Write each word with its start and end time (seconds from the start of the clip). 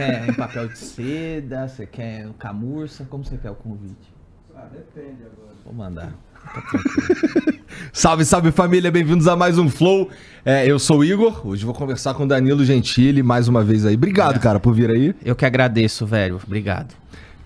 quer 0.00 0.28
em 0.28 0.32
papel 0.32 0.68
de 0.68 0.78
seda? 0.78 1.68
Você 1.68 1.86
quer 1.86 2.26
camurça? 2.38 3.04
Como 3.04 3.22
você 3.22 3.36
quer 3.36 3.50
o 3.50 3.54
convite? 3.54 4.14
Ah, 4.56 4.66
depende 4.72 5.22
agora. 5.22 5.54
Vou 5.64 5.74
mandar. 5.74 6.12
Salve, 7.92 8.24
salve 8.24 8.50
família, 8.50 8.90
bem-vindos 8.90 9.28
a 9.28 9.36
mais 9.36 9.58
um 9.58 9.68
Flow. 9.68 10.08
É, 10.44 10.66
eu 10.66 10.78
sou 10.78 10.98
o 10.98 11.04
Igor, 11.04 11.46
hoje 11.46 11.64
vou 11.64 11.74
conversar 11.74 12.14
com 12.14 12.24
o 12.24 12.26
Danilo 12.26 12.64
Gentili 12.64 13.22
mais 13.22 13.46
uma 13.46 13.62
vez 13.62 13.84
aí. 13.84 13.94
Obrigado, 13.94 14.40
cara, 14.40 14.58
por 14.58 14.74
vir 14.74 14.90
aí. 14.90 15.14
Eu 15.24 15.36
que 15.36 15.44
agradeço, 15.44 16.06
velho. 16.06 16.40
Obrigado. 16.44 16.94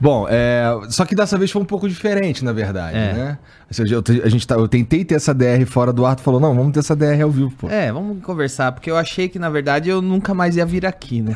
Bom, 0.05 0.27
é, 0.29 0.65
só 0.91 1.07
que 1.07 1.15
dessa 1.15 1.39
vez 1.39 1.51
foi 1.51 1.63
um 1.63 1.65
pouco 1.65 1.89
diferente, 1.89 2.45
na 2.45 2.53
verdade, 2.53 2.95
É. 2.95 3.13
né? 3.15 3.39
Seja, 3.71 3.95
eu, 3.95 4.05
a 4.23 4.29
gente 4.29 4.47
tá- 4.47 4.55
eu 4.57 4.69
tentei 4.69 5.03
ter 5.03 5.15
essa 5.15 5.33
DR 5.33 5.65
fora 5.65 5.95
do 5.95 6.05
ar, 6.05 6.15
tu 6.15 6.21
falou, 6.21 6.39
não, 6.39 6.55
vamos 6.55 6.73
ter 6.75 6.81
essa 6.81 6.95
DR 6.95 7.23
ao 7.23 7.31
vivo, 7.31 7.51
pô. 7.57 7.71
É, 7.71 7.91
vamos 7.91 8.23
conversar, 8.23 8.71
porque 8.73 8.91
eu 8.91 8.99
achei 8.99 9.31
que, 9.31 9.39
na 9.39 9.49
verdade, 9.49 9.89
eu 9.89 10.03
nunca 10.03 10.35
mais 10.35 10.57
ia 10.57 10.67
vir 10.67 10.85
aqui, 10.85 11.23
né? 11.23 11.35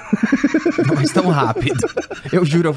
Mas 0.94 1.10
tão 1.10 1.28
rápido. 1.30 1.78
Eu 2.30 2.44
juro. 2.44 2.76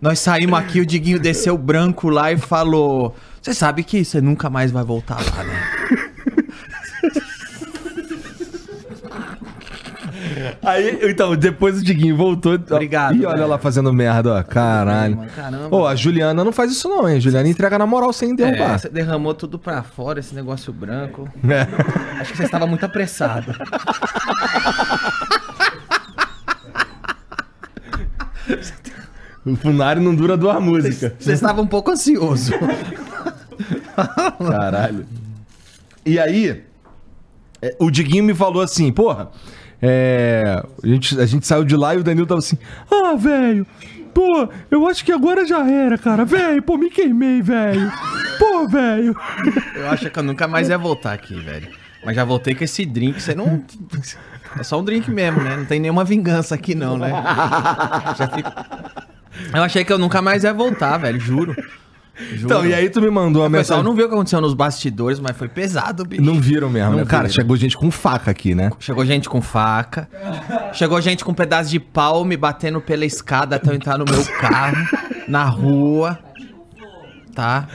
Nós 0.00 0.20
saímos 0.20 0.58
aqui, 0.58 0.80
o 0.80 0.86
Diguinho 0.86 1.20
desceu 1.20 1.58
branco 1.58 2.08
lá 2.08 2.32
e 2.32 2.38
falou: 2.38 3.14
Você 3.42 3.52
sabe 3.52 3.84
que 3.84 4.02
você 4.06 4.22
nunca 4.22 4.48
mais 4.48 4.70
vai 4.70 4.84
voltar 4.84 5.16
lá, 5.16 5.44
né? 5.44 6.13
Aí, 10.62 10.98
então, 11.10 11.34
depois 11.36 11.78
o 11.80 11.84
Diguinho 11.84 12.16
voltou. 12.16 12.54
Obrigado, 12.54 13.16
E 13.16 13.24
olha 13.26 13.36
velho. 13.36 13.48
lá 13.48 13.58
fazendo 13.58 13.92
merda, 13.92 14.34
ó. 14.34 14.42
Caralho. 14.42 15.16
Mano, 15.16 15.30
Caramba. 15.34 15.88
A 15.88 15.94
Juliana 15.94 16.44
não 16.44 16.52
faz 16.52 16.70
isso 16.72 16.88
não, 16.88 17.08
hein? 17.08 17.16
A 17.16 17.20
Juliana 17.20 17.48
entrega 17.48 17.78
na 17.78 17.86
moral 17.86 18.12
sem 18.12 18.32
É, 18.32 18.34
derrubar. 18.36 18.78
você 18.78 18.88
derramou 18.88 19.34
tudo 19.34 19.58
pra 19.58 19.82
fora, 19.82 20.20
esse 20.20 20.34
negócio 20.34 20.72
branco. 20.72 21.28
É. 21.48 22.20
Acho 22.20 22.32
que 22.32 22.36
você 22.38 22.44
estava 22.44 22.66
muito 22.66 22.84
apressado. 22.84 23.54
O 29.44 29.56
Funari 29.56 30.00
não 30.00 30.14
dura 30.14 30.36
duas 30.36 30.60
músicas. 30.62 31.12
Você 31.18 31.32
estava 31.32 31.60
um 31.60 31.66
pouco 31.66 31.90
ansioso. 31.90 32.52
Caralho. 34.38 35.06
E 36.04 36.18
aí, 36.18 36.62
é, 37.60 37.76
o 37.78 37.90
Diguinho 37.90 38.24
me 38.24 38.34
falou 38.34 38.62
assim, 38.62 38.90
porra, 38.90 39.28
é, 39.86 40.62
a, 40.82 40.86
gente, 40.86 41.20
a 41.20 41.26
gente 41.26 41.46
saiu 41.46 41.62
de 41.64 41.76
lá 41.76 41.94
e 41.94 41.98
o 41.98 42.02
Danilo 42.02 42.26
tava 42.26 42.38
assim, 42.38 42.56
ah, 42.90 43.14
velho, 43.16 43.66
pô, 44.14 44.48
eu 44.70 44.86
acho 44.88 45.04
que 45.04 45.12
agora 45.12 45.46
já 45.46 45.68
era, 45.70 45.98
cara, 45.98 46.24
velho, 46.24 46.62
pô, 46.62 46.78
me 46.78 46.88
queimei, 46.88 47.42
velho, 47.42 47.92
pô, 48.38 48.66
velho. 48.66 49.14
Eu 49.76 49.90
acho 49.90 50.08
que 50.08 50.18
eu 50.18 50.22
nunca 50.22 50.48
mais 50.48 50.68
ia 50.70 50.78
voltar 50.78 51.12
aqui, 51.12 51.34
velho. 51.38 51.68
Mas 52.04 52.16
já 52.16 52.24
voltei 52.24 52.54
com 52.54 52.64
esse 52.64 52.84
drink, 52.86 53.20
você 53.20 53.34
não. 53.34 53.62
É 54.58 54.62
só 54.62 54.80
um 54.80 54.84
drink 54.84 55.10
mesmo, 55.10 55.42
né? 55.42 55.56
Não 55.56 55.64
tem 55.66 55.80
nenhuma 55.80 56.04
vingança 56.04 56.54
aqui, 56.54 56.74
não, 56.74 56.96
né? 56.98 57.10
Já 58.16 58.28
fico- 58.28 58.52
Eu 59.54 59.62
achei 59.62 59.84
que 59.84 59.92
eu 59.92 59.98
nunca 59.98 60.20
mais 60.22 60.44
ia 60.44 60.52
voltar, 60.54 60.96
velho, 60.98 61.18
juro. 61.18 61.54
Juro. 62.16 62.44
Então, 62.44 62.66
e 62.66 62.72
aí 62.72 62.88
tu 62.88 63.00
me 63.00 63.10
mandou 63.10 63.42
uma 63.42 63.48
O 63.48 63.50
pessoal 63.50 63.78
mensagem... 63.78 63.84
não 63.84 63.94
viu 63.94 64.06
o 64.06 64.08
que 64.08 64.14
aconteceu 64.14 64.40
nos 64.40 64.54
bastidores, 64.54 65.18
mas 65.18 65.36
foi 65.36 65.48
pesado, 65.48 66.04
bicho. 66.04 66.22
Não 66.22 66.40
viram 66.40 66.70
mesmo, 66.70 66.90
Não 66.92 66.98
né? 66.98 67.04
Cara, 67.04 67.24
viram. 67.24 67.34
chegou 67.34 67.56
gente 67.56 67.76
com 67.76 67.90
faca 67.90 68.30
aqui, 68.30 68.54
né? 68.54 68.70
Chegou 68.78 69.04
gente 69.04 69.28
com 69.28 69.42
faca. 69.42 70.08
Chegou 70.72 71.00
gente 71.00 71.24
com 71.24 71.32
um 71.32 71.34
pedaço 71.34 71.70
de 71.70 71.80
pau 71.80 72.24
me 72.24 72.36
batendo 72.36 72.80
pela 72.80 73.04
escada 73.04 73.56
até 73.56 73.70
eu 73.70 73.74
entrar 73.74 73.98
no 73.98 74.04
meu 74.04 74.24
carro, 74.38 74.76
na 75.26 75.44
rua. 75.44 76.18
Tá? 77.34 77.66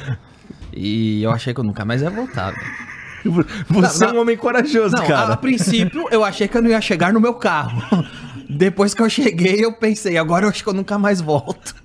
E 0.73 1.21
eu 1.21 1.31
achei 1.31 1.53
que 1.53 1.59
eu 1.59 1.63
nunca 1.65 1.83
mais 1.83 2.01
ia 2.01 2.09
voltar, 2.09 2.51
velho. 2.53 3.45
Você 3.69 4.05
Não, 4.05 4.13
é 4.13 4.15
um 4.17 4.21
homem 4.21 4.37
corajoso, 4.37 4.95
Não, 4.95 5.03
a, 5.03 5.07
cara. 5.07 5.33
a 5.33 5.37
princípio 5.37 6.07
eu 6.09 6.23
achei 6.23 6.47
que 6.47 6.55
eu 6.55 6.61
não 6.61 6.69
ia 6.69 6.79
chegar 6.79 7.11
no 7.11 7.19
meu 7.19 7.33
carro. 7.33 7.83
Depois 8.49 8.93
que 8.93 9.01
eu 9.01 9.09
cheguei, 9.09 9.63
eu 9.65 9.73
pensei, 9.73 10.17
agora 10.17 10.45
eu 10.45 10.49
acho 10.49 10.63
que 10.63 10.69
eu 10.69 10.73
nunca 10.73 10.97
mais 10.97 11.19
volto. 11.19 11.75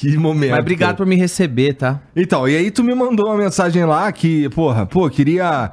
Que 0.00 0.16
momento. 0.16 0.50
Mas 0.50 0.60
obrigado 0.60 0.96
por 0.96 1.06
me 1.06 1.16
receber, 1.16 1.74
tá? 1.74 2.00
Então, 2.16 2.48
e 2.48 2.56
aí 2.56 2.70
tu 2.70 2.82
me 2.82 2.94
mandou 2.94 3.26
uma 3.26 3.36
mensagem 3.36 3.84
lá 3.84 4.10
que, 4.12 4.48
porra, 4.50 4.86
pô, 4.86 5.08
queria. 5.10 5.70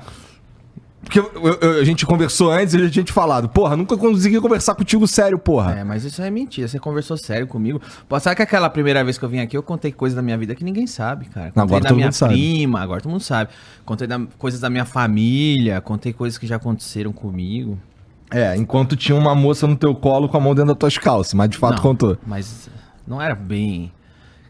Porque 1.04 1.20
eu- 1.20 1.32
eu- 1.62 1.80
a 1.80 1.84
gente 1.86 2.06
conversou 2.06 2.52
antes 2.52 2.74
e 2.74 2.78
a 2.82 2.88
gente 2.90 3.14
falado, 3.14 3.48
porra, 3.48 3.78
nunca 3.78 3.96
consegui 3.96 4.42
conversar 4.42 4.76
contigo 4.76 5.08
sério, 5.08 5.40
porra. 5.40 5.76
É, 5.80 5.84
mas 5.86 6.04
isso 6.04 6.22
é 6.22 6.30
mentira. 6.30 6.68
Você 6.68 6.78
conversou 6.80 7.16
sério 7.16 7.48
comigo. 7.48 7.82
Pô, 8.10 8.20
sabe 8.20 8.36
que 8.36 8.42
aquela 8.42 8.70
primeira 8.70 9.02
vez 9.06 9.18
que 9.18 9.24
eu 9.24 9.30
vim 9.30 9.40
aqui, 9.40 9.56
eu 9.56 9.64
contei 9.64 9.94
coisas 9.94 10.18
da 10.18 10.22
minha 10.22 10.38
vida 10.38 10.54
que 10.54 10.66
ninguém 10.66 10.86
sabe, 10.86 11.28
cara. 11.28 11.48
Contei 11.48 11.62
Agora 11.64 11.82
da 11.84 11.88
todo 11.90 11.96
minha 11.96 12.08
mundo 12.08 12.14
sabe. 12.14 12.34
prima, 12.34 12.82
agora 12.82 13.00
todo 13.00 13.12
mundo 13.12 13.22
sabe. 13.24 13.52
Contei 13.86 14.06
da- 14.06 14.20
coisas 14.38 14.60
da 14.60 14.70
minha 14.70 14.84
família, 14.84 15.80
contei 15.80 16.12
coisas 16.12 16.38
que 16.38 16.46
já 16.46 16.58
aconteceram 16.58 17.14
comigo. 17.14 17.80
É, 18.30 18.58
enquanto 18.58 18.98
tinha 18.98 19.18
uma 19.18 19.34
moça 19.34 19.66
no 19.66 19.78
teu 19.78 19.96
colo 19.96 20.28
com 20.28 20.36
a 20.36 20.40
mão 20.42 20.54
dentro 20.54 20.74
das 20.74 20.78
tuas 20.78 20.98
calças, 20.98 21.34
mas 21.34 21.50
de 21.50 21.58
fato 21.58 21.76
Não, 21.78 21.84
contou. 21.84 22.18
Mas 22.28 22.70
não 23.08 23.22
era 23.22 23.34
bem. 23.34 23.94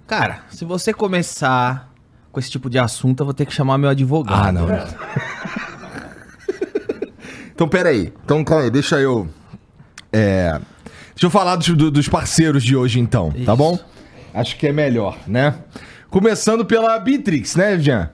Cara, 0.08 0.40
se 0.50 0.64
você 0.64 0.94
começar 0.94 1.92
com 2.32 2.40
esse 2.40 2.50
tipo 2.50 2.70
de 2.70 2.80
assunto, 2.80 3.22
eu 3.22 3.26
vou 3.26 3.34
ter 3.34 3.46
que 3.46 3.54
chamar 3.54 3.78
meu 3.78 3.90
advogado. 3.90 4.48
Ah, 4.48 4.52
não. 4.52 4.68
então, 7.54 7.68
peraí. 7.68 8.14
Então, 8.24 8.44
calma 8.44 8.64
aí, 8.64 8.72
deixa 8.72 9.00
eu. 9.00 9.28
É. 10.12 10.60
Deixa 11.14 11.26
eu 11.26 11.30
falar 11.30 11.56
dos, 11.56 11.68
do- 11.70 11.92
dos 11.92 12.08
parceiros 12.08 12.64
de 12.64 12.76
hoje, 12.76 13.00
então, 13.00 13.32
tá 13.32 13.38
Isso. 13.40 13.56
bom? 13.56 13.80
Acho 14.34 14.56
que 14.58 14.68
é 14.68 14.72
melhor, 14.72 15.18
né? 15.28 15.56
Começando 16.10 16.64
pela 16.64 16.98
Bitrix, 17.00 17.56
né, 17.56 17.78
Jean? 17.80 18.10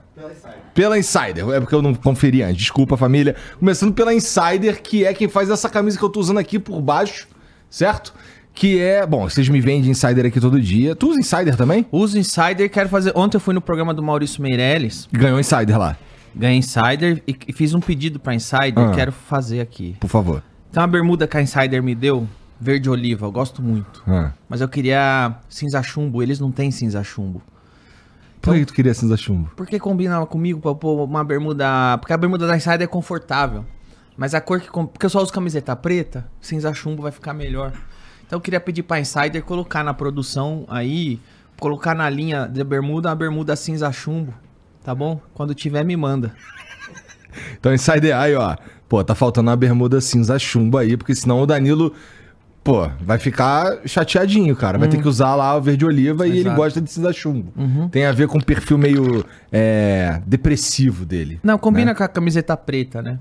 Pela 0.72 0.98
Insider, 0.98 1.48
é 1.50 1.60
porque 1.60 1.74
eu 1.74 1.82
não 1.82 1.94
conferi 1.94 2.42
antes, 2.42 2.56
desculpa 2.56 2.96
família. 2.96 3.36
Começando 3.58 3.92
pela 3.92 4.12
Insider, 4.12 4.82
que 4.82 5.04
é 5.04 5.14
quem 5.14 5.28
faz 5.28 5.48
essa 5.50 5.68
camisa 5.68 5.96
que 5.98 6.04
eu 6.04 6.08
tô 6.08 6.18
usando 6.18 6.38
aqui 6.38 6.58
por 6.58 6.80
baixo, 6.80 7.28
certo? 7.70 8.12
Que 8.54 8.80
é, 8.80 9.04
bom, 9.04 9.28
vocês 9.28 9.48
me 9.48 9.60
vendem 9.60 9.90
Insider 9.90 10.26
aqui 10.26 10.40
todo 10.40 10.60
dia. 10.60 10.94
Tu 10.94 11.08
usa 11.10 11.18
Insider 11.18 11.56
também? 11.56 11.84
Uso 11.90 12.16
Insider, 12.16 12.70
quero 12.70 12.88
fazer. 12.88 13.12
Ontem 13.16 13.36
eu 13.36 13.40
fui 13.40 13.52
no 13.52 13.60
programa 13.60 13.92
do 13.92 14.02
Maurício 14.02 14.40
Meirelles, 14.40 15.08
Ganhou 15.12 15.40
Insider 15.40 15.76
lá, 15.76 15.96
ganhei 16.34 16.58
Insider 16.58 17.20
e, 17.26 17.36
e 17.48 17.52
fiz 17.52 17.74
um 17.74 17.80
pedido 17.80 18.20
pra 18.20 18.32
Insider, 18.34 18.78
Ah. 18.78 18.92
quero 18.94 19.10
fazer 19.12 19.60
aqui. 19.60 19.96
por 19.98 20.08
favor. 20.08 20.42
Tem 20.70 20.80
uma 20.80 20.86
bermuda 20.88 21.26
que 21.26 21.36
a 21.36 21.42
Insider 21.42 21.82
me 21.82 21.94
deu, 21.96 22.28
verde 22.60 22.88
oliva, 22.88 23.26
eu 23.26 23.32
gosto 23.32 23.60
muito. 23.60 24.02
Ah. 24.06 24.32
Mas 24.48 24.60
eu 24.60 24.68
queria 24.68 25.34
cinza 25.48 25.82
chumbo, 25.82 26.22
eles 26.22 26.38
não 26.38 26.52
têm 26.52 26.70
cinza 26.70 27.02
chumbo. 27.02 27.42
Por 28.40 28.54
que 28.54 28.64
tu 28.66 28.74
queria 28.74 28.92
cinza 28.94 29.16
chumbo? 29.16 29.50
Porque 29.56 29.80
combina 29.80 30.24
comigo 30.26 30.60
pra 30.60 30.70
eu 30.70 30.76
pôr 30.76 31.04
uma 31.04 31.24
bermuda. 31.24 31.96
Porque 31.98 32.12
a 32.12 32.16
bermuda 32.16 32.46
da 32.46 32.54
Insider 32.56 32.82
é 32.82 32.86
confortável. 32.86 33.64
Mas 34.18 34.34
a 34.34 34.40
cor 34.40 34.60
que. 34.60 34.68
com- 34.68 34.86
Porque 34.86 35.06
eu 35.06 35.10
só 35.10 35.22
uso 35.22 35.32
camiseta 35.32 35.74
preta, 35.74 36.26
cinza 36.42 36.72
chumbo 36.74 37.02
vai 37.02 37.10
ficar 37.10 37.32
melhor. 37.32 37.72
Então 38.26 38.36
eu 38.38 38.40
queria 38.40 38.60
pedir 38.60 38.82
pra 38.82 39.00
Insider 39.00 39.42
colocar 39.42 39.84
na 39.84 39.94
produção 39.94 40.64
aí, 40.68 41.20
colocar 41.58 41.94
na 41.94 42.08
linha 42.08 42.46
de 42.46 42.62
bermuda 42.64 43.08
uma 43.08 43.14
bermuda 43.14 43.54
cinza 43.56 43.90
chumbo. 43.92 44.34
Tá 44.82 44.94
bom? 44.94 45.20
Quando 45.32 45.54
tiver, 45.54 45.84
me 45.84 45.96
manda. 45.96 46.32
Então, 47.58 47.74
Insider 47.74 48.16
aí, 48.16 48.32
ó. 48.36 48.56
Pô, 48.88 49.02
tá 49.02 49.12
faltando 49.12 49.50
uma 49.50 49.56
bermuda 49.56 50.00
cinza 50.00 50.38
chumbo 50.38 50.78
aí, 50.78 50.96
porque 50.96 51.14
senão 51.16 51.40
o 51.40 51.46
Danilo, 51.46 51.92
pô, 52.62 52.88
vai 53.00 53.18
ficar 53.18 53.78
chateadinho, 53.84 54.54
cara. 54.54 54.78
Vai 54.78 54.88
ter 54.88 55.02
que 55.02 55.08
usar 55.08 55.34
lá 55.34 55.56
o 55.56 55.60
verde 55.60 55.84
oliva 55.84 56.28
e 56.28 56.30
ele 56.30 56.40
Exato. 56.40 56.56
gosta 56.56 56.80
de 56.80 56.90
cinza 56.90 57.12
chumbo. 57.12 57.52
Tem 57.90 58.06
a 58.06 58.12
ver 58.12 58.28
com 58.28 58.38
o 58.38 58.44
perfil 58.44 58.78
meio 58.78 59.24
é, 59.50 60.20
depressivo 60.26 61.04
dele. 61.04 61.40
Não, 61.42 61.58
combina 61.58 61.92
com 61.92 62.04
a 62.04 62.08
camiseta 62.08 62.56
preta, 62.56 63.02
né? 63.02 63.18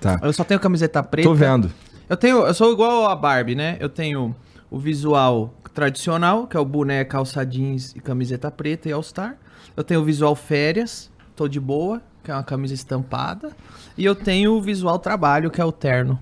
Tá. 0.00 0.18
Eu 0.22 0.32
só 0.32 0.44
tenho 0.44 0.60
camiseta 0.60 1.02
preta. 1.02 1.28
Tô 1.28 1.34
vendo. 1.34 1.70
Eu 2.08 2.16
tenho, 2.16 2.46
eu 2.46 2.54
sou 2.54 2.72
igual 2.72 3.06
a 3.08 3.16
Barbie, 3.16 3.54
né? 3.54 3.76
Eu 3.80 3.88
tenho 3.88 4.34
o 4.70 4.78
visual 4.78 5.52
tradicional, 5.74 6.46
que 6.46 6.56
é 6.56 6.60
o 6.60 6.64
boné, 6.64 7.04
calça 7.04 7.44
jeans 7.44 7.92
e 7.96 8.00
camiseta 8.00 8.50
preta 8.50 8.88
e 8.88 8.92
All 8.92 9.02
Star. 9.02 9.36
Eu 9.76 9.82
tenho 9.84 10.00
o 10.00 10.04
visual 10.04 10.34
férias, 10.34 11.10
tô 11.34 11.48
de 11.48 11.60
boa, 11.60 12.00
que 12.22 12.30
é 12.30 12.34
uma 12.34 12.42
camisa 12.44 12.74
estampada. 12.74 13.50
E 13.98 14.04
eu 14.04 14.14
tenho 14.14 14.52
o 14.54 14.62
visual 14.62 14.98
trabalho, 14.98 15.50
que 15.50 15.60
é 15.60 15.64
o 15.64 15.72
terno, 15.72 16.18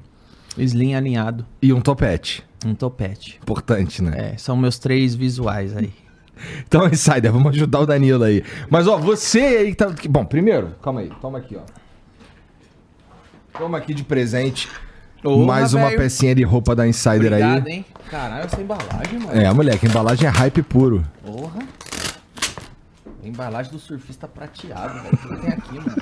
slim 0.56 0.94
alinhado, 0.94 1.46
E 1.62 1.72
um 1.72 1.80
topete. 1.80 2.44
um 2.64 2.74
topete. 2.74 3.38
Importante, 3.42 4.02
né? 4.02 4.32
É, 4.32 4.36
são 4.38 4.56
meus 4.56 4.78
três 4.78 5.14
visuais 5.14 5.76
aí. 5.76 5.92
Então, 6.66 6.88
Insider, 6.88 7.30
vamos 7.30 7.52
ajudar 7.54 7.78
o 7.78 7.86
Danilo 7.86 8.24
aí. 8.24 8.42
Mas, 8.68 8.88
ó, 8.88 8.98
você 8.98 9.38
aí 9.38 9.70
que 9.70 9.76
tá. 9.76 9.88
Bom, 10.10 10.24
primeiro, 10.24 10.74
calma 10.82 10.98
aí. 11.00 11.12
Toma 11.20 11.38
aqui, 11.38 11.56
ó. 11.56 11.60
Toma 13.56 13.78
aqui 13.78 13.94
de 13.94 14.02
presente. 14.02 14.68
Mais 15.24 15.72
uma 15.74 15.86
velho. 15.86 15.98
pecinha 15.98 16.34
de 16.34 16.42
roupa 16.42 16.74
da 16.76 16.86
Insider 16.86 17.32
Obrigado, 17.32 17.66
aí. 17.66 17.72
hein? 17.72 17.86
Caralho, 18.10 18.44
essa 18.44 18.60
embalagem, 18.60 19.18
mano. 19.18 19.40
É, 19.40 19.52
moleque, 19.52 19.86
a 19.86 19.88
embalagem 19.88 20.26
é 20.26 20.30
hype 20.30 20.62
puro. 20.62 21.02
Porra. 21.24 21.60
Embalagem 23.22 23.72
do 23.72 23.78
surfista 23.78 24.28
prateado, 24.28 24.94
velho. 25.02 25.14
O 25.14 25.16
que 25.16 25.36
tem 25.40 25.50
aqui, 25.50 25.74
mano? 25.76 25.96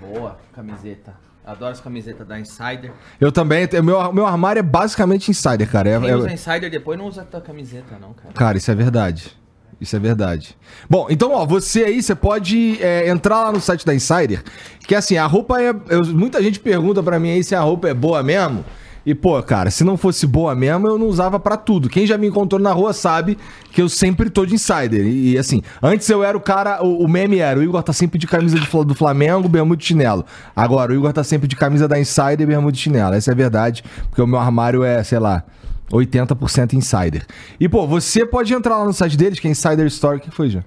Boa, 0.00 0.38
camiseta. 0.52 1.14
Adoro 1.46 1.72
as 1.72 1.80
camisetas 1.80 2.26
da 2.26 2.40
Insider. 2.40 2.90
Eu 3.20 3.30
também. 3.30 3.68
Meu, 3.82 4.12
meu 4.12 4.26
armário 4.26 4.60
é 4.60 4.62
basicamente 4.62 5.30
Insider, 5.30 5.70
cara. 5.70 5.88
É- 5.90 6.00
Quem 6.00 6.08
é- 6.08 6.16
usa 6.16 6.32
Insider 6.32 6.70
depois 6.70 6.98
não 6.98 7.06
usa 7.06 7.22
tua 7.24 7.40
camiseta, 7.40 7.96
não, 8.00 8.14
cara. 8.14 8.32
Cara, 8.34 8.56
isso 8.58 8.70
é 8.70 8.74
verdade. 8.74 9.36
Isso 9.80 9.94
é 9.96 9.98
verdade. 9.98 10.56
Bom, 10.88 11.06
então, 11.10 11.32
ó, 11.32 11.44
você 11.44 11.84
aí, 11.84 12.02
você 12.02 12.14
pode 12.14 12.78
é, 12.82 13.08
entrar 13.08 13.42
lá 13.44 13.52
no 13.52 13.60
site 13.60 13.84
da 13.84 13.94
Insider, 13.94 14.42
que 14.86 14.94
assim, 14.94 15.16
a 15.16 15.26
roupa 15.26 15.60
é. 15.60 15.74
eu- 15.88 16.04
muita 16.06 16.42
gente 16.42 16.60
pergunta 16.60 17.02
pra 17.02 17.18
mim 17.18 17.30
aí 17.30 17.42
se 17.44 17.54
a 17.54 17.60
roupa 17.60 17.88
é 17.88 17.94
boa 17.94 18.22
mesmo. 18.22 18.64
E, 19.06 19.14
pô, 19.14 19.42
cara, 19.42 19.70
se 19.70 19.84
não 19.84 19.98
fosse 19.98 20.26
boa 20.26 20.54
mesmo, 20.54 20.86
eu 20.88 20.96
não 20.96 21.06
usava 21.08 21.38
pra 21.38 21.58
tudo. 21.58 21.90
Quem 21.90 22.06
já 22.06 22.16
me 22.16 22.26
encontrou 22.26 22.58
na 22.58 22.72
rua 22.72 22.94
sabe 22.94 23.36
que 23.70 23.82
eu 23.82 23.86
sempre 23.86 24.30
tô 24.30 24.46
de 24.46 24.54
insider. 24.54 25.04
E, 25.06 25.32
e, 25.32 25.38
assim, 25.38 25.60
antes 25.82 26.08
eu 26.08 26.24
era 26.24 26.34
o 26.34 26.40
cara, 26.40 26.82
o, 26.82 27.04
o 27.04 27.06
meme 27.06 27.38
era, 27.38 27.60
o 27.60 27.62
Igor 27.62 27.82
tá 27.82 27.92
sempre 27.92 28.18
de 28.18 28.26
camisa 28.26 28.58
de, 28.58 28.66
do 28.66 28.94
Flamengo, 28.94 29.46
bermuda 29.46 29.76
de 29.76 29.84
chinelo. 29.84 30.24
Agora, 30.56 30.90
o 30.90 30.94
Igor 30.94 31.12
tá 31.12 31.22
sempre 31.22 31.46
de 31.46 31.54
camisa 31.54 31.86
da 31.86 32.00
Insider 32.00 32.40
e 32.40 32.46
bermuda 32.46 32.72
de 32.72 32.78
chinelo. 32.78 33.14
Essa 33.14 33.30
é 33.30 33.34
a 33.34 33.36
verdade, 33.36 33.84
porque 34.08 34.22
o 34.22 34.26
meu 34.26 34.38
armário 34.38 34.82
é, 34.82 35.04
sei 35.04 35.18
lá, 35.18 35.44
80% 35.90 36.74
insider. 36.74 37.26
E, 37.58 37.68
pô, 37.68 37.86
você 37.86 38.24
pode 38.24 38.52
entrar 38.52 38.78
lá 38.78 38.84
no 38.84 38.92
site 38.92 39.16
deles, 39.16 39.38
que 39.38 39.46
é 39.46 39.50
Insider 39.50 39.86
Store. 39.86 40.18
O 40.18 40.20
que 40.20 40.30
foi, 40.30 40.50
já? 40.50 40.64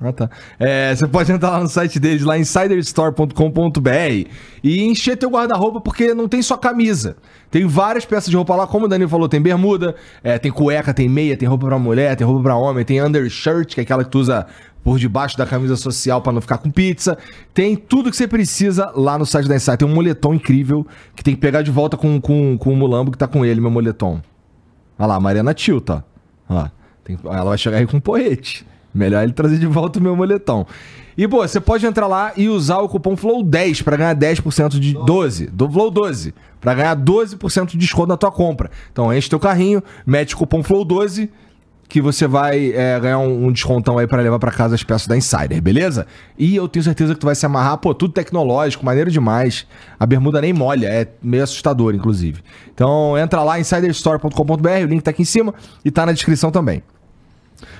Ah, 0.00 0.12
tá. 0.12 0.28
É, 0.58 0.94
você 0.94 1.06
pode 1.06 1.32
entrar 1.32 1.50
lá 1.50 1.60
no 1.60 1.68
site 1.68 1.98
deles, 1.98 2.22
lá 2.22 2.36
insiderstore.com.br 2.36 4.28
e 4.62 4.82
encher 4.82 5.16
teu 5.16 5.30
guarda-roupa, 5.30 5.80
porque 5.80 6.12
não 6.14 6.28
tem 6.28 6.42
só 6.42 6.56
camisa. 6.56 7.16
Tem 7.50 7.66
várias 7.66 8.04
peças 8.04 8.28
de 8.28 8.36
roupa 8.36 8.54
lá, 8.54 8.66
como 8.66 8.86
o 8.86 8.88
Danilo 8.88 9.08
falou, 9.08 9.28
tem 9.28 9.40
bermuda, 9.40 9.94
é, 10.22 10.38
tem 10.38 10.50
cueca, 10.50 10.92
tem 10.92 11.08
meia, 11.08 11.36
tem 11.36 11.48
roupa 11.48 11.66
pra 11.66 11.78
mulher, 11.78 12.16
tem 12.16 12.26
roupa 12.26 12.42
pra 12.42 12.56
homem, 12.56 12.84
tem 12.84 13.02
undershirt, 13.02 13.74
que 13.74 13.80
é 13.80 13.82
aquela 13.82 14.04
que 14.04 14.10
tu 14.10 14.18
usa 14.18 14.46
por 14.84 14.98
debaixo 14.98 15.36
da 15.38 15.46
camisa 15.46 15.76
social 15.76 16.20
para 16.20 16.34
não 16.34 16.42
ficar 16.42 16.58
com 16.58 16.70
pizza. 16.70 17.16
Tem 17.54 17.74
tudo 17.74 18.10
que 18.10 18.16
você 18.16 18.28
precisa 18.28 18.92
lá 18.94 19.18
no 19.18 19.24
site 19.24 19.48
da 19.48 19.56
Insider. 19.56 19.78
Tem 19.78 19.88
um 19.88 19.94
moletom 19.94 20.34
incrível 20.34 20.86
que 21.16 21.24
tem 21.24 21.34
que 21.34 21.40
pegar 21.40 21.62
de 21.62 21.70
volta 21.70 21.96
com, 21.96 22.20
com, 22.20 22.58
com 22.58 22.72
o 22.72 22.76
Mulambo 22.76 23.10
que 23.10 23.16
tá 23.16 23.26
com 23.26 23.44
ele, 23.44 23.62
meu 23.62 23.70
moletom. 23.70 24.20
Olha 24.98 25.08
lá, 25.08 25.18
Mariana 25.18 25.54
Tilta. 25.54 26.04
Tem, 27.02 27.18
ela 27.24 27.44
vai 27.44 27.58
chegar 27.58 27.78
aí 27.78 27.86
com 27.86 27.96
um 27.96 28.00
porrete. 28.00 28.66
Melhor 28.94 29.24
ele 29.24 29.32
trazer 29.32 29.58
de 29.58 29.66
volta 29.66 29.98
o 29.98 30.02
meu 30.02 30.14
moletom. 30.14 30.66
E, 31.16 31.26
pô, 31.26 31.38
você 31.38 31.60
pode 31.60 31.86
entrar 31.86 32.06
lá 32.06 32.32
e 32.36 32.48
usar 32.48 32.78
o 32.78 32.88
cupom 32.88 33.16
FLOW10 33.16 33.82
para 33.82 33.96
ganhar 33.96 34.14
10% 34.14 34.78
de 34.78 34.94
12, 34.94 35.46
do 35.46 35.68
FLOW12, 35.68 36.34
para 36.60 36.74
ganhar 36.74 36.96
12% 36.96 37.66
de 37.68 37.78
desconto 37.78 38.08
na 38.08 38.16
tua 38.16 38.30
compra. 38.30 38.70
Então, 38.92 39.12
enche 39.14 39.30
teu 39.30 39.38
carrinho, 39.40 39.82
mete 40.04 40.34
o 40.34 40.38
cupom 40.38 40.62
FLOW12 40.62 41.30
que 41.88 42.00
você 42.00 42.26
vai 42.26 42.72
é, 42.72 42.98
ganhar 42.98 43.18
um, 43.18 43.52
descontão 43.52 43.98
aí 43.98 44.06
para 44.06 44.20
levar 44.22 44.38
para 44.38 44.50
casa 44.50 44.74
as 44.74 44.82
peças 44.82 45.06
da 45.06 45.16
Insider, 45.16 45.60
beleza? 45.60 46.06
E 46.38 46.56
eu 46.56 46.66
tenho 46.66 46.82
certeza 46.82 47.14
que 47.14 47.20
tu 47.20 47.26
vai 47.26 47.34
se 47.34 47.44
amarrar, 47.46 47.78
pô, 47.78 47.94
tudo 47.94 48.12
tecnológico, 48.12 48.84
maneiro 48.84 49.10
demais. 49.10 49.66
A 49.98 50.06
bermuda 50.06 50.40
nem 50.40 50.52
molha, 50.52 50.88
é 50.88 51.08
meio 51.22 51.42
assustador, 51.42 51.94
inclusive. 51.94 52.42
Então 52.72 53.16
entra 53.18 53.42
lá, 53.42 53.60
insiderstore.com.br, 53.60 54.68
o 54.82 54.86
link 54.86 55.02
tá 55.02 55.10
aqui 55.10 55.22
em 55.22 55.26
cima 55.26 55.54
e 55.84 55.90
tá 55.90 56.06
na 56.06 56.12
descrição 56.12 56.50
também. 56.50 56.82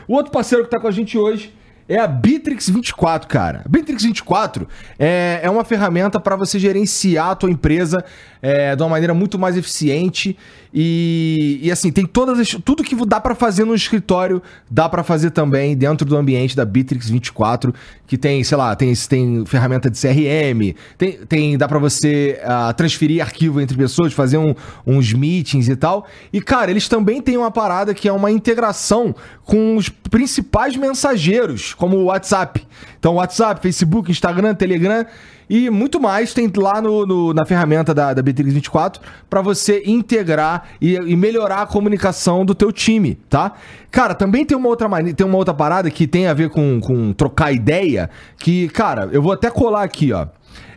O 0.06 0.14
outro 0.14 0.30
parceiro 0.30 0.64
que 0.64 0.70
tá 0.70 0.78
com 0.78 0.86
a 0.86 0.92
gente 0.92 1.16
hoje 1.18 1.52
é 1.88 1.98
a 1.98 2.06
Bitrix 2.06 2.68
24, 2.68 3.28
cara. 3.28 3.62
A 3.64 3.68
Bitrix 3.68 4.02
24 4.04 4.66
é, 4.98 5.40
é 5.42 5.50
uma 5.50 5.64
ferramenta 5.64 6.18
para 6.18 6.36
você 6.36 6.58
gerenciar 6.58 7.30
a 7.30 7.34
tua 7.34 7.50
empresa 7.50 8.04
é, 8.44 8.76
de 8.76 8.82
uma 8.82 8.90
maneira 8.90 9.14
muito 9.14 9.38
mais 9.38 9.56
eficiente 9.56 10.36
e, 10.76 11.60
e 11.62 11.72
assim, 11.72 11.90
tem 11.90 12.04
todas 12.04 12.38
as, 12.38 12.48
tudo 12.62 12.82
que 12.82 12.94
dá 13.06 13.18
para 13.18 13.34
fazer 13.34 13.64
no 13.64 13.74
escritório, 13.74 14.42
dá 14.70 14.86
para 14.86 15.02
fazer 15.02 15.30
também 15.30 15.74
dentro 15.74 16.06
do 16.06 16.14
ambiente 16.14 16.54
da 16.54 16.62
Bitrix 16.62 17.08
24, 17.08 17.72
que 18.06 18.18
tem, 18.18 18.44
sei 18.44 18.58
lá, 18.58 18.76
tem, 18.76 18.92
tem 19.08 19.46
ferramenta 19.46 19.88
de 19.88 19.98
CRM, 19.98 20.74
tem, 20.98 21.12
tem 21.26 21.56
dá 21.56 21.66
para 21.66 21.78
você 21.78 22.38
uh, 22.42 22.74
transferir 22.74 23.22
arquivo 23.22 23.62
entre 23.62 23.78
pessoas, 23.78 24.12
fazer 24.12 24.36
um, 24.36 24.54
uns 24.86 25.10
meetings 25.14 25.68
e 25.68 25.76
tal. 25.76 26.06
E 26.30 26.42
cara, 26.42 26.70
eles 26.70 26.86
também 26.86 27.22
têm 27.22 27.38
uma 27.38 27.50
parada 27.50 27.94
que 27.94 28.06
é 28.06 28.12
uma 28.12 28.30
integração 28.30 29.14
com 29.42 29.76
os 29.76 29.88
principais 29.88 30.76
mensageiros, 30.76 31.72
como 31.72 31.96
o 31.96 32.04
WhatsApp. 32.04 32.66
Então, 32.98 33.14
WhatsApp, 33.14 33.62
Facebook, 33.62 34.10
Instagram, 34.10 34.54
Telegram 34.54 35.06
e 35.48 35.70
muito 35.70 36.00
mais 36.00 36.32
tem 36.32 36.50
lá 36.56 36.80
no, 36.80 37.06
no 37.06 37.34
na 37.34 37.44
ferramenta 37.44 37.94
da, 37.94 38.14
da 38.14 38.22
Bitrix 38.22 38.52
24 38.52 39.02
para 39.28 39.40
você 39.40 39.82
integrar 39.86 40.64
e, 40.80 40.94
e, 40.94 41.16
melhorar 41.16 41.62
a 41.62 41.66
comunicação 41.66 42.44
do 42.44 42.54
teu 42.54 42.72
time, 42.72 43.16
tá? 43.28 43.52
Cara, 43.90 44.14
também 44.14 44.44
tem 44.44 44.56
uma 44.56 44.68
outra 44.68 44.88
tem 45.14 45.26
uma 45.26 45.36
outra 45.36 45.54
parada 45.54 45.90
que 45.90 46.06
tem 46.06 46.26
a 46.26 46.34
ver 46.34 46.50
com, 46.50 46.80
com 46.80 47.12
trocar 47.12 47.52
ideia, 47.52 48.10
que, 48.38 48.68
cara, 48.68 49.08
eu 49.12 49.22
vou 49.22 49.32
até 49.32 49.50
colar 49.50 49.82
aqui, 49.82 50.12
ó 50.12 50.26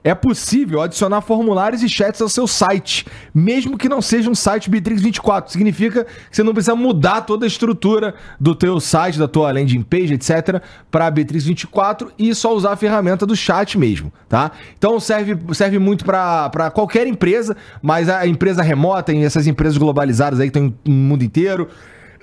é 0.07 0.15
possível 0.15 0.81
adicionar 0.81 1.19
formulários 1.19 1.83
e 1.83 1.89
chats 1.89 2.21
ao 2.21 2.29
seu 2.29 2.47
site, 2.47 3.05
mesmo 3.33 3.77
que 3.77 3.89
não 3.89 4.01
seja 4.01 4.29
um 4.29 4.35
site 4.35 4.69
Bitrix 4.69 5.01
24. 5.01 5.51
Significa 5.51 6.05
que 6.05 6.11
você 6.31 6.43
não 6.43 6.53
precisa 6.53 6.75
mudar 6.75 7.21
toda 7.21 7.45
a 7.45 7.47
estrutura 7.47 8.15
do 8.39 8.55
teu 8.55 8.79
site, 8.79 9.19
da 9.19 9.27
tua 9.27 9.51
landing 9.51 9.81
page, 9.81 10.13
etc, 10.13 10.61
para 10.89 11.11
Bitrix 11.11 11.43
24 11.43 12.11
e 12.17 12.33
só 12.33 12.55
usar 12.55 12.71
a 12.71 12.75
ferramenta 12.77 13.25
do 13.25 13.35
chat 13.35 13.77
mesmo, 13.77 14.11
tá? 14.29 14.51
Então 14.77 14.97
serve, 14.97 15.37
serve 15.53 15.77
muito 15.77 16.05
para 16.05 16.71
qualquer 16.73 17.05
empresa, 17.05 17.57
mas 17.81 18.07
a 18.07 18.25
empresa 18.25 18.63
remota, 18.63 19.13
essas 19.13 19.45
empresas 19.45 19.77
globalizadas 19.77 20.39
aí 20.39 20.49
que 20.49 20.57
estão 20.57 20.73
no 20.85 20.93
mundo 20.93 21.23
inteiro, 21.23 21.67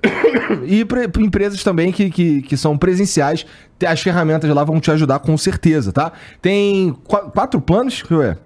e 0.64 0.84
para 0.84 1.04
empresas 1.18 1.62
também 1.62 1.92
que, 1.92 2.10
que, 2.10 2.42
que, 2.42 2.56
são 2.56 2.76
presenciais, 2.76 3.46
as 3.86 4.00
ferramentas 4.00 4.50
lá 4.50 4.64
vão 4.64 4.80
te 4.80 4.90
ajudar 4.90 5.18
com 5.18 5.36
certeza, 5.36 5.92
tá? 5.92 6.12
Tem 6.40 6.92
qu 7.06 7.16
quatro 7.30 7.60
planos, 7.60 8.02
que 8.02 8.14
é? 8.14 8.36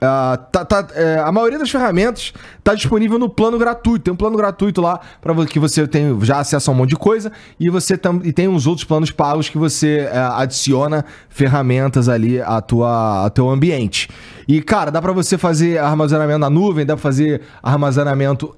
Uh, 0.00 0.34
tá, 0.50 0.64
tá, 0.64 0.86
é, 0.94 1.18
a 1.18 1.30
maioria 1.30 1.58
das 1.58 1.70
ferramentas 1.70 2.32
está 2.58 2.74
disponível 2.74 3.18
no 3.18 3.28
plano 3.28 3.58
gratuito. 3.58 4.04
Tem 4.04 4.14
um 4.14 4.16
plano 4.16 4.34
gratuito 4.34 4.80
lá 4.80 4.98
para 5.20 5.44
que 5.44 5.58
você 5.58 5.86
tenha 5.86 6.16
já 6.22 6.38
acesso 6.38 6.70
a 6.70 6.72
um 6.72 6.76
monte 6.78 6.90
de 6.90 6.96
coisa 6.96 7.30
e 7.58 7.68
você 7.68 7.98
tam, 7.98 8.18
e 8.24 8.32
tem 8.32 8.48
uns 8.48 8.66
outros 8.66 8.84
planos 8.84 9.10
pagos 9.10 9.50
que 9.50 9.58
você 9.58 10.08
é, 10.10 10.18
adiciona 10.18 11.04
ferramentas 11.28 12.08
ali 12.08 12.40
a 12.40 12.62
tua, 12.62 13.26
a 13.26 13.30
teu 13.30 13.50
ambiente. 13.50 14.08
E 14.48 14.62
cara, 14.62 14.90
dá 14.90 15.02
para 15.02 15.12
você 15.12 15.36
fazer 15.36 15.76
armazenamento 15.76 16.38
na 16.38 16.48
nuvem, 16.48 16.86
dá 16.86 16.94
para 16.94 17.02
fazer 17.02 17.42
armazenamento 17.62 18.56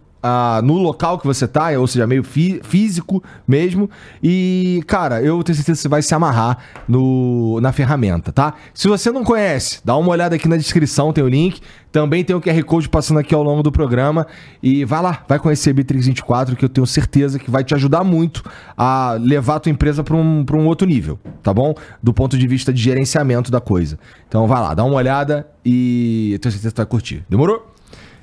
No 0.64 0.74
local 0.78 1.18
que 1.18 1.26
você 1.26 1.48
tá, 1.48 1.70
ou 1.78 1.86
seja, 1.86 2.06
meio 2.06 2.22
físico 2.22 3.22
mesmo. 3.46 3.90
E, 4.22 4.82
cara, 4.86 5.22
eu 5.22 5.42
tenho 5.42 5.56
certeza 5.56 5.78
que 5.78 5.82
você 5.82 5.88
vai 5.88 6.02
se 6.02 6.14
amarrar 6.14 6.58
no, 6.88 7.60
na 7.60 7.72
ferramenta, 7.72 8.32
tá? 8.32 8.54
Se 8.72 8.88
você 8.88 9.10
não 9.10 9.24
conhece, 9.24 9.80
dá 9.84 9.96
uma 9.96 10.10
olhada 10.10 10.36
aqui 10.36 10.48
na 10.48 10.56
descrição, 10.56 11.12
tem 11.12 11.24
o 11.24 11.28
link. 11.28 11.60
Também 11.92 12.24
tem 12.24 12.34
o 12.34 12.40
QR 12.40 12.64
Code 12.64 12.88
passando 12.88 13.20
aqui 13.20 13.34
ao 13.34 13.42
longo 13.42 13.62
do 13.62 13.70
programa. 13.70 14.26
E 14.62 14.82
vai 14.84 15.02
lá, 15.02 15.24
vai 15.28 15.38
conhecer 15.38 15.74
Bitrix 15.74 16.06
24, 16.06 16.56
que 16.56 16.64
eu 16.64 16.68
tenho 16.68 16.86
certeza 16.86 17.38
que 17.38 17.50
vai 17.50 17.62
te 17.62 17.74
ajudar 17.74 18.02
muito 18.02 18.42
a 18.76 19.18
levar 19.20 19.56
a 19.56 19.60
tua 19.60 19.70
empresa 19.70 20.02
para 20.02 20.16
um, 20.16 20.44
um 20.52 20.66
outro 20.66 20.86
nível, 20.86 21.18
tá 21.42 21.52
bom? 21.52 21.74
Do 22.02 22.14
ponto 22.14 22.38
de 22.38 22.46
vista 22.46 22.72
de 22.72 22.82
gerenciamento 22.82 23.50
da 23.50 23.60
coisa. 23.60 23.98
Então 24.26 24.46
vai 24.46 24.60
lá, 24.60 24.72
dá 24.72 24.84
uma 24.84 24.94
olhada 24.94 25.46
e 25.62 26.30
eu 26.32 26.38
tenho 26.38 26.52
certeza 26.52 26.70
que 26.70 26.74
tu 26.74 26.78
vai 26.78 26.86
curtir. 26.86 27.24
Demorou? 27.28 27.70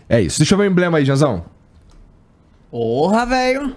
É 0.08 0.20
isso. 0.20 0.40
Deixa 0.40 0.56
eu 0.56 0.58
ver 0.58 0.64
o 0.64 0.72
emblema 0.72 0.98
aí, 0.98 1.06
Janzão. 1.06 1.46
Porra, 2.70 3.26
velho. 3.26 3.76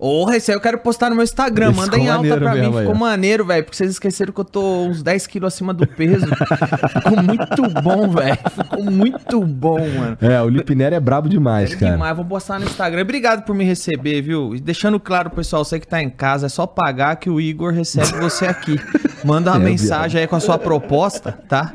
Porra, 0.00 0.38
esse 0.38 0.50
aí 0.50 0.56
eu 0.56 0.60
quero 0.62 0.78
postar 0.78 1.10
no 1.10 1.16
meu 1.16 1.24
Instagram. 1.24 1.72
Manda 1.72 1.98
em 1.98 2.08
alta 2.08 2.38
pra 2.38 2.54
mim. 2.54 2.72
Ficou 2.72 2.94
maneiro, 2.94 3.44
velho. 3.44 3.62
Porque 3.62 3.76
vocês 3.76 3.90
esqueceram 3.90 4.32
que 4.32 4.40
eu 4.40 4.44
tô 4.46 4.84
uns 4.84 5.02
10 5.02 5.26
quilos 5.26 5.52
acima 5.52 5.74
do 5.74 5.86
peso. 5.86 6.24
Ficou 6.88 7.22
muito 7.22 7.82
bom, 7.82 8.08
velho. 8.08 8.38
Ficou 8.50 8.84
muito 8.90 9.44
bom, 9.44 9.78
mano. 9.78 10.16
É, 10.22 10.40
o 10.40 10.48
Lipner 10.48 10.94
é 10.94 10.98
brabo 10.98 11.28
demais, 11.28 11.72
é 11.72 11.76
cara. 11.76 11.92
demais. 11.92 12.16
Vou 12.16 12.24
postar 12.24 12.58
no 12.58 12.64
Instagram. 12.64 13.02
Obrigado 13.02 13.44
por 13.44 13.54
me 13.54 13.62
receber, 13.62 14.22
viu? 14.22 14.54
E 14.54 14.60
deixando 14.60 14.98
claro, 14.98 15.28
pessoal, 15.28 15.66
você 15.66 15.78
que 15.78 15.86
tá 15.86 16.02
em 16.02 16.08
casa, 16.08 16.46
é 16.46 16.48
só 16.48 16.66
pagar 16.66 17.16
que 17.16 17.28
o 17.28 17.38
Igor 17.38 17.74
recebe 17.74 18.18
você 18.20 18.46
aqui. 18.46 18.80
Manda 19.22 19.50
uma 19.50 19.60
é, 19.60 19.68
mensagem 19.68 20.22
aí 20.22 20.26
com 20.26 20.36
a 20.36 20.40
sua 20.40 20.56
proposta, 20.56 21.38
tá? 21.46 21.74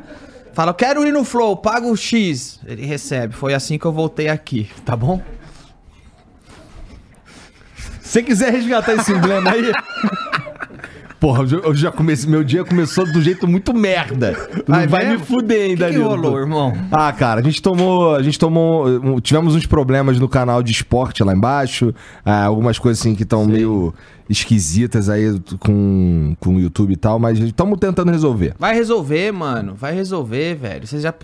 Fala, 0.52 0.74
quero 0.74 1.06
ir 1.06 1.12
no 1.12 1.22
Flow, 1.22 1.56
paga 1.56 1.86
o 1.86 1.96
X. 1.96 2.58
Ele 2.66 2.84
recebe. 2.84 3.34
Foi 3.34 3.54
assim 3.54 3.78
que 3.78 3.84
eu 3.84 3.92
voltei 3.92 4.28
aqui, 4.28 4.68
tá 4.84 4.96
bom? 4.96 5.22
Se 8.06 8.22
quiser 8.22 8.52
resgatar 8.52 8.94
esse 8.94 9.12
emblema 9.12 9.50
aí. 9.50 9.72
Porra, 11.18 11.44
eu 11.44 11.74
já 11.74 11.90
comecei. 11.90 12.30
Meu 12.30 12.44
dia 12.44 12.64
começou 12.64 13.04
do 13.10 13.20
jeito 13.20 13.48
muito 13.48 13.74
merda. 13.74 14.36
Não 14.66 14.76
vai, 14.76 14.86
vai 14.86 15.10
me 15.10 15.18
fuder 15.18 15.70
ainda, 15.70 15.86
que, 15.86 15.94
que 15.94 15.98
rolou, 15.98 16.38
irmão? 16.38 16.72
Ah, 16.92 17.12
cara, 17.12 17.40
a 17.40 17.42
gente 17.42 17.60
tomou. 17.60 18.14
A 18.14 18.22
gente 18.22 18.38
tomou. 18.38 19.20
Tivemos 19.20 19.56
uns 19.56 19.66
problemas 19.66 20.20
no 20.20 20.28
canal 20.28 20.62
de 20.62 20.70
esporte 20.70 21.24
lá 21.24 21.34
embaixo. 21.34 21.92
Ah, 22.24 22.44
algumas 22.44 22.78
coisas 22.78 23.00
assim 23.00 23.14
que 23.14 23.24
estão 23.24 23.44
meio 23.44 23.92
esquisitas 24.28 25.08
aí 25.08 25.40
com, 25.58 26.36
com 26.40 26.56
o 26.56 26.60
YouTube 26.60 26.92
e 26.92 26.96
tal, 26.96 27.18
mas 27.18 27.38
estamos 27.38 27.78
tentando 27.78 28.10
resolver. 28.10 28.54
Vai 28.58 28.74
resolver, 28.74 29.32
mano. 29.32 29.74
Vai 29.74 29.94
resolver, 29.94 30.54
velho. 30.54 30.86
Vocês 30.86 31.02
já 31.02 31.14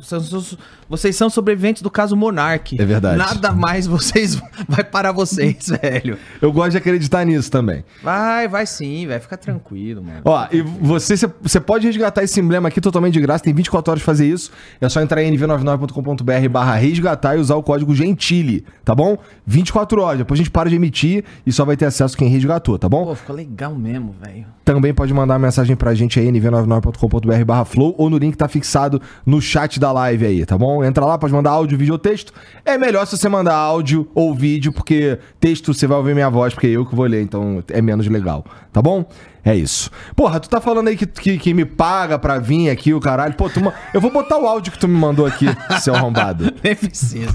vocês 0.89 1.17
são 1.17 1.31
sobreviventes 1.31 1.83
do 1.83 1.91
caso 1.91 2.15
Monark. 2.15 2.81
É 2.81 2.85
verdade. 2.85 3.17
Nada 3.17 3.53
mais 3.53 3.87
vocês 3.87 4.41
vai 4.69 4.85
parar 4.85 5.13
vocês, 5.13 5.69
velho. 5.81 6.19
Eu 6.41 6.53
gosto 6.53 6.73
de 6.73 6.77
acreditar 6.77 7.25
nisso 7.25 7.51
também. 7.51 7.85
Vai, 8.03 8.47
vai 8.47 8.67
sim, 8.67 9.07
vai 9.07 9.19
ficar 9.19 9.37
tranquilo, 9.37 10.03
mano. 10.03 10.21
Ó, 10.25 10.47
e 10.53 10.61
você 10.61 11.15
você 11.41 11.61
pode 11.61 11.87
resgatar 11.87 12.23
esse 12.23 12.39
emblema 12.41 12.69
aqui 12.69 12.81
totalmente 12.81 13.15
de 13.15 13.21
graça, 13.21 13.45
tem 13.45 13.55
24 13.55 13.91
horas 13.91 14.03
pra 14.03 14.13
fazer 14.13 14.29
isso. 14.29 14.51
É 14.81 14.89
só 14.89 15.01
entrar 15.01 15.23
em 15.23 15.37
nv99.com.br/barra 15.37 16.75
resgatar 16.77 17.37
e 17.37 17.41
usar 17.41 17.57
o 17.57 17.63
código 17.63 17.95
Gentile, 17.95 18.65
tá 18.85 18.95
bom? 18.95 19.17
24 19.47 20.01
horas, 20.01 20.19
depois 20.19 20.39
a 20.39 20.43
gente 20.43 20.51
para 20.51 20.69
de 20.69 20.77
emitir 20.77 21.25
e 21.47 21.53
só 21.53 21.65
vai 21.65 21.77
ter 21.77 21.87
acesso 21.87 22.17
quem 22.17 22.29
resgatou, 22.29 22.79
tá 22.79 22.89
bom? 22.89 22.92
Pô, 22.93 23.15
ficou 23.15 23.35
legal 23.35 23.75
mesmo, 23.75 24.15
velho. 24.21 24.45
Também 24.65 24.93
pode 24.93 25.13
mandar 25.15 25.35
uma 25.35 25.41
mensagem 25.41 25.75
pra 25.75 25.95
gente 25.95 26.21
aí, 26.21 26.27
nv99.com.br 26.27 27.45
barra 27.45 27.65
flow, 27.65 27.95
ou 27.97 28.11
no 28.11 28.19
link 28.19 28.33
que 28.33 28.39
tá 28.39 28.49
fixado 28.49 29.01
no 29.25 29.41
chat 29.41 29.81
da 29.81 29.91
live 29.91 30.27
aí, 30.27 30.47
tá 30.47 30.59
bom? 30.59 30.85
Entra 30.85 31.05
lá, 31.05 31.19
pode 31.19 31.33
mandar 31.33 31.51
áudio, 31.51 31.79
vídeo 31.79 31.93
ou 31.93 31.99
texto. 31.99 32.33
É 32.65 32.77
melhor 32.77 33.07
se 33.07 33.17
você 33.17 33.29
mandar 33.29 33.55
áudio 33.55 34.09
ou 34.15 34.35
vídeo, 34.35 34.73
porque 34.73 35.19
texto 35.41 35.73
você 35.73 35.87
vai 35.87 35.97
ouvir 35.97 36.15
minha 36.15 36.29
voz, 36.29 36.53
porque 36.53 36.67
é 36.67 36.71
eu 36.71 36.85
que 36.85 36.95
vou 36.95 37.07
ler, 37.07 37.23
então 37.23 37.63
é 37.69 37.81
menos 37.81 38.07
legal, 38.07 38.45
tá 38.73 38.83
bom? 38.83 39.07
É 39.45 39.57
isso. 39.57 39.91
Porra, 40.15 40.39
tu 40.39 40.49
tá 40.49 40.61
falando 40.61 40.89
aí 40.89 40.97
que, 40.97 41.05
que, 41.05 41.37
que 41.37 41.55
me 41.55 41.65
paga 41.65 42.17
pra 42.17 42.39
vir 42.39 42.71
aqui, 42.71 42.95
o 42.95 43.01
caralho. 43.01 43.35
Pô, 43.35 43.51
tu, 43.51 43.61
eu 43.93 44.01
vou 44.01 44.11
botar 44.11 44.39
o 44.39 44.47
áudio 44.47 44.73
que 44.73 44.79
tu 44.79 44.87
me 44.87 44.97
mandou 44.97 45.27
aqui, 45.27 45.47
seu 45.83 45.95
arrombado. 45.95 46.53
Nem 46.63 46.77
precisa. 46.77 47.33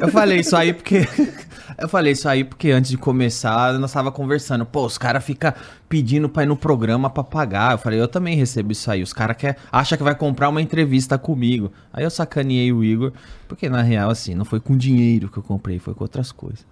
Eu 0.00 0.08
falei 0.08 0.40
isso 0.40 0.56
aí 0.56 0.72
porque. 0.72 1.06
Eu 1.76 1.88
falei 1.88 2.12
isso 2.12 2.28
aí 2.28 2.42
porque 2.42 2.72
antes 2.72 2.90
de 2.90 2.96
começar, 2.98 3.72
nós 3.74 3.92
tava 3.92 4.10
conversando. 4.10 4.66
Pô, 4.66 4.84
os 4.84 4.98
caras 4.98 5.22
ficam 5.22 5.54
pedindo 5.88 6.28
pra 6.28 6.42
ir 6.42 6.46
no 6.46 6.56
programa 6.56 7.08
pra 7.08 7.22
pagar. 7.22 7.72
Eu 7.72 7.78
falei, 7.78 8.00
eu 8.00 8.08
também 8.08 8.36
recebo 8.36 8.72
isso 8.72 8.90
aí. 8.90 9.00
Os 9.00 9.12
caras 9.12 9.36
acham 9.70 9.96
que 9.96 10.02
vai 10.02 10.16
comprar 10.16 10.48
uma 10.48 10.60
entrevista 10.60 11.16
comigo. 11.16 11.70
Aí 11.92 12.02
eu 12.02 12.10
sacaneei 12.10 12.72
o 12.72 12.82
Igor, 12.82 13.12
porque 13.46 13.68
na 13.68 13.80
real, 13.80 14.10
assim, 14.10 14.34
não 14.34 14.44
foi 14.44 14.58
com 14.58 14.76
dinheiro 14.76 15.28
que 15.28 15.38
eu 15.38 15.42
comprei, 15.42 15.78
foi 15.78 15.94
com 15.94 16.02
outras 16.02 16.32
coisas. 16.32 16.66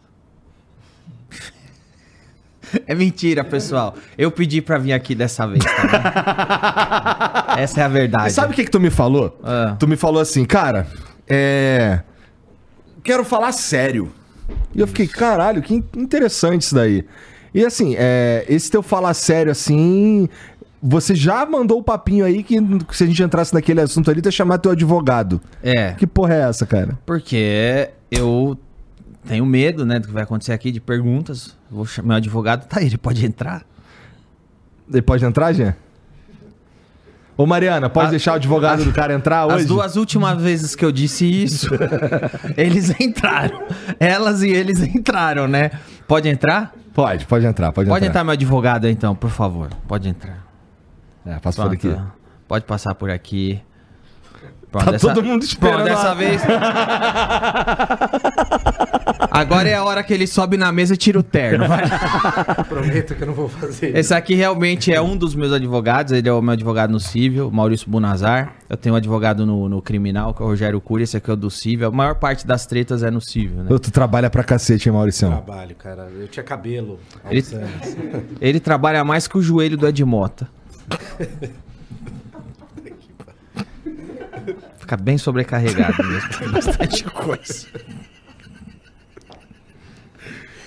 É 2.87 2.94
mentira, 2.94 3.44
pessoal. 3.44 3.94
Eu 4.16 4.30
pedi 4.30 4.61
pra 4.61 4.78
vir 4.78 4.92
aqui 4.92 5.14
dessa 5.14 5.46
vez, 5.46 5.62
tá? 5.64 7.54
Essa 7.58 7.80
é 7.80 7.85
a 7.85 7.88
verdade. 7.88 8.32
Sabe 8.32 8.52
o 8.52 8.56
que, 8.56 8.64
que 8.64 8.70
tu 8.70 8.80
me 8.80 8.90
falou? 8.90 9.38
Ah. 9.42 9.76
Tu 9.78 9.87
me 9.88 9.96
falou 9.96 10.20
assim, 10.20 10.44
cara, 10.44 10.87
é. 11.28 12.00
Quero 13.02 13.25
falar 13.25 13.52
sério. 13.52 14.11
E 14.75 14.80
eu 14.80 14.87
fiquei, 14.87 15.06
caralho, 15.06 15.62
que 15.62 15.75
in- 15.75 15.85
interessante 15.96 16.62
isso 16.62 16.75
daí. 16.75 17.04
E 17.54 17.64
assim, 17.64 17.94
é, 17.96 18.44
esse 18.49 18.70
teu 18.70 18.82
falar 18.82 19.14
sério 19.14 19.50
assim. 19.52 20.28
Você 20.82 21.14
já 21.14 21.44
mandou 21.46 21.78
o 21.78 21.82
papinho 21.82 22.25
aí 22.25 22.42
que 22.42 22.56
se 22.92 23.02
a 23.02 23.06
gente 23.06 23.20
entrasse 23.23 23.52
naquele 23.54 23.80
assunto 23.80 24.11
ali, 24.11 24.20
tu 24.20 24.26
ia 24.26 24.30
chamar 24.32 24.58
teu 24.58 24.70
advogado. 24.70 25.40
É. 25.62 25.92
Que 25.92 26.06
porra 26.06 26.35
é 26.35 26.40
essa, 26.49 26.66
cara? 26.66 26.96
Porque 27.06 27.88
eu 28.11 28.56
tenho 29.26 29.45
medo, 29.47 29.85
né, 29.85 29.99
do 29.99 30.06
que 30.09 30.12
vai 30.12 30.23
acontecer 30.23 30.52
aqui 30.52 30.71
de 30.73 30.80
perguntas. 30.80 31.56
Vou 31.71 31.87
chamar 31.87 32.09
meu 32.09 32.16
advogado, 32.16 32.66
tá 32.66 32.80
aí, 32.80 32.87
ele 32.87 32.99
pode 32.99 33.25
entrar. 33.25 33.62
Ele 34.90 35.02
pode 35.02 35.25
entrar, 35.25 35.52
Jean? 35.52 35.75
Ô, 37.37 37.45
Mariana, 37.45 37.90
pode 37.90 38.06
A- 38.06 38.11
deixar 38.11 38.33
o 38.33 38.37
advogado 38.37 38.83
do 38.85 38.92
cara 38.92 39.12
entrar 39.12 39.45
hoje? 39.47 39.56
As 39.56 39.66
duas 39.66 39.97
últimas 39.97 40.40
vezes 40.40 40.75
que 40.75 40.83
eu 40.85 40.90
disse 40.90 41.26
isso, 41.26 41.68
eles 42.56 42.99
entraram. 42.99 43.62
Elas 44.00 44.42
e 44.42 44.49
eles 44.49 44.80
entraram, 44.80 45.47
né? 45.47 45.71
Pode 46.09 46.28
entrar? 46.30 46.73
Pode, 46.95 47.26
pode 47.26 47.45
entrar, 47.45 47.73
pode, 47.73 47.90
Pode 47.90 47.99
entrar. 48.04 48.09
entrar 48.11 48.25
meu 48.25 48.33
advogado 48.33 48.88
então, 48.88 49.14
por 49.14 49.28
favor. 49.28 49.68
Pode 49.87 50.09
entrar. 50.09 50.47
É, 51.26 51.38
passa 51.38 51.62
por 51.64 51.73
aqui. 51.75 51.95
Pode 52.49 52.64
passar 52.64 52.95
por 52.95 53.11
aqui. 53.11 53.61
Pronto, 54.71 54.92
Tá 54.92 54.99
todo 54.99 55.23
mundo 55.23 55.42
esperando 55.42 55.85
Pronto, 55.85 55.95
dessa 55.95 56.11
a- 56.11 56.14
vez. 56.14 56.40
Agora 59.37 59.69
é 59.69 59.75
a 59.75 59.85
hora 59.85 60.02
que 60.02 60.14
ele 60.14 60.26
sobe 60.26 60.57
na 60.57 60.73
mesa 60.73 60.95
e 60.95 60.97
tira 60.97 61.19
o 61.19 61.23
terno. 61.23 61.69
vai. 61.69 61.85
Prometo 62.69 63.14
que 63.14 63.23
eu 63.23 63.26
não 63.26 63.35
vou 63.35 63.49
fazer. 63.49 63.95
Esse 63.97 64.14
aqui 64.14 64.35
realmente 64.35 64.93
é 64.93 65.00
um 65.00 65.16
dos 65.16 65.35
meus 65.35 65.52
advogados. 65.52 66.12
Ele 66.12 66.28
é 66.28 66.33
o 66.33 66.40
meu 66.40 66.52
advogado 66.52 66.90
no 66.90 66.99
civil, 66.99 67.50
Maurício 67.50 67.90
Bunazar. 67.90 68.55
Eu 68.69 68.76
tenho 68.76 68.95
um 68.95 68.99
advogado 68.99 69.45
no, 69.45 69.69
no 69.69 69.83
criminal, 69.83 70.33
que 70.33 70.43
é 70.43 70.45
o 70.45 70.49
Rogério 70.49 70.81
Cury. 70.81 71.02
Esse 71.05 71.19
aqui 71.19 71.31
é 71.31 71.35
o 71.35 71.37
do 71.37 71.50
civil. 71.50 71.88
A 71.88 71.90
maior 71.90 72.14
parte 72.14 72.47
das 72.47 72.64
tretas 72.66 73.02
é 73.02 73.11
no 73.11 73.21
civil, 73.21 73.62
né? 73.62 73.69
Tu 73.69 73.90
trabalha 73.90 74.31
pra 74.31 74.43
cacete, 74.43 74.88
hein, 74.88 74.95
Mauricião? 74.95 75.31
Trabalho, 75.31 75.76
cara. 75.76 76.09
Eu 76.19 76.28
tinha 76.28 76.43
cabelo 76.43 76.99
Ele-. 77.31 77.45
Ele 78.40 78.59
trabalha 78.59 79.05
mais 79.05 79.28
que 79.28 79.37
o 79.37 79.43
joelho 79.43 79.76
do 79.76 79.87
Ed 79.87 80.02
Mota. 80.05 80.49
Fica 84.78 84.97
bem 84.97 85.19
sobrecarregado 85.19 86.02
mesmo. 86.05 86.31
Tem 86.38 86.49
bastante 86.49 87.05
coisa. 87.05 87.66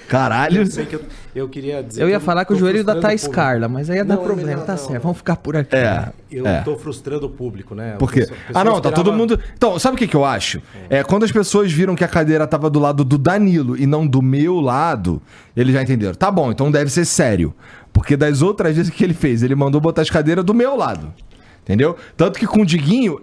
Caralho. 0.09 0.63
Eu 0.63 0.65
sei 0.65 0.85
que 0.87 0.95
eu, 0.95 1.01
eu 1.35 1.47
queria 1.47 1.83
dizer. 1.83 2.01
Eu 2.01 2.09
ia 2.09 2.19
que 2.19 2.25
falar 2.25 2.43
que 2.43 2.51
o 2.51 2.55
joelho 2.55 2.83
da 2.83 2.99
Thaís 2.99 3.21
público. 3.21 3.41
Carla, 3.41 3.67
mas 3.69 3.89
aí 3.89 3.97
ia 3.97 4.03
dar 4.03 4.15
Não, 4.15 4.23
é 4.23 4.25
problema. 4.25 4.63
Tá 4.63 4.73
não. 4.73 4.79
certo, 4.79 5.03
vamos 5.03 5.17
ficar 5.17 5.35
por 5.37 5.55
aqui. 5.55 5.75
É. 5.75 6.09
Eu 6.31 6.47
é. 6.47 6.61
tô 6.61 6.75
frustrando 6.75 7.27
o 7.27 7.29
público, 7.29 7.75
né? 7.75 7.95
Por 7.97 8.11
quê? 8.11 8.27
Ah, 8.53 8.63
não, 8.63 8.81
tá 8.81 8.91
todo 8.91 9.13
mundo. 9.13 9.39
Então, 9.55 9.77
sabe 9.77 9.95
o 9.95 9.97
que, 9.97 10.07
que 10.07 10.15
eu 10.15 10.25
acho? 10.25 10.61
É, 10.89 11.03
quando 11.03 11.23
as 11.23 11.31
pessoas 11.31 11.71
viram 11.71 11.95
que 11.95 12.03
a 12.03 12.07
cadeira 12.07 12.47
tava 12.47 12.69
do 12.69 12.79
lado 12.79 13.03
do 13.03 13.17
Danilo 13.17 13.77
e 13.77 13.85
não 13.85 14.05
do 14.05 14.21
meu 14.21 14.59
lado, 14.59 15.21
eles 15.55 15.73
já 15.73 15.81
entenderam. 15.83 16.15
Tá 16.15 16.31
bom, 16.31 16.51
então 16.51 16.71
deve 16.71 16.89
ser 16.89 17.05
sério. 17.05 17.53
Porque 17.93 18.17
das 18.17 18.41
outras 18.41 18.75
vezes 18.75 18.91
que 18.91 19.03
ele 19.03 19.13
fez, 19.13 19.43
ele 19.43 19.55
mandou 19.55 19.79
botar 19.79 20.01
as 20.01 20.09
cadeiras 20.09 20.43
do 20.43 20.53
meu 20.53 20.75
lado. 20.75 21.13
Entendeu? 21.61 21.95
Tanto 22.17 22.39
que 22.39 22.47
com 22.47 22.61
o 22.61 22.65
Diguinho, 22.65 23.21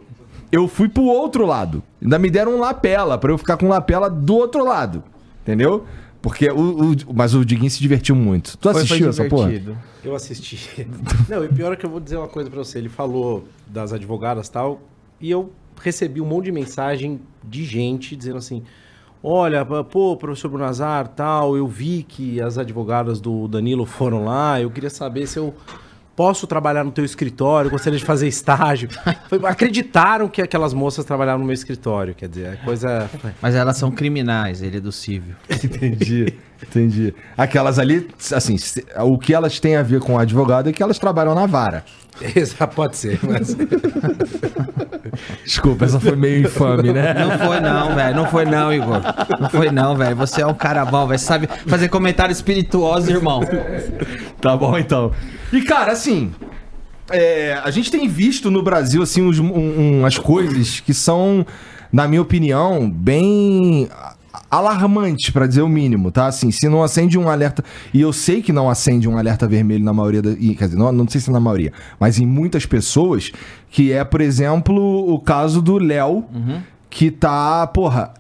eu 0.52 0.68
fui 0.68 0.88
pro 0.88 1.02
outro 1.02 1.44
lado. 1.44 1.82
Ainda 2.00 2.18
me 2.18 2.30
deram 2.30 2.56
um 2.56 2.60
lapela, 2.60 3.18
pra 3.18 3.32
eu 3.32 3.38
ficar 3.38 3.56
com 3.56 3.68
lapela 3.68 4.08
do 4.08 4.36
outro 4.36 4.64
lado. 4.64 5.02
Entendeu? 5.42 5.84
Porque 6.26 6.50
o, 6.50 6.90
o- 6.92 7.14
Mas 7.14 7.34
o 7.34 7.44
Diguinho 7.44 7.70
se 7.70 7.78
divertiu 7.78 8.16
muito. 8.16 8.58
Tu 8.58 8.68
assistiu 8.68 9.08
essa 9.10 9.22
porra? 9.28 9.48
Eu 10.02 10.12
assisti. 10.16 10.84
Não, 11.30 11.44
e 11.44 11.48
pior 11.48 11.72
é 11.72 11.76
que 11.76 11.86
eu 11.86 11.90
vou 11.90 12.00
dizer 12.00 12.16
uma 12.16 12.26
coisa 12.26 12.50
pra 12.50 12.58
você. 12.58 12.78
Ele 12.78 12.88
falou 12.88 13.44
das 13.64 13.92
advogadas 13.92 14.48
e 14.48 14.50
tal, 14.50 14.80
e 15.20 15.30
eu 15.30 15.52
recebi 15.80 16.20
um 16.20 16.26
monte 16.26 16.46
de 16.46 16.52
mensagem 16.52 17.20
de 17.44 17.64
gente 17.64 18.16
dizendo 18.16 18.38
assim: 18.38 18.64
Olha, 19.22 19.64
pô, 19.64 20.16
professor 20.16 20.48
Brunazar, 20.48 21.06
tal, 21.08 21.56
eu 21.56 21.66
vi 21.68 22.02
que 22.02 22.40
as 22.40 22.58
advogadas 22.58 23.20
do 23.20 23.46
Danilo 23.46 23.86
foram 23.86 24.24
lá, 24.24 24.60
eu 24.60 24.68
queria 24.70 24.90
saber 24.90 25.28
se 25.28 25.38
eu 25.38 25.54
posso 26.16 26.46
trabalhar 26.46 26.82
no 26.82 26.90
teu 26.90 27.04
escritório, 27.04 27.70
gostaria 27.70 27.98
de 27.98 28.04
fazer 28.04 28.26
estágio. 28.26 28.88
Foi- 29.28 29.38
acreditaram 29.44 30.28
que 30.28 30.40
aquelas 30.40 30.72
moças 30.72 31.04
trabalhavam 31.04 31.40
no 31.40 31.44
meu 31.46 31.54
escritório, 31.54 32.14
quer 32.14 32.28
dizer, 32.28 32.54
é 32.54 32.56
coisa. 32.64 33.08
Mas 33.40 33.54
elas 33.54 33.76
são 33.76 33.90
criminais, 33.90 34.62
ele 34.62 34.78
é 34.78 34.80
do 34.80 34.90
civil. 34.90 35.34
Entendi, 35.62 36.32
entendi. 36.62 37.14
Aquelas 37.36 37.78
ali, 37.78 38.08
assim, 38.34 38.56
o 39.04 39.18
que 39.18 39.34
elas 39.34 39.60
têm 39.60 39.76
a 39.76 39.82
ver 39.82 40.00
com 40.00 40.14
o 40.14 40.18
advogado 40.18 40.68
é 40.70 40.72
que 40.72 40.82
elas 40.82 40.98
trabalham 40.98 41.34
na 41.34 41.44
vara. 41.46 41.84
Essa 42.34 42.66
pode 42.66 42.96
ser, 42.96 43.18
mas. 43.22 43.56
Desculpa, 45.44 45.84
essa 45.84 45.98
foi 46.00 46.16
meio 46.16 46.42
infame, 46.42 46.92
né? 46.92 47.14
Não 47.14 47.38
foi 47.38 47.60
não, 47.60 47.94
velho. 47.94 48.16
Não 48.16 48.26
foi 48.26 48.44
não, 48.44 48.72
Igor. 48.72 49.00
Não 49.40 49.48
foi 49.48 49.70
não, 49.70 49.96
velho. 49.96 50.16
Você 50.16 50.42
é 50.42 50.46
um 50.46 50.52
cara 50.54 50.84
bom, 50.84 51.06
velho. 51.06 51.18
Sabe 51.18 51.48
fazer 51.66 51.88
comentário 51.88 52.32
espirituoso, 52.32 53.10
irmão. 53.10 53.40
Tá 54.40 54.56
bom, 54.56 54.76
então. 54.76 55.12
E, 55.52 55.62
cara, 55.62 55.92
assim, 55.92 56.32
é, 57.10 57.58
a 57.64 57.70
gente 57.70 57.90
tem 57.90 58.06
visto 58.08 58.50
no 58.50 58.62
Brasil, 58.62 59.02
assim, 59.02 59.22
uns, 59.22 59.38
um- 59.38 60.00
umas 60.00 60.18
coisas 60.18 60.80
que 60.80 60.92
são, 60.92 61.46
na 61.92 62.06
minha 62.06 62.20
opinião, 62.20 62.90
bem 62.90 63.88
alarmantes, 64.50 65.30
pra 65.30 65.46
dizer 65.46 65.62
o 65.62 65.68
mínimo, 65.68 66.10
tá? 66.10 66.26
Assim, 66.26 66.50
se 66.50 66.68
não 66.68 66.82
acende 66.82 67.18
um 67.18 67.28
alerta... 67.28 67.64
E 67.92 68.00
eu 68.00 68.12
sei 68.12 68.42
que 68.42 68.52
não 68.52 68.68
acende 68.70 69.08
um 69.08 69.16
alerta 69.18 69.46
vermelho 69.46 69.84
na 69.84 69.92
maioria... 69.92 70.22
Da, 70.22 70.30
e, 70.30 70.54
quer 70.54 70.66
dizer, 70.66 70.76
não, 70.78 70.90
não 70.92 71.08
sei 71.08 71.20
se 71.20 71.30
é 71.30 71.32
na 71.32 71.40
maioria, 71.40 71.72
mas 71.98 72.18
em 72.18 72.26
muitas 72.26 72.64
pessoas, 72.66 73.32
que 73.70 73.92
é, 73.92 74.04
por 74.04 74.20
exemplo, 74.20 75.12
o 75.12 75.18
caso 75.20 75.60
do 75.62 75.78
Léo, 75.78 76.24
que 76.90 77.10
tá, 77.10 77.66
porra... 77.66 78.14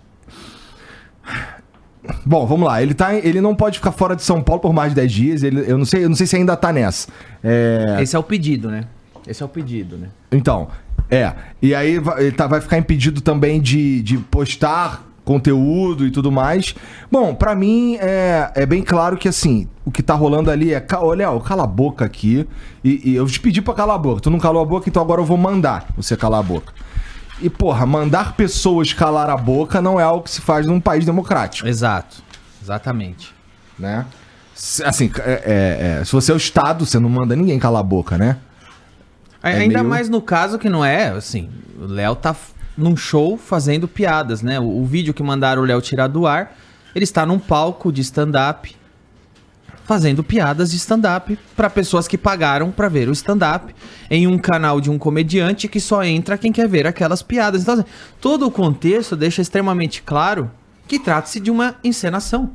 Bom, 2.24 2.46
vamos 2.46 2.66
lá. 2.68 2.80
Ele, 2.80 2.94
tá, 2.94 3.14
ele 3.14 3.40
não 3.40 3.54
pode 3.54 3.78
ficar 3.78 3.90
fora 3.92 4.14
de 4.14 4.22
São 4.22 4.40
Paulo 4.40 4.62
por 4.62 4.72
mais 4.72 4.90
de 4.90 4.96
10 4.96 5.12
dias. 5.12 5.42
Ele, 5.42 5.64
eu, 5.68 5.76
não 5.76 5.84
sei, 5.84 6.04
eu 6.04 6.08
não 6.08 6.14
sei 6.16 6.26
se 6.26 6.36
ainda 6.36 6.56
tá 6.56 6.72
nessa. 6.72 7.08
É, 7.42 7.98
Esse 8.00 8.14
é 8.14 8.18
o 8.18 8.22
pedido, 8.22 8.70
né? 8.70 8.84
Esse 9.26 9.42
é 9.42 9.46
o 9.46 9.48
pedido, 9.48 9.96
né? 9.96 10.06
então, 10.30 10.68
é. 11.10 11.32
E 11.60 11.74
aí 11.74 12.00
ele 12.18 12.30
tá- 12.32 12.46
vai 12.46 12.60
ficar 12.60 12.78
impedido 12.78 13.20
também 13.20 13.60
de, 13.60 14.00
de 14.02 14.18
postar 14.18 15.04
conteúdo 15.26 16.06
e 16.06 16.10
tudo 16.10 16.32
mais. 16.32 16.74
Bom, 17.12 17.34
pra 17.34 17.54
mim 17.54 17.98
é, 18.00 18.50
é 18.54 18.64
bem 18.64 18.80
claro 18.82 19.18
que 19.18 19.28
assim, 19.28 19.68
o 19.84 19.90
que 19.90 20.02
tá 20.02 20.14
rolando 20.14 20.50
ali 20.50 20.72
é. 20.72 20.86
Ô, 21.00 21.12
Léo, 21.12 21.40
cala 21.40 21.64
a 21.64 21.66
boca 21.66 22.04
aqui. 22.06 22.48
E, 22.82 23.10
e 23.10 23.14
eu 23.16 23.26
te 23.26 23.38
pedi 23.40 23.60
pra 23.60 23.74
calar 23.74 23.96
a 23.96 23.98
boca. 23.98 24.20
Tu 24.22 24.30
não 24.30 24.38
calou 24.38 24.62
a 24.62 24.64
boca, 24.64 24.88
então 24.88 25.02
agora 25.02 25.20
eu 25.20 25.26
vou 25.26 25.36
mandar 25.36 25.86
você 25.96 26.16
calar 26.16 26.40
a 26.40 26.42
boca. 26.42 26.72
E, 27.42 27.50
porra, 27.50 27.84
mandar 27.84 28.34
pessoas 28.34 28.94
calar 28.94 29.28
a 29.28 29.36
boca 29.36 29.82
não 29.82 30.00
é 30.00 30.02
algo 30.04 30.22
que 30.22 30.30
se 30.30 30.40
faz 30.40 30.64
num 30.66 30.80
país 30.80 31.04
democrático. 31.04 31.68
Exato. 31.68 32.22
Exatamente. 32.62 33.34
né? 33.78 34.06
Assim, 34.86 35.10
é- 35.18 35.42
é- 35.44 35.98
é, 36.00 36.04
se 36.04 36.12
você 36.12 36.32
é 36.32 36.34
o 36.34 36.38
Estado, 36.38 36.86
você 36.86 36.98
não 36.98 37.10
manda 37.10 37.36
ninguém 37.36 37.58
calar 37.58 37.80
a 37.80 37.82
boca, 37.82 38.16
né? 38.16 38.38
É 39.42 39.50
Ainda 39.50 39.80
meio- 39.80 39.84
mais 39.90 40.08
no 40.08 40.22
caso 40.22 40.58
que 40.58 40.68
não 40.70 40.82
é, 40.82 41.08
assim, 41.08 41.50
o 41.78 41.84
Léo 41.84 42.16
tá 42.16 42.34
num 42.76 42.96
show 42.96 43.36
fazendo 43.36 43.88
piadas, 43.88 44.42
né? 44.42 44.60
O, 44.60 44.82
o 44.82 44.84
vídeo 44.84 45.14
que 45.14 45.22
mandaram 45.22 45.62
o 45.62 45.64
Léo 45.64 45.80
tirar 45.80 46.08
do 46.08 46.26
ar, 46.26 46.56
ele 46.94 47.04
está 47.04 47.24
num 47.24 47.38
palco 47.38 47.92
de 47.92 48.00
stand-up 48.00 48.74
fazendo 49.86 50.24
piadas 50.24 50.72
de 50.72 50.76
stand-up 50.76 51.38
para 51.54 51.70
pessoas 51.70 52.08
que 52.08 52.18
pagaram 52.18 52.72
para 52.72 52.88
ver 52.88 53.08
o 53.08 53.12
stand-up 53.12 53.72
em 54.10 54.26
um 54.26 54.36
canal 54.36 54.80
de 54.80 54.90
um 54.90 54.98
comediante 54.98 55.68
que 55.68 55.78
só 55.78 56.02
entra 56.02 56.36
quem 56.36 56.50
quer 56.50 56.68
ver 56.68 56.88
aquelas 56.88 57.22
piadas. 57.22 57.62
Então, 57.62 57.74
assim, 57.74 57.84
todo 58.20 58.46
o 58.46 58.50
contexto 58.50 59.14
deixa 59.14 59.40
extremamente 59.40 60.02
claro 60.02 60.50
que 60.88 60.98
trata-se 60.98 61.38
de 61.38 61.50
uma 61.50 61.76
encenação. 61.84 62.50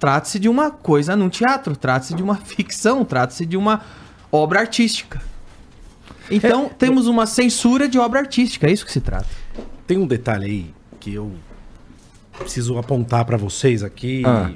trata-se 0.00 0.40
de 0.40 0.48
uma 0.48 0.68
coisa 0.68 1.14
num 1.14 1.28
teatro, 1.28 1.76
trata-se 1.76 2.12
de 2.12 2.22
uma 2.24 2.34
ficção, 2.44 3.04
trata-se 3.04 3.46
de 3.46 3.56
uma 3.56 3.82
obra 4.32 4.58
artística. 4.58 5.22
Então, 6.36 6.68
temos 6.68 7.06
uma 7.06 7.26
censura 7.26 7.88
de 7.88 7.98
obra 7.98 8.20
artística, 8.20 8.66
é 8.66 8.72
isso 8.72 8.84
que 8.84 8.92
se 8.92 9.00
trata. 9.00 9.28
Tem 9.86 9.98
um 9.98 10.06
detalhe 10.06 10.46
aí 10.46 10.74
que 10.98 11.12
eu 11.14 11.32
preciso 12.38 12.78
apontar 12.78 13.24
pra 13.24 13.36
vocês 13.36 13.82
aqui. 13.82 14.22
Ah. 14.24 14.50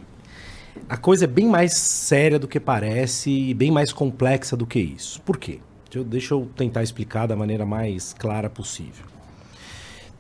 A 0.88 0.96
coisa 0.96 1.24
é 1.24 1.26
bem 1.26 1.46
mais 1.46 1.74
séria 1.74 2.38
do 2.38 2.46
que 2.46 2.60
parece 2.60 3.30
e 3.30 3.54
bem 3.54 3.70
mais 3.70 3.92
complexa 3.92 4.56
do 4.56 4.66
que 4.66 4.78
isso. 4.78 5.20
Por 5.22 5.36
quê? 5.36 5.60
Deixa 6.06 6.34
eu, 6.34 6.48
tentar 6.56 6.82
explicar 6.82 7.26
da 7.26 7.34
maneira 7.34 7.64
mais 7.64 8.12
clara 8.12 8.50
possível. 8.50 9.06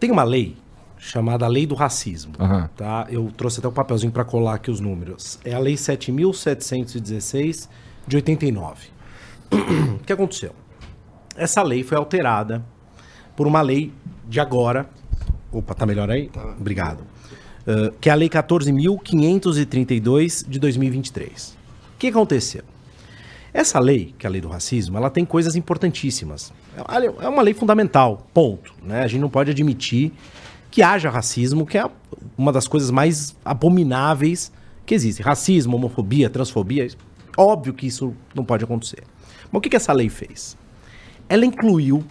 Tem 0.00 0.10
uma 0.10 0.24
lei 0.24 0.56
chamada 0.98 1.46
Lei 1.46 1.66
do 1.66 1.74
Racismo. 1.74 2.32
Aham. 2.38 2.70
Tá? 2.76 3.06
Eu 3.10 3.30
trouxe 3.36 3.60
até 3.60 3.68
um 3.68 3.72
papelzinho 3.72 4.12
para 4.12 4.24
colar 4.24 4.54
aqui 4.54 4.70
os 4.70 4.80
números. 4.80 5.38
É 5.44 5.54
a 5.54 5.58
Lei 5.58 5.74
7.716 5.74 7.68
de 8.06 8.16
89. 8.16 8.88
o 10.00 10.04
que 10.04 10.12
aconteceu? 10.12 10.54
Essa 11.36 11.62
lei 11.62 11.82
foi 11.82 11.96
alterada 11.98 12.64
por 13.36 13.46
uma 13.46 13.60
lei 13.60 13.92
de 14.28 14.40
agora. 14.40 14.88
Opa, 15.52 15.74
tá 15.74 15.84
melhor 15.86 16.10
aí? 16.10 16.30
Obrigado. 16.58 17.00
Uh, 17.66 17.92
que 18.00 18.08
é 18.08 18.12
a 18.12 18.14
Lei 18.14 18.28
14.532 18.28 20.48
de 20.48 20.58
2023. 20.58 21.56
O 21.94 21.98
que 21.98 22.08
aconteceu? 22.08 22.62
Essa 23.52 23.78
lei, 23.78 24.14
que 24.18 24.26
é 24.26 24.28
a 24.28 24.30
lei 24.30 24.40
do 24.40 24.48
racismo, 24.48 24.96
ela 24.98 25.08
tem 25.10 25.24
coisas 25.24 25.56
importantíssimas. 25.56 26.52
É 26.76 26.82
uma- 26.82 27.24
É 27.24 27.28
uma 27.28 27.42
lei 27.42 27.54
fundamental, 27.54 28.26
ponto. 28.34 28.72
Né? 28.82 29.02
A 29.02 29.06
gente 29.08 29.20
não 29.20 29.30
pode 29.30 29.50
admitir 29.50 30.12
que 30.70 30.82
haja 30.82 31.08
racismo, 31.08 31.64
que 31.66 31.78
é 31.78 31.88
uma 32.36 32.52
das 32.52 32.68
coisas 32.68 32.90
mais 32.90 33.34
abomináveis 33.44 34.52
que 34.84 34.94
existe. 34.94 35.22
Racismo, 35.22 35.76
homofobia, 35.76 36.28
transfobia, 36.28 36.86
óbvio 37.36 37.72
que 37.72 37.86
isso 37.86 38.12
não 38.34 38.44
pode 38.44 38.64
acontecer. 38.64 39.02
Mas 39.50 39.58
o 39.58 39.60
que, 39.60 39.70
que 39.70 39.76
essa 39.76 39.92
lei 39.92 40.08
fez? 40.10 40.56
Ela 41.28 41.44
incluiu, 41.44 42.04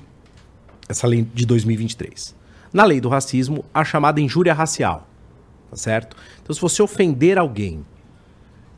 essa 0.90 1.08
lei 1.08 1.28
de 1.34 1.46
2023, 1.46 2.36
na 2.74 2.84
lei 2.84 3.00
do 3.00 3.10
racismo, 3.10 3.64
a 3.74 3.84
chamada 3.84 4.20
injúria 4.20 4.54
racial. 4.54 5.08
Tá 5.70 5.78
certo? 5.78 6.16
Então, 6.42 6.54
se 6.54 6.62
você 6.62 6.82
ofender 6.82 7.38
alguém 7.38 7.86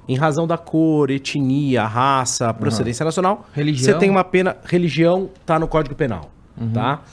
em 0.08 0.16
razão 0.16 0.48
da 0.48 0.58
cor, 0.58 1.12
etnia, 1.12 1.86
raça, 1.86 2.54
procedência 2.54 3.04
nacional, 3.04 3.46
Religião. 3.54 3.94
você 3.94 4.00
tem 4.00 4.10
uma 4.10 4.24
pena. 4.24 4.56
Religião 4.64 5.30
tá 5.46 5.60
no 5.60 5.68
Código 5.68 5.96
Penal. 5.96 6.32
Tá? 6.74 7.04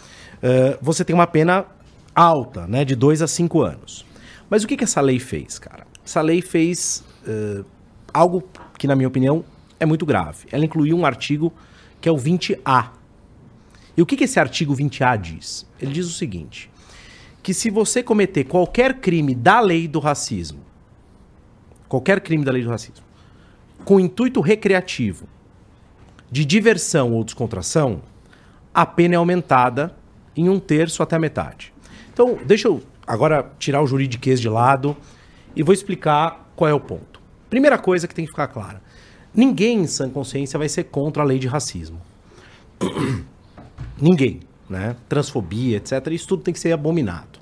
Eh, 0.43 0.78
você 0.81 1.04
tem 1.04 1.14
uma 1.14 1.26
pena 1.26 1.66
alta, 2.14 2.66
né? 2.66 2.85
De 2.85 2.95
2 2.95 3.21
a 3.23 3.26
5 3.26 3.62
anos. 3.62 4.07
Mas 4.49 4.62
o 4.62 4.69
que, 4.69 4.76
que 4.76 4.85
essa 4.85 5.00
lei 5.00 5.19
fez, 5.19 5.59
cara? 5.59 5.87
Essa 6.04 6.21
lei 6.21 6.40
fez 6.40 7.02
eh, 7.26 7.64
algo 8.12 8.43
que, 8.78 8.87
na 8.87 8.95
minha 8.95 9.09
opinião, 9.09 9.45
é 9.81 9.85
muito 9.85 10.07
grave. 10.07 10.47
Ela 10.52 10.64
incluiu 10.64 10.97
um 10.97 11.04
artigo 11.04 11.52
que 12.00 12.09
é 12.09 12.12
o 12.12 12.16
20A. 12.16 12.90
E 13.96 14.02
o 14.02 14.06
que, 14.06 14.16
que 14.16 14.24
esse 14.24 14.40
artigo 14.40 14.74
20A 14.74 15.19
diz? 15.21 15.66
Ele 15.80 15.92
diz 15.92 16.06
o 16.06 16.12
seguinte: 16.12 16.71
que 17.42 17.54
se 17.54 17.71
você 17.71 18.02
cometer 18.02 18.45
qualquer 18.45 19.00
crime 19.00 19.34
da 19.34 19.60
lei 19.60 19.86
do 19.86 19.99
racismo, 19.99 20.60
qualquer 21.88 22.21
crime 22.21 22.45
da 22.45 22.50
lei 22.50 22.62
do 22.62 22.71
racismo, 22.71 23.04
com 23.84 24.00
intuito 24.00 24.40
recreativo, 24.40 25.28
de 26.30 26.45
diversão 26.45 27.12
ou 27.12 27.23
descontração, 27.23 28.02
a 28.73 28.84
pena 28.84 29.14
é 29.14 29.16
aumentada 29.19 29.95
em 30.36 30.49
um 30.49 30.58
terço 30.58 31.02
até 31.02 31.16
a 31.16 31.19
metade. 31.19 31.73
Então, 32.12 32.38
deixa 32.45 32.66
eu 32.66 32.82
agora 33.06 33.49
tirar 33.58 33.82
o 33.82 33.86
juridiquês 33.86 34.40
de 34.40 34.49
lado 34.49 34.97
e 35.54 35.62
vou 35.62 35.73
explicar 35.73 36.50
qual 36.56 36.71
é 36.71 36.75
o 36.75 36.80
ponto. 36.80 37.21
Primeira 37.50 37.78
coisa 37.78 38.08
que 38.08 38.14
tem 38.14 38.25
que 38.25 38.30
ficar 38.30 38.49
clara: 38.49 38.82
ninguém 39.34 39.80
em 39.80 39.86
sã 39.86 40.08
consciência 40.08 40.58
vai 40.58 40.69
ser 40.69 40.84
contra 40.84 41.23
a 41.23 41.26
lei 41.26 41.38
de 41.38 41.47
racismo. 41.47 42.00
Ninguém, 44.00 44.41
né? 44.69 44.97
Transfobia, 45.09 45.76
etc. 45.76 46.07
Isso 46.11 46.28
tudo 46.28 46.43
tem 46.43 46.52
que 46.52 46.61
ser 46.61 46.73
abominado. 46.73 47.39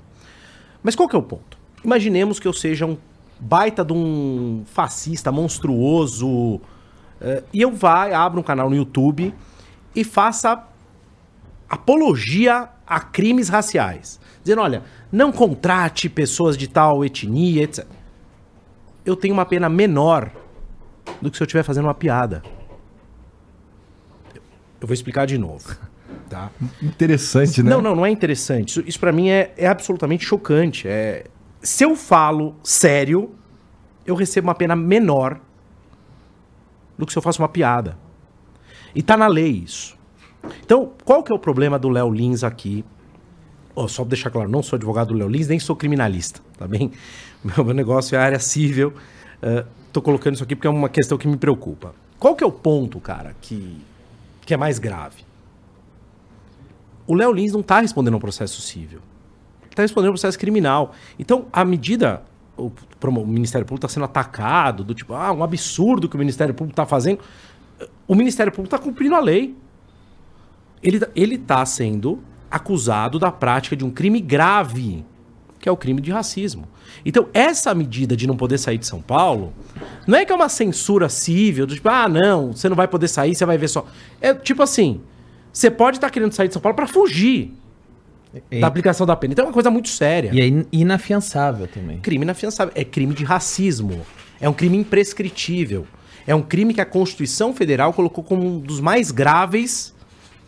Mas 0.81 0.95
qual 0.95 1.07
que 1.07 1.15
é 1.15 1.19
o 1.19 1.23
ponto? 1.23 1.57
Imaginemos 1.83 2.39
que 2.39 2.47
eu 2.47 2.53
seja 2.53 2.85
um 2.85 2.97
baita 3.39 3.83
de 3.83 3.93
um 3.93 4.63
fascista 4.65 5.31
monstruoso 5.31 6.61
eh, 7.19 7.43
e 7.53 7.61
eu 7.61 7.71
vá, 7.71 8.05
abra 8.15 8.39
um 8.39 8.43
canal 8.43 8.69
no 8.69 8.75
YouTube 8.75 9.33
e 9.95 10.03
faça 10.03 10.67
apologia 11.69 12.69
a 12.85 12.99
crimes 12.99 13.49
raciais. 13.49 14.19
Dizendo, 14.43 14.61
olha, 14.61 14.83
não 15.11 15.31
contrate 15.31 16.09
pessoas 16.09 16.57
de 16.57 16.67
tal 16.67 17.03
etnia, 17.03 17.63
etc. 17.63 17.87
Eu 19.05 19.15
tenho 19.15 19.33
uma 19.33 19.45
pena 19.45 19.69
menor 19.69 20.31
do 21.21 21.31
que 21.31 21.37
se 21.37 21.43
eu 21.43 21.45
estiver 21.45 21.63
fazendo 21.63 21.85
uma 21.85 21.95
piada. 21.95 22.41
Eu 24.79 24.87
vou 24.87 24.93
explicar 24.93 25.25
de 25.25 25.37
novo. 25.37 25.77
Tá? 26.33 26.49
Interessante, 26.81 27.61
né? 27.61 27.69
Não, 27.69 27.79
não, 27.79 27.95
não 27.95 28.03
é 28.03 28.09
interessante. 28.09 28.69
Isso, 28.69 28.83
isso 28.87 28.99
para 28.99 29.11
mim 29.11 29.29
é, 29.29 29.53
é 29.55 29.67
absolutamente 29.67 30.25
chocante. 30.25 30.87
É, 30.87 31.25
se 31.61 31.83
eu 31.83 31.95
falo 31.95 32.55
sério, 32.63 33.35
eu 34.03 34.15
recebo 34.15 34.47
uma 34.47 34.55
pena 34.55 34.75
menor 34.75 35.39
do 36.97 37.05
que 37.05 37.11
se 37.11 37.19
eu 37.19 37.21
faço 37.21 37.39
uma 37.39 37.47
piada. 37.47 37.99
E 38.95 39.03
tá 39.03 39.15
na 39.15 39.27
lei 39.27 39.51
isso. 39.63 39.95
Então, 40.65 40.91
qual 41.05 41.21
que 41.21 41.31
é 41.31 41.35
o 41.35 41.39
problema 41.39 41.77
do 41.77 41.87
Léo 41.87 42.11
Lins 42.11 42.43
aqui? 42.43 42.83
Ó, 43.75 43.87
só 43.87 44.03
pra 44.03 44.09
deixar 44.09 44.31
claro, 44.31 44.49
não 44.49 44.63
sou 44.63 44.75
advogado 44.77 45.09
do 45.09 45.13
Léo 45.13 45.29
Lins, 45.29 45.47
nem 45.47 45.59
sou 45.59 45.75
criminalista, 45.75 46.41
tá 46.57 46.67
bem? 46.67 46.91
Meu, 47.43 47.73
negócio 47.75 48.15
é 48.15 48.19
a 48.19 48.23
área 48.23 48.39
civil. 48.39 48.91
eh, 49.39 49.65
tô 49.91 50.01
colocando 50.01 50.33
isso 50.33 50.43
aqui 50.43 50.55
porque 50.55 50.67
é 50.67 50.71
uma 50.71 50.89
questão 50.89 51.15
que 51.15 51.27
me 51.27 51.37
preocupa. 51.37 51.93
Qual 52.17 52.35
que 52.35 52.43
é 52.43 52.47
o 52.47 52.51
ponto, 52.51 52.99
cara, 52.99 53.35
que, 53.39 53.77
que 54.45 54.53
é 54.53 54.57
mais 54.57 54.79
grave? 54.79 55.22
O 57.05 57.13
Léo 57.13 57.31
Lins 57.31 57.51
não 57.53 57.61
está 57.61 57.79
respondendo 57.79 58.13
a 58.13 58.17
um 58.17 58.19
processo 58.19 58.61
civil. 58.61 58.99
Está 59.69 59.81
respondendo 59.81 60.09
a 60.09 60.11
um 60.11 60.13
processo 60.13 60.37
criminal. 60.37 60.93
Então, 61.17 61.45
a 61.51 61.65
medida. 61.65 62.23
O, 62.55 62.71
o 63.01 63.25
Ministério 63.25 63.65
Público 63.65 63.85
está 63.87 63.93
sendo 63.93 64.03
atacado, 64.03 64.83
do 64.83 64.93
tipo, 64.93 65.15
ah, 65.15 65.31
um 65.31 65.43
absurdo 65.43 66.07
que 66.07 66.15
o 66.15 66.19
Ministério 66.19 66.53
Público 66.53 66.73
está 66.73 66.85
fazendo. 66.85 67.19
O 68.07 68.13
Ministério 68.13 68.51
Público 68.51 68.75
está 68.75 68.83
cumprindo 68.83 69.15
a 69.15 69.19
lei. 69.19 69.55
Ele, 70.81 70.99
tá- 70.99 71.09
está 71.15 71.65
sendo 71.65 72.19
acusado 72.51 73.17
da 73.17 73.31
prática 73.31 73.75
de 73.75 73.83
um 73.83 73.89
crime 73.89 74.19
grave, 74.19 75.03
que 75.59 75.67
é 75.67 75.71
o 75.71 75.77
crime 75.77 75.99
de 75.99 76.11
racismo. 76.11 76.67
Então, 77.03 77.27
essa 77.33 77.73
medida 77.73 78.15
de 78.15 78.27
não 78.27 78.37
poder 78.37 78.59
sair 78.59 78.77
de 78.77 78.85
São 78.85 79.01
Paulo, 79.01 79.51
não 80.05 80.19
é 80.19 80.23
que 80.23 80.31
é 80.31 80.35
uma 80.35 80.49
censura 80.49 81.09
civil, 81.09 81.65
do 81.65 81.73
tipo, 81.73 81.89
ah, 81.89 82.07
não, 82.07 82.51
você 82.51 82.69
não 82.69 82.75
vai 82.75 82.87
poder 82.87 83.07
sair, 83.07 83.33
você 83.33 83.45
vai 83.45 83.57
ver 83.57 83.69
só. 83.69 83.87
É 84.21 84.33
tipo 84.33 84.61
assim, 84.61 85.01
você 85.53 85.69
pode 85.71 85.97
estar 85.97 86.09
querendo 86.09 86.33
sair 86.33 86.47
de 86.47 86.53
São 86.53 86.61
Paulo 86.61 86.75
para 86.75 86.87
fugir 86.87 87.53
E, 88.51 88.59
da 88.59 88.67
aplicação 88.67 89.05
da 89.05 89.15
pena. 89.15 89.33
Então 89.33 89.45
é 89.45 89.47
uma 89.47 89.53
coisa 89.53 89.69
muito 89.69 89.87
séria. 89.89 90.31
e 90.33 90.41
é 90.41 90.47
in- 90.47 90.65
inafiançável 90.71 91.67
também. 91.67 91.99
Crime 91.99 92.23
inafiançável. 92.25 92.73
É 92.75 92.83
crime 92.83 93.13
de 93.13 93.23
racismo. 93.23 94.01
É 94.41 94.49
um 94.49 94.53
crime 94.53 94.75
imprescritível. 94.77 95.85
É 96.25 96.33
um 96.33 96.41
crime 96.41 96.73
que 96.73 96.81
a 96.81 96.85
Constituição 96.85 97.53
Federal 97.53 97.93
colocou 97.93 98.23
como 98.23 98.43
um 98.45 98.59
dos 98.59 98.79
mais 98.79 99.11
graves 99.11 99.93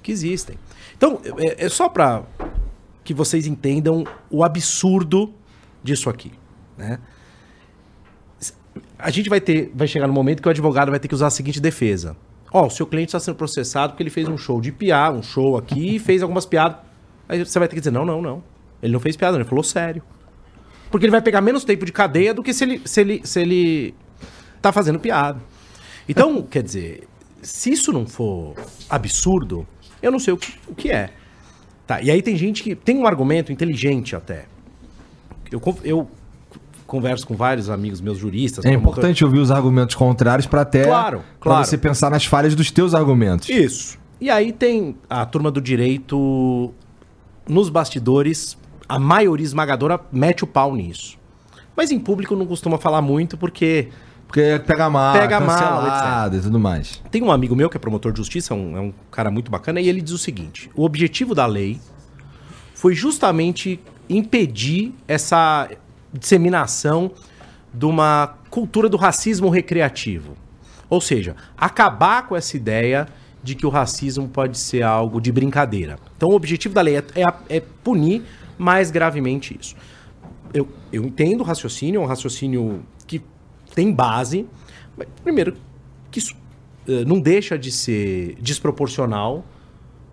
que 0.02 0.12
existem. 0.12 0.58
Então, 0.98 1.20
é, 1.38 1.66
é 1.66 1.70
só 1.70 1.88
para 1.88 2.24
que 3.04 3.14
vocês 3.14 3.46
entendam 3.46 4.04
o 4.32 4.44
absurdo 4.44 5.32
disso 5.84 6.10
aqui. 6.10 6.32
Né? 6.78 6.98
A 8.98 9.12
gente 9.12 9.30
vai 9.30 9.40
ter, 9.42 9.72
vai 9.76 9.88
chegar 9.88 10.08
no 10.08 10.14
momento 10.14 10.42
que 10.42 10.48
o 10.48 10.52
advogado 10.52 10.90
vai 10.90 11.00
ter 11.00 11.08
que 11.08 11.14
usar 11.16 11.28
a 11.28 11.30
seguinte 11.30 11.60
defesa. 11.62 12.16
Ó, 12.52 12.68
o 12.68 12.70
seu 12.70 12.86
cliente 12.86 13.10
está 13.10 13.20
sendo 13.20 13.36
processado 13.36 13.94
porque 13.94 14.04
ele 14.04 14.10
fez 14.10 14.28
um 14.28 14.38
show 14.38 14.62
de 14.62 14.72
piada, 14.72 15.18
um 15.18 15.24
show 15.24 15.58
aqui 15.58 15.96
e 15.96 16.00
fez 16.00 16.22
algumas 16.22 16.46
piadas. 16.46 16.78
Aí 17.28 17.44
você 17.44 17.60
vai 17.60 17.68
ter 17.68 17.76
que 17.76 17.82
dizer, 17.82 17.92
não, 17.92 18.06
não, 18.06 18.22
não. 18.22 18.44
Ele 18.82 18.94
não 18.94 19.00
fez 19.00 19.16
piada, 19.16 19.38
ele 19.38 19.44
falou 19.44 19.64
sério. 19.64 20.02
Porque 20.92 21.06
ele 21.06 21.12
vai 21.12 21.22
pegar 21.22 21.42
menos 21.42 21.64
tempo 21.64 21.86
de 21.86 21.92
cadeia 21.92 22.34
do 22.34 22.44
que 22.44 22.54
se 22.54 22.64
ele, 22.64 22.82
se 22.86 23.02
ele, 23.02 23.22
se 23.24 23.42
ele 23.42 23.96
tá 24.62 24.72
fazendo 24.72 25.00
piada. 25.00 25.42
Então, 26.08 26.42
quer 26.50 26.64
dizer, 26.64 27.08
se 27.42 27.72
isso 27.72 27.92
não 27.92 28.06
for 28.06 28.56
absurdo, 28.90 29.68
eu 30.02 30.12
não 30.12 30.20
sei 30.20 30.34
o 30.34 30.38
que, 30.38 30.54
o 30.68 30.76
que 30.76 30.92
é. 30.92 31.12
Tá, 31.86 32.02
e 32.02 32.10
aí 32.10 32.22
tem 32.22 32.36
gente 32.36 32.64
que 32.64 32.76
tem 32.76 32.98
um 32.98 33.06
argumento 33.06 33.52
inteligente 33.52 34.16
até. 34.16 34.46
Eu, 35.52 35.62
eu 35.84 36.10
converso 36.88 37.26
com 37.26 37.36
vários 37.36 37.70
amigos 37.70 38.00
meus 38.02 38.18
juristas. 38.18 38.64
É 38.66 38.70
promotor- 38.70 38.92
importante 38.94 39.24
ouvir 39.26 39.40
os 39.40 39.52
argumentos 39.52 39.96
contrários 39.96 40.46
pra 40.48 40.62
até 40.62 40.84
Claro, 40.84 41.22
claro. 41.40 41.66
você 41.66 41.78
pensar 41.78 42.12
nas 42.12 42.26
falhas 42.26 42.54
dos 42.56 42.70
teus 42.72 42.94
argumentos. 42.94 43.50
Isso. 43.50 43.98
E 44.22 44.30
aí 44.30 44.52
tem 44.54 44.96
a 45.10 45.26
turma 45.26 45.50
do 45.52 45.60
direito 45.62 46.74
nos 47.48 47.70
bastidores, 47.70 48.58
a 48.88 48.98
maioria 49.00 49.44
esmagadora 49.46 50.00
mete 50.12 50.44
o 50.44 50.48
pau 50.48 50.76
nisso. 50.76 51.18
Mas 51.76 51.92
em 51.92 52.00
público 52.00 52.36
não 52.36 52.46
costuma 52.46 52.78
falar 52.78 53.02
muito 53.02 53.38
porque 53.38 53.90
Porque 54.28 54.60
pega 54.66 54.90
mal, 54.90 55.14
Pega 55.14 55.40
mal, 55.40 55.50
cancelado 55.50 56.38
e 56.38 56.40
tudo 56.40 56.60
mais. 56.60 57.02
Tem 57.12 57.22
um 57.22 57.32
amigo 57.32 57.56
meu 57.56 57.70
que 57.70 57.78
é 57.78 57.80
promotor 57.80 58.12
de 58.12 58.18
justiça, 58.20 58.54
é 58.54 58.58
um, 58.58 58.78
é 58.78 58.80
um 58.82 58.94
cara 59.12 59.30
muito 59.30 59.52
bacana, 59.52 59.82
e 59.82 59.90
ele 59.90 60.02
diz 60.02 60.14
o 60.14 60.18
seguinte: 60.18 60.70
o 60.76 60.84
objetivo 60.86 61.36
da 61.36 61.46
lei 61.46 61.80
foi 62.74 62.96
justamente 62.96 63.80
impedir 64.10 64.94
essa 65.08 65.68
disseminação 66.18 67.12
de 67.74 67.86
uma 67.86 68.38
cultura 68.50 68.88
do 68.88 68.98
racismo 68.98 69.50
recreativo. 69.50 70.34
Ou 70.90 71.02
seja, 71.02 71.36
acabar 71.58 72.28
com 72.28 72.36
essa 72.36 72.56
ideia 72.56 73.08
de 73.44 73.54
que 73.54 73.66
o 73.66 73.70
racismo 73.70 74.28
pode 74.28 74.58
ser 74.58 74.82
algo 74.82 75.22
de 75.22 75.32
brincadeira. 75.32 76.00
Então, 76.18 76.30
o 76.30 76.34
objetivo 76.34 76.74
da 76.74 76.82
lei 76.82 76.98
é, 76.98 77.04
é, 77.16 77.58
é 77.58 77.60
punir 77.60 78.24
mais 78.58 78.90
gravemente 78.90 79.58
isso. 79.60 79.76
Eu, 80.54 80.68
eu 80.92 81.04
entendo 81.04 81.42
o 81.42 81.44
raciocínio, 81.44 82.00
é 82.00 82.04
um 82.04 82.08
raciocínio 82.08 82.84
que 83.06 83.22
tem 83.74 83.92
base. 83.92 84.48
Mas, 84.98 85.08
primeiro, 85.24 85.56
que 86.10 86.20
isso 86.20 86.34
uh, 86.88 87.06
não 87.06 87.20
deixa 87.20 87.58
de 87.58 87.72
ser 87.72 88.36
desproporcional 88.42 89.46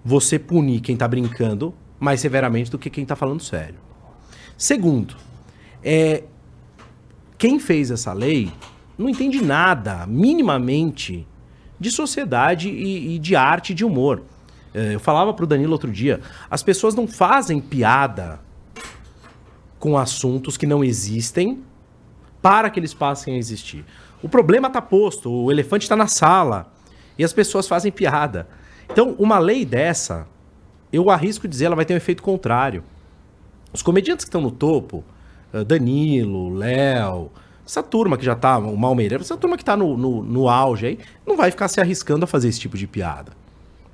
você 0.05 0.39
punir 0.39 0.81
quem 0.81 0.95
está 0.95 1.07
brincando 1.07 1.73
mais 1.99 2.21
severamente 2.21 2.71
do 2.71 2.79
que 2.79 2.91
quem 2.91 3.03
está 3.03 3.15
falando 3.15 3.41
sério. 3.41 3.77
Segundo, 4.59 5.17
é, 5.83 6.25
quem 7.39 7.59
fez 7.59 7.91
essa 7.91 8.13
lei 8.13 8.53
não 8.97 9.09
entende 9.09 9.43
nada, 9.43 10.07
minimamente, 10.07 11.27
de 11.79 11.91
sociedade 11.91 12.69
e, 12.69 13.17
e 13.17 13.19
de 13.19 13.35
arte 13.35 13.75
de 13.75 13.85
humor. 13.85 14.23
É, 14.75 14.95
eu 14.95 15.01
falava 15.01 15.35
para 15.35 15.45
o 15.45 15.47
Danilo 15.47 15.73
outro 15.73 15.91
dia, 15.91 16.21
as 16.51 16.63
pessoas 16.63 16.95
não 16.95 17.07
fazem 17.07 17.61
piada 17.61 18.41
com 19.79 19.99
assuntos 19.99 20.57
que 20.57 20.67
não 20.67 20.85
existem 20.85 21.61
para 22.41 22.71
que 22.71 22.79
eles 22.79 22.95
passem 22.95 23.35
a 23.35 23.39
existir. 23.39 23.85
O 24.23 24.29
problema 24.29 24.69
está 24.69 24.81
posto, 24.81 25.31
o 25.31 25.51
elefante 25.51 25.85
está 25.85 25.97
na 25.97 26.07
sala 26.07 26.73
e 27.19 27.25
as 27.25 27.33
pessoas 27.33 27.67
fazem 27.67 27.91
piada. 27.91 28.49
Então, 28.91 29.17
uma 29.19 29.39
lei 29.39 29.65
dessa, 29.65 30.27
eu 30.93 31.11
arrisco 31.11 31.49
dizer, 31.49 31.67
ela 31.67 31.77
vai 31.77 31.85
ter 31.85 31.95
um 31.95 31.97
efeito 31.97 32.23
contrário. 32.23 32.85
Os 33.73 33.83
comediantes 33.83 34.25
que 34.25 34.29
estão 34.29 34.41
no 34.41 34.51
topo, 34.51 35.05
Danilo, 35.67 36.55
Léo, 36.55 37.31
essa 37.67 37.83
turma 37.83 38.17
que 38.17 38.25
já 38.25 38.35
tá, 38.35 38.59
o 38.59 38.77
Malmeira, 38.77 39.17
essa 39.17 39.37
turma 39.37 39.57
que 39.57 39.65
tá 39.65 39.77
no, 39.77 39.97
no, 39.97 40.23
no, 40.23 40.49
auge 40.49 40.87
aí, 40.87 40.99
não 41.27 41.37
vai 41.37 41.51
ficar 41.51 41.69
se 41.69 41.81
arriscando 41.81 42.25
a 42.25 42.27
fazer 42.27 42.49
esse 42.49 42.61
tipo 42.61 42.77
de 42.77 42.87
piada. 42.87 43.33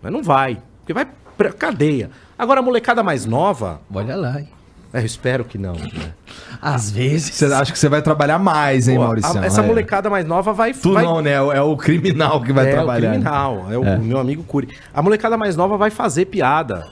Mas 0.03 0.12
não 0.12 0.23
vai, 0.23 0.62
porque 0.81 0.92
vai 0.92 1.07
pra 1.37 1.53
cadeia. 1.53 2.11
Agora, 2.38 2.61
a 2.61 2.62
molecada 2.62 3.03
mais 3.03 3.27
nova... 3.27 3.81
Olha 3.92 4.16
lá, 4.16 4.40
hein? 4.40 4.49
É, 4.92 5.01
eu 5.01 5.05
espero 5.05 5.44
que 5.44 5.59
não. 5.59 5.75
Né? 5.75 6.14
Às 6.62 6.90
vezes. 6.90 7.35
Você 7.35 7.44
acha 7.47 7.71
que 7.71 7.79
você 7.79 7.88
vai 7.88 8.01
trabalhar 8.01 8.38
mais, 8.38 8.88
hein, 8.88 8.97
Pô, 8.97 9.05
Maurício? 9.05 9.38
Essa 9.44 9.61
é. 9.61 9.66
molecada 9.66 10.09
mais 10.09 10.27
nova 10.27 10.53
vai. 10.53 10.73
Tu 10.73 10.92
vai... 10.92 11.05
não, 11.05 11.21
né? 11.21 11.33
É 11.35 11.61
o 11.61 11.77
criminal 11.77 12.42
que 12.42 12.53
vai 12.53 12.68
é 12.68 12.73
trabalhar. 12.73 13.07
É 13.07 13.11
o 13.11 13.12
criminal, 13.12 13.66
é 13.71 13.79
o 13.79 13.85
é. 13.85 13.99
meu 13.99 14.18
amigo 14.18 14.42
Curi. 14.44 14.68
A 14.94 15.03
molecada 15.03 15.37
mais 15.37 15.57
nova 15.57 15.77
vai 15.77 15.90
fazer 15.90 16.25
piada. 16.25 16.87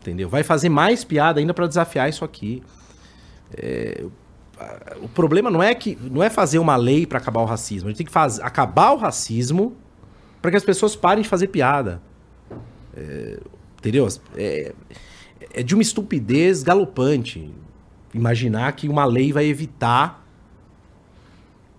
Entendeu? 0.00 0.28
Vai 0.28 0.42
fazer 0.42 0.68
mais 0.68 1.04
piada 1.04 1.38
ainda 1.38 1.54
para 1.54 1.66
desafiar 1.68 2.08
isso 2.08 2.24
aqui. 2.24 2.62
É, 3.56 4.04
o 5.00 5.08
problema 5.08 5.50
não 5.50 5.62
é 5.62 5.74
que 5.74 5.96
não 6.10 6.22
é 6.22 6.28
fazer 6.28 6.58
uma 6.58 6.76
lei 6.76 7.06
para 7.06 7.18
acabar 7.18 7.40
o 7.40 7.44
racismo. 7.44 7.88
A 7.88 7.90
gente 7.90 7.98
tem 7.98 8.06
que 8.06 8.12
fazer, 8.12 8.42
acabar 8.42 8.92
o 8.92 8.96
racismo 8.96 9.76
para 10.42 10.50
que 10.50 10.56
as 10.56 10.64
pessoas 10.64 10.96
parem 10.96 11.22
de 11.22 11.28
fazer 11.28 11.48
piada. 11.48 12.00
É, 12.96 13.38
entendeu? 13.78 14.08
É, 14.36 14.72
é 15.52 15.62
de 15.62 15.74
uma 15.74 15.82
estupidez 15.82 16.62
galopante 16.62 17.52
imaginar 18.12 18.72
que 18.72 18.88
uma 18.88 19.04
lei 19.04 19.32
vai 19.32 19.46
evitar 19.46 20.24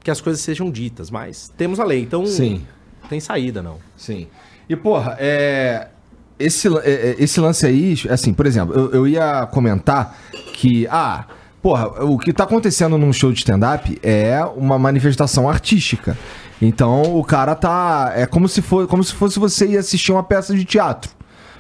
que 0.02 0.10
as 0.10 0.22
coisas 0.22 0.42
sejam 0.42 0.72
ditas. 0.72 1.12
Mas 1.12 1.50
temos 1.58 1.80
a 1.80 1.84
lei, 1.84 2.02
então 2.02 2.26
Sim. 2.26 2.66
tem 3.10 3.20
saída, 3.20 3.62
não. 3.62 3.78
Sim. 3.98 4.28
E, 4.70 4.76
porra, 4.76 5.18
é, 5.20 5.90
esse, 6.38 6.68
é, 6.68 6.92
é, 6.92 7.16
esse 7.20 7.40
lance 7.40 7.66
aí, 7.66 7.96
assim, 8.10 8.34
por 8.34 8.46
exemplo, 8.46 8.74
eu, 8.76 8.92
eu 8.92 9.08
ia 9.08 9.46
comentar 9.48 10.18
que, 10.54 10.88
ah, 10.88 11.26
Porra, 11.62 11.88
o 12.06 12.17
que 12.17 12.32
tá 12.32 12.45
acontecendo 12.45 12.98
num 12.98 13.12
show 13.12 13.32
de 13.32 13.39
stand-up 13.39 14.00
é 14.02 14.41
uma 14.56 14.80
manifestação 14.80 15.50
artística. 15.50 16.17
Então 16.62 17.02
o 17.17 17.24
cara 17.24 17.56
tá. 17.56 18.13
É 18.15 18.26
como 18.26 18.48
se, 18.48 18.62
for, 18.62 18.88
como 18.88 19.04
se 19.04 19.13
fosse 19.13 19.39
você 19.39 19.67
ir 19.67 19.78
assistir 19.78 20.12
uma 20.12 20.24
peça 20.24 20.56
de 20.56 20.63
teatro. 20.63 21.12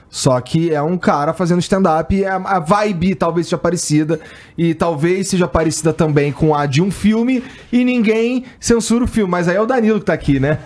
Só 0.09 0.41
que 0.41 0.73
é 0.73 0.81
um 0.81 0.97
cara 0.97 1.33
fazendo 1.33 1.59
stand-up 1.59 2.15
e 2.15 2.25
a 2.25 2.59
vibe 2.59 3.13
talvez 3.13 3.45
seja 3.45 3.59
parecida. 3.59 4.19
E 4.57 4.73
talvez 4.73 5.27
seja 5.27 5.47
parecida 5.47 5.93
também 5.93 6.31
com 6.31 6.55
a 6.55 6.65
de 6.65 6.81
um 6.81 6.89
filme 6.89 7.43
e 7.71 7.83
ninguém 7.85 8.43
censura 8.59 9.03
o 9.03 9.07
filme. 9.07 9.29
Mas 9.29 9.47
aí 9.47 9.55
é 9.55 9.61
o 9.61 9.67
Danilo 9.67 9.99
que 9.99 10.05
tá 10.05 10.13
aqui, 10.13 10.39
né? 10.39 10.59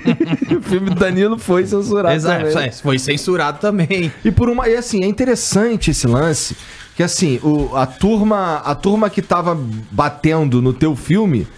o 0.54 0.60
filme 0.60 0.90
do 0.90 0.96
Danilo 0.96 1.38
foi 1.38 1.66
censurado 1.66 2.14
Exato, 2.14 2.52
também. 2.52 2.72
foi 2.72 2.98
censurado 2.98 3.58
também. 3.60 4.12
E 4.22 4.30
por 4.30 4.50
uma. 4.50 4.68
E 4.68 4.76
assim, 4.76 5.02
é 5.02 5.06
interessante 5.06 5.92
esse 5.92 6.06
lance 6.06 6.54
que 7.02 7.04
assim, 7.04 7.40
o, 7.42 7.76
a 7.76 7.84
turma, 7.84 8.58
a 8.58 8.76
turma 8.76 9.10
que 9.10 9.20
tava 9.20 9.58
batendo 9.90 10.62
no 10.62 10.72
teu 10.72 10.94
filme 10.94 11.48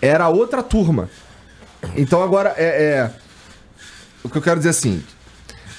era 0.00 0.30
outra 0.30 0.62
turma. 0.62 1.10
Então 1.94 2.22
agora 2.22 2.54
é, 2.56 2.64
é 2.64 3.10
o 4.24 4.30
que 4.30 4.38
eu 4.38 4.42
quero 4.42 4.56
dizer 4.56 4.70
assim, 4.70 5.02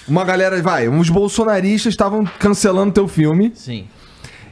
uma 0.07 0.23
galera, 0.23 0.61
vai, 0.61 0.87
uns 0.87 1.09
bolsonaristas 1.09 1.91
estavam 1.91 2.23
cancelando 2.39 2.93
teu 2.93 3.07
filme. 3.07 3.51
Sim. 3.55 3.87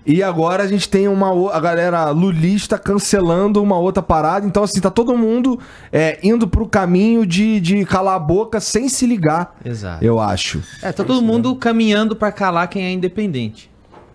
E 0.03 0.23
agora 0.23 0.63
a 0.63 0.67
gente 0.67 0.89
tem 0.89 1.07
uma 1.07 1.55
a 1.55 1.59
galera 1.59 2.09
lulista 2.09 2.79
cancelando 2.79 3.61
uma 3.61 3.77
outra 3.77 4.01
parada. 4.01 4.47
Então, 4.47 4.63
assim, 4.63 4.81
tá 4.81 4.89
todo 4.89 5.15
mundo 5.15 5.59
é, 5.91 6.17
indo 6.23 6.47
pro 6.47 6.67
caminho 6.67 7.27
de, 7.27 7.59
de 7.59 7.85
calar 7.85 8.15
a 8.15 8.19
boca 8.19 8.59
sem 8.59 8.89
se 8.89 9.05
ligar. 9.05 9.55
Exato. 9.63 10.03
Eu 10.03 10.19
acho. 10.19 10.63
É, 10.81 10.91
tá 10.91 11.03
todo 11.03 11.21
mundo 11.21 11.55
caminhando 11.55 12.15
para 12.15 12.31
calar 12.31 12.67
quem 12.67 12.83
é 12.83 12.91
independente. 12.91 13.70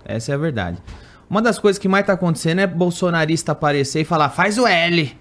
Essa 0.07 0.33
é 0.33 0.35
a 0.35 0.39
verdade. 0.39 0.79
Uma 1.29 1.43
das 1.43 1.59
coisas 1.59 1.79
que 1.79 1.89
mais 1.89 2.07
tá 2.07 2.13
acontecendo 2.13 2.61
é 2.61 2.67
bolsonarista 2.67 3.53
aparecer 3.53 4.01
e 4.01 4.05
falar: 4.05 4.31
faz 4.31 4.59
o 4.59 4.67
L. 4.67 5.13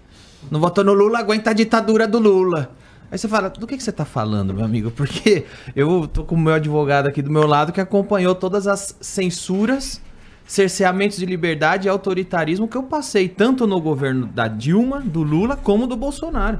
Não 0.52 0.60
votou 0.60 0.84
no 0.84 0.94
Lula, 0.94 1.20
aguenta 1.20 1.50
a 1.50 1.54
ditadura 1.54 2.08
do 2.08 2.20
Lula. 2.20 2.72
Aí 3.12 3.18
você 3.18 3.28
fala, 3.28 3.50
do 3.50 3.68
que, 3.68 3.78
que 3.78 3.84
você 3.84 3.92
tá 3.92 4.06
falando, 4.06 4.54
meu 4.54 4.66
amigo? 4.66 4.92
Porque 4.92 5.46
eu 5.76 6.08
tô 6.08 6.24
com 6.24 6.36
o 6.36 6.40
meu 6.40 6.54
advogado 6.54 7.08
aqui 7.08 7.22
do 7.22 7.32
meu 7.32 7.48
lado 7.48 7.72
que 7.72 7.80
acompanhou 7.80 8.36
todas 8.36 8.68
as 8.68 8.96
censuras, 9.00 10.02
cerceamentos 10.46 11.18
de 11.18 11.26
liberdade 11.26 11.88
e 11.88 11.90
autoritarismo 11.90 12.68
que 12.68 12.76
eu 12.76 12.84
passei, 12.84 13.30
tanto 13.30 13.66
no 13.66 13.80
governo 13.80 14.28
da 14.28 14.48
Dilma, 14.48 15.00
do 15.02 15.24
Lula, 15.24 15.56
como 15.56 15.88
do 15.88 15.96
Bolsonaro. 15.96 16.60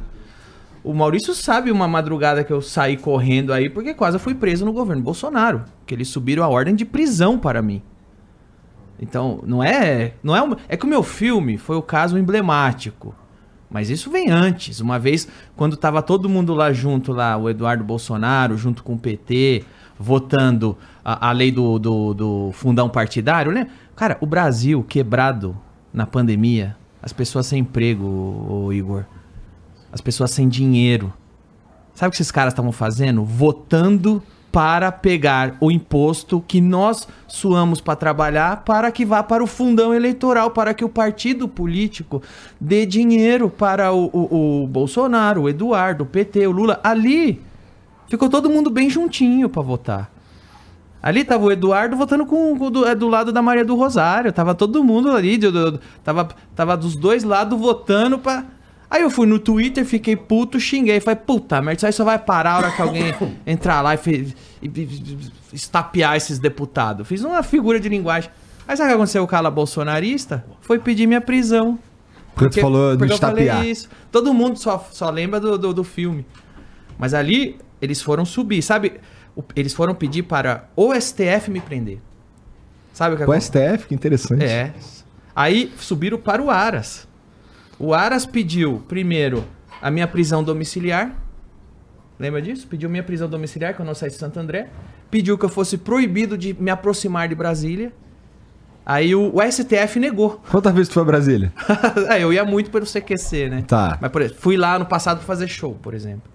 O 0.84 0.94
Maurício 0.94 1.34
sabe 1.34 1.72
uma 1.72 1.88
madrugada 1.88 2.44
que 2.44 2.54
eu 2.54 2.62
saí 2.62 2.96
correndo 2.96 3.52
aí 3.52 3.70
porque 3.70 3.94
quase 3.96 4.20
fui 4.20 4.36
preso 4.36 4.66
no 4.66 4.72
governo 4.72 5.02
Bolsonaro. 5.02 5.66
Que 5.86 5.96
eles 5.96 6.08
subiram 6.08 6.44
a 6.44 6.48
ordem 6.48 6.76
de 6.76 6.86
prisão 6.86 7.40
para 7.40 7.60
mim. 7.62 7.82
Então, 9.00 9.42
não 9.46 9.64
é. 9.64 10.14
Não 10.24 10.36
é, 10.36 10.58
é 10.70 10.78
que 10.78 10.86
o 10.86 10.90
meu 10.90 11.04
filme 11.04 11.58
foi 11.58 11.76
o 11.76 11.82
caso 11.82 12.18
emblemático. 12.18 13.14
Mas 13.70 13.90
isso 13.90 14.10
vem 14.10 14.30
antes. 14.30 14.80
Uma 14.80 14.98
vez, 14.98 15.28
quando 15.56 15.76
tava 15.76 16.02
todo 16.02 16.30
mundo 16.30 16.54
lá 16.54 16.72
junto, 16.72 17.12
lá, 17.12 17.36
o 17.36 17.50
Eduardo 17.50 17.84
Bolsonaro, 17.84 18.58
junto 18.58 18.84
com 18.84 18.94
o 18.94 18.98
PT, 18.98 19.66
votando 20.00 20.78
a, 21.04 21.30
a 21.30 21.32
lei 21.32 21.52
do, 21.52 21.80
do, 21.80 22.14
do, 22.14 22.52
fundão 22.54 22.90
partidário, 22.90 23.52
né? 23.52 23.68
Cara, 23.96 24.18
o 24.22 24.26
Brasil 24.26 24.84
quebrado 24.84 25.58
na 25.92 26.06
pandemia, 26.06 26.76
as 27.02 27.12
pessoas 27.12 27.48
sem 27.48 27.60
emprego, 27.60 28.06
o 28.06 28.72
Igor. 28.72 29.06
As 29.92 30.02
pessoas 30.02 30.32
sem 30.32 30.48
dinheiro. 30.48 31.14
Sabe 31.94 32.10
o 32.10 32.12
que 32.12 32.18
esses 32.18 32.32
caras 32.32 32.54
estavam 32.54 32.72
fazendo? 32.72 33.24
Votando 33.24 34.22
para 34.56 34.90
pegar 34.90 35.58
o 35.60 35.70
imposto 35.70 36.42
que 36.48 36.62
nós 36.62 37.10
suamos 37.28 37.82
para 37.82 37.94
trabalhar 37.98 38.64
para 38.64 38.90
que 38.90 39.04
vá 39.04 39.22
para 39.22 39.44
o 39.44 39.48
fundão 39.48 39.94
eleitoral, 39.94 40.50
para 40.52 40.74
que 40.74 40.86
o 40.86 40.88
partido 40.88 41.46
político 41.46 42.24
dê 42.58 42.86
dinheiro 42.86 43.50
para 43.50 43.92
o, 43.92 44.06
o, 44.14 44.64
o 44.64 44.68
Bolsonaro, 44.68 45.42
o 45.42 45.50
Eduardo, 45.50 46.06
o 46.06 46.08
PT, 46.08 46.48
o 46.48 46.52
Lula. 46.52 46.80
Ali 46.82 47.42
ficou 48.08 48.30
todo 48.30 48.50
mundo 48.50 48.70
bem 48.70 48.90
juntinho 48.90 49.50
para 49.50 49.62
votar. 49.62 50.10
Ali 51.04 51.26
tava 51.26 51.44
o 51.44 51.52
Eduardo 51.52 51.98
votando 51.98 52.26
com, 52.26 52.58
com 52.58 52.72
do, 52.72 52.88
é, 52.88 52.96
do, 52.96 53.10
lado 53.10 53.34
da 53.34 53.42
Maria 53.42 53.66
do 53.66 53.76
Rosário. 53.76 54.32
Tava 54.32 54.56
todo 54.56 54.82
mundo 54.86 55.12
ali, 55.12 55.38
do, 55.38 55.52
do, 55.52 55.82
tava, 56.02 56.30
tava 56.56 56.78
dos 56.78 56.96
dois 56.96 57.26
lados 57.26 57.60
votando 57.60 58.18
para 58.18 58.46
Aí 58.96 59.02
eu 59.02 59.10
fui 59.10 59.28
no 59.28 59.38
Twitter, 59.38 59.84
fiquei 59.84 60.16
puto, 60.16 60.58
xinguei. 60.58 61.02
Falei, 61.02 61.20
puta 61.20 61.62
merda, 61.62 61.80
isso 61.80 61.86
aí 61.86 61.92
só 61.92 62.06
vai 62.06 62.18
parar 62.18 62.52
a 62.54 62.58
hora 62.60 62.72
que 62.72 62.82
alguém 62.82 63.14
entrar 63.46 63.82
lá 63.82 63.94
e, 63.94 64.00
e, 64.62 64.68
e, 64.70 65.32
estapear 65.52 66.16
esses 66.16 66.40
deputados. 66.40 67.06
Fiz 67.06 67.22
uma 67.22 67.44
figura 67.44 67.78
de 67.78 67.90
linguagem. 67.90 68.30
Aí 68.66 68.78
sabe 68.78 68.88
o 68.88 68.92
que 68.92 68.96
aconteceu? 68.96 69.22
O 69.22 69.28
cara 69.28 69.52
bolsonarista 69.52 70.46
foi 70.62 70.80
pedir 70.80 71.08
minha 71.08 71.20
prisão. 71.20 71.78
Porque, 72.34 72.46
porque 72.46 72.62
falou 72.62 72.96
do 72.96 73.06
estapear. 73.06 73.66
isso. 73.66 73.90
Todo 74.10 74.34
mundo 74.34 74.58
só, 74.58 74.88
só 74.90 75.10
lembra 75.10 75.42
do, 75.42 75.58
do, 75.58 75.74
do, 75.74 75.84
filme. 75.84 76.26
Mas 76.98 77.14
ali, 77.14 77.58
eles 77.82 78.02
foram 78.02 78.24
subir. 78.24 78.62
Sabe, 78.62 79.02
eles 79.58 79.74
foram 79.74 79.94
pedir 79.94 80.24
para 80.24 80.70
o 80.74 80.94
STF 80.96 81.52
me 81.52 81.60
prender. 81.60 82.00
Sabe 82.94 83.16
o 83.16 83.18
que 83.18 83.24
aconteceu? 83.24 83.62
O 83.62 83.76
STF, 83.76 83.88
que 83.88 83.94
interessante. 83.94 84.46
É. 84.46 84.74
Aí 85.36 85.70
subiram 85.78 86.18
para 86.18 86.42
o 86.42 86.50
Aras. 86.50 87.06
O 87.78 87.94
Aras 87.94 88.26
pediu, 88.26 88.84
primeiro, 88.88 89.44
a 89.82 89.92
minha 89.92 90.08
prisão 90.08 90.44
domiciliar. 90.44 91.16
Lembra 92.18 92.42
disso? 92.42 92.68
Pediu 92.68 92.90
minha 92.90 93.04
prisão 93.04 93.28
domiciliar, 93.28 93.74
que 93.74 93.82
eu 93.82 93.86
não 93.86 93.94
saí 93.94 94.10
de 94.10 94.16
Santo 94.16 94.40
André. 94.40 94.70
Pediu 95.12 95.38
que 95.38 95.46
eu 95.46 95.50
fosse 95.50 95.78
proibido 95.78 96.38
de 96.38 96.54
me 96.54 96.72
aproximar 96.72 97.28
de 97.28 97.36
Brasília. 97.36 97.92
Aí 98.86 99.14
o, 99.16 99.36
o 99.36 99.52
STF 99.52 100.00
negou. 100.00 100.42
Quantas 100.50 100.74
vezes 100.74 100.90
tu 100.90 100.94
foi 100.94 101.04
a 101.04 101.06
Brasília? 101.06 101.52
é, 102.10 102.24
eu 102.24 102.32
ia 102.32 102.46
muito 102.46 102.70
pelo 102.70 102.86
CQC, 102.86 103.50
né? 103.50 103.64
Tá. 103.68 103.98
Mas, 104.00 104.12
por 104.12 104.22
exemplo, 104.22 104.42
fui 104.42 104.56
lá 104.56 104.80
no 104.80 104.86
passado 104.86 105.18
pra 105.18 105.26
fazer 105.26 105.48
show, 105.48 105.74
por 105.82 105.94
exemplo. 105.94 106.32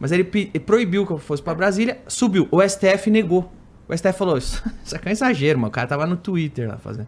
Mas 0.00 0.10
ele, 0.10 0.28
ele 0.34 0.60
proibiu 0.60 1.06
que 1.06 1.12
eu 1.12 1.18
fosse 1.18 1.42
pra 1.42 1.54
Brasília, 1.54 1.98
subiu. 2.08 2.48
O 2.50 2.60
STF 2.66 3.08
negou. 3.08 3.52
O 3.88 3.96
STF 3.96 4.14
falou: 4.14 4.36
Isso, 4.38 4.62
isso 4.84 4.96
aqui 4.96 5.06
é 5.06 5.10
um 5.10 5.12
exagero, 5.12 5.58
mano. 5.58 5.68
O 5.68 5.72
cara 5.72 5.86
tava 5.86 6.06
no 6.06 6.16
Twitter 6.16 6.68
lá 6.68 6.78
fazendo. 6.78 7.06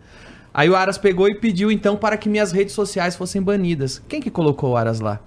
Aí 0.54 0.70
o 0.70 0.76
Aras 0.76 0.96
pegou 0.96 1.28
e 1.28 1.34
pediu 1.34 1.72
então 1.72 1.96
para 1.96 2.16
que 2.16 2.28
minhas 2.28 2.52
redes 2.52 2.74
sociais 2.74 3.16
fossem 3.16 3.42
banidas. 3.42 4.00
Quem 4.08 4.22
que 4.22 4.30
colocou 4.30 4.70
o 4.70 4.76
Aras 4.76 5.00
lá? 5.00 5.20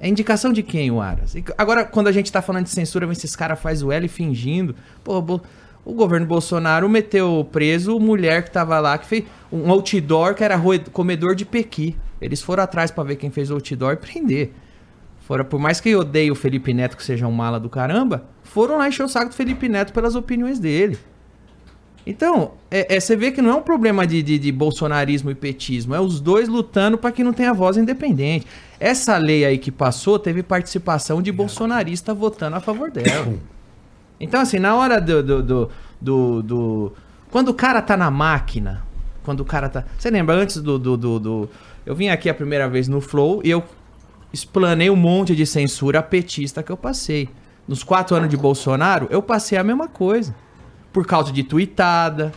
É 0.00 0.08
indicação 0.08 0.52
de 0.52 0.64
quem 0.64 0.90
o 0.90 1.00
Aras? 1.00 1.36
E 1.36 1.44
Agora, 1.56 1.84
quando 1.84 2.08
a 2.08 2.12
gente 2.12 2.32
tá 2.32 2.42
falando 2.42 2.64
de 2.64 2.70
censura, 2.70 3.06
vem 3.06 3.12
esses 3.12 3.36
caras 3.36 3.60
faz 3.60 3.84
o 3.84 3.92
L 3.92 4.08
fingindo. 4.08 4.74
Pô, 5.04 5.40
o 5.84 5.92
governo 5.94 6.26
Bolsonaro 6.26 6.88
meteu 6.88 7.46
preso 7.52 8.00
mulher 8.00 8.42
que 8.42 8.50
tava 8.50 8.80
lá, 8.80 8.98
que 8.98 9.06
fez 9.06 9.24
um 9.52 9.70
outdoor 9.70 10.34
que 10.34 10.42
era 10.42 10.60
comedor 10.92 11.36
de 11.36 11.44
pequi. 11.44 11.96
Eles 12.20 12.42
foram 12.42 12.64
atrás 12.64 12.90
pra 12.90 13.04
ver 13.04 13.14
quem 13.14 13.30
fez 13.30 13.48
o 13.50 13.54
outdoor 13.54 13.92
e 13.92 13.96
prender. 13.96 14.52
Fora, 15.20 15.44
por 15.44 15.60
mais 15.60 15.80
que 15.80 15.90
eu 15.90 16.00
odeie 16.00 16.32
o 16.32 16.34
Felipe 16.34 16.74
Neto, 16.74 16.96
que 16.96 17.04
seja 17.04 17.28
um 17.28 17.32
mala 17.32 17.60
do 17.60 17.70
caramba, 17.70 18.24
foram 18.42 18.78
lá 18.78 18.88
encher 18.88 19.04
o 19.04 19.08
saco 19.08 19.28
do 19.28 19.36
Felipe 19.36 19.68
Neto 19.68 19.92
pelas 19.92 20.16
opiniões 20.16 20.58
dele. 20.58 20.98
Então, 22.06 22.52
é, 22.70 22.96
é, 22.96 23.00
você 23.00 23.14
vê 23.14 23.30
que 23.30 23.42
não 23.42 23.50
é 23.50 23.54
um 23.54 23.62
problema 23.62 24.06
de, 24.06 24.22
de, 24.22 24.38
de 24.38 24.50
bolsonarismo 24.50 25.30
e 25.30 25.34
petismo, 25.34 25.94
é 25.94 26.00
os 26.00 26.18
dois 26.20 26.48
lutando 26.48 26.96
para 26.96 27.12
que 27.12 27.22
não 27.22 27.32
tenha 27.32 27.52
voz 27.52 27.76
independente. 27.76 28.46
Essa 28.78 29.16
lei 29.18 29.44
aí 29.44 29.58
que 29.58 29.70
passou 29.70 30.18
teve 30.18 30.42
participação 30.42 31.20
de 31.20 31.30
bolsonarista 31.30 32.14
votando 32.14 32.56
a 32.56 32.60
favor 32.60 32.90
dela. 32.90 33.34
Então, 34.22 34.38
assim, 34.42 34.58
na 34.58 34.74
hora 34.74 35.00
do. 35.00 35.22
do, 35.22 35.42
do, 35.42 35.70
do- 35.98 36.42
do- 36.42 36.92
Quando 37.30 37.48
o 37.48 37.54
cara 37.54 37.80
tá 37.80 37.96
na 37.96 38.10
máquina, 38.10 38.82
quando 39.24 39.40
o 39.40 39.46
cara 39.46 39.66
tá. 39.66 39.84
Você 39.98 40.10
lembra 40.10 40.34
antes 40.34 40.58
do, 40.60 40.78
do, 40.78 40.94
do, 40.94 41.18
do- 41.18 41.48
Eu 41.86 41.94
vim 41.94 42.08
aqui 42.08 42.28
a 42.28 42.34
primeira 42.34 42.68
vez 42.68 42.86
no 42.86 43.00
Flow 43.00 43.40
e 43.42 43.48
eu 43.48 43.64
explanei 44.30 44.90
um 44.90 44.96
monte 44.96 45.34
de 45.34 45.46
censura 45.46 46.02
petista 46.02 46.62
que 46.62 46.70
eu 46.70 46.76
passei. 46.76 47.30
Nos 47.66 47.82
quatro 47.82 48.14
anos 48.14 48.28
de 48.28 48.36
Bolsonaro, 48.36 49.06
eu 49.10 49.22
passei 49.22 49.56
a 49.56 49.64
mesma 49.64 49.88
coisa. 49.88 50.34
Por 50.92 51.06
causa 51.06 51.32
de 51.32 51.42
tweetada, 51.42 52.32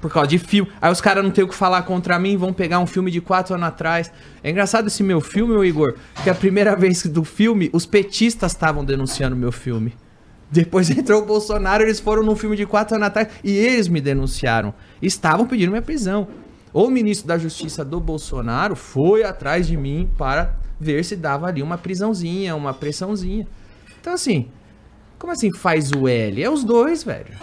por 0.00 0.12
causa 0.12 0.28
de 0.28 0.38
filme. 0.38 0.70
Aí 0.80 0.90
os 0.90 1.00
caras 1.00 1.24
não 1.24 1.30
têm 1.30 1.44
o 1.44 1.48
que 1.48 1.54
falar 1.54 1.82
contra 1.82 2.18
mim, 2.18 2.36
vão 2.36 2.52
pegar 2.52 2.78
um 2.78 2.86
filme 2.86 3.10
de 3.10 3.20
quatro 3.20 3.54
anos 3.54 3.68
atrás. 3.68 4.10
É 4.42 4.50
engraçado 4.50 4.88
esse 4.88 5.02
meu 5.02 5.20
filme, 5.20 5.54
ô 5.54 5.64
Igor, 5.64 5.94
que 6.22 6.30
a 6.30 6.34
primeira 6.34 6.74
vez 6.76 7.04
do 7.06 7.24
filme, 7.24 7.70
os 7.72 7.86
petistas 7.86 8.52
estavam 8.52 8.84
denunciando 8.84 9.36
meu 9.36 9.52
filme. 9.52 9.94
Depois 10.50 10.90
entrou 10.96 11.22
o 11.22 11.26
Bolsonaro, 11.26 11.82
eles 11.82 12.00
foram 12.00 12.22
num 12.22 12.36
filme 12.36 12.56
de 12.56 12.66
quatro 12.66 12.96
anos 12.96 13.08
atrás 13.08 13.28
e 13.42 13.50
eles 13.50 13.88
me 13.88 14.00
denunciaram. 14.00 14.74
Estavam 15.00 15.46
pedindo 15.46 15.70
minha 15.70 15.82
prisão. 15.82 16.28
O 16.72 16.90
ministro 16.90 17.26
da 17.26 17.38
Justiça 17.38 17.84
do 17.84 17.98
Bolsonaro 17.98 18.76
foi 18.76 19.24
atrás 19.24 19.66
de 19.66 19.76
mim 19.76 20.08
para 20.18 20.54
ver 20.78 21.04
se 21.04 21.16
dava 21.16 21.46
ali 21.46 21.62
uma 21.62 21.78
prisãozinha, 21.78 22.54
uma 22.54 22.74
pressãozinha. 22.74 23.46
Então, 24.00 24.12
assim, 24.12 24.48
como 25.18 25.32
assim 25.32 25.52
faz 25.52 25.90
o 25.90 26.06
L? 26.06 26.42
É 26.42 26.50
os 26.50 26.62
dois, 26.62 27.02
velho. 27.02 27.34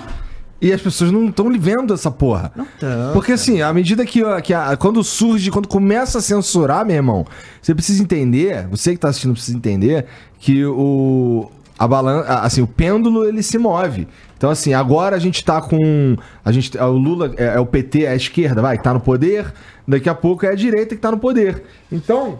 E 0.62 0.72
as 0.72 0.82
pessoas 0.82 1.12
não 1.12 1.28
estão 1.28 1.52
vendo 1.60 1.94
essa 1.94 2.10
porra. 2.10 2.52
Não 2.56 2.66
tão. 2.80 3.14
Porque 3.14 3.34
assim, 3.34 3.62
à 3.62 3.74
medida 3.74 4.06
que, 4.06 4.22
que 4.42 4.54
a- 4.54 4.76
quando 4.78 5.04
surge, 5.04 5.52
quando 5.52 5.68
começa 5.68 6.20
a 6.20 6.22
censurar, 6.22 6.86
meu 6.86 6.96
irmão, 6.96 7.26
você 7.62 7.76
precisa 7.76 8.02
entender, 8.02 8.66
você 8.68 8.94
que 8.94 8.98
tá 9.00 9.10
assistindo 9.10 9.34
precisa 9.34 9.58
entender 9.58 10.06
que 10.40 10.66
o 10.66 11.52
a 11.78 11.86
balança, 11.90 12.34
assim, 12.36 12.62
o 12.62 12.68
pêndulo 12.68 13.26
ele 13.28 13.44
se 13.44 13.58
move. 13.58 14.08
Então 14.38 14.50
assim, 14.50 14.74
agora 14.74 15.16
a 15.16 15.20
gente 15.20 15.44
tá 15.44 15.62
com 15.62 16.16
a 16.44 16.52
gente 16.52 16.78
o 16.78 16.92
Lula 16.92 17.34
é, 17.38 17.56
é 17.56 17.60
o 17.60 17.66
PT, 17.66 18.04
é 18.04 18.10
a 18.12 18.16
esquerda, 18.16 18.62
vai, 18.62 18.78
que 18.78 18.84
tá 18.84 18.94
no 18.94 19.02
poder, 19.02 19.54
daqui 19.86 20.08
a 20.08 20.16
pouco 20.16 20.46
é 20.46 20.50
a 20.50 20.56
direita 20.56 20.96
que 20.96 21.02
tá 21.02 21.12
no 21.12 21.18
poder. 21.18 21.64
Então, 21.92 22.40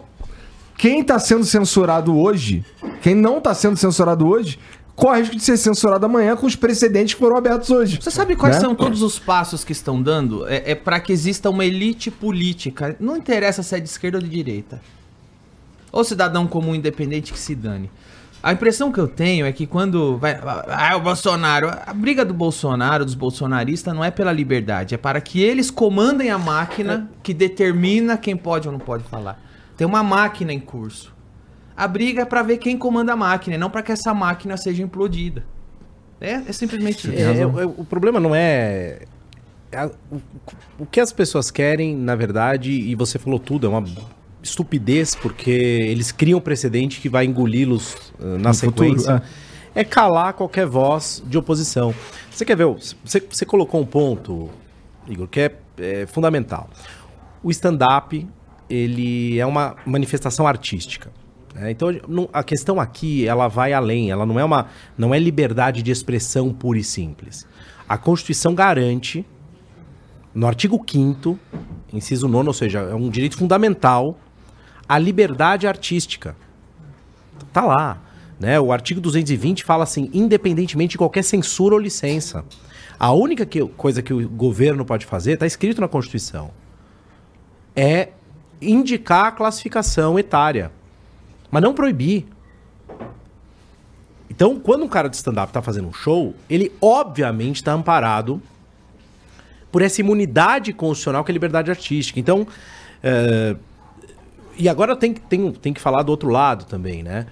quem 0.78 1.02
tá 1.04 1.18
sendo 1.18 1.44
censurado 1.44 2.16
hoje, 2.18 2.64
quem 3.02 3.14
não 3.14 3.40
tá 3.40 3.52
sendo 3.54 3.76
censurado 3.76 4.26
hoje, 4.26 4.58
corre 4.96 5.18
o 5.18 5.20
risco 5.20 5.36
de 5.36 5.42
ser 5.42 5.56
censurado 5.58 6.06
amanhã 6.06 6.34
com 6.34 6.46
os 6.46 6.56
precedentes 6.56 7.14
que 7.14 7.20
foram 7.20 7.36
abertos 7.36 7.70
hoje. 7.70 7.98
Você 8.00 8.10
sabe 8.10 8.34
quais 8.34 8.56
Né? 8.56 8.62
são 8.62 8.74
todos 8.74 9.02
os 9.02 9.18
passos 9.18 9.62
que 9.62 9.72
estão 9.72 10.02
dando? 10.02 10.48
É, 10.48 10.72
é 10.72 10.74
para 10.74 10.98
que 10.98 11.12
exista 11.12 11.50
uma 11.50 11.64
elite 11.64 12.10
política. 12.10 12.96
Não 12.98 13.16
interessa 13.16 13.62
se 13.62 13.76
é 13.76 13.78
de 13.78 13.88
esquerda 13.88 14.16
ou 14.18 14.22
de 14.24 14.28
direita. 14.30 14.80
Ou 15.92 16.02
cidadão 16.02 16.46
comum 16.46 16.74
independente 16.74 17.32
que 17.32 17.38
se 17.38 17.54
dane. 17.54 17.90
A 18.42 18.52
impressão 18.52 18.92
que 18.92 19.00
eu 19.00 19.08
tenho 19.08 19.44
é 19.44 19.50
que 19.52 19.66
quando 19.66 20.18
vai. 20.18 20.38
Ah, 20.68 20.96
o 20.96 21.00
Bolsonaro. 21.00 21.68
A 21.84 21.92
briga 21.92 22.24
do 22.24 22.32
Bolsonaro, 22.34 23.04
dos 23.04 23.14
bolsonaristas, 23.14 23.92
não 23.94 24.04
é 24.04 24.10
pela 24.10 24.32
liberdade. 24.32 24.94
É 24.94 24.98
para 24.98 25.20
que 25.20 25.40
eles 25.42 25.70
comandem 25.70 26.30
a 26.30 26.38
máquina 26.38 27.10
que 27.22 27.34
determina 27.34 28.16
quem 28.16 28.36
pode 28.36 28.68
ou 28.68 28.72
não 28.72 28.78
pode 28.78 29.04
falar. 29.04 29.40
Tem 29.76 29.86
uma 29.86 30.02
máquina 30.02 30.52
em 30.52 30.60
curso. 30.60 31.15
A 31.76 31.86
briga 31.86 32.22
é 32.22 32.24
para 32.24 32.42
ver 32.42 32.56
quem 32.56 32.78
comanda 32.78 33.12
a 33.12 33.16
máquina, 33.16 33.56
e 33.56 33.58
não 33.58 33.68
para 33.68 33.82
que 33.82 33.92
essa 33.92 34.14
máquina 34.14 34.56
seja 34.56 34.82
implodida. 34.82 35.44
É, 36.20 36.42
é 36.48 36.52
simplesmente 36.52 37.08
isso. 37.08 37.10
É, 37.12 37.40
é, 37.40 37.46
o 37.46 37.84
problema 37.84 38.18
não 38.18 38.34
é. 38.34 39.00
é 39.70 39.86
o, 40.10 40.20
o 40.78 40.86
que 40.86 41.00
as 41.00 41.12
pessoas 41.12 41.50
querem, 41.50 41.94
na 41.94 42.14
verdade, 42.14 42.70
e 42.70 42.94
você 42.94 43.18
falou 43.18 43.38
tudo, 43.38 43.66
é 43.66 43.68
uma 43.70 43.84
estupidez, 44.42 45.14
porque 45.14 45.50
eles 45.50 46.12
criam 46.12 46.38
um 46.38 46.42
precedente 46.42 47.00
que 47.00 47.08
vai 47.08 47.26
engoli-los 47.26 47.94
uh, 48.18 48.38
na 48.38 48.50
No 48.50 48.54
sequência. 48.54 49.18
futuro, 49.18 49.30
é. 49.74 49.84
calar 49.84 50.32
qualquer 50.32 50.66
voz 50.66 51.22
de 51.26 51.36
oposição. 51.36 51.94
Você 52.30 52.44
quer 52.44 52.56
ver? 52.56 52.66
Você, 53.04 53.20
você 53.20 53.44
colocou 53.44 53.80
um 53.80 53.86
ponto, 53.86 54.48
Igor, 55.06 55.28
que 55.28 55.40
é, 55.40 55.54
é 55.78 56.06
fundamental. 56.06 56.70
O 57.42 57.50
stand-up, 57.50 58.26
ele 58.70 59.38
é 59.38 59.44
uma 59.44 59.76
manifestação 59.84 60.46
artística. 60.46 61.10
Né? 61.56 61.70
Então, 61.70 61.88
a 62.32 62.42
questão 62.44 62.78
aqui, 62.78 63.26
ela 63.26 63.48
vai 63.48 63.72
além. 63.72 64.10
Ela 64.10 64.26
não 64.26 64.38
é 64.38 64.44
uma, 64.44 64.68
não 64.96 65.14
é 65.14 65.18
liberdade 65.18 65.82
de 65.82 65.90
expressão 65.90 66.52
pura 66.52 66.78
e 66.78 66.84
simples. 66.84 67.46
A 67.88 67.96
Constituição 67.96 68.54
garante, 68.54 69.24
no 70.34 70.46
artigo 70.46 70.78
5º, 70.78 71.38
inciso 71.92 72.28
9 72.28 72.48
ou 72.48 72.52
seja, 72.52 72.80
é 72.80 72.94
um 72.94 73.08
direito 73.08 73.38
fundamental, 73.38 74.18
a 74.86 74.98
liberdade 74.98 75.66
artística. 75.66 76.36
Tá 77.52 77.64
lá. 77.64 78.02
Né? 78.38 78.60
O 78.60 78.70
artigo 78.70 79.00
220 79.00 79.64
fala 79.64 79.84
assim, 79.84 80.10
independentemente 80.12 80.92
de 80.92 80.98
qualquer 80.98 81.24
censura 81.24 81.74
ou 81.74 81.80
licença. 81.80 82.44
A 82.98 83.12
única 83.12 83.46
que- 83.46 83.66
coisa 83.66 84.02
que 84.02 84.12
o 84.12 84.28
governo 84.28 84.84
pode 84.84 85.06
fazer, 85.06 85.32
está 85.32 85.46
escrito 85.46 85.80
na 85.80 85.88
Constituição, 85.88 86.50
é 87.74 88.10
indicar 88.60 89.26
a 89.26 89.32
classificação 89.32 90.18
etária. 90.18 90.70
Mas 91.50 91.62
não 91.62 91.72
proibir. 91.74 92.26
Então, 94.28 94.58
quando 94.58 94.84
um 94.84 94.88
cara 94.88 95.08
de 95.08 95.16
stand-up 95.16 95.48
está 95.48 95.62
fazendo 95.62 95.88
um 95.88 95.92
show, 95.92 96.34
ele 96.50 96.72
obviamente 96.80 97.56
está 97.56 97.72
amparado 97.72 98.40
por 99.70 99.82
essa 99.82 100.00
imunidade 100.00 100.72
constitucional 100.72 101.22
que 101.24 101.30
é 101.30 101.34
liberdade 101.34 101.70
artística. 101.70 102.18
Então, 102.18 102.46
é, 103.02 103.56
e 104.58 104.68
agora 104.68 104.96
tem, 104.96 105.14
que- 105.14 105.20
tem, 105.20 105.52
tem 105.52 105.72
que 105.72 105.80
falar 105.80 106.02
do 106.02 106.10
outro 106.10 106.28
lado 106.28 106.64
também, 106.64 107.02
né? 107.02 107.26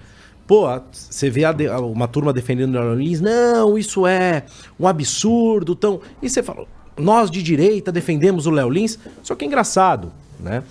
Pô, 0.47 0.67
você 0.91 1.29
vê 1.29 1.41
de- 1.53 1.67
uma 1.69 2.07
turma 2.07 2.31
defendendo 2.31 2.75
o 2.75 2.93
Lins, 2.95 3.19
não, 3.19 3.77
isso 3.77 4.05
é 4.05 4.43
um 4.79 4.87
absurdo, 4.87 5.75
tão... 5.75 5.99
E 6.21 6.29
você 6.29 6.43
fala, 6.43 6.65
nós 6.97 7.29
de 7.31 7.41
direita 7.41 7.91
defendemos 7.91 8.45
o 8.45 8.51
Léo 8.51 8.69
Lins, 8.69 8.97
só 9.23 9.35
que 9.35 9.43
é 9.43 9.47
engraçado, 9.47 10.11
né? 10.39 10.63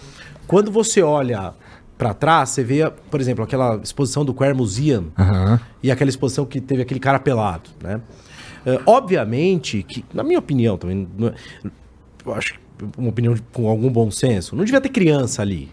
Quando 0.47 0.71
você 0.71 1.03
olha 1.03 1.53
pra 1.97 2.13
trás, 2.15 2.51
você 2.51 2.65
vê, 2.65 2.91
por 3.11 3.21
exemplo, 3.21 3.45
aquela 3.45 3.77
exposição 3.83 4.25
do 4.25 4.35
Queer 4.35 4.55
Museum, 4.55 5.11
Aham. 5.19 5.61
e 5.83 5.91
aquela 5.91 6.09
exposição 6.11 6.45
que 6.45 6.61
teve 6.61 6.83
aquele 6.83 7.01
cara 7.01 7.19
pelado, 7.19 7.71
né? 7.83 8.01
É, 8.67 8.81
obviamente 8.87 9.83
que, 9.83 10.05
na 10.13 10.23
minha 10.23 10.39
opinião 10.39 10.77
também, 10.79 11.07
é- 11.21 11.69
eu 12.27 12.35
acho 12.35 12.55
que 12.55 12.61
uma 12.99 13.11
opinião 13.11 13.35
de- 13.35 13.43
com 13.53 13.69
algum 13.69 13.91
bom 13.91 14.11
senso, 14.11 14.57
não 14.57 14.65
devia 14.65 14.81
ter 14.81 14.89
criança 14.89 15.43
ali. 15.43 15.71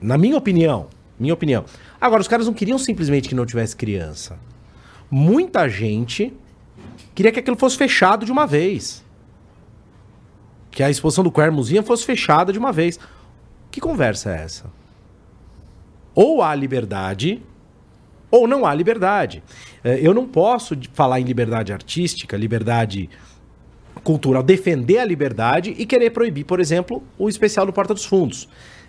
Na 0.00 0.16
minha 0.18 0.36
opinião, 0.36 0.86
minha 1.18 1.32
opinião. 1.34 1.64
Agora, 2.00 2.20
os 2.20 2.28
caras 2.28 2.46
não 2.46 2.52
queriam 2.52 2.78
simplesmente 2.78 3.28
que 3.28 3.34
não 3.34 3.46
tivesse 3.46 3.74
criança. 3.74 4.36
Muita 5.10 5.68
gente 5.68 6.32
queria 7.14 7.32
que 7.32 7.38
aquilo 7.40 7.56
fosse 7.56 7.76
fechado 7.76 8.24
de 8.26 8.30
uma 8.32 8.46
vez. 8.46 9.02
Que 10.70 10.82
a 10.82 10.90
exposição 10.90 11.24
do 11.24 11.30
Queer 11.32 11.50
Museum 11.52 11.82
fosse 11.82 12.04
fechada 12.04 12.52
de 12.52 12.58
uma 12.58 12.72
vez. 12.72 12.98
Que 13.70 13.80
conversa 13.80 14.30
é 14.30 14.42
essa? 14.42 14.64
Ou 16.14 16.42
há 16.42 16.54
liberdade, 16.54 17.42
ou 18.30 18.46
não 18.46 18.64
há 18.66 18.74
liberdade. 18.74 19.42
Eh, 19.82 20.00
Eu 20.02 20.14
não 20.14 20.26
posso 20.26 20.76
falar 20.92 21.20
em 21.20 21.24
liberdade 21.24 21.72
artística, 21.72 22.36
liberdade 22.36 23.08
cultural, 24.02 24.42
defender 24.42 24.98
a 24.98 25.04
liberdade 25.04 25.74
e 25.78 25.86
querer 25.86 26.10
proibir, 26.10 26.44
por 26.44 26.60
exemplo, 26.60 27.02
o 27.18 27.28
especial 27.28 27.64
do 27.66 27.72
Porta 27.72 27.94
dos 27.94 28.04
Fundos. 28.04 28.48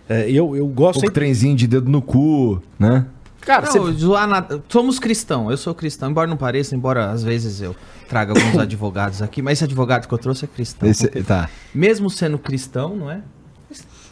Eh, 0.10 0.30
Eu, 0.32 0.56
eu 0.56 0.68
gosto 0.68 0.96
Pouco 0.96 1.00
sempre... 1.08 1.14
trenzinho 1.14 1.56
de 1.56 1.68
dedo 1.68 1.90
no 1.90 2.02
cu, 2.02 2.62
né? 2.78 3.06
Cara, 3.42 3.68
Não, 3.68 3.72
você... 3.86 3.92
zoar 4.00 4.28
na- 4.28 4.48
Somos 4.68 4.98
cristão, 4.98 5.52
eu 5.52 5.58
sou 5.58 5.76
cristão, 5.76 6.10
embora 6.10 6.28
não 6.28 6.36
pareça, 6.38 6.76
embora 6.76 7.12
às 7.12 7.24
vezes 7.24 7.62
eu 7.62 7.76
traga 8.10 8.32
alguns 8.34 8.58
advogados 8.58 9.22
aqui, 9.22 9.40
mas 9.40 9.60
esse 9.60 9.66
advogado 9.66 10.08
que 10.08 10.14
eu 10.14 10.18
trouxe 10.18 10.46
é 10.46 10.48
cristão. 10.48 10.90
Esse- 10.90 11.08
tá. 11.24 11.48
Mesmo 11.74 12.10
sendo 12.10 12.40
cristão, 12.40 12.96
não 12.96 13.12
é? 13.12 13.22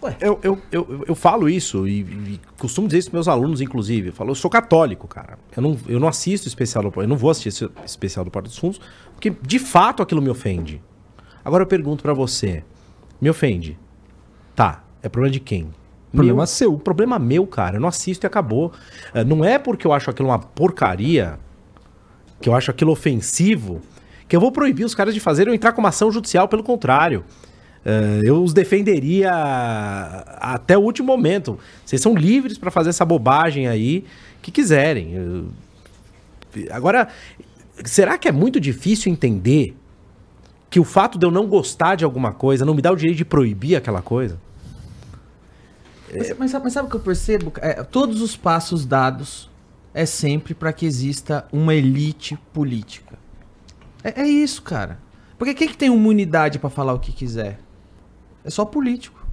Ué, 0.03 0.17
Eu, 0.19 0.39
eu, 0.43 0.61
eu, 0.71 1.05
eu 1.07 1.15
falo 1.15 1.47
isso 1.49 1.87
e, 1.87 2.01
e 2.01 2.39
costumo 2.59 2.87
dizer 2.87 2.99
isso 2.99 3.09
para 3.09 3.17
meus 3.17 3.27
alunos, 3.27 3.61
inclusive. 3.61 4.09
Eu 4.09 4.13
falo, 4.13 4.31
eu 4.31 4.35
sou 4.35 4.49
católico, 4.51 5.07
cara. 5.07 5.37
Eu 5.55 5.63
não, 5.63 5.77
eu 5.87 5.99
não 5.99 6.07
assisto 6.07 6.45
o 6.45 6.49
especial 6.49 6.83
do 6.89 7.01
Eu 7.01 7.07
não 7.07 7.15
vou 7.17 7.29
assistir 7.29 7.49
esse 7.49 7.69
especial 7.85 8.25
do 8.25 8.31
Porta 8.31 8.49
dos 8.49 8.57
Fundos, 8.57 8.81
porque 9.13 9.29
de 9.41 9.59
fato 9.59 10.03
aquilo 10.03 10.21
me 10.21 10.29
ofende. 10.29 10.81
Agora 11.43 11.63
eu 11.63 11.67
pergunto 11.67 12.03
para 12.03 12.13
você: 12.13 12.63
me 13.21 13.29
ofende? 13.29 13.77
Tá, 14.55 14.83
é 15.01 15.07
problema 15.09 15.31
de 15.31 15.39
quem? 15.39 15.69
Problema 16.11 16.37
Meu- 16.39 16.47
seu. 16.47 16.77
Problema 16.77 17.17
meu, 17.17 17.47
cara. 17.47 17.77
Eu 17.77 17.81
não 17.81 17.87
assisto 17.89 18.25
e 18.25 18.27
acabou. 18.27 18.71
Eh, 19.15 19.23
Não 19.23 19.43
é 19.43 19.57
porque 19.57 19.87
eu 19.87 19.93
acho 19.93 20.09
aquilo 20.11 20.29
uma 20.29 20.37
porcaria, 20.37 21.39
que 22.39 22.47
eu 22.47 22.53
acho 22.55 22.69
aquilo 22.69 22.91
ofensivo, 22.91 23.81
que 24.27 24.35
eu 24.35 24.39
vou 24.39 24.51
proibir 24.51 24.83
os 24.85 24.93
caras 24.93 25.13
de 25.15 25.19
fazerem 25.19 25.49
ou 25.49 25.55
entrar 25.55 25.71
com 25.71 25.79
uma 25.81 25.89
ação 25.89 26.11
judicial, 26.11 26.47
pelo 26.47 26.61
contrário. 26.61 27.23
Eh, 27.85 28.21
eu 28.23 28.41
os 28.41 28.53
defenderia 28.53 29.31
até 30.37 30.77
o 30.77 30.81
último 30.81 31.07
momento. 31.07 31.59
Vocês 31.85 32.01
são 32.01 32.15
livres 32.15 32.57
para 32.57 32.71
fazer 32.71 32.89
essa 32.89 33.05
bobagem 33.05 33.67
aí 33.67 34.05
que 34.41 34.51
quiserem. 34.51 35.47
Agora, 36.71 37.07
será 37.83 38.17
que 38.17 38.27
é 38.27 38.31
muito 38.31 38.59
difícil 38.59 39.11
entender 39.11 39.75
que 40.69 40.79
o 40.79 40.83
fato 40.83 41.17
de 41.17 41.25
eu 41.25 41.31
não 41.31 41.47
gostar 41.47 41.95
de 41.95 42.03
alguma 42.03 42.31
coisa 42.31 42.65
não 42.65 42.73
me 42.73 42.81
dá 42.81 42.91
o 42.91 42.95
direito 42.95 43.17
de 43.17 43.25
proibir 43.25 43.75
aquela 43.75 44.01
coisa? 44.01 44.39
Mas, 46.15 46.37
mas 46.37 46.51
sabe, 46.51 46.63
mas 46.65 46.73
sabe 46.73 46.87
o 46.87 46.91
que 46.91 46.95
eu 46.95 47.01
percebo? 47.01 47.51
É, 47.57 47.83
todos 47.83 48.21
os 48.21 48.37
passos 48.37 48.85
dados 48.85 49.49
é 49.93 50.05
sempre 50.05 50.53
para 50.53 50.71
que 50.71 50.85
exista 50.85 51.45
uma 51.51 51.73
elite 51.73 52.37
política. 52.53 53.17
É, 54.03 54.21
é 54.21 54.27
isso, 54.27 54.61
cara. 54.61 54.99
Porque 55.37 55.53
quem 55.53 55.67
que 55.67 55.77
tem 55.77 55.93
imunidade 55.93 56.59
para 56.59 56.69
falar 56.69 56.93
o 56.93 56.99
que 56.99 57.11
quiser? 57.11 57.59
É 58.43 58.49
só 58.49 58.65
político. 58.65 59.23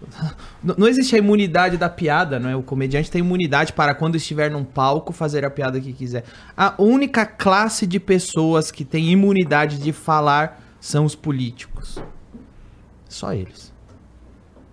Não 0.62 0.88
existe 0.88 1.14
a 1.14 1.18
imunidade 1.18 1.76
da 1.76 1.88
piada, 1.88 2.38
não 2.38 2.48
é? 2.48 2.56
O 2.56 2.62
comediante 2.62 3.10
tem 3.10 3.20
imunidade 3.20 3.72
para 3.72 3.94
quando 3.94 4.16
estiver 4.16 4.50
num 4.50 4.64
palco 4.64 5.12
fazer 5.12 5.44
a 5.44 5.50
piada 5.50 5.80
que 5.80 5.92
quiser. 5.92 6.24
A 6.56 6.74
única 6.78 7.26
classe 7.26 7.86
de 7.86 8.00
pessoas 8.00 8.70
que 8.70 8.84
tem 8.84 9.10
imunidade 9.10 9.78
de 9.78 9.92
falar 9.92 10.62
são 10.80 11.04
os 11.04 11.14
políticos. 11.14 11.98
Só 13.08 13.32
eles. 13.32 13.72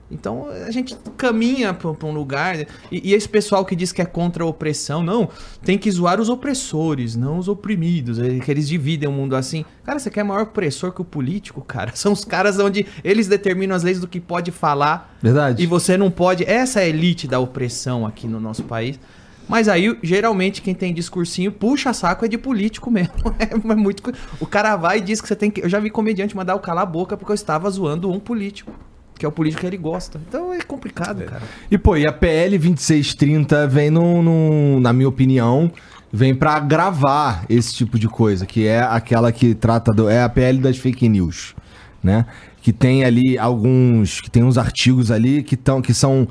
Então 0.10 0.48
a 0.50 0.72
gente 0.72 0.96
caminha 1.17 1.74
pra 1.74 1.93
pra 1.93 2.08
um 2.08 2.13
lugar. 2.13 2.58
E, 2.60 2.67
e 2.91 3.13
esse 3.13 3.28
pessoal 3.28 3.65
que 3.65 3.76
diz 3.76 3.91
que 3.91 4.02
é 4.02 4.06
contra 4.06 4.43
a 4.43 4.48
opressão, 4.48 5.04
não, 5.04 5.30
tem 5.63 5.78
que 5.78 5.91
zoar 5.91 6.20
os 6.20 6.30
opressores, 6.30 7.15
não 7.15 7.38
os 7.38 7.48
oprimidos. 7.48 8.20
é 8.20 8.39
Que 8.39 8.50
eles 8.50 8.67
dividem 8.67 9.08
o 9.10 9.12
mundo 9.12 9.36
assim. 9.36 9.65
Cara, 9.84 10.00
você 10.00 10.10
quer 10.10 10.24
maior 10.24 10.43
opressor 10.43 10.91
que 10.91 11.02
o 11.02 11.06
político, 11.06 11.62
cara? 11.62 11.91
São 11.96 12.13
os 12.13 12.24
caras 12.24 12.58
onde 12.60 12.86
eles 13.04 13.28
determinam 13.28 13.76
as 13.76 13.84
leis 13.84 14.00
do 14.00 14.08
que 14.08 14.20
pode 14.20 14.52
falar 14.52 15.17
Verdade. 15.22 15.62
e 15.62 15.65
você 15.65 15.98
não 15.98 16.10
pode. 16.10 16.43
Essa 16.46 16.82
é 16.82 16.84
a 16.84 16.88
elite 16.88 17.28
da 17.28 17.39
opressão 17.39 18.06
aqui 18.06 18.28
no 18.28 18.39
nosso 18.39 18.63
país. 18.63 19.00
Mas 19.48 19.70
aí, 19.70 19.98
geralmente, 20.04 20.62
quem 20.62 20.76
tem 20.76 20.93
discursinho 20.93 21.54
puxa 21.54 21.93
saco 21.93 22.26
é 22.26 22.28
de 22.28 22.38
político 22.38 22.91
mesmo. 22.91 23.13
É, 23.39 23.76
muito. 23.76 24.12
O 24.39 24.46
cara 24.46 24.76
vai 24.76 24.98
e 24.98 25.02
diz 25.02 25.22
que 25.22 25.28
você 25.28 25.36
tem 25.36 25.50
que. 25.50 25.62
Eu 25.62 25.70
já 25.70 25.80
vi 25.80 25.89
comediante 25.89 26.36
mandar 26.36 26.54
eu 26.54 26.60
calar 26.60 26.84
a 26.84 26.86
boca 26.86 27.15
porque 27.15 27.32
eu 27.32 27.36
estava 27.36 27.70
zoando 27.70 28.12
um 28.12 28.20
político. 28.20 28.74
Que 29.17 29.25
é 29.25 29.30
o 29.30 29.32
político 29.32 29.62
que 29.62 29.67
ele 29.67 29.77
gosta. 29.77 30.19
Então 30.27 30.53
é 30.53 30.60
complicado, 30.62 31.23
cara. 31.23 31.41
E, 31.71 31.77
pô, 31.77 31.95
e 31.97 32.06
a 32.08 32.12
PL 32.12 32.58
2630 32.58 33.67
vem, 33.67 33.89
no, 33.89 34.21
no- 34.21 34.80
na 34.80 34.93
minha 34.93 35.10
opinião, 35.10 35.71
vem 36.13 36.36
pra 36.36 36.53
agravar 36.53 37.43
esse 37.49 37.73
tipo 37.73 37.97
de 37.97 38.08
coisa, 38.08 38.45
que 38.45 38.67
é 38.67 38.80
aquela 38.82 39.32
que 39.32 39.56
trata 39.56 39.91
do. 39.91 40.08
É 40.10 40.21
a 40.23 40.30
PL 40.30 40.60
das 40.60 40.77
fake 40.77 41.10
news, 41.10 41.56
né? 42.03 42.25
Que 42.62 42.71
tem 42.73 43.03
ali 43.06 43.38
alguns. 43.38 44.21
Que 44.21 44.30
tem 44.30 44.43
uns 44.43 44.58
artigos 44.58 45.10
ali 45.12 45.41
que, 45.43 45.56
tão, 45.58 45.82
que 45.82 45.93
são. 45.93 46.27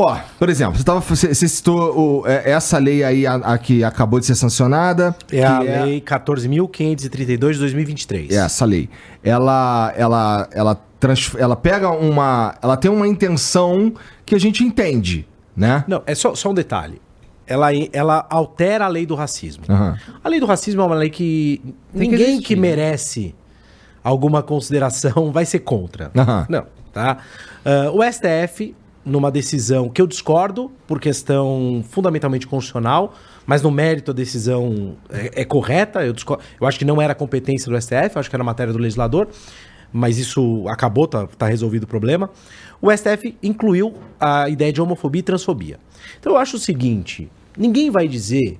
Ó, 0.00 0.16
por 0.38 0.48
exemplo, 0.48 0.76
você, 0.78 0.84
tava, 0.84 1.00
você, 1.00 1.34
você 1.34 1.48
citou 1.48 2.20
o- 2.22 2.26
é, 2.28 2.52
essa 2.52 2.78
lei 2.78 3.02
aí, 3.02 3.26
a, 3.26 3.34
a 3.34 3.58
que 3.58 3.82
acabou 3.82 4.20
de 4.20 4.26
ser 4.26 4.36
sancionada. 4.36 5.12
É 5.32 5.44
a 5.44 5.58
que 5.58 5.64
lei 5.64 6.00
14.532 6.00 7.52
de 7.54 7.58
2023. 7.58 8.30
é 8.30 8.36
essa 8.36 8.64
lei. 8.64 8.88
Ela, 9.24 9.92
ela, 9.96 10.48
ela, 10.52 10.80
trans, 10.98 11.34
ela 11.36 11.56
pega 11.56 11.90
uma. 11.90 12.54
Ela 12.62 12.76
tem 12.76 12.90
uma 12.90 13.06
intenção 13.06 13.92
que 14.24 14.34
a 14.34 14.40
gente 14.40 14.64
entende, 14.64 15.26
né? 15.56 15.84
Não, 15.86 16.02
é 16.06 16.14
só, 16.14 16.34
só 16.34 16.50
um 16.50 16.54
detalhe. 16.54 17.00
Ela, 17.46 17.68
ela 17.92 18.26
altera 18.28 18.84
a 18.84 18.88
lei 18.88 19.06
do 19.06 19.14
racismo. 19.14 19.64
Aham. 19.68 19.96
A 20.22 20.28
lei 20.28 20.38
do 20.38 20.44
racismo 20.44 20.82
é 20.82 20.84
uma 20.84 20.94
lei 20.94 21.08
que 21.08 21.62
Tem 21.64 21.72
que 21.72 21.98
ninguém 21.98 22.18
que, 22.18 22.32
existir, 22.32 22.56
né? 22.56 22.60
merece 22.60 23.34
alguma 24.04 24.42
consideração 24.42 25.32
vai 25.32 25.46
ser 25.46 25.60
contra. 25.60 26.10
Aham. 26.14 26.46
Não, 26.48 26.66
tá? 26.92 27.18
Ah, 27.64 27.90
o 27.92 28.02
STF, 28.02 28.74
numa 29.04 29.30
decisão 29.30 29.88
que 29.88 30.00
eu 30.00 30.06
discordo 30.06 30.70
por 30.86 31.00
questão 31.00 31.82
fundamentalmente 31.88 32.46
constitucional, 32.46 33.14
mas 33.46 33.62
no 33.62 33.70
mérito 33.70 34.10
a 34.10 34.14
decisão 34.14 34.96
é, 35.08 35.40
é 35.40 35.44
correta, 35.44 36.04
eu, 36.04 36.12
discordo, 36.12 36.42
eu 36.60 36.66
acho 36.66 36.78
que 36.78 36.84
não 36.84 37.00
era 37.00 37.14
competência 37.14 37.70
do 37.72 37.80
STF, 37.80 38.16
eu 38.16 38.20
acho 38.20 38.28
que 38.28 38.36
era 38.36 38.44
matéria 38.44 38.72
do 38.72 38.78
legislador, 38.78 39.28
mas 39.92 40.18
isso 40.18 40.66
acabou, 40.68 41.06
tá, 41.06 41.26
tá 41.26 41.46
resolvido 41.46 41.84
o 41.84 41.86
problema. 41.86 42.30
O 42.80 42.90
STF 42.94 43.36
incluiu 43.42 43.94
a 44.20 44.48
ideia 44.48 44.72
de 44.72 44.80
homofobia 44.80 45.20
e 45.20 45.22
transfobia. 45.22 45.78
Então 46.18 46.32
eu 46.32 46.38
acho 46.38 46.56
o 46.56 46.60
seguinte, 46.60 47.30
ninguém 47.56 47.90
vai 47.90 48.06
dizer, 48.06 48.58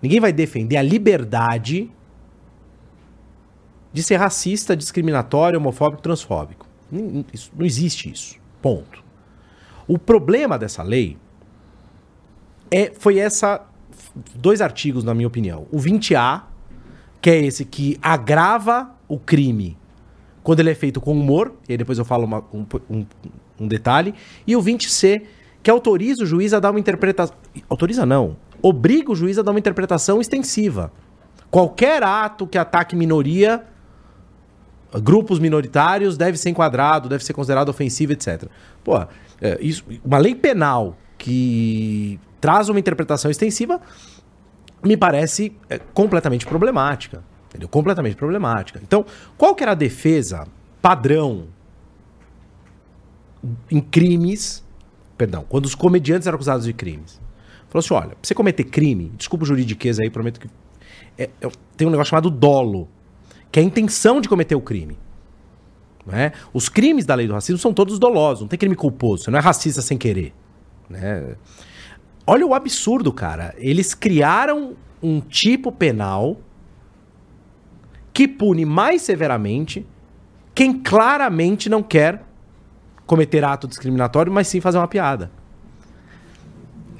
ninguém 0.00 0.20
vai 0.20 0.32
defender 0.32 0.76
a 0.76 0.82
liberdade 0.82 1.90
de 3.92 4.02
ser 4.02 4.16
racista, 4.16 4.76
discriminatório, 4.76 5.58
homofóbico, 5.58 6.02
transfóbico. 6.02 6.66
Isso- 7.32 7.50
não 7.56 7.64
existe 7.64 8.10
isso. 8.10 8.36
Ponto. 8.60 9.04
O 9.86 9.98
problema 9.98 10.58
dessa 10.58 10.82
lei 10.82 11.16
é, 12.70 12.92
foi 12.98 13.18
essa. 13.18 13.66
Dois 14.34 14.60
artigos, 14.60 15.04
na 15.04 15.14
minha 15.14 15.26
opinião. 15.28 15.66
O 15.70 15.78
20A, 15.78 16.42
que 17.20 17.30
é 17.30 17.44
esse 17.44 17.64
que 17.64 17.98
agrava 18.00 18.90
o 19.08 19.18
crime 19.18 19.76
quando 20.44 20.60
ele 20.60 20.70
é 20.70 20.74
feito 20.74 21.00
com 21.00 21.10
humor, 21.12 21.52
e 21.68 21.76
depois 21.76 21.98
eu 21.98 22.04
falo 22.04 22.24
uma- 22.24 22.44
um, 22.54 22.64
um- 22.88 23.06
um 23.58 23.66
detalhe. 23.66 24.14
E 24.46 24.54
o 24.54 24.60
20C, 24.62 25.22
que 25.62 25.70
autoriza 25.70 26.22
o 26.22 26.26
juiz 26.26 26.52
a 26.54 26.60
dar 26.60 26.70
uma 26.70 26.78
interpretação. 26.78 27.34
Autoriza 27.68 28.06
não. 28.06 28.36
Obriga 28.62 29.10
o 29.10 29.16
juiz 29.16 29.38
a 29.38 29.42
dar 29.42 29.50
uma 29.50 29.58
interpretação 29.58 30.20
extensiva. 30.20 30.92
Qualquer 31.50 32.02
ato 32.02 32.46
que 32.46 32.56
ataque 32.58 32.94
minoria 32.94 33.64
grupos 35.02 35.38
minoritários 35.40 36.16
deve 36.16 36.36
ser 36.38 36.50
enquadrado, 36.50 37.08
deve 37.08 37.24
ser 37.24 37.32
considerado 37.32 37.68
ofensivo, 37.68 38.12
etc. 38.12 38.44
Pô, 38.84 38.96
é, 39.40 39.58
isso, 39.60 39.84
uma 40.04 40.18
lei 40.18 40.34
penal 40.36 40.96
que 41.18 42.20
traz 42.40 42.68
uma 42.68 42.78
interpretação 42.78 43.28
extensiva 43.30 43.80
me 44.84 44.96
parece 44.96 45.56
é, 45.68 45.78
completamente 45.78 46.46
problemática. 46.46 47.24
Entendeu? 47.54 47.68
Completamente 47.68 48.16
problemática. 48.16 48.80
Então, 48.82 49.06
qual 49.38 49.54
que 49.54 49.62
era 49.62 49.72
a 49.72 49.76
defesa 49.76 50.44
padrão 50.82 51.46
em 53.70 53.80
crimes, 53.80 54.64
perdão, 55.16 55.44
quando 55.48 55.64
os 55.66 55.74
comediantes 55.76 56.26
eram 56.26 56.34
acusados 56.34 56.66
de 56.66 56.72
crimes? 56.72 57.20
Falou 57.68 57.78
assim, 57.78 57.94
olha, 57.94 58.16
pra 58.16 58.18
você 58.20 58.34
cometer 58.34 58.64
crime, 58.64 59.12
desculpa 59.16 59.44
o 59.44 59.46
juridiquês 59.46 60.00
aí, 60.00 60.10
prometo 60.10 60.40
que... 60.40 60.48
é- 61.16 61.30
é- 61.40 61.48
tem 61.76 61.86
um 61.86 61.90
negócio 61.92 62.10
chamado 62.10 62.28
dolo, 62.28 62.88
que 63.52 63.60
é 63.60 63.62
a 63.62 63.66
intenção 63.66 64.20
de 64.20 64.28
cometer 64.28 64.56
o 64.56 64.60
crime. 64.60 64.98
Né? 66.04 66.32
Os 66.52 66.68
crimes 66.68 67.04
da 67.04 67.14
lei 67.14 67.28
do 67.28 67.34
racismo 67.34 67.58
são 67.58 67.72
todos 67.72 68.00
dolosos, 68.00 68.40
não 68.40 68.48
tem 68.48 68.58
crime 68.58 68.74
culposo, 68.74 69.24
você 69.24 69.30
não 69.30 69.38
é 69.38 69.42
racista 69.42 69.80
sem 69.80 69.96
querer. 69.96 70.34
Né? 70.90 71.36
Olha 72.26 72.44
o 72.44 72.52
absurdo, 72.52 73.12
cara. 73.12 73.54
Eles 73.58 73.94
criaram 73.94 74.74
um 75.00 75.20
tipo 75.20 75.70
penal 75.70 76.36
que 78.14 78.26
pune 78.26 78.64
mais 78.64 79.02
severamente 79.02 79.84
quem 80.54 80.72
claramente 80.72 81.68
não 81.68 81.82
quer 81.82 82.22
cometer 83.06 83.44
ato 83.44 83.66
discriminatório, 83.68 84.32
mas 84.32 84.46
sim 84.48 84.60
fazer 84.60 84.78
uma 84.78 84.88
piada. 84.88 85.30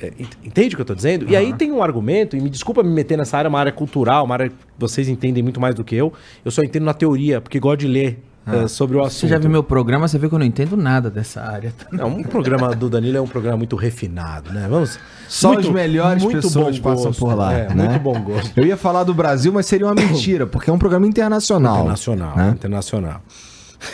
É, 0.01 0.09
ent- 0.19 0.37
Entende 0.45 0.75
o 0.75 0.77
que 0.77 0.83
eu 0.83 0.87
tô 0.87 0.95
dizendo? 0.95 1.31
E 1.31 1.37
aí 1.37 1.53
tem 1.55 1.71
um 1.71 1.83
argumento, 1.83 2.37
e 2.37 2.41
me 2.41 2.51
desculpa 2.51 2.83
me 2.83 2.91
meter 2.91 3.17
nessa 3.17 3.39
área, 3.39 3.49
uma 3.49 3.61
área 3.61 3.73
cultural, 3.73 4.25
uma 4.25 4.35
área 4.35 4.49
que 4.49 4.57
vocês 4.77 5.09
entendem 5.09 5.43
muito 5.43 5.61
mais 5.61 5.75
do 5.75 5.85
que 5.85 5.95
eu. 5.95 6.13
Eu 6.45 6.51
só 6.51 6.63
entendo 6.63 6.83
na 6.85 6.93
teoria, 6.93 7.41
porque 7.41 7.61
gosto 7.61 7.81
de 7.81 7.87
ler 7.87 8.19
eh, 8.47 8.69
sobre 8.69 8.97
o 8.97 9.01
assunto. 9.01 9.21
Você 9.21 9.29
já 9.29 9.39
viu 9.39 9.49
meu 9.49 9.63
programa, 9.63 10.07
você 10.07 10.19
vê 10.19 10.29
que 10.29 10.35
eu 10.35 10.39
não 10.39 10.47
entendo 10.47 10.77
nada 10.77 11.11
dessa 11.11 11.41
área. 11.43 11.73
Não, 11.91 12.09
um 12.09 12.23
programa 12.23 12.75
do 12.75 12.91
Danilo 12.91 13.17
é 13.17 13.21
um 13.21 13.27
programa 13.27 13.59
muito 13.59 13.77
refinado, 13.77 14.53
né? 14.53 14.67
Vamos. 14.69 14.99
Só 15.29 15.53
muito- 15.53 15.69
as 15.69 15.75
melhores 15.75 16.23
muito 16.23 16.41
pessoas 16.43 16.79
bom 16.79 16.91
passam 16.91 17.07
gosto, 17.07 17.21
por 17.21 17.35
lá. 17.35 17.53
É, 17.55 17.75
né? 17.75 17.89
muito 17.89 18.01
bom 18.01 18.21
gosto. 18.21 18.53
Eu 18.57 18.67
ia 18.67 18.77
falar 18.77 19.05
do 19.05 19.15
Brasil, 19.15 19.53
mas 19.53 19.67
seria 19.67 19.87
uma 19.87 19.95
mentira, 19.97 20.47
porque 20.47 20.69
é 20.69 20.73
um 20.73 20.79
programa 20.79 21.07
internacional. 21.07 21.77
Internacional, 21.77 22.37
né? 22.37 22.51
internacional. 22.51 23.23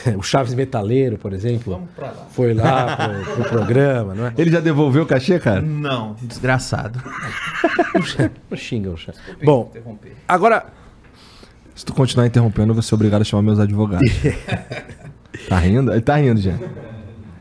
o 0.17 0.23
Chaves 0.23 0.55
Metaleiro, 0.55 1.19
por 1.19 1.33
exemplo, 1.33 1.83
foi 2.31 2.55
lá 2.55 2.97
pro, 2.97 3.35
pro 3.35 3.45
programa, 3.45 4.15
não 4.15 4.27
é? 4.27 4.33
Ele 4.37 4.51
já 4.51 4.61
devolveu 4.61 5.03
o 5.03 5.07
cachê, 5.07 5.39
cara? 5.39 5.61
Não, 5.61 6.17
desgraçado. 6.23 7.01
Não 8.51 8.57
xinga 8.57 8.91
o 8.91 8.97
Chaves. 8.97 9.21
Bom, 9.43 9.73
agora, 10.27 10.67
Se 11.81 11.87
tu 11.87 11.95
continuar 11.95 12.27
interrompendo, 12.27 12.73
eu 12.73 12.75
vou 12.75 12.83
ser 12.83 12.95
obrigado 12.95 13.23
a 13.23 13.25
chamar 13.25 13.41
meus 13.41 13.59
advogados. 13.59 14.07
tá 15.49 15.59
rindo? 15.59 15.91
Ele 15.91 16.03
tá 16.03 16.15
rindo, 16.17 16.39
já. 16.39 16.53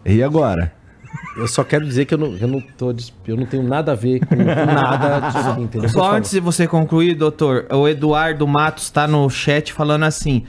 E 0.05 0.23
agora? 0.23 0.71
eu 1.35 1.45
só 1.45 1.61
quero 1.61 1.85
dizer 1.85 2.05
que 2.05 2.13
eu 2.13 2.17
não, 2.17 2.37
eu 2.37 2.47
não, 2.47 2.61
tô, 2.61 2.95
eu 3.27 3.35
não 3.35 3.45
tenho 3.45 3.63
nada 3.63 3.91
a 3.91 3.95
ver 3.95 4.25
com 4.25 4.35
nada 4.37 5.27
disso 5.27 5.39
aqui, 5.39 5.61
entendeu? 5.63 5.89
Por 5.89 5.89
Só 5.89 6.15
antes 6.15 6.31
de 6.31 6.39
você 6.39 6.65
concluir, 6.65 7.15
doutor, 7.15 7.65
o 7.69 7.85
Eduardo 7.85 8.47
Matos 8.47 8.89
tá 8.89 9.05
no 9.09 9.29
chat 9.29 9.73
falando 9.73 10.05
assim. 10.05 10.45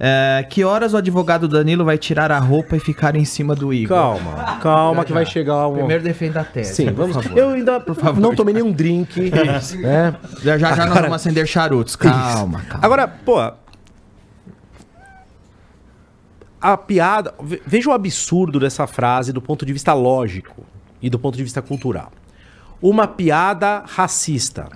É, 0.00 0.46
que 0.48 0.62
horas 0.64 0.94
o 0.94 0.96
advogado 0.96 1.48
Danilo 1.48 1.84
vai 1.84 1.98
tirar 1.98 2.30
a 2.30 2.38
roupa 2.38 2.76
e 2.76 2.80
ficar 2.80 3.16
em 3.16 3.24
cima 3.24 3.54
do 3.54 3.72
Igor? 3.74 3.96
Calma, 3.96 4.58
calma 4.60 5.04
que 5.04 5.12
vai 5.12 5.26
chegar 5.26 5.66
um... 5.68 5.74
Primeiro 5.74 6.02
defenda 6.04 6.40
a 6.40 6.44
tese. 6.44 6.74
Sim, 6.74 6.86
por 6.86 7.08
vamos. 7.08 7.16
favor. 7.16 7.36
Eu 7.38 7.50
ainda 7.50 7.84
não 8.16 8.34
tomei 8.34 8.54
nenhum 8.54 8.70
drink, 8.72 9.18
né? 9.30 10.14
Já 10.42 10.56
já, 10.58 10.72
já 10.74 10.86
nós 10.86 10.94
vamos 11.00 11.12
acender 11.14 11.46
charutos. 11.46 11.96
Calma, 11.96 12.60
calma. 12.62 12.84
Agora, 12.86 13.08
pô. 13.08 13.36
A 16.60 16.76
piada. 16.76 17.34
ve- 17.40 17.62
Veja 17.66 17.90
o 17.90 17.92
absurdo 17.92 18.58
dessa 18.58 18.86
frase 18.86 19.32
do 19.32 19.40
ponto 19.40 19.64
de 19.64 19.72
vista 19.72 19.92
lógico 19.94 20.64
e 21.00 21.08
do 21.08 21.18
ponto 21.18 21.36
de 21.36 21.42
vista 21.42 21.62
cultural. 21.62 22.10
Uma 22.82 23.06
piada 23.06 23.82
racista. 23.86 24.68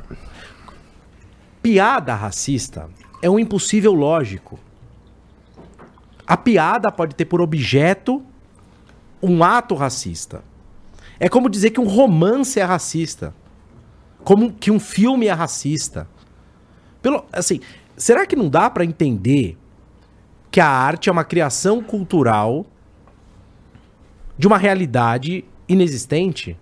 Piada 1.62 2.14
racista 2.14 2.88
é 3.20 3.28
um 3.30 3.38
impossível 3.38 3.92
lógico. 3.92 4.58
A 6.26 6.36
piada 6.36 6.90
pode 6.90 7.14
ter 7.14 7.24
por 7.24 7.40
objeto 7.40 8.22
um 9.22 9.42
ato 9.42 9.74
racista. 9.74 10.42
É 11.18 11.28
como 11.28 11.48
dizer 11.48 11.70
que 11.70 11.80
um 11.80 11.86
romance 11.86 12.58
é 12.58 12.64
racista. 12.64 13.34
Como 14.24 14.52
que 14.52 14.70
um 14.70 14.80
filme 14.80 15.26
é 15.26 15.32
racista. 15.32 16.08
Pelo, 17.00 17.24
assim, 17.32 17.60
será 17.96 18.26
que 18.26 18.36
não 18.36 18.48
dá 18.48 18.70
pra 18.70 18.84
entender 18.84 19.58
que 20.50 20.60
a 20.60 20.68
arte 20.68 21.08
é 21.08 21.12
uma 21.12 21.24
criação 21.24 21.82
cultural 21.82 22.66
de 24.36 24.46
uma 24.46 24.58
realidade 24.58 25.44
inexistente? 25.68 26.56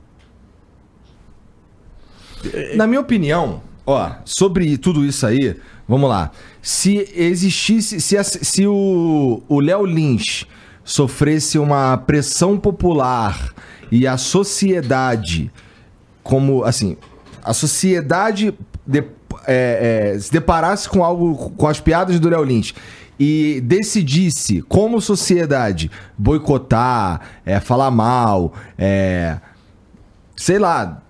Na 2.75 2.87
minha 2.87 3.01
opinião, 3.01 3.63
ó, 3.87 4.13
sobre 4.25 4.79
tudo 4.79 5.05
isso 5.05 5.27
aí, 5.27 5.61
vamos 5.87 6.09
lá. 6.09 6.31
Se 6.63 7.09
existisse, 7.15 8.01
se, 8.01 8.23
se 8.25 8.67
o 8.67 9.61
Léo 9.61 9.85
Lins 9.87 10.47
sofresse 10.85 11.59
uma 11.59 11.97
pressão 11.97 12.59
popular 12.59 13.55
e 13.91 14.07
a 14.07 14.17
sociedade, 14.17 15.51
como, 16.23 16.65
assim, 16.65 16.97
a 17.43 17.53
sociedade 17.55 18.53
de- 18.87 19.05
é, 19.47 20.13
é, 20.15 20.19
se 20.19 20.31
deparasse 20.31 20.89
com 20.89 21.03
algo, 21.03 21.51
com 21.51 21.67
as 21.67 21.81
piadas 21.81 22.21
do 22.21 22.29
Léo 22.29 22.45
Lins 22.45 22.75
e 23.19 23.61
decidisse, 23.65 24.61
como 24.63 25.01
sociedade, 25.01 25.91
boicotar, 26.17 27.21
é, 27.45 27.59
falar 27.61 27.91
mal, 27.91 28.53
é, 28.77 29.39
sei 30.37 30.59
lá, 30.59 31.03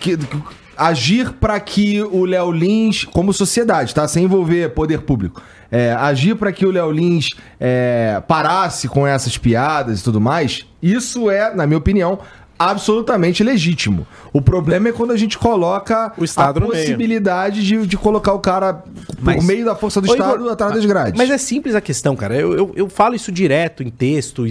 que- 0.00 0.16
que- 0.16 0.42
agir 0.78 1.32
para 1.32 1.58
que 1.58 2.00
o 2.02 2.24
Léo 2.24 2.52
Lins, 2.52 3.04
como 3.04 3.32
sociedade, 3.32 3.94
tá? 3.94 4.06
Sem 4.06 4.24
envolver 4.24 4.70
poder 4.70 5.00
público, 5.00 5.42
é, 5.70 5.92
agir 5.92 6.36
para 6.36 6.52
que 6.52 6.64
o 6.64 6.70
Léo 6.70 6.90
Lins 6.90 7.30
é, 7.58 8.22
parasse 8.28 8.88
com 8.88 9.06
essas 9.06 9.36
piadas 9.36 10.00
e 10.00 10.04
tudo 10.04 10.20
mais, 10.20 10.64
isso 10.82 11.28
é, 11.30 11.54
na 11.54 11.66
minha 11.66 11.78
opinião, 11.78 12.20
absolutamente 12.58 13.44
legítimo. 13.44 14.06
O 14.32 14.42
problema 14.42 14.88
é 14.88 14.92
quando 14.92 15.12
a 15.12 15.16
gente 15.16 15.38
coloca 15.38 16.12
O 16.16 16.24
Estado 16.24 16.58
a 16.58 16.66
possibilidade 16.66 17.64
de, 17.64 17.86
de 17.86 17.96
colocar 17.96 18.32
o 18.32 18.40
cara 18.40 18.74
por 18.74 18.84
Mas- 19.20 19.44
meio 19.44 19.64
da 19.64 19.76
força 19.76 20.00
do 20.00 20.06
Estado 20.06 20.40
Igor, 20.40 20.52
atrás 20.52 20.74
das 20.74 20.84
grades. 20.84 21.14
Mas 21.16 21.30
é 21.30 21.38
simples 21.38 21.74
a 21.74 21.80
questão, 21.80 22.16
cara. 22.16 22.34
Eu, 22.34 22.54
eu, 22.54 22.72
eu 22.74 22.88
falo 22.88 23.14
isso 23.14 23.30
direto 23.30 23.82
em 23.82 23.90
texto, 23.90 24.44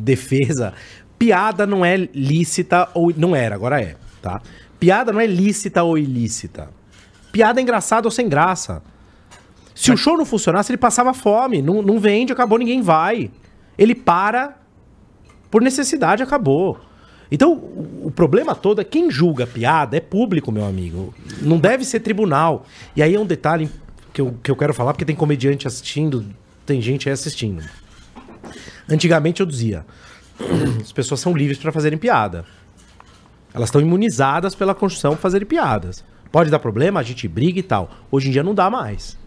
defesa. 0.00 0.72
Piada 1.18 1.66
não 1.66 1.84
é 1.84 1.96
lícita 1.96 2.88
ou. 2.94 3.12
Não 3.16 3.36
era, 3.36 3.54
agora 3.54 3.80
é, 3.80 3.94
tá? 4.20 4.40
Piada 4.82 5.12
não 5.12 5.20
é 5.20 5.26
lícita 5.28 5.84
ou 5.84 5.96
ilícita. 5.96 6.68
Piada 7.30 7.60
é 7.60 7.62
engraçada 7.62 8.04
ou 8.08 8.10
sem 8.10 8.28
graça. 8.28 8.82
Se 9.76 9.92
o 9.92 9.96
show 9.96 10.18
não 10.18 10.26
funcionasse, 10.26 10.72
ele 10.72 10.76
passava 10.76 11.14
fome. 11.14 11.62
Não, 11.62 11.80
não 11.82 12.00
vende, 12.00 12.32
acabou, 12.32 12.58
ninguém 12.58 12.82
vai. 12.82 13.30
Ele 13.78 13.94
para 13.94 14.56
por 15.48 15.62
necessidade, 15.62 16.20
acabou. 16.20 16.80
Então, 17.30 17.52
o 17.52 17.92
o 18.06 18.10
problema 18.10 18.56
todo 18.56 18.80
é 18.80 18.84
quem 18.84 19.08
julga 19.08 19.46
piada 19.46 19.96
é 19.96 20.00
público, 20.00 20.50
meu 20.50 20.64
amigo. 20.64 21.14
Não 21.40 21.60
deve 21.60 21.84
ser 21.84 22.00
tribunal. 22.00 22.66
E 22.96 23.02
aí 23.04 23.14
é 23.14 23.20
um 23.20 23.24
detalhe 23.24 23.70
que 24.12 24.20
eu, 24.20 24.34
que 24.42 24.50
eu 24.50 24.56
quero 24.56 24.74
falar, 24.74 24.92
porque 24.92 25.04
tem 25.04 25.14
comediante 25.14 25.68
assistindo, 25.68 26.26
tem 26.66 26.82
gente 26.82 27.08
aí 27.08 27.12
assistindo. 27.12 27.62
Antigamente 28.90 29.38
eu 29.38 29.46
dizia, 29.46 29.86
as 30.82 30.90
pessoas 30.90 31.20
são 31.20 31.32
livres 31.36 31.58
para 31.58 31.70
fazerem 31.70 31.96
piada. 31.96 32.44
Elas 33.54 33.68
estão 33.68 33.80
imunizadas 33.80 34.54
pela 34.54 34.74
Constituição 34.74 35.12
para 35.12 35.20
fazerem 35.20 35.46
piadas. 35.46 36.04
Pode 36.30 36.50
dar 36.50 36.58
problema, 36.58 37.00
a 37.00 37.02
gente 37.02 37.28
briga 37.28 37.58
e 37.58 37.62
tal. 37.62 37.90
Hoje 38.10 38.28
em 38.28 38.32
dia 38.32 38.42
não 38.42 38.54
dá 38.54 38.70
mais. 38.70 39.18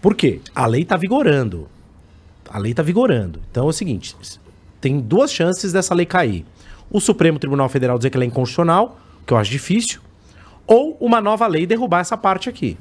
Por 0.00 0.14
quê? 0.14 0.40
A 0.54 0.66
lei 0.66 0.82
está 0.82 0.96
vigorando. 0.96 1.68
A 2.48 2.58
lei 2.58 2.72
está 2.72 2.82
vigorando. 2.82 3.40
Então 3.50 3.66
é 3.66 3.68
o 3.68 3.72
seguinte: 3.72 4.16
tem 4.80 5.00
duas 5.00 5.32
chances 5.32 5.72
dessa 5.72 5.94
lei 5.94 6.06
cair. 6.06 6.46
O 6.90 7.00
Supremo 7.00 7.38
Tribunal 7.38 7.68
Federal 7.68 7.98
dizer 7.98 8.10
que 8.10 8.16
ela 8.16 8.24
é 8.24 8.26
inconstitucional, 8.26 8.98
que 9.26 9.32
eu 9.32 9.36
acho 9.36 9.50
difícil, 9.50 10.00
ou 10.66 10.96
uma 11.00 11.20
nova 11.20 11.46
lei 11.46 11.66
derrubar 11.66 12.00
essa 12.00 12.16
parte 12.16 12.48
aqui. 12.48 12.78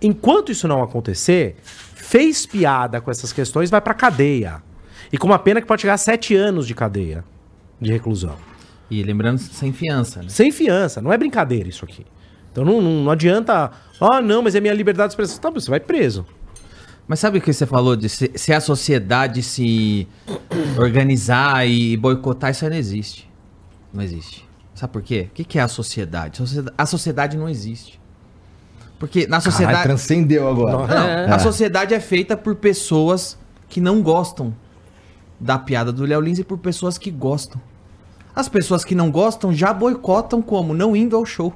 Enquanto 0.00 0.50
isso 0.50 0.66
não 0.66 0.82
acontecer, 0.82 1.56
fez 1.62 2.44
piada 2.46 3.00
com 3.00 3.10
essas 3.10 3.32
questões, 3.32 3.70
vai 3.70 3.80
pra 3.80 3.94
cadeia. 3.94 4.62
E 5.12 5.18
com 5.18 5.26
uma 5.26 5.38
pena 5.38 5.60
que 5.60 5.66
pode 5.66 5.82
chegar 5.82 5.94
a 5.94 5.98
sete 5.98 6.34
anos 6.34 6.66
de 6.66 6.74
cadeia, 6.74 7.24
de 7.80 7.92
reclusão. 7.92 8.36
E 8.94 9.02
lembrando, 9.02 9.38
sem 9.38 9.72
fiança, 9.72 10.20
né? 10.22 10.28
Sem 10.28 10.52
fiança, 10.52 11.00
não 11.00 11.12
é 11.12 11.16
brincadeira 11.16 11.68
isso 11.68 11.84
aqui. 11.84 12.04
Então 12.50 12.64
não, 12.64 12.82
não, 12.82 13.04
não 13.04 13.10
adianta. 13.10 13.70
Ah, 14.00 14.20
não, 14.20 14.42
mas 14.42 14.54
é 14.54 14.60
minha 14.60 14.74
liberdade 14.74 15.08
de 15.08 15.12
expressão. 15.14 15.38
Tá, 15.40 15.48
você 15.50 15.70
vai 15.70 15.80
preso. 15.80 16.26
Mas 17.08 17.18
sabe 17.18 17.38
o 17.38 17.40
que 17.40 17.52
você 17.52 17.64
falou 17.66 17.96
de 17.96 18.08
se, 18.08 18.30
se 18.34 18.52
a 18.52 18.60
sociedade 18.60 19.42
se 19.42 20.06
organizar 20.78 21.66
e 21.66 21.96
boicotar, 21.96 22.50
isso 22.50 22.64
aí 22.64 22.70
não 22.70 22.76
existe. 22.76 23.30
Não 23.92 24.02
existe. 24.02 24.46
Sabe 24.74 24.92
por 24.92 25.02
quê? 25.02 25.28
O 25.30 25.34
que, 25.34 25.44
que 25.44 25.58
é 25.58 25.62
a 25.62 25.68
sociedade? 25.68 26.36
Socieda- 26.38 26.72
A 26.76 26.86
sociedade 26.86 27.36
não 27.36 27.48
existe. 27.48 28.00
Porque 28.98 29.20
na 29.22 29.38
Caralho, 29.38 29.42
sociedade. 29.50 29.82
transcendeu 29.82 30.48
agora. 30.48 30.86
Não, 30.86 31.06
É. 31.08 31.30
a 31.30 31.38
sociedade 31.38 31.92
é 31.94 32.00
feita 32.00 32.36
por 32.36 32.54
pessoas 32.56 33.36
que 33.68 33.80
não 33.80 34.00
gostam 34.02 34.54
da 35.40 35.58
piada 35.58 35.90
do 35.92 36.04
Léo 36.04 36.20
Lins 36.20 36.38
e 36.38 36.44
por 36.44 36.58
pessoas 36.58 36.96
que 36.98 37.10
gostam. 37.10 37.60
As 38.34 38.48
pessoas 38.48 38.84
que 38.84 38.94
não 38.94 39.10
gostam 39.10 39.52
já 39.52 39.72
boicotam 39.72 40.40
como? 40.40 40.72
Não 40.74 40.96
indo 40.96 41.16
ao 41.16 41.24
show. 41.24 41.52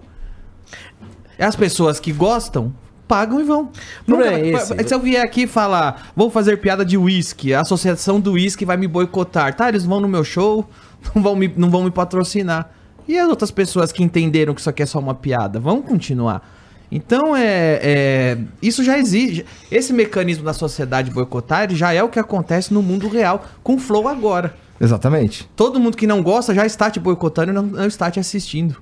E 1.39 1.43
as 1.43 1.57
pessoas 1.57 1.99
que 2.01 2.13
gostam 2.13 2.73
pagam 3.09 3.41
e 3.41 3.45
vão. 3.45 3.71
Não 4.07 4.19
Nunca- 4.19 4.33
é 4.33 4.49
esse. 4.49 4.89
Se 4.89 4.95
eu 4.95 5.01
vier 5.01 5.25
aqui 5.25 5.47
falar, 5.47 6.11
vou 6.15 6.31
fazer 6.31 6.59
piada 6.59 6.85
de 6.85 6.99
uísque, 6.99 7.55
a 7.55 7.61
associação 7.61 8.21
do 8.21 8.33
uísque 8.33 8.65
vai 8.65 8.77
me 8.77 8.87
boicotar. 8.89 9.55
Tá, 9.55 9.69
eles 9.69 9.85
vão 9.85 10.01
no 10.01 10.09
meu 10.09 10.25
show, 10.25 10.69
não 11.15 11.23
vão 11.23 11.37
me, 11.37 11.53
não 11.57 11.71
vão 11.71 11.85
me 11.85 11.91
patrocinar. 11.91 12.71
E 13.09 13.17
as 13.19 13.29
outras 13.29 13.51
pessoas 13.51 13.93
que 13.93 14.03
entenderam 14.03 14.53
que 14.53 14.61
isso 14.61 14.69
aqui 14.69 14.83
é 14.83 14.87
só 14.87 14.99
uma 14.99 15.15
piada, 15.15 15.61
vão 15.61 15.81
continuar. 15.81 16.55
Então, 16.91 17.37
é, 17.37 17.81
é, 17.83 18.39
isso 18.61 18.83
já 18.83 18.99
exige. 18.99 19.45
Esse 19.71 19.93
mecanismo 19.93 20.45
da 20.45 20.53
sociedade 20.53 21.11
boicotar 21.11 21.73
já 21.73 21.93
é 21.93 22.03
o 22.03 22.09
que 22.09 22.19
acontece 22.19 22.73
no 22.73 22.83
mundo 22.83 23.09
real, 23.09 23.45
com 23.63 23.75
o 23.75 23.79
Flow 23.79 24.09
agora. 24.09 24.55
Exatamente. 24.81 25.49
Todo 25.57 25.79
mundo 25.81 25.97
que 25.97 26.07
não 26.07 26.23
gosta 26.23 26.55
já 26.55 26.67
está 26.67 26.91
te 26.91 27.01
boicotando 27.01 27.51
e 27.51 27.55
não, 27.55 27.63
não 27.63 27.87
está 27.87 28.11
te 28.11 28.21
assistindo. 28.21 28.77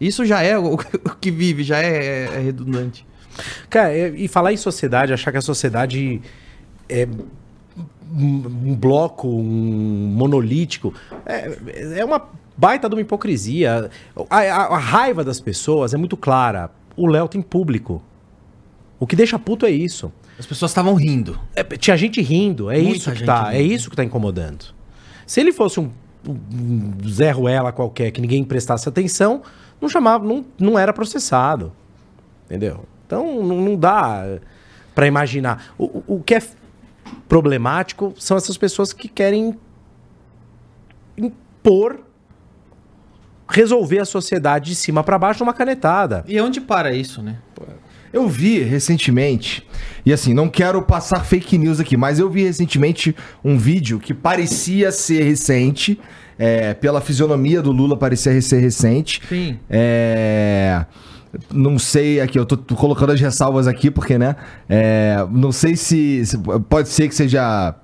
Isso 0.00 0.24
já 0.24 0.42
é 0.42 0.58
o, 0.58 0.74
o 0.74 0.78
que 1.20 1.30
vive, 1.30 1.62
já 1.62 1.78
é, 1.78 2.24
é 2.34 2.38
redundante. 2.40 3.06
Cara, 3.68 3.92
é- 3.96 4.08
e 4.16 4.26
falar 4.28 4.52
em 4.52 4.56
sociedade, 4.56 5.12
achar 5.12 5.30
que 5.32 5.38
a 5.38 5.42
sociedade 5.42 6.20
é 6.88 7.06
um 8.10 8.74
bloco, 8.74 9.28
um 9.28 10.12
monolítico, 10.14 10.94
é, 11.26 11.58
é 12.00 12.04
uma 12.04 12.22
baita 12.56 12.88
de 12.88 12.94
uma 12.94 13.00
hipocrisia. 13.00 13.90
A, 14.30 14.36
a- 14.38 14.74
a 14.74 14.78
raiva 14.78 15.22
das 15.22 15.40
pessoas 15.40 15.92
é 15.94 15.96
muito 15.96 16.16
clara. 16.16 16.70
O 16.96 17.06
Léo 17.06 17.28
tem 17.28 17.42
público. 17.42 18.02
O 18.98 19.06
que 19.06 19.14
deixa 19.14 19.38
puto 19.38 19.66
é 19.66 19.70
isso. 19.70 20.10
As 20.38 20.46
pessoas 20.46 20.70
estavam 20.70 20.94
rindo. 20.94 21.38
É, 21.54 21.62
tinha 21.64 21.96
gente 21.96 22.20
rindo, 22.22 22.70
é 22.70 22.78
Muita 22.78 22.96
isso 22.96 23.12
que 23.12 23.24
tá, 23.24 23.52
é 23.54 23.60
rindo. 23.60 23.74
isso 23.74 23.90
que 23.90 23.96
tá 23.96 24.04
incomodando. 24.04 24.66
Se 25.28 25.40
ele 25.40 25.52
fosse 25.52 25.78
um, 25.78 25.90
um 26.26 27.08
Zé 27.08 27.30
Ruela 27.30 27.70
qualquer 27.70 28.10
que 28.10 28.20
ninguém 28.20 28.42
prestasse 28.42 28.88
atenção, 28.88 29.42
não 29.80 29.88
chamava, 29.88 30.24
não, 30.26 30.44
não 30.58 30.76
era 30.78 30.92
processado. 30.92 31.70
Entendeu? 32.46 32.84
Então 33.06 33.42
não, 33.44 33.60
não 33.60 33.76
dá 33.76 34.38
pra 34.94 35.06
imaginar. 35.06 35.72
O, 35.78 35.84
o- 35.84 36.04
o 36.16 36.22
que 36.22 36.34
é 36.34 36.42
problemático 37.28 38.14
são 38.18 38.36
essas 38.36 38.56
pessoas 38.56 38.92
que 38.92 39.06
querem 39.06 39.54
impor 41.16 42.00
resolver 43.48 43.98
a 44.00 44.04
sociedade 44.04 44.66
de 44.70 44.74
cima 44.74 45.02
para 45.02 45.18
baixo 45.18 45.40
numa 45.44 45.54
canetada. 45.54 46.24
E 46.28 46.40
onde 46.40 46.60
para 46.60 46.92
isso, 46.94 47.22
né? 47.22 47.38
Eu 48.12 48.28
vi 48.28 48.60
recentemente, 48.62 49.66
e 50.04 50.12
assim, 50.12 50.32
não 50.32 50.48
quero 50.48 50.80
passar 50.82 51.24
fake 51.24 51.58
news 51.58 51.78
aqui, 51.80 51.96
mas 51.96 52.18
eu 52.18 52.30
vi 52.30 52.44
recentemente 52.44 53.14
um 53.44 53.58
vídeo 53.58 53.98
que 53.98 54.14
parecia 54.14 54.90
ser 54.90 55.22
recente, 55.24 55.98
é, 56.38 56.72
pela 56.74 57.00
fisionomia 57.00 57.60
do 57.60 57.72
Lula 57.72 57.96
parecia 57.96 58.40
ser 58.40 58.60
recente. 58.60 59.20
Sim. 59.28 59.58
É, 59.68 60.86
não 61.52 61.78
sei 61.78 62.20
aqui, 62.20 62.38
eu 62.38 62.46
tô, 62.46 62.56
colocando 62.74 63.12
as 63.12 63.20
ressalvas 63.20 63.66
aqui, 63.66 63.90
porque, 63.90 64.16
né? 64.16 64.36
é, 64.68 65.16
não 65.30 65.52
sei 65.52 65.76
se, 65.76 66.24
se- 66.24 66.38
Pode 66.68 66.88
ser 66.88 67.08
que 67.08 67.14
seja 67.14 67.74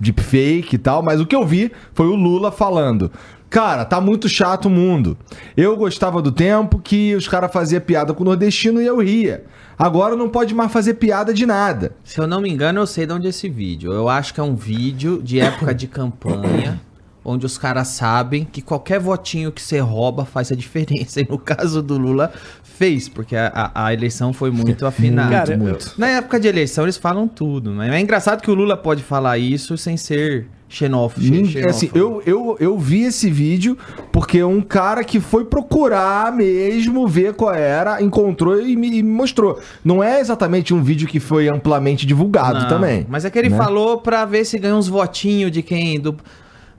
deepfake 0.00 0.76
e 0.76 0.78
tal, 0.78 1.02
mas 1.02 1.20
o 1.20 1.26
que 1.26 1.36
eu 1.36 1.44
vi 1.46 1.70
foi 1.92 2.06
o 2.06 2.14
Lula 2.14 2.50
falando. 2.50 3.10
Cara, 3.54 3.84
tá 3.84 4.00
muito 4.00 4.28
chato 4.28 4.64
o 4.66 4.70
mundo. 4.70 5.16
Eu 5.56 5.76
gostava 5.76 6.20
do 6.20 6.32
tempo 6.32 6.80
que 6.80 7.14
os 7.14 7.28
caras 7.28 7.52
faziam 7.52 7.80
piada 7.80 8.12
com 8.12 8.22
o 8.22 8.26
nordestino 8.26 8.82
e 8.82 8.86
eu 8.86 8.98
ria. 8.98 9.44
Agora 9.78 10.16
não 10.16 10.28
pode 10.28 10.52
mais 10.52 10.72
fazer 10.72 10.94
piada 10.94 11.32
de 11.32 11.46
nada. 11.46 11.92
Se 12.02 12.18
eu 12.18 12.26
não 12.26 12.40
me 12.40 12.50
engano, 12.50 12.80
eu 12.80 12.86
sei 12.86 13.06
de 13.06 13.12
onde 13.12 13.28
é 13.28 13.30
esse 13.30 13.48
vídeo. 13.48 13.92
Eu 13.92 14.08
acho 14.08 14.34
que 14.34 14.40
é 14.40 14.42
um 14.42 14.56
vídeo 14.56 15.22
de 15.22 15.38
época 15.38 15.72
de 15.72 15.86
campanha, 15.86 16.80
onde 17.24 17.46
os 17.46 17.56
caras 17.56 17.86
sabem 17.86 18.44
que 18.44 18.60
qualquer 18.60 18.98
votinho 18.98 19.52
que 19.52 19.62
você 19.62 19.78
rouba 19.78 20.24
faz 20.24 20.50
a 20.50 20.56
diferença. 20.56 21.20
E 21.22 21.28
no 21.30 21.38
caso 21.38 21.80
do 21.80 21.96
Lula, 21.96 22.32
fez, 22.64 23.08
porque 23.08 23.36
a, 23.36 23.52
a- 23.72 23.86
a 23.86 23.94
eleição 23.94 24.32
foi 24.32 24.50
muito 24.50 24.84
afinada. 24.86 25.30
Cara, 25.30 25.56
muito. 25.56 25.94
Na 25.96 26.08
época 26.08 26.40
de 26.40 26.48
eleição, 26.48 26.84
eles 26.84 26.96
falam 26.96 27.28
tudo. 27.28 27.70
Mas 27.70 27.92
é 27.92 28.00
engraçado 28.00 28.42
que 28.42 28.50
o 28.50 28.54
Lula 28.54 28.76
pode 28.76 29.04
falar 29.04 29.38
isso 29.38 29.78
sem 29.78 29.96
ser 29.96 30.48
xenófobo. 30.76 31.24
Nin- 31.24 31.44
xenófobo. 31.46 31.70
assim, 31.70 31.90
eu, 31.94 32.22
eu, 32.26 32.56
eu 32.60 32.78
vi 32.78 33.02
esse 33.04 33.30
vídeo 33.30 33.76
porque 34.12 34.42
um 34.42 34.60
cara 34.60 35.02
que 35.04 35.20
foi 35.20 35.44
procurar 35.44 36.32
mesmo 36.32 37.06
ver 37.08 37.34
qual 37.34 37.54
era, 37.54 38.02
encontrou 38.02 38.60
e 38.60 38.76
me, 38.76 38.88
e 38.98 39.02
me 39.02 39.10
mostrou. 39.12 39.60
Não 39.84 40.02
é 40.02 40.20
exatamente 40.20 40.72
um 40.74 40.82
vídeo 40.82 41.06
que 41.08 41.20
foi 41.20 41.48
amplamente 41.48 42.06
divulgado 42.06 42.60
Não, 42.60 42.68
também. 42.68 43.06
Mas 43.08 43.24
é 43.24 43.30
que 43.30 43.38
ele 43.38 43.48
né? 43.50 43.56
falou 43.56 43.98
pra 43.98 44.24
ver 44.24 44.44
se 44.44 44.58
ganha 44.58 44.74
uns 44.76 44.88
votinhos 44.88 45.50
de 45.50 45.62
quem. 45.62 45.98
Do... 46.00 46.16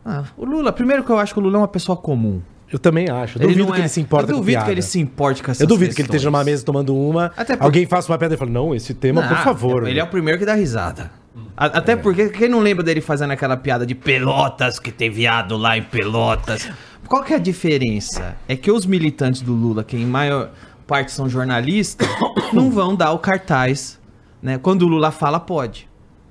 Ah, 0.05 0.23
o 0.37 0.45
Lula, 0.45 0.71
primeiro 0.71 1.03
que 1.03 1.09
eu 1.09 1.17
acho 1.17 1.33
que 1.33 1.39
o 1.39 1.43
Lula 1.43 1.55
é 1.55 1.59
uma 1.61 1.67
pessoa 1.67 1.95
comum. 1.97 2.41
Eu 2.71 2.79
também 2.79 3.09
acho. 3.09 3.37
Eu 3.37 3.43
duvido 3.43 3.59
não 3.65 3.71
que 3.71 3.77
é- 3.77 3.81
ele 3.81 3.89
se 3.89 4.01
importa 4.01 4.25
Eu 4.31 4.35
com 4.35 4.41
duvido 4.41 4.63
que 4.65 4.71
ele 4.71 4.81
se 4.81 4.99
importe 4.99 5.41
com 5.43 5.51
essas 5.51 5.61
Eu 5.61 5.67
duvido 5.67 5.93
que 5.93 6.01
ele 6.01 6.07
questões. 6.07 6.15
esteja 6.17 6.31
numa 6.31 6.43
mesa 6.43 6.65
tomando 6.65 6.95
uma, 6.95 7.27
Até 7.37 7.53
porque- 7.55 7.63
alguém 7.63 7.85
faça 7.85 8.11
uma 8.11 8.17
pedra 8.17 8.35
e 8.35 8.37
fale, 8.37 8.51
não, 8.51 8.73
esse 8.75 8.93
tema, 8.93 9.21
por 9.21 9.29
Não, 9.37 9.43
favor. 9.43 9.87
Ele 9.87 9.99
é 9.99 10.03
o 10.03 10.07
primeiro 10.07 10.39
que 10.39 10.45
dá 10.45 10.55
risada. 10.55 11.11
Até 11.57 11.95
porque 11.95 12.29
quem 12.29 12.49
não 12.49 12.59
lembra 12.59 12.83
dele 12.83 13.01
fazendo 13.01 13.31
aquela 13.31 13.57
piada 13.57 13.85
de 13.85 13.95
Pelotas, 13.95 14.79
que 14.79 14.91
tem 14.91 15.09
viado 15.09 15.57
lá 15.57 15.77
em 15.77 15.83
Pelotas. 15.83 16.69
Qual 17.07 17.23
que 17.23 17.33
é 17.33 17.35
a 17.35 17.39
diferença? 17.39 18.35
É 18.47 18.55
que 18.55 18.71
os 18.71 18.85
militantes 18.85 19.41
do 19.41 19.53
Lula, 19.53 19.83
que 19.83 19.95
em 19.95 20.05
maior 20.05 20.51
parte 20.87 21.11
são 21.11 21.29
jornalistas, 21.29 22.07
não 22.53 22.71
vão 22.71 22.95
dar 22.95 23.11
o 23.11 23.19
cartaz, 23.19 23.99
né? 24.41 24.57
Quando 24.57 24.83
o 24.83 24.87
Lula 24.87 25.11
fala, 25.11 25.39
pode. 25.39 25.87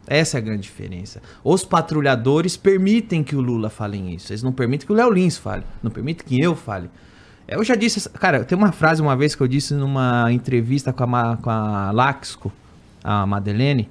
Essa 0.07 0.37
é 0.37 0.39
a 0.39 0.41
grande 0.43 0.63
diferença. 0.63 1.23
Os 1.43 1.65
patrulhadores 1.65 2.57
permitem 2.57 3.23
que 3.25 3.35
o 3.35 3.41
Lula 3.41 3.71
fale 3.71 3.99
isso. 4.15 4.33
Eles 4.33 4.43
não 4.43 4.53
permitem 4.53 4.87
que 4.87 4.93
o 4.93 4.97
Léo 4.97 5.11
Lins 5.11 5.39
fale. 5.39 5.65
Não 5.83 5.91
permitem 5.91 6.27
que 6.27 6.41
eu 6.41 6.55
fale. 6.55 6.91
Eu 7.49 7.65
já 7.65 7.75
disse... 7.75 8.09
Cara, 8.11 8.45
tem 8.45 8.57
uma 8.57 8.73
frase 8.73 9.01
uma 9.01 9.17
vez 9.17 9.35
que 9.35 9.43
eu 9.43 9.49
disse 9.49 9.73
numa 9.73 10.31
entrevista 10.31 10.93
com 10.93 11.17
a, 11.17 11.37
com 11.39 11.49
a 11.49 11.91
Laxco, 11.91 12.53
a 13.03 13.27
Madeleine, 13.27 13.89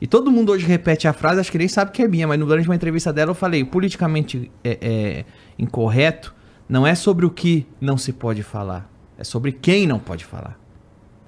e 0.00 0.06
todo 0.06 0.30
mundo 0.30 0.52
hoje 0.52 0.64
repete 0.66 1.08
a 1.08 1.12
frase, 1.12 1.40
acho 1.40 1.50
que 1.50 1.58
nem 1.58 1.68
sabe 1.68 1.90
que 1.90 2.02
é 2.02 2.08
minha, 2.08 2.26
mas 2.26 2.38
durante 2.38 2.68
uma 2.68 2.74
entrevista 2.74 3.12
dela 3.12 3.32
eu 3.32 3.34
falei, 3.34 3.64
politicamente 3.64 4.50
é, 4.62 4.78
é, 4.80 5.24
incorreto 5.58 6.34
não 6.68 6.86
é 6.86 6.94
sobre 6.94 7.26
o 7.26 7.30
que 7.30 7.66
não 7.80 7.96
se 7.96 8.12
pode 8.12 8.42
falar, 8.42 8.90
é 9.16 9.24
sobre 9.24 9.52
quem 9.52 9.86
não 9.86 9.98
pode 9.98 10.24
falar. 10.24 10.58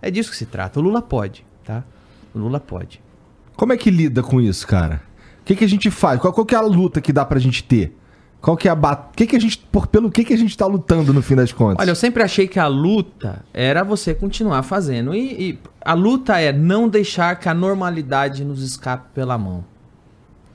É 0.03 0.11
disso 0.11 0.31
que 0.31 0.37
se 0.37 0.47
trata. 0.47 0.79
O 0.79 0.83
Lula 0.83 1.03
pode, 1.03 1.45
tá? 1.65 1.85
O 2.35 2.39
Lula 2.39 2.61
pode. 2.61 3.03
Como 3.55 3.73
é 3.73 3.77
que 3.77 3.91
lida 3.91 4.23
com 4.23 4.41
isso, 4.41 4.67
cara? 4.67 5.03
O 5.41 5.45
que, 5.45 5.57
que 5.57 5.65
a 5.65 5.69
gente 5.69 5.91
faz? 5.91 6.21
Qual, 6.21 6.33
qual 6.33 6.47
que 6.47 6.55
é 6.55 6.59
a 6.59 6.63
luta 6.63 7.01
que 7.01 7.13
dá 7.13 7.25
pra 7.25 7.39
gente 7.39 7.65
ter? 7.65 7.97
Qual 8.41 8.57
que 8.57 8.69
é 8.69 8.71
a 8.71 8.75
bat... 8.75 9.11
que 9.15 9.27
que 9.27 9.37
a 9.37 9.41
gente 9.41 9.59
por, 9.71 9.87
pelo 9.87 10.11
que 10.11 10.25
que 10.25 10.33
a 10.33 10.37
gente 10.37 10.57
tá 10.57 10.67
lutando 10.67 11.13
no 11.13 11.23
fim 11.23 11.35
das 11.35 11.53
contas? 11.53 11.77
Olha, 11.79 11.91
eu 11.91 11.97
sempre 11.97 12.23
achei 12.23 12.49
que 12.49 12.59
a 12.59 12.67
luta 12.67 13.45
era 13.53 13.85
você 13.85 14.15
continuar 14.15 14.63
fazendo. 14.63 15.15
E, 15.15 15.51
e 15.51 15.59
a 15.85 15.93
luta 15.93 16.41
é 16.41 16.53
não 16.53 16.89
deixar 16.89 17.39
que 17.39 17.49
a 17.49 17.55
normalidade 17.55 18.45
nos 18.45 18.63
escape 18.63 19.09
pela 19.15 19.37
mão. 19.37 19.65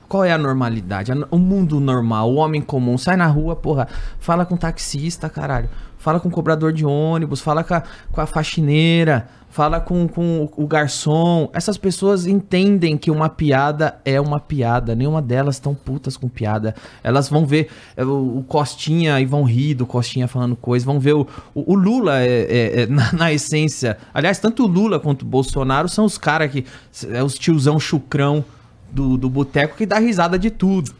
Qual 0.08 0.24
é 0.24 0.32
a 0.32 0.38
normalidade? 0.38 1.12
O 1.30 1.38
mundo 1.38 1.80
normal, 1.80 2.30
o 2.30 2.36
homem 2.36 2.60
comum, 2.60 2.96
sai 2.96 3.16
na 3.16 3.26
rua, 3.26 3.56
porra, 3.56 3.88
fala 4.20 4.46
com 4.46 4.56
taxista, 4.56 5.28
caralho. 5.28 5.68
Fala 5.98 6.20
com 6.20 6.28
o 6.28 6.32
cobrador 6.32 6.72
de 6.72 6.84
ônibus, 6.84 7.40
fala 7.40 7.64
com 7.64 7.74
a, 7.74 7.82
com 8.12 8.20
a 8.20 8.26
faxineira, 8.26 9.26
fala 9.50 9.80
com, 9.80 10.06
com 10.06 10.48
o- 10.56 10.66
garçom. 10.66 11.48
Essas 11.52 11.76
pessoas 11.76 12.26
entendem 12.26 12.96
que 12.96 13.10
uma 13.10 13.28
piada 13.28 13.98
é 14.04 14.20
uma 14.20 14.38
piada. 14.38 14.94
Nenhuma 14.94 15.20
delas 15.22 15.56
estão 15.56 15.74
putas 15.74 16.16
com 16.16 16.28
piada. 16.28 16.74
Elas 17.02 17.28
vão 17.28 17.44
ver 17.46 17.68
é, 17.96 18.04
o, 18.04 18.38
o 18.38 18.44
Costinha 18.46 19.18
e 19.20 19.24
vão 19.24 19.42
rir 19.42 19.74
do 19.74 19.86
Costinha 19.86 20.28
falando 20.28 20.54
coisa. 20.54 20.84
Vão 20.84 21.00
ver 21.00 21.14
o, 21.14 21.26
o, 21.54 21.72
o 21.72 21.74
Lula 21.74 22.20
é, 22.20 22.26
é- 22.28 22.82
é, 22.82 22.86
na, 22.92 23.12
na 23.12 23.32
essência. 23.32 23.96
Aliás, 24.14 24.38
tanto 24.38 24.64
o 24.64 24.66
Lula 24.68 25.00
quanto 25.00 25.22
o 25.22 25.26
Bolsonaro 25.26 25.88
são 25.88 26.04
os 26.04 26.18
caras 26.18 26.50
que. 26.52 26.64
É 27.10 27.22
os 27.22 27.34
tiozão 27.34 27.80
chucrão 27.80 28.44
do, 28.92 29.16
do 29.16 29.28
boteco 29.28 29.76
que 29.76 29.86
dá 29.86 29.98
risada 29.98 30.38
de 30.38 30.50
tudo. 30.50 30.92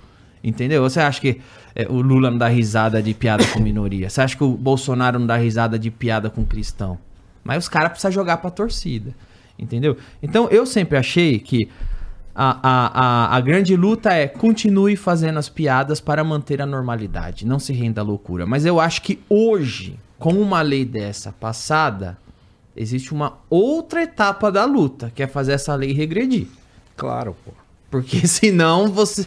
Entendeu? 0.43 0.83
Você 0.83 1.01
acha 1.01 1.21
que 1.21 1.41
é, 1.77 1.87
o 1.91 2.01
Lula 2.01 2.31
não 2.31 2.39
dá 2.39 2.49
risada 2.49 3.03
de 3.03 3.13
piada 3.13 3.45
com 3.49 3.61
minoria? 3.61 4.09
Você 4.09 4.23
acha 4.23 4.35
que 4.35 4.43
o 4.43 4.57
Bolsonaro 4.57 5.19
não 5.19 5.27
dá 5.27 5.37
risada 5.37 5.79
de 5.79 5.91
piada 5.91 6.31
com 6.31 6.43
cristão? 6.43 6.99
Mas 7.45 7.65
os 7.65 7.69
caras 7.69 7.91
precisam 7.91 8.11
jogar 8.11 8.39
pra 8.39 8.51
torcida. 8.51 9.15
Entendeu? 9.59 9.97
Então 10.23 10.49
eu 10.49 10.65
sempre 10.65 10.97
achei 10.97 11.39
que 11.39 11.69
a, 12.35 12.59
a, 12.63 13.01
a, 13.35 13.37
a 13.37 13.41
grande 13.41 13.77
luta 13.77 14.11
é 14.13 14.27
continue 14.27 14.97
fazendo 14.97 15.39
as 15.39 15.51
piadas 15.51 16.01
para 16.01 16.25
manter 16.25 16.63
a 16.63 16.67
normalidade. 16.67 17.47
Não 17.47 17.59
se 17.59 17.75
renda 17.75 18.01
à 18.01 18.05
loucura. 18.05 18.47
Mas 18.47 18.65
eu 18.65 18.81
acho 18.81 19.03
que 19.03 19.19
hoje, 19.29 19.99
com 20.19 20.33
uma 20.33 20.63
lei 20.63 20.85
dessa 20.85 21.31
passada, 21.31 22.17
existe 22.75 23.13
uma 23.13 23.39
outra 23.51 24.03
etapa 24.03 24.51
da 24.51 24.65
luta, 24.65 25.13
que 25.15 25.23
é 25.23 25.27
fazer 25.27 25.53
essa 25.53 25.75
lei 25.75 25.93
regredir. 25.93 26.47
Claro, 26.97 27.37
pô. 27.45 27.53
Porque 27.91 28.25
senão 28.29 28.89
você 28.89 29.27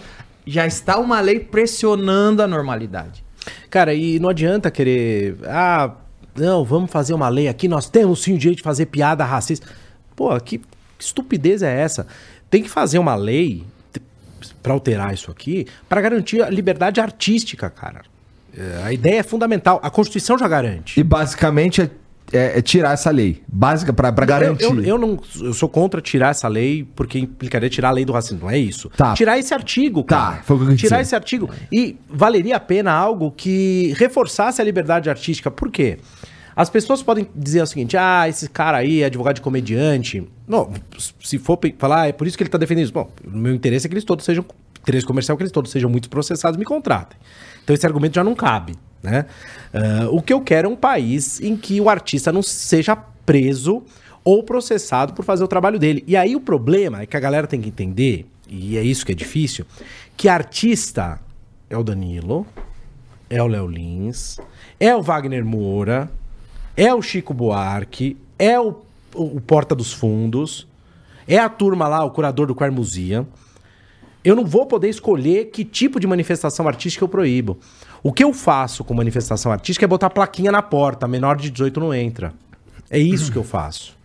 já 0.50 0.66
está 0.66 0.98
uma 0.98 1.20
lei 1.20 1.40
pressionando 1.40 2.42
a 2.42 2.48
normalidade. 2.48 3.24
Cara, 3.70 3.94
e 3.94 4.20
não 4.20 4.30
adianta 4.30 4.70
querer. 4.70 5.38
Ah, 5.46 5.96
não, 6.36 6.64
vamos 6.64 6.92
fazer 6.92 7.14
uma 7.14 7.30
lei 7.30 7.48
aqui, 7.48 7.68
nós 7.68 7.90
temos 7.90 8.22
sim 8.22 8.34
o 8.36 8.38
direito 8.38 8.58
de 8.58 8.64
fazer 8.64 8.88
piada 8.88 9.24
racista. 9.24 9.68
Pô, 10.16 10.38
que, 10.40 10.58
que 10.58 10.66
estupidez 11.00 11.62
é 11.62 11.82
essa? 11.82 12.08
Tem 12.50 12.64
que 12.64 12.70
fazer 12.70 13.00
uma 13.00 13.16
lei 13.16 13.64
pra 14.62 14.74
alterar 14.74 15.14
isso 15.14 15.32
aqui, 15.32 15.66
pra 15.88 16.02
garantir 16.02 16.42
a 16.42 16.50
liberdade 16.50 17.00
artística, 17.00 17.70
cara. 17.70 18.02
É, 18.58 18.84
A 18.84 18.94
ideia 18.94 19.20
é 19.20 19.24
fundamental. 19.24 19.80
A 19.84 19.90
Constituição 19.90 20.38
já 20.38 20.48
garante. 20.48 21.00
E 21.00 21.04
basicamente 21.04 21.90
é, 22.32 22.60
é- 22.60 22.62
tirar 22.62 22.94
essa 22.94 23.10
lei. 23.12 23.42
Básica 23.48 23.92
pra 23.94 24.10
garantir. 24.12 24.64
Eu, 24.64 24.76
eu, 24.76 24.84
eu 24.84 24.98
não, 24.98 25.20
eu 25.42 25.54
sou 25.54 25.68
contra 25.70 26.02
tirar 26.02 26.30
essa 26.30 26.48
lei 26.48 26.88
porque 26.96 27.20
implicaria 27.20 27.70
tirar 27.70 27.90
a 27.90 27.92
lei 27.92 28.06
do 28.06 28.14
racismo. 28.14 28.40
Não 28.42 28.50
é 28.50 28.58
isso. 28.58 28.90
Tá. 28.90 29.14
Tirar 29.14 29.38
esse 29.40 29.54
artigo, 29.54 30.04
Tá, 30.04 30.16
cara. 30.32 30.44
foi 30.44 30.56
o 30.56 30.60
que 30.60 30.66
eu 30.74 30.76
tirar 30.78 30.98
dizer. 30.98 31.02
esse 31.08 31.16
artigo. 31.16 31.50
E 31.72 31.98
valeria 32.10 32.56
a 32.56 32.60
pena 32.60 32.92
algo 32.92 33.32
que 33.32 33.94
reforçasse 33.98 34.62
a 34.62 34.64
liberdade 34.66 35.10
artística. 35.10 35.50
Por 35.50 35.70
quê? 35.72 35.98
As 36.56 36.70
pessoas 36.70 37.02
podem 37.02 37.28
dizer 37.36 37.62
o 37.62 37.66
seguinte: 37.68 37.96
ah, 37.96 38.28
esse 38.28 38.50
cara 38.50 38.78
aí 38.78 39.02
é 39.02 39.06
advogado 39.06 39.36
de 39.36 39.42
comediante. 39.42 40.28
Não, 40.48 40.72
se 41.22 41.38
for 41.38 41.58
falar, 41.78 42.02
ah, 42.02 42.08
é 42.08 42.12
por 42.12 42.28
isso 42.28 42.38
que 42.38 42.44
ele 42.44 42.50
tá 42.50 42.58
defendendo 42.58 42.84
isso. 42.86 42.94
Bom, 42.94 43.10
o 43.26 43.38
meu 43.38 43.54
interesse 43.54 43.86
é 43.86 43.90
que 43.90 43.94
eles 43.94 44.04
todos 44.04 44.26
sejam. 44.26 44.44
Interesse 44.82 45.06
comercial 45.06 45.36
é 45.36 45.38
que 45.38 45.44
eles 45.44 45.52
todos 45.52 45.72
sejam 45.72 45.90
muito 45.90 46.10
processados 46.10 46.56
e 46.56 46.60
me 46.60 46.66
contratem. 46.66 47.18
Então 47.64 47.74
esse 47.74 47.86
argumento 47.86 48.16
já 48.16 48.24
não 48.24 48.34
cabe. 48.36 48.74
Né? 49.02 49.26
Ah, 49.74 50.08
o 50.12 50.22
que 50.22 50.34
eu 50.34 50.42
quero 50.42 50.68
é 50.68 50.72
um 50.72 50.76
país 50.76 51.40
em 51.42 51.56
que 51.56 51.80
o 51.80 51.90
artista 51.90 52.32
não 52.32 52.42
seja 52.44 52.96
preso 52.96 53.84
ou 54.24 54.44
processado 54.44 55.14
por 55.14 55.24
fazer 55.24 55.44
o 55.44 55.48
trabalho 55.48 55.80
dele. 55.80 56.04
E 56.06 56.18
aí 56.18 56.36
o 56.36 56.40
problema 56.42 57.02
é 57.02 57.06
que 57.06 57.16
a 57.16 57.20
galera 57.20 57.48
tem 57.48 57.62
que 57.62 57.70
entender, 57.70 58.26
e 58.50 58.78
é 58.78 58.84
isso 58.84 59.06
que 59.06 59.12
é 59.12 59.16
difícil, 59.16 59.66
que 60.18 60.28
artista 60.28 61.20
é 61.70 61.78
o 61.78 61.84
Danilo, 61.84 62.46
é 63.30 63.42
o 63.42 63.48
Léo 63.48 63.68
Lins, 63.68 64.38
é 64.80 64.94
o 64.96 65.02
Wagner 65.02 65.46
Moura, 65.46 66.12
é 66.76 66.94
o 66.94 67.02
Chico 67.02 67.34
Buarque, 67.34 68.18
é 68.38 68.60
o, 68.60 68.76
o- 69.14 69.40
Porta 69.40 69.74
dos 69.76 69.94
Fundos, 69.94 70.68
é 71.28 71.38
a 71.38 71.48
turma 71.48 71.88
lá, 71.88 72.04
o 72.04 72.12
curador 72.12 72.48
do 72.48 72.56
Quarmusia. 72.56 73.26
Eu 74.24 74.36
não 74.36 74.46
vou 74.46 74.66
poder 74.66 74.90
escolher 74.90 75.46
que 75.46 75.64
tipo 75.64 76.00
de 76.00 76.08
manifestação 76.08 76.68
artística 76.68 77.04
eu 77.04 77.08
proíbo. 77.08 77.58
O 78.02 78.14
que 78.14 78.24
eu 78.24 78.34
faço 78.34 78.84
com 78.84 78.94
manifestação 78.94 79.52
artística 79.52 79.86
é 79.86 79.88
botar 79.88 80.10
plaquinha 80.10 80.52
na 80.52 80.62
porta, 80.62 81.08
menor 81.08 81.36
de 81.36 81.50
18 81.50 81.80
não 81.80 81.94
entra. 81.94 82.34
É 82.90 82.98
isso 82.98 83.32
que 83.32 83.38
eu 83.38 83.44
faço. 83.44 84.00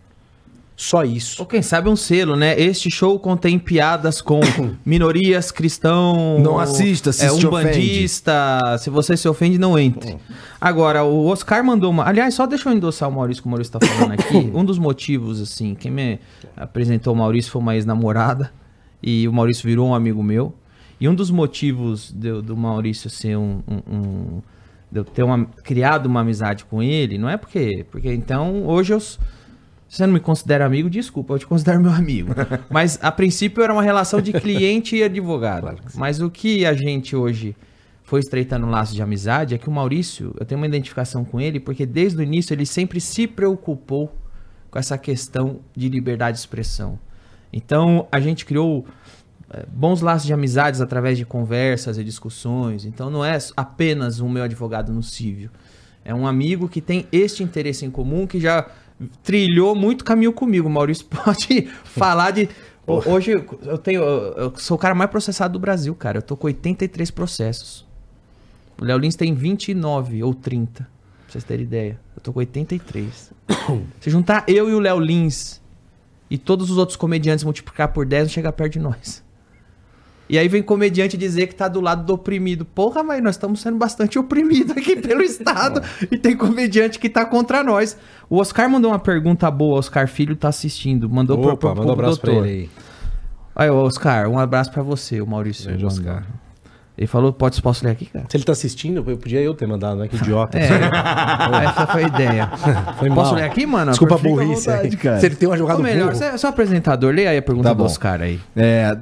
Só 0.75 1.05
isso. 1.05 1.41
Ou 1.41 1.45
quem 1.45 1.61
sabe 1.61 1.87
um 1.87 1.95
selo, 1.95 2.35
né? 2.35 2.59
Este 2.59 2.91
show 2.91 3.17
contém 3.17 3.57
piadas 3.57 4.21
com 4.21 4.41
minorias, 4.85 5.49
cristão. 5.49 6.37
Não 6.39 6.59
assista, 6.59 7.13
se 7.13 7.25
é, 7.25 7.29
se 7.29 7.47
um 7.47 7.49
bandista. 7.49 8.59
Se 8.79 8.89
você 8.89 9.15
se 9.15 9.27
ofende, 9.27 9.57
não 9.57 9.79
entre. 9.79 10.17
Agora, 10.59 11.03
o 11.05 11.27
Oscar 11.27 11.63
mandou 11.63 11.89
uma. 11.89 12.05
Aliás, 12.05 12.33
só 12.33 12.45
deixa 12.45 12.69
eu 12.69 12.73
endossar 12.73 13.07
o 13.07 13.11
Maurício 13.11 13.41
que 13.41 13.47
o 13.47 13.51
Maurício 13.51 13.71
tá 13.71 13.85
falando 13.85 14.11
aqui. 14.11 14.35
um 14.53 14.65
dos 14.65 14.77
motivos, 14.77 15.41
assim, 15.41 15.75
quem 15.75 15.89
me 15.89 16.19
apresentou 16.57 17.13
o 17.13 17.15
Maurício 17.15 17.49
foi 17.51 17.61
uma 17.61 17.75
ex-namorada. 17.75 18.51
E 19.01 19.27
o 19.29 19.33
Maurício 19.33 19.65
virou 19.65 19.87
um 19.87 19.95
amigo 19.95 20.21
meu. 20.21 20.53
E 20.99 21.07
um 21.09 21.15
dos 21.15 21.29
motivos 21.29 22.11
de- 22.11 22.41
do 22.41 22.55
Maurício 22.55 23.09
ser 23.09 23.37
um. 23.37 23.61
um- 23.67 23.95
um- 23.95 24.41
de 24.91 24.99
eu 24.99 25.03
ter 25.03 25.23
uma, 25.23 25.45
criado 25.63 26.05
uma 26.05 26.21
amizade 26.21 26.63
com 26.63 26.81
ele, 26.81 27.17
não 27.17 27.27
é 27.27 27.35
porque. 27.37 27.85
Porque 27.91 28.13
então, 28.13 28.65
hoje 28.65 28.93
eu. 28.93 28.99
se 28.99 29.17
você 29.89 30.05
não 30.07 30.13
me 30.13 30.19
considera 30.19 30.65
amigo, 30.65 30.89
desculpa, 30.89 31.33
eu 31.33 31.39
te 31.39 31.45
considero 31.47 31.81
meu 31.81 31.91
amigo. 31.91 32.33
Mas 32.69 32.97
a 33.01 33.11
princípio 33.11 33.61
era 33.63 33.73
uma 33.73 33.83
relação 33.83 34.21
de 34.21 34.31
cliente 34.31 34.95
e 34.95 35.03
advogado. 35.03 35.75
Mas 35.95 36.21
o 36.21 36.29
que 36.29 36.65
a 36.65 36.73
gente 36.73 37.15
hoje 37.15 37.55
foi 38.03 38.19
estreitando 38.19 38.67
um 38.67 38.69
laço 38.69 38.93
de 38.93 39.01
amizade 39.01 39.55
é 39.55 39.57
que 39.57 39.67
o 39.67 39.71
Maurício, 39.71 40.33
eu 40.39 40.45
tenho 40.45 40.61
uma 40.61 40.67
identificação 40.67 41.25
com 41.25 41.41
ele, 41.41 41.59
porque 41.59 41.85
desde 41.85 42.19
o 42.19 42.21
início 42.21 42.53
ele 42.53 42.65
sempre 42.65 43.01
se 43.01 43.25
preocupou 43.27 44.15
com 44.69 44.77
essa 44.79 44.97
questão 44.97 45.59
de 45.75 45.89
liberdade 45.89 46.35
de 46.37 46.41
expressão. 46.41 46.99
Então 47.51 48.07
a 48.11 48.19
gente 48.19 48.45
criou 48.45 48.85
bons 49.71 50.01
laços 50.01 50.25
de 50.27 50.33
amizades 50.33 50.81
através 50.81 51.17
de 51.17 51.25
conversas 51.25 51.97
e 51.97 52.03
discussões. 52.03 52.85
Então 52.85 53.09
não 53.09 53.23
é 53.23 53.37
apenas 53.55 54.19
um 54.19 54.29
meu 54.29 54.43
advogado 54.43 54.91
no 54.91 55.03
cívio. 55.03 55.49
É 56.03 56.13
um 56.13 56.27
amigo 56.27 56.67
que 56.69 56.81
tem 56.81 57.07
este 57.11 57.43
interesse 57.43 57.85
em 57.85 57.89
comum, 57.91 58.27
que 58.27 58.39
já 58.39 58.67
trilhou 59.23 59.75
muito 59.75 60.03
caminho 60.05 60.31
comigo. 60.33 60.67
O 60.67 60.71
Maurício 60.71 61.05
pode 61.09 61.67
falar 61.83 62.31
de. 62.31 62.49
Ho- 62.87 63.01
Hoje 63.09 63.31
eu 63.63 63.77
tenho. 63.77 64.01
Eu 64.03 64.53
sou 64.57 64.75
o 64.75 64.79
cara 64.79 64.93
mais 64.93 65.09
processado 65.09 65.53
do 65.53 65.59
Brasil, 65.59 65.95
cara. 65.95 66.19
Eu 66.19 66.21
tô 66.21 66.37
com 66.37 66.47
83 66.47 67.09
processos. 67.11 67.85
O 68.79 68.85
Léo 68.85 68.97
Lins 68.99 69.15
tem 69.15 69.33
29 69.33 70.21
ou 70.23 70.33
30. 70.35 70.83
Pra 70.83 70.87
vocês 71.27 71.43
terem 71.43 71.63
ideia. 71.65 71.99
Eu 72.15 72.21
tô 72.21 72.31
com 72.31 72.39
83. 72.39 73.31
Se 74.01 74.09
juntar 74.09 74.43
eu 74.47 74.69
e 74.69 74.73
o 74.73 74.79
Léo 74.79 74.99
Lins 74.99 75.59
e 76.29 76.37
todos 76.37 76.69
os 76.69 76.77
outros 76.77 76.95
comediantes 76.95 77.43
multiplicar 77.43 77.87
por 77.93 78.05
10, 78.05 78.23
não 78.25 78.29
chega 78.29 78.51
perto 78.51 78.73
de 78.73 78.79
nós. 78.79 79.23
E 80.27 80.39
aí 80.39 80.47
vem 80.47 80.63
comediante 80.63 81.15
dizer 81.17 81.47
que 81.47 81.53
tá 81.55 81.67
do 81.67 81.79
lado 81.79 82.03
do 82.03 82.13
oprimido. 82.13 82.65
Porra, 82.65 83.03
mas 83.03 83.21
nós 83.21 83.35
estamos 83.35 83.61
sendo 83.61 83.77
bastante 83.77 84.17
oprimidos 84.17 84.75
aqui 84.75 84.95
pelo 85.01 85.21
Estado. 85.21 85.81
e 86.11 86.17
tem 86.17 86.35
comediante 86.35 86.97
que 86.97 87.07
tá 87.09 87.23
contra 87.25 87.63
nós. 87.63 87.95
O 88.29 88.37
Oscar 88.37 88.67
mandou 88.69 88.89
uma 88.91 88.97
pergunta 88.99 89.49
boa. 89.51 89.77
Oscar 89.77 90.07
Filho 90.07 90.35
tá 90.35 90.47
assistindo. 90.47 91.07
Mandou 91.09 91.37
pro, 91.37 91.51
Opa, 91.53 91.71
pro, 91.71 91.81
um 91.81 91.83
pro 91.83 91.91
abraço 91.91 92.19
pra 92.19 92.31
doutor. 92.31 92.47
ele 92.47 92.57
aí. 92.63 92.69
Aí, 93.67 93.69
Oscar, 93.69 94.27
um 94.27 94.37
abraço 94.39 94.71
pra 94.71 94.81
você, 94.83 95.21
o 95.21 95.27
Maurício. 95.27 95.69
Beijo. 95.69 95.85
Oscar. 95.87 96.25
Ele 96.97 97.07
falou, 97.07 97.31
pode, 97.33 97.61
posso 97.61 97.83
ler 97.85 97.91
aqui, 97.91 98.05
cara? 98.05 98.25
Se 98.29 98.37
ele 98.37 98.43
tá 98.45 98.53
assistindo, 98.53 99.03
eu 99.07 99.17
podia 99.17 99.41
eu 99.41 99.53
ter 99.53 99.67
mandado, 99.67 99.97
né? 99.99 100.07
Que 100.07 100.15
idiota. 100.15 100.57
É, 100.57 100.63
essa 101.65 101.87
foi 101.87 102.03
a 102.05 102.07
ideia. 102.07 102.47
Foi 102.97 103.09
Posso 103.09 103.31
mal. 103.31 103.35
ler 103.35 103.43
aqui, 103.43 103.65
mano? 103.65 103.91
Desculpa 103.91 104.15
a 104.15 104.17
burrice. 104.17 104.65
vontade, 104.69 104.87
aí. 104.87 104.95
cara. 104.97 105.19
Se 105.19 105.25
ele 105.25 105.35
tem 105.35 105.47
um 105.49 105.57
jogado 105.57 105.77
Ou 105.77 105.83
melhor, 105.83 106.05
burro. 106.07 106.15
você 106.17 106.23
é 106.25 106.37
só 106.37 106.47
apresentador, 106.47 107.13
leia 107.13 107.29
aí 107.31 107.37
a 107.37 107.41
pergunta 107.41 107.67
Tá 107.69 107.73
do. 107.73 107.83
Oscar 107.83 108.21
aí. 108.21 108.39
É, 108.55 108.97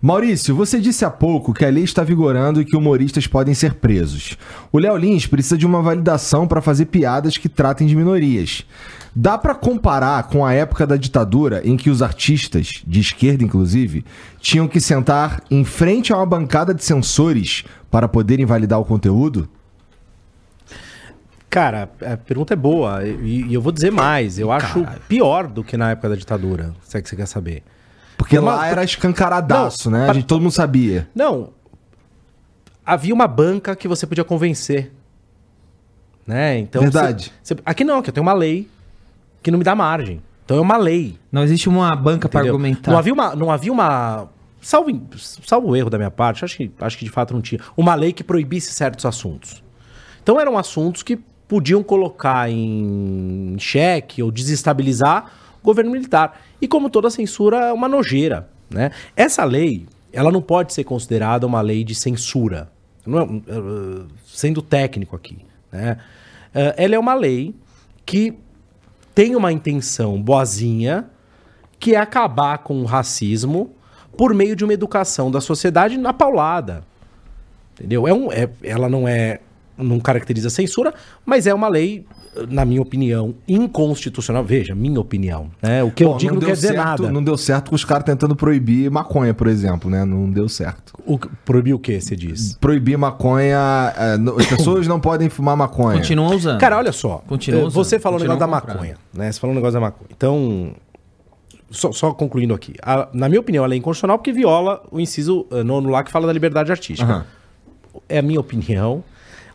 Maurício, 0.00 0.54
você 0.54 0.78
disse 0.78 1.04
há 1.04 1.10
pouco 1.10 1.52
que 1.52 1.64
a 1.64 1.70
lei 1.70 1.82
está 1.82 2.04
vigorando 2.04 2.60
e 2.60 2.64
que 2.64 2.76
humoristas 2.76 3.26
podem 3.26 3.52
ser 3.52 3.74
presos. 3.74 4.38
O 4.70 4.78
Léo 4.78 4.96
Lins 4.96 5.26
precisa 5.26 5.58
de 5.58 5.66
uma 5.66 5.82
validação 5.82 6.46
para 6.46 6.62
fazer 6.62 6.86
piadas 6.86 7.36
que 7.36 7.48
tratem 7.48 7.84
de 7.84 7.96
minorias. 7.96 8.64
Dá 9.12 9.36
para 9.36 9.56
comparar 9.56 10.22
com 10.28 10.46
a 10.46 10.52
época 10.52 10.86
da 10.86 10.96
ditadura 10.96 11.60
em 11.64 11.76
que 11.76 11.90
os 11.90 12.00
artistas, 12.00 12.84
de 12.86 13.00
esquerda 13.00 13.42
inclusive, 13.42 14.04
tinham 14.38 14.68
que 14.68 14.80
sentar 14.80 15.42
em 15.50 15.64
frente 15.64 16.12
a 16.12 16.16
uma 16.16 16.26
bancada 16.26 16.72
de 16.72 16.84
censores 16.84 17.64
para 17.90 18.06
poderem 18.06 18.46
validar 18.46 18.78
o 18.78 18.84
conteúdo? 18.84 19.48
Cara, 21.50 21.90
a 22.06 22.16
pergunta 22.16 22.52
é 22.52 22.56
boa. 22.56 23.04
E, 23.04 23.46
e 23.48 23.54
eu 23.54 23.60
vou 23.60 23.72
dizer 23.72 23.90
mais. 23.90 24.38
Eu 24.38 24.52
acho 24.52 24.86
pior 25.08 25.48
do 25.48 25.64
que 25.64 25.76
na 25.76 25.90
época 25.90 26.10
da 26.10 26.14
ditadura. 26.14 26.72
Se 26.82 26.98
é 26.98 27.02
que 27.02 27.08
você 27.08 27.16
quer 27.16 27.26
saber. 27.26 27.64
Porque 28.18 28.38
Uma- 28.38 28.56
lá 28.56 28.66
era 28.66 28.84
escancaradaço, 28.84 29.90
Não, 29.90 29.98
né? 29.98 30.04
A 30.04 30.08
pa- 30.08 30.12
gente, 30.12 30.26
todo 30.26 30.42
mundo 30.42 30.52
sabia. 30.52 31.08
Não. 31.14 31.50
Havia 32.84 33.14
uma 33.14 33.26
banca 33.26 33.74
que 33.74 33.88
você 33.88 34.06
podia 34.06 34.24
convencer. 34.24 34.92
Né? 36.26 36.58
Então, 36.58 36.82
Verdade. 36.82 37.32
você- 37.42 37.54
você- 37.54 37.62
aqui 37.64 37.84
não, 37.84 37.98
aqui 37.98 38.10
eu 38.10 38.12
tenho 38.12 38.26
uma 38.26 38.34
lei 38.34 38.68
que 39.42 39.50
não 39.50 39.58
me 39.58 39.64
dá 39.64 39.74
margem. 39.74 40.20
Então 40.44 40.58
é 40.58 40.60
uma 40.60 40.76
lei. 40.76 41.18
Não 41.32 41.42
existe 41.42 41.68
uma 41.68 41.94
banca 41.96 42.28
pra 42.28 42.40
entendeu? 42.40 42.54
argumentar. 42.56 42.90
Não 42.90 42.98
havia 42.98 43.12
uma. 43.14 43.34
Não 43.36 43.50
havia 43.50 43.72
uma 43.72 44.28
salvo, 44.60 44.90
salvo 45.46 45.68
o 45.68 45.76
erro 45.76 45.88
da 45.90 45.96
minha 45.98 46.10
parte, 46.10 46.44
acho 46.44 46.56
que, 46.56 46.70
acho 46.80 46.98
que 46.98 47.04
de 47.04 47.10
fato 47.10 47.32
não 47.32 47.40
tinha. 47.40 47.60
Uma 47.76 47.94
lei 47.94 48.12
que 48.12 48.24
proibisse 48.24 48.72
certos 48.74 49.04
assuntos. 49.06 49.62
Então 50.22 50.40
eram 50.40 50.58
assuntos 50.58 51.02
que 51.02 51.16
podiam 51.46 51.82
colocar 51.82 52.50
em 52.50 53.56
xeque 53.58 54.22
ou 54.22 54.30
desestabilizar 54.30 55.30
governo 55.62 55.90
militar. 55.90 56.40
E 56.60 56.68
como 56.68 56.90
toda 56.90 57.10
censura, 57.10 57.66
é 57.66 57.72
uma 57.72 57.88
nojeira. 57.88 58.48
Né? 58.70 58.90
Essa 59.16 59.44
lei, 59.44 59.86
ela 60.12 60.30
não 60.30 60.42
pode 60.42 60.72
ser 60.72 60.84
considerada 60.84 61.46
uma 61.46 61.60
lei 61.60 61.84
de 61.84 61.94
censura. 61.94 62.70
É, 63.06 63.10
uh, 63.10 64.06
sendo 64.26 64.60
técnico 64.60 65.16
aqui. 65.16 65.38
Né? 65.72 65.98
Uh, 66.54 66.74
ela 66.76 66.94
é 66.94 66.98
uma 66.98 67.14
lei 67.14 67.54
que 68.04 68.34
tem 69.14 69.34
uma 69.34 69.50
intenção 69.50 70.20
boazinha, 70.22 71.06
que 71.80 71.94
é 71.94 71.98
acabar 71.98 72.58
com 72.58 72.80
o 72.82 72.84
racismo 72.84 73.72
por 74.16 74.34
meio 74.34 74.54
de 74.54 74.64
uma 74.64 74.72
educação 74.72 75.30
da 75.30 75.40
sociedade 75.40 75.96
na 75.96 76.12
paulada. 76.12 76.84
Entendeu? 77.74 78.06
É 78.06 78.12
um, 78.12 78.32
é- 78.32 78.50
ela 78.62 78.88
não 78.88 79.06
é. 79.06 79.40
não 79.76 80.00
caracteriza 80.00 80.50
censura, 80.50 80.92
mas 81.24 81.46
é 81.46 81.54
uma 81.54 81.68
lei, 81.68 82.04
na 82.48 82.64
minha 82.64 82.80
opinião, 82.82 83.34
inconstitucional. 83.46 84.44
Veja, 84.44 84.74
minha 84.74 85.00
opinião. 85.00 85.50
Né? 85.62 85.82
O 85.82 85.90
que 85.90 86.04
eu 86.04 86.10
Bom, 86.10 86.16
digo 86.16 86.34
não, 86.34 86.40
quer 86.42 86.52
dizer 86.52 86.68
certo, 86.68 86.84
nada. 87.02 87.10
Não 87.10 87.22
deu 87.22 87.36
certo 87.36 87.70
com 87.70 87.74
os 87.74 87.84
caras 87.84 88.04
tentando 88.04 88.36
proibir 88.36 88.90
maconha, 88.90 89.32
por 89.34 89.46
exemplo, 89.46 89.90
né? 89.90 90.04
Não 90.04 90.30
deu 90.30 90.48
certo. 90.48 90.92
O, 91.06 91.18
proibir 91.44 91.74
o 91.74 91.78
que 91.78 92.00
você 92.00 92.14
diz? 92.14 92.56
proibir 92.60 92.96
maconha. 92.98 93.92
é, 93.96 94.16
as 94.40 94.46
pessoas 94.46 94.86
não 94.86 95.00
podem 95.00 95.28
fumar 95.28 95.56
maconha. 95.56 95.98
Continua 95.98 96.34
usando. 96.34 96.60
Cara, 96.60 96.76
olha 96.78 96.92
só. 96.92 97.22
Continua 97.26 97.60
eh, 97.60 97.64
usando, 97.64 97.84
Você 97.84 97.98
falou 97.98 98.18
o 98.18 98.22
negócio 98.22 98.40
da 98.40 98.46
maconha, 98.46 98.96
né? 99.12 99.32
Você 99.32 99.40
falou 99.40 99.52
o 99.52 99.56
negócio 99.56 99.74
da 99.74 99.80
maconha. 99.80 100.08
Então, 100.14 100.72
só, 101.70 101.92
só 101.92 102.12
concluindo 102.12 102.54
aqui. 102.54 102.74
A- 102.82 103.08
na 103.12 103.28
minha 103.28 103.40
opinião, 103.40 103.64
ela 103.64 103.74
é 103.74 103.76
inconstitucional 103.76 104.18
porque 104.18 104.32
viola 104.32 104.82
o 104.90 104.98
inciso 105.00 105.46
eh, 105.50 105.62
nono 105.62 105.88
lá 105.90 106.02
que 106.02 106.10
fala 106.10 106.26
da 106.26 106.32
liberdade 106.32 106.70
artística. 106.70 107.10
Aham. 107.10 107.24
É 108.08 108.18
a 108.18 108.22
minha 108.22 108.40
opinião. 108.40 109.02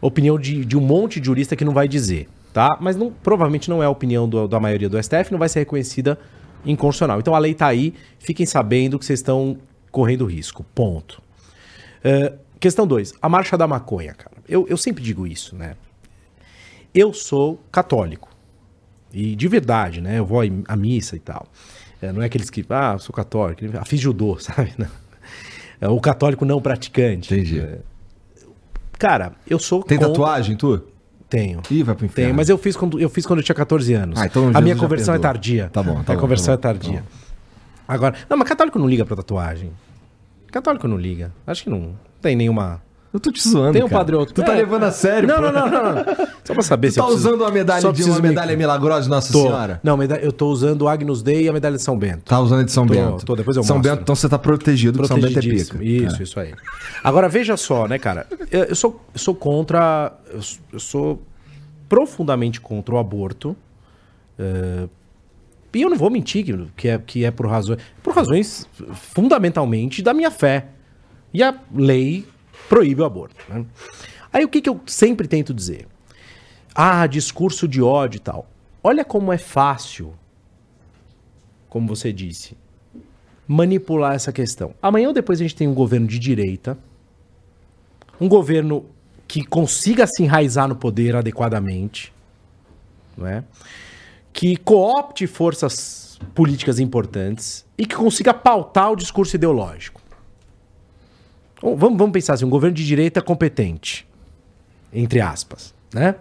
Opinião 0.01 0.38
de, 0.38 0.65
de 0.65 0.77
um 0.77 0.81
monte 0.81 1.19
de 1.19 1.25
jurista 1.27 1.55
que 1.55 1.63
não 1.63 1.73
vai 1.73 1.88
dizer, 1.88 2.27
tá? 2.53 2.77
Mas 2.79 2.95
não, 2.95 3.11
provavelmente 3.11 3.69
não 3.69 3.81
é 3.83 3.85
a 3.85 3.89
opinião 3.89 4.29
do- 4.29 4.47
da 4.47 4.59
maioria 4.59 4.87
do 4.87 4.97
STF, 5.01 5.31
não 5.31 5.39
vai 5.39 5.49
ser 5.49 5.59
reconhecida 5.59 6.17
inconstitucional. 6.65 7.19
Então 7.19 7.35
a 7.35 7.39
lei 7.39 7.53
tá 7.53 7.67
aí, 7.67 7.93
fiquem 8.19 8.45
sabendo 8.45 8.97
que 8.99 9.05
vocês 9.05 9.19
estão 9.19 9.57
correndo 9.91 10.25
risco. 10.25 10.63
Ponto. 10.73 11.21
Eh, 12.03 12.33
questão 12.59 12.85
2. 12.87 13.13
A 13.21 13.27
marcha 13.27 13.57
da 13.57 13.67
maconha, 13.67 14.13
cara. 14.13 14.37
Eu, 14.47 14.65
eu 14.69 14.77
sempre 14.77 15.03
digo 15.03 15.25
isso, 15.27 15.55
né? 15.55 15.75
Eu 16.93 17.11
sou 17.13 17.59
católico. 17.71 18.29
E 19.11 19.35
de 19.35 19.47
verdade, 19.47 19.99
né? 20.01 20.19
Eu 20.19 20.25
vou 20.25 20.39
à 20.67 20.75
missa 20.75 21.15
e 21.15 21.19
tal. 21.19 21.47
É, 22.01 22.11
não 22.11 22.21
é 22.21 22.25
aqueles 22.25 22.49
que, 22.49 22.65
ah, 22.69 22.97
sou 22.99 23.13
católico. 23.13 23.61
Ah, 23.79 23.85
fiz 23.85 23.99
judô, 23.99 24.37
sabe? 24.41 24.73
Não. 24.77 24.87
É 25.81 25.87
o 25.87 25.99
católico 25.99 26.45
não 26.45 26.61
praticante. 26.61 27.33
Entendi. 27.33 27.59
É. 27.59 27.79
Cara, 28.97 29.33
eu 29.47 29.59
sou 29.59 29.83
Tem 29.83 29.97
contra- 29.97 30.13
tatuagem, 30.13 30.55
tu? 30.55 30.81
Tenho. 31.34 31.63
Ih, 31.71 31.81
vai 31.81 31.95
pro 31.95 32.05
inferno. 32.05 32.27
Tenho, 32.27 32.36
mas 32.36 32.47
eu 32.47 32.59
fiz 32.59 32.77
quando 32.77 32.99
eu 32.99 33.09
fiz 33.09 33.25
quando 33.25 33.39
eu 33.39 33.43
tinha 33.43 33.55
14 33.55 33.91
anos. 33.95 34.21
Ah, 34.21 34.27
então 34.27 34.51
a 34.53 34.61
minha 34.61 34.75
conversão 34.75 35.15
é 35.15 35.17
tardia. 35.17 35.67
Tá 35.73 35.81
bom, 35.81 36.03
tá 36.03 36.13
a 36.13 36.15
bom, 36.15 36.21
conversão 36.21 36.55
tá 36.55 36.69
é 36.69 36.73
bom, 36.73 36.79
tá 36.79 36.86
tardia. 36.86 37.03
Agora, 37.88 38.13
não, 38.29 38.38
mas 38.38 38.47
católico 38.47 38.77
não 38.77 38.88
liga 38.88 39.03
pra 39.03 39.15
tatuagem. 39.15 39.71
Católico 40.51 40.88
não 40.88 40.95
liga. 40.95 41.34
Acho 41.47 41.63
que 41.63 41.71
não 41.71 41.95
tem 42.21 42.36
nenhuma. 42.36 42.84
Eu 43.14 43.20
tô 43.20 43.32
te 43.32 43.47
zoando, 43.47 43.74
Tem 43.74 43.84
um 43.84 43.88
cara. 43.88 43.99
padre 43.99 44.16
ou 44.16 44.22
outro. 44.22 44.34
Tu 44.34 44.41
tá 44.43 44.53
É. 44.53 44.55
levando 44.55 44.84
a 44.84 44.91
sério, 44.91 45.28
Não, 45.28 45.36
pô. 45.36 45.41
não, 45.43 45.51
não, 45.51 45.70
não, 45.70 45.84
não. 45.95 46.03
Só 46.43 46.53
pra 46.55 46.64
saber 46.64 46.88
Tu 46.88 46.93
se 46.93 46.99
eu 46.99 47.03
tá 47.03 47.09
preciso- 47.09 47.30
usando 47.30 47.41
uma 47.41 47.51
medalha 47.51 47.82
só 47.82 47.91
de 47.91 48.03
uma 48.03 48.16
me- 48.20 48.30
medalha 48.30 48.57
milagrosa 48.57 49.03
de 49.03 49.09
Nossa 49.09 49.32
Tô. 49.32 49.43
Senhora? 49.43 49.80
Não, 49.84 50.01
eu 50.01 50.32
tô 50.32 50.47
usando 50.47 50.82
o 50.82 50.88
Agnus 50.88 51.22
Dei 51.22 51.43
e 51.43 51.47
a 51.49 51.53
medalha 51.53 51.76
de 51.78 51.84
São 51.84 51.95
Bento. 51.95 52.24
Tá 52.26 52.39
usando 52.39 52.61
a 52.61 52.64
de 52.64 52.72
São 52.72 52.88
Tô, 52.88 52.93
Bento. 52.95 53.24
tô, 53.26 53.36
depois 53.36 53.55
eu 53.55 53.64
São 53.64 53.78
mostro. 53.78 53.91
Bento, 53.91 54.01
então 54.01 54.16
você 54.16 54.28
tá 54.28 54.39
protegido, 54.39 54.97
porque 54.97 55.07
São 55.07 55.20
Bento 55.22 55.38
é 55.38 55.41
pica. 55.43 55.84
Isso, 55.84 56.24
isso 56.24 56.39
aí. 56.39 56.53
Agora, 57.03 57.30
veja 57.30 57.55
só, 57.55 57.88
né, 57.88 57.99
cara? 57.99 58.26
Eu, 58.49 58.64
eu 58.64 58.76
sou, 58.76 58.99
eu 59.14 59.20
sou 59.20 59.36
contra. 59.36 60.11
Eu, 60.34 60.39
eu 60.74 60.80
sou 60.80 61.22
profundamente 61.88 62.59
contra 62.59 62.95
o 62.95 62.97
aborto. 62.97 63.55
eh, 64.39 64.88
e 65.76 65.82
eu 65.84 65.89
não 65.89 65.97
vou 65.97 66.09
mentir 66.09 66.43
que, 66.76 66.88
é, 66.88 66.97
que 66.97 67.26
é 67.26 67.30
por 67.32 67.47
razões. 67.47 67.80
Por 68.01 68.14
razões 68.16 68.68
fundamentalmente 68.93 70.01
da 70.01 70.14
minha 70.14 70.32
fé. 70.32 70.66
E 71.34 71.41
a 71.43 71.53
lei 71.74 72.26
proíbe 72.74 73.01
o 73.01 73.05
aborto. 73.05 73.36
né? 73.49 73.65
Aí 74.32 74.43
o 74.43 74.49
que, 74.49 74.61
que 74.61 74.69
eu 74.69 74.80
sempre 74.86 75.28
tento 75.28 75.53
dizer? 75.53 75.88
Ah, 76.74 77.05
discurso 77.05 77.67
de 77.67 77.82
ódio 77.82 78.17
e 78.17 78.21
tal. 78.21 78.47
Olha 78.84 79.05
como 79.05 79.32
é 79.32 79.38
fácil 79.38 80.13
como 81.74 81.88
você 81.88 82.13
disse, 82.13 82.55
manipular 83.47 84.13
essa 84.13 84.32
questão. 84.32 84.76
Amanhã 84.80 85.07
ou 85.07 85.13
depois 85.13 85.39
a 85.39 85.43
gente 85.43 85.55
tem 85.55 85.67
um 85.67 85.74
governo 85.74 86.05
de 86.05 86.19
direita, 86.19 86.78
um 88.21 88.30
governo 88.30 88.86
que 89.28 89.43
consiga 89.43 90.05
se 90.05 90.21
enraizar 90.21 90.67
no 90.67 90.76
poder 90.76 91.15
adequadamente, 91.15 92.13
não 93.17 93.26
é? 93.26 93.43
que 94.32 94.55
coopte 94.55 95.26
forças 95.26 96.19
políticas 96.36 96.78
importantes 96.78 97.65
e 97.76 97.88
que 97.88 97.95
consiga 97.95 98.36
pautar 98.36 98.91
o 98.91 98.95
discurso 98.95 99.36
ideológico. 99.36 99.99
Vamos, 101.64 101.97
vamos 101.97 102.11
pensar 102.11 102.34
assim, 102.34 102.45
um 102.45 102.49
governo 102.49 102.76
de 102.76 102.86
direita 102.86 103.22
competente, 103.22 104.05
entre 104.91 105.22
aspas, 105.22 105.74
né? 105.93 106.16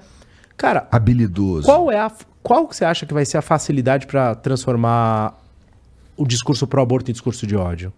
Cara, 0.56 0.86
Habilidoso. 0.92 1.66
qual 1.66 1.90
é 1.90 1.98
a 1.98 2.10
qual 2.42 2.66
que 2.68 2.76
você 2.76 2.84
acha 2.84 3.04
que 3.06 3.12
vai 3.14 3.24
ser 3.24 3.38
a 3.38 3.42
facilidade 3.42 4.06
para 4.06 4.34
transformar 4.34 5.36
o 6.16 6.24
discurso 6.26 6.66
pro 6.66 6.80
aborto 6.80 7.10
em 7.10 7.12
discurso 7.12 7.46
de 7.46 7.56
ódio? 7.56 7.92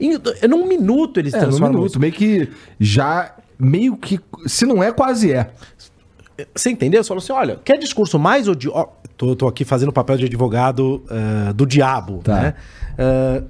Em, 0.00 0.18
num 0.48 0.66
minuto 0.66 1.18
eles 1.20 1.32
É, 1.34 1.38
transformam 1.38 1.70
minuto. 1.72 1.90
isso. 1.90 2.00
Meio 2.00 2.12
que 2.12 2.50
já. 2.80 3.34
Meio 3.58 3.96
que. 3.96 4.18
Se 4.46 4.64
não 4.66 4.82
é, 4.82 4.90
quase 4.92 5.32
é. 5.32 5.50
Você 6.54 6.70
entendeu? 6.70 7.02
Você 7.04 7.08
falou 7.08 7.22
assim: 7.22 7.32
olha, 7.32 7.56
quer 7.64 7.78
discurso 7.78 8.18
mais 8.18 8.48
odioso. 8.48 8.88
Tô, 9.16 9.36
tô 9.36 9.46
aqui 9.46 9.64
fazendo 9.64 9.90
o 9.90 9.92
papel 9.92 10.16
de 10.16 10.24
advogado 10.24 11.04
ah, 11.10 11.52
do 11.52 11.64
diabo, 11.66 12.20
Tá. 12.24 12.40
né? 12.40 12.54
Ah, 12.98 13.42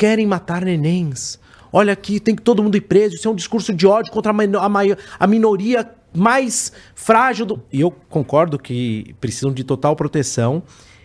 querem 0.00 0.26
matar 0.26 0.64
nenéns. 0.64 1.38
Olha 1.70 1.92
aqui, 1.92 2.18
tem 2.18 2.34
que 2.34 2.40
todo 2.40 2.62
mundo 2.62 2.74
ir 2.74 2.80
preso. 2.80 3.16
Isso 3.16 3.28
é 3.28 3.30
um 3.30 3.34
discurso 3.34 3.70
de 3.74 3.86
ódio 3.86 4.10
contra 4.10 4.32
a, 4.32 4.34
a 4.34 4.96
a 5.20 5.26
minoria 5.26 5.90
mais 6.14 6.72
frágil 6.94 7.44
do. 7.44 7.62
E 7.70 7.82
eu 7.82 7.90
concordo 8.08 8.58
que 8.58 9.14
precisam 9.20 9.52
de 9.52 9.62
total 9.62 9.94
proteção. 9.94 10.62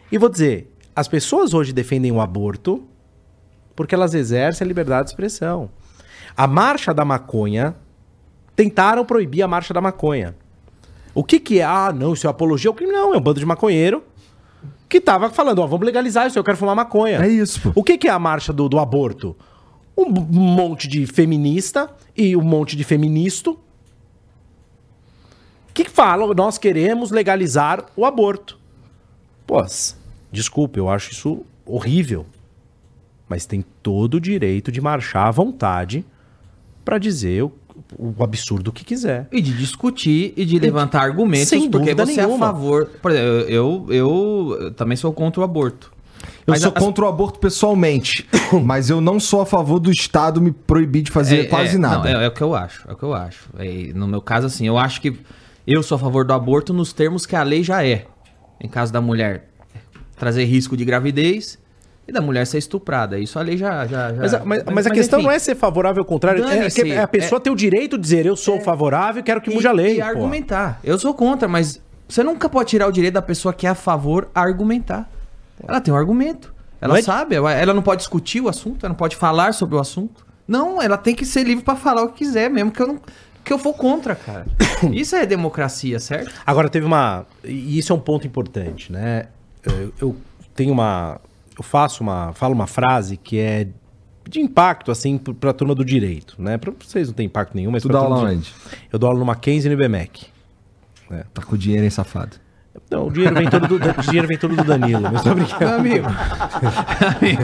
E 0.09 0.17
vou 0.17 0.29
dizer: 0.29 0.73
as 0.95 1.09
pessoas 1.09 1.53
hoje 1.53 1.73
defendem 1.73 2.09
o 2.09 2.21
aborto 2.21 2.85
porque 3.75 3.93
elas 3.93 4.13
exercem 4.13 4.63
a 4.63 4.67
liberdade 4.67 5.07
de 5.07 5.11
expressão. 5.11 5.69
A 6.37 6.47
marcha 6.47 6.93
da 6.93 7.03
maconha 7.03 7.75
tentaram 8.55 9.03
proibir 9.03 9.41
a 9.41 9.47
marcha 9.47 9.73
da 9.73 9.81
maconha. 9.81 10.33
O 11.13 11.21
que 11.21 11.37
que 11.37 11.59
é? 11.59 11.65
Ah, 11.65 11.91
não, 11.93 12.13
isso 12.13 12.27
é 12.27 12.29
apologia 12.29 12.69
ao 12.69 12.73
crime. 12.73 12.93
Não, 12.93 13.13
é 13.13 13.17
um 13.17 13.21
bando 13.21 13.41
de 13.41 13.45
maconheiro 13.45 14.01
que 14.95 15.01
tava 15.01 15.29
falando, 15.29 15.59
ó, 15.59 15.67
vamos 15.67 15.85
legalizar 15.85 16.25
isso, 16.25 16.39
eu 16.39 16.43
quero 16.43 16.55
fumar 16.55 16.73
maconha. 16.73 17.21
É 17.21 17.27
isso, 17.27 17.59
pô. 17.59 17.73
O 17.75 17.83
que 17.83 17.97
que 17.97 18.07
é 18.07 18.11
a 18.11 18.17
marcha 18.17 18.53
do, 18.53 18.69
do 18.69 18.79
aborto? 18.79 19.35
Um 19.97 20.09
monte 20.09 20.87
de 20.87 21.05
feminista 21.05 21.93
e 22.15 22.33
um 22.33 22.41
monte 22.41 22.77
de 22.77 22.83
feministo 22.85 23.59
que 25.73 25.83
falam, 25.83 26.33
nós 26.33 26.57
queremos 26.57 27.11
legalizar 27.11 27.85
o 27.93 28.05
aborto. 28.05 28.57
Pô, 29.45 29.61
desculpa, 30.31 30.79
eu 30.79 30.89
acho 30.89 31.11
isso 31.11 31.45
horrível. 31.65 32.25
Mas 33.27 33.45
tem 33.45 33.65
todo 33.83 34.13
o 34.13 34.21
direito 34.21 34.71
de 34.71 34.79
marchar 34.79 35.27
à 35.27 35.31
vontade 35.31 36.05
pra 36.85 36.97
dizer 36.97 37.43
o, 37.43 37.51
o 37.97 38.23
absurdo 38.23 38.71
que 38.71 38.83
quiser. 38.83 39.27
E 39.31 39.41
de 39.41 39.53
discutir 39.55 40.33
e 40.35 40.45
de 40.45 40.57
levantar 40.59 41.01
argumentos, 41.01 41.47
Sem 41.49 41.69
porque 41.69 41.93
dúvida 41.93 42.05
você 42.05 42.19
é 42.19 42.23
a 42.23 42.27
nenhuma. 42.27 42.45
favor. 42.47 42.85
Por 43.01 43.11
exemplo, 43.11 43.29
eu, 43.49 43.85
eu, 43.89 44.57
eu, 44.61 44.71
também 44.73 44.95
sou 44.97 45.11
contra 45.13 45.41
o 45.41 45.43
aborto. 45.43 45.91
Eu 46.47 46.51
Mas 46.53 46.61
sou 46.61 46.71
as- 46.75 46.83
contra 46.83 47.05
o 47.05 47.07
aborto 47.07 47.39
pessoalmente, 47.39 48.27
mas 48.63 48.89
eu 48.89 48.99
não 49.01 49.19
sou 49.19 49.41
a 49.41 49.45
favor 49.45 49.79
do 49.79 49.91
Estado 49.91 50.41
me 50.41 50.51
proibir 50.51 51.03
de 51.03 51.11
fazer 51.11 51.41
É, 51.41 51.43
quase 51.45 51.75
é, 51.75 51.79
nada. 51.79 52.11
não, 52.13 52.19
é, 52.19 52.25
é 52.25 52.27
o 52.27 52.31
que 52.31 52.41
eu 52.41 52.55
acho, 52.55 52.83
é 52.89 52.93
o 52.93 52.95
que 52.95 53.03
eu 53.03 53.13
acho. 53.13 53.49
É, 53.57 53.91
no 53.93 54.07
meu 54.07 54.21
caso, 54.21 54.47
assim, 54.47 54.65
eu 54.65 54.77
acho 54.77 55.01
que 55.01 55.15
eu 55.67 55.81
sou 55.83 55.95
a 55.95 55.99
favor 55.99 56.25
do 56.25 56.33
aborto 56.33 56.73
nos 56.73 56.93
termos 56.93 57.25
que 57.25 57.35
a 57.35 57.43
lei 57.43 57.63
já 57.63 57.85
é. 57.85 58.05
Em 58.61 58.67
caso 58.67 58.91
da 58.93 59.01
mulher 59.01 59.49
trazer 60.17 60.45
risco 60.45 60.77
de 60.77 60.85
gravidez 60.85 61.59
e 62.07 62.11
da 62.11 62.21
mulher 62.21 62.45
ser 62.45 62.57
estuprada. 62.59 63.17
Isso 63.19 63.37
a 63.39 63.41
lei 63.41 63.57
já. 63.57 63.85
já, 63.87 64.13
já- 64.13 64.21
Mas, 64.21 64.33
a- 64.33 64.45
mas- 64.45 64.63
mas 64.65 64.87
a 64.87 64.91
questão 64.91 65.21
não 65.21 65.31
é 65.31 65.39
ser 65.39 65.55
favorável 65.55 66.01
ou 66.01 66.05
contrário, 66.05 66.43
é, 66.47 66.69
que 66.69 66.95
a 66.95 67.07
pessoa 67.07 67.39
ter 67.41 67.49
o 67.49 67.55
direito 67.55 67.97
de 67.97 68.03
dizer 68.03 68.25
eu 68.25 68.35
sou 68.35 68.59
favorável 68.61 69.21
e 69.21 69.23
quero 69.23 69.41
que 69.41 69.49
mude 69.49 69.67
a 69.67 69.71
lei. 69.71 69.95
E 69.97 70.01
pô. 70.01 70.05
argumentar. 70.07 70.79
Eu 70.83 70.97
sou 70.99 71.13
contra, 71.13 71.47
mas 71.47 71.81
você 72.07 72.23
nunca 72.23 72.47
pode 72.47 72.69
tirar 72.69 72.87
o 72.87 72.91
direito 72.91 73.15
da 73.15 73.21
pessoa 73.21 73.53
que 73.53 73.65
é 73.65 73.69
a 73.69 73.75
favor 73.75 74.29
a 74.35 74.41
argumentar. 74.41 75.09
Ela 75.67 75.81
tem 75.81 75.93
um 75.93 75.97
argumento. 75.97 76.53
Ela 76.81 76.93
Não 76.93 76.99
é- 76.99 77.01
sabe, 77.01 77.35
ela 77.35 77.73
não 77.73 77.81
pode 77.81 77.99
discutir 77.99 78.41
o 78.41 78.49
assunto, 78.49 78.85
ela 78.85 78.89
não 78.89 78.95
pode 78.97 79.15
falar 79.15 79.53
sobre 79.53 79.75
o 79.75 79.79
assunto. 79.79 80.23
Não, 80.47 80.79
ela 80.79 80.97
tem 80.97 81.15
que 81.15 81.25
ser 81.25 81.43
livre 81.43 81.63
pra 81.63 81.75
falar 81.75 82.03
o 82.03 82.09
que 82.09 82.19
quiser, 82.25 82.49
mesmo 82.49 82.69
que 82.71 82.81
eu 82.81 82.87
não 82.87 82.99
que 83.43 83.53
eu 83.53 83.59
for 83.59 83.73
contra, 83.73 84.15
cara. 84.15 84.45
Isso 84.91 85.15
é 85.15 85.23
democracia, 85.25 85.99
certo? 85.99 86.31
Agora 86.45 86.67
teve 86.67 86.83
uma. 86.85 87.25
E 87.43 87.77
isso 87.77 87.93
é 87.93 87.95
um 87.95 87.99
ponto 87.99 88.25
importante, 88.25 88.91
né? 88.91 89.27
Eu, 89.63 89.93
eu 90.01 90.15
tenho 90.55 90.73
uma. 90.73 91.19
Eu 91.57 91.63
faço 91.63 92.03
uma. 92.03 92.33
Falo 92.33 92.53
uma 92.53 92.67
frase 92.67 93.17
que 93.17 93.39
é 93.39 93.67
de 94.27 94.39
impacto, 94.39 94.91
assim, 94.91 95.17
pro- 95.17 95.33
pra 95.35 95.53
turma 95.53 95.75
do 95.75 95.85
direito, 95.85 96.35
né? 96.39 96.57
Pra 96.57 96.73
vocês 96.79 97.07
não 97.07 97.13
tem 97.13 97.27
impacto 97.27 97.53
nenhum, 97.55 97.71
mas 97.71 97.83
Tu 97.83 97.89
dá 97.89 97.99
aula 97.99 98.17
onde? 98.29 98.51
Eu 98.91 98.97
dou 98.99 99.07
aula 99.07 99.19
no 99.19 99.25
Mackenzie 99.25 99.71
e 99.71 99.75
no 99.75 99.81
IBMEC. 99.81 100.25
Tá 101.33 101.41
com 101.43 101.55
dinheiro, 101.55 101.83
hein, 101.83 101.89
safado? 101.91 102.37
Não, 102.91 103.07
o 103.07 103.11
dinheiro 103.11 103.33
vem 103.35 103.47
todo 103.49 103.67
do, 103.67 103.75
o 103.75 104.01
dinheiro 104.01 104.27
vem 104.27 104.37
todo 104.37 104.55
do 104.55 104.63
Danilo, 104.63 105.01
mas 105.03 105.21
tô 105.23 105.33
brincando. 105.33 105.75
Amigo. 105.75 106.07
Amigo. 107.21 107.43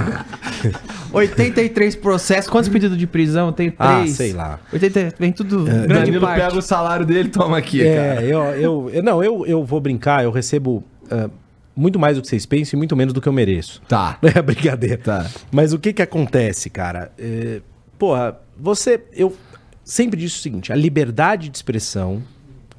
83 1.13 1.95
processos. 1.95 2.49
Quantos 2.49 2.69
pedidos 2.69 2.97
de 2.97 3.07
prisão? 3.07 3.51
Tenho 3.53 3.73
Ah, 3.77 3.97
três. 3.99 4.11
sei 4.11 4.33
lá. 4.33 4.59
80, 4.73 5.13
vem 5.19 5.31
tudo. 5.31 5.63
grande 5.65 5.87
Danilo 5.87 6.21
parte. 6.21 6.41
pega 6.41 6.57
o 6.57 6.61
salário 6.61 7.05
dele 7.05 7.29
e 7.29 7.31
toma 7.31 7.57
aqui, 7.57 7.81
É, 7.85 7.95
cara. 8.15 8.21
eu, 8.25 8.39
eu, 8.55 8.89
eu- 8.93 9.03
Não, 9.03 9.23
eu, 9.23 9.45
eu 9.45 9.63
vou 9.63 9.79
brincar, 9.79 10.23
eu 10.23 10.31
recebo 10.31 10.83
ah, 11.09 11.29
muito 11.75 11.99
mais 11.99 12.17
do 12.17 12.21
que 12.21 12.27
vocês 12.27 12.45
pensam 12.45 12.75
e 12.75 12.79
muito 12.79 12.95
menos 12.95 13.13
do 13.13 13.21
que 13.21 13.27
eu 13.27 13.33
mereço. 13.33 13.81
Tá. 13.87 14.17
Não 14.21 14.29
é 14.33 14.41
brincadeira. 14.41 14.97
Tá. 14.97 15.29
Mas 15.51 15.73
o 15.73 15.79
que 15.79 15.93
que 15.93 16.01
acontece, 16.01 16.69
cara? 16.69 17.11
É, 17.17 17.61
porra, 17.97 18.39
você. 18.57 19.03
Eu 19.13 19.35
sempre 19.83 20.19
disse 20.19 20.37
o 20.37 20.41
seguinte: 20.41 20.71
a 20.71 20.75
liberdade 20.75 21.49
de 21.49 21.57
expressão 21.57 22.21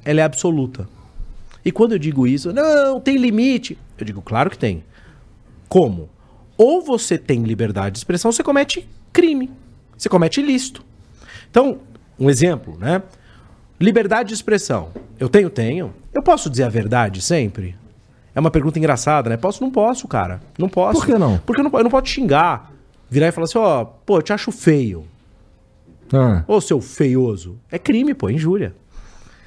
ela 0.05 0.21
é 0.21 0.23
absoluta. 0.23 0.87
E 1.65 1.71
quando 1.71 1.93
eu 1.93 1.99
digo 1.99 2.27
isso, 2.27 2.51
não, 2.51 2.99
tem 2.99 3.17
limite. 3.17 3.77
Eu 3.97 4.05
digo, 4.05 4.21
claro 4.21 4.49
que 4.49 4.57
tem. 4.57 4.83
Como? 5.69 6.09
Ou 6.57 6.81
você 6.81 7.17
tem 7.17 7.43
liberdade 7.43 7.93
de 7.93 7.97
expressão, 7.99 8.31
você 8.31 8.43
comete 8.43 8.87
crime. 9.11 9.49
Você 9.97 10.09
comete 10.09 10.41
ilícito. 10.41 10.83
Então, 11.49 11.79
um 12.19 12.29
exemplo, 12.29 12.77
né? 12.77 13.01
Liberdade 13.79 14.29
de 14.29 14.35
expressão. 14.35 14.89
Eu 15.19 15.29
tenho? 15.29 15.49
Tenho. 15.49 15.93
Eu 16.13 16.21
posso 16.21 16.49
dizer 16.49 16.63
a 16.63 16.69
verdade 16.69 17.21
sempre? 17.21 17.75
É 18.35 18.39
uma 18.39 18.49
pergunta 18.51 18.79
engraçada, 18.79 19.29
né? 19.29 19.37
Posso? 19.37 19.63
Não 19.63 19.69
posso, 19.69 20.07
cara. 20.07 20.41
Não 20.57 20.67
posso. 20.67 20.99
Por 20.99 21.05
que 21.05 21.17
não? 21.17 21.37
Porque 21.45 21.61
eu 21.61 21.63
não, 21.65 21.71
eu 21.77 21.83
não 21.83 21.91
posso 21.91 22.07
xingar. 22.07 22.71
Virar 23.09 23.27
e 23.27 23.31
falar 23.31 23.45
assim, 23.45 23.57
ó, 23.59 23.85
pô, 23.85 24.17
eu 24.17 24.21
te 24.21 24.33
acho 24.33 24.51
feio. 24.51 25.05
Ah. 26.11 26.43
Ô, 26.47 26.59
seu 26.59 26.81
feioso. 26.81 27.57
É 27.71 27.77
crime, 27.77 28.13
pô, 28.13 28.29
é 28.29 28.33
injúria. 28.33 28.75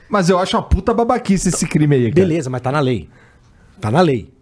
Mas 0.09 0.29
eu 0.29 0.39
acho 0.39 0.57
uma 0.57 0.63
puta 0.63 0.95
babaquice 0.95 1.49
esse 1.49 1.67
crime 1.67 1.97
aí, 1.97 2.03
cara. 2.13 2.15
Beleza, 2.15 2.49
mas 2.49 2.61
tá 2.61 2.71
na 2.71 2.81
lei. 2.81 3.09
Tá 3.81 3.91
na 3.91 4.01
lei. 4.01 4.33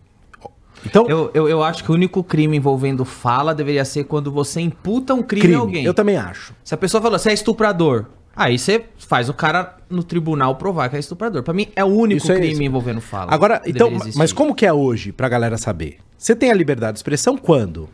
Então, 0.85 1.07
Eu, 1.09 1.31
eu, 1.33 1.49
eu 1.49 1.63
acho 1.63 1.83
que 1.83 1.91
o 1.91 1.95
único 1.95 2.23
crime 2.23 2.57
envolvendo 2.59 3.05
fala 3.07 3.55
deveria 3.55 3.85
ser 3.87 4.05
quando 4.05 4.31
você 4.31 4.61
imputa 4.61 5.15
um 5.15 5.23
crime, 5.23 5.43
crime. 5.43 5.57
a 5.57 5.61
alguém. 5.61 5.85
Eu 5.85 5.95
também 5.95 6.17
acho. 6.19 6.55
Se 6.63 6.75
a 6.75 6.77
pessoa 6.77 7.01
falou, 7.01 7.19
você 7.19 7.31
é 7.31 7.33
estuprador. 7.33 8.05
Aí 8.37 8.59
você 8.59 8.85
faz 8.99 9.29
o 9.29 9.35
cara 9.35 9.77
no 9.89 10.03
tribunal 10.03 10.57
provar 10.57 10.89
que 10.89 10.97
é 10.97 10.99
estuprador. 10.99 11.43
Pra 11.43 11.55
mim 11.55 11.69
é 11.77 11.85
o 11.85 11.89
único 11.89 12.31
é 12.31 12.35
crime 12.35 12.53
isso. 12.53 12.63
envolvendo 12.63 13.01
fala. 13.01 13.33
Agora, 13.33 13.63
então, 13.65 13.91
mas 14.17 14.33
como 14.33 14.55
que 14.55 14.67
é 14.67 14.73
hoje, 14.73 15.13
pra 15.13 15.29
galera 15.29 15.57
saber? 15.57 15.99
Você 16.19 16.35
tem 16.35 16.51
a 16.51 16.55
liberdade 16.55 16.95
de 16.95 16.99
expressão 16.99 17.37
quando? 17.37 17.89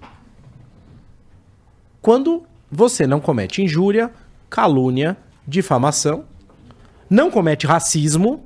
Quando 2.00 2.44
você 2.70 3.06
não 3.06 3.20
comete 3.20 3.62
injúria, 3.62 4.10
calúnia, 4.48 5.16
difamação, 5.46 6.24
não 7.08 7.30
comete 7.30 7.66
racismo 7.66 8.44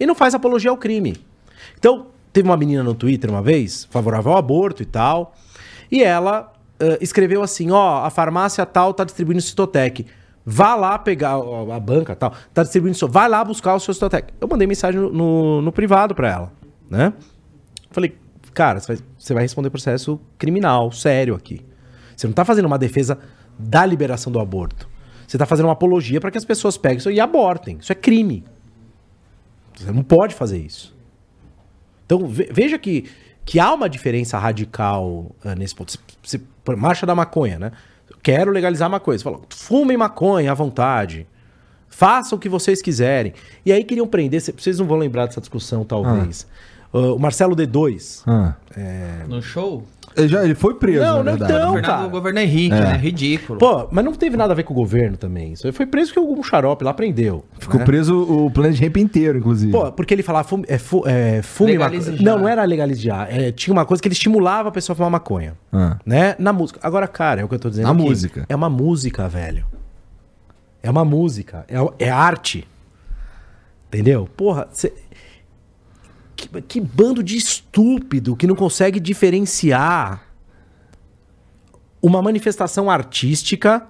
e 0.00 0.06
não 0.06 0.14
faz 0.14 0.34
apologia 0.34 0.70
ao 0.70 0.76
crime. 0.76 1.16
Então, 1.76 2.06
teve 2.32 2.48
uma 2.48 2.56
menina 2.56 2.82
no 2.82 2.94
Twitter 2.94 3.28
uma 3.28 3.42
vez, 3.42 3.86
favorável 3.90 4.32
ao 4.32 4.38
aborto 4.38 4.82
e 4.82 4.86
tal, 4.86 5.34
e 5.90 6.02
ela 6.02 6.52
eh, 6.78 6.98
escreveu 7.00 7.42
assim: 7.42 7.70
ó, 7.70 8.04
a 8.04 8.10
farmácia 8.10 8.64
tal 8.64 8.94
tá 8.94 9.04
distribuindo 9.04 9.42
Citotec. 9.42 10.06
Vá 10.50 10.74
lá 10.74 10.98
pegar, 10.98 11.38
ó, 11.38 11.70
a 11.70 11.78
banca 11.78 12.16
tal, 12.16 12.32
tá 12.54 12.62
distribuindo 12.62 12.96
isso, 12.96 13.06
vai 13.06 13.28
lá 13.28 13.44
buscar 13.44 13.74
o 13.74 13.80
seu 13.80 13.92
Citotec. 13.92 14.32
Eu 14.40 14.48
mandei 14.48 14.66
mensagem 14.66 14.98
no, 14.98 15.60
no, 15.60 15.70
privado 15.70 16.14
pra 16.14 16.30
ela, 16.30 16.52
né? 16.88 17.12
Falei, 17.90 18.16
cara, 18.54 18.80
você 18.80 18.94
vai, 18.94 19.04
você 19.18 19.34
vai 19.34 19.42
responder 19.42 19.68
processo 19.68 20.18
criminal, 20.38 20.90
sério 20.90 21.34
aqui. 21.34 21.60
Você 22.16 22.26
não 22.26 22.32
tá 22.32 22.46
fazendo 22.46 22.64
uma 22.64 22.78
defesa 22.78 23.18
da 23.58 23.84
liberação 23.84 24.32
do 24.32 24.40
aborto. 24.40 24.88
Você 25.26 25.36
tá 25.36 25.44
fazendo 25.44 25.66
uma 25.66 25.74
apologia 25.74 26.18
para 26.18 26.30
que 26.30 26.38
as 26.38 26.46
pessoas 26.46 26.78
peguem 26.78 26.96
isso 26.96 27.10
e 27.10 27.20
abortem. 27.20 27.76
Isso 27.78 27.92
é 27.92 27.94
crime. 27.94 28.42
Você 29.76 29.92
não 29.92 30.02
pode 30.02 30.34
fazer 30.34 30.56
isso. 30.56 30.96
Então, 32.06 32.26
ve- 32.26 32.48
veja 32.50 32.78
que, 32.78 33.04
que 33.44 33.60
há 33.60 33.70
uma 33.74 33.86
diferença 33.86 34.38
radical 34.38 35.30
ah, 35.44 35.54
nesse 35.54 35.74
ponto. 35.74 35.98
Por- 36.64 36.76
marcha 36.76 37.04
da 37.04 37.14
maconha, 37.14 37.58
né? 37.58 37.72
Quero 38.22 38.50
legalizar 38.50 38.86
a 38.86 38.90
maconha. 38.90 39.18
Você 39.18 39.24
falou, 39.24 39.42
fumem 39.50 39.96
maconha 39.96 40.50
à 40.52 40.54
vontade. 40.54 41.26
Façam 41.88 42.36
o 42.36 42.40
que 42.40 42.48
vocês 42.48 42.82
quiserem. 42.82 43.32
E 43.64 43.72
aí 43.72 43.82
queriam 43.84 44.06
prender, 44.06 44.40
cê- 44.40 44.52
vocês 44.52 44.78
não 44.78 44.86
vão 44.86 44.98
lembrar 44.98 45.26
dessa 45.26 45.40
discussão, 45.40 45.84
talvez. 45.84 46.46
Uh, 46.92 47.14
o 47.14 47.18
Marcelo 47.18 47.54
D2. 47.56 48.22
Ah. 48.26 48.54
No 49.28 49.42
show? 49.42 49.84
Ele, 50.18 50.28
já, 50.28 50.44
ele 50.44 50.54
foi 50.54 50.74
preso, 50.74 51.04
Não, 51.04 51.22
não, 51.22 51.34
então. 51.34 51.76
o 51.76 51.82
cara. 51.82 52.06
o 52.06 52.10
governo 52.10 52.40
Henrique, 52.40 52.74
É. 52.74 52.80
né? 52.80 52.96
Ridículo. 52.96 53.58
Pô, 53.58 53.86
mas 53.90 54.04
não 54.04 54.12
teve 54.12 54.36
nada 54.36 54.52
a 54.52 54.56
ver 54.56 54.64
com 54.64 54.72
o 54.74 54.76
governo 54.76 55.16
também. 55.16 55.52
Isso 55.52 55.72
foi 55.72 55.86
preso 55.86 56.12
que 56.12 56.18
algum 56.18 56.42
xarope 56.42 56.84
lá 56.84 56.92
prendeu. 56.92 57.44
Ficou 57.58 57.78
né? 57.78 57.84
preso 57.86 58.20
o 58.20 58.50
Planet 58.50 58.78
Ramp 58.80 58.96
inteiro, 58.96 59.38
inclusive. 59.38 59.72
Pô, 59.72 59.92
porque 59.92 60.12
ele 60.12 60.22
falava 60.22 60.46
fume, 60.48 60.64
é, 60.68 60.76
fu, 60.78 61.02
é, 61.06 61.40
fume 61.42 61.78
maconha. 61.78 62.00
Não, 62.20 62.38
não 62.40 62.48
era 62.48 62.64
legalizar. 62.64 63.28
É, 63.30 63.52
tinha 63.52 63.72
uma 63.72 63.84
coisa 63.84 64.02
que 64.02 64.08
ele 64.08 64.14
estimulava 64.14 64.68
a 64.68 64.72
pessoa 64.72 64.94
a 64.94 64.96
fumar 64.96 65.10
maconha. 65.10 65.54
Ah. 65.72 65.96
Né? 66.04 66.34
Na 66.38 66.52
música. 66.52 66.80
Agora, 66.82 67.06
cara, 67.06 67.40
é 67.40 67.44
o 67.44 67.48
que 67.48 67.54
eu 67.54 67.58
tô 67.58 67.70
dizendo 67.70 67.86
Na 67.86 67.92
aqui. 67.92 68.02
música. 68.02 68.44
É 68.48 68.56
uma 68.56 68.68
música, 68.68 69.28
velho. 69.28 69.64
É 70.82 70.90
uma 70.90 71.04
música. 71.04 71.64
É, 71.68 72.06
é 72.06 72.10
arte. 72.10 72.66
Entendeu? 73.88 74.28
Porra, 74.36 74.68
cê- 74.70 74.92
que, 76.38 76.62
que 76.62 76.80
bando 76.80 77.22
de 77.22 77.36
estúpido 77.36 78.36
que 78.36 78.46
não 78.46 78.54
consegue 78.54 79.00
diferenciar 79.00 80.22
uma 82.00 82.22
manifestação 82.22 82.88
artística 82.88 83.84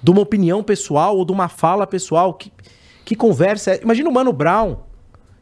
de 0.00 0.10
uma 0.10 0.20
opinião 0.20 0.62
pessoal 0.62 1.16
ou 1.16 1.24
de 1.24 1.32
uma 1.32 1.48
fala 1.48 1.84
pessoal. 1.84 2.32
Que, 2.34 2.52
que 3.04 3.16
conversa 3.16 3.72
é. 3.72 3.82
Imagina 3.82 4.08
o 4.08 4.12
Mano 4.12 4.32
Brown. 4.32 4.76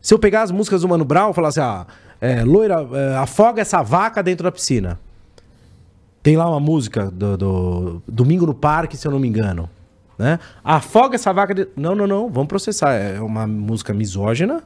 Se 0.01 0.15
eu 0.15 0.19
pegar 0.19 0.43
as 0.43 0.51
músicas 0.51 0.81
do 0.81 0.89
Mano 0.89 1.05
Brown 1.05 1.33
e 1.33 1.35
falar 1.35 1.49
assim, 1.49 1.61
ah, 1.61 1.87
é, 2.19 2.43
loira, 2.43 2.89
é, 2.93 3.17
afoga 3.19 3.61
essa 3.61 3.83
vaca 3.83 4.23
dentro 4.23 4.45
da 4.45 4.51
piscina. 4.51 4.99
Tem 6.23 6.37
lá 6.37 6.49
uma 6.49 6.61
música 6.61 7.11
do, 7.11 7.37
do 7.37 8.03
Domingo 8.09 8.47
no 8.47 8.55
Parque, 8.55 8.97
se 8.97 9.07
eu 9.07 9.13
não 9.13 9.19
me 9.19 9.29
engano. 9.29 9.69
Né? 10.19 10.39
Afoga 10.65 11.17
essa 11.17 11.33
vaca. 11.33 11.55
De... 11.55 11.69
Não, 11.77 11.95
não, 11.95 12.07
não. 12.07 12.31
Vamos 12.31 12.49
processar. 12.49 12.95
É 12.95 13.21
uma 13.21 13.47
música 13.47 13.93
misógina 13.93 14.63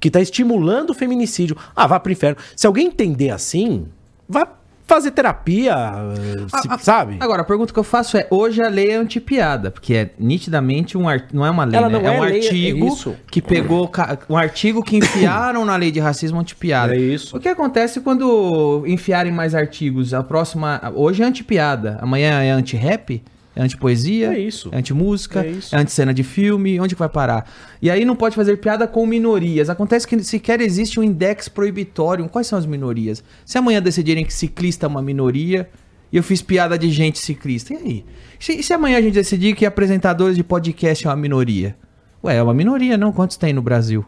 que 0.00 0.10
tá 0.10 0.20
estimulando 0.20 0.90
o 0.90 0.94
feminicídio. 0.94 1.56
Ah, 1.74 1.86
vá 1.86 1.98
pro 2.00 2.12
inferno. 2.12 2.36
Se 2.56 2.66
alguém 2.66 2.86
entender 2.86 3.30
assim, 3.30 3.86
vá 4.28 4.46
fazer 4.86 5.10
terapia, 5.10 5.74
eh, 5.74 6.38
se- 6.48 6.68
Ah, 6.68 6.74
ah, 6.74 6.78
sabe? 6.78 7.18
Agora, 7.20 7.42
a 7.42 7.44
pergunta 7.44 7.72
que 7.72 7.78
eu 7.78 7.84
faço 7.84 8.16
é: 8.16 8.26
hoje 8.30 8.62
a 8.62 8.68
lei 8.68 8.90
é 8.90 8.96
antipiada, 8.96 9.70
porque 9.70 9.94
é 9.94 10.10
nitidamente 10.18 10.96
um 10.96 11.06
art... 11.06 11.26
não 11.32 11.44
é 11.44 11.50
uma 11.50 11.64
lei, 11.64 11.78
né? 11.78 11.86
é 11.86 11.92
é 12.06 12.10
um 12.10 12.20
lei, 12.22 12.40
é 12.40 12.44
artigo 12.46 12.86
isso. 12.88 13.14
que 13.30 13.42
pegou 13.42 13.90
um 14.30 14.36
artigo 14.36 14.82
que 14.82 14.96
enfiaram 14.96 15.64
na 15.66 15.76
lei 15.76 15.90
de 15.90 16.00
racismo 16.00 16.40
antipiada. 16.40 16.94
É 16.96 16.98
isso. 16.98 17.36
O 17.36 17.40
que 17.40 17.48
acontece 17.48 18.00
quando 18.00 18.82
enfiarem 18.86 19.30
mais 19.30 19.54
artigos? 19.54 20.14
A 20.14 20.22
próxima, 20.22 20.80
hoje 20.94 21.22
é 21.22 21.26
antipiada, 21.26 21.98
amanhã 22.00 22.40
é 22.42 22.50
anti-rap, 22.50 23.22
é 23.58 23.62
anti-poesia, 23.64 24.34
É 24.34 24.38
isso. 24.38 24.68
é 24.70 24.78
anti-música, 24.78 25.44
É 25.44 25.50
é 25.50 25.76
anti-cena 25.78 26.14
de 26.14 26.22
filme, 26.22 26.78
onde 26.80 26.94
que 26.94 26.98
vai 26.98 27.08
parar? 27.08 27.50
E 27.82 27.90
aí 27.90 28.04
não 28.04 28.14
pode 28.14 28.36
fazer 28.36 28.56
piada 28.58 28.86
com 28.86 29.04
minorias. 29.04 29.68
Acontece 29.68 30.06
que 30.06 30.22
sequer 30.22 30.60
existe 30.60 31.00
um 31.00 31.02
index 31.02 31.48
proibitório. 31.48 32.28
Quais 32.28 32.46
são 32.46 32.56
as 32.56 32.64
minorias? 32.64 33.22
Se 33.44 33.58
amanhã 33.58 33.82
decidirem 33.82 34.24
que 34.24 34.32
ciclista 34.32 34.86
é 34.86 34.88
uma 34.88 35.02
minoria, 35.02 35.68
e 36.12 36.16
eu 36.16 36.22
fiz 36.22 36.40
piada 36.40 36.78
de 36.78 36.88
gente 36.90 37.18
ciclista, 37.18 37.74
e 37.74 37.76
aí? 37.76 38.04
Se, 38.38 38.62
se 38.62 38.72
amanhã 38.72 38.98
a 38.98 39.02
gente 39.02 39.14
decidir 39.14 39.56
que 39.56 39.66
apresentadores 39.66 40.36
de 40.36 40.44
podcast 40.44 41.04
é 41.04 41.10
uma 41.10 41.16
minoria? 41.16 41.76
Ué, 42.22 42.36
é 42.36 42.42
uma 42.42 42.54
minoria, 42.54 42.96
não? 42.96 43.12
Quantos 43.12 43.36
tem 43.36 43.52
no 43.52 43.60
Brasil? 43.60 44.06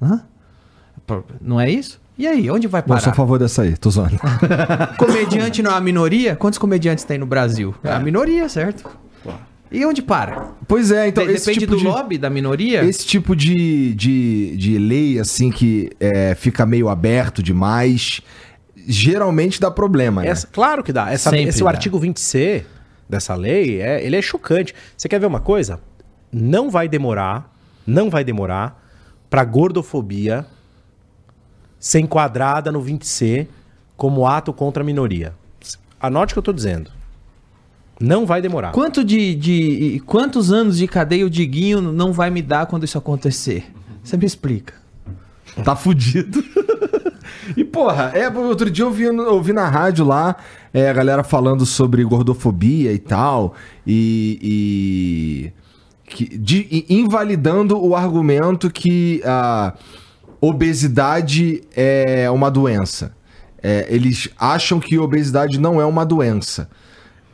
Hã? 0.00 0.22
Não 1.40 1.60
é 1.60 1.70
isso? 1.70 2.00
E 2.18 2.26
aí, 2.26 2.50
onde 2.50 2.66
vai 2.66 2.80
Bom, 2.80 2.88
sou 2.88 2.96
a 2.96 3.00
parar? 3.02 3.14
favor 3.14 3.38
dessa 3.38 3.62
aí, 3.62 3.76
tô 3.76 3.90
zoando. 3.90 4.18
Comediante 4.98 5.62
não 5.62 5.70
é 5.70 5.74
uma 5.74 5.80
minoria? 5.80 6.34
Quantos 6.34 6.58
comediantes 6.58 7.04
tem 7.04 7.18
no 7.18 7.26
Brasil? 7.26 7.74
É 7.84 7.92
a 7.92 7.98
minoria, 7.98 8.48
certo? 8.48 8.88
E 9.70 9.84
onde 9.84 10.00
para? 10.00 10.52
pois 10.66 10.90
é, 10.92 11.08
então. 11.08 11.26
De- 11.26 11.32
esse 11.32 11.46
Depende 11.46 11.60
tipo 11.66 11.72
do 11.72 11.78
de... 11.78 11.84
lobby 11.84 12.16
da 12.16 12.30
minoria? 12.30 12.84
Esse 12.84 13.04
tipo 13.04 13.34
de, 13.36 13.92
de, 13.94 14.56
de 14.56 14.78
lei, 14.78 15.18
assim, 15.18 15.50
que 15.50 15.90
é, 16.00 16.34
fica 16.36 16.64
meio 16.64 16.88
aberto 16.88 17.42
demais, 17.42 18.22
geralmente 18.86 19.60
dá 19.60 19.70
problema, 19.70 20.22
né? 20.22 20.28
Essa- 20.28 20.46
claro 20.46 20.82
que 20.82 20.92
dá. 20.92 21.10
Essa, 21.10 21.30
Sempre 21.30 21.48
esse 21.48 21.62
o 21.62 21.64
dá. 21.66 21.72
artigo 21.72 22.00
20C 22.00 22.64
dessa 23.08 23.34
lei, 23.34 23.82
é, 23.82 24.02
ele 24.04 24.16
é 24.16 24.22
chocante. 24.22 24.72
Você 24.96 25.08
quer 25.08 25.18
ver 25.20 25.26
uma 25.26 25.40
coisa? 25.40 25.80
Não 26.32 26.70
vai 26.70 26.88
demorar, 26.88 27.52
não 27.86 28.08
vai 28.08 28.22
demorar 28.24 28.82
pra 29.28 29.44
gordofobia 29.44 30.46
ser 31.78 32.00
enquadrada 32.00 32.70
no 32.72 32.82
20C 32.82 33.46
como 33.96 34.26
ato 34.26 34.52
contra 34.52 34.82
a 34.82 34.86
minoria. 34.86 35.34
Anote 36.00 36.32
o 36.32 36.34
que 36.34 36.38
eu 36.38 36.42
tô 36.42 36.52
dizendo. 36.52 36.90
Não 37.98 38.26
vai 38.26 38.42
demorar. 38.42 38.72
Quanto 38.72 39.02
de, 39.02 39.34
de- 39.34 40.02
quantos 40.04 40.52
anos 40.52 40.76
de 40.76 40.86
cadeia 40.86 41.24
o 41.24 41.30
Diguinho 41.30 41.80
não 41.80 42.12
vai 42.12 42.28
me 42.30 42.42
dar 42.42 42.66
quando 42.66 42.84
isso 42.84 42.98
acontecer? 42.98 43.72
Você 44.04 44.16
me 44.18 44.26
explica. 44.26 44.74
Tá 45.64 45.74
fudido. 45.74 46.44
e, 47.56 47.64
porra, 47.64 48.10
é, 48.14 48.28
outro 48.28 48.70
dia 48.70 48.84
eu 48.84 48.90
vi, 48.90 49.10
no- 49.10 49.22
eu 49.22 49.42
vi 49.42 49.54
na 49.54 49.66
rádio 49.68 50.04
lá 50.04 50.36
é, 50.74 50.90
a 50.90 50.92
galera 50.92 51.24
falando 51.24 51.64
sobre 51.64 52.04
gordofobia 52.04 52.92
e 52.92 52.98
tal, 52.98 53.54
e. 53.86 55.50
e 55.54 55.66
que, 56.08 56.38
de- 56.38 56.68
e 56.70 56.86
invalidando 57.00 57.82
o 57.82 57.96
argumento 57.96 58.70
que 58.70 59.20
a 59.24 59.72
obesidade 60.40 61.62
é 61.74 62.30
uma 62.30 62.50
doença. 62.50 63.12
É, 63.62 63.86
eles 63.88 64.28
acham 64.38 64.78
que 64.78 64.98
obesidade 64.98 65.58
não 65.58 65.80
é 65.80 65.84
uma 65.84 66.04
doença. 66.04 66.68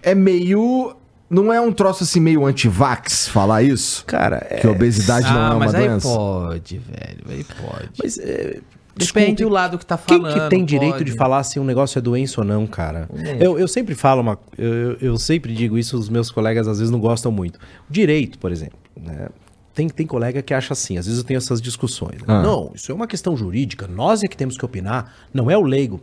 É 0.02 0.14
meio. 0.14 0.94
Não 1.28 1.50
é 1.52 1.58
um 1.60 1.72
troço 1.72 2.04
assim 2.04 2.20
meio 2.20 2.44
anti-vax 2.44 3.26
falar 3.28 3.62
isso? 3.62 4.04
Cara, 4.04 4.46
é, 4.50 4.56
Que 4.58 4.66
obesidade 4.68 5.26
não 5.32 5.40
é 5.42 5.48
uma 5.50 5.58
mas 5.60 5.74
aí 5.74 5.88
doença? 5.88 6.08
pode, 6.08 6.78
velho. 6.78 7.24
Aí 7.28 7.44
pode. 7.44 7.88
mas, 8.02 8.18
é, 8.18 8.60
Depende 8.94 9.26
desculpe, 9.28 9.34
do 9.36 9.48
lado 9.48 9.78
que 9.78 9.86
tá 9.86 9.96
Quem 9.96 10.20
falando. 10.20 10.34
que 10.42 10.50
tem 10.50 10.62
direito 10.62 10.92
pode. 10.98 11.04
de 11.06 11.12
falar 11.12 11.42
se 11.44 11.58
um 11.58 11.64
negócio 11.64 11.98
é 11.98 12.02
doença 12.02 12.42
ou 12.42 12.46
não, 12.46 12.66
cara? 12.66 13.08
Eu, 13.40 13.58
eu 13.58 13.66
sempre 13.66 13.94
falo 13.94 14.20
uma. 14.20 14.38
Eu, 14.58 14.72
eu- 14.74 14.96
eu 15.00 15.16
sempre 15.18 15.54
digo 15.54 15.78
isso, 15.78 15.96
os 15.98 16.10
meus 16.10 16.30
colegas 16.30 16.68
às 16.68 16.78
vezes 16.78 16.90
não 16.90 17.00
gostam 17.00 17.32
muito. 17.32 17.58
Direito, 17.88 18.38
por 18.38 18.52
exemplo. 18.52 18.78
né? 19.00 19.28
Tem, 19.74 19.88
tem 19.88 20.06
colega 20.06 20.42
que 20.42 20.52
acha 20.52 20.72
assim, 20.74 20.98
às 20.98 21.06
vezes 21.06 21.20
eu 21.20 21.24
tenho 21.26 21.38
essas 21.38 21.60
discussões. 21.60 22.18
né? 22.20 22.26
Ah. 22.28 22.42
Não, 22.42 22.70
isso 22.74 22.92
é 22.92 22.94
uma 22.94 23.06
questão 23.06 23.36
jurídica, 23.36 23.86
nós 23.86 24.22
é 24.22 24.28
que 24.28 24.36
temos 24.36 24.58
que 24.58 24.64
opinar, 24.64 25.14
não 25.32 25.50
é 25.50 25.56
o 25.56 25.62
leigo. 25.62 26.00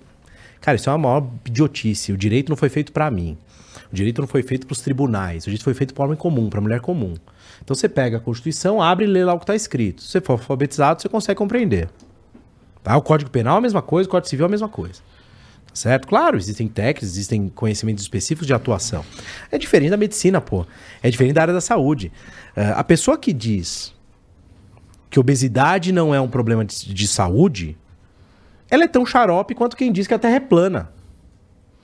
Cara, 0.59 0.75
isso 0.75 0.89
é 0.89 0.93
uma 0.93 0.97
maior 0.97 1.27
idiotice. 1.45 2.11
O 2.11 2.17
direito 2.17 2.49
não 2.49 2.57
foi 2.57 2.67
feito 2.69 2.91
pra 2.91 3.09
mim. 3.09 3.37
O 3.91 3.95
direito 3.95 4.19
não 4.21 4.27
foi 4.27 4.43
feito 4.43 4.67
pros 4.67 4.81
tribunais. 4.81 5.43
O 5.43 5.45
direito 5.45 5.63
foi 5.63 5.73
feito 5.73 5.93
para 5.93 6.03
homem 6.03 6.17
comum, 6.17 6.49
pra 6.49 6.59
mulher 6.59 6.81
comum. 6.81 7.15
Então 7.63 7.73
você 7.75 7.87
pega 7.87 8.17
a 8.17 8.19
Constituição, 8.19 8.81
abre 8.81 9.05
e 9.05 9.07
lê 9.07 9.23
lá 9.23 9.33
o 9.33 9.39
que 9.39 9.45
tá 9.45 9.55
escrito. 9.55 10.01
Se 10.01 10.09
você 10.09 10.21
for 10.21 10.33
alfabetizado, 10.33 11.01
você 11.01 11.07
consegue 11.07 11.37
compreender. 11.37 11.89
Tá? 12.83 12.97
O 12.97 13.01
Código 13.01 13.29
Penal 13.29 13.55
é 13.55 13.57
a 13.59 13.61
mesma 13.61 13.81
coisa, 13.81 14.07
o 14.07 14.11
Código 14.11 14.29
Civil 14.29 14.45
é 14.45 14.47
a 14.47 14.51
mesma 14.51 14.69
coisa. 14.69 15.01
Certo? 15.79 16.09
Claro, 16.09 16.35
existem 16.35 16.67
técnicas, 16.67 17.07
existem 17.07 17.47
conhecimentos 17.47 18.03
específicos 18.03 18.45
de 18.45 18.53
atuação. 18.53 19.05
É 19.49 19.57
diferente 19.57 19.91
da 19.91 19.95
medicina, 19.95 20.41
pô. 20.41 20.65
É 21.01 21.09
diferente 21.09 21.35
da 21.35 21.41
área 21.41 21.53
da 21.53 21.61
saúde. 21.61 22.11
Eh, 22.53 22.73
a 22.75 22.83
pessoa 22.83 23.17
que 23.17 23.31
diz 23.31 23.93
que 25.09 25.17
obesidade 25.17 25.93
não 25.93 26.13
é 26.13 26.19
um 26.19 26.27
problema 26.27 26.65
de, 26.65 26.93
de 26.93 27.07
saúde, 27.07 27.77
ela 28.69 28.83
é 28.83 28.87
tão 28.89 29.05
xarope 29.05 29.55
quanto 29.55 29.77
quem 29.77 29.89
diz 29.89 30.05
que 30.05 30.13
a 30.13 30.19
Terra 30.19 30.35
é 30.35 30.39
plana. 30.41 30.91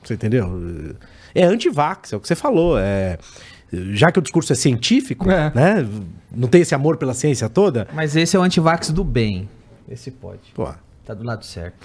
Você 0.04 0.16
entendeu? 0.16 0.94
É 1.34 1.46
anti-vax, 1.46 2.12
é 2.12 2.18
o 2.18 2.20
que 2.20 2.28
você 2.28 2.36
falou. 2.36 2.78
É, 2.78 3.18
já 3.72 4.12
que 4.12 4.20
o 4.20 4.22
discurso 4.22 4.52
é 4.52 4.58
científico, 4.58 5.32
É. 5.32 5.54
né? 5.56 5.88
Não 6.30 6.50
tem 6.50 6.60
esse 6.60 6.76
amor 6.76 6.98
pela 6.98 7.14
ciência 7.14 7.48
toda. 7.48 7.88
Mas 7.94 8.14
esse 8.18 8.36
é 8.36 8.40
o 8.40 8.44
antivax 8.44 8.90
do 8.92 9.06
bem. 9.06 9.48
Esse 9.88 10.12
pode. 10.12 10.52
Pô, 10.54 10.68
Tá 11.06 11.14
do 11.14 11.24
lado 11.24 11.46
certo. 11.46 11.76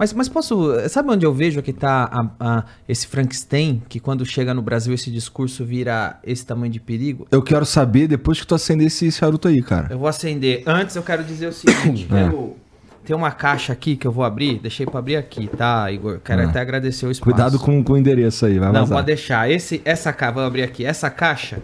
Mas, 0.00 0.14
mas 0.14 0.30
posso. 0.30 0.72
Sabe 0.88 1.10
onde 1.10 1.26
eu 1.26 1.34
vejo 1.34 1.60
que 1.62 1.74
tá 1.74 2.08
a- 2.10 2.30
a- 2.40 2.64
esse 2.88 3.06
Frankenstein? 3.06 3.82
Que 3.86 4.00
quando 4.00 4.24
chega 4.24 4.54
no 4.54 4.62
Brasil 4.62 4.94
esse 4.94 5.10
discurso 5.10 5.62
vira 5.62 6.18
esse 6.24 6.44
tamanho 6.46 6.72
de 6.72 6.80
perigo? 6.80 7.28
Eu 7.30 7.42
quero 7.42 7.66
saber 7.66 8.08
depois 8.08 8.40
que 8.40 8.46
tu 8.46 8.54
acender 8.54 8.86
esse 8.86 9.12
charuto 9.12 9.46
aí, 9.46 9.60
cara. 9.60 9.88
Eu 9.90 9.98
vou 9.98 10.08
acender. 10.08 10.62
Antes 10.64 10.96
eu 10.96 11.02
quero 11.02 11.22
dizer 11.22 11.48
o 11.48 11.52
seguinte: 11.52 12.06
quero- 12.10 12.56
tem 13.04 13.14
uma 13.14 13.30
caixa 13.30 13.74
aqui 13.74 13.94
que 13.94 14.06
eu 14.06 14.12
vou 14.12 14.24
abrir. 14.24 14.58
Deixei 14.58 14.86
pra 14.86 15.00
abrir 15.00 15.16
aqui, 15.16 15.46
tá, 15.48 15.92
Igor? 15.92 16.18
Quero 16.24 16.42
Ah. 16.42 16.44
até 16.46 16.60
agradecer 16.60 17.04
o 17.04 17.10
espaço. 17.10 17.30
Cuidado 17.30 17.58
com, 17.58 17.84
com 17.84 17.92
o 17.92 17.96
endereço 17.98 18.46
aí, 18.46 18.58
vai 18.58 18.68
Não, 18.72 18.80
vazar. 18.80 18.96
pode 18.96 19.06
deixar. 19.06 19.50
Esse, 19.50 19.82
essa 19.84 20.14
caixa, 20.14 20.32
vou 20.32 20.44
abrir 20.44 20.62
aqui. 20.62 20.82
Essa 20.82 21.10
caixa, 21.10 21.58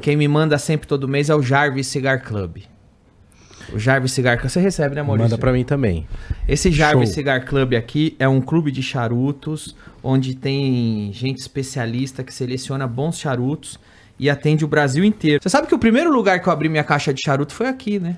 quem 0.00 0.16
me 0.16 0.26
manda 0.26 0.56
sempre 0.56 0.86
todo 0.88 1.06
mês 1.06 1.28
é 1.28 1.34
o 1.34 1.42
Jarvis 1.42 1.86
Cigar 1.86 2.22
Club. 2.22 2.58
O 3.72 3.78
Jarvis 3.78 4.12
Cigar 4.12 4.38
Club. 4.38 4.50
Você 4.50 4.60
recebe, 4.60 4.94
né, 4.94 5.02
Maurício? 5.02 5.24
manda 5.24 5.38
pra 5.38 5.52
mim 5.52 5.64
também. 5.64 6.06
Esse 6.48 6.70
Jarvis 6.72 7.08
Show. 7.10 7.14
Cigar 7.14 7.44
Club 7.44 7.74
aqui 7.74 8.16
é 8.18 8.26
um 8.28 8.40
clube 8.40 8.70
de 8.72 8.82
charutos, 8.82 9.76
onde 10.02 10.34
tem 10.34 11.10
gente 11.12 11.38
especialista 11.38 12.22
que 12.24 12.32
seleciona 12.32 12.86
bons 12.86 13.18
charutos 13.18 13.78
e 14.18 14.28
atende 14.30 14.64
o 14.64 14.68
Brasil 14.68 15.04
inteiro. 15.04 15.40
Você 15.42 15.48
sabe 15.48 15.66
que 15.66 15.74
o 15.74 15.78
primeiro 15.78 16.12
lugar 16.12 16.40
que 16.40 16.48
eu 16.48 16.52
abri 16.52 16.68
minha 16.68 16.84
caixa 16.84 17.12
de 17.12 17.20
charuto 17.24 17.52
foi 17.52 17.66
aqui, 17.68 17.98
né? 17.98 18.16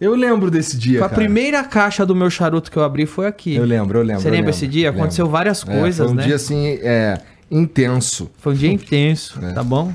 Eu 0.00 0.14
lembro 0.16 0.50
desse 0.50 0.76
dia, 0.76 0.98
Foi 0.98 1.06
a 1.06 1.10
cara. 1.10 1.22
primeira 1.22 1.62
caixa 1.64 2.04
do 2.04 2.14
meu 2.16 2.28
charuto 2.28 2.70
que 2.70 2.76
eu 2.76 2.82
abri 2.82 3.06
foi 3.06 3.26
aqui. 3.28 3.54
Eu 3.54 3.64
lembro, 3.64 3.98
eu 4.00 4.02
lembro. 4.02 4.20
Você 4.22 4.28
eu 4.28 4.32
lembra 4.32 4.46
lembro, 4.46 4.50
esse 4.50 4.66
dia? 4.66 4.86
lembro. 4.88 5.00
Aconteceu 5.02 5.28
várias 5.28 5.66
É, 5.66 5.78
coisas, 5.80 6.04
foi 6.04 6.12
um 6.12 6.16
né? 6.16 6.24
dia 6.24 6.34
assim, 6.34 6.66
é, 6.82 7.20
intenso. 7.50 8.28
Foi 8.38 8.52
um 8.52 8.56
dia 8.56 8.70
intenso, 8.72 9.38
É. 9.42 9.52
tá 9.52 9.62
bom? 9.62 9.92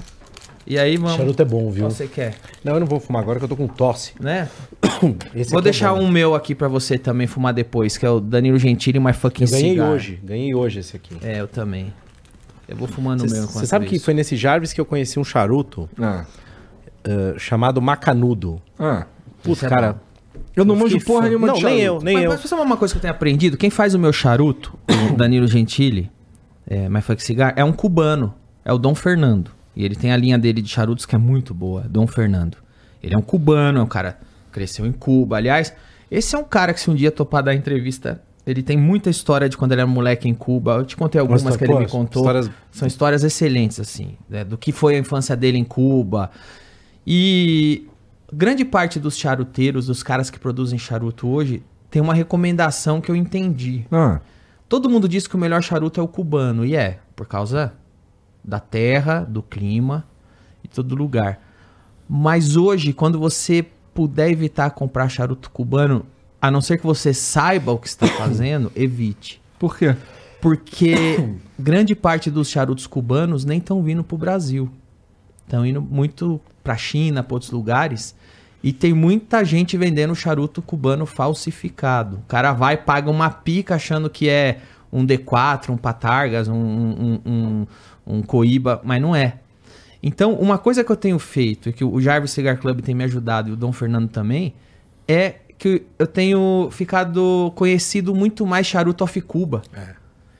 E 0.69 0.77
aí, 0.77 0.97
vamos. 0.97 1.17
Charuto 1.17 1.41
é 1.41 1.45
bom, 1.45 1.71
viu? 1.71 1.89
Você 1.89 2.05
quer? 2.07 2.35
Não, 2.63 2.75
eu 2.75 2.79
não 2.79 2.85
vou 2.87 2.99
fumar 2.99 3.23
agora 3.23 3.39
que 3.39 3.45
eu 3.45 3.49
tô 3.49 3.55
com 3.55 3.67
tosse. 3.67 4.13
Né? 4.19 4.47
Esse 5.35 5.49
Vou 5.49 5.61
é 5.61 5.63
deixar 5.63 5.93
bom. 5.95 6.01
um 6.01 6.07
meu 6.11 6.35
aqui 6.35 6.53
pra 6.53 6.67
você 6.67 6.95
também 6.97 7.25
fumar 7.25 7.53
depois, 7.53 7.97
que 7.97 8.05
é 8.05 8.09
o 8.09 8.19
Danilo 8.19 8.59
Gentili 8.59 8.99
My 8.99 9.11
Fucking 9.11 9.45
Eu 9.45 9.49
ganhei 9.49 9.71
Cigar. 9.71 9.89
hoje. 9.89 10.19
Ganhei 10.23 10.53
hoje 10.53 10.79
esse 10.79 10.95
aqui. 10.95 11.17
É, 11.23 11.39
eu 11.41 11.47
também. 11.47 11.91
Eu 12.67 12.75
vou 12.77 12.87
fumando 12.87 13.21
o 13.21 13.29
meu 13.31 13.47
Você 13.47 13.65
sabe 13.65 13.87
que 13.87 13.95
isso. 13.95 14.05
foi 14.05 14.13
nesse 14.13 14.35
Jarvis 14.35 14.71
que 14.71 14.79
eu 14.79 14.85
conheci 14.85 15.19
um 15.19 15.23
charuto 15.23 15.89
Ah. 15.99 16.25
eh, 17.03 17.33
chamado 17.39 17.81
Macanudo. 17.81 18.61
Ah. 18.77 19.07
Esse 19.47 19.65
é 19.65 19.69
cara. 19.69 19.99
Eu 20.55 20.63
não 20.65 20.75
manjo 20.75 20.99
porra 21.03 21.27
nenhuma 21.29 21.47
Não, 21.47 21.55
de 21.55 21.65
nem 21.65 21.79
charuto. 21.79 22.01
eu, 22.01 22.05
nem 22.05 22.13
mas, 22.13 22.23
eu. 22.25 22.29
mas 22.31 22.41
sabe 22.41 22.61
uma 22.61 22.77
coisa 22.77 22.93
que 22.93 22.97
eu 22.99 23.01
tenho 23.01 23.13
aprendido? 23.13 23.57
Quem 23.57 23.71
faz 23.71 23.95
o 23.95 23.99
meu 23.99 24.13
charuto, 24.13 24.77
o 25.11 25.15
Danilo 25.17 25.47
Gentili, 25.47 26.11
é, 26.67 26.87
My 26.87 27.01
Fuck 27.01 27.23
Cigar, 27.23 27.53
é 27.55 27.63
um 27.63 27.71
cubano. 27.71 28.35
É 28.63 28.71
o 28.71 28.77
Dom 28.77 28.93
Fernando. 28.93 29.49
E 29.79 29.85
ele 29.85 29.95
tem 29.95 30.11
a 30.11 30.17
linha 30.17 30.37
dele 30.37 30.61
de 30.61 30.67
charutos 30.67 31.05
que 31.05 31.15
é 31.15 31.17
muito 31.17 31.53
boa, 31.53 31.85
Dom 31.89 32.05
Fernando. 32.05 32.57
Ele 33.01 33.15
é 33.15 33.17
um 33.17 33.21
cubano, 33.21 33.79
é 33.79 33.81
um 33.81 33.87
cara 33.87 34.19
que 34.47 34.51
cresceu 34.51 34.85
em 34.85 34.91
Cuba. 34.91 35.37
Aliás, 35.37 35.73
esse 36.11 36.35
é 36.35 36.37
um 36.37 36.43
cara 36.43 36.73
que 36.73 36.81
se 36.81 36.91
um 36.91 36.93
dia 36.95 37.09
topar 37.09 37.41
dar 37.41 37.55
entrevista, 37.55 38.21
ele 38.45 38.61
tem 38.61 38.75
muita 38.75 39.09
história 39.09 39.47
de 39.47 39.55
quando 39.55 39.71
ele 39.71 39.79
era 39.79 39.89
moleque 39.89 40.27
em 40.27 40.33
Cuba. 40.33 40.73
Eu 40.73 40.85
te 40.85 40.97
contei 40.97 41.21
algumas 41.21 41.43
Mas, 41.43 41.55
que 41.55 41.63
ele 41.63 41.71
pô, 41.71 41.79
me 41.79 41.87
contou. 41.87 42.23
histórias- 42.23 42.51
São 42.71 42.85
histórias 42.89 43.23
excelentes, 43.23 43.79
assim, 43.79 44.17
né, 44.29 44.43
do 44.43 44.57
que 44.57 44.73
foi 44.73 44.97
a 44.97 44.99
infância 44.99 45.33
dele 45.33 45.57
em 45.57 45.63
Cuba. 45.63 46.29
E 47.07 47.87
grande 48.33 48.65
parte 48.65 48.99
dos 48.99 49.17
charuteiros, 49.17 49.85
dos 49.85 50.03
caras 50.03 50.29
que 50.29 50.37
produzem 50.37 50.77
charuto 50.77 51.25
hoje, 51.25 51.63
tem 51.89 52.01
uma 52.01 52.13
recomendação 52.13 52.99
que 52.99 53.09
eu 53.09 53.15
entendi. 53.15 53.85
Ah. 53.89 54.19
Todo 54.67 54.89
mundo 54.89 55.07
diz 55.07 55.25
que 55.25 55.37
o 55.37 55.39
melhor 55.39 55.63
charuto 55.63 56.01
é 56.01 56.03
o 56.03 56.07
cubano, 56.07 56.65
e 56.65 56.75
é, 56.75 56.99
por 57.15 57.25
causa 57.25 57.71
da 58.43 58.59
terra, 58.59 59.21
do 59.21 59.41
clima 59.41 60.05
e 60.63 60.67
todo 60.67 60.95
lugar. 60.95 61.39
Mas 62.07 62.55
hoje, 62.55 62.93
quando 62.93 63.19
você 63.19 63.65
puder 63.93 64.29
evitar 64.29 64.71
comprar 64.71 65.09
charuto 65.09 65.49
cubano, 65.51 66.05
a 66.41 66.49
não 66.49 66.61
ser 66.61 66.77
que 66.77 66.85
você 66.85 67.13
saiba 67.13 67.71
o 67.71 67.77
que 67.77 67.87
está 67.87 68.07
fazendo, 68.07 68.71
evite. 68.75 69.41
Por 69.59 69.77
quê? 69.77 69.95
Porque 70.41 70.95
grande 71.59 71.95
parte 71.95 72.31
dos 72.31 72.49
charutos 72.49 72.87
cubanos 72.87 73.45
nem 73.45 73.59
estão 73.59 73.83
vindo 73.83 74.03
pro 74.03 74.17
Brasil. 74.17 74.71
Estão 75.43 75.65
indo 75.65 75.81
muito 75.81 76.39
pra 76.63 76.77
China, 76.77 77.23
pra 77.23 77.35
outros 77.35 77.51
lugares. 77.51 78.15
E 78.61 78.73
tem 78.73 78.93
muita 78.93 79.43
gente 79.43 79.77
vendendo 79.77 80.15
charuto 80.15 80.61
cubano 80.61 81.05
falsificado. 81.05 82.17
O 82.17 82.27
cara 82.27 82.53
vai, 82.53 82.75
paga 82.77 83.09
uma 83.09 83.29
pica 83.29 83.75
achando 83.75 84.09
que 84.09 84.27
é 84.29 84.59
um 84.91 85.05
D4, 85.05 85.69
um 85.69 85.77
Patargas, 85.77 86.47
um, 86.47 86.55
um, 86.55 87.21
um, 87.25 87.67
um 88.09 88.21
Coíba, 88.21 88.81
mas 88.83 89.01
não 89.01 89.15
é. 89.15 89.35
Então, 90.01 90.33
uma 90.33 90.57
coisa 90.57 90.83
que 90.83 90.91
eu 90.91 90.95
tenho 90.95 91.19
feito, 91.19 91.69
e 91.69 91.73
que 91.73 91.83
o 91.83 92.01
Jarvis 92.01 92.31
Cigar 92.31 92.57
Club 92.57 92.81
tem 92.81 92.95
me 92.95 93.03
ajudado, 93.03 93.49
e 93.49 93.53
o 93.53 93.55
Dom 93.55 93.71
Fernando 93.71 94.09
também, 94.09 94.53
é 95.07 95.35
que 95.57 95.83
eu 95.97 96.07
tenho 96.07 96.69
ficado 96.71 97.51
conhecido 97.55 98.15
muito 98.15 98.45
mais 98.45 98.65
charuto 98.65 99.03
off 99.03 99.21
Cuba 99.21 99.61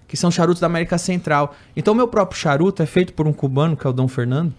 que 0.10 0.18
são 0.18 0.32
charutos 0.32 0.60
da 0.60 0.66
América 0.66 0.98
Central. 0.98 1.56
Então, 1.78 1.94
o 1.94 1.96
meu 1.96 2.08
próprio 2.08 2.38
charuto 2.38 2.82
é 2.82 2.86
feito 2.88 3.14
por 3.14 3.28
um 3.28 3.32
cubano, 3.32 3.78
que 3.78 3.86
é 3.86 3.90
o 3.90 3.94
Dom 3.94 4.08
Fernando, 4.08 4.52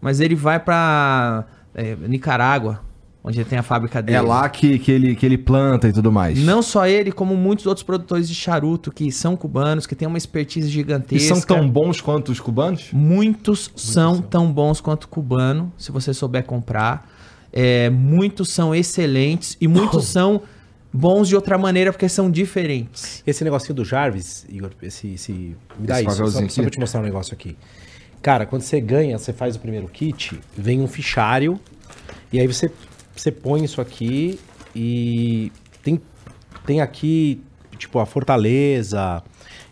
mas 0.00 0.20
ele 0.20 0.36
vai 0.36 0.60
pra 0.60 1.44
é, 1.74 1.96
Nicarágua, 1.96 2.80
onde 3.24 3.38
ele 3.40 3.48
tem 3.48 3.58
a 3.58 3.62
fábrica 3.62 4.02
dele. 4.02 4.18
É 4.18 4.20
lá 4.20 4.48
que, 4.48 4.78
que, 4.78 4.90
ele, 4.90 5.14
que 5.14 5.24
ele 5.24 5.38
planta 5.38 5.88
e 5.88 5.92
tudo 5.92 6.10
mais. 6.10 6.38
Não 6.38 6.60
só 6.62 6.86
ele, 6.86 7.12
como 7.12 7.36
muitos 7.36 7.66
outros 7.66 7.84
produtores 7.84 8.28
de 8.28 8.34
charuto 8.34 8.90
que 8.90 9.10
são 9.12 9.36
cubanos, 9.36 9.86
que 9.86 9.94
têm 9.94 10.08
uma 10.08 10.18
expertise 10.18 10.68
E 10.68 10.70
gigantesca. 10.70 11.34
são 11.34 11.40
tão 11.40 11.68
bons 11.68 12.00
quanto 12.00 12.32
os 12.32 12.40
cubanos? 12.40 12.88
Muitos 12.92 13.70
são 13.76 14.20
tão 14.20 14.52
bons 14.52 14.80
quanto 14.80 15.04
o 15.04 15.08
cubano, 15.08 15.72
se 15.78 15.92
você 15.92 16.12
souber 16.12 16.44
comprar. 16.44 17.08
É, 17.52 17.90
muitos 17.90 18.48
são 18.48 18.74
excelentes 18.74 19.56
e 19.60 19.68
muitos 19.68 20.06
são 20.08 20.42
bons 20.92 21.28
de 21.28 21.36
outra 21.36 21.56
maneira 21.56 21.92
porque 21.92 22.08
são 22.08 22.30
diferentes. 22.30 23.22
Esse 23.26 23.44
negocinho 23.44 23.74
do 23.74 23.84
Jarvis, 23.84 24.44
Igor, 24.48 24.70
esse. 24.82 25.14
esse 25.14 25.32
me 25.78 25.86
dá 25.86 26.00
Esse 26.02 26.08
isso, 26.10 26.30
só, 26.30 26.48
só 26.48 26.62
pra 26.62 26.70
te 26.70 26.80
mostrar 26.80 27.00
um 27.00 27.04
negócio 27.04 27.34
aqui. 27.34 27.56
Cara, 28.20 28.46
quando 28.46 28.62
você 28.62 28.80
ganha, 28.80 29.18
você 29.18 29.32
faz 29.32 29.56
o 29.56 29.58
primeiro 29.58 29.88
kit, 29.88 30.38
vem 30.56 30.80
um 30.80 30.86
fichário, 30.86 31.58
e 32.32 32.38
aí 32.38 32.46
você, 32.46 32.70
você 33.14 33.30
põe 33.30 33.64
isso 33.64 33.80
aqui 33.80 34.38
e 34.74 35.52
tem, 35.82 36.00
tem 36.66 36.80
aqui, 36.80 37.40
tipo, 37.78 37.98
a 37.98 38.06
fortaleza. 38.06 39.22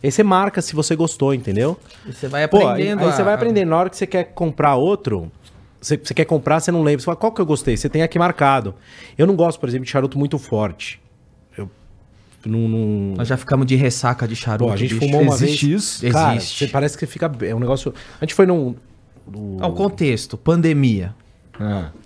Aí 0.02 0.10
você 0.10 0.22
marca 0.22 0.62
se 0.62 0.74
você 0.74 0.96
gostou, 0.96 1.34
entendeu? 1.34 1.78
E 2.06 2.12
você 2.12 2.26
vai 2.28 2.46
Pô, 2.48 2.58
aí, 2.58 2.64
aprendendo. 2.64 3.00
aí 3.02 3.08
a- 3.08 3.12
você 3.12 3.22
vai 3.22 3.34
aprendendo. 3.34 3.68
Na 3.68 3.76
hora 3.76 3.90
que 3.90 3.96
você 3.96 4.06
quer 4.06 4.24
comprar 4.32 4.74
outro, 4.76 5.30
você, 5.80 5.96
você 5.96 6.14
quer 6.14 6.24
comprar, 6.24 6.60
você 6.60 6.70
não 6.72 6.82
lembra. 6.82 7.00
Você 7.00 7.04
fala, 7.04 7.16
qual 7.16 7.32
que 7.32 7.40
eu 7.40 7.46
gostei? 7.46 7.76
Você 7.76 7.88
tem 7.88 8.02
aqui 8.02 8.18
marcado. 8.18 8.74
Eu 9.18 9.26
não 9.26 9.36
gosto, 9.36 9.60
por 9.60 9.68
exemplo, 9.68 9.84
de 9.84 9.90
charuto 9.90 10.18
muito 10.18 10.38
forte. 10.38 11.00
Eu 11.56 11.70
não... 12.46 12.66
não... 12.68 13.14
Nós 13.16 13.28
já 13.28 13.36
ficamos 13.36 13.66
de 13.66 13.76
ressaca 13.76 14.26
de 14.26 14.34
charuto. 14.36 14.64
Pô, 14.68 14.72
a 14.72 14.76
gente 14.76 14.94
bicho. 14.94 15.06
fumou 15.06 15.20
uma 15.22 15.34
Existe 15.34 15.66
vez. 15.68 15.82
isso? 15.82 16.10
Cara, 16.10 16.36
Existe. 16.36 16.64
você 16.66 16.70
parece 16.70 16.96
que 16.98 17.06
fica. 17.06 17.30
É 17.42 17.54
um 17.54 17.58
negócio. 17.60 17.92
A 18.20 18.24
gente 18.24 18.34
foi 18.34 18.46
num. 18.46 18.74
no- 19.30 19.62
Ao 19.62 19.74
contexto, 19.74 20.36
pandemia. 20.38 21.14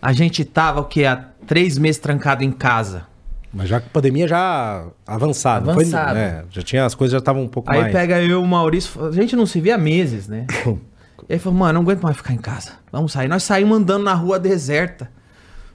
A 0.00 0.12
gente 0.12 0.44
tava 0.44 0.80
o 0.80 0.84
que? 0.84 1.04
Há 1.04 1.16
três 1.46 1.78
meses 1.78 2.00
trancado 2.00 2.42
em 2.42 2.50
casa. 2.52 3.06
Mas 3.52 3.68
já 3.68 3.80
com 3.80 3.88
pandemia 3.88 4.26
já 4.26 4.84
avançada. 5.06 5.66
não 5.66 5.74
foi- 5.74 5.84
Avançado. 5.84 6.18
é, 6.18 6.44
já 6.50 6.62
tinha. 6.62 6.84
As 6.84 6.94
coisas 6.94 7.12
já 7.12 7.18
estavam 7.18 7.42
um 7.42 7.48
pouco 7.48 7.70
Aí 7.70 7.82
mais. 7.82 7.92
pega 7.92 8.20
eu 8.20 8.28
e 8.30 8.34
o 8.34 8.46
Maurício, 8.46 9.04
a 9.06 9.12
gente 9.12 9.36
não 9.36 9.46
se 9.46 9.60
via 9.60 9.76
há 9.76 9.78
meses, 9.78 10.26
né? 10.26 10.46
e 11.28 11.34
aí 11.34 11.38
falou, 11.38 11.58
mano, 11.60 11.74
não 11.74 11.80
aguento 11.82 12.02
mais 12.02 12.16
ficar 12.16 12.32
em 12.34 12.38
casa. 12.38 12.72
Vamos 12.90 13.12
sair. 13.12 13.28
Nós 13.28 13.44
saímos 13.44 13.78
andando 13.78 14.02
na 14.02 14.14
rua 14.14 14.38
deserta. 14.40 15.08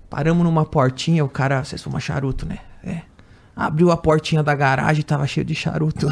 Paramos 0.09 0.43
numa 0.43 0.65
portinha, 0.65 1.23
o 1.23 1.29
cara, 1.29 1.63
vocês 1.63 1.81
fumam 1.81 1.99
charuto, 1.99 2.45
né? 2.45 2.57
É. 2.83 3.01
Abriu 3.55 3.91
a 3.91 3.97
portinha 3.97 4.41
da 4.43 4.55
garagem 4.55 5.03
tava 5.03 5.25
cheio 5.27 5.45
de 5.45 5.55
charuto. 5.55 6.11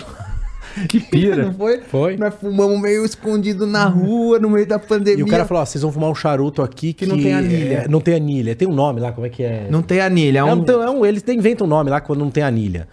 Que 0.87 0.99
pira. 0.99 1.45
Não 1.45 1.53
foi? 1.53 1.81
Foi. 1.81 2.17
Nós 2.17 2.33
fumamos 2.35 2.79
meio 2.81 3.03
escondido 3.05 3.65
na 3.65 3.85
rua, 3.85 4.39
no 4.39 4.49
meio 4.49 4.65
da 4.67 4.77
pandemia. 4.79 5.19
E 5.19 5.23
o 5.23 5.27
cara 5.27 5.45
falou: 5.45 5.61
ó, 5.63 5.65
vocês 5.65 5.81
vão 5.81 5.91
fumar 5.91 6.09
um 6.09 6.15
charuto 6.15 6.61
aqui 6.61 6.93
que, 6.93 7.05
Que 7.05 7.05
não 7.05 7.17
tem 7.17 7.33
anilha. 7.33 7.73
é, 7.83 7.87
não 7.87 7.99
tem 8.01 8.15
anilha. 8.15 8.55
Tem 8.55 8.67
um 8.67 8.73
nome 8.73 8.99
lá, 8.99 9.11
como 9.11 9.25
é 9.25 9.29
que 9.29 9.43
é? 9.43 9.67
Não 9.69 9.81
tem 9.81 9.99
anilha, 9.99 10.39
é 10.39 10.41
É 10.41 10.43
um... 10.43 10.59
um, 10.61 10.83
é 10.83 10.89
um- 10.89 11.05
eles 11.05 11.23
inventam 11.27 11.65
um 11.65 11.69
nome 11.69 11.89
lá 11.89 11.99
quando 12.01 12.19
não 12.19 12.29
tem 12.31 12.43
anilha. 12.43 12.87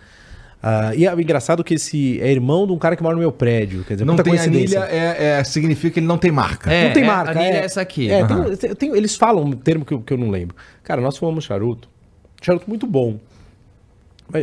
Ah, 0.66 0.92
e 0.96 1.06
é 1.06 1.12
engraçado 1.12 1.62
que 1.62 1.74
esse 1.74 2.18
é 2.22 2.32
irmão 2.32 2.66
de 2.66 2.72
um 2.72 2.78
cara 2.78 2.96
que 2.96 3.02
mora 3.02 3.14
no 3.14 3.20
meu 3.20 3.30
prédio. 3.30 3.84
Quer 3.84 3.94
dizer, 3.94 4.04
Não 4.06 4.16
tem 4.16 4.24
coincidência. 4.24 4.82
anilha, 4.82 4.96
é, 4.96 5.38
é- 5.40 5.44
significa 5.44 5.92
que 5.92 6.00
ele 6.00 6.06
não 6.06 6.16
tem 6.16 6.30
marca. 6.30 6.72
É, 6.72 6.86
não 6.86 6.92
tem 6.94 7.02
é, 7.02 7.06
marca. 7.06 7.32
a 7.32 7.42
anilha 7.42 7.56
é 7.58 7.64
essa 7.66 7.82
aqui. 7.82 8.10
É, 8.10 8.24
tem- 8.24 8.56
tem- 8.56 8.74
tem- 8.74 8.96
eles 8.96 9.14
falam 9.14 9.44
um 9.44 9.52
termo 9.52 9.84
que 9.84 9.92
eu, 9.92 10.00
que 10.00 10.10
eu 10.14 10.16
não 10.16 10.30
lembro. 10.30 10.56
Cara, 10.82 11.02
nós 11.02 11.18
fumamos 11.18 11.44
charuto. 11.44 11.86
Charuto 12.40 12.64
muito 12.66 12.86
bom. 12.86 13.18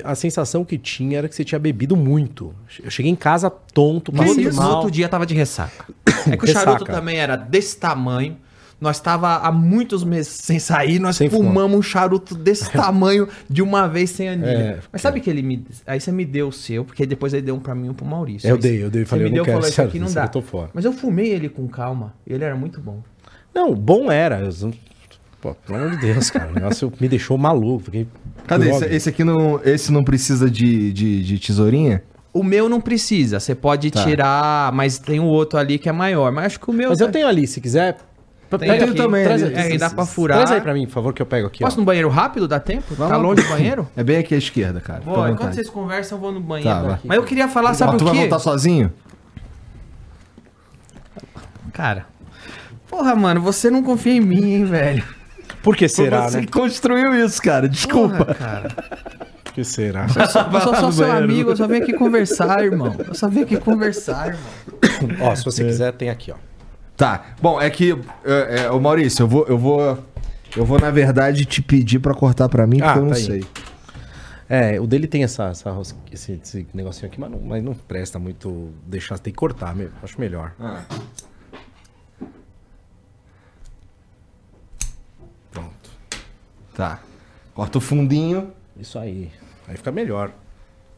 A 0.03 0.15
sensação 0.15 0.63
que 0.63 0.77
tinha 0.77 1.17
era 1.17 1.27
que 1.27 1.35
você 1.35 1.43
tinha 1.43 1.57
bebido 1.59 1.97
muito. 1.97 2.53
Eu 2.83 2.89
cheguei 2.91 3.11
em 3.11 3.15
casa 3.15 3.49
tonto, 3.49 4.11
passei 4.11 4.45
outro, 4.45 4.49
no 4.55 4.61
mal. 4.61 4.75
outro 4.75 4.91
dia 4.91 5.09
tava 5.09 5.25
de 5.25 5.33
ressaca. 5.33 5.85
É 6.27 6.37
que 6.37 6.43
o 6.43 6.47
Ressaca. 6.47 6.65
charuto 6.65 6.85
também 6.85 7.17
era 7.17 7.35
desse 7.35 7.77
tamanho. 7.77 8.37
Nós 8.79 8.99
tava 8.99 9.35
há 9.37 9.51
muitos 9.51 10.03
meses 10.03 10.31
sem 10.33 10.57
sair, 10.57 10.97
nós 10.97 11.15
Sem 11.15 11.29
fumar. 11.29 11.47
fumamos 11.49 11.77
um 11.77 11.81
charuto 11.83 12.33
desse 12.33 12.69
tamanho 12.73 13.27
de 13.47 13.61
uma 13.61 13.87
vez 13.87 14.09
sem 14.09 14.27
anilha. 14.29 14.49
É, 14.49 14.79
Mas 14.91 15.01
sabe 15.03 15.19
que 15.19 15.29
ele 15.29 15.43
me. 15.43 15.63
Aí 15.85 15.99
você 15.99 16.11
me 16.11 16.25
deu 16.25 16.47
o 16.47 16.51
seu, 16.51 16.83
porque 16.83 17.05
depois 17.05 17.31
ele 17.33 17.43
deu 17.43 17.55
um 17.55 17.59
pra 17.59 17.75
mim 17.75 17.87
e 17.87 17.89
um 17.89 17.93
pro 17.93 18.05
Maurício. 18.05 18.47
Eu 18.49 18.55
Aí 18.55 18.61
dei, 18.61 18.83
eu 18.83 18.89
dei, 18.89 19.05
falei, 19.05 19.25
me 19.25 19.29
eu 19.29 19.31
não 19.31 19.35
deu 19.35 19.43
e 19.43 19.45
quero 19.45 19.57
falou, 19.57 19.69
isso 19.69 19.81
aqui 19.83 19.99
não 19.99 20.11
dá. 20.11 20.31
Mas 20.73 20.85
eu 20.85 20.93
fumei 20.93 21.29
ele 21.29 21.47
com 21.49 21.67
calma. 21.67 22.13
Ele 22.25 22.43
era 22.43 22.55
muito 22.55 22.79
bom. 22.81 23.01
Não, 23.53 23.75
bom 23.75 24.11
era. 24.11 24.41
Eu- 25.43 25.53
Pô, 25.53 25.55
pelo 25.55 25.77
amor 25.79 25.91
de 25.91 25.97
Deus, 25.97 26.29
cara. 26.29 26.49
O 26.49 26.53
negócio 26.53 26.91
me 26.99 27.07
deixou 27.09 27.37
maluco. 27.37 27.85
Fiquei 27.85 28.07
Cadê? 28.47 28.69
Esse, 28.69 28.85
esse 28.85 29.09
aqui 29.09 29.23
não, 29.23 29.59
esse 29.63 29.91
não 29.91 30.03
precisa 30.03 30.49
de, 30.49 30.91
de, 30.93 31.23
de 31.23 31.39
tesourinha? 31.39 32.03
O 32.33 32.43
meu 32.43 32.69
não 32.69 32.79
precisa, 32.79 33.39
você 33.39 33.53
pode 33.53 33.91
Tá. 33.91 34.03
tirar, 34.03 34.71
mas 34.71 34.97
tem 34.99 35.19
o 35.19 35.25
outro 35.25 35.59
ali 35.59 35.77
que 35.77 35.89
é 35.89 35.91
maior. 35.91 36.31
Mas 36.31 36.45
acho 36.45 36.59
que 36.59 36.69
o 36.69 36.73
meu. 36.73 36.89
Mas 36.89 36.99
tá- 36.99 37.05
eu 37.05 37.11
tenho 37.11 37.27
ali, 37.27 37.45
se 37.47 37.59
quiser. 37.59 37.97
Tem 38.49 38.59
pega 38.59 38.73
aqui. 38.73 38.83
aqui, 38.83 38.93
também. 38.95 39.23
Traz, 39.23 39.43
ali. 39.43 39.55
É, 39.55 39.73
e 39.75 39.77
dá 39.77 39.89
pra 39.89 40.05
furar. 40.05 40.37
Traz 40.39 40.51
aí 40.51 40.61
pra 40.61 40.73
mim, 40.73 40.85
por 40.85 40.91
favor, 40.91 41.13
que 41.13 41.21
eu 41.21 41.25
pego 41.25 41.47
aqui. 41.47 41.63
ó. 41.63 41.67
Posso 41.67 41.79
no 41.79 41.85
banheiro 41.85 42.09
rápido? 42.09 42.47
Dá 42.49 42.59
tempo? 42.59 42.95
Tá 42.95 43.07
Vamos. 43.07 43.23
longe 43.23 43.41
do 43.43 43.49
banheiro? 43.49 43.87
É 43.95 44.03
bem 44.03 44.17
aqui 44.17 44.35
à 44.35 44.37
esquerda, 44.37 44.79
cara. 44.81 44.99
Vou, 45.01 45.13
enquanto 45.15 45.29
vontade. 45.37 45.55
vocês 45.55 45.69
conversam, 45.69 46.17
eu 46.17 46.21
vou 46.21 46.31
no 46.33 46.39
banheiro. 46.41 46.69
Tá, 46.69 46.81
vai. 46.81 46.99
Mas 47.03 47.17
eu 47.17 47.23
queria 47.23 47.47
falar, 47.47 47.71
Ó, 47.71 47.73
sabe 47.73 47.97
tu 47.97 48.01
o 48.01 48.05
vai 48.05 48.13
quê? 48.13 48.19
voltar 48.21 48.39
sozinho? 48.39 48.91
Cara. 51.73 52.05
Porra, 52.89 53.15
mano, 53.15 53.41
você 53.41 53.69
não 53.69 53.81
confia 53.81 54.13
em 54.13 54.19
mim, 54.21 54.53
hein, 54.53 54.65
velho? 54.65 55.03
Por 55.63 55.75
que 55.75 55.87
será, 55.87 56.29
Você 56.29 56.37
né? 56.41 56.45
que 56.45 56.51
construiu 56.51 57.13
isso, 57.25 57.41
cara. 57.41 57.67
Desculpa. 57.69 58.25
Porra, 58.25 58.33
cara. 58.35 58.69
Por 59.43 59.53
que 59.53 59.63
será? 59.63 60.05
Eu 60.15 60.27
sou, 60.27 60.41
eu 60.41 60.61
sou 60.61 60.75
só 60.75 60.91
seu 60.91 61.05
banheiro. 61.07 61.25
amigo, 61.25 61.49
eu 61.51 61.57
só 61.57 61.67
vim 61.67 61.77
aqui 61.81 61.93
conversar, 61.93 62.63
irmão. 62.63 62.95
Eu 63.07 63.13
só 63.13 63.27
vim 63.27 63.41
aqui 63.43 63.57
conversar, 63.57 64.27
irmão. 64.29 65.27
ó, 65.27 65.35
se 65.35 65.43
você 65.45 65.63
quiser, 65.63 65.91
tem 65.93 66.09
aqui, 66.09 66.31
ó. 66.31 66.35
Tá. 66.97 67.25
Bom, 67.41 67.59
é 67.61 67.69
que. 67.69 67.91
É, 68.23 68.65
é, 68.65 68.69
Maurício, 68.79 69.23
eu 69.23 69.27
vou, 69.27 69.45
eu 69.47 69.57
vou. 69.57 69.97
Eu 70.55 70.65
vou, 70.65 70.79
na 70.79 70.91
verdade, 70.91 71.45
te 71.45 71.61
pedir 71.61 71.99
pra 71.99 72.13
cortar 72.13 72.49
pra 72.49 72.67
mim, 72.67 72.77
porque 72.77 72.89
Ah, 72.91 72.95
eu 72.97 73.03
não 73.03 73.11
tá 73.11 73.15
aí. 73.17 73.23
sei. 73.23 73.43
É, 74.49 74.81
o 74.81 74.85
dele 74.85 75.07
tem 75.07 75.23
essa, 75.23 75.45
essa 75.45 75.73
esse, 76.11 76.33
esse 76.43 76.67
negocinho 76.73 77.07
aqui, 77.07 77.17
mas 77.19 77.31
não, 77.31 77.39
mas 77.39 77.63
não 77.63 77.73
presta 77.73 78.19
muito 78.19 78.69
deixar, 78.85 79.17
tem 79.17 79.31
que 79.31 79.37
cortar, 79.37 79.73
me- 79.73 79.87
acho 80.03 80.19
melhor. 80.19 80.51
Ah. 80.59 80.81
Tá. 86.73 87.01
Corta 87.53 87.77
o 87.77 87.81
fundinho. 87.81 88.51
Isso 88.77 88.97
aí. 88.97 89.31
Aí 89.67 89.77
fica 89.77 89.91
melhor. 89.91 90.31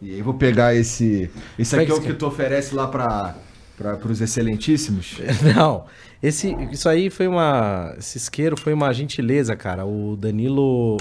E 0.01 0.15
aí 0.15 0.21
vou 0.21 0.33
pegar 0.33 0.75
esse. 0.75 1.31
Esse 1.57 1.79
aqui 1.79 1.91
é 1.91 1.93
o 1.93 2.01
que 2.01 2.13
tu 2.13 2.27
oferece 2.27 2.75
lá 2.75 2.87
pra, 2.87 3.35
pra, 3.77 3.95
pros 3.95 4.21
excelentíssimos. 4.21 5.17
Não, 5.55 5.85
esse, 6.21 6.53
isso 6.71 6.89
aí 6.89 7.09
foi 7.09 7.27
uma. 7.27 7.95
Esse 7.97 8.17
isqueiro 8.17 8.59
foi 8.59 8.73
uma 8.73 8.91
gentileza, 8.93 9.55
cara. 9.55 9.85
O 9.85 10.15
Danilo. 10.15 10.97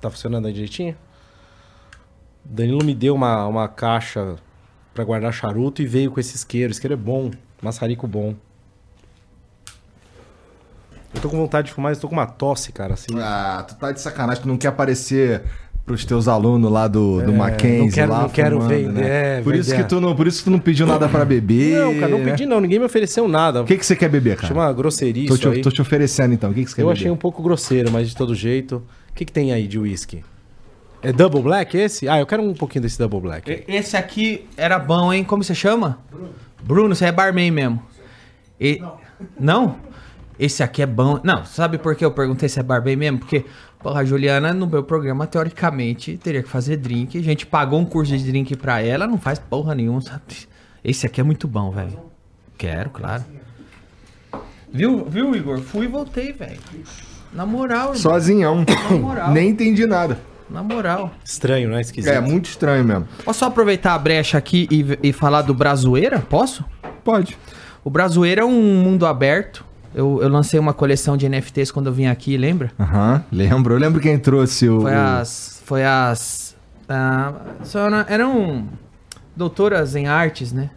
Tá 0.00 0.10
funcionando 0.10 0.46
aí 0.46 0.52
direitinho? 0.52 0.96
O 2.44 2.54
Danilo 2.54 2.84
me 2.84 2.94
deu 2.94 3.14
uma, 3.14 3.46
uma 3.46 3.68
caixa 3.68 4.36
pra 4.94 5.04
guardar 5.04 5.32
charuto 5.32 5.82
e 5.82 5.86
veio 5.86 6.10
com 6.10 6.18
esse 6.18 6.34
isqueiro. 6.34 6.72
Isqueiro 6.72 6.94
é 6.94 6.96
bom, 6.96 7.30
maçarico 7.60 8.06
bom. 8.06 8.34
Eu 11.14 11.20
tô 11.20 11.28
com 11.28 11.36
vontade 11.36 11.68
de 11.68 11.72
fumar, 11.72 11.90
mas 11.90 11.98
tô 11.98 12.06
com 12.08 12.14
uma 12.14 12.26
tosse, 12.26 12.70
cara, 12.72 12.94
assim. 12.94 13.06
Ah, 13.18 13.64
tu 13.66 13.74
tá 13.76 13.92
de 13.92 14.00
sacanagem, 14.00 14.42
tu 14.42 14.48
não 14.48 14.56
quer 14.56 14.68
aparecer 14.68 15.42
pros 15.86 16.04
teus 16.04 16.28
alunos 16.28 16.70
lá 16.70 16.86
do, 16.86 17.22
do 17.22 17.32
Mackenzie 17.32 17.80
não 17.86 17.90
quero- 17.90 18.12
lá 18.12 18.20
não 18.22 18.28
quero 18.28 18.56
fumando, 18.56 18.68
vender, 18.68 18.92
né? 18.92 19.38
é, 19.38 19.40
por 19.42 19.54
isso 19.54 19.74
que 19.74 19.82
tu 19.84 20.00
não, 20.02 20.14
por 20.14 20.26
isso 20.26 20.38
que 20.40 20.44
tu 20.44 20.50
não 20.50 20.58
pediu 20.58 20.86
nada 20.86 21.08
pra 21.08 21.24
beber. 21.24 21.78
Não, 21.78 21.94
cara, 21.98 22.08
não 22.08 22.18
né? 22.18 22.24
pedi 22.32 22.44
não, 22.44 22.60
ninguém 22.60 22.78
me 22.78 22.84
ofereceu 22.84 23.26
nada. 23.26 23.62
O 23.62 23.64
que 23.64 23.74
que 23.78 23.86
você 23.86 23.96
quer 23.96 24.10
beber, 24.10 24.36
cara? 24.36 24.48
Chama 24.48 24.70
grosseria 24.74 25.26
Tô 25.26 25.34
isso 25.34 25.42
te, 25.42 25.48
aí. 25.56 25.62
tô 25.62 25.70
te 25.70 25.80
oferecendo 25.80 26.34
então. 26.34 26.50
O 26.50 26.54
que 26.54 26.62
que 26.62 26.68
você 26.70 26.76
quer 26.76 26.82
Eu 26.82 26.88
beber? 26.88 26.98
achei 26.98 27.10
um 27.10 27.16
pouco 27.16 27.42
grosseiro, 27.42 27.90
mas 27.90 28.10
de 28.10 28.14
todo 28.14 28.34
jeito. 28.34 28.82
O 29.10 29.14
que, 29.14 29.24
que 29.24 29.32
tem 29.32 29.50
aí 29.50 29.66
de 29.66 29.78
whisky? 29.78 30.22
É 31.00 31.10
Double 31.10 31.40
Black 31.40 31.74
esse? 31.78 32.06
Ah, 32.06 32.18
eu 32.20 32.26
quero 32.26 32.42
um 32.42 32.52
pouquinho 32.52 32.82
desse 32.82 32.98
Double 32.98 33.20
Black. 33.20 33.64
Esse 33.66 33.96
aqui 33.96 34.46
era 34.58 34.78
bom, 34.78 35.10
hein? 35.10 35.24
Como 35.24 35.42
você 35.42 35.54
chama? 35.54 35.98
Bruno. 36.10 36.28
Bruno, 36.62 36.94
você 36.94 37.06
é 37.06 37.12
barman 37.12 37.50
mesmo. 37.50 37.82
E... 38.60 38.82
Não. 39.40 39.76
Esse 40.38 40.62
aqui 40.62 40.82
é 40.82 40.86
bom. 40.86 41.20
Não, 41.24 41.44
sabe 41.44 41.78
por 41.78 41.96
que 41.96 42.04
eu 42.04 42.12
perguntei 42.12 42.48
se 42.48 42.60
é 42.60 42.62
barman 42.62 42.96
mesmo? 42.96 43.18
Porque, 43.18 43.44
porra, 43.80 44.00
a 44.00 44.04
Juliana, 44.04 44.52
no 44.52 44.66
meu 44.66 44.82
programa, 44.82 45.26
teoricamente, 45.26 46.16
teria 46.16 46.42
que 46.42 46.48
fazer 46.48 46.76
drink. 46.76 47.18
A 47.18 47.22
gente 47.22 47.44
pagou 47.44 47.80
um 47.80 47.84
curso 47.84 48.16
de 48.16 48.24
drink 48.24 48.56
pra 48.56 48.80
ela, 48.80 49.06
não 49.06 49.18
faz 49.18 49.38
porra 49.38 49.74
nenhuma, 49.74 50.00
sabe? 50.00 50.22
Esse 50.84 51.06
aqui 51.06 51.20
é 51.20 51.24
muito 51.24 51.48
bom, 51.48 51.70
velho. 51.70 51.98
Quero, 52.56 52.90
claro. 52.90 53.24
Viu, 54.72 55.04
viu, 55.04 55.34
Igor? 55.34 55.58
Fui 55.60 55.86
e 55.86 55.88
voltei, 55.88 56.32
velho. 56.32 56.58
Na 57.32 57.44
moral, 57.44 57.94
irmão. 57.94 57.96
Sozinhão. 57.96 58.64
moral. 59.00 59.32
Nem 59.32 59.50
entendi 59.50 59.86
nada. 59.86 60.18
Na 60.48 60.62
moral. 60.62 61.10
Estranho, 61.24 61.68
né? 61.68 61.80
Esquisito. 61.80 62.12
É, 62.12 62.20
muito 62.20 62.46
estranho 62.46 62.84
mesmo. 62.84 63.06
Posso 63.24 63.40
só 63.40 63.46
aproveitar 63.46 63.94
a 63.94 63.98
brecha 63.98 64.38
aqui 64.38 64.66
e, 64.70 65.08
e 65.08 65.12
falar 65.12 65.42
do 65.42 65.52
Brazoeira? 65.52 66.20
Posso? 66.20 66.64
Pode. 67.04 67.36
O 67.84 67.90
Brazoeira 67.90 68.42
é 68.42 68.44
um 68.44 68.82
mundo 68.82 69.06
aberto. 69.06 69.64
Eu, 69.94 70.20
eu 70.22 70.28
lancei 70.28 70.60
uma 70.60 70.74
coleção 70.74 71.16
de 71.16 71.26
NFTs 71.28 71.70
quando 71.70 71.86
eu 71.86 71.92
vim 71.92 72.06
aqui, 72.06 72.36
lembra? 72.36 72.70
Aham, 72.78 73.24
lembro. 73.32 73.74
Eu 73.74 73.78
lembro 73.78 74.00
quem 74.00 74.18
trouxe 74.18 74.68
o. 74.68 74.82
Foi 74.82 74.92
o- 74.94 74.98
as. 74.98 75.62
Foi 75.64 75.84
as. 75.84 76.56
ah, 76.88 77.32
na- 77.90 78.06
eram 78.08 78.68
doutoras 79.36 79.94
em 79.96 80.06
artes, 80.06 80.52
né? 80.52 80.70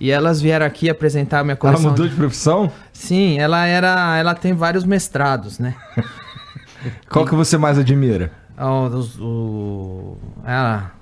E 0.00 0.10
elas 0.10 0.40
vieram 0.42 0.66
aqui 0.66 0.90
apresentar 0.90 1.40
a 1.40 1.44
minha 1.44 1.52
Ela 1.52 1.58
coleção. 1.60 1.90
mudou 1.90 2.06
de 2.08 2.14
profissão? 2.14 2.70
Sim, 2.92 3.38
ela 3.38 3.64
era. 3.66 4.16
Ela 4.18 4.34
tem 4.34 4.52
vários 4.52 4.84
mestrados, 4.84 5.58
né? 5.58 5.74
Qual 7.10 7.24
que 7.26 7.34
você 7.34 7.56
mais 7.56 7.78
admira? 7.78 8.30
Ó, 8.58 8.86
os- 8.88 9.18
o, 9.18 10.16
ela. 10.44 10.92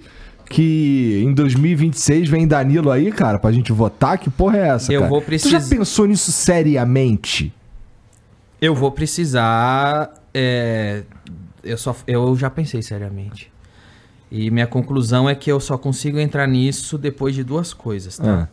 que 0.49 1.21
em 1.25 1.33
2026 1.33 2.29
vem 2.29 2.47
Danilo 2.47 2.89
aí, 2.89 3.11
cara, 3.11 3.37
pra 3.37 3.51
gente 3.51 3.73
votar. 3.73 4.17
Que 4.17 4.29
porra 4.29 4.57
é 4.57 4.67
essa, 4.69 4.93
Eu 4.93 5.01
cara? 5.01 5.09
vou 5.09 5.19
Tu 5.19 5.25
precis- 5.25 5.51
já 5.51 5.59
pensou 5.59 6.05
nisso 6.07 6.31
seriamente? 6.31 7.53
Eu 8.61 8.73
vou 8.73 8.91
precisar. 8.91 10.13
é, 10.33 11.03
eu, 11.61 11.77
só, 11.77 11.93
eu 12.07 12.33
já 12.37 12.49
pensei 12.49 12.81
seriamente. 12.81 13.51
E 14.31 14.49
minha 14.49 14.67
conclusão 14.67 15.29
é 15.29 15.35
que 15.35 15.51
eu 15.51 15.59
só 15.59 15.77
consigo 15.77 16.17
entrar 16.17 16.47
nisso 16.47 16.97
depois 16.97 17.35
de 17.35 17.43
duas 17.43 17.73
coisas, 17.73 18.17
tá? 18.17 18.43
Ah, 18.43 18.47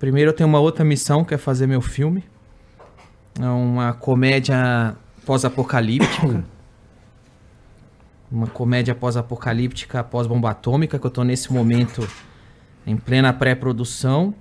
Primeiro, 0.00 0.30
eu 0.30 0.34
tenho 0.34 0.48
uma 0.48 0.58
outra 0.60 0.84
missão 0.84 1.24
que 1.24 1.32
é 1.32 1.38
fazer 1.38 1.66
meu 1.68 1.80
filme. 1.80 2.24
É 3.40 3.46
uma 3.46 3.92
comédia 3.92 4.96
pós-apocalíptica. 5.24 6.44
uma 8.30 8.46
comédia 8.46 8.94
pós-apocalíptica, 8.94 10.02
pós-bomba 10.02 10.50
atômica, 10.50 10.98
que 10.98 11.06
eu 11.06 11.10
tô 11.10 11.22
nesse 11.22 11.52
momento 11.52 12.06
em 12.86 12.96
plena 12.96 13.32
pré-produção. 13.32 14.34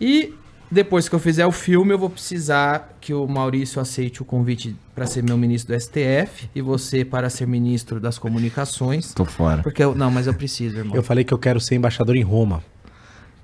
E 0.00 0.34
depois 0.70 1.08
que 1.08 1.14
eu 1.14 1.18
fizer 1.18 1.46
o 1.46 1.52
filme, 1.52 1.92
eu 1.92 1.98
vou 1.98 2.10
precisar 2.10 2.96
que 3.00 3.14
o 3.14 3.26
Maurício 3.26 3.80
aceite 3.80 4.20
o 4.20 4.24
convite 4.24 4.76
para 4.94 5.06
ser 5.06 5.22
meu 5.22 5.38
ministro 5.38 5.74
do 5.74 5.80
STF 5.80 6.50
e 6.54 6.60
você 6.60 7.04
para 7.04 7.30
ser 7.30 7.46
ministro 7.46 7.98
das 7.98 8.18
comunicações. 8.18 9.14
tô 9.14 9.24
fora. 9.24 9.62
Porque 9.62 9.82
eu, 9.82 9.94
não, 9.94 10.10
mas 10.10 10.26
eu 10.26 10.34
preciso, 10.34 10.76
irmão. 10.76 10.94
Eu 10.94 11.02
falei 11.02 11.24
que 11.24 11.32
eu 11.32 11.38
quero 11.38 11.58
ser 11.60 11.74
embaixador 11.74 12.16
em 12.16 12.22
Roma. 12.22 12.62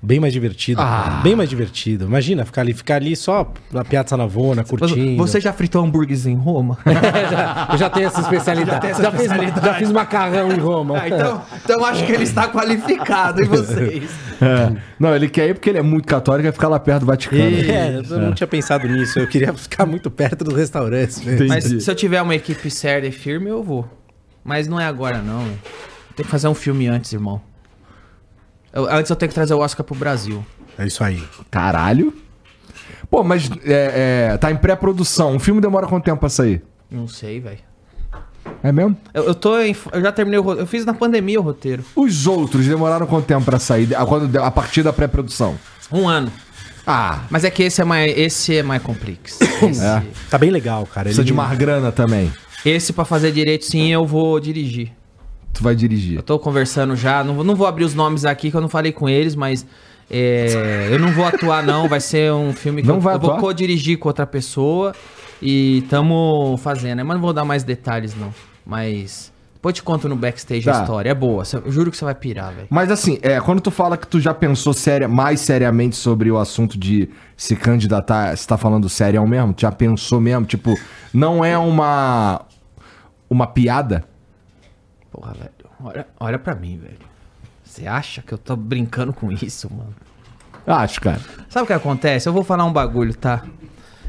Bem 0.05 0.19
mais 0.19 0.31
divertido. 0.31 0.79
Ah. 0.79 1.19
Bem 1.23 1.35
mais 1.35 1.49
divertido. 1.49 2.05
Imagina 2.05 2.45
ficar 2.45 2.61
ali, 2.61 2.73
ficar 2.75 2.95
ali 2.97 3.15
só 3.15 3.51
na 3.71 3.83
Piazza 3.83 4.15
Navona, 4.15 4.63
curtindo. 4.63 5.17
Você 5.17 5.41
já 5.41 5.51
fritou 5.51 5.83
hambúrgueres 5.83 6.27
em 6.27 6.35
Roma? 6.35 6.77
já, 6.85 7.67
eu 7.71 7.77
já 7.79 7.89
tenho 7.89 8.05
essa 8.05 8.21
especialidade. 8.21 9.01
Já, 9.01 9.11
fiz, 9.11 9.27
já 9.27 9.73
fiz 9.73 9.91
macarrão 9.91 10.51
em 10.51 10.59
Roma. 10.59 11.01
Ah, 11.01 11.07
então, 11.07 11.41
então 11.63 11.83
acho 11.83 12.05
que 12.05 12.11
ele 12.11 12.23
está 12.23 12.47
qualificado 12.47 13.41
em 13.41 13.45
vocês. 13.45 14.11
É. 14.39 14.75
Não, 14.99 15.15
ele 15.15 15.27
quer 15.27 15.49
ir 15.49 15.53
porque 15.55 15.71
ele 15.71 15.79
é 15.79 15.81
muito 15.81 16.07
católico 16.07 16.47
e 16.47 16.51
ficar 16.51 16.67
lá 16.67 16.79
perto 16.79 16.99
do 16.99 17.07
Vaticano. 17.07 17.41
É, 17.41 17.97
eu 17.97 18.19
não 18.19 18.33
tinha 18.33 18.45
pensado 18.45 18.87
nisso. 18.87 19.17
Eu 19.17 19.27
queria 19.27 19.53
ficar 19.53 19.87
muito 19.87 20.11
perto 20.11 20.43
dos 20.43 20.55
restaurantes. 20.55 21.19
né? 21.23 21.33
Entendi. 21.33 21.49
Mas 21.49 21.63
se 21.63 21.89
eu 21.89 21.95
tiver 21.95 22.21
uma 22.21 22.35
equipe 22.35 22.69
séria 22.69 23.07
e 23.07 23.11
firme, 23.11 23.49
eu 23.49 23.63
vou. 23.63 23.89
Mas 24.43 24.67
não 24.67 24.79
é 24.79 24.85
agora, 24.85 25.17
não. 25.17 25.43
Tem 26.15 26.23
que 26.23 26.31
fazer 26.31 26.47
um 26.47 26.53
filme 26.53 26.87
antes, 26.87 27.11
irmão. 27.11 27.41
Eu- 28.75 28.87
antes 28.91 29.09
eu 29.09 29.15
tenho 29.15 29.29
que 29.29 29.35
trazer 29.35 29.53
o 29.53 29.59
Oscar 29.59 29.83
pro 29.85 29.95
Brasil. 29.95 30.45
É 30.77 30.85
isso 30.85 31.03
aí. 31.03 31.23
Caralho. 31.49 32.13
Pô, 33.09 33.23
mas 33.23 33.49
é, 33.63 34.29
é, 34.33 34.37
tá 34.37 34.51
em 34.51 34.55
pré-produção. 34.57 35.35
O 35.35 35.39
filme 35.39 35.61
demora 35.61 35.87
quanto 35.87 36.03
tempo 36.03 36.19
pra 36.19 36.29
sair? 36.29 36.61
Não 36.91 37.07
sei, 37.07 37.39
velho. 37.39 37.59
É 38.61 38.71
mesmo? 38.71 38.95
Eu, 39.13 39.23
eu 39.25 39.35
tô 39.35 39.59
em, 39.59 39.75
Eu 39.91 40.01
já 40.01 40.11
terminei 40.11 40.37
o 40.39 40.43
roteiro. 40.43 40.63
Eu 40.63 40.67
fiz 40.67 40.85
na 40.85 40.93
pandemia 40.93 41.39
o 41.39 41.43
roteiro. 41.43 41.83
Os 41.95 42.27
outros 42.27 42.65
demoraram 42.67 43.07
quanto 43.07 43.25
tempo 43.25 43.43
pra 43.45 43.57
sair? 43.57 43.95
A, 43.95 44.05
quando- 44.05 44.35
a 44.37 44.51
partir 44.51 44.83
da 44.83 44.91
pré-produção? 44.93 45.57
Um 45.91 46.07
ano. 46.07 46.31
Ah, 46.85 47.21
Mas 47.31 47.43
é 47.43 47.49
que 47.49 47.63
esse 47.63 47.81
é 47.81 47.85
mais. 47.85 48.15
Esse 48.15 48.57
é 48.57 48.63
mais 48.63 48.81
complexo. 48.83 49.39
Esse, 49.43 49.81
É. 49.85 50.03
Tá 50.29 50.37
bem 50.37 50.51
legal, 50.51 50.85
cara. 50.85 51.05
precisa 51.05 51.21
Ele- 51.21 51.27
de 51.27 51.33
mais 51.33 51.57
grana 51.57 51.91
também. 51.91 52.31
esse 52.63 52.93
pra 52.93 53.05
fazer 53.05 53.31
direito, 53.31 53.65
sim, 53.65 53.91
eu 53.91 54.05
vou 54.05 54.39
dirigir. 54.39 54.91
Tu 55.55 55.63
vai 55.63 55.75
dirigir. 55.75 56.17
Eu 56.17 56.23
tô 56.23 56.37
conversando 56.37 56.95
já, 56.95 57.23
não, 57.23 57.33
vou- 57.35 57.43
não 57.43 57.55
vou 57.55 57.65
abrir 57.65 57.85
os 57.85 57.95
nomes 57.95 58.25
aqui 58.25 58.51
que 58.51 58.57
eu 58.57 58.61
não 58.61 58.69
falei 58.69 58.91
com 58.91 59.07
eles, 59.09 59.35
mas 59.35 59.65
é, 60.11 60.89
eu 60.91 60.99
não 60.99 61.11
vou 61.11 61.25
atuar 61.25 61.63
não, 61.63 61.87
vai 61.87 61.99
ser 62.01 62.31
um 62.31 62.53
filme 62.53 62.81
que 62.81 62.87
Não 62.87 62.95
eu, 62.95 63.01
vai 63.01 63.15
eu 63.15 63.19
vou 63.19 63.37
co-dirigir 63.37 63.97
com 63.97 64.07
outra 64.09 64.27
pessoa 64.27 64.93
e 65.41 65.83
tamo 65.89 66.57
fazendo, 66.61 66.97
né? 66.97 67.03
mas 67.03 67.15
não 67.15 67.21
vou 67.21 67.33
dar 67.33 67.43
mais 67.45 67.63
detalhes 67.63 68.13
não, 68.15 68.33
mas 68.65 69.31
Depois 69.55 69.73
te 69.75 69.81
conto 69.81 70.07
no 70.07 70.15
backstage 70.15 70.63
Tá. 70.63 70.77
a 70.77 70.81
história. 70.83 71.09
É 71.09 71.13
boa. 71.15 71.41
Eu 71.65 71.71
juro 71.71 71.89
que 71.89 71.97
você 71.97 72.05
vai 72.05 72.13
pirar, 72.13 72.53
velho. 72.53 72.67
Mas 72.69 72.91
assim, 72.91 73.17
é, 73.23 73.39
quando 73.41 73.61
tu 73.61 73.71
fala 73.71 73.97
que 73.97 74.05
tu 74.05 74.19
já 74.19 74.31
pensou 74.31 74.73
séria, 74.73 75.07
mais 75.07 75.39
seriamente 75.39 75.95
sobre 75.95 76.29
o 76.29 76.37
assunto 76.37 76.77
de 76.77 77.09
se 77.35 77.55
candidatar, 77.55 78.35
você 78.37 78.45
tá 78.47 78.57
falando 78.57 78.87
sério 78.87 79.25
mesmo? 79.27 79.53
Tu 79.55 79.61
já 79.61 79.71
pensou 79.71 80.21
mesmo? 80.21 80.45
Tipo, 80.45 80.77
não 81.11 81.43
é 81.43 81.57
uma. 81.57 82.41
uma 83.27 83.47
piada? 83.47 84.03
Porra, 85.15 85.33
velho. 85.33 85.51
Olha, 85.83 86.07
olha 86.19 86.39
pra 86.39 86.55
mim, 86.55 86.77
velho. 86.77 86.97
Você 87.63 87.87
acha 87.87 88.21
que 88.21 88.33
eu 88.33 88.37
tô 88.37 88.55
brincando 88.55 89.13
com 89.13 89.31
isso, 89.31 89.71
mano? 89.73 89.93
Acho, 90.67 90.99
cara. 91.01 91.19
Sabe 91.49 91.63
o 91.63 91.67
que 91.67 91.73
acontece? 91.73 92.27
Eu 92.27 92.33
vou 92.33 92.43
falar 92.43 92.65
um 92.65 92.73
bagulho, 92.73 93.13
tá? 93.15 93.43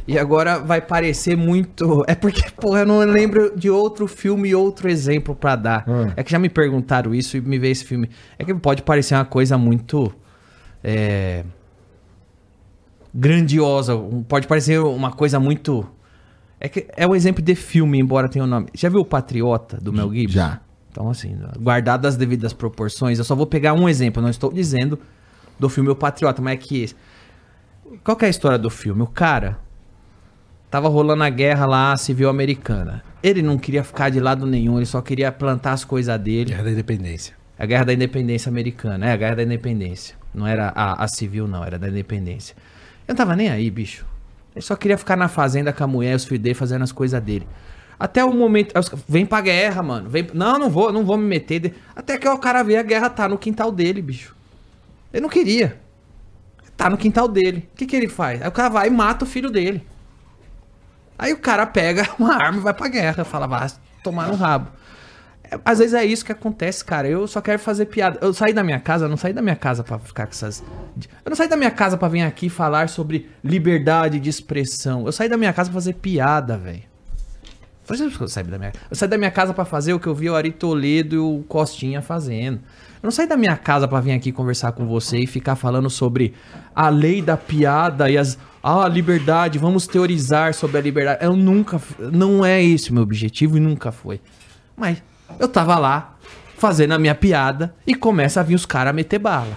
E 0.09 0.19
agora 0.19 0.59
vai 0.59 0.81
parecer 0.81 1.37
muito. 1.37 2.05
É 2.07 2.15
porque, 2.15 2.49
porra, 2.53 2.81
eu 2.81 2.87
não 2.87 2.99
lembro 3.01 3.53
de 3.57 3.69
outro 3.69 4.07
filme 4.07 4.55
outro 4.55 4.89
exemplo 4.89 5.35
pra 5.35 5.57
dar. 5.57 5.85
Hum. 5.89 6.13
É 6.17 6.23
que 6.23 6.31
já 6.31 6.39
me 6.39 6.49
perguntaram 6.49 7.15
isso 7.15 7.37
e 7.37 7.41
me 7.41 7.59
veio 7.59 7.73
esse 7.73 7.85
filme. 7.85 8.09
É 8.39 8.45
que 8.45 8.55
pode 8.55 8.83
parecer 8.83 9.15
uma 9.17 9.25
coisa 9.25 9.59
muito. 9.59 10.13
É. 10.83 11.45
Grandiosa. 13.15 13.97
um- 13.97 14.23
Pode 14.23 14.47
parecer 14.47 14.79
uma 14.81 15.11
coisa 15.11 15.41
muito. 15.41 15.87
É 16.61 16.69
que 16.69 16.87
é 16.97 17.07
um 17.07 17.15
exemplo 17.15 17.43
de 17.43 17.55
filme, 17.55 17.99
embora 17.99 18.29
tenha 18.29 18.45
o 18.45 18.49
nome. 18.49 18.69
Já 18.75 18.89
viu 18.89 19.01
o 19.01 19.05
Patriota 19.05 19.77
do 19.81 19.93
Mel 19.93 20.13
Gibson? 20.13 20.33
Já. 20.39 20.61
Então, 20.97 21.11
assim, 21.11 21.37
guardado 21.61 22.07
as 22.07 22.17
devidas 22.17 22.55
proporções, 22.55 23.19
eu 23.19 23.25
só 23.25 23.35
vou 23.35 23.47
pegar 23.47 23.75
um 23.75 23.87
exemplo. 23.87 24.23
Não 24.23 24.31
estou 24.31 24.51
dizendo 24.51 24.99
do 25.59 25.69
filme 25.69 25.91
O 25.91 25.95
Patriota, 25.95 26.41
mas 26.41 26.55
é 26.55 26.57
que. 26.57 26.91
Qual 28.03 28.17
que 28.17 28.25
é 28.25 28.29
a 28.29 28.31
história 28.31 28.57
do 28.57 28.71
filme? 28.71 29.03
O 29.03 29.07
cara 29.07 29.59
tava 30.71 30.89
rolando 30.89 31.23
a 31.23 31.29
guerra 31.29 31.67
lá 31.67 31.95
civil 31.99 32.31
americana. 32.31 33.05
Ele 33.23 33.43
não 33.43 33.59
queria 33.59 33.85
ficar 33.85 34.09
de 34.09 34.19
lado 34.21 34.47
nenhum, 34.47 34.79
ele 34.79 34.87
só 34.87 35.03
queria 35.03 35.31
plantar 35.31 35.73
as 35.73 35.85
coisas 35.85 36.19
dele. 36.19 36.47
Guerra 36.47 36.65
da 36.65 36.71
Independência. 36.71 37.37
A 37.59 37.67
guerra 37.67 37.85
da 37.85 37.93
independência 37.93 38.49
americana. 38.49 39.07
É 39.07 39.13
a 39.13 39.17
guerra 39.17 39.35
da 39.37 39.43
independência. 39.43 40.17
Não 40.33 40.47
era 40.47 40.73
a, 40.75 41.05
a 41.05 41.09
civil, 41.09 41.47
não, 41.47 41.63
era 41.63 41.79
da 41.79 41.89
independência. 41.89 42.57
Eu 43.07 43.13
não 43.13 43.17
tava 43.17 43.37
nem 43.37 43.51
aí, 43.51 43.71
bicho. 43.71 44.07
Ele 44.55 44.63
só 44.63 44.75
queria 44.75 44.97
ficar 44.97 45.17
na 45.17 45.29
fazenda 45.29 45.75
com 45.75 45.85
a 45.85 45.87
mulher 45.87 46.13
e 46.13 46.15
os 46.15 46.25
filhos 46.25 46.43
dele 46.43 46.55
fazendo 46.55 46.83
as 46.83 46.93
coisas 46.93 47.23
dele. 47.23 47.47
Até 47.99 48.25
o 48.25 48.33
momento. 48.33 48.75
Vem 49.09 49.25
pra 49.25 49.41
guerra, 49.41 49.83
mano. 49.83 50.09
Vem... 50.09 50.27
Não, 50.35 50.59
não 50.59 50.71
vou, 50.71 50.93
não 50.93 51.05
vou 51.05 51.17
me 51.17 51.27
meter. 51.27 51.75
Até 51.95 52.19
que 52.19 52.29
o 52.29 52.39
cara 52.39 52.63
vê 52.63 52.77
a 52.77 52.83
guerra 52.83 53.09
tá 53.09 53.29
no 53.29 53.39
quintal 53.39 53.73
dele, 53.73 54.03
bicho. 54.03 54.35
Ele 55.13 55.23
não 55.23 55.31
queria. 55.31 55.81
Tá 56.77 56.91
no 56.91 56.99
quintal 56.99 57.27
dele. 57.27 57.69
O 57.73 57.77
que, 57.77 57.87
que 57.87 57.97
ele 57.97 58.09
faz? 58.09 58.43
Aí 58.43 58.49
o 58.49 58.53
cara 58.53 58.69
vai 58.69 58.89
e 58.89 58.91
mata 58.91 59.25
o 59.25 59.29
filho 59.29 59.51
dele. 59.51 59.87
Aí 61.19 61.33
o 61.33 61.39
cara 61.39 61.67
pega 61.67 62.07
uma 62.19 62.35
arma 62.35 62.59
e 62.59 62.63
vai 62.63 62.75
pra 62.75 62.89
guerra. 62.89 63.25
Fala, 63.25 63.47
vai 63.47 63.67
tomar 64.03 64.29
no 64.29 64.35
rabo. 64.35 64.71
É, 65.43 65.59
Às 65.65 65.79
vezes 65.79 65.95
é 65.95 66.05
isso 66.05 66.23
que 66.23 66.33
acontece, 66.33 66.85
cara. 66.85 67.09
Eu 67.09 67.27
só 67.27 67.41
quero 67.41 67.59
fazer 67.59 67.87
piada. 67.87 68.19
Eu 68.21 68.35
saí 68.35 68.53
da 68.53 68.63
minha 68.63 68.79
casa, 68.79 69.09
não 69.09 69.17
saí 69.17 69.33
da 69.33 69.41
minha 69.41 69.57
casa 69.57 69.83
pra 69.83 69.99
ficar 69.99 70.27
com 70.27 70.33
essas. 70.33 70.63
Eu 71.25 71.31
não 71.31 71.37
saí 71.37 71.49
da 71.49 71.57
minha 71.57 71.71
casa 71.71 71.97
pra 71.97 72.09
vir 72.09 72.21
aqui 72.21 72.51
falar 72.51 72.91
sobre 72.91 73.31
liberdade 73.43 74.21
de 74.21 74.29
expressão. 74.29 75.07
Eu 75.07 75.13
saí 75.13 75.31
da 75.31 75.39
minha 75.39 75.53
casa 75.55 75.71
pra 75.71 75.81
fazer 75.81 75.95
piada, 75.95 76.59
velho. 76.59 76.83
Isso 77.95 78.19
que 78.19 78.25
eu 78.25 78.29
saí 78.29 78.45
da 78.45 78.59
minha 78.59 78.73
Eu 78.91 78.97
saí 78.97 79.09
da 79.09 79.17
minha 79.17 79.31
casa 79.31 79.55
pra 79.55 79.65
fazer 79.65 79.93
o 79.93 80.01
que 80.01 80.07
eu 80.07 80.15
vi 80.15 80.29
o 80.29 80.35
Ari 80.35 80.51
Toledo 80.51 81.15
e 81.15 81.19
o 81.19 81.45
Costinha 81.49 82.03
fazendo. 82.03 82.57
Eu 82.57 83.07
não 83.07 83.11
saí 83.11 83.27
da 83.27 83.37
minha 83.37 83.57
casa 83.57 83.87
pra 83.87 84.01
vir 84.01 84.13
aqui 84.13 84.33
conversar 84.33 84.73
com 84.73 84.87
você 84.87 85.19
e 85.19 85.27
ficar 85.27 85.55
falando 85.55 85.89
sobre 85.89 86.35
a 86.75 86.89
lei 86.89 87.23
da 87.23 87.37
piada 87.37 88.11
e 88.11 88.19
as. 88.19 88.39
Ah, 88.63 88.89
liberdade, 88.89 89.59
vamos 89.59 89.87
teorizar 89.87 90.53
sobre 90.53 90.79
a 90.79 90.81
liberdade. 90.81 91.25
Eu 91.25 91.37
nunca. 91.37 91.81
Não 91.99 92.45
é 92.45 92.63
esse 92.63 92.91
o 92.91 92.95
meu 92.95 93.05
objetivo 93.05 93.57
e 93.57 93.61
nunca 93.61 93.93
foi. 93.93 94.21
Mas 94.77 95.01
eu 95.39 95.47
tava 95.47 95.79
lá 95.79 96.17
fazendo 96.59 96.93
a 96.93 96.99
minha 96.99 97.15
piada 97.15 97.75
e 97.87 97.95
começa 97.95 98.41
a 98.41 98.43
vir 98.43 98.55
os 98.55 98.67
caras 98.67 98.95
meter 98.95 99.21
bala. 99.21 99.57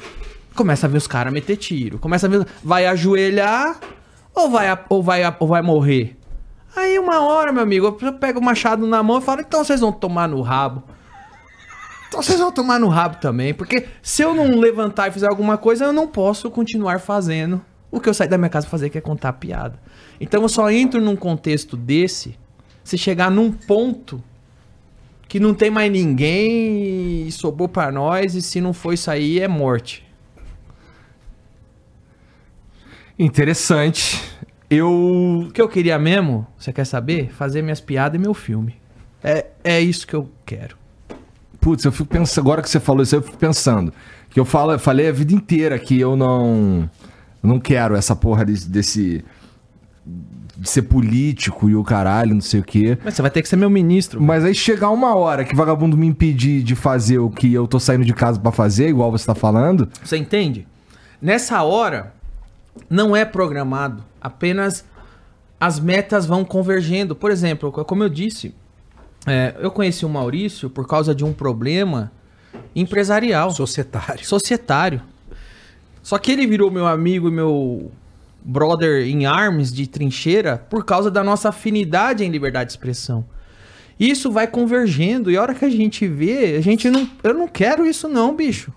Começa 0.54 0.86
a 0.86 0.90
vir 0.90 0.98
os 0.98 1.08
caras 1.08 1.34
meter 1.34 1.56
tiro. 1.58 1.98
Começa 1.98 2.28
a 2.28 2.30
vir. 2.30 2.46
Vai 2.64 2.86
ajoelhar 2.86 3.80
ou 4.36 4.50
vai, 4.50 4.78
ou 4.90 5.02
vai, 5.02 5.36
ou 5.40 5.48
vai 5.48 5.62
morrer? 5.62 6.19
Aí 6.76 6.98
uma 7.00 7.22
hora, 7.22 7.52
meu 7.52 7.64
amigo, 7.64 7.98
eu 8.02 8.14
pego 8.14 8.40
o 8.40 8.44
machado 8.44 8.86
na 8.86 9.02
mão 9.02 9.20
e 9.20 9.22
falo, 9.22 9.42
então 9.42 9.64
vocês 9.64 9.80
vão 9.80 9.92
tomar 9.92 10.28
no 10.28 10.42
rabo. 10.42 10.84
Então 12.08 12.22
vocês 12.22 12.40
vão 12.40 12.52
tomar 12.52 12.80
no 12.80 12.88
rabo 12.88 13.18
também. 13.18 13.54
Porque 13.54 13.88
se 14.02 14.22
eu 14.22 14.34
não 14.34 14.60
levantar 14.60 15.08
e 15.08 15.12
fizer 15.12 15.28
alguma 15.28 15.58
coisa, 15.58 15.86
eu 15.86 15.94
não 15.94 16.08
posso 16.08 16.50
continuar 16.50 17.00
fazendo 17.00 17.62
o 17.92 18.00
que 18.00 18.08
eu 18.08 18.14
saí 18.14 18.28
da 18.28 18.38
minha 18.38 18.50
casa 18.50 18.68
fazer, 18.68 18.90
que 18.90 18.98
é 18.98 19.02
contar 19.02 19.34
piada. 19.34 19.80
Então 20.20 20.42
eu 20.42 20.50
só 20.50 20.70
entro 20.70 21.02
num 21.02 21.16
contexto 21.16 21.76
desse 21.76 22.38
se 22.84 22.98
chegar 22.98 23.30
num 23.30 23.52
ponto 23.52 24.24
que 25.28 25.40
não 25.40 25.54
tem 25.54 25.70
mais 25.70 25.92
ninguém 25.92 27.28
e 27.28 27.32
sobrou 27.32 27.70
pra 27.70 27.92
nós, 27.92 28.34
e 28.34 28.42
se 28.42 28.60
não 28.60 28.74
for 28.74 28.94
isso 28.94 29.12
aí, 29.12 29.40
é 29.40 29.48
morte. 29.48 30.04
Interessante. 33.18 34.20
Eu. 34.70 35.46
O 35.48 35.52
que 35.52 35.62
eu 35.62 35.68
queria 35.68 35.98
mesmo, 35.98 36.46
você 36.58 36.72
quer 36.72 36.86
saber? 36.86 37.32
Fazer 37.32 37.62
minhas 37.62 37.82
piadas 37.82 38.20
e 38.20 38.22
meu 38.22 38.34
filme. 38.34 38.76
É, 39.24 39.48
é 39.64 39.82
isso 39.82 40.06
que 40.08 40.14
eu 40.16 40.30
quero. 40.46 40.78
Putz, 41.60 41.84
eu 41.84 41.92
fico 41.92 42.06
pensando. 42.10 42.44
Agora 42.46 42.62
que 42.62 42.70
você 42.70 42.80
falou 42.80 43.04
isso, 43.04 43.16
eu 43.16 43.22
fico 43.22 43.38
pensando. 43.38 43.92
Que 44.30 44.40
eu 44.40 44.46
falo, 44.46 44.72
eu 44.74 44.80
falei 44.80 45.10
a 45.10 45.12
vida 45.12 45.34
inteira 45.34 45.78
que 45.80 46.00
eu 46.00 46.16
não. 46.16 46.90
não 47.42 47.60
quero 47.60 47.96
essa 47.96 48.16
porra 48.16 48.46
desse. 48.46 48.70
desse- 48.70 49.26
de 50.58 50.70
ser 50.70 50.82
político 50.82 51.70
e 51.70 51.76
o 51.76 51.82
caralho, 51.86 52.34
não 52.34 52.42
sei 52.42 52.60
o 52.60 52.64
quê. 52.64 52.98
Mas 53.06 53.14
você 53.14 53.22
vai 53.22 53.32
ter 53.32 53.42
que 53.42 53.48
ser 53.48 53.56
meu 53.56 53.70
ministro. 53.70 54.22
Mas 54.22 54.44
aí 54.44 54.54
chegar 54.54 54.90
uma 54.90 55.16
hora 55.16 55.46
que 55.46 55.56
vagabundo 55.56 55.96
me 55.96 56.06
impedir 56.06 56.64
de 56.64 56.76
fazer 56.76 57.18
o 57.18 57.30
que 57.30 57.54
eu 57.54 57.66
tô 57.66 57.80
saindo 57.80 58.04
de 58.04 58.14
casa 58.14 58.38
pra 58.38 58.52
fazer, 58.52 58.90
igual 58.90 59.10
você 59.10 59.26
tá 59.26 59.34
falando. 59.34 59.88
Você 60.04 60.18
entende? 60.18 60.68
Nessa 61.22 61.64
hora, 61.64 62.14
não 62.90 63.16
é 63.16 63.26
programado. 63.26 64.04
Apenas 64.22 64.86
as 65.60 65.80
metas 65.80 66.26
vão 66.26 66.46
convergendo. 66.46 67.16
Por 67.16 67.32
exemplo, 67.32 67.72
como 67.72 68.04
eu 68.04 68.10
disse, 68.10 68.54
é, 69.28 69.56
eu 69.60 69.72
conheci 69.72 70.06
o 70.06 70.10
Maurício 70.10 70.70
por 70.70 70.88
causa 70.88 71.14
de 71.14 71.26
um 71.26 71.34
problema 71.34 72.12
empresarial, 72.76 73.52
Societário. 73.52 74.26
societário. 74.26 75.02
Só 76.02 76.18
que 76.18 76.32
ele 76.32 76.48
virou 76.48 76.72
meu 76.72 76.88
amigo 76.88 77.28
e 77.28 77.32
meu 77.32 77.92
brother 78.42 79.06
em 79.06 79.26
arms 79.26 79.72
de 79.72 79.86
trincheira 79.86 80.58
por 80.58 80.86
causa 80.86 81.12
da 81.12 81.24
nossa 81.24 81.50
afinidade 81.50 82.24
em 82.24 82.30
liberdade 82.30 82.68
de 82.68 82.74
expressão. 82.74 83.26
Isso 84.00 84.32
vai 84.32 84.48
convergendo 84.48 85.30
e 85.30 85.36
a 85.36 85.42
hora 85.42 85.54
que 85.54 85.66
a 85.66 85.70
gente 85.70 86.08
vê, 86.08 86.56
a 86.56 86.62
gente 86.62 86.90
não, 86.90 87.08
eu 87.22 87.34
não 87.34 87.48
quero 87.48 87.86
isso 87.86 88.08
não, 88.08 88.34
bicho. 88.34 88.74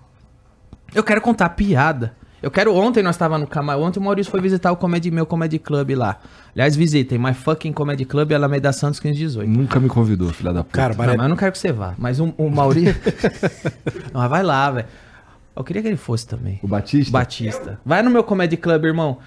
Eu 0.93 1.03
quero 1.03 1.21
contar 1.21 1.49
piada. 1.49 2.15
Eu 2.43 2.51
quero. 2.51 2.75
Ontem 2.75 3.01
nós 3.01 3.15
tava 3.15 3.37
no 3.37 3.47
Camargo. 3.47 3.81
Ontem 3.81 3.99
o 3.99 4.03
Maurício 4.03 4.29
foi 4.29 4.41
visitar 4.41 4.69
o 4.69 4.75
Comedy, 4.75 5.09
meu 5.09 5.25
Comedy 5.25 5.57
Club 5.57 5.91
lá. 5.91 6.19
Aliás, 6.53 6.75
visitem. 6.75 7.17
My 7.17 7.33
fucking 7.33 7.71
Comedy 7.71 8.03
Club, 8.03 8.33
Alameda 8.33 8.73
Santos 8.73 8.99
1518. 8.99 9.49
Nunca 9.49 9.79
me 9.79 9.87
convidou, 9.87 10.27
filha 10.33 10.51
da 10.51 10.61
puta. 10.61 10.75
Cara, 10.75 10.89
Não, 10.89 10.97
Baré, 10.97 11.15
mas 11.15 11.23
eu 11.23 11.29
não 11.29 11.37
quero 11.37 11.53
que 11.53 11.57
você 11.57 11.71
vá. 11.71 11.95
Mas 11.97 12.19
o, 12.19 12.33
o 12.37 12.49
Maurício. 12.49 12.93
não, 14.13 14.19
mas 14.19 14.29
vai 14.29 14.43
lá, 14.43 14.69
velho. 14.71 14.87
Eu 15.55 15.63
queria 15.63 15.81
que 15.81 15.87
ele 15.87 15.95
fosse 15.95 16.27
também. 16.27 16.59
O 16.61 16.67
Batista? 16.67 17.11
Batista. 17.13 17.79
Vai 17.85 18.01
no 18.01 18.09
meu 18.09 18.25
Comedy 18.25 18.57
Club, 18.57 18.83
irmão. 18.83 19.19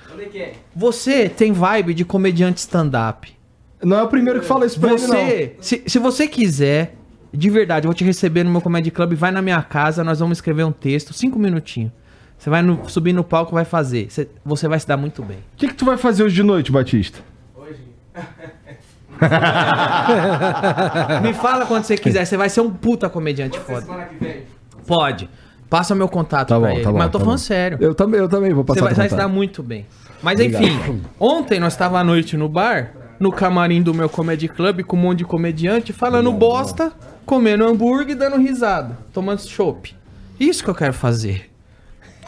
Você 0.74 1.26
tem 1.30 1.52
vibe 1.52 1.94
de 1.94 2.04
comediante 2.04 2.60
stand-up. 2.60 3.34
Não 3.82 3.98
é 3.98 4.02
o 4.02 4.08
primeiro 4.08 4.40
que 4.40 4.46
fala 4.46 4.66
isso 4.66 4.78
pra 4.78 4.92
ele, 4.92 5.00
não. 5.00 5.08
Você, 5.08 5.56
se, 5.60 5.82
se 5.86 5.98
você 5.98 6.28
quiser, 6.28 6.94
de 7.32 7.48
verdade, 7.48 7.86
eu 7.86 7.88
vou 7.88 7.94
te 7.94 8.04
receber 8.04 8.44
no 8.44 8.50
meu 8.50 8.60
Comedy 8.60 8.90
Club, 8.90 9.14
vai 9.14 9.30
na 9.30 9.40
minha 9.40 9.62
casa, 9.62 10.04
nós 10.04 10.18
vamos 10.18 10.36
escrever 10.36 10.64
um 10.64 10.72
texto, 10.72 11.14
cinco 11.14 11.38
minutinhos. 11.38 11.92
Você 12.38 12.50
vai 12.50 12.62
no- 12.62 12.88
subir 12.88 13.12
no 13.12 13.24
palco, 13.24 13.54
vai 13.54 13.64
fazer. 13.64 14.08
Você, 14.10 14.28
você 14.44 14.68
vai 14.68 14.78
se 14.78 14.86
dar 14.86 14.96
muito 14.96 15.22
bem. 15.22 15.38
O 15.38 15.56
que, 15.56 15.68
que 15.68 15.74
tu 15.74 15.84
vai 15.84 15.96
fazer 15.96 16.22
hoje 16.22 16.34
de 16.34 16.42
noite, 16.42 16.70
Batista? 16.70 17.18
Me 21.22 21.32
fala 21.34 21.66
quando 21.66 21.84
você 21.84 21.96
quiser, 21.96 22.24
você 22.24 22.36
vai 22.36 22.48
ser 22.48 22.60
um 22.60 22.70
puta 22.70 23.08
comediante 23.08 23.58
foda. 23.58 23.86
Pode. 24.86 25.28
Passa 25.68 25.94
meu 25.94 26.08
contato 26.08 26.48
Tá 26.48 26.60
pra 26.60 26.68
bom, 26.68 26.74
ele. 26.74 26.84
tá 26.84 26.92
bom. 26.92 26.98
Mas 26.98 27.06
eu 27.06 27.10
tô 27.12 27.18
tá 27.18 27.24
falando 27.24 27.38
bom. 27.38 27.44
sério. 27.44 27.78
Eu 27.80 27.94
também, 27.94 28.20
eu 28.20 28.28
também 28.28 28.52
vou 28.52 28.62
Você 28.62 28.66
passar 28.74 28.80
vai, 28.84 28.90
teu 28.90 28.96
vai 28.98 29.08
se 29.08 29.16
dar 29.16 29.28
muito 29.28 29.62
bem. 29.62 29.86
Mas 30.22 30.38
enfim, 30.38 31.02
ontem 31.18 31.58
nós 31.58 31.76
tava 31.76 31.98
à 31.98 32.04
noite 32.04 32.36
no 32.36 32.48
bar, 32.48 32.92
no 33.18 33.32
camarim 33.32 33.82
do 33.82 33.92
meu 33.92 34.08
comedy 34.08 34.48
club, 34.48 34.82
com 34.84 34.96
um 34.96 35.00
monte 35.00 35.18
de 35.18 35.24
comediante, 35.24 35.92
falando 35.92 36.32
bosta, 36.32 36.92
comendo 37.24 37.64
hambúrguer 37.64 38.10
e 38.10 38.14
dando 38.14 38.36
risada, 38.36 38.96
tomando 39.12 39.40
chopp. 39.40 39.94
Isso 40.38 40.62
que 40.62 40.70
eu 40.70 40.74
quero 40.74 40.92
fazer. 40.92 41.50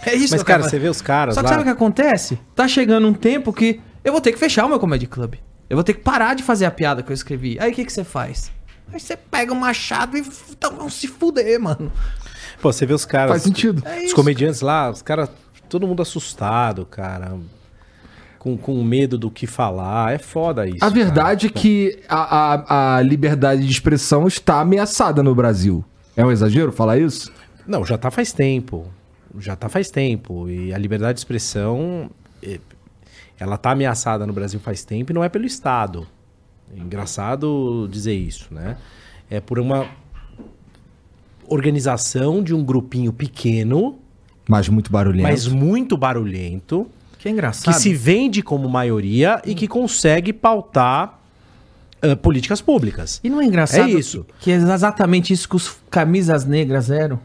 É 0.05 0.15
isso 0.15 0.33
Mas, 0.35 0.43
que 0.43 0.47
cara, 0.47 0.63
você 0.63 0.79
vê 0.79 0.89
os 0.89 1.01
caras 1.03 1.35
Só 1.35 1.41
que 1.41 1.45
lá. 1.47 1.51
sabe 1.51 1.63
o 1.63 1.65
que 1.65 1.71
acontece? 1.71 2.39
Tá 2.55 2.67
chegando 2.69 3.07
um 3.07 3.13
tempo 3.13 3.53
que 3.53 3.81
eu 4.05 4.13
vou 4.13 4.21
ter 4.21 4.33
que 4.33 4.39
fechar 4.39 4.65
o 4.65 4.69
meu 4.69 4.79
comedy 4.79 5.07
club. 5.07 5.35
Eu 5.69 5.77
vou 5.77 5.85
ter 5.85 5.95
que 5.95 6.01
parar 6.01 6.35
de 6.35 6.43
fazer 6.43 6.65
a 6.65 6.71
piada 6.71 7.03
que 7.03 7.11
eu 7.11 7.15
escrevi. 7.15 7.59
Aí 7.61 7.71
o 7.73 7.75
que, 7.75 7.85
que 7.85 7.93
você 7.93 8.05
faz? 8.05 8.51
Aí 8.93 8.99
você 8.99 9.17
pega 9.17 9.53
o 9.53 9.57
machado 9.57 10.17
e 10.17 10.23
então, 10.51 10.77
vão 10.77 10.89
se 10.89 11.07
fuder, 11.07 11.61
mano. 11.61 11.93
Pô, 12.61 12.73
você 12.73 12.87
vê 12.87 12.95
os 12.95 13.05
caras. 13.05 13.31
Faz 13.31 13.43
sentido. 13.43 13.83
É 13.87 13.99
Os 13.99 14.05
isso. 14.05 14.15
comediantes 14.15 14.61
lá, 14.61 14.91
os 14.91 15.03
caras. 15.03 15.29
Todo 15.69 15.87
mundo 15.87 16.01
assustado, 16.01 16.87
cara. 16.87 17.37
com, 18.39 18.57
com 18.57 18.83
medo 18.83 19.19
do 19.19 19.31
que 19.31 19.47
falar. 19.47 20.15
É 20.15 20.19
foda 20.19 20.67
isso. 20.67 20.83
A 20.83 20.89
verdade 20.89 21.49
é 21.49 21.51
que 21.51 21.99
a, 22.09 22.55
a, 22.55 22.97
a 22.97 23.03
liberdade 23.03 23.65
de 23.67 23.71
expressão 23.71 24.27
está 24.27 24.61
ameaçada 24.61 25.23
no 25.23 25.35
Brasil. 25.35 25.85
É 26.17 26.25
um 26.25 26.33
exagero 26.33 26.73
falar 26.73 26.99
isso? 26.99 27.31
Não, 27.67 27.85
já 27.85 27.99
tá 27.99 28.11
faz 28.11 28.33
tempo. 28.33 28.87
Já 29.41 29.57
tá 29.57 29.69
faz 29.69 29.91
tempo. 29.91 30.49
E 30.49 30.73
a 30.73 30.79
liberdade 30.79 31.15
de 31.15 31.21
expressão, 31.21 32.11
eh, 32.43 32.61
ela 33.39 33.57
tá 33.57 33.71
ameaçada 33.73 34.27
no 34.27 34.33
Brasil 34.33 34.59
faz 34.61 34.85
tempo 34.85 35.13
e 35.13 35.15
não 35.15 35.23
é 35.25 35.29
pelo 35.29 35.47
Estado. 35.47 36.07
É 36.77 36.79
engraçado 36.81 37.89
dizer 37.91 38.15
isso, 38.15 38.53
né? 38.53 38.77
É 39.31 39.41
por 39.41 39.59
uma 39.59 39.87
organização 41.47 42.43
de 42.43 42.55
um 42.55 42.63
grupinho 42.63 43.13
pequeno, 43.13 43.99
Mas 44.49 44.69
muito 44.69 44.91
barulhento. 44.91 45.23
mas 45.29 45.47
muito 45.47 45.97
barulhento, 45.97 46.87
Que 47.19 47.29
é 47.29 47.31
engraçado. 47.31 47.73
que 47.73 47.81
se 47.81 47.95
vende 47.95 48.43
como 48.43 48.69
maioria 48.69 49.41
e 49.45 49.55
que 49.55 49.67
consegue 49.67 50.33
pautar 50.33 51.19
ah, 52.03 52.15
políticas 52.17 52.61
públicas. 52.61 53.21
E 53.25 53.31
não 53.31 53.41
é 53.41 53.45
engraçado 53.45 53.89
É 53.89 53.91
isso. 53.91 54.25
Que, 54.39 54.45
que 54.45 54.51
é 54.53 54.55
exatamente 54.57 55.33
isso 55.33 55.49
que 55.49 55.57
os 55.57 55.77
camisas 55.91 56.45
negras 56.45 56.91
eram? 56.91 57.19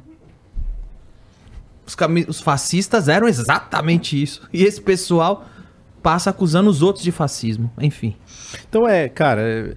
Os, 1.86 1.96
os 2.28 2.42
fascistas 2.42 3.08
eram 3.08 3.28
exatamente 3.28 4.22
isso. 4.22 4.48
E 4.52 4.64
esse 4.64 4.82
pessoal 4.82 5.46
passa 6.02 6.30
acusando 6.30 6.70
os 6.70 6.82
outros 6.82 7.04
de 7.04 7.12
fascismo. 7.12 7.72
Enfim. 7.80 8.16
Então 8.68 8.88
é, 8.88 9.08
cara, 9.10 9.42
é, 9.42 9.76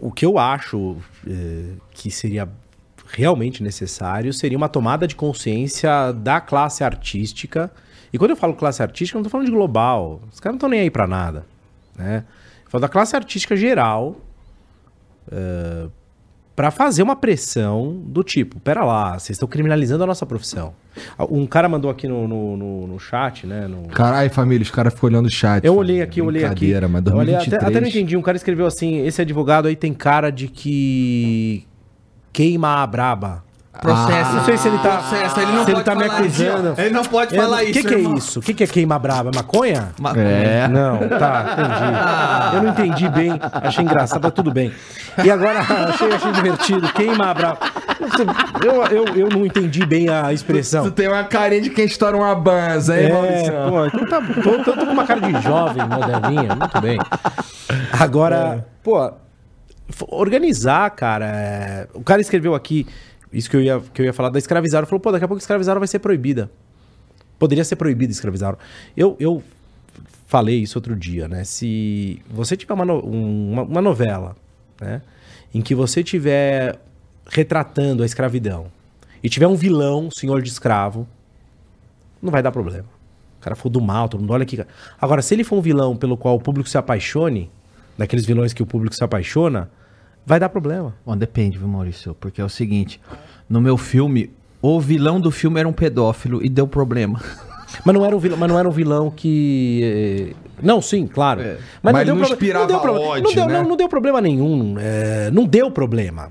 o, 0.00 0.10
que 0.10 0.26
eu 0.26 0.38
acho 0.38 0.96
é, 1.26 1.74
que 1.92 2.10
seria 2.10 2.48
realmente 3.08 3.62
necessário 3.62 4.32
seria 4.32 4.58
uma 4.58 4.68
tomada 4.68 5.06
de 5.06 5.14
consciência 5.14 6.12
da 6.12 6.40
classe 6.40 6.82
artística. 6.82 7.70
E 8.12 8.18
quando 8.18 8.30
eu 8.30 8.36
falo 8.36 8.54
classe 8.54 8.82
artística, 8.82 9.16
eu 9.16 9.20
não 9.20 9.24
tô 9.24 9.30
falando 9.30 9.46
de 9.46 9.52
global. 9.52 10.20
Os 10.32 10.40
caras 10.40 10.54
não 10.54 10.58
estão 10.58 10.68
nem 10.68 10.80
aí 10.80 10.90
pra 10.90 11.06
nada, 11.06 11.46
né? 11.96 12.24
Eu 12.64 12.70
falo 12.70 12.82
da 12.82 12.88
classe 12.88 13.14
artística 13.14 13.56
geral 13.56 14.16
é, 15.30 15.88
pra 16.56 16.70
fazer 16.70 17.02
uma 17.02 17.16
pressão 17.16 18.00
do 18.06 18.22
tipo, 18.22 18.60
pera 18.60 18.84
lá, 18.84 19.18
vocês 19.18 19.30
estão 19.30 19.48
criminalizando 19.48 20.04
a 20.04 20.06
nossa 20.06 20.24
profissão. 20.24 20.72
Um 21.28 21.46
cara 21.46 21.68
mandou 21.68 21.90
aqui 21.90 22.06
no, 22.06 22.28
no, 22.28 22.56
no- 22.56 22.86
no 22.86 22.98
chat, 23.00 23.46
né? 23.46 23.66
No, 23.66 23.88
Caralho, 23.88 24.30
família, 24.30 24.62
os 24.62 24.70
caras 24.70 24.94
ficam 24.94 25.08
olhando 25.08 25.26
o 25.26 25.30
chat. 25.30 25.64
eu 25.64 25.74
olhei 25.74 26.00
aqui, 26.00 26.20
eu 26.20 26.26
olhei 26.26 26.44
aqui. 26.44 26.72
Mas 26.88 27.04
Eu 27.06 27.16
olhei 27.16 27.34
2023... 27.34 27.54
até, 27.54 27.66
até 27.66 27.80
não 27.80 27.88
entendi. 27.88 28.16
Um 28.16 28.22
cara 28.22 28.36
escreveu 28.36 28.66
assim: 28.66 29.04
esse 29.04 29.20
advogado 29.20 29.66
aí 29.66 29.74
tem 29.76 29.92
cara 29.92 30.30
de 30.30 30.46
que 30.48 31.66
queima 32.32 32.82
a 32.82 32.86
braba. 32.86 33.43
Processo. 33.80 34.32
não 34.34 34.44
sei 34.44 34.56
se 34.56 34.68
ele 34.68 34.78
tá- 34.78 34.96
Processo. 34.98 35.40
Ele 35.40 35.52
não 35.52 35.64
se 35.64 35.70
ele 35.70 35.82
pode 35.82 35.84
tá 35.84 35.94
me 35.94 36.04
falar 36.06 36.20
isso, 36.26 36.42
ó. 36.44 36.48
acusando. 36.52 36.80
Ele 36.80 36.90
não 36.90 37.04
pode 37.04 37.36
falar 37.36 37.56
O 37.58 37.62
isso. 37.62 37.72
que, 37.72 37.82
que 37.82 37.94
é 37.94 37.98
isso? 37.98 38.38
O 38.38 38.42
que, 38.42 38.54
que 38.54 38.64
é 38.64 38.66
queima 38.66 38.98
braba? 38.98 39.30
É 39.32 39.36
maconha? 39.36 39.88
Ma- 40.00 40.12
É. 40.16 40.68
Não, 40.68 40.98
tá, 41.08 41.46
entendi. 41.52 42.56
Eu 42.56 42.62
não 42.62 42.70
entendi 42.70 43.08
bem, 43.08 43.32
achei 43.62 43.84
engraçado, 43.84 44.22
tá 44.22 44.30
tudo 44.30 44.50
bem. 44.52 44.72
E 45.22 45.30
agora, 45.30 45.60
achei, 45.88 46.12
achei 46.12 46.32
divertido, 46.32 46.92
queima 46.92 47.26
a 47.30 47.34
braba. 47.34 47.58
Eu, 48.64 48.84
eu, 48.86 49.16
eu 49.16 49.28
não 49.28 49.44
entendi 49.46 49.84
bem 49.86 50.08
a 50.08 50.32
expressão. 50.32 50.84
Tu 50.84 50.90
tem 50.92 51.08
uma 51.08 51.24
carinha 51.24 51.60
de 51.62 51.70
quem 51.70 51.84
estoura 51.84 52.16
uma 52.16 52.34
banza, 52.34 52.98
hein, 53.00 53.06
É, 53.08 53.12
Maurício? 53.12 53.52
pô, 53.68 53.86
então 53.86 54.06
tá, 54.06 54.22
tô, 54.42 54.58
tô- 54.64 54.72
tô 54.72 54.86
com 54.86 54.92
uma 54.92 55.04
cara 55.04 55.20
de 55.20 55.40
jovem, 55.42 55.86
moderninha, 55.86 56.54
muito 56.54 56.80
bem. 56.80 56.98
Agora, 57.92 58.66
pô, 58.82 59.06
f- 59.88 60.04
organizar, 60.08 60.90
cara. 60.90 61.26
é, 61.26 61.86
O 61.94 62.02
cara 62.02 62.20
escreveu 62.20 62.54
aqui, 62.54 62.86
isso 63.34 63.50
que 63.50 63.56
eu 63.56 63.60
ia, 63.62 63.80
que 63.92 64.00
eu 64.02 64.06
ia 64.06 64.12
falar 64.12 64.30
da 64.30 64.38
escravizaram, 64.38 64.86
falou, 64.86 65.00
pô, 65.00 65.12
daqui 65.12 65.24
a 65.24 65.28
pouco 65.28 65.40
escravizaram 65.40 65.80
vai 65.80 65.88
ser 65.88 65.98
proibida. 65.98 66.50
Poderia 67.38 67.64
ser 67.64 67.76
proibida 67.76 68.12
escravizaram. 68.12 68.56
Eu, 68.96 69.16
eu 69.20 69.42
falei 70.26 70.56
isso 70.62 70.78
outro 70.78 70.94
dia, 70.96 71.28
né? 71.28 71.44
Se 71.44 72.22
você 72.30 72.56
tiver 72.56 72.72
uma, 72.74 72.84
um- 72.92 73.52
uma, 73.52 73.62
uma 73.62 73.82
novela, 73.82 74.36
né? 74.80 75.02
Em 75.52 75.60
que 75.60 75.74
você 75.74 76.02
tiver 76.02 76.78
retratando 77.26 78.02
a 78.02 78.06
escravidão 78.06 78.66
e 79.22 79.28
tiver 79.28 79.46
um 79.46 79.54
vilão, 79.56 80.10
senhor 80.10 80.42
de 80.42 80.48
escravo, 80.48 81.06
não 82.22 82.30
vai 82.30 82.42
dar 82.42 82.50
problema. 82.52 82.86
O 83.38 83.42
cara 83.44 83.54
for 83.56 83.68
do 83.68 83.80
mal, 83.80 84.08
todo 84.08 84.20
mundo 84.20 84.32
olha 84.32 84.42
aqui. 84.42 84.58
Agora, 85.00 85.20
se 85.22 85.34
ele 85.34 85.44
for 85.44 85.56
um 85.56 85.60
vilão 85.60 85.96
pelo 85.96 86.16
qual 86.16 86.34
o 86.36 86.40
público 86.40 86.68
se 86.68 86.78
apaixone, 86.78 87.50
daqueles 87.96 88.24
vilões 88.24 88.52
que 88.52 88.62
o 88.62 88.66
público 88.66 88.94
se 88.94 89.04
apaixona, 89.04 89.70
vai 90.26 90.38
dar 90.40 90.48
problema. 90.48 90.94
Bom, 91.04 91.16
depende, 91.16 91.58
viu, 91.58 91.68
Maurício? 91.68 92.14
Porque 92.18 92.40
é 92.40 92.44
o 92.44 92.48
seguinte: 92.48 93.00
no 93.48 93.60
meu 93.60 93.76
filme, 93.76 94.30
o 94.62 94.80
vilão 94.80 95.20
do 95.20 95.30
filme 95.30 95.58
era 95.60 95.68
um 95.68 95.72
pedófilo 95.72 96.44
e 96.44 96.48
deu 96.48 96.66
problema. 96.66 97.20
Mas 97.84 97.92
não 97.94 98.04
era 98.06 98.14
um 98.16 98.20
vilão, 98.20 98.38
mas 98.38 98.48
não 98.48 98.56
era 98.58 98.68
um 98.68 98.70
vilão 98.72 99.10
que. 99.10 100.32
eh, 100.32 100.34
Não, 100.62 100.80
sim, 100.80 101.08
claro. 101.08 101.40
É. 101.40 101.58
Mas 101.82 101.92
não 102.06 102.16
deu 102.16 102.24
ódio, 103.02 103.22
não 103.24 103.32
deu, 103.34 103.46
né? 103.48 103.52
não, 103.62 103.68
não 103.70 103.76
deu 103.76 103.88
problema 103.88 104.20
nenhum. 104.20 104.76
é, 104.78 105.28
não 105.32 105.44
deu 105.44 105.68
problema. 105.72 106.30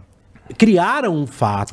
Criaram 0.58 1.14
um 1.14 1.28
fato. 1.28 1.72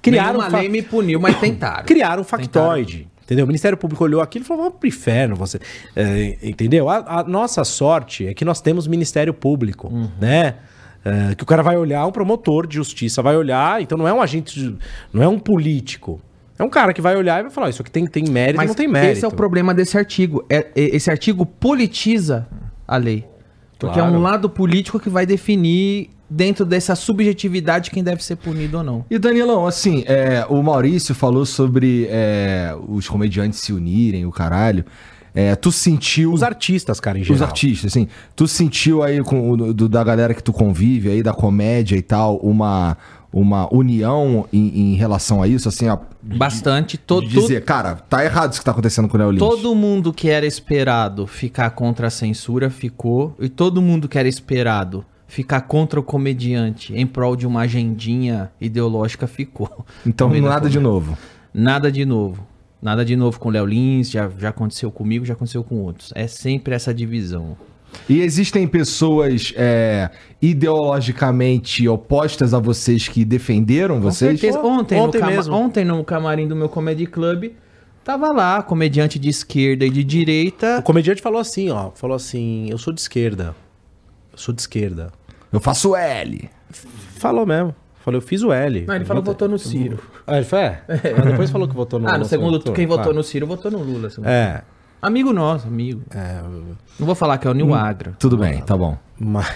Criaram 0.00 0.32
Nenhuma 0.38 0.48
um 0.48 0.50
fa- 0.50 0.58
lei 0.60 0.68
me 0.70 0.80
puniu, 0.82 1.20
mas 1.20 1.36
tentaram. 1.40 1.84
criaram 1.84 2.22
um 2.22 2.24
factoide. 2.24 3.06
Entendeu? 3.22 3.44
O 3.44 3.48
Ministério 3.48 3.76
Público 3.76 4.02
olhou 4.02 4.22
aquilo 4.22 4.44
e 4.44 4.48
falou: 4.48 4.64
vamos 4.64 4.78
pro 4.78 4.88
inferno, 4.88 5.36
você. 5.36 5.60
É, 5.94 6.38
entendeu? 6.42 6.88
A, 6.88 7.20
a 7.20 7.24
nossa 7.24 7.64
sorte 7.64 8.26
é 8.26 8.32
que 8.32 8.46
nós 8.46 8.62
temos 8.62 8.86
Ministério 8.86 9.34
Público, 9.34 9.88
Uhum. 9.88 10.08
né? 10.20 10.54
É, 11.04 11.34
que 11.34 11.42
o 11.42 11.46
cara 11.46 11.62
vai 11.62 11.76
olhar, 11.76 12.06
um 12.06 12.12
promotor 12.12 12.66
de 12.66 12.76
justiça 12.76 13.20
vai 13.22 13.36
olhar, 13.36 13.82
então 13.82 13.98
não 13.98 14.06
é 14.06 14.12
um 14.12 14.20
agente, 14.22 14.58
de- 14.58 14.76
não 15.12 15.22
é 15.22 15.26
um 15.28 15.38
político. 15.38 16.20
É 16.58 16.62
um 16.62 16.68
cara 16.68 16.92
que 16.92 17.00
vai 17.00 17.16
olhar 17.16 17.40
e 17.40 17.42
vai 17.42 17.50
falar: 17.50 17.70
isso 17.70 17.82
aqui 17.82 17.90
tem, 17.90 18.06
tem 18.06 18.24
mérito, 18.28 18.56
Mas 18.58 18.68
não 18.68 18.74
tem 18.74 18.86
mérito. 18.86 19.12
esse 19.14 19.24
é 19.24 19.28
o 19.28 19.32
problema 19.32 19.74
desse 19.74 19.98
artigo. 19.98 20.44
É, 20.48 20.58
é- 20.76 20.96
esse 20.96 21.10
artigo 21.10 21.44
politiza 21.44 22.46
a 22.86 22.96
lei. 22.96 23.24
Porque 23.78 23.98
é 23.98 24.02
Claro. 24.02 24.16
um 24.16 24.22
lado 24.22 24.48
político 24.48 25.00
que 25.00 25.10
vai 25.10 25.26
definir, 25.26 26.10
dentro 26.30 26.64
dessa 26.64 26.94
subjetividade, 26.94 27.90
quem 27.90 28.02
deve 28.02 28.22
ser 28.22 28.36
punido 28.36 28.78
ou 28.78 28.84
não. 28.84 29.04
E 29.10 29.18
Danilão, 29.18 29.66
assim, 29.66 30.04
é, 30.06 30.46
o 30.48 30.62
Maurício 30.62 31.14
falou 31.16 31.44
sobre 31.44 32.06
é, 32.08 32.74
os 32.88 33.08
comediantes 33.08 33.58
se 33.58 33.72
unirem, 33.72 34.24
o 34.24 34.30
caralho. 34.30 34.84
É, 35.34 35.56
tu 35.56 35.72
sentiu. 35.72 36.32
Os 36.32 36.42
artistas, 36.42 37.00
cara, 37.00 37.18
em 37.18 37.22
geral. 37.24 37.36
Os 37.36 37.42
artistas, 37.42 37.92
assim. 37.92 38.06
Tu 38.36 38.46
sentiu 38.46 39.02
aí 39.02 39.22
com 39.22 39.50
o 39.52 39.72
do- 39.72 39.88
da 39.88 40.04
galera 40.04 40.34
que 40.34 40.42
tu 40.42 40.52
convive 40.52 41.10
aí, 41.10 41.22
da 41.22 41.32
comédia 41.32 41.96
e 41.96 42.02
tal, 42.02 42.36
uma, 42.36 42.98
uma 43.32 43.72
união 43.74 44.46
em, 44.52 44.92
em 44.92 44.94
relação 44.94 45.42
a 45.42 45.48
isso, 45.48 45.68
assim, 45.68 45.88
a, 45.88 45.98
Bastante. 46.22 46.96
de 46.98 47.02
Todo, 47.02 47.26
dizer, 47.26 47.64
cara, 47.64 47.94
tá 47.96 48.22
errado 48.24 48.52
isso 48.52 48.60
que 48.60 48.64
tá 48.64 48.72
acontecendo 48.72 49.08
com 49.08 49.16
o 49.16 49.20
Léo 49.20 49.38
todo 49.38 49.74
mundo 49.74 50.12
que 50.12 50.28
era 50.28 50.44
esperado 50.46 51.26
ficar 51.26 51.70
contra 51.70 52.08
a 52.08 52.10
censura 52.10 52.68
ficou. 52.68 53.34
E 53.40 53.48
todo 53.48 53.80
mundo 53.80 54.08
que 54.08 54.18
era 54.18 54.28
esperado 54.28 55.04
ficar 55.26 55.62
contra 55.62 55.98
o 55.98 56.02
comediante 56.02 56.94
em 56.94 57.06
prol 57.06 57.34
de 57.34 57.46
uma 57.46 57.62
agendinha 57.62 58.52
ideológica 58.60 59.26
ficou. 59.26 59.86
Então, 60.06 60.28
nada 60.42 60.68
de 60.68 60.78
novo. 60.78 61.16
Nada 61.54 61.90
de 61.90 62.04
novo. 62.04 62.46
Nada 62.82 63.04
de 63.04 63.14
novo 63.14 63.38
com 63.38 63.48
o 63.48 63.52
Léo 63.52 63.64
Lins, 63.64 64.10
já, 64.10 64.28
já 64.36 64.48
aconteceu 64.48 64.90
comigo, 64.90 65.24
já 65.24 65.34
aconteceu 65.34 65.62
com 65.62 65.76
outros. 65.76 66.12
É 66.16 66.26
sempre 66.26 66.74
essa 66.74 66.92
divisão. 66.92 67.56
E 68.08 68.20
existem 68.20 68.66
pessoas 68.66 69.52
é, 69.56 70.10
ideologicamente 70.40 71.86
opostas 71.88 72.52
a 72.54 72.58
vocês 72.58 73.06
que 73.06 73.24
defenderam 73.24 74.00
vocês? 74.00 74.40
certeza. 74.40 74.60
Ontem, 74.66 74.98
Ontem 74.98 75.20
no 75.20 75.26
mesmo. 75.26 75.54
ontem 75.54 75.84
no 75.84 76.02
camarim 76.04 76.48
do 76.48 76.56
meu 76.56 76.68
Comedy 76.68 77.06
Club, 77.06 77.52
tava 78.02 78.32
lá, 78.32 78.62
comediante 78.62 79.18
de 79.18 79.28
esquerda 79.28 79.84
e 79.84 79.90
de 79.90 80.00
O 80.00 80.04
direita. 80.04 80.82
comediante 80.82 81.22
falou 81.22 81.40
assim, 81.40 81.70
ó. 81.70 81.90
Falou 81.90 82.16
assim: 82.16 82.66
eu 82.70 82.78
sou 82.78 82.92
de 82.92 83.00
esquerda. 83.00 83.54
Eu 84.32 84.38
sou 84.38 84.54
de 84.54 84.60
esquerda. 84.62 85.12
Eu 85.52 85.60
faço 85.60 85.94
L. 85.94 86.48
Falou 87.18 87.46
mesmo. 87.46 87.74
Falou, 88.02 88.18
eu 88.20 88.26
fiz 88.26 88.42
o 88.42 88.52
L. 88.52 88.84
Não, 88.86 88.96
ele 88.96 89.04
falou 89.04 89.22
votou 89.22 89.48
no 89.48 89.58
Ciro. 89.58 90.00
Ah, 90.26 90.36
ele 90.36 90.44
foi? 90.44 90.58
É. 90.60 90.80
Mas 91.16 91.24
depois 91.26 91.50
falou 91.50 91.66
que 91.68 91.74
votou 91.74 91.98
no 91.98 92.08
ah, 92.08 92.16
no 92.18 92.24
segundo, 92.24 92.52
votou. 92.58 92.72
quem 92.72 92.86
votou 92.86 93.10
Ah. 93.12 93.14
no 93.14 93.22
Ciro 93.22 93.46
votou 93.46 93.70
no 93.70 93.78
Lula. 93.82 94.08
É. 94.24 94.62
Amigo 95.00 95.32
nosso, 95.32 95.66
amigo. 95.66 96.02
Não 96.98 97.06
vou 97.06 97.14
falar 97.14 97.38
que 97.38 97.46
é 97.46 97.50
o 97.50 97.54
Nil 97.54 97.74
Agra. 97.74 98.14
Tudo 98.18 98.36
bem, 98.36 98.62
tá 98.62 98.76
bom. 98.76 98.96
Mas... 99.18 99.52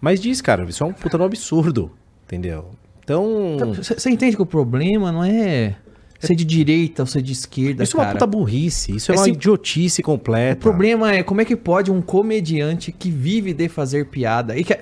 Mas 0.00 0.20
diz, 0.20 0.40
cara, 0.40 0.64
isso 0.64 0.82
é 0.82 0.86
um 0.86 0.92
puta 0.92 1.22
absurdo. 1.22 1.90
Entendeu? 2.24 2.70
Então. 3.04 3.56
Você 3.76 4.08
entende 4.10 4.36
que 4.36 4.42
o 4.42 4.46
problema 4.46 5.12
não 5.12 5.22
é 5.22 5.76
ser 6.18 6.34
de 6.36 6.44
direita 6.44 7.02
ou 7.02 7.06
ser 7.06 7.20
de 7.20 7.32
esquerda, 7.32 7.82
Isso 7.82 7.96
é 7.96 8.00
uma 8.00 8.06
cara. 8.06 8.18
puta 8.18 8.26
burrice. 8.26 8.94
Isso 8.96 9.10
é 9.10 9.14
Esse- 9.16 9.24
uma 9.24 9.28
idiotice 9.28 10.00
O 10.00 10.04
completa. 10.04 10.60
problema 10.60 11.12
é 11.12 11.22
como 11.22 11.40
é 11.40 11.44
que 11.44 11.56
pode 11.56 11.90
um 11.90 12.00
comediante 12.00 12.92
que 12.92 13.10
vive 13.10 13.52
de 13.52 13.68
fazer 13.68 14.06
piada 14.06 14.56
e 14.56 14.62
que, 14.64 14.74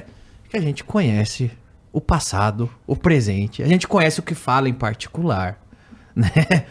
que 0.51 0.57
a 0.57 0.61
gente 0.61 0.85
conhece 0.85 1.51
o 1.93 2.01
passado, 2.01 2.71
o 2.87 2.95
presente, 2.97 3.62
a 3.62 3.67
gente 3.67 3.89
conhece 3.89 4.21
o 4.21 4.23
que 4.23 4.35
fala 4.35 4.69
em 4.69 4.75
particular, 4.75 5.59
né? 6.15 6.67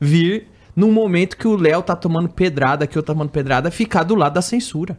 Vir 0.00 0.48
num 0.74 0.90
momento 0.90 1.36
que 1.36 1.46
o 1.46 1.56
Léo 1.56 1.82
tá 1.82 1.94
tomando 1.94 2.28
pedrada, 2.28 2.86
que 2.86 2.98
eu 2.98 3.02
tô 3.02 3.12
tomando 3.12 3.30
pedrada, 3.30 3.70
ficar 3.70 4.02
do 4.02 4.14
lado 4.14 4.34
da 4.34 4.42
censura. 4.42 4.98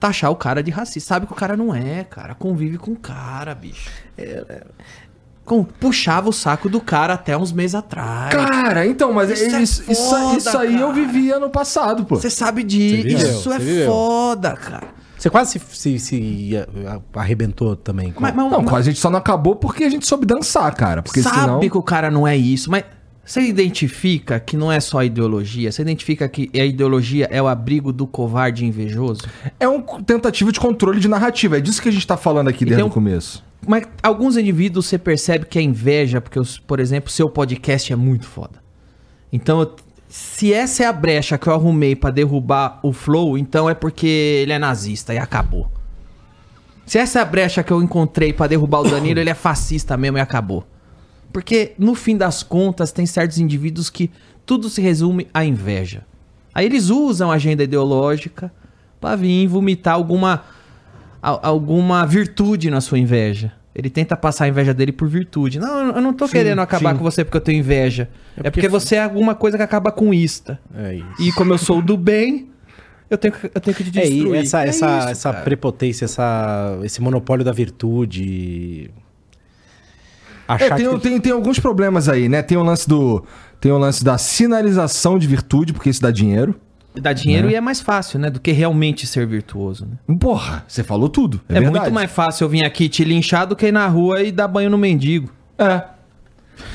Taxar 0.00 0.30
o 0.30 0.36
cara 0.36 0.62
de 0.62 0.70
racista. 0.70 1.08
Sabe 1.08 1.26
que 1.26 1.32
o 1.32 1.36
cara 1.36 1.56
não 1.56 1.72
é, 1.74 2.02
cara. 2.02 2.34
Convive 2.34 2.76
com 2.78 2.92
o 2.92 2.96
cara, 2.96 3.54
bicho. 3.54 3.88
com- 5.44 5.62
puxava 5.62 6.28
o 6.28 6.32
saco 6.32 6.68
do 6.68 6.80
cara 6.80 7.14
até 7.14 7.36
uns 7.36 7.52
meses 7.52 7.74
atrás. 7.74 8.32
Cara, 8.34 8.86
então, 8.86 9.12
mas 9.12 9.30
Isso 9.30 9.44
isso, 9.44 9.56
é 9.56 9.62
isso, 9.62 9.92
isso, 9.92 10.10
foda, 10.10 10.38
isso 10.38 10.58
aí 10.58 10.80
eu 10.80 10.92
vivia 10.92 11.38
no 11.38 11.50
passado, 11.50 12.04
pô. 12.04 12.16
Você 12.16 12.30
sabe 12.30 12.62
disso. 12.62 13.06
Isso 13.06 13.52
é 13.52 13.58
você 13.58 13.86
foda, 13.86 14.54
cara. 14.56 14.88
Você 15.22 15.30
quase 15.30 15.52
se, 15.52 15.60
se- 15.76 15.98
se, 16.00 16.50
arrebentou 17.14 17.76
também. 17.76 18.10
com- 18.10 18.20
Mas, 18.20 18.34
mas- 18.34 18.50
Não, 18.50 18.60
mas- 18.62 18.74
a 18.74 18.82
gente 18.82 18.98
só 18.98 19.08
não 19.08 19.18
acabou 19.20 19.54
porque 19.54 19.84
a 19.84 19.88
gente 19.88 20.04
soube 20.04 20.26
dançar, 20.26 20.74
cara. 20.74 21.00
Porque 21.00 21.22
sabe 21.22 21.38
senão... 21.40 21.60
que 21.60 21.78
o 21.78 21.82
cara 21.82 22.10
não 22.10 22.26
é 22.26 22.36
isso, 22.36 22.68
mas 22.68 22.82
você 23.24 23.40
identifica 23.42 24.40
que 24.40 24.56
não 24.56 24.72
é 24.72 24.80
só 24.80 24.98
a 24.98 25.04
ideologia, 25.04 25.70
você 25.70 25.80
identifica 25.82 26.28
que 26.28 26.50
a 26.58 26.64
ideologia 26.64 27.28
é 27.30 27.40
o 27.40 27.46
abrigo 27.46 27.92
do 27.92 28.04
covarde 28.04 28.64
invejoso? 28.66 29.22
É 29.60 29.68
uma 29.68 29.84
tentativa 30.02 30.50
de 30.50 30.58
controle 30.58 30.98
de 30.98 31.06
narrativa. 31.06 31.56
É 31.56 31.60
disso 31.60 31.80
que 31.80 31.88
a 31.88 31.92
gente 31.92 32.04
tá 32.04 32.16
falando 32.16 32.48
aqui 32.48 32.64
desde 32.64 32.82
um- 32.82 32.88
o 32.88 32.90
começo. 32.90 33.44
Mas 33.64 33.84
alguns 34.02 34.36
indivíduos 34.36 34.86
você 34.86 34.98
percebe 34.98 35.46
que 35.46 35.56
é 35.56 35.62
inveja, 35.62 36.20
porque, 36.20 36.40
os- 36.40 36.58
por 36.58 36.80
exemplo, 36.80 37.08
seu 37.12 37.30
podcast 37.30 37.92
é 37.92 37.96
muito 37.96 38.26
foda. 38.26 38.60
Então, 39.32 39.60
eu- 39.60 39.76
se 40.14 40.52
essa 40.52 40.82
é 40.82 40.86
a 40.86 40.92
brecha 40.92 41.38
que 41.38 41.46
eu 41.46 41.54
arrumei 41.54 41.96
pra 41.96 42.10
derrubar 42.10 42.78
o 42.82 42.92
Flow, 42.92 43.38
então 43.38 43.70
é 43.70 43.72
porque 43.72 44.06
ele 44.42 44.52
é 44.52 44.58
nazista 44.58 45.14
e 45.14 45.18
acabou. 45.18 45.70
Se 46.84 46.98
essa 46.98 47.18
é 47.20 47.22
a 47.22 47.24
brecha 47.24 47.62
que 47.62 47.72
eu 47.72 47.82
encontrei 47.82 48.30
pra 48.30 48.46
derrubar 48.46 48.80
o 48.80 48.90
Danilo, 48.90 49.20
ele 49.20 49.30
é 49.30 49.34
fascista 49.34 49.96
mesmo 49.96 50.18
e 50.18 50.20
acabou. 50.20 50.66
Porque, 51.32 51.72
no 51.78 51.94
fim 51.94 52.14
das 52.14 52.42
contas, 52.42 52.92
tem 52.92 53.06
certos 53.06 53.38
indivíduos 53.38 53.88
que 53.88 54.10
tudo 54.44 54.68
se 54.68 54.82
resume 54.82 55.28
à 55.32 55.46
inveja. 55.46 56.04
Aí 56.52 56.66
eles 56.66 56.90
usam 56.90 57.30
a 57.30 57.36
agenda 57.36 57.64
ideológica 57.64 58.52
pra 59.00 59.16
vir 59.16 59.46
vomitar 59.46 59.94
alguma, 59.94 60.42
al- 61.22 61.40
alguma 61.42 62.04
virtude 62.04 62.68
na 62.70 62.82
sua 62.82 62.98
inveja. 62.98 63.54
Ele 63.74 63.88
tenta 63.88 64.14
passar 64.16 64.44
a 64.44 64.48
inveja 64.48 64.74
dele 64.74 64.92
por 64.92 65.08
virtude. 65.08 65.58
Não, 65.58 65.96
eu 65.96 66.02
não 66.02 66.12
tô 66.12 66.26
Sim, 66.26 66.32
querendo 66.32 66.58
acabar 66.60 66.92
sim. 66.92 66.98
com 66.98 67.02
você 67.02 67.24
porque 67.24 67.36
eu 67.38 67.40
tenho 67.40 67.58
inveja. 67.58 68.08
É 68.36 68.42
porque 68.42 68.50
porque, 68.50 68.68
você 68.68 68.96
é 68.96 69.02
alguma 69.02 69.34
coisa 69.34 69.56
que 69.56 69.62
acaba 69.62 69.90
com 69.90 70.12
ista. 70.12 70.60
É 70.76 70.94
isso. 70.96 71.06
E 71.18 71.32
como 71.32 71.54
eu 71.54 71.58
sou 71.58 71.80
do 71.80 71.96
bem, 71.96 72.50
eu 73.08 73.16
tenho 73.16 73.32
que, 73.32 73.46
eu 73.46 73.60
tenho 73.60 73.74
que 73.76 73.84
te 73.84 73.98
É, 73.98 74.02
destruir. 74.02 74.34
e 74.34 74.38
essa, 74.38 74.64
É 74.64 74.68
essa, 74.68 74.98
isso, 74.98 75.08
essa 75.08 75.32
cara. 75.32 75.44
prepotência, 75.44 76.04
essa, 76.04 76.78
esse 76.82 77.00
monopólio 77.00 77.44
da 77.44 77.52
virtude. 77.52 78.90
É, 80.48 80.52
Achar 80.54 80.76
tem, 80.76 80.88
que 80.90 80.98
tem, 81.00 81.20
tem 81.20 81.32
alguns 81.32 81.58
problemas 81.58 82.08
aí, 82.08 82.28
né? 82.28 82.42
Tem 82.42 82.58
o 82.58 82.62
lance 82.62 82.86
do. 82.86 83.24
Tem 83.60 83.72
o 83.72 83.78
lance 83.78 84.04
da 84.04 84.18
sinalização 84.18 85.18
de 85.18 85.26
virtude, 85.26 85.72
porque 85.72 85.88
isso 85.88 86.02
dá 86.02 86.10
dinheiro. 86.10 86.54
Dá 86.94 87.12
dinheiro 87.12 87.46
Né? 87.46 87.52
e 87.54 87.56
é 87.56 87.60
mais 87.60 87.80
fácil, 87.80 88.18
né? 88.18 88.28
Do 88.30 88.38
que 88.40 88.52
realmente 88.52 89.06
ser 89.06 89.26
virtuoso. 89.26 89.86
Né? 89.86 90.16
Porra, 90.18 90.64
você 90.68 90.84
falou 90.84 91.08
tudo. 91.08 91.40
É, 91.48 91.56
É, 91.56 91.60
muito 91.60 91.90
mais 91.92 92.10
fácil 92.10 92.44
eu 92.44 92.48
vir 92.48 92.64
aqui 92.64 92.88
te 92.88 93.04
linchar 93.04 93.46
do 93.46 93.56
que 93.56 93.66
ir 93.66 93.72
na 93.72 93.86
rua 93.86 94.22
e 94.22 94.30
dar 94.30 94.48
banho 94.48 94.68
no 94.68 94.76
mendigo. 94.78 95.30
É. 95.58 95.82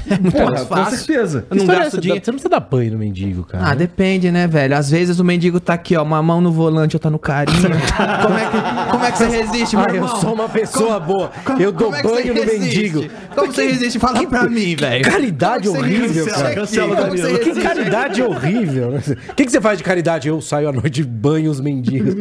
É 0.09 0.17
muito 0.19 0.31
Porra, 0.35 0.51
mais 0.51 0.61
com 0.63 0.75
fácil. 0.75 0.97
certeza. 0.97 1.45
Eu 1.49 1.55
não 1.55 1.63
História 1.63 1.87
é 1.87 1.89
dinheiro. 1.99 2.25
Você 2.25 2.31
não 2.31 2.35
precisa 2.35 2.49
dar 2.49 2.59
banho 2.59 2.91
no 2.93 2.97
mendigo, 2.97 3.43
cara. 3.43 3.67
Ah, 3.71 3.75
depende, 3.75 4.31
né, 4.31 4.47
velho? 4.47 4.75
Às 4.75 4.89
vezes 4.89 5.19
o 5.19 5.23
mendigo 5.23 5.59
tá 5.59 5.73
aqui, 5.73 5.95
ó, 5.95 6.03
uma 6.03 6.21
mão 6.23 6.39
no 6.41 6.51
volante, 6.51 6.95
outra 6.95 7.09
no 7.11 7.19
carinho. 7.19 7.61
como, 8.21 8.37
é 8.37 8.45
que, 8.49 8.91
como 8.91 9.05
é 9.05 9.11
que 9.11 9.17
você 9.17 9.27
resiste, 9.27 9.75
meu 9.75 9.85
Ah, 9.85 9.89
eu 9.89 9.95
irmão? 9.95 10.15
sou 10.21 10.33
uma 10.33 10.49
pessoa 10.49 10.99
boa. 10.99 11.31
eu 11.59 11.71
dou 11.71 11.91
como 11.91 11.95
é 11.95 12.01
que 12.01 12.07
banho 12.07 12.33
no 12.33 12.41
resiste? 12.41 12.59
mendigo. 12.59 13.05
Como 13.35 13.51
você 13.53 13.67
resiste? 13.67 13.99
Fala 13.99 14.25
pra 14.27 14.43
mim, 14.49 14.75
velho. 14.75 15.03
caridade 15.05 15.67
Como 15.67 15.79
que 15.83 15.85
horrível, 15.85 16.25
cara. 16.27 16.55
Cancela, 16.55 16.95
Como 16.95 17.11
que 17.15 17.21
Danilo. 17.21 17.39
Que 17.39 17.61
caridade 17.61 18.21
horrível. 18.21 18.91
né? 18.91 19.01
O 19.29 19.35
que, 19.35 19.45
que 19.45 19.51
você 19.51 19.61
faz 19.61 19.77
de 19.77 19.83
caridade? 19.83 20.27
Eu 20.27 20.41
saio 20.41 20.69
à 20.69 20.71
noite 20.71 21.01
e 21.01 21.03
banho 21.03 21.51
os 21.51 21.59
mendigos. 21.61 22.15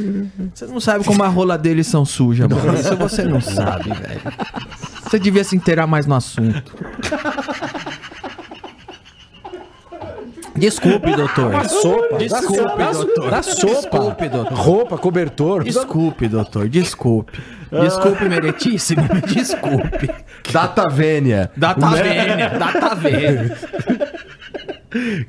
Você 0.54 0.66
não 0.66 0.80
sabe 0.80 1.04
como 1.04 1.22
a 1.22 1.28
rola 1.28 1.56
deles 1.56 1.86
são 1.86 2.04
sujas, 2.04 2.48
mano. 2.48 2.74
Isso 2.74 2.96
você 2.96 3.24
não 3.24 3.40
sabe, 3.40 3.90
velho. 3.90 4.20
Você 5.06 5.18
devia 5.18 5.44
se 5.44 5.54
inteirar 5.56 5.86
mais 5.86 6.06
no 6.06 6.14
assunto. 6.14 6.74
Desculpe, 10.56 11.14
doutor. 11.14 11.64
Sopa. 11.68 12.16
Desculpe, 12.18 12.84
doutor. 12.92 13.30
Dá 13.30 13.42
sopa. 13.42 13.66
Desculpe, 13.80 14.28
doutor. 14.28 14.52
Roupa, 14.58 14.98
cobertor. 14.98 15.62
Desculpe, 15.64 16.28
doutor. 16.28 16.68
Desculpe. 16.68 17.38
Desculpe, 17.70 18.24
meritíssimo. 18.28 19.02
Desculpe. 19.26 20.10
Data 20.50 20.88
Vênia. 20.90 21.50
Data 21.56 21.86
vênia. 21.90 22.48
Data 22.58 22.94
vênia. 22.94 23.56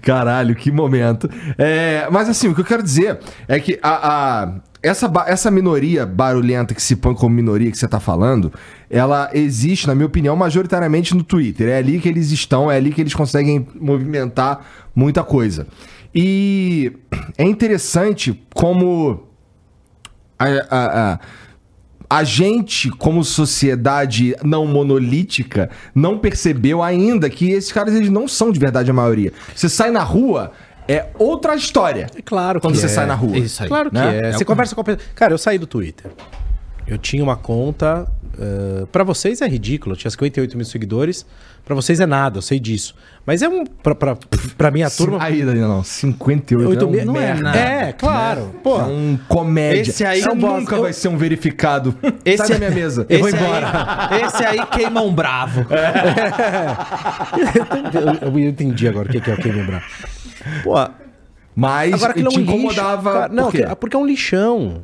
Caralho, 0.01 0.55
que 0.55 0.71
momento. 0.71 1.29
É, 1.57 2.07
mas 2.09 2.29
assim, 2.29 2.47
o 2.47 2.55
que 2.55 2.61
eu 2.61 2.65
quero 2.65 2.81
dizer 2.83 3.19
é 3.49 3.59
que 3.59 3.77
a, 3.83 4.43
a- 4.43 4.53
essa, 4.81 5.11
essa 5.27 5.49
minoria 5.51 6.05
barulhenta 6.05 6.73
que 6.73 6.81
se 6.81 6.95
põe 6.95 7.13
como 7.15 7.35
minoria 7.35 7.69
que 7.71 7.77
você 7.77 7.87
tá 7.87 7.99
falando, 7.99 8.51
ela 8.89 9.29
existe, 9.33 9.87
na 9.87 9.95
minha 9.95 10.05
opinião, 10.05 10.35
majoritariamente 10.35 11.15
no 11.15 11.23
Twitter. 11.23 11.69
É 11.69 11.77
ali 11.77 11.99
que 11.99 12.07
eles 12.07 12.31
estão, 12.31 12.71
é 12.71 12.77
ali 12.77 12.91
que 12.91 13.01
eles 13.01 13.13
conseguem 13.13 13.67
movimentar 13.79 14.65
muita 14.95 15.23
coisa. 15.23 15.67
E 16.13 16.91
é 17.37 17.43
interessante 17.43 18.41
como 18.53 19.23
a, 20.39 20.45
a- 20.45 21.11
a- 21.13 21.19
a 22.09 22.23
gente, 22.23 22.89
como 22.89 23.21
sociedade 23.21 24.33
não 24.41 24.65
monolítica, 24.65 25.69
não 25.93 26.17
percebeu 26.17 26.81
ainda 26.81 27.29
que 27.29 27.51
esses 27.51 27.69
caras 27.71 27.93
eles 27.93 28.09
não 28.09 28.29
são 28.29 28.49
de 28.49 28.57
verdade 28.59 28.89
a 28.89 28.93
maioria. 28.93 29.33
Você 29.53 29.67
sai 29.67 29.91
na 29.91 30.03
rua, 30.03 30.53
é 30.87 31.07
outra 31.17 31.55
história. 31.55 32.07
É 32.15 32.21
claro 32.21 32.59
Quando 32.61 32.75
você 32.75 32.85
é. 32.85 32.89
sai 32.89 33.05
na 33.05 33.15
rua. 33.15 33.37
Isso 33.37 33.61
aí. 33.63 33.69
Claro 33.69 33.89
que 33.89 33.95
né? 33.97 34.17
é. 34.17 34.29
É 34.29 34.31
Você 34.33 34.43
o- 34.43 34.47
conversa 34.47 34.73
com 34.75 34.81
a 34.81 34.83
pessoa. 34.83 35.03
Cara, 35.15 35.33
eu 35.33 35.37
saí 35.37 35.57
do 35.57 35.67
Twitter. 35.67 36.11
Eu 36.87 36.97
tinha 36.97 37.23
uma 37.23 37.35
conta. 37.35 38.07
eh, 38.39 38.85
pra 38.91 39.03
vocês 39.03 39.41
é 39.41 39.47
ridículo. 39.47 39.93
Eu 39.93 39.97
tinha 39.97 40.11
58 40.11 40.55
mil 40.55 40.65
seguidores. 40.65 41.25
Pra 41.65 41.75
vocês 41.75 41.99
é 41.99 42.05
nada, 42.05 42.37
eu 42.37 42.41
sei 42.41 42.59
disso. 42.61 42.95
Mas 43.25 43.41
é 43.41 43.49
um. 43.49 43.65
Pra, 43.65 43.93
pra, 43.93 44.15
pra 44.57 44.71
minha 44.71 44.89
turma. 44.89 45.17
Aí, 45.21 45.43
Danilo, 45.43 45.67
não. 45.67 45.83
58 45.83 46.69
Oito 46.69 46.85
é 46.85 46.87
um 46.87 46.91
mil- 46.91 47.05
não 47.05 47.17
é 47.19 47.33
nada. 47.33 47.57
É, 47.59 47.91
claro. 47.91 48.55
Pô, 48.63 48.79
É 48.79 48.83
um 48.83 49.19
comédia. 49.27 49.81
Esse 49.91 50.05
aí 50.05 50.21
Você 50.21 50.29
é 50.29 50.31
um 50.31 50.35
nunca 50.35 50.59
bosta. 50.59 50.77
vai 50.81 50.93
ser 50.93 51.09
um 51.09 51.17
verificado. 51.17 51.93
Esse 52.23 52.45
Sai 52.47 52.55
é- 52.55 52.59
minha 52.59 52.71
mesa. 52.71 53.05
Eu 53.09 53.19
vou 53.19 53.27
embora. 53.29 54.07
Aí, 54.09 54.21
esse 54.27 54.45
aí 54.45 54.65
queima 54.67 55.01
um 55.01 55.13
bravo. 55.13 55.65
eu, 58.23 58.29
eu 58.39 58.39
entendi 58.49 58.87
agora 58.87 59.09
o 59.09 59.11
que 59.21 59.29
é 59.29 59.33
o 59.33 59.37
Kevin 59.37 59.63
Brown. 59.63 59.81
Pô, 60.63 60.73
Mas 61.55 61.93
agora 61.93 62.11
aquilo 62.11 62.27
é 62.27 62.31
te 62.31 62.37
um 62.37 62.41
lixo, 62.41 62.53
incomodava. 62.55 63.13
cara. 63.13 63.33
Não, 63.33 63.51
por 63.51 63.75
porque 63.77 63.95
é 63.95 63.99
um 63.99 64.05
lixão. 64.05 64.81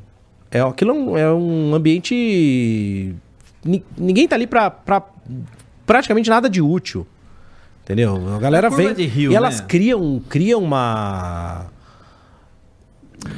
É, 0.52 0.60
aquilo 0.61 0.91
é 0.91 0.94
um, 0.94 1.18
é 1.18 1.34
um 1.34 1.73
ambiente. 1.76 3.15
ni- 3.65 3.84
Ninguém 3.98 4.27
tá 4.27 4.35
ali 4.35 4.45
pra, 4.48 4.69
pra 4.69 5.02
praticamente 5.85 6.30
nada 6.30 6.49
de 6.49 6.61
útil. 6.61 7.06
Entendeu? 7.84 8.15
A 8.35 8.40
galera 8.40 8.69
Curva 8.69 8.84
vem 8.84 8.94
de 8.94 9.06
rio, 9.06 9.31
e 9.31 9.35
elas 9.35 9.60
né? 9.60 9.65
criam, 9.68 10.22
criam 10.30 10.64
uma. 10.64 11.65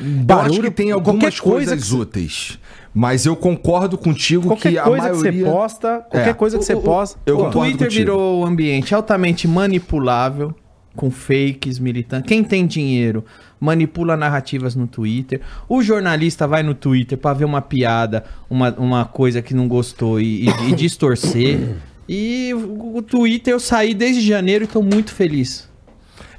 um 0.01 0.25
Eu 0.27 0.39
acho 0.39 0.61
que 0.61 0.71
tem 0.71 0.91
algumas 0.91 1.19
qualquer 1.21 1.39
coisa 1.41 1.67
coisas 1.71 1.89
que, 1.89 1.95
úteis. 1.95 2.59
Mas 2.93 3.25
eu 3.25 3.35
concordo 3.35 3.97
contigo 3.97 4.47
qualquer 4.47 4.71
que 4.71 4.77
a 4.77 4.83
coisa 4.83 5.09
que 5.09 5.15
maioria... 5.17 5.45
você 5.45 5.51
posta, 5.51 5.99
qualquer 6.09 6.29
É. 6.29 6.33
coisa 6.33 6.57
que 6.57 6.63
você 6.63 6.75
O- 6.75 6.79
o- 6.79 6.81
posta. 6.81 7.19
eu 7.25 7.35
o 7.35 7.37
concordo 7.45 7.59
Twitter 7.59 7.87
contigo. 7.87 7.99
virou 8.05 8.41
um 8.41 8.45
ambiente 8.45 8.95
altamente 8.95 9.47
manipulável, 9.47 10.55
com 10.95 11.11
fakes, 11.11 11.77
militantes. 11.79 12.27
Quem 12.27 12.43
tem 12.43 12.65
dinheiro 12.65 13.23
manipula 13.59 14.15
narrativas 14.17 14.75
no 14.75 14.87
Twitter. 14.87 15.41
O 15.67 15.81
jornalista 15.81 16.47
vai 16.47 16.63
no 16.63 16.73
Twitter 16.73 17.17
pra 17.17 17.33
ver 17.33 17.45
uma 17.45 17.61
piada, 17.61 18.23
uma, 18.49 18.71
uma 18.77 19.05
coisa 19.05 19.41
que 19.41 19.53
não 19.53 19.67
gostou 19.67 20.19
e, 20.19 20.47
e- 20.47 20.69
e 20.69 20.75
distorcer. 20.75 21.75
E 22.07 22.53
o, 22.53 22.97
o 22.97 23.01
Twitter 23.01 23.53
eu 23.53 23.59
saí 23.59 23.93
desde 23.93 24.21
janeiro 24.21 24.65
e 24.65 24.67
tô 24.67 24.81
muito 24.81 25.13
feliz. 25.13 25.67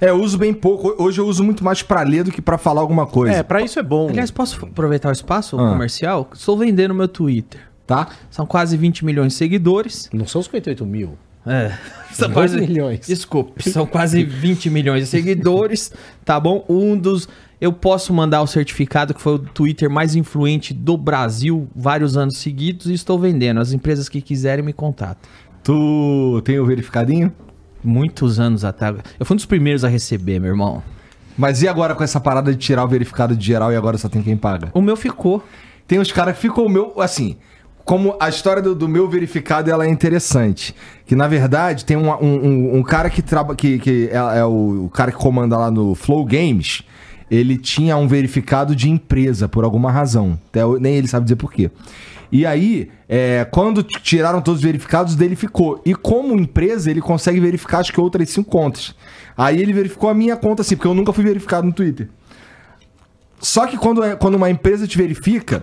É, 0.00 0.10
eu 0.10 0.20
uso 0.20 0.36
bem 0.38 0.52
pouco. 0.52 0.94
Hoje 1.02 1.20
eu 1.20 1.26
uso 1.26 1.42
muito 1.42 1.64
mais 1.64 1.82
pra 1.82 2.02
ler 2.02 2.22
do 2.24 2.30
que 2.30 2.42
pra 2.42 2.58
falar 2.58 2.80
alguma 2.82 3.06
coisa. 3.06 3.34
É, 3.36 3.42
pra 3.42 3.62
isso 3.62 3.78
é 3.78 3.82
bom. 3.82 4.08
Aliás, 4.08 4.30
posso 4.30 4.64
aproveitar 4.66 5.08
o 5.08 5.12
espaço 5.12 5.58
Ah. 5.58 5.70
comercial? 5.72 6.28
Estou 6.34 6.56
vendendo 6.56 6.94
meu 6.94 7.08
Twitter. 7.08 7.60
Tá? 7.86 8.08
São 8.30 8.44
quase 8.44 8.76
20 8.76 9.04
milhões 9.04 9.32
de 9.32 9.38
seguidores. 9.38 10.10
Não 10.12 10.26
são 10.26 10.42
58 10.42 10.84
mil. 10.84 11.16
É. 11.46 11.72
São 12.12 12.30
quase 12.30 12.58
milhões. 12.58 13.06
Desculpe, 13.06 13.70
são 13.70 13.86
quase 13.86 14.24
20 14.24 14.70
milhões 14.70 15.04
de 15.04 15.10
seguidores, 15.10 15.92
tá 16.24 16.40
bom? 16.40 16.64
Um 16.68 16.96
dos 16.96 17.28
eu 17.60 17.72
posso 17.72 18.12
mandar 18.12 18.42
o 18.42 18.46
certificado 18.46 19.14
que 19.14 19.20
foi 19.20 19.34
o 19.34 19.38
Twitter 19.38 19.88
mais 19.88 20.14
influente 20.14 20.74
do 20.74 20.96
Brasil 20.96 21.68
vários 21.74 22.16
anos 22.16 22.38
seguidos 22.38 22.86
e 22.86 22.94
estou 22.94 23.18
vendendo. 23.18 23.60
As 23.60 23.72
empresas 23.72 24.08
que 24.08 24.20
quiserem 24.20 24.64
me 24.64 24.72
contatam. 24.72 25.28
Tu 25.62 26.42
tem 26.44 26.58
o 26.58 26.66
verificadinho? 26.66 27.32
Muitos 27.82 28.38
anos 28.38 28.64
atrás. 28.64 28.96
Eu 29.18 29.24
fui 29.24 29.34
um 29.34 29.36
dos 29.36 29.46
primeiros 29.46 29.84
a 29.84 29.88
receber, 29.88 30.38
meu 30.38 30.50
irmão. 30.50 30.82
Mas 31.36 31.62
e 31.62 31.68
agora 31.68 31.94
com 31.94 32.04
essa 32.04 32.20
parada 32.20 32.50
de 32.50 32.58
tirar 32.58 32.84
o 32.84 32.88
verificado 32.88 33.36
de 33.36 33.46
geral 33.46 33.72
e 33.72 33.76
agora 33.76 33.96
só 33.98 34.08
tem 34.08 34.22
quem 34.22 34.36
paga? 34.36 34.70
O 34.74 34.80
meu 34.80 34.96
ficou. 34.96 35.42
Tem 35.86 35.98
uns 35.98 36.10
caras 36.10 36.34
que 36.34 36.42
ficam 36.42 36.64
o 36.64 36.68
meu, 36.68 37.00
assim, 37.00 37.36
como 37.86 38.16
a 38.20 38.28
história 38.28 38.60
do, 38.60 38.74
do 38.74 38.86
meu 38.88 39.08
verificado 39.08 39.70
ela 39.70 39.86
é 39.86 39.88
interessante. 39.88 40.74
Que 41.06 41.14
na 41.16 41.26
verdade 41.28 41.84
tem 41.84 41.96
um, 41.96 42.10
um, 42.12 42.76
um- 42.78 42.82
cara 42.82 43.08
que 43.08 43.22
trabalha, 43.22 43.56
que, 43.56 43.78
que 43.78 44.10
é, 44.12 44.38
é 44.40 44.44
o, 44.44 44.86
o 44.86 44.90
cara 44.90 45.10
que 45.12 45.16
comanda 45.16 45.56
lá 45.56 45.70
no 45.70 45.94
Flow 45.94 46.24
Games. 46.26 46.82
ele 47.30 47.56
tinha 47.56 47.96
um 47.96 48.06
verificado 48.08 48.74
de 48.76 48.90
empresa, 48.90 49.48
por 49.48 49.64
alguma 49.64 49.90
razão. 49.90 50.38
Até 50.50 50.62
eu- 50.62 50.78
nem 50.80 50.96
ele 50.96 51.06
sabe 51.08 51.24
dizer 51.24 51.36
por 51.36 51.52
quê. 51.52 51.70
E 52.32 52.44
aí, 52.44 52.90
é, 53.08 53.44
quando 53.52 53.84
tiraram 53.84 54.40
todos 54.42 54.58
os 54.58 54.64
verificados, 54.64 55.14
dele 55.14 55.36
ficou. 55.36 55.80
E 55.86 55.94
como 55.94 56.34
empresa, 56.36 56.90
ele 56.90 57.00
consegue 57.00 57.38
verificar 57.38 57.78
acho 57.78 57.92
que 57.92 58.00
outras 58.00 58.28
cinco 58.30 58.50
contas. 58.50 58.96
Aí 59.36 59.62
ele 59.62 59.72
verificou 59.72 60.10
a 60.10 60.14
minha 60.14 60.36
conta 60.36 60.62
assim, 60.62 60.74
porque 60.74 60.88
eu 60.88 60.94
nunca 60.94 61.12
fui 61.12 61.22
verificado 61.22 61.64
no 61.64 61.72
Twitter. 61.72 62.08
Só 63.38 63.66
que 63.66 63.76
quando, 63.76 64.02
é- 64.02 64.16
quando 64.16 64.34
uma 64.34 64.50
empresa 64.50 64.88
te 64.88 64.98
verifica, 64.98 65.62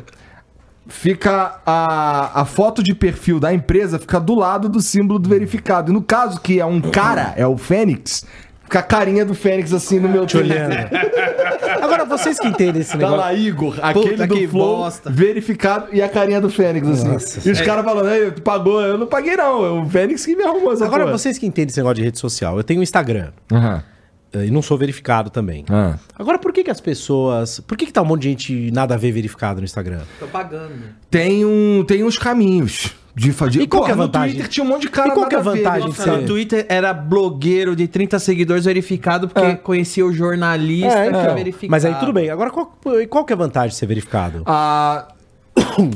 fica 0.88 1.60
a, 1.66 2.42
a 2.42 2.46
foto 2.46 2.84
de 2.84 2.94
perfil 2.94 3.40
da 3.40 3.54
empresa 3.54 3.98
fica 4.00 4.20
do 4.20 4.36
lado 4.36 4.68
do 4.70 4.82
símbolo 4.82 5.20
do 5.20 5.30
verificado. 5.30 5.92
E 5.92 5.94
no 5.94 6.02
caso, 6.02 6.40
que 6.42 6.60
é 6.60 6.66
um 6.66 6.82
cara, 6.82 7.34
é 7.38 7.46
o 7.48 7.58
Fênix, 7.58 8.26
fica 8.64 8.80
a 8.80 8.84
carinha 8.84 9.26
do 9.26 9.34
Fênix 9.34 9.72
assim 9.74 10.00
no 10.00 10.10
meu 10.10 10.26
olhando. 10.36 10.74
Agora, 11.82 12.06
vocês 12.06 12.40
que 12.40 12.48
entendem 12.48 12.82
esse 12.82 12.92
Tá 12.92 12.98
negócio. 12.98 13.18
lá, 13.18 13.34
Igor, 13.34 13.76
aquele 13.82 14.16
do 14.28 14.36
que 14.36 14.48
Flow, 14.48 14.78
bosta. 14.78 15.10
verificado 15.10 15.88
e 15.92 16.02
a 16.02 16.10
carinha 16.10 16.40
do 16.42 16.50
Fênix, 16.50 16.88
assim. 16.88 17.08
Nossa. 17.08 17.48
e 17.48 17.52
os 17.52 17.62
caras 17.62 17.84
falando, 17.84 18.10
"Ei, 18.10 18.32
tu 18.32 18.42
pagou? 18.42 18.82
Eu 18.82 18.98
não 18.98 19.08
paguei, 19.08 19.36
não. 19.36 19.66
É 19.66 19.70
o 19.82 19.90
Fênix 19.90 20.26
que 20.26 20.36
me 20.36 20.44
arrumou 20.44 20.74
essa 20.74 20.86
Agora, 20.86 21.04
porra." 21.04 21.18
vocês 21.18 21.38
que 21.38 21.46
entendem 21.46 21.70
esse 21.70 21.78
negócio 21.80 21.96
de 21.96 22.04
rede 22.04 22.20
social. 22.20 22.58
Eu 22.58 22.64
tenho 22.64 22.80
um 22.80 22.84
Instagram. 22.84 23.30
Aham. 23.52 23.84
eh, 23.88 23.93
E 24.34 24.50
não 24.50 24.62
sou 24.62 24.78
verificado 24.78 25.30
também. 25.30 25.64
Ah. 25.70 25.96
Agora, 26.18 26.40
por 26.40 26.52
que, 26.52 26.64
que 26.64 26.72
as 26.72 26.82
pessoas. 26.82 27.60
Por 27.60 27.78
que, 27.78 27.86
que 27.86 27.94
tá 27.94 28.02
um 28.02 28.06
monte 28.06 28.24
de 28.24 28.30
gente 28.30 28.72
nada 28.72 28.96
a 28.96 28.98
ver 28.98 29.12
verificado 29.12 29.60
no 29.60 29.66
Instagram? 29.66 30.02
Tô 30.20 30.28
pagando. 30.28 30.74
Tem, 31.10 31.46
um, 31.46 31.84
tem 31.88 32.04
uns 32.04 32.18
caminhos 32.18 32.94
de 33.16 33.32
fazer. 33.32 33.62
E 33.62 33.68
qual 33.68 33.84
que 33.84 33.92
é 33.92 33.94
a 33.94 33.96
no 33.96 34.04
vantagem? 34.04 34.32
Twitter 34.32 34.50
tinha 34.50 34.64
um 34.66 34.68
monte 34.70 34.82
de 34.84 34.90
cara 34.90 35.10
E 35.10 35.12
qual 35.12 35.28
que 35.30 35.36
é 35.36 35.38
a 35.38 35.42
vantagem 35.42 35.82
de 35.84 35.88
Nossa, 36.00 36.04
ser- 36.04 36.12
no 36.22 36.26
Twitter 36.26 36.66
era 36.68 36.92
blogueiro 36.94 37.76
de 37.76 37.88
30 37.88 38.18
seguidores 38.18 38.66
verificado 38.66 39.28
porque 39.28 39.46
É. 39.52 39.56
conhecia 39.56 40.04
o 40.06 40.12
jornalista 40.12 40.88
É, 40.98 41.12
que 41.12 41.18
então. 41.18 41.36
verificava. 41.36 41.70
Mas 41.72 41.86
aí 41.86 41.94
tudo 41.96 42.12
bem. 42.12 42.32
Agora, 42.32 42.50
qual, 42.50 42.76
qual 43.10 43.24
que 43.26 43.34
é 43.34 43.36
a 43.36 43.38
vantagem 43.38 43.70
de 43.70 43.76
ser 43.76 43.86
verificado? 43.86 44.42
Ah, 44.48 45.08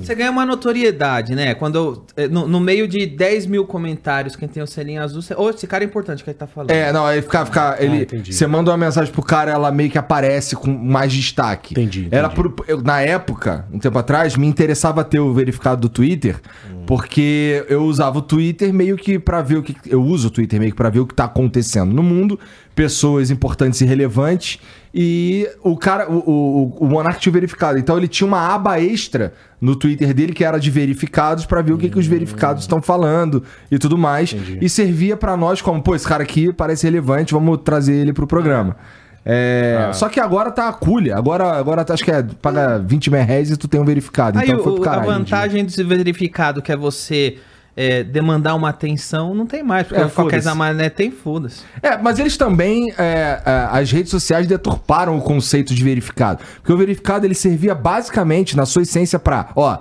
Você 0.01 0.15
ganha 0.15 0.31
uma 0.31 0.45
notoriedade, 0.45 1.35
né? 1.35 1.53
Quando 1.53 2.03
eh, 2.15 2.27
no, 2.27 2.47
no 2.47 2.59
meio 2.59 2.87
de 2.87 3.05
10 3.05 3.45
mil 3.47 3.65
comentários, 3.65 4.35
quem 4.35 4.47
tem 4.47 4.61
o 4.61 4.67
selinho 4.67 5.01
azul, 5.01 5.21
você... 5.21 5.33
Ô, 5.35 5.49
esse 5.49 5.67
cara 5.67 5.83
é 5.83 5.87
importante 5.87 6.23
que 6.23 6.29
ele 6.29 6.37
tá 6.37 6.47
falando. 6.47 6.71
É, 6.71 6.91
não, 6.91 7.05
aí 7.05 7.21
fica, 7.21 7.45
fica 7.45 7.77
ele, 7.79 8.03
entendi. 8.03 8.33
você 8.33 8.47
manda 8.47 8.71
uma 8.71 8.77
mensagem 8.77 9.11
pro 9.11 9.21
cara, 9.21 9.51
ela 9.51 9.71
meio 9.71 9.89
que 9.89 9.97
aparece 9.97 10.55
com 10.55 10.71
mais 10.71 11.11
destaque. 11.11 11.73
Entendi, 11.73 12.01
entendi. 12.01 12.15
Era 12.15 12.29
por, 12.29 12.53
eu, 12.67 12.81
na 12.81 13.01
época, 13.01 13.65
um 13.71 13.79
tempo 13.79 13.97
atrás, 13.97 14.35
me 14.35 14.47
interessava 14.47 15.03
ter 15.03 15.19
o 15.19 15.33
verificado 15.33 15.81
do 15.81 15.89
Twitter, 15.89 16.37
Hum. 16.69 16.76
Porque 16.87 17.65
eu 17.67 17.83
usava 17.83 18.17
o 18.17 18.21
Twitter 18.21 18.73
meio 18.73 18.95
que 18.95 19.19
pra 19.19 19.41
ver 19.41 19.57
o 19.57 19.61
que 19.61 19.75
eu 19.85 20.01
uso 20.01 20.29
o 20.29 20.31
Twitter 20.31 20.57
meio 20.57 20.71
que 20.71 20.77
para 20.77 20.89
ver 20.89 21.01
o 21.01 21.05
que 21.05 21.13
tá 21.13 21.25
acontecendo 21.25 21.93
no 21.93 22.01
mundo, 22.01 22.39
pessoas 22.73 23.29
importantes 23.29 23.81
e 23.81 23.85
relevantes, 23.85 24.57
e 24.95 25.45
o 25.61 25.75
cara, 25.75 26.09
o, 26.09 26.17
o, 26.17 26.77
o 26.79 26.85
Monark 26.85 27.19
tinha 27.19 27.33
verificado, 27.33 27.77
então 27.77 27.97
ele 27.97 28.07
tinha 28.07 28.25
uma 28.25 28.53
aba 28.53 28.79
extra 28.79 29.33
no 29.59 29.75
Twitter 29.75 30.13
dele 30.13 30.31
que 30.31 30.45
era 30.45 30.57
de 30.57 30.71
verificados 30.71 31.45
pra 31.45 31.61
ver 31.61 31.73
o 31.73 31.77
que, 31.77 31.89
que 31.89 31.99
os 31.99 32.07
verificados 32.07 32.63
estão 32.63 32.81
falando 32.81 33.43
e 33.69 33.77
tudo 33.77 33.97
mais. 33.97 34.31
Entendi. 34.31 34.59
E 34.61 34.69
servia 34.69 35.17
pra 35.17 35.35
nós 35.35 35.61
como, 35.61 35.81
pô, 35.83 35.93
esse 35.93 36.07
cara 36.07 36.23
aqui 36.23 36.53
parece 36.53 36.85
relevante, 36.85 37.33
vamos 37.33 37.59
trazer 37.65 37.95
ele 37.95 38.13
pro 38.13 38.25
programa. 38.25 38.77
É, 39.29 39.89
Só 39.93 40.07
que 40.07 40.19
agora 40.21 40.49
tá 40.51 40.69
a 40.69 40.73
culha. 40.73 41.17
Agora, 41.17 41.51
agora 41.59 41.83
tá- 41.83 41.93
acho 41.93 42.03
que 42.03 42.11
é 42.11 42.23
paga 42.41 42.79
20 42.79 43.11
mil 43.11 43.21
reais 43.21 43.51
e 43.51 43.57
tu 43.57 43.67
tem 43.67 43.79
um 43.79 43.83
verificado. 43.83 44.39
Aí 44.39 44.45
então 44.49 44.63
foi 44.63 44.73
pro 44.75 44.81
a 44.83 44.85
caralho. 44.85 45.05
vantagem 45.07 45.65
de 45.65 45.73
ser 45.73 45.83
verificado, 45.83 46.61
que 46.61 46.71
é 46.71 46.77
você 46.77 47.37
eh, 47.75 48.03
demandar 48.03 48.55
uma 48.55 48.69
atenção, 48.69 49.35
não 49.35 49.45
tem 49.45 49.61
mais. 49.61 49.85
Porque 49.85 50.01
É, 50.01 50.07
qualquer 50.07 50.39
zamané 50.41 50.89
tem, 50.89 51.11
foda-se. 51.11 51.61
É, 51.83 51.95
mas 51.97 52.17
eles 52.19 52.35
também, 52.37 52.89
é, 52.97 53.39
é, 53.45 53.67
as 53.71 53.91
redes 53.91 54.09
sociais 54.09 54.47
deturparam 54.47 55.15
o 55.17 55.21
conceito 55.21 55.75
de 55.75 55.83
verificado. 55.83 56.39
Porque 56.55 56.73
o 56.73 56.77
verificado 56.77 57.25
ele 57.27 57.35
servia 57.35 57.75
basicamente, 57.75 58.55
na 58.57 58.65
sua 58.65 58.81
essência, 58.81 59.19
pra, 59.19 59.49
ó, 59.55 59.77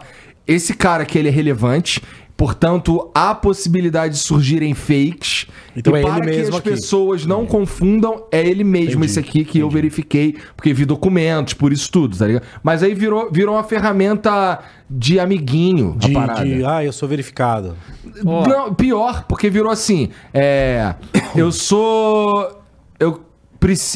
esse 0.46 0.74
cara 0.74 1.04
aqui 1.04 1.16
ele 1.18 1.28
é 1.28 1.30
relevante, 1.30 2.02
portanto, 2.36 3.10
há 3.14 3.34
possibilidade 3.34 4.14
de 4.14 4.20
surgirem 4.20 4.74
fakes. 4.74 5.46
Então 5.74 5.94
e 5.94 5.96
é 5.96 6.02
ele 6.02 6.10
para 6.10 6.30
que 6.30 6.40
as 6.40 6.48
aqui. 6.48 6.70
pessoas 6.70 7.26
não 7.26 7.46
confundam, 7.46 8.24
é 8.30 8.46
ele 8.46 8.64
mesmo 8.64 8.90
Entendi, 8.90 9.06
esse 9.06 9.18
aqui 9.18 9.44
que 9.44 9.58
eu 9.58 9.70
verifiquei, 9.70 10.36
porque 10.56 10.72
vi 10.72 10.84
documentos, 10.84 11.54
por 11.54 11.72
isso 11.72 11.90
tudo, 11.90 12.16
tá 12.16 12.26
ligado? 12.26 12.44
Mas 12.62 12.82
aí 12.82 12.94
virou, 12.94 13.30
virou 13.30 13.54
uma 13.54 13.64
ferramenta 13.64 14.60
de 14.88 15.18
amiguinho 15.18 15.96
De, 15.98 16.16
a 16.16 16.20
parada. 16.20 16.44
de, 16.44 16.64
ah, 16.64 16.84
eu 16.84 16.92
sou 16.92 17.08
verificado. 17.08 17.76
Não, 18.22 18.72
pior, 18.74 19.24
porque 19.28 19.50
virou 19.50 19.70
assim. 19.70 20.10
É. 20.32 20.94
Eu 21.34 21.50
sou. 21.52 22.62
Eu, 22.98 23.25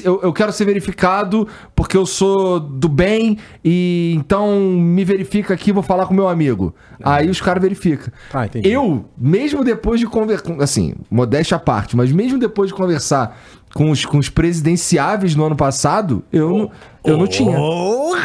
eu, 0.05 0.21
eu 0.23 0.33
quero 0.33 0.53
ser 0.53 0.65
verificado 0.65 1.47
porque 1.75 1.97
eu 1.97 2.07
sou 2.07 2.59
do 2.59 2.89
bem 2.89 3.39
e 3.65 4.15
então 4.17 4.61
me 4.73 5.05
verifica 5.05 5.55
aqui, 5.55 5.73
vou 5.73 5.83
falar 5.83 6.07
com 6.07 6.15
meu 6.15 6.29
amigo. 6.29 6.75
Aí 7.03 7.29
os 7.29 7.41
caras 7.41 7.63
verificam. 7.63 8.13
Ah. 8.33 8.49
Eu, 8.63 9.05
mesmo 9.17 9.65
depois 9.65 10.01
de 10.01 10.07
conversar. 10.07 10.53
Assim, 10.61 10.95
modéstia 11.11 11.57
à 11.57 11.61
parte, 11.61 11.97
mas 11.97 12.13
mesmo 12.13 12.39
depois 12.39 12.69
de 12.69 12.75
conversar 12.75 13.39
com 13.75 13.91
os, 13.91 14.05
com 14.05 14.19
os 14.19 14.29
presidenciáveis 14.29 15.35
no 15.35 15.45
ano 15.45 15.57
passado, 15.57 16.25
eu, 16.33 16.51
não, 16.51 16.71
eu 17.05 17.17
não 17.17 17.27
tinha. 17.27 17.57
Porra! 17.57 18.21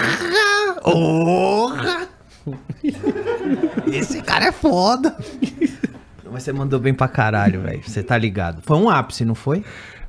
Porra! 0.84 2.08
Esse 3.92 4.22
cara 4.22 4.46
é 4.46 4.52
foda. 4.52 5.16
Mas 6.32 6.44
você 6.44 6.52
mandou 6.52 6.80
bem 6.80 6.94
pra 6.94 7.08
caralho, 7.08 7.62
velho. 7.62 7.82
Você 7.82 8.04
tá 8.04 8.18
ligado. 8.18 8.62
Foi 8.62 8.78
um 8.78 8.90
ápice, 8.90 9.24
não 9.24 9.36
foi? 9.36 9.64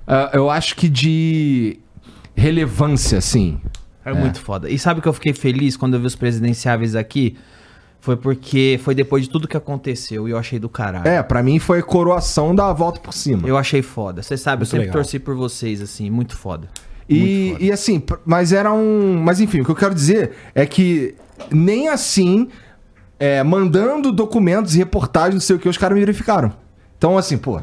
Ah, 0.06 0.30
eu 0.32 0.50
acho 0.50 0.76
que 0.76 0.88
de 0.88 1.78
relevância, 2.34 3.18
assim. 3.18 3.60
É, 4.04 4.12
muito 4.12 4.40
foda. 4.40 4.70
E 4.70 4.78
sabe 4.78 5.00
que 5.00 5.08
eu 5.08 5.12
fiquei 5.12 5.32
feliz 5.32 5.76
quando 5.76 5.94
eu 5.94 6.00
vi 6.00 6.06
os 6.06 6.14
presidenciáveis 6.14 6.94
aqui? 6.94 7.36
Foi 7.98 8.16
porque 8.16 8.78
foi 8.84 8.94
depois 8.94 9.24
de 9.24 9.30
tudo 9.30 9.48
que 9.48 9.56
aconteceu 9.56 10.28
e 10.28 10.30
eu 10.30 10.38
achei 10.38 10.60
do 10.60 10.68
caralho. 10.68 11.08
É, 11.08 11.20
pra 11.24 11.42
mim 11.42 11.58
foi 11.58 11.82
coroação 11.82 12.54
da 12.54 12.72
volta 12.72 13.00
por 13.00 13.12
cima. 13.12 13.48
Eu 13.48 13.56
achei 13.56 13.82
foda. 13.82 14.22
Você 14.22 14.36
sabe, 14.36 14.58
eu 14.58 14.58
Muito 14.60 14.70
sempre 14.70 14.86
legal. 14.86 14.92
torci 14.94 15.18
por 15.18 15.34
vocês, 15.34 15.82
assim, 15.82 16.08
muito 16.08 16.36
foda. 16.36 16.68
E, 17.08 17.56
e 17.58 17.72
assim, 17.72 18.00
mas 18.24 18.52
era 18.52 18.72
um. 18.72 19.20
Mas 19.24 19.40
enfim, 19.40 19.60
o 19.60 19.64
que 19.64 19.70
eu 19.70 19.76
quero 19.76 19.94
dizer 19.94 20.32
é 20.54 20.64
que 20.64 21.16
nem 21.50 21.88
assim, 21.88 22.48
é, 23.18 23.42
mandando 23.42 24.12
documentos 24.12 24.74
e 24.74 24.78
reportagens, 24.78 25.34
não 25.34 25.40
sei 25.40 25.56
o 25.56 25.58
que, 25.58 25.68
os 25.68 25.76
caras 25.76 25.94
me 25.94 26.00
verificaram. 26.00 26.52
Então, 26.96 27.18
assim, 27.18 27.36
pô, 27.36 27.60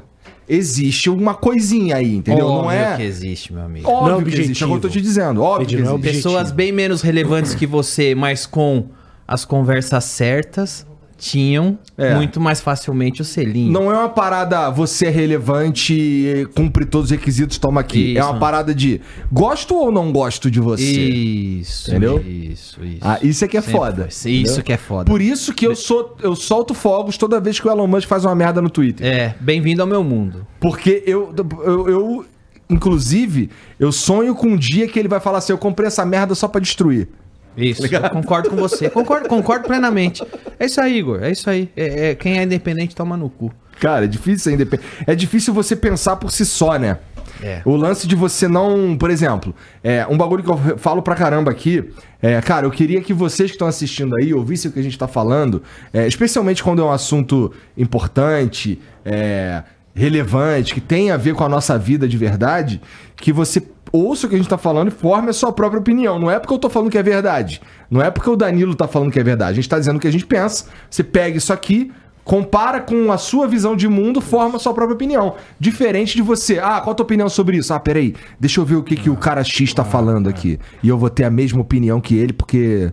existe 0.48 1.10
uma 1.10 1.34
coisinha 1.34 1.98
aí, 1.98 2.16
entendeu? 2.16 2.48
não 2.48 2.56
Óbvio 2.56 2.72
é. 2.72 2.98
que 2.98 3.04
existe, 3.04 3.54
meu 3.54 3.64
amigo. 3.64 3.90
Óbvio 3.90 4.14
Não 4.14 4.22
é 4.22 4.24
que 4.24 4.42
existe, 4.42 4.64
é 4.64 4.66
o 4.66 4.70
que 4.70 4.76
eu 4.76 4.82
tô 4.82 4.90
te 4.90 5.02
dizendo. 5.02 5.42
Óbvio 5.42 5.68
que 5.68 5.76
não 5.78 5.96
é 5.96 6.00
existe. 6.00 6.16
Pessoas 6.16 6.52
bem 6.52 6.72
menos 6.72 7.02
relevantes 7.02 7.56
que 7.56 7.66
você, 7.66 8.14
mas 8.14 8.46
com 8.46 8.88
as 9.28 9.46
conversas 9.46 10.04
certas, 10.04 10.86
tinham 11.24 11.78
É. 11.98 12.16
muito 12.16 12.40
mais 12.42 12.60
facilmente 12.60 13.22
o 13.22 13.26
selinho. 13.26 13.72
Não 13.72 13.90
é 13.92 13.98
uma 13.98 14.10
parada, 14.10 14.70
você 14.70 15.06
é 15.06 15.10
relevante, 15.10 16.48
cumpre 16.56 16.86
todos 16.86 17.06
os 17.06 17.12
requisitos, 17.12 17.58
toma 17.58 17.80
aqui. 17.82 18.18
É 18.18 18.20
Isso. 18.20 18.30
uma 18.30 18.40
parada 18.40 18.76
de 18.76 19.00
gosto 19.32 19.74
ou 19.76 19.92
não 19.92 20.12
gosto 20.12 20.52
de 20.52 20.60
você. 20.60 20.84
Isso, 20.84 21.92
Entendeu? 21.92 22.20
Isso, 22.20 22.84
isso. 22.84 22.98
Ah, 23.02 23.20
isso 23.22 23.46
é 23.46 23.48
que 23.48 23.58
é 23.58 23.62
Sempre 23.62 23.78
foda. 23.80 23.96
foi. 23.96 24.08
Isso 24.10 24.30
entendeu? 24.30 24.64
que 24.64 24.74
é 24.74 24.78
foda. 24.78 25.06
Por 25.12 25.22
isso 25.22 25.54
que 25.54 25.66
eu 25.66 25.76
sou 25.76 26.16
eu 26.22 26.36
solto 26.36 26.74
fogos 26.74 27.18
toda 27.18 27.40
vez 27.40 27.60
que 27.60 27.68
o 27.68 27.72
Elon 27.72 27.88
Musk 27.88 28.08
faz 28.08 28.26
uma 28.26 28.36
merda 28.36 28.62
no 28.62 28.70
Twitter. 28.70 29.06
É, 29.08 29.36
bem-vindo 29.40 29.82
ao 29.82 29.88
meu 29.88 30.04
mundo. 30.04 30.46
Porque 30.60 31.04
eu, 31.06 31.34
eu, 31.64 31.90
eu, 31.90 32.26
inclusive, 32.70 33.50
eu 33.80 33.92
sonho 33.92 34.36
com 34.36 34.48
um 34.48 34.58
dia 34.58 34.88
que 34.88 35.00
ele 35.00 35.08
vai 35.08 35.20
falar 35.20 35.38
assim: 35.40 35.54
eu 35.54 35.58
comprei 35.58 35.88
essa 35.88 36.06
merda 36.06 36.36
só 36.36 36.48
pra 36.48 36.60
destruir. 36.60 37.08
Isso, 37.56 37.86
eu 37.86 38.10
concordo 38.10 38.50
com 38.50 38.56
você. 38.56 38.90
Concordo, 38.90 39.30
concordo 39.30 39.68
plenamente. 39.68 40.24
É 40.60 40.66
isso 40.66 40.82
aí, 40.82 40.98
Igor. 40.98 41.22
É 41.24 41.32
isso 41.32 41.50
aí. 41.50 41.70
É, 41.76 42.10
é- 42.10 42.16
quem 42.16 42.40
é 42.40 42.44
independente 42.44 42.96
toma 42.96 43.16
no 43.16 43.30
cu. 43.30 43.52
Cara, 43.80 44.06
é 44.06 44.08
difícil 44.08 44.40
ser 44.40 44.54
independente. 44.54 44.88
É 45.06 45.16
difícil 45.16 45.54
você 45.54 45.76
pensar 45.76 46.16
por 46.16 46.32
si 46.32 46.46
só, 46.46 46.78
né? 46.78 46.98
É. 47.42 47.62
O 47.66 47.76
lance 47.76 48.08
de 48.08 48.16
você 48.16 48.48
não. 48.48 48.96
Por 48.98 49.10
exemplo, 49.10 49.54
é, 49.84 50.06
um 50.10 50.18
bagulho 50.18 50.44
que 50.44 50.50
eu 50.50 50.78
falo 50.78 51.02
pra 51.02 51.16
caramba 51.16 51.52
aqui. 51.52 51.84
É, 52.22 52.40
cara, 52.42 52.66
eu 52.66 52.72
queria 52.72 53.02
que 53.02 53.14
vocês 53.14 53.52
que 53.52 53.56
estão 53.56 53.68
assistindo 53.68 54.16
aí 54.16 54.34
ouvissem 54.34 54.72
o 54.72 54.74
que 54.74 54.80
a 54.80 54.84
gente 54.84 54.98
tá 54.98 55.08
falando, 55.08 55.62
é, 55.92 56.08
especialmente 56.08 56.64
quando 56.64 56.82
é 56.82 56.86
um 56.86 56.92
assunto 56.92 57.52
importante, 57.78 58.80
é, 59.04 59.64
relevante, 59.94 60.74
que 60.74 60.82
tem 60.82 61.12
a 61.12 61.18
ver 61.18 61.36
com 61.36 61.44
a 61.44 61.50
nossa 61.50 61.78
vida 61.78 62.08
de 62.08 62.18
verdade, 62.18 62.82
que 63.16 63.32
você 63.32 63.62
ouça 63.92 64.26
o 64.26 64.30
que 64.30 64.36
a 64.36 64.38
gente 64.38 64.50
tá 64.50 64.58
falando 64.58 64.88
e 64.88 64.92
forme 64.92 65.30
a 65.30 65.34
sua 65.34 65.52
própria 65.52 65.80
opinião. 65.80 66.18
Não 66.18 66.32
é 66.32 66.40
porque 66.40 66.54
eu 66.54 66.58
tô 66.58 66.70
falando 66.70 66.90
que 66.90 66.98
é 66.98 67.04
verdade. 67.04 67.62
Não 67.92 68.02
é 68.02 68.10
porque 68.10 68.30
o 68.30 68.36
Danilo 68.36 68.74
tá 68.74 68.88
falando 68.88 69.12
que 69.12 69.20
é 69.20 69.24
verdade. 69.24 69.52
A 69.52 69.56
gente 69.56 69.70
tá 69.70 69.78
dizendo 69.78 69.98
o 69.98 70.00
que 70.00 70.08
a 70.08 70.12
gente 70.12 70.26
pensa. 70.26 70.66
Você 70.90 71.04
pega 71.04 71.38
isso 71.38 71.54
aqui, 71.54 71.92
compara 72.24 72.82
com 72.82 73.12
a 73.12 73.18
sua 73.20 73.48
visão 73.48 73.76
de 73.76 73.88
mundo, 73.88 74.20
forma 74.20 74.56
a 74.56 74.60
sua 74.60 74.74
própria 74.74 74.96
opinião. 74.96 75.36
Diferente 75.60 76.16
de 76.16 76.24
você. 76.24 76.58
Ah, 76.58 76.82
qual 76.82 76.94
a 76.94 76.96
tua 76.96 77.04
opinião 77.04 77.30
sobre 77.30 77.58
isso? 77.58 77.72
Ah, 77.72 77.80
peraí, 77.80 78.16
deixa 78.40 78.60
eu 78.60 78.66
ver 78.66 78.76
o 78.76 78.84
que, 78.84 78.96
que 78.96 79.12
o 79.12 79.16
cara 79.16 79.44
X 79.44 79.72
tá 79.76 79.84
falando 79.84 80.28
aqui. 80.28 80.60
E 80.82 80.90
eu 80.90 80.98
vou 80.98 81.10
ter 81.10 81.26
a 81.26 81.30
mesma 81.30 81.62
opinião 81.62 82.02
que 82.02 82.18
ele 82.18 82.34
porque. 82.34 82.92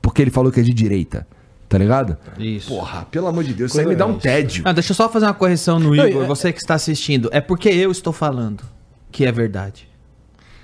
Porque 0.00 0.22
ele 0.22 0.30
falou 0.30 0.50
que 0.50 0.60
é 0.60 0.62
de 0.62 0.72
direita. 0.72 1.26
Tá 1.74 1.78
ligado? 1.78 2.16
Isso. 2.38 2.68
Porra, 2.68 3.06
pelo 3.10 3.26
amor 3.26 3.42
de 3.44 3.52
Deus, 3.52 3.72
isso 3.72 3.80
aí 3.80 3.86
me 3.86 3.96
dá 3.96 4.06
um 4.06 4.16
tédio. 4.18 4.62
Ah, 4.64 4.72
deixa 4.72 4.92
eu 4.92 4.96
só 4.96 5.08
fazer 5.08 5.26
uma 5.26 5.34
correção 5.34 5.78
no 5.80 5.94
Igor. 5.94 6.22
é- 6.22 6.26
Você 6.26 6.52
que 6.52 6.60
está 6.60 6.74
assistindo. 6.74 7.28
É 7.32 7.40
porque 7.40 7.68
eu 7.68 7.90
estou 7.90 8.12
falando 8.12 8.62
que 9.10 9.24
é 9.24 9.32
verdade. 9.32 9.88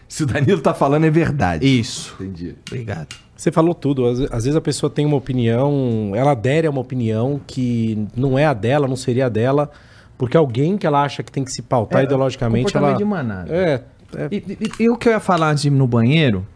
Se 0.09 0.23
o 0.23 0.27
Danilo 0.27 0.61
tá 0.61 0.75
falando, 0.75 1.05
é 1.05 1.11
verdade. 1.11 1.65
Isso. 1.67 2.17
Entendi. 2.21 2.55
Obrigado. 2.69 3.09
Você 3.37 3.51
falou 3.51 3.75
tudo. 3.75 4.07
Às, 4.07 4.21
às 4.21 4.45
vezes 4.45 4.57
a 4.57 4.61
pessoa 4.61 4.91
tem 4.91 5.07
uma 5.07 5.17
opinião, 5.17 6.13
ela 6.15 6.33
adere 6.33 6.67
a 6.67 6.71
uma 6.71 6.81
opinião 6.81 7.41
que 7.47 8.07
não 8.17 8.39
é 8.39 8.45
a 8.45 8.53
dela, 8.53 8.87
não 8.87 8.97
seria 8.97 9.27
a 9.27 9.29
dela, 9.29 9.71
porque 10.19 10.37
alguém 10.37 10.77
que 10.77 10.87
ela 10.87 11.03
acha 11.03 11.23
que 11.23 11.33
tem 11.33 11.43
que 11.45 11.51
se 11.53 11.63
pautar 11.63 12.03
É, 12.03 12.05
ideologicamente, 12.05 12.67
comportamento 12.73 12.91
ela... 12.91 12.99
de 12.99 13.05
manada. 13.05 13.55
É, 13.55 13.83
é. 14.17 14.29
E, 14.31 14.37
e- 14.61 14.85
e 14.85 14.91
o 14.91 14.97
que 14.97 15.09
eu 15.09 15.13
ia 15.13 15.21
falar 15.21 15.51
antes 15.51 15.63
de 15.63 15.69
ir 15.69 15.73
no 15.73 15.87
banheiro 15.87 16.47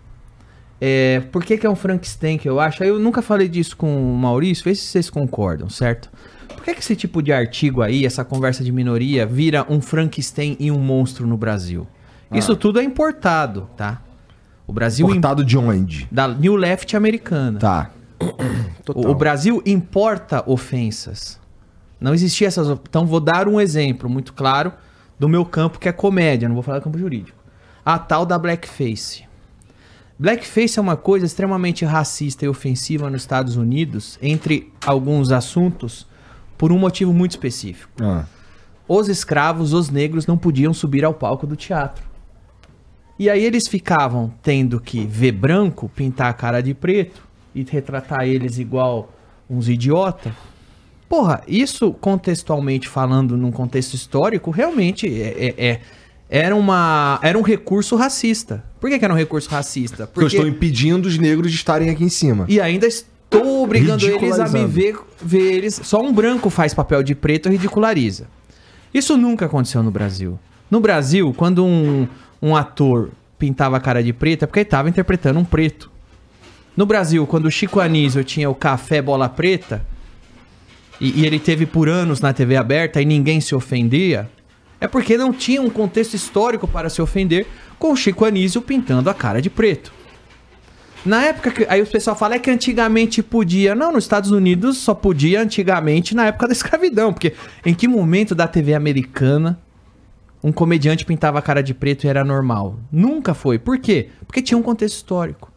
é. 0.80 1.20
Por 1.32 1.44
que, 1.44 1.56
que 1.58 1.66
é 1.66 1.70
um 1.70 1.76
Frankenstein 1.76 2.38
que 2.38 2.48
eu 2.48 2.60
acho? 2.60 2.82
Eu 2.84 2.98
nunca 2.98 3.22
falei 3.22 3.48
disso 3.48 3.76
com 3.76 4.12
o 4.12 4.16
Maurício, 4.16 4.64
vê 4.64 4.74
se 4.74 4.82
vocês 4.86 5.08
concordam, 5.10 5.68
certo? 5.68 6.10
Por 6.48 6.62
que, 6.64 6.74
que 6.74 6.80
esse 6.80 6.94
tipo 6.96 7.20
de 7.22 7.32
artigo 7.32 7.82
aí, 7.82 8.06
essa 8.06 8.24
conversa 8.24 8.62
de 8.64 8.70
minoria, 8.72 9.26
vira 9.26 9.66
um 9.68 9.80
Frankenstein 9.80 10.56
e 10.60 10.70
um 10.70 10.78
monstro 10.78 11.26
no 11.26 11.36
Brasil? 11.36 11.86
Isso 12.32 12.56
tudo 12.56 12.80
é 12.80 12.84
importado, 12.84 13.68
tá? 13.76 14.02
O 14.66 14.72
Brasil. 14.72 15.06
im- 15.06 15.10
Importado 15.10 15.44
de 15.44 15.56
onde? 15.58 16.08
Da 16.10 16.26
New 16.26 16.56
Left 16.56 16.96
americana. 16.96 17.58
Tá. 17.58 17.90
O, 18.94 19.10
o 19.10 19.14
Brasil 19.14 19.62
importa 19.66 20.42
ofensas. 20.50 21.38
Não 22.00 22.14
existia 22.14 22.48
essas. 22.48 22.68
Então, 22.68 23.06
vou 23.06 23.20
dar 23.20 23.46
um 23.46 23.60
exemplo 23.60 24.08
muito 24.08 24.32
claro 24.32 24.72
do 25.18 25.28
meu 25.28 25.44
campo, 25.44 25.78
que 25.78 25.88
é 25.88 25.92
comédia, 25.92 26.48
não 26.48 26.54
vou 26.54 26.62
falar 26.62 26.78
do 26.78 26.84
campo 26.84 26.98
jurídico. 26.98 27.36
A 27.84 27.98
tal 27.98 28.24
da 28.24 28.38
blackface. 28.38 29.23
Blackface 30.18 30.78
é 30.78 30.82
uma 30.82 30.96
coisa 30.96 31.26
extremamente 31.26 31.84
racista 31.84 32.44
e 32.44 32.48
ofensiva 32.48 33.10
nos 33.10 33.22
Estados 33.22 33.56
Unidos, 33.56 34.18
entre 34.22 34.72
alguns 34.86 35.32
assuntos, 35.32 36.06
por 36.56 36.70
um 36.70 36.78
motivo 36.78 37.12
muito 37.12 37.32
específico. 37.32 37.90
Ah. 38.00 38.24
Os 38.86 39.08
escravos, 39.08 39.72
os 39.72 39.90
negros, 39.90 40.26
não 40.26 40.38
podiam 40.38 40.72
subir 40.72 41.04
ao 41.04 41.14
palco 41.14 41.46
do 41.46 41.56
teatro. 41.56 42.04
E 43.18 43.30
aí 43.30 43.44
eles 43.44 43.66
ficavam 43.68 44.32
tendo 44.42 44.80
que 44.80 45.04
ver 45.04 45.32
branco, 45.32 45.88
pintar 45.88 46.30
a 46.30 46.32
cara 46.34 46.60
de 46.60 46.74
preto 46.74 47.22
e 47.54 47.64
retratar 47.64 48.24
eles 48.24 48.58
igual 48.58 49.12
uns 49.48 49.68
idiota. 49.68 50.34
Porra, 51.08 51.42
isso 51.46 51.92
contextualmente 51.92 52.88
falando, 52.88 53.36
num 53.36 53.52
contexto 53.52 53.94
histórico, 53.94 54.50
realmente 54.50 55.06
é, 55.06 55.46
é- 55.46 55.66
é- 55.66 55.80
era, 56.38 56.56
uma, 56.56 57.20
era 57.22 57.38
um 57.38 57.42
recurso 57.42 57.94
racista. 57.94 58.64
Por 58.80 58.90
que, 58.90 58.98
que 58.98 59.04
era 59.04 59.14
um 59.14 59.16
recurso 59.16 59.48
racista? 59.48 60.04
Porque 60.04 60.24
eu 60.24 60.26
estou 60.26 60.48
impedindo 60.48 61.06
os 61.06 61.16
negros 61.16 61.48
de 61.50 61.56
estarem 61.56 61.90
aqui 61.90 62.02
em 62.02 62.08
cima. 62.08 62.44
E 62.48 62.60
ainda 62.60 62.88
estou 62.88 63.62
obrigando 63.62 64.04
eles 64.04 64.40
a 64.40 64.48
me 64.48 64.66
ver, 64.66 64.96
ver 65.22 65.52
eles. 65.52 65.80
Só 65.84 66.02
um 66.02 66.12
branco 66.12 66.50
faz 66.50 66.74
papel 66.74 67.04
de 67.04 67.14
preto 67.14 67.48
e 67.48 67.52
ridiculariza. 67.52 68.26
Isso 68.92 69.16
nunca 69.16 69.46
aconteceu 69.46 69.80
no 69.80 69.92
Brasil. 69.92 70.36
No 70.68 70.80
Brasil, 70.80 71.32
quando 71.36 71.64
um, 71.64 72.08
um 72.42 72.56
ator 72.56 73.10
pintava 73.38 73.76
a 73.76 73.80
cara 73.80 74.02
de 74.02 74.12
preto, 74.12 74.42
é 74.42 74.46
porque 74.46 74.58
ele 74.58 74.66
estava 74.66 74.88
interpretando 74.88 75.38
um 75.38 75.44
preto. 75.44 75.88
No 76.76 76.84
Brasil, 76.84 77.24
quando 77.28 77.46
o 77.46 77.50
Chico 77.50 77.78
Anísio 77.78 78.24
tinha 78.24 78.50
o 78.50 78.56
Café 78.56 79.00
Bola 79.00 79.28
Preta, 79.28 79.86
e, 81.00 81.20
e 81.20 81.26
ele 81.26 81.38
teve 81.38 81.64
por 81.64 81.88
anos 81.88 82.20
na 82.20 82.32
TV 82.32 82.56
aberta 82.56 83.00
e 83.00 83.04
ninguém 83.04 83.40
se 83.40 83.54
ofendia, 83.54 84.28
é 84.84 84.88
porque 84.88 85.16
não 85.16 85.32
tinha 85.32 85.62
um 85.62 85.70
contexto 85.70 86.12
histórico 86.12 86.68
para 86.68 86.90
se 86.90 87.00
ofender 87.00 87.46
com 87.78 87.90
o 87.90 87.96
Chico 87.96 88.24
Anísio 88.24 88.60
pintando 88.60 89.08
a 89.08 89.14
cara 89.14 89.40
de 89.40 89.48
preto. 89.48 89.90
Na 91.06 91.22
época 91.22 91.50
que. 91.50 91.66
Aí 91.68 91.80
o 91.82 91.86
pessoal 91.86 92.14
fala 92.14 92.34
é 92.34 92.38
que 92.38 92.50
antigamente 92.50 93.22
podia. 93.22 93.74
Não, 93.74 93.92
nos 93.92 94.04
Estados 94.04 94.30
Unidos 94.30 94.76
só 94.76 94.94
podia 94.94 95.40
antigamente 95.40 96.14
na 96.14 96.26
época 96.26 96.48
da 96.48 96.52
escravidão. 96.52 97.12
Porque 97.14 97.32
em 97.64 97.74
que 97.74 97.88
momento 97.88 98.34
da 98.34 98.46
TV 98.46 98.74
americana 98.74 99.58
um 100.42 100.52
comediante 100.52 101.06
pintava 101.06 101.38
a 101.38 101.42
cara 101.42 101.62
de 101.62 101.72
preto 101.72 102.04
e 102.04 102.08
era 102.08 102.22
normal? 102.22 102.78
Nunca 102.92 103.32
foi. 103.32 103.58
Por 103.58 103.78
quê? 103.78 104.10
Porque 104.26 104.42
tinha 104.42 104.58
um 104.58 104.62
contexto 104.62 104.96
histórico. 104.96 105.50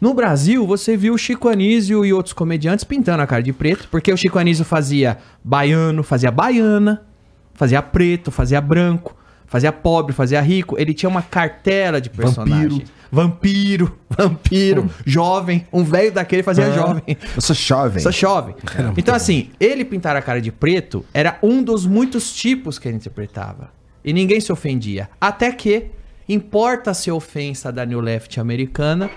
No 0.00 0.12
Brasil, 0.12 0.66
você 0.66 0.96
viu 0.96 1.14
o 1.14 1.18
Chico 1.18 1.48
Anísio 1.48 2.04
e 2.04 2.12
outros 2.12 2.32
comediantes 2.32 2.84
pintando 2.84 3.22
a 3.22 3.26
cara 3.26 3.42
de 3.42 3.52
preto, 3.52 3.86
porque 3.88 4.12
o 4.12 4.16
Chico 4.16 4.36
Anísio 4.36 4.64
fazia 4.64 5.18
baiano, 5.44 6.02
fazia 6.02 6.32
baiana, 6.32 7.06
fazia 7.54 7.80
preto, 7.80 8.30
fazia 8.30 8.60
branco, 8.60 9.16
fazia 9.46 9.72
pobre, 9.72 10.12
fazia 10.12 10.40
rico. 10.40 10.76
Ele 10.78 10.92
tinha 10.92 11.08
uma 11.08 11.22
cartela 11.22 12.00
de 12.00 12.10
personagem. 12.10 12.84
Vampiro, 13.10 13.96
vampiro, 14.10 14.90
jovem, 15.06 15.66
um 15.72 15.84
velho 15.84 16.10
daquele 16.10 16.42
fazia 16.42 16.72
jovem. 16.72 17.16
Eu 17.34 17.40
sou 17.40 17.54
jovem. 17.54 18.02
Sou 18.02 18.10
jovem. 18.10 18.56
Então, 18.96 19.14
assim, 19.14 19.50
ele 19.60 19.84
pintar 19.84 20.16
a 20.16 20.22
cara 20.22 20.40
de 20.40 20.50
preto 20.50 21.04
era 21.14 21.38
um 21.42 21.62
dos 21.62 21.86
muitos 21.86 22.34
tipos 22.34 22.78
que 22.78 22.88
ele 22.88 22.96
interpretava. 22.96 23.70
E 24.04 24.12
ninguém 24.12 24.40
se 24.40 24.52
ofendia. 24.52 25.08
Até 25.20 25.52
que 25.52 25.90
importa-se 26.28 27.08
a 27.08 27.14
ofensa 27.14 27.70
da 27.70 27.86
New 27.86 28.00
Left 28.00 28.38
americana, 28.40 29.08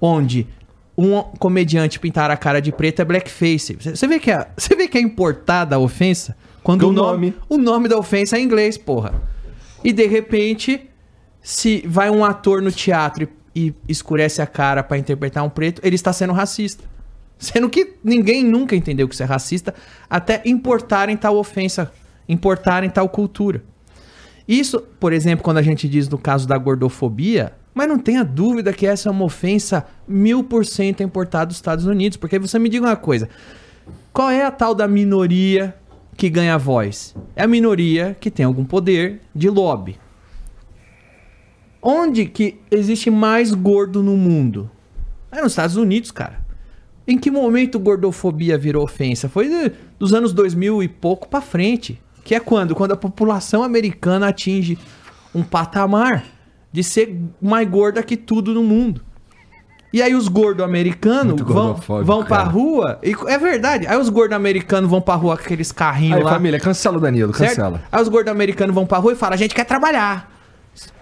onde 0.00 0.46
um 0.96 1.20
comediante 1.38 1.98
pintar 1.98 2.30
a 2.30 2.36
cara 2.36 2.60
de 2.60 2.72
preto 2.72 3.00
é 3.00 3.04
blackface. 3.04 3.76
Você 3.80 4.06
vê 4.06 4.18
que 4.18 4.30
é, 4.30 4.48
você 4.56 4.74
vê 4.74 4.88
que 4.88 4.98
é 4.98 5.00
importada 5.00 5.76
a 5.76 5.78
ofensa 5.78 6.36
quando 6.66 6.82
O 6.82 6.88
o 6.88 6.92
nome, 6.92 7.32
o 7.48 7.56
nome 7.56 7.86
da 7.86 7.96
ofensa 7.96 8.36
é 8.36 8.40
em 8.40 8.42
inglês, 8.42 8.76
porra. 8.76 9.14
E 9.84 9.92
de 9.92 10.04
repente, 10.04 10.90
se 11.40 11.84
vai 11.86 12.10
um 12.10 12.24
ator 12.24 12.60
no 12.60 12.72
teatro 12.72 13.28
e, 13.54 13.68
e 13.68 13.74
escurece 13.88 14.42
a 14.42 14.48
cara 14.48 14.82
pra 14.82 14.98
interpretar 14.98 15.44
um 15.44 15.48
preto, 15.48 15.80
ele 15.84 15.94
está 15.94 16.12
sendo 16.12 16.32
racista. 16.32 16.82
Sendo 17.38 17.70
que 17.70 17.94
ninguém 18.02 18.42
nunca 18.42 18.74
entendeu 18.74 19.06
que 19.06 19.14
isso 19.14 19.22
é 19.22 19.26
racista, 19.26 19.72
até 20.10 20.42
importarem 20.44 21.16
tal 21.16 21.36
ofensa, 21.36 21.92
importarem 22.28 22.90
tal 22.90 23.08
cultura. 23.08 23.62
Isso, 24.48 24.80
por 24.98 25.12
exemplo, 25.12 25.44
quando 25.44 25.58
a 25.58 25.62
gente 25.62 25.88
diz 25.88 26.08
no 26.08 26.18
caso 26.18 26.48
da 26.48 26.58
gordofobia, 26.58 27.52
mas 27.72 27.86
não 27.86 27.96
tenha 27.96 28.24
dúvida 28.24 28.72
que 28.72 28.88
essa 28.88 29.08
é 29.08 29.12
uma 29.12 29.24
ofensa 29.24 29.86
mil 30.08 30.42
por 30.42 30.66
cento 30.66 31.00
importada 31.00 31.46
dos 31.46 31.58
Estados 31.58 31.86
Unidos. 31.86 32.16
Porque 32.16 32.40
você 32.40 32.58
me 32.58 32.68
diga 32.68 32.86
uma 32.86 32.96
coisa: 32.96 33.28
qual 34.12 34.30
é 34.30 34.44
a 34.44 34.50
tal 34.50 34.74
da 34.74 34.88
minoria 34.88 35.72
que 36.16 36.30
ganha 36.30 36.56
voz? 36.56 37.14
É 37.34 37.42
a 37.42 37.46
minoria 37.46 38.16
que 38.18 38.30
tem 38.30 38.46
algum 38.46 38.64
poder 38.64 39.20
de 39.34 39.50
lobby. 39.50 39.98
Onde 41.82 42.26
que 42.26 42.58
existe 42.70 43.10
mais 43.10 43.52
gordo 43.52 44.02
no 44.02 44.16
mundo? 44.16 44.70
É 45.30 45.40
nos 45.42 45.52
Estados 45.52 45.76
Unidos, 45.76 46.10
cara. 46.10 46.44
Em 47.06 47.16
que 47.16 47.30
momento 47.30 47.78
gordofobia 47.78 48.58
virou 48.58 48.82
ofensa? 48.82 49.28
Foi 49.28 49.72
dos 49.98 50.12
anos 50.12 50.32
2000 50.32 50.82
e 50.82 50.88
pouco 50.88 51.28
pra 51.28 51.40
frente. 51.40 52.00
Que 52.24 52.34
é 52.34 52.40
quando? 52.40 52.74
Quando 52.74 52.92
a 52.92 52.96
população 52.96 53.62
americana 53.62 54.28
atinge 54.28 54.76
um 55.32 55.44
patamar 55.44 56.24
de 56.72 56.82
ser 56.82 57.16
mais 57.40 57.68
gorda 57.68 58.02
que 58.02 58.16
tudo 58.16 58.52
no 58.52 58.64
mundo. 58.64 59.05
E 59.96 60.02
aí 60.02 60.14
os 60.14 60.28
gordos 60.28 60.62
americanos 60.62 61.40
vão, 61.40 61.72
vão 62.04 62.22
pra 62.22 62.36
cara. 62.36 62.48
rua. 62.50 62.98
E, 63.02 63.16
é 63.28 63.38
verdade. 63.38 63.86
Aí 63.86 63.96
os 63.96 64.10
gordos 64.10 64.36
americanos 64.36 64.90
vão 64.90 65.00
pra 65.00 65.14
rua 65.14 65.38
com 65.38 65.42
aqueles 65.42 65.72
carrinhos 65.72 66.18
Aí, 66.18 66.22
lá. 66.22 66.32
família, 66.32 66.60
cancela 66.60 66.98
o 66.98 67.00
Danilo, 67.00 67.32
Certo? 67.34 67.48
cancela. 67.48 67.80
Aí 67.90 68.02
os 68.02 68.08
gordos 68.08 68.30
americanos 68.30 68.74
vão 68.74 68.84
pra 68.84 68.98
rua 68.98 69.14
e 69.14 69.16
falam: 69.16 69.32
a 69.32 69.38
gente 69.38 69.54
quer 69.54 69.64
trabalhar. 69.64 70.30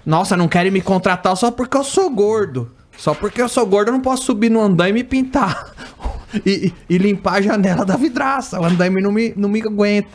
Nossa, 0.06 0.36
não 0.36 0.46
querem 0.46 0.70
me 0.70 0.80
contratar 0.80 1.36
só 1.36 1.50
porque 1.50 1.76
eu 1.76 1.82
sou 1.82 2.08
gordo. 2.08 2.70
Só 2.96 3.12
porque 3.14 3.42
eu 3.42 3.48
sou 3.48 3.66
gordo, 3.66 3.88
eu 3.88 3.94
não 3.94 4.00
posso 4.00 4.22
subir 4.26 4.48
no 4.48 4.60
andaime 4.60 5.00
e 5.00 5.04
pintar. 5.04 5.72
e, 6.46 6.72
e- 6.88 6.94
e 6.94 6.96
limpar 6.96 7.38
a 7.38 7.40
janela 7.42 7.84
da 7.84 7.96
vidraça. 7.96 8.60
O 8.60 8.64
andaime 8.64 9.00
não 9.02 9.10
me, 9.10 9.34
não 9.36 9.48
me 9.48 9.60
aguenta. 9.60 10.08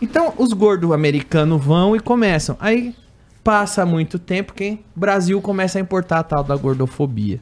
Então, 0.00 0.32
os 0.38 0.54
gordos 0.54 0.90
americanos 0.92 1.62
vão 1.62 1.94
e 1.94 2.00
começam. 2.00 2.56
Aí 2.58 2.94
passa 3.42 3.84
muito 3.84 4.18
tempo 4.18 4.54
que 4.54 4.78
o 4.96 5.00
Brasil 5.00 5.38
começa 5.42 5.76
a 5.78 5.82
importar 5.82 6.20
a 6.20 6.22
tal 6.22 6.42
da 6.42 6.56
gordofobia. 6.56 7.38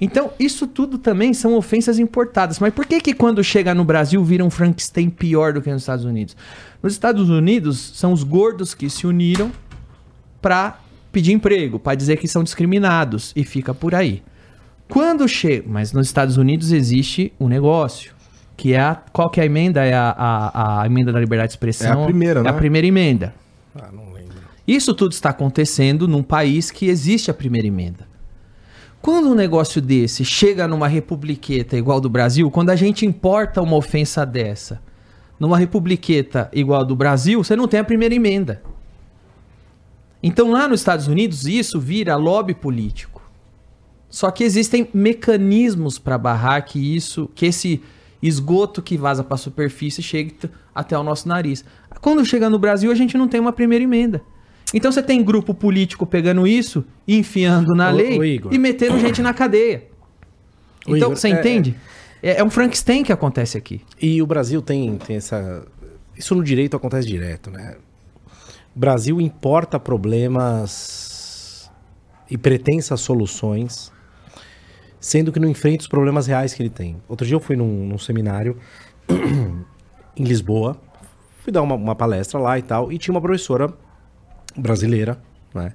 Então, 0.00 0.30
isso 0.40 0.66
tudo 0.66 0.96
também 0.96 1.34
são 1.34 1.54
ofensas 1.54 1.98
importadas. 1.98 2.58
Mas 2.58 2.72
por 2.72 2.86
que 2.86 3.00
que 3.00 3.12
quando 3.12 3.44
chega 3.44 3.74
no 3.74 3.84
Brasil 3.84 4.24
vira 4.24 4.42
um 4.44 4.48
Frankenstein 4.50 5.10
pior 5.10 5.52
do 5.52 5.60
que 5.60 5.70
nos 5.70 5.82
Estados 5.82 6.04
Unidos? 6.04 6.34
Nos 6.82 6.94
Estados 6.94 7.28
Unidos, 7.28 7.92
são 7.94 8.12
os 8.12 8.22
gordos 8.22 8.72
que 8.72 8.88
se 8.88 9.06
uniram 9.06 9.52
pra 10.40 10.78
pedir 11.12 11.32
emprego, 11.32 11.78
pra 11.78 11.94
dizer 11.94 12.16
que 12.16 12.26
são 12.26 12.42
discriminados 12.42 13.32
e 13.36 13.44
fica 13.44 13.74
por 13.74 13.94
aí. 13.94 14.22
Quando 14.88 15.28
chega, 15.28 15.64
mas 15.68 15.92
nos 15.92 16.06
Estados 16.06 16.36
Unidos 16.36 16.72
existe 16.72 17.32
um 17.38 17.46
negócio, 17.46 18.12
que 18.56 18.72
é 18.72 18.80
a 18.80 18.94
qual 19.12 19.28
que 19.28 19.38
é 19.38 19.42
a 19.42 19.46
emenda? 19.46 19.84
É 19.84 19.92
a, 19.94 20.10
a, 20.16 20.82
a 20.82 20.86
emenda 20.86 21.12
da 21.12 21.20
liberdade 21.20 21.50
de 21.50 21.52
expressão. 21.54 22.00
É 22.00 22.02
a 22.02 22.06
primeira, 22.06 22.40
É 22.40 22.48
a 22.48 22.52
né? 22.52 22.58
primeira 22.58 22.86
emenda. 22.86 23.34
Ah, 23.74 23.88
não 23.92 24.12
lembro. 24.12 24.36
Isso 24.66 24.94
tudo 24.94 25.12
está 25.12 25.30
acontecendo 25.30 26.08
num 26.08 26.22
país 26.22 26.70
que 26.70 26.88
existe 26.88 27.30
a 27.30 27.34
primeira 27.34 27.66
emenda. 27.68 28.08
Quando 29.02 29.30
um 29.30 29.34
negócio 29.34 29.80
desse 29.80 30.24
chega 30.24 30.68
numa 30.68 30.86
republiqueta 30.86 31.76
igual 31.76 32.00
do 32.00 32.10
Brasil, 32.10 32.50
quando 32.50 32.70
a 32.70 32.76
gente 32.76 33.06
importa 33.06 33.62
uma 33.62 33.76
ofensa 33.76 34.26
dessa 34.26 34.80
numa 35.38 35.56
republiqueta 35.56 36.50
igual 36.52 36.84
do 36.84 36.94
Brasil, 36.94 37.42
você 37.42 37.56
não 37.56 37.66
tem 37.66 37.80
a 37.80 37.84
primeira 37.84 38.14
emenda. 38.14 38.62
Então 40.22 40.50
lá 40.50 40.68
nos 40.68 40.80
Estados 40.80 41.08
Unidos 41.08 41.46
isso 41.46 41.80
vira 41.80 42.14
lobby 42.14 42.52
político. 42.52 43.22
Só 44.10 44.30
que 44.30 44.44
existem 44.44 44.86
mecanismos 44.92 45.98
para 45.98 46.18
barrar 46.18 46.62
que 46.62 46.94
isso, 46.94 47.30
que 47.34 47.46
esse 47.46 47.82
esgoto 48.22 48.82
que 48.82 48.98
vaza 48.98 49.24
para 49.24 49.36
a 49.36 49.38
superfície 49.38 50.02
chegue 50.02 50.36
até 50.74 50.98
o 50.98 51.02
nosso 51.02 51.26
nariz. 51.26 51.64
Quando 52.02 52.24
chega 52.26 52.50
no 52.50 52.58
Brasil, 52.58 52.92
a 52.92 52.94
gente 52.94 53.16
não 53.16 53.28
tem 53.28 53.40
uma 53.40 53.52
primeira 53.52 53.82
emenda. 53.82 54.20
Então 54.72 54.92
você 54.92 55.02
tem 55.02 55.22
grupo 55.22 55.52
político 55.52 56.06
pegando 56.06 56.46
isso, 56.46 56.84
enfiando 57.06 57.74
na 57.74 57.90
Ô, 57.90 57.94
lei 57.94 58.34
Igor. 58.34 58.54
e 58.54 58.58
metendo 58.58 58.98
gente 58.98 59.20
na 59.20 59.34
cadeia. 59.34 59.84
Ô, 60.86 60.96
então, 60.96 61.08
Igor, 61.08 61.16
você 61.16 61.28
é- 61.28 61.30
entende? 61.32 61.74
É, 62.22 62.40
é 62.40 62.44
um 62.44 62.50
Frankenstein 62.50 63.02
que 63.02 63.12
acontece 63.12 63.58
aqui. 63.58 63.80
E 64.00 64.22
o 64.22 64.26
Brasil 64.26 64.62
tem, 64.62 64.96
tem 64.98 65.16
essa. 65.16 65.66
Isso 66.16 66.34
no 66.34 66.44
direito 66.44 66.76
acontece 66.76 67.06
direto, 67.08 67.50
né? 67.50 67.76
O 68.74 68.78
Brasil 68.78 69.20
importa 69.20 69.80
problemas 69.80 71.70
e 72.30 72.38
pretensas 72.38 73.00
soluções, 73.00 73.90
sendo 75.00 75.32
que 75.32 75.40
não 75.40 75.48
enfrenta 75.48 75.82
os 75.82 75.88
problemas 75.88 76.26
reais 76.26 76.54
que 76.54 76.62
ele 76.62 76.70
tem. 76.70 76.96
Outro 77.08 77.26
dia 77.26 77.34
eu 77.34 77.40
fui 77.40 77.56
num, 77.56 77.86
num 77.86 77.98
seminário 77.98 78.56
em 80.16 80.22
Lisboa, 80.22 80.76
fui 81.42 81.52
dar 81.52 81.62
uma, 81.62 81.74
uma 81.74 81.96
palestra 81.96 82.38
lá 82.38 82.58
e 82.58 82.62
tal, 82.62 82.92
e 82.92 82.98
tinha 82.98 83.12
uma 83.12 83.20
professora 83.20 83.72
brasileira, 84.56 85.18
né? 85.54 85.72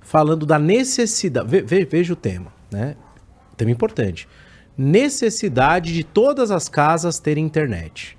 Falando 0.00 0.46
da 0.46 0.58
necessidade. 0.58 1.46
ve- 1.48 1.62
ve- 1.62 1.84
veja 1.84 2.12
o 2.12 2.16
tema, 2.16 2.52
né? 2.70 2.96
Tema 3.56 3.70
importante. 3.70 4.26
Necessidade 4.76 5.92
de 5.92 6.04
todas 6.04 6.50
as 6.50 6.68
casas 6.68 7.18
terem 7.18 7.44
internet. 7.44 8.16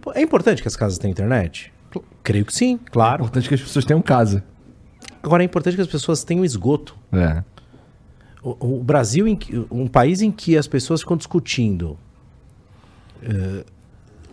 Pô, 0.00 0.12
é 0.14 0.20
importante 0.22 0.62
que 0.62 0.68
as 0.68 0.74
casas 0.74 0.98
tenham 0.98 1.12
internet? 1.12 1.72
Creio 2.22 2.44
que 2.44 2.52
sim, 2.54 2.80
É 2.86 2.90
claro. 2.90 3.22
importante 3.22 3.48
que 3.48 3.54
as 3.54 3.60
pessoas 3.60 3.84
tenham 3.84 4.00
casa. 4.02 4.42
Agora 5.22 5.42
é 5.42 5.46
importante 5.46 5.76
que 5.76 5.82
as 5.82 5.86
pessoas 5.88 6.24
tenham 6.24 6.44
esgoto. 6.44 6.96
É. 7.12 7.44
O, 8.42 8.78
o 8.78 8.82
Brasil, 8.82 9.26
um 9.70 9.86
país 9.86 10.22
em 10.22 10.32
que 10.32 10.56
as 10.56 10.66
pessoas 10.66 11.00
ficam 11.02 11.16
discutindo 11.16 11.96
eh, 13.22 13.64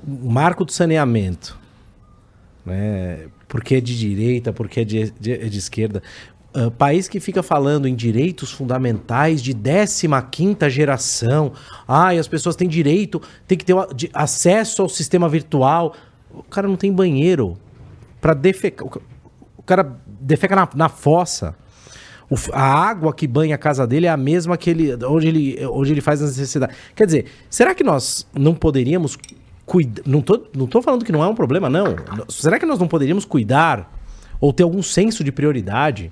o 0.08 0.30
marco 0.32 0.66
do 0.66 0.72
saneamento, 0.72 1.60
né? 2.66 3.28
Porque 3.50 3.76
é 3.76 3.82
de 3.82 3.98
direita, 4.00 4.54
porque 4.54 4.80
é 4.80 4.84
de, 4.86 5.12
de- 5.20 5.50
de 5.50 5.58
esquerda. 5.58 6.02
Ah, 6.54 6.72
país 6.72 7.08
que 7.10 7.20
fica 7.20 7.44
falando 7.44 7.88
em 7.88 7.94
direitos 7.96 8.52
fundamentais 8.52 9.42
de 9.42 9.54
15ª 9.54 10.70
geração. 10.70 11.52
Ah, 11.88 12.16
e 12.16 12.20
as 12.20 12.28
pessoas 12.28 12.56
têm 12.56 12.68
direito, 12.70 13.22
tem 13.46 13.58
que 13.58 13.66
ter 13.66 13.74
o- 13.74 13.94
de- 13.94 14.10
acesso 14.14 14.82
ao 14.82 14.88
sistema 14.90 15.28
virtual. 15.28 15.94
O 16.34 16.44
cara 16.44 16.68
não 16.68 16.78
tem 16.78 16.94
banheiro 16.94 17.58
para 18.22 18.34
defecar. 18.34 18.88
O 18.88 19.02
O 19.58 19.64
cara 19.70 20.00
defeca 20.22 20.56
na, 20.56 20.68
na 20.74 20.90
fossa. 20.90 21.56
O 22.30 22.36
a 22.54 22.62
água 22.64 23.14
que 23.14 23.28
banha 23.28 23.54
a 23.56 23.58
casa 23.58 23.86
dele 23.86 24.06
é 24.08 24.10
a 24.10 24.18
mesma 24.18 24.58
que 24.58 24.70
ele 24.70 24.96
onde 25.06 25.28
ele, 25.28 25.66
onde 25.68 25.92
ele 25.92 26.02
faz 26.02 26.22
as 26.22 26.30
necessidades. 26.38 26.76
Quer 26.96 27.06
dizer, 27.06 27.26
será 27.50 27.76
que 27.76 27.84
nós 27.84 28.26
não 28.34 28.56
poderíamos 28.56 29.16
cuidar? 29.70 30.02
Não 30.06 30.22
tô, 30.22 30.44
não 30.56 30.66
tô 30.68 30.82
falando 30.82 31.06
que 31.06 31.12
não 31.12 31.24
é 31.24 31.28
um 31.28 31.36
problema, 31.36 31.70
não. 31.70 31.96
Será 32.28 32.58
que 32.60 32.66
nós 32.66 32.80
não 32.80 32.88
poderíamos 32.88 33.24
cuidar 33.26 33.90
ou 34.42 34.52
ter 34.52 34.64
algum 34.64 34.82
senso 34.82 35.24
de 35.24 35.32
prioridade? 35.32 36.12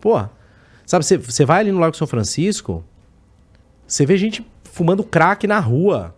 Pô, 0.00 0.22
sabe, 0.86 1.04
você- 1.04 1.44
vai 1.44 1.60
ali 1.60 1.72
no 1.72 1.78
Lago 1.80 1.96
São 1.96 2.06
Francisco, 2.06 2.84
você 3.86 4.04
vê 4.04 4.16
gente 4.18 4.46
fumando 4.64 5.02
crack 5.02 5.46
na 5.46 5.58
rua. 5.58 6.14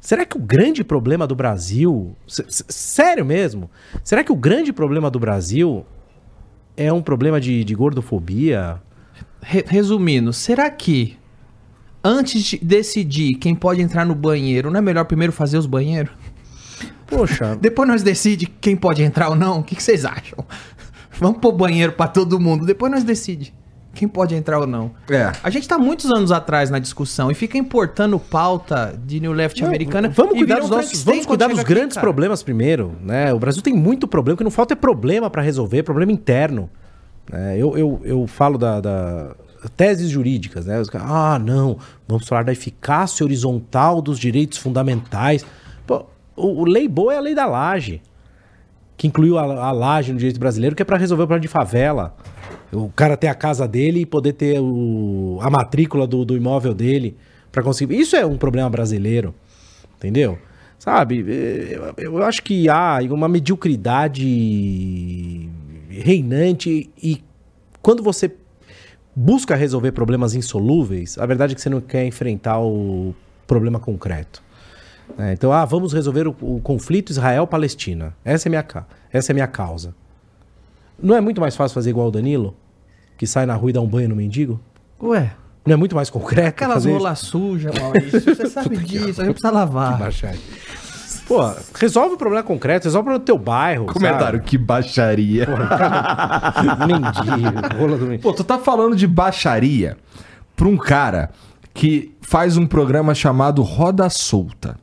Será 0.00 0.24
que 0.24 0.36
o 0.36 0.40
grande 0.40 0.82
problema 0.84 1.26
do 1.26 1.34
Brasil. 1.34 2.16
Sério 2.26 3.24
mesmo? 3.24 3.70
Será 4.02 4.24
que 4.24 4.32
o 4.32 4.36
grande 4.36 4.72
problema 4.72 5.10
do 5.10 5.18
Brasil 5.18 5.84
é 6.76 6.92
um 6.92 7.02
problema 7.02 7.40
de, 7.40 7.62
de 7.64 7.74
gordofobia? 7.74 8.80
Re- 9.42 9.64
resumindo, 9.66 10.32
será 10.32 10.70
que 10.70 11.16
antes 12.02 12.42
de 12.42 12.58
decidir 12.58 13.34
quem 13.34 13.54
pode 13.54 13.80
entrar 13.82 14.04
no 14.04 14.14
banheiro, 14.14 14.70
não 14.70 14.78
é 14.78 14.82
melhor 14.82 15.04
primeiro 15.04 15.32
fazer 15.32 15.58
os 15.58 15.66
banheiros? 15.66 16.12
Poxa. 17.06 17.56
Depois 17.60 17.88
nós 17.88 18.02
decide 18.02 18.46
quem 18.60 18.76
pode 18.76 19.02
entrar 19.02 19.28
ou 19.28 19.34
não? 19.36 19.60
O 19.60 19.62
que, 19.62 19.74
que 19.76 19.82
vocês 19.82 20.04
acham? 20.04 20.44
Vamos 21.18 21.38
pôr 21.38 21.52
banheiro 21.52 21.92
pra 21.92 22.06
todo 22.06 22.38
mundo, 22.38 22.64
depois 22.64 22.92
nós 22.92 23.02
decide 23.02 23.52
quem 23.92 24.06
pode 24.06 24.36
entrar 24.36 24.60
ou 24.60 24.66
não. 24.68 24.92
É. 25.10 25.32
A 25.42 25.50
gente 25.50 25.66
tá 25.66 25.76
muitos 25.76 26.08
anos 26.12 26.30
atrás 26.30 26.70
na 26.70 26.78
discussão 26.78 27.32
e 27.32 27.34
fica 27.34 27.58
importando 27.58 28.16
pauta 28.20 28.96
de 29.04 29.18
New 29.18 29.32
Left 29.32 29.64
americana. 29.64 30.08
Vamos 30.10 30.34
cuidar 30.38 30.60
dos 30.60 30.70
nossos, 30.70 31.02
vamos 31.02 31.26
cuidar 31.26 31.48
dos 31.48 31.58
aqui, 31.58 31.68
grandes 31.68 31.94
cara. 31.96 32.04
problemas 32.04 32.44
primeiro, 32.44 32.92
né? 33.02 33.32
O 33.34 33.38
Brasil 33.40 33.60
tem 33.60 33.74
muito 33.74 34.06
problema, 34.06 34.34
o 34.34 34.38
que 34.38 34.44
não 34.44 34.50
falta 34.52 34.74
é 34.74 34.76
problema 34.76 35.28
para 35.28 35.42
resolver, 35.42 35.82
problema 35.82 36.12
interno. 36.12 36.70
né? 37.28 37.56
eu, 37.58 37.76
eu, 37.76 38.00
eu 38.04 38.26
falo 38.28 38.56
da, 38.56 38.80
da- 38.80 39.34
teses 39.76 40.10
jurídicas, 40.10 40.66
né? 40.66 40.80
Ah, 40.94 41.38
não, 41.38 41.78
vamos 42.06 42.26
falar 42.26 42.44
da 42.44 42.52
eficácia 42.52 43.24
horizontal 43.24 44.00
dos 44.00 44.18
direitos 44.18 44.58
fundamentais. 44.58 45.44
Pô, 45.86 46.06
o, 46.36 46.62
o 46.62 46.64
lei 46.64 46.86
boa 46.88 47.14
é 47.14 47.18
a 47.18 47.20
lei 47.20 47.34
da 47.34 47.46
laje, 47.46 48.00
que 48.96 49.06
incluiu 49.06 49.38
a, 49.38 49.42
a 49.42 49.72
laje 49.72 50.12
no 50.12 50.18
direito 50.18 50.38
brasileiro, 50.38 50.76
que 50.76 50.82
é 50.82 50.84
para 50.84 50.96
resolver 50.96 51.24
o 51.24 51.26
problema 51.26 51.42
de 51.42 51.48
favela. 51.48 52.16
O 52.72 52.90
cara 52.90 53.16
ter 53.16 53.28
a 53.28 53.34
casa 53.34 53.66
dele 53.66 54.00
e 54.00 54.06
poder 54.06 54.34
ter 54.34 54.60
o, 54.60 55.38
a 55.40 55.50
matrícula 55.50 56.06
do, 56.06 56.24
do 56.24 56.36
imóvel 56.36 56.74
dele 56.74 57.16
para 57.50 57.62
conseguir. 57.62 57.98
Isso 57.98 58.14
é 58.14 58.26
um 58.26 58.36
problema 58.36 58.68
brasileiro, 58.68 59.34
entendeu? 59.96 60.38
Sabe? 60.78 61.24
Eu, 61.70 61.94
eu 61.96 62.22
acho 62.22 62.42
que 62.42 62.68
há 62.68 62.98
uma 63.10 63.28
mediocridade 63.28 64.28
reinante 65.90 66.88
e 67.02 67.22
quando 67.82 68.02
você 68.02 68.30
busca 69.18 69.56
resolver 69.56 69.90
problemas 69.90 70.34
insolúveis, 70.36 71.18
a 71.18 71.26
verdade 71.26 71.52
é 71.52 71.54
que 71.56 71.60
você 71.60 71.68
não 71.68 71.80
quer 71.80 72.04
enfrentar 72.04 72.60
o 72.60 73.12
problema 73.48 73.80
concreto. 73.80 74.40
né? 75.16 75.32
então, 75.32 75.52
ah, 75.52 75.64
vamos 75.64 75.92
resolver 75.92 76.28
o, 76.28 76.36
o 76.40 76.60
conflito 76.62 77.10
Israel-Palestina. 77.10 78.14
Essa 78.24 78.48
é 78.48 78.50
minha 78.50 78.64
essa 79.12 79.32
é 79.32 79.34
minha 79.34 79.48
causa. 79.48 79.92
Não 81.02 81.16
é 81.16 81.20
muito 81.20 81.40
mais 81.40 81.56
fácil 81.56 81.74
fazer 81.74 81.90
igual 81.90 82.06
o 82.08 82.10
Danilo, 82.12 82.56
que 83.16 83.26
sai 83.26 83.44
na 83.44 83.54
rua 83.54 83.70
e 83.70 83.72
dá 83.72 83.80
um 83.80 83.88
banho 83.88 84.08
no 84.08 84.14
mendigo? 84.14 84.60
Ué, 85.02 85.32
Não 85.66 85.74
é 85.74 85.76
muito 85.76 85.96
mais 85.96 86.10
concreto? 86.10 86.46
aquelas 86.48 86.84
rolas 86.84 87.18
sujas, 87.18 87.76
Maurício. 87.76 88.20
Você 88.20 88.46
sabe 88.50 88.76
disso, 88.76 89.20
a 89.20 89.24
gente 89.24 89.34
precisa 89.34 89.50
lavar. 89.50 89.98
Baixaria. 89.98 90.38
Pô, 91.28 91.52
resolve 91.74 92.14
o 92.14 92.16
problema 92.18 92.42
concreto, 92.42 92.84
resolve 92.84 93.02
o 93.02 93.04
problema 93.04 93.18
do 93.22 93.26
teu 93.26 93.38
bairro. 93.38 93.84
Comentário, 93.86 94.40
que 94.40 94.56
baixaria. 94.56 95.44
Sabe? 95.46 96.86
Mendigo, 96.86 97.76
rola 97.78 97.98
do 97.98 98.04
mendigo. 98.06 98.22
Pô, 98.22 98.32
tu 98.32 98.42
tá 98.42 98.58
falando 98.58 98.96
de 98.96 99.06
baixaria 99.06 99.96
pra 100.56 100.66
um 100.66 100.76
cara 100.76 101.30
que 101.74 102.14
faz 102.22 102.56
um 102.56 102.66
programa 102.66 103.14
chamado 103.14 103.62
Roda 103.62 104.08
Solta. 104.08 104.76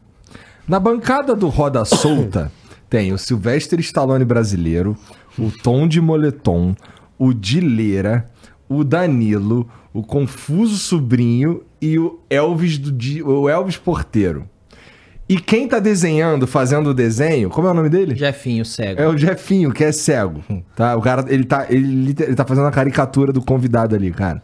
Na 0.68 0.80
bancada 0.80 1.36
do 1.36 1.48
Roda 1.50 1.84
Solta 1.84 2.52
tem 2.90 3.12
o 3.12 3.18
Sylvester 3.18 3.80
Stallone 3.80 4.24
brasileiro, 4.24 4.96
o 5.38 5.52
Tom 5.52 5.88
de 5.88 6.00
Moletom, 6.00 6.76
o 7.18 7.34
Dileira, 7.34 8.30
o 8.70 8.84
Danilo, 8.84 9.68
o 9.94 10.04
Confuso 10.04 10.78
Sobrinho 10.78 11.64
e 11.82 11.98
o 12.00 12.20
Elvis 12.30 12.78
do 12.78 12.92
Di- 12.92 13.24
o 13.24 13.50
Elvis 13.50 13.78
Porteiro. 13.78 14.48
E 15.28 15.38
quem 15.40 15.68
tá 15.68 15.80
desenhando, 15.80 16.46
fazendo 16.46 16.92
o 16.92 16.94
desenho, 16.94 17.50
como 17.50 17.68
é 17.68 17.72
o 17.72 17.74
nome 17.74 17.90
dele? 17.90 18.16
Jefinho 18.16 18.64
cego. 18.64 19.02
É 19.02 19.08
o 19.08 19.18
Jefinho, 19.18 19.72
que 19.74 19.84
é 19.84 19.92
cego. 19.92 20.44
Tá? 20.76 20.96
O 20.96 21.02
cara, 21.02 21.26
ele 21.28 21.44
tá, 21.44 21.66
ele, 21.70 22.16
ele 22.20 22.36
tá 22.36 22.46
fazendo 22.46 22.68
a 22.68 22.72
caricatura 22.72 23.34
do 23.34 23.42
convidado 23.42 23.96
ali, 23.96 24.12
cara. 24.12 24.42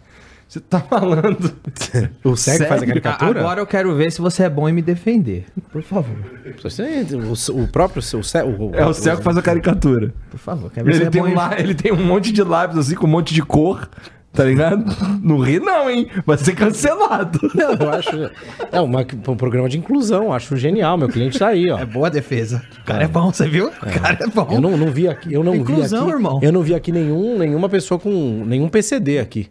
Você 0.48 0.60
tá 0.60 0.80
falando. 0.82 1.38
O 2.26 2.36
cego 2.36 2.66
faz 2.66 2.82
a 2.82 2.86
caricatura? 2.86 3.40
Agora 3.40 3.62
eu 3.62 3.66
quero 3.68 3.96
ver 3.96 4.12
se 4.12 4.20
você 4.20 4.44
é 4.44 4.50
bom 4.50 4.68
em 4.68 4.74
me 4.74 4.82
defender. 4.82 5.46
Por 5.72 5.82
favor. 5.84 6.16
Você- 6.62 7.06
O, 7.14 7.62
o 7.62 7.68
próprio 7.68 8.00
o, 8.00 8.24
ce- 8.24 8.42
o, 8.44 8.72
É 8.74 8.86
o 8.86 8.94
cego 8.94 9.18
que 9.18 9.24
faz 9.24 9.38
a 9.38 9.42
caricatura. 9.42 10.14
Por 10.30 10.40
favor. 10.40 10.70
Quero 10.72 10.86
ver 10.88 10.94
se 10.96 11.00
Ele 11.02 11.08
é 11.08 11.10
tem, 11.12 11.22
bom 11.22 11.28
um 11.30 11.32
em... 11.54 11.60
ele 11.60 11.74
tem 11.76 11.92
um 11.94 12.04
monte 12.06 12.32
de 12.34 12.44
lápis 12.44 12.78
assim, 12.78 12.96
com 12.96 13.06
um 13.06 13.10
monte 13.10 13.34
de 13.34 13.42
cor. 13.44 13.88
Tá 14.34 14.46
ligado? 14.46 14.86
Não 15.22 15.40
ri, 15.40 15.60
não, 15.60 15.90
hein? 15.90 16.08
Vai 16.26 16.38
ser 16.38 16.56
cancelado. 16.56 17.40
Não, 17.54 17.74
eu 17.74 17.90
acho. 17.90 18.32
É 18.72 18.80
uma, 18.80 19.02
um 19.02 19.36
programa 19.36 19.68
de 19.68 19.78
inclusão, 19.78 20.32
acho 20.32 20.56
genial. 20.56 20.98
Meu 20.98 21.10
cliente 21.10 21.38
tá 21.38 21.50
aí, 21.50 21.70
ó. 21.70 21.78
É 21.78 21.86
boa 21.86 22.08
a 22.08 22.10
defesa. 22.10 22.64
O 22.82 22.86
cara 22.86 23.04
é 23.04 23.08
bom, 23.08 23.32
você 23.32 23.48
viu? 23.48 23.68
O 23.68 24.02
cara 24.02 24.18
é 24.22 24.28
bom. 24.28 24.48
Eu 24.50 24.62
não, 24.62 24.78
não 24.78 24.88
vi 24.88 25.08
aqui, 25.10 25.34
eu 25.34 25.44
não 25.44 25.54
Inclusão, 25.56 26.06
vi 26.06 26.12
aqui, 26.12 26.18
irmão. 26.18 26.40
Eu 26.42 26.52
não 26.54 26.62
vi 26.62 26.74
aqui 26.74 26.92
nenhum, 26.94 27.38
nenhuma 27.38 27.68
pessoa 27.68 28.00
com 28.00 28.44
nenhum 28.46 28.70
PCD 28.70 29.20
aqui. 29.20 29.50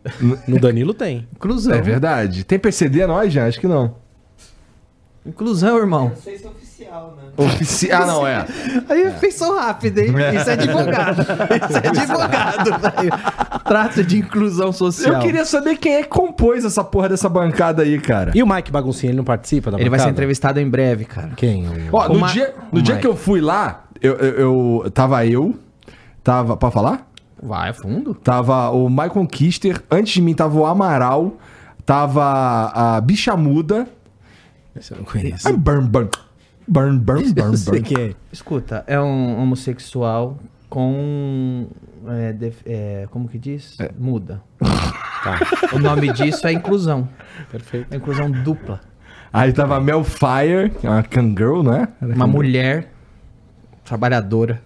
No 0.49 0.59
Danilo 0.59 0.95
tem. 0.95 1.29
Inclusão. 1.35 1.75
É 1.75 1.81
verdade. 1.83 2.43
Tem 2.45 2.59
PCD 2.59 3.07
nós, 3.07 3.31
já? 3.31 3.47
Acho 3.47 3.61
que 3.61 3.69
não. 3.69 3.97
Inclusão, 5.27 5.77
irmão. 5.77 6.09
Não 6.09 6.17
sei 6.17 6.39
se 6.39 6.47
é 6.47 6.51
oficial, 6.91 7.17
né? 7.17 7.23
Ofici... 7.45 7.91
Ah, 7.93 8.05
não, 8.07 8.27
é. 8.27 8.45
Aí 8.89 9.11
pensou 9.21 9.57
rápido, 9.57 9.99
hein? 9.99 10.13
Isso 10.37 10.51
é 10.51 10.53
advogado. 10.55 11.23
Isso 11.23 11.79
é 11.79 11.89
advogado, 11.89 12.81
velho. 12.81 13.13
Trata 13.65 14.05
de 14.05 14.19
inclusão 14.19 14.73
social. 14.73 15.15
Eu 15.15 15.21
queria 15.21 15.45
saber 15.45 15.77
quem 15.79 15.95
é 15.95 16.03
que 16.03 16.09
compôs 16.09 16.65
essa 16.65 16.83
porra 16.85 17.09
dessa 17.09 17.29
bancada 17.29 17.83
aí, 17.83 17.99
cara. 18.01 18.33
E 18.35 18.43
o 18.43 18.47
Mike 18.47 18.71
Baguncinha, 18.71 19.11
ele 19.11 19.17
não 19.19 19.25
participa 19.25 19.71
da 19.71 19.79
Ele 19.79 19.89
vai 19.89 19.99
ser 19.99 20.05
bancada? 20.05 20.13
entrevistado 20.17 20.61
em 20.61 20.69
breve, 20.69 21.05
cara. 21.05 21.31
Quem? 21.37 21.67
O- 21.69 21.73
Ó, 21.93 22.07
O 22.09 22.15
no 22.15 22.21
Ma- 22.21 22.27
dia, 22.29 22.55
no 22.73 22.81
o 22.81 22.83
dia 22.83 22.95
Mike. 22.97 23.07
que 23.07 23.13
eu 23.13 23.17
fui 23.17 23.41
lá, 23.41 23.85
eu, 24.03 24.15
eu, 24.17 24.83
eu- 24.85 24.91
tava 24.91 25.25
eu, 25.25 25.55
tava. 26.23 26.57
Pra 26.57 26.71
falar? 26.71 27.09
Vai, 27.43 27.73
fundo. 27.73 28.15
Tava 28.15 28.71
o 28.71 28.89
Michael 28.91 29.27
Kister, 29.27 29.83
antes 29.91 30.13
de 30.13 30.21
mim 30.21 30.35
tava 30.35 30.59
o 30.59 30.67
Amaral, 30.67 31.33
tava 31.87 32.71
a 32.75 33.01
Bicha 33.01 33.35
Muda. 33.37 33.87
Esse 34.77 34.93
eu 34.93 34.99
não 34.99 35.05
conheço. 35.05 35.49
Ah, 35.49 35.53
bam, 35.53 35.83
bam. 35.87 36.09
Burn, 36.71 36.99
burn, 36.99 37.33
burn, 37.35 37.57
burn. 37.65 37.83
que 37.83 38.01
é. 38.01 38.15
Escuta, 38.33 38.85
é 38.87 38.99
um 39.01 39.39
homossexual 39.41 40.39
com. 40.69 41.67
é, 42.09 42.33
def- 42.33 42.63
é, 42.65 43.07
como 43.11 43.29
que 43.29 43.39
diz? 43.39 43.77
Muda. 43.99 44.41
O 45.75 45.79
nome 45.79 46.11
disso 46.15 46.47
é 46.47 46.53
inclusão. 46.53 47.07
Perfeito. 47.53 47.93
É 47.93 47.97
inclusão 47.99 48.31
dupla. 48.31 48.81
Aí 49.31 49.53
tava 49.53 49.77
a 49.77 49.81
Mel 49.81 50.03
Fire, 50.03 50.71
que 50.81 50.87
é 50.87 50.91
uma 50.91 51.03
Kangirl, 51.03 51.63
né? 51.63 51.89
Uma 52.01 52.27
mulher 52.27 52.91
trabalhadora. 53.85 54.63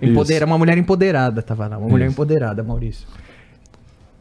Empodera, 0.00 0.46
uma 0.46 0.56
mulher 0.56 0.78
empoderada, 0.78 1.42
tava 1.42 1.66
lá. 1.66 1.76
Uma 1.78 1.88
mulher 1.88 2.04
Isso. 2.06 2.12
empoderada, 2.12 2.62
Maurício. 2.62 3.08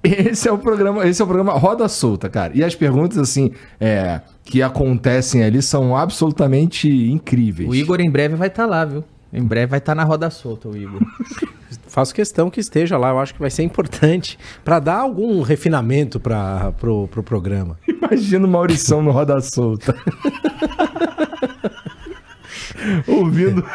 Esse 0.04 0.48
é 0.48 0.52
o 0.52 0.58
programa, 0.58 1.06
esse 1.08 1.22
é 1.22 1.24
o 1.26 1.28
programa 1.28 1.54
Roda 1.54 1.88
Solta, 1.88 2.28
cara. 2.28 2.52
E 2.56 2.64
as 2.64 2.74
perguntas, 2.76 3.18
assim, 3.20 3.52
é, 3.80 4.22
que 4.50 4.62
acontecem 4.62 5.44
ali 5.44 5.62
são 5.62 5.96
absolutamente 5.96 6.90
incríveis. 6.90 7.70
O 7.70 7.76
Igor 7.76 8.00
em 8.00 8.10
breve 8.10 8.36
vai 8.36 8.48
estar 8.48 8.66
lá, 8.66 8.86
viu? 8.86 9.04
Em 9.32 9.44
breve 9.44 9.68
vai 9.68 9.80
estar 9.80 9.94
na 9.94 10.06
roda 10.06 10.30
solta, 10.30 10.70
o 10.70 10.78
Igor. 10.78 11.02
Faço 11.88 12.14
questão 12.14 12.50
que 12.50 12.60
esteja 12.62 12.98
lá. 12.98 13.10
Eu 13.10 13.20
acho 13.20 13.34
que 13.34 13.40
vai 13.40 13.50
ser 13.50 13.64
importante 13.64 14.40
para 14.64 14.80
dar 14.80 15.00
algum 15.00 15.42
refinamento 15.42 16.20
para 16.20 16.72
pro, 16.74 17.08
pro 17.10 17.22
programa. 17.22 17.78
Imagina 17.88 18.48
o 18.48 18.50
Maurição 18.50 19.02
no 19.02 19.12
Roda 19.12 19.42
Solta. 19.42 19.96
Ouvindo. 23.06 23.66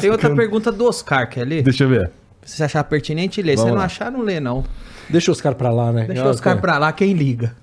Tem 0.00 0.10
outra 0.10 0.34
pergunta 0.34 0.70
do 0.70 0.84
Oscar, 0.86 1.30
quer 1.30 1.46
ler? 1.46 1.62
Deixa 1.62 1.84
eu 1.84 1.88
ver. 1.88 2.10
Se 2.42 2.56
você 2.56 2.64
achar 2.64 2.84
pertinente, 2.84 3.40
lê. 3.40 3.56
Se 3.56 3.64
não 3.64 3.78
achar, 3.78 4.12
não 4.12 4.20
lê, 4.20 4.38
não. 4.38 4.64
Deixa 5.08 5.30
o 5.30 5.32
Oscar 5.32 5.54
para 5.54 5.70
lá, 5.70 5.92
né? 5.92 6.04
Deixa 6.06 6.26
o 6.26 6.28
Oscar 6.28 6.60
pra 6.60 6.76
lá, 6.76 6.92
quem 6.92 7.14
liga. 7.14 7.56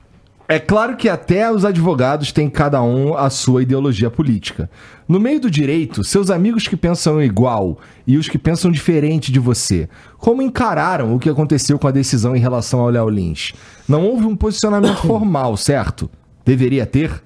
É 0.51 0.59
claro 0.59 0.97
que 0.97 1.07
até 1.07 1.49
os 1.49 1.63
advogados 1.63 2.33
têm 2.33 2.49
cada 2.49 2.83
um 2.83 3.15
a 3.15 3.29
sua 3.29 3.63
ideologia 3.63 4.11
política. 4.11 4.69
No 5.07 5.17
meio 5.17 5.39
do 5.39 5.49
direito, 5.49 6.03
seus 6.03 6.29
amigos 6.29 6.67
que 6.67 6.75
pensam 6.75 7.23
igual 7.23 7.79
e 8.05 8.17
os 8.17 8.27
que 8.27 8.37
pensam 8.37 8.69
diferente 8.69 9.31
de 9.31 9.39
você, 9.39 9.87
como 10.17 10.41
encararam 10.41 11.15
o 11.15 11.19
que 11.19 11.29
aconteceu 11.29 11.79
com 11.79 11.87
a 11.87 11.91
decisão 11.91 12.35
em 12.35 12.39
relação 12.41 12.81
ao 12.81 12.89
Léo 12.89 13.07
Lins? 13.07 13.53
Não 13.87 14.05
houve 14.05 14.25
um 14.25 14.35
posicionamento 14.35 14.97
formal, 15.07 15.55
certo? 15.55 16.11
Deveria 16.43 16.85
ter? 16.85 17.23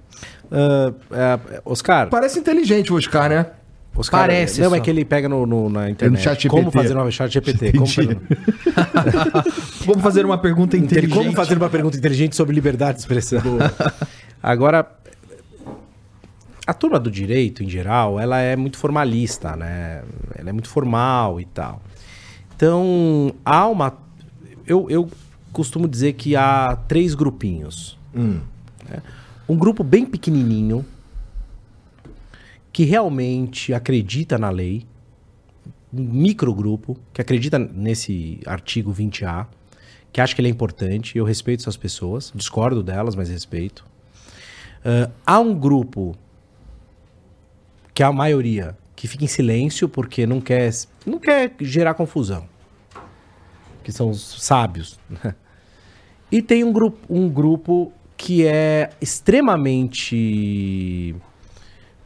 É, 1.11 1.39
Oscar, 1.65 2.09
Parece 2.11 2.37
inteligente 2.37 2.93
o 2.93 2.95
Oscar, 2.95 3.27
né? 3.27 3.47
Oscar. 3.95 4.21
Parece 4.21 4.61
Não, 4.61 4.69
só. 4.71 4.75
é 4.75 4.79
que 4.79 4.89
ele 4.89 5.05
pega 5.05 5.29
no, 5.29 5.45
no- 5.45 5.69
na 5.69 5.89
internet. 5.89 6.21
chat 6.21 6.43
GPT. 6.43 6.49
como 6.49 6.71
fazer 6.71 6.95
uma 6.97 7.11
chat 7.11 7.31
GPT. 7.33 7.71
Como 7.73 7.87
fazer, 7.87 8.17
Vamos 9.85 10.01
fazer 10.03 10.25
uma 10.25 10.37
pergunta 10.37 10.75
inteligente. 10.77 11.13
como 11.17 11.31
fazer 11.33 11.57
uma 11.57 11.69
pergunta 11.69 11.97
inteligente 11.97 12.35
sobre 12.35 12.53
liberdade 12.53 12.95
de 12.95 12.99
expressão. 13.01 13.41
Agora, 14.43 14.85
a 16.67 16.73
turma 16.73 16.99
do 16.99 17.09
direito, 17.09 17.63
em 17.63 17.69
geral, 17.69 18.19
ela 18.19 18.39
é 18.39 18.55
muito 18.55 18.77
formalista, 18.77 19.55
né? 19.55 20.03
Ela 20.35 20.49
é 20.49 20.53
muito 20.53 20.67
formal 20.69 21.39
e 21.39 21.45
tal. 21.45 21.81
Então, 22.55 23.33
há 23.43 23.67
uma... 23.67 23.93
Eu, 24.65 24.89
eu 24.89 25.09
costumo 25.53 25.87
dizer 25.87 26.13
que 26.13 26.35
há 26.35 26.77
três 26.87 27.13
grupinhos. 27.15 27.97
né? 28.13 28.39
Um 29.47 29.55
grupo 29.55 29.83
bem 29.83 30.05
pequenininho, 30.05 30.83
que 32.75 32.83
realmente 32.83 33.73
acredita 33.73 34.37
na 34.37 34.49
lei, 34.49 34.85
um 35.93 36.03
microgrupo 36.03 36.97
que 37.13 37.21
acredita 37.21 37.57
nesse 37.57 38.41
artigo 38.45 38.93
20A, 38.93 39.47
que 40.11 40.19
acha 40.19 40.35
que 40.35 40.41
ele 40.41 40.49
é 40.49 40.51
importante, 40.51 41.17
eu 41.17 41.23
respeito 41.23 41.61
essas 41.61 41.77
pessoas, 41.77 42.33
discordo 42.35 42.83
delas, 42.83 43.15
mas 43.15 43.29
respeito. 43.29 43.85
Ah, 44.83 45.09
há 45.25 45.39
um 45.39 45.57
grupo, 45.57 46.17
que 47.93 48.03
é 48.03 48.05
a 48.05 48.11
maioria, 48.11 48.77
que 48.93 49.07
fica 49.07 49.23
em 49.23 49.27
silêncio 49.27 49.87
porque 49.87 50.27
não 50.27 50.41
quer, 50.41 50.69
não 51.05 51.17
quer 51.17 51.55
gerar 51.61 51.93
confusão, 51.93 52.45
que 53.85 53.91
são 53.93 54.09
os 54.09 54.43
sábios. 54.43 54.99
né? 55.09 55.33
E 56.29 56.41
tem 56.41 56.65
um 56.65 56.73
grupo, 56.73 56.97
um 57.09 57.29
grupo 57.29 57.93
que 58.17 58.45
é 58.45 58.89
extremamente 58.99 61.15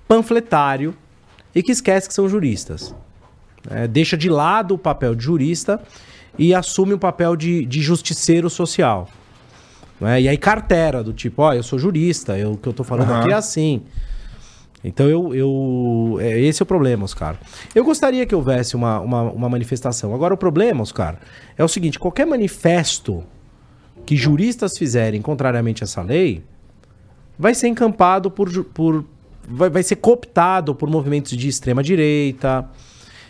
panfletário 0.10 0.96
e 1.54 1.62
que 1.62 1.72
esquece 1.72 2.08
que 2.08 2.14
são 2.16 2.28
juristas. 2.28 2.94
É, 3.70 3.88
deixa 3.88 4.18
de 4.18 4.28
lado 4.30 4.74
o 4.74 4.78
papel 4.78 5.14
de 5.14 5.24
jurista 5.24 5.80
e 6.38 6.54
assume 6.54 6.94
o 6.94 6.98
papel 7.00 7.36
de, 7.36 7.64
de 7.66 7.80
justiceiro 7.82 8.50
social. 8.50 9.08
né? 10.02 10.20
E 10.22 10.28
aí 10.28 10.38
cartera 10.38 11.04
do 11.04 11.14
tipo, 11.14 11.44
ó, 11.44 11.54
eu 11.54 11.62
sou 11.62 11.78
jurista, 11.78 12.38
eu- 12.38 12.54
o 12.54 12.58
que 12.58 12.68
eu 12.68 12.74
tô 12.74 12.84
falando 12.84 13.12
Aham. 13.12 13.20
aqui 13.20 13.32
é 13.32 13.36
assim. 13.36 13.84
Então 14.84 15.08
eu, 15.08 15.36
eu 15.36 16.18
é, 16.22 16.40
esse 16.40 16.62
é 16.62 16.64
o 16.64 16.66
problema, 16.66 17.04
Oscar. 17.04 17.36
Eu 17.76 17.84
gostaria 17.84 18.26
que 18.26 18.34
houvesse 18.34 18.76
uma, 18.76 19.00
uma, 19.02 19.22
uma 19.24 19.50
manifestação. 19.50 20.16
Agora 20.16 20.34
o 20.34 20.38
problema, 20.38 20.82
Oscar, 20.82 21.18
é 21.58 21.64
o 21.64 21.68
seguinte: 21.68 22.00
qualquer 22.00 22.26
manifesto 22.26 23.24
que 24.06 24.16
juristas 24.16 24.78
fizerem 24.78 25.22
contrariamente 25.22 25.84
a 25.84 25.86
essa 25.86 26.02
lei 26.02 26.44
vai 27.38 27.54
ser 27.54 27.68
encampado 27.68 28.32
por, 28.32 28.50
por 28.74 29.04
vai, 29.50 29.70
vai 29.70 29.84
ser 29.84 29.96
cooptado 29.98 30.74
por 30.76 30.90
movimentos 30.90 31.36
de 31.36 31.48
extrema 31.48 31.82
direita. 31.84 32.68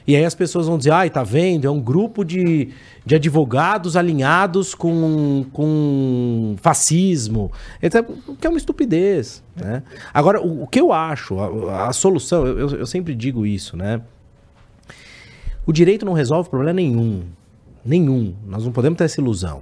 E 0.07 0.15
aí 0.15 0.25
as 0.25 0.33
pessoas 0.33 0.65
vão 0.65 0.77
dizer, 0.77 0.91
ai, 0.91 1.09
tá 1.09 1.23
vendo? 1.23 1.65
É 1.67 1.69
um 1.69 1.79
grupo 1.79 2.23
de, 2.23 2.69
de 3.05 3.13
advogados 3.15 3.95
alinhados 3.95 4.73
com, 4.73 5.45
com 5.53 6.55
fascismo. 6.61 7.51
Então, 7.81 8.03
que 8.39 8.47
é 8.47 8.49
uma 8.49 8.57
estupidez. 8.57 9.43
Né? 9.55 9.83
Agora, 10.11 10.41
o, 10.41 10.63
o 10.63 10.67
que 10.67 10.79
eu 10.81 10.91
acho, 10.91 11.39
a, 11.69 11.89
a 11.89 11.93
solução, 11.93 12.47
eu- 12.47 12.69
eu 12.71 12.85
sempre 12.87 13.13
digo 13.13 13.45
isso, 13.45 13.77
né? 13.77 14.01
O 15.65 15.71
direito 15.71 16.05
não 16.05 16.13
resolve 16.13 16.49
problema 16.49 16.73
nenhum. 16.73 17.23
Nenhum. 17.85 18.33
Nós 18.47 18.65
não 18.65 18.71
podemos 18.71 18.97
ter 18.97 19.03
essa 19.03 19.21
ilusão. 19.21 19.61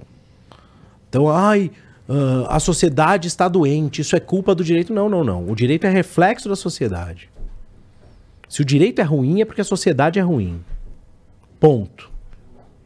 Então, 1.09 1.29
ai, 1.29 1.71
ah, 2.07 2.55
a 2.55 2.59
sociedade 2.59 3.27
está 3.27 3.47
doente, 3.47 4.01
isso 4.01 4.15
é 4.15 4.19
culpa 4.19 4.55
do 4.55 4.63
direito. 4.63 4.93
Não, 4.93 5.09
não, 5.09 5.23
não. 5.23 5.49
O 5.49 5.55
direito 5.55 5.85
é 5.85 5.89
reflexo 5.89 6.47
da 6.47 6.55
sociedade. 6.55 7.29
Se 8.47 8.61
o 8.61 8.65
direito 8.65 8.99
é 8.99 9.03
ruim, 9.03 9.41
é 9.41 9.45
porque 9.45 9.61
a 9.61 9.65
sociedade 9.65 10.19
é 10.19 10.21
ruim. 10.21 10.63
Ponto. 11.59 12.09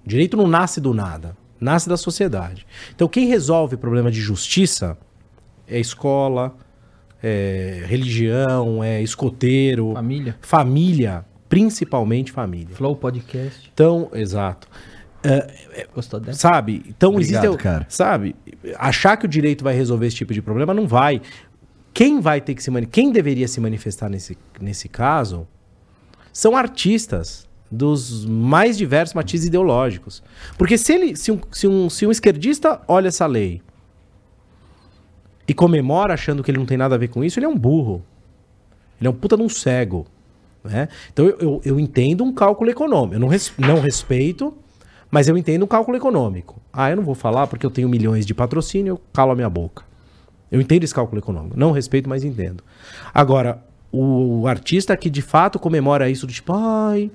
O 0.03 0.09
direito 0.09 0.35
não 0.35 0.47
nasce 0.47 0.81
do 0.81 0.93
nada, 0.93 1.37
nasce 1.59 1.87
da 1.87 1.97
sociedade. 1.97 2.65
Então, 2.95 3.07
quem 3.07 3.27
resolve 3.27 3.77
problema 3.77 4.09
de 4.09 4.19
justiça 4.19 4.97
é 5.67 5.79
escola, 5.79 6.55
é 7.21 7.83
religião, 7.85 8.83
é 8.83 9.01
escoteiro, 9.03 9.93
Família. 9.93 10.35
família, 10.41 11.25
principalmente 11.47 12.31
família. 12.31 12.75
Flow 12.75 12.95
Podcast. 12.95 13.69
Então, 13.71 14.09
exato. 14.13 14.67
Gostou 15.93 16.19
dessa? 16.19 16.39
Sabe? 16.39 16.83
Então 16.87 17.11
Obrigado, 17.11 17.45
existe. 17.45 17.61
cara. 17.63 17.85
Sabe? 17.89 18.35
Achar 18.77 19.17
que 19.17 19.25
o 19.25 19.29
direito 19.29 19.63
vai 19.63 19.73
resolver 19.75 20.07
esse 20.07 20.15
tipo 20.15 20.33
de 20.33 20.41
problema 20.41 20.73
não 20.73 20.87
vai. 20.87 21.21
Quem 21.93 22.19
vai 22.19 22.39
ter 22.41 22.55
que 22.55 22.63
se 22.63 22.71
Quem 22.87 23.11
deveria 23.11 23.47
se 23.47 23.59
manifestar 23.59 24.09
nesse, 24.09 24.37
nesse 24.59 24.87
caso 24.89 25.47
são 26.33 26.55
artistas 26.55 27.47
dos 27.69 28.25
mais 28.25 28.77
diversos 28.77 29.13
matizes 29.13 29.47
ideológicos. 29.47 30.23
Porque 30.57 30.77
se 30.77 30.93
ele. 30.93 31.15
Se 31.15 31.31
um, 31.31 31.39
se 31.51 31.67
um, 31.67 31.89
se 31.89 32.05
um 32.05 32.11
esquerdista 32.11 32.81
olha 32.87 33.07
essa 33.09 33.25
lei 33.25 33.61
e 35.47 35.53
comemora 35.53 36.13
achando 36.13 36.43
que 36.43 36.49
ele 36.51 36.57
não 36.57 36.65
tem 36.65 36.77
nada 36.77 36.95
a 36.95 36.97
ver 36.97 37.09
com 37.09 37.23
isso, 37.23 37.37
ele 37.39 37.45
é 37.45 37.49
um 37.49 37.57
burro. 37.57 38.03
Ele 38.99 39.07
é 39.07 39.09
um 39.09 39.13
puta 39.13 39.35
de 39.35 39.43
um 39.43 39.49
cego. 39.49 40.05
Né? 40.63 40.87
Então 41.11 41.25
eu, 41.25 41.37
eu, 41.39 41.61
eu 41.65 41.79
entendo 41.79 42.23
um 42.23 42.31
cálculo 42.33 42.69
econômico. 42.69 43.15
Eu 43.15 43.19
não, 43.19 43.27
res- 43.27 43.51
não 43.57 43.79
respeito, 43.79 44.53
mas 45.11 45.27
eu 45.27 45.37
entendo 45.37 45.63
um 45.63 45.67
cálculo 45.67 45.97
econômico. 45.97 46.59
Ah, 46.71 46.89
eu 46.89 46.95
não 46.95 47.03
vou 47.03 47.13
falar 47.13 47.45
porque 47.47 47.65
eu 47.65 47.69
tenho 47.69 47.89
milhões 47.89 48.25
de 48.25 48.33
patrocínio, 48.33 48.93
eu 48.93 49.01
calo 49.11 49.33
a 49.33 49.35
minha 49.35 49.49
boca. 49.49 49.83
Eu 50.49 50.59
entendo 50.61 50.83
esse 50.83 50.95
cálculo 50.95 51.19
econômico. 51.19 51.59
Não 51.59 51.71
respeito, 51.71 52.09
mas 52.09 52.23
entendo. 52.23 52.63
Agora, 53.13 53.63
o, 53.91 54.47
artista 54.47 54.95
que 54.95 55.09
de 55.09 55.21
fato 55.21 55.59
comemora 55.59 56.09
isso 56.09 56.25
do 56.25 56.33
tipo, 56.33 56.53
ai. 56.53 57.11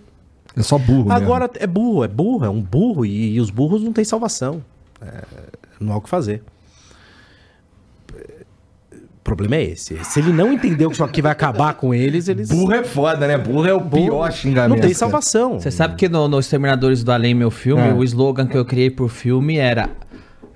É 0.55 0.63
só 0.63 0.79
burro, 0.79 1.09
mesmo. 1.09 1.13
Agora 1.13 1.51
é 1.55 1.67
burro, 1.67 2.05
é 2.05 2.09
burro, 2.09 2.45
é 2.45 2.51
um 2.51 2.63
burro 2.63 3.05
e, 3.05 3.35
e 3.35 3.41
os 3.41 3.51
burros 3.51 3.83
não 3.83 3.93
têm 3.93 4.05
salvação. 4.05 4.63
É, 5.01 5.25
não 5.81 5.93
há 5.93 5.97
o 5.97 6.01
que 6.01 6.09
fazer. 6.09 6.43
O 9.27 9.35
problema 9.35 9.57
é 9.57 9.65
esse. 9.65 9.99
Se 10.05 10.21
ele 10.21 10.33
não 10.33 10.53
entendeu 10.53 10.89
que 10.89 10.95
isso 10.95 11.03
aqui 11.03 11.21
vai 11.21 11.33
acabar 11.33 11.75
com 11.75 11.93
eles, 11.93 12.29
eles. 12.29 12.49
Burro 12.49 12.73
é 12.73 12.85
foda, 12.85 13.27
né? 13.27 13.37
Burro 13.37 13.67
é 13.67 13.75
o 13.75 13.81
pior 13.81 14.31
xingamento. 14.31 14.77
Não 14.77 14.81
tem 14.81 14.95
salvação. 14.95 15.59
Você 15.59 15.69
sabe 15.73 15.97
que 15.97 16.09
no, 16.09 16.29
no 16.29 16.39
Exterminadores 16.39 17.03
do 17.03 17.11
Além, 17.11 17.35
meu 17.35 17.51
filme, 17.51 17.89
É. 17.89 17.93
o 17.93 18.05
slogan 18.05 18.47
que 18.47 18.57
eu 18.57 18.65
criei 18.65 18.89
pro 18.89 19.09
filme 19.09 19.57
era 19.57 19.91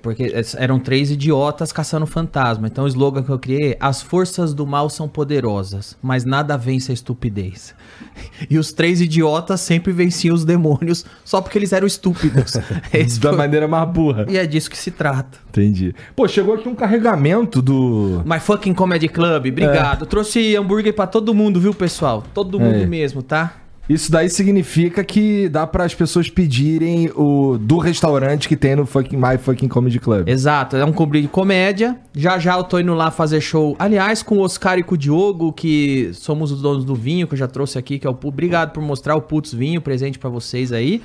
porque 0.01 0.23
es- 0.23 0.55
eram 0.55 0.79
três 0.79 1.11
idiotas 1.11 1.71
caçando 1.71 2.05
fantasma. 2.07 2.67
Então 2.67 2.83
o 2.85 2.87
slogan 2.87 3.23
que 3.23 3.29
eu 3.29 3.39
criei 3.39 3.71
é: 3.73 3.77
As 3.79 4.01
forças 4.01 4.53
do 4.53 4.65
mal 4.65 4.89
são 4.89 5.07
poderosas, 5.07 5.97
mas 6.01 6.25
nada 6.25 6.57
vence 6.57 6.91
a 6.91 6.93
estupidez. 6.93 7.73
E 8.49 8.57
os 8.57 8.71
três 8.73 8.99
idiotas 8.99 9.61
sempre 9.61 9.91
venciam 9.93 10.33
os 10.33 10.43
demônios 10.43 11.05
só 11.23 11.39
porque 11.39 11.57
eles 11.57 11.71
eram 11.71 11.85
estúpidos. 11.85 12.53
Da 13.21 13.29
foi- 13.29 13.37
maneira 13.37 13.67
mais 13.67 13.87
burra. 13.89 14.25
E 14.27 14.37
é 14.37 14.45
disso 14.45 14.69
que 14.69 14.77
se 14.77 14.89
trata. 14.91 15.37
Entendi. 15.49 15.93
Pô, 16.15 16.27
chegou 16.27 16.55
aqui 16.55 16.67
um 16.67 16.73
carregamento 16.75 17.61
do. 17.61 18.21
My 18.25 18.39
fucking 18.39 18.73
Comedy 18.73 19.07
Club, 19.07 19.47
obrigado. 19.47 20.05
Trouxe 20.05 20.55
hambúrguer 20.55 20.93
pra 20.93 21.05
todo 21.07 21.33
mundo, 21.33 21.59
viu, 21.59 21.73
pessoal? 21.73 22.23
Todo 22.33 22.59
mundo 22.59 22.75
É. 22.83 22.85
mesmo, 22.85 23.21
tá? 23.21 23.53
Isso 23.91 24.09
daí 24.09 24.29
significa 24.29 25.03
que 25.03 25.49
dá 25.49 25.67
para 25.67 25.83
as 25.83 25.93
pessoas 25.93 26.29
pedirem 26.29 27.11
o 27.13 27.57
do 27.57 27.77
restaurante 27.77 28.47
que 28.47 28.55
tem 28.55 28.73
no 28.73 28.85
fucking 28.85 29.17
My 29.17 29.37
Fucking 29.37 29.67
Comedy 29.67 29.99
Club. 29.99 30.29
Exato, 30.29 30.77
é 30.77 30.85
um 30.85 30.93
cobrir 30.93 31.23
de 31.23 31.27
comédia. 31.27 31.97
Já 32.15 32.39
já 32.39 32.55
eu 32.55 32.63
tô 32.63 32.79
indo 32.79 32.93
lá 32.93 33.11
fazer 33.11 33.41
show. 33.41 33.75
Aliás, 33.77 34.23
com 34.23 34.37
o 34.37 34.39
Oscar 34.39 34.79
e 34.79 34.83
com 34.83 34.95
o 34.95 34.97
Diogo, 34.97 35.51
que 35.51 36.09
somos 36.13 36.53
os 36.53 36.61
donos 36.61 36.85
do 36.85 36.95
vinho, 36.95 37.27
que 37.27 37.33
eu 37.33 37.37
já 37.37 37.49
trouxe 37.49 37.77
aqui, 37.77 37.99
que 37.99 38.07
é 38.07 38.09
o 38.09 38.17
Obrigado 38.23 38.71
por 38.71 38.81
mostrar 38.81 39.17
o 39.17 39.21
Putz 39.21 39.53
Vinho, 39.53 39.81
presente 39.81 40.17
pra 40.17 40.29
vocês 40.29 40.71
aí. 40.71 41.01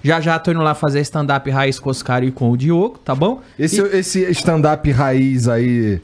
Já 0.00 0.20
já 0.20 0.38
tô 0.38 0.52
indo 0.52 0.60
lá 0.60 0.76
fazer 0.76 1.00
stand-up 1.00 1.50
raiz 1.50 1.80
com 1.80 1.88
o 1.88 1.90
Oscar 1.90 2.22
e 2.22 2.30
com 2.30 2.52
o 2.52 2.56
Diogo, 2.56 2.98
tá 2.98 3.16
bom? 3.16 3.40
Esse, 3.58 3.80
esse 3.80 4.30
stand-up 4.30 4.88
raiz 4.92 5.48
aí 5.48 6.00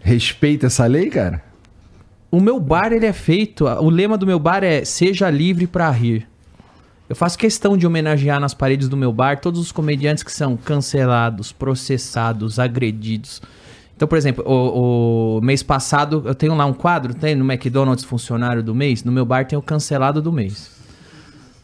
respeita 0.00 0.68
essa 0.68 0.86
lei, 0.86 1.10
cara? 1.10 1.47
O 2.30 2.40
meu 2.40 2.60
bar, 2.60 2.92
ele 2.92 3.06
é 3.06 3.12
feito. 3.12 3.64
O 3.64 3.88
lema 3.88 4.18
do 4.18 4.26
meu 4.26 4.38
bar 4.38 4.62
é 4.62 4.84
Seja 4.84 5.30
livre 5.30 5.66
pra 5.66 5.90
rir. 5.90 6.28
Eu 7.08 7.16
faço 7.16 7.38
questão 7.38 7.76
de 7.76 7.86
homenagear 7.86 8.38
nas 8.38 8.52
paredes 8.52 8.86
do 8.86 8.96
meu 8.96 9.10
bar 9.10 9.40
todos 9.40 9.58
os 9.58 9.72
comediantes 9.72 10.22
que 10.22 10.30
são 10.30 10.58
cancelados, 10.58 11.52
processados, 11.52 12.58
agredidos. 12.58 13.40
Então, 13.96 14.06
por 14.06 14.18
exemplo, 14.18 14.44
o, 14.46 15.38
o 15.38 15.40
mês 15.40 15.62
passado 15.62 16.22
eu 16.26 16.34
tenho 16.34 16.54
lá 16.54 16.66
um 16.66 16.74
quadro, 16.74 17.14
tem 17.14 17.34
no 17.34 17.50
McDonald's 17.50 18.04
funcionário 18.04 18.62
do 18.62 18.74
mês. 18.74 19.02
No 19.04 19.10
meu 19.10 19.24
bar 19.24 19.46
tem 19.46 19.58
o 19.58 19.62
cancelado 19.62 20.20
do 20.20 20.30
mês. 20.30 20.70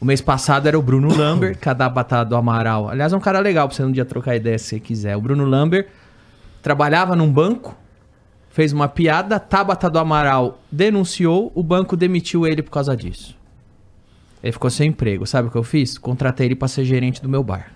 O 0.00 0.04
mês 0.04 0.22
passado 0.22 0.66
era 0.66 0.78
o 0.78 0.82
Bruno 0.82 1.12
Lambert, 1.14 1.58
que 1.58 1.74
da 1.74 1.88
Batata 1.90 2.30
do 2.30 2.36
Amaral. 2.36 2.88
Aliás, 2.88 3.12
é 3.12 3.16
um 3.16 3.20
cara 3.20 3.38
legal 3.38 3.68
pra 3.68 3.76
você 3.76 3.84
um 3.84 3.92
dia 3.92 4.04
trocar 4.04 4.34
ideia 4.34 4.58
se 4.58 4.64
você 4.64 4.80
quiser. 4.80 5.14
O 5.14 5.20
Bruno 5.20 5.44
Lambert 5.44 5.88
trabalhava 6.62 7.14
num 7.14 7.30
banco, 7.30 7.76
fez 8.54 8.72
uma 8.72 8.86
piada, 8.86 9.40
Tabata 9.40 9.90
do 9.90 9.98
Amaral 9.98 10.60
denunciou, 10.70 11.50
o 11.56 11.62
banco 11.62 11.96
demitiu 11.96 12.46
ele 12.46 12.62
por 12.62 12.70
causa 12.70 12.96
disso. 12.96 13.36
Ele 14.40 14.52
ficou 14.52 14.70
sem 14.70 14.90
emprego. 14.90 15.26
Sabe 15.26 15.48
o 15.48 15.50
que 15.50 15.58
eu 15.58 15.64
fiz? 15.64 15.98
Contratei 15.98 16.46
ele 16.46 16.54
pra 16.54 16.68
ser 16.68 16.84
gerente 16.84 17.20
do 17.20 17.28
meu 17.28 17.42
bar. 17.42 17.72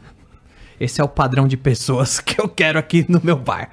Esse 0.78 1.00
é 1.00 1.04
o 1.04 1.08
padrão 1.08 1.48
de 1.48 1.56
pessoas 1.56 2.20
que 2.22 2.40
eu 2.40 2.48
quero 2.48 2.78
aqui 2.78 3.04
no 3.08 3.20
meu 3.20 3.36
bar. 3.36 3.70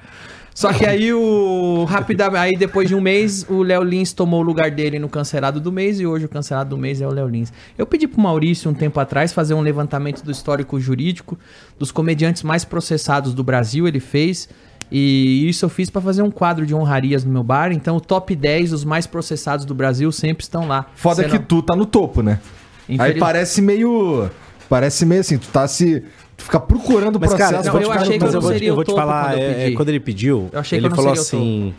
Só 0.55 0.73
que 0.73 0.83
aí 0.83 1.13
o 1.13 1.83
rapidamente, 1.83 2.37
aí 2.37 2.57
depois 2.57 2.87
de 2.87 2.95
um 2.95 3.01
mês, 3.01 3.45
o 3.47 3.61
Léo 3.61 3.83
Lins 3.83 4.11
tomou 4.11 4.39
o 4.39 4.43
lugar 4.43 4.71
dele 4.71 4.97
no 4.97 5.07
cancelado 5.07 5.59
do 5.59 5.71
mês 5.71 5.99
e 5.99 6.07
hoje 6.07 6.25
o 6.25 6.29
cancelado 6.29 6.71
do 6.71 6.77
mês 6.77 7.01
é 7.01 7.07
o 7.07 7.11
Léo 7.11 7.27
Lins. 7.27 7.53
Eu 7.77 7.85
pedi 7.85 8.07
pro 8.07 8.19
Maurício 8.19 8.71
um 8.71 8.73
tempo 8.73 8.99
atrás 8.99 9.31
fazer 9.31 9.53
um 9.53 9.61
levantamento 9.61 10.23
do 10.23 10.31
histórico 10.31 10.79
jurídico 10.79 11.37
dos 11.77 11.91
comediantes 11.91 12.41
mais 12.41 12.65
processados 12.65 13.35
do 13.35 13.43
Brasil, 13.43 13.87
ele 13.87 13.99
fez. 13.99 14.49
E 14.91 15.47
isso 15.49 15.65
eu 15.65 15.69
fiz 15.69 15.89
pra 15.89 16.01
fazer 16.01 16.21
um 16.21 16.29
quadro 16.31 16.65
de 16.65 16.73
honrarias 16.75 17.23
no 17.25 17.31
meu 17.31 17.43
bar. 17.43 17.71
Então, 17.71 17.97
o 17.97 18.01
top 18.01 18.35
10 18.35 18.69
dos 18.71 18.83
mais 18.85 19.07
processados 19.07 19.65
do 19.65 19.73
Brasil 19.73 20.11
sempre 20.11 20.43
estão 20.43 20.67
lá. 20.67 20.85
Foda 20.95 21.23
Você 21.23 21.29
que 21.29 21.37
não- 21.39 21.45
tu 21.45 21.61
tá 21.61 21.75
no 21.75 21.85
topo, 21.85 22.21
né? 22.21 22.39
Aí 22.87 22.95
Infeliz- 22.95 23.19
parece 23.19 23.61
meio. 23.61 24.29
Parece 24.69 25.05
meio 25.05 25.21
assim, 25.21 25.37
tu 25.37 25.47
tá 25.49 25.67
se. 25.67 26.03
Tu 26.37 26.43
fica 26.43 26.59
procurando 26.59 27.15
o 27.15 27.19
Mas, 27.19 27.29
processo. 27.29 27.51
cara, 27.51 27.63
não, 27.63 27.71
pra 27.71 27.81
eu 27.81 27.87
ficar 27.87 28.01
achei 28.01 28.13
no 28.13 28.19
que 28.19 28.23
eu 28.23 28.25
mas 28.27 28.33
não 28.33 28.37
eu 28.37 28.41
vou, 28.41 28.51
te- 28.51 28.53
seria 28.55 28.69
eu 28.69 28.73
o 28.73 28.75
vou 28.75 28.83
te 28.83 28.87
topo 28.87 28.99
falar, 28.99 29.23
quando 29.31 29.41
eu 29.41 29.49
é, 29.49 29.67
é, 29.67 29.71
quando 29.71 29.89
ele 29.89 29.99
pediu, 29.99 30.49
Eu 30.51 30.59
achei 30.59 30.79
que 30.79 30.85
ele 30.85 30.91
eu 30.91 30.95
falou 30.95 31.13
assim, 31.13 31.73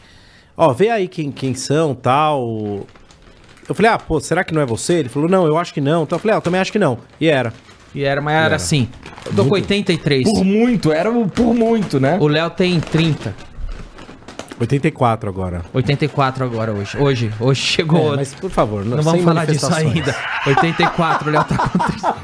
ó, 0.56 0.72
vê 0.72 0.88
aí 0.88 1.06
quem, 1.08 1.30
quem 1.30 1.54
são, 1.54 1.94
tal. 1.94 2.86
Eu 3.68 3.74
falei, 3.74 3.90
ah, 3.90 3.98
pô, 3.98 4.18
será 4.20 4.42
que 4.44 4.54
não 4.54 4.62
é 4.62 4.66
você? 4.66 4.94
Ele 4.94 5.08
falou, 5.08 5.28
não, 5.28 5.46
eu 5.46 5.58
acho 5.58 5.74
que 5.74 5.80
não. 5.80 6.04
Então 6.04 6.16
eu 6.16 6.20
falei, 6.20 6.34
ah, 6.34 6.38
eu 6.38 6.40
também 6.40 6.60
acho 6.60 6.70
que 6.72 6.78
não. 6.78 6.98
E 7.20 7.26
era. 7.28 7.52
E 7.96 8.04
era, 8.04 8.20
mas 8.20 8.34
era 8.34 8.56
assim. 8.56 8.90
Eu 9.24 9.32
tô 9.32 9.46
com 9.46 9.54
83. 9.54 10.30
Por 10.30 10.44
muito, 10.44 10.92
era 10.92 11.10
o 11.10 11.26
por 11.26 11.54
muito, 11.54 11.98
né? 11.98 12.18
O 12.20 12.28
Léo 12.28 12.50
tem 12.50 12.78
30. 12.78 13.34
84 14.60 15.30
agora. 15.30 15.62
84 15.72 16.44
agora 16.44 16.72
hoje. 16.72 16.98
Hoje, 16.98 17.32
hoje 17.40 17.62
chegou. 17.62 18.12
É, 18.12 18.16
mas 18.16 18.34
por 18.34 18.50
favor, 18.50 18.84
não 18.84 18.98
vamos 18.98 19.12
sem 19.12 19.22
falar 19.22 19.46
disso 19.46 19.72
ainda. 19.74 20.14
84, 20.46 21.26
o 21.26 21.32
Léo 21.32 21.44
tá 21.44 21.56
com 21.56 21.78
30. 21.78 22.14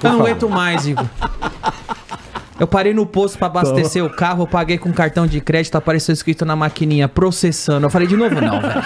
Eu 0.02 0.12
não 0.12 0.20
aguento 0.20 0.48
mais, 0.48 0.86
Igor. 0.86 1.04
Eu 2.58 2.66
parei 2.66 2.94
no 2.94 3.04
posto 3.04 3.36
pra 3.36 3.48
abastecer 3.48 4.02
o 4.02 4.08
carro, 4.08 4.42
eu 4.42 4.46
paguei 4.46 4.78
com 4.78 4.92
cartão 4.92 5.26
de 5.26 5.40
crédito, 5.40 5.76
apareceu 5.76 6.12
escrito 6.12 6.44
na 6.44 6.56
maquininha, 6.56 7.06
processando. 7.06 7.86
Eu 7.86 7.90
falei, 7.90 8.08
de 8.08 8.16
novo 8.16 8.34
não, 8.40 8.60
velho. 8.60 8.82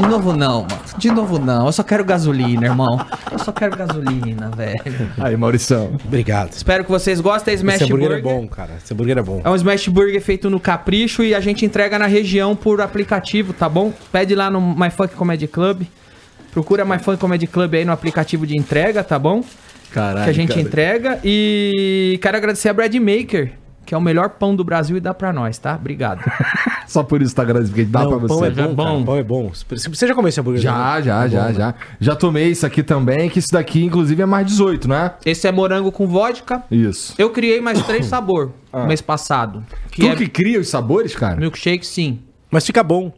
De 0.00 0.08
novo 0.08 0.32
não, 0.32 0.62
mano. 0.62 0.80
De 0.96 1.10
novo 1.10 1.38
não. 1.38 1.66
Eu 1.66 1.72
só 1.72 1.82
quero 1.82 2.02
gasolina, 2.04 2.66
irmão. 2.66 3.06
Eu 3.30 3.38
só 3.38 3.52
quero 3.52 3.76
gasolina, 3.76 4.50
velho. 4.50 5.12
Aí, 5.18 5.36
Maurição. 5.36 5.92
Obrigado. 6.04 6.52
Espero 6.52 6.84
que 6.84 6.90
vocês 6.90 7.20
gostem. 7.20 7.54
Smash 7.54 7.76
Esse 7.82 7.84
hambúrguer 7.84 8.12
é 8.12 8.20
Burger. 8.20 8.40
bom, 8.40 8.48
cara. 8.48 8.70
Esse 8.82 8.94
hambúrguer 8.94 9.18
é 9.18 9.22
bom. 9.22 9.42
É 9.44 9.50
um 9.50 9.54
smash 9.54 9.88
burger 9.88 10.20
feito 10.22 10.48
no 10.48 10.58
capricho 10.58 11.22
e 11.22 11.34
a 11.34 11.40
gente 11.40 11.66
entrega 11.66 11.98
na 11.98 12.06
região 12.06 12.56
por 12.56 12.80
aplicativo, 12.80 13.52
tá 13.52 13.68
bom? 13.68 13.92
Pede 14.10 14.34
lá 14.34 14.50
no 14.50 14.60
My 14.60 14.90
Funk 14.90 15.14
Comedy 15.14 15.46
Club. 15.46 15.82
Procura 16.50 16.84
My 16.84 16.98
Funk 16.98 17.18
Comedy 17.18 17.46
Club 17.46 17.74
aí 17.74 17.84
no 17.84 17.92
aplicativo 17.92 18.46
de 18.46 18.56
entrega, 18.56 19.04
tá 19.04 19.18
bom? 19.18 19.44
Caralho. 19.92 20.24
que 20.24 20.30
a 20.30 20.32
gente 20.32 20.48
cara. 20.48 20.60
entrega. 20.60 21.20
E 21.22 22.18
quero 22.22 22.36
agradecer 22.36 22.68
a 22.68 22.72
Bread 22.72 22.98
Maker, 22.98 23.52
que 23.90 23.94
é 23.94 23.98
o 23.98 24.00
melhor 24.00 24.28
pão 24.30 24.54
do 24.54 24.62
Brasil 24.62 24.96
e 24.96 25.00
dá 25.00 25.12
pra 25.12 25.32
nós, 25.32 25.58
tá? 25.58 25.74
Obrigado. 25.74 26.22
Só 26.86 27.02
por 27.02 27.20
isso 27.20 27.34
tá 27.34 27.44
porque 27.44 27.84
dá 27.84 28.04
Não, 28.04 28.08
pra 28.10 28.16
o 28.18 28.28
pão 28.28 28.38
você. 28.38 28.46
é 28.46 28.50
bom, 28.50 28.72
bom. 28.72 28.84
cara. 28.84 29.04
Pão 29.04 29.16
é 29.16 29.22
bom. 29.24 29.50
Você 29.68 30.06
já 30.06 30.14
comeu 30.14 30.28
esse 30.28 30.38
hambúrguer? 30.40 30.62
Já, 30.62 31.00
já, 31.00 31.24
É 31.24 31.28
já, 31.28 31.40
bom, 31.40 31.46
né? 31.48 31.54
já. 31.54 31.74
Já 31.98 32.14
tomei 32.14 32.50
isso 32.50 32.64
aqui 32.64 32.84
também, 32.84 33.28
que 33.28 33.40
isso 33.40 33.50
daqui, 33.50 33.84
inclusive, 33.84 34.22
é 34.22 34.26
mais 34.26 34.46
18, 34.46 34.86
né? 34.86 35.14
Esse 35.26 35.48
é 35.48 35.50
morango 35.50 35.90
com 35.90 36.06
vodka. 36.06 36.62
Isso. 36.70 37.16
Eu 37.18 37.30
criei 37.30 37.60
mais 37.60 37.82
três 37.84 38.06
sabores 38.06 38.50
no 38.72 38.86
mês 38.86 39.00
passado. 39.00 39.64
Que 39.90 40.02
tu 40.02 40.06
é 40.06 40.14
que 40.14 40.28
cria 40.28 40.60
os 40.60 40.68
sabores, 40.68 41.12
cara? 41.16 41.34
milkshake, 41.34 41.84
sim. 41.84 42.20
Mas 42.48 42.64
fica 42.64 42.84
bom. 42.84 43.12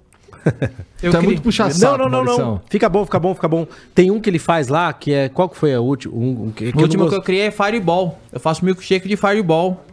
Eu 1.03 1.11
tu 1.12 1.16
é 1.19 1.20
muito 1.20 1.43
puxa 1.43 1.65
não, 1.65 1.70
saco, 1.70 1.99
não, 1.99 2.05
não, 2.09 2.24
Maurição. 2.24 2.51
não. 2.53 2.62
Fica 2.70 2.89
bom, 2.89 3.05
fica 3.05 3.20
bom, 3.20 3.35
fica 3.35 3.47
bom. 3.47 3.66
Tem 3.94 4.11
um 4.11 4.19
que 4.19 4.31
ele 4.31 4.39
faz 4.39 4.69
lá, 4.69 4.90
que 4.90 5.12
é... 5.12 5.28
Qual 5.28 5.51
que 5.51 5.57
foi 5.59 5.74
a 5.74 5.81
última? 5.82 6.15
Um, 6.16 6.47
um 6.47 6.51
que, 6.51 6.73
que 6.73 6.78
O 6.78 6.81
eu 6.81 6.82
último 6.85 7.03
não 7.05 7.11
que 7.11 7.16
eu 7.16 7.23
criei 7.23 7.43
é 7.43 7.51
Fireball. 7.51 8.19
Eu 8.32 8.40
faço 8.40 8.65
milkshake 8.65 9.07
de 9.07 9.19
Fireball. 9.19 9.85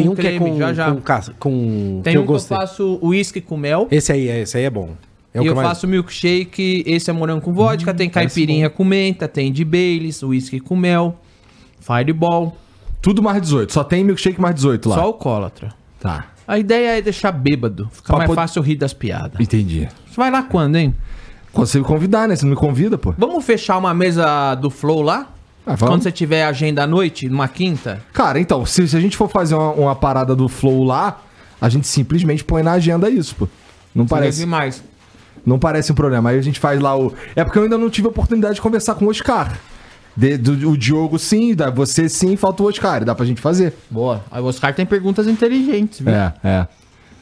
Tem 0.00 0.06
com 0.06 0.12
um 0.12 0.14
que 0.16 0.26
é 0.26 0.36
creme, 0.36 0.50
com... 0.52 0.58
já, 0.58 0.72
já. 0.74 0.90
Com, 0.94 1.00
com 1.38 2.00
Tem 2.02 2.12
que 2.14 2.18
um 2.18 2.22
eu 2.22 2.26
que 2.26 2.32
eu 2.32 2.38
faço 2.40 2.98
uísque 3.02 3.40
com 3.40 3.56
mel. 3.56 3.86
Esse 3.90 4.12
aí, 4.12 4.28
é- 4.28 4.40
esse 4.42 4.56
aí 4.56 4.64
é 4.64 4.70
bom. 4.70 4.90
É 5.34 5.38
o 5.40 5.42
e 5.42 5.44
que 5.44 5.50
eu 5.50 5.54
mais- 5.56 5.68
faço 5.68 5.86
milkshake, 5.86 6.82
esse 6.86 7.10
é 7.10 7.12
morango 7.12 7.42
com 7.42 7.52
vodka, 7.52 7.92
tem 7.92 8.08
caipirinha 8.08 8.70
com 8.70 8.84
menta, 8.84 9.28
tem 9.28 9.52
de 9.52 9.64
Baileys, 9.64 10.22
uísque 10.22 10.60
com 10.60 10.74
mel, 10.76 11.16
Fireball, 11.80 12.56
Tudo 13.02 13.22
mais 13.22 13.40
18. 13.42 13.72
Só 13.72 13.84
tem 13.84 14.02
milkshake 14.02 14.40
mais 14.40 14.54
18 14.54 14.88
lá. 14.88 14.96
só 14.96 15.02
alcoólatra. 15.02 15.72
Tá. 16.00 16.26
A 16.48 16.58
ideia 16.58 16.98
é 16.98 17.02
deixar 17.02 17.32
bêbado, 17.32 17.88
fica 17.92 18.06
Pra 18.08 18.16
mais 18.18 18.26
pod- 18.28 18.36
fácil 18.36 18.62
rir 18.62 18.76
das 18.76 18.92
piadas. 18.94 19.40
Entendi. 19.40 19.88
Você 20.08 20.16
vai 20.16 20.30
lá 20.30 20.42
quando, 20.42 20.76
hein? 20.76 20.94
Consigo 21.52 21.84
convidar, 21.84 22.28
né? 22.28 22.36
Você 22.36 22.44
não 22.44 22.50
me 22.50 22.56
convida, 22.56 22.96
pô. 22.98 23.14
Vamos 23.16 23.44
fechar 23.44 23.78
uma 23.78 23.92
mesa 23.94 24.54
do 24.56 24.70
Flow 24.70 25.02
lá? 25.02 25.32
Ah. 25.66 25.76
Quando 25.76 26.02
você 26.02 26.12
tiver 26.12 26.44
agenda 26.44 26.84
à 26.84 26.86
noite, 26.86 27.28
numa 27.28 27.48
quinta? 27.48 28.00
Cara, 28.12 28.38
então, 28.38 28.64
se, 28.64 28.86
se 28.86 28.96
a 28.96 29.00
gente 29.00 29.16
for 29.16 29.28
fazer 29.28 29.56
uma, 29.56 29.72
uma 29.72 29.96
parada 29.96 30.34
do 30.36 30.48
Flow 30.48 30.84
lá, 30.84 31.20
a 31.60 31.68
gente 31.68 31.88
simplesmente 31.88 32.44
põe 32.44 32.62
na 32.62 32.72
agenda 32.72 33.10
isso, 33.10 33.34
pô. 33.34 33.48
Não 33.94 34.06
parece, 34.06 34.38
demais. 34.40 34.82
não 35.44 35.58
parece 35.58 35.90
um 35.90 35.94
problema. 35.94 36.30
Aí 36.30 36.38
a 36.38 36.42
gente 36.42 36.60
faz 36.60 36.80
lá 36.80 36.96
o. 36.96 37.12
É 37.34 37.42
porque 37.42 37.58
eu 37.58 37.64
ainda 37.64 37.76
não 37.78 37.90
tive 37.90 38.06
a 38.06 38.10
oportunidade 38.10 38.54
de 38.56 38.60
conversar 38.60 38.94
com 38.94 39.06
o 39.06 39.08
Oscar. 39.08 39.58
De- 40.16 40.38
do, 40.38 40.70
o 40.70 40.76
Diogo 40.76 41.18
sim, 41.18 41.54
da, 41.54 41.68
você 41.68 42.08
sim, 42.08 42.36
falta 42.36 42.62
o 42.62 42.66
Oscar. 42.68 43.04
Dá 43.04 43.14
pra 43.14 43.26
gente 43.26 43.40
fazer. 43.40 43.74
Boa. 43.90 44.22
Aí 44.30 44.40
o 44.40 44.44
Oscar 44.44 44.74
tem 44.74 44.86
perguntas 44.86 45.26
inteligentes, 45.26 46.00
viu? 46.00 46.14
É, 46.14 46.32
é. 46.44 46.66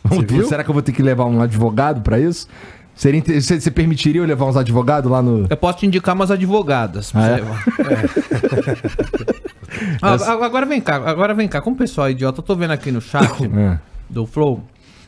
Viu? 0.29 0.47
Será 0.47 0.63
que 0.63 0.69
eu 0.69 0.75
vou 0.75 0.83
ter 0.83 0.93
que 0.93 1.03
levar 1.03 1.25
um 1.25 1.41
advogado 1.41 2.03
pra 2.03 2.21
isso? 2.21 2.47
Seria 2.95 3.21
Você, 3.23 3.61
você 3.61 3.71
permitiria 3.71 4.21
eu 4.21 4.25
levar 4.27 4.47
uns 4.47 4.57
advogados 4.57 5.11
lá 5.11 5.21
no. 5.21 5.47
Eu 5.51 5.57
posso 5.57 5.79
te 5.79 5.87
indicar 5.87 6.15
umas 6.15 6.31
advogadas. 6.31 7.11
pra 7.13 7.23
Ah, 7.25 7.29
é? 7.29 7.35
levar. 7.37 7.65
Ah, 10.01 10.15
Agora 10.45 10.65
vem 10.67 10.81
cá, 10.81 10.97
agora 10.97 11.35
vem 11.35 11.49
cá. 11.49 11.61
Como 11.61 11.77
pessoal 11.77 12.07
é 12.07 12.13
idiota, 12.13 12.39
eu 12.39 12.43
tô 12.45 12.55
vendo 12.55 12.71
aqui 12.71 12.93
no 12.93 13.01
chat 13.01 13.29
É. 13.57 13.79
do 14.09 14.25
Flow, 14.27 14.63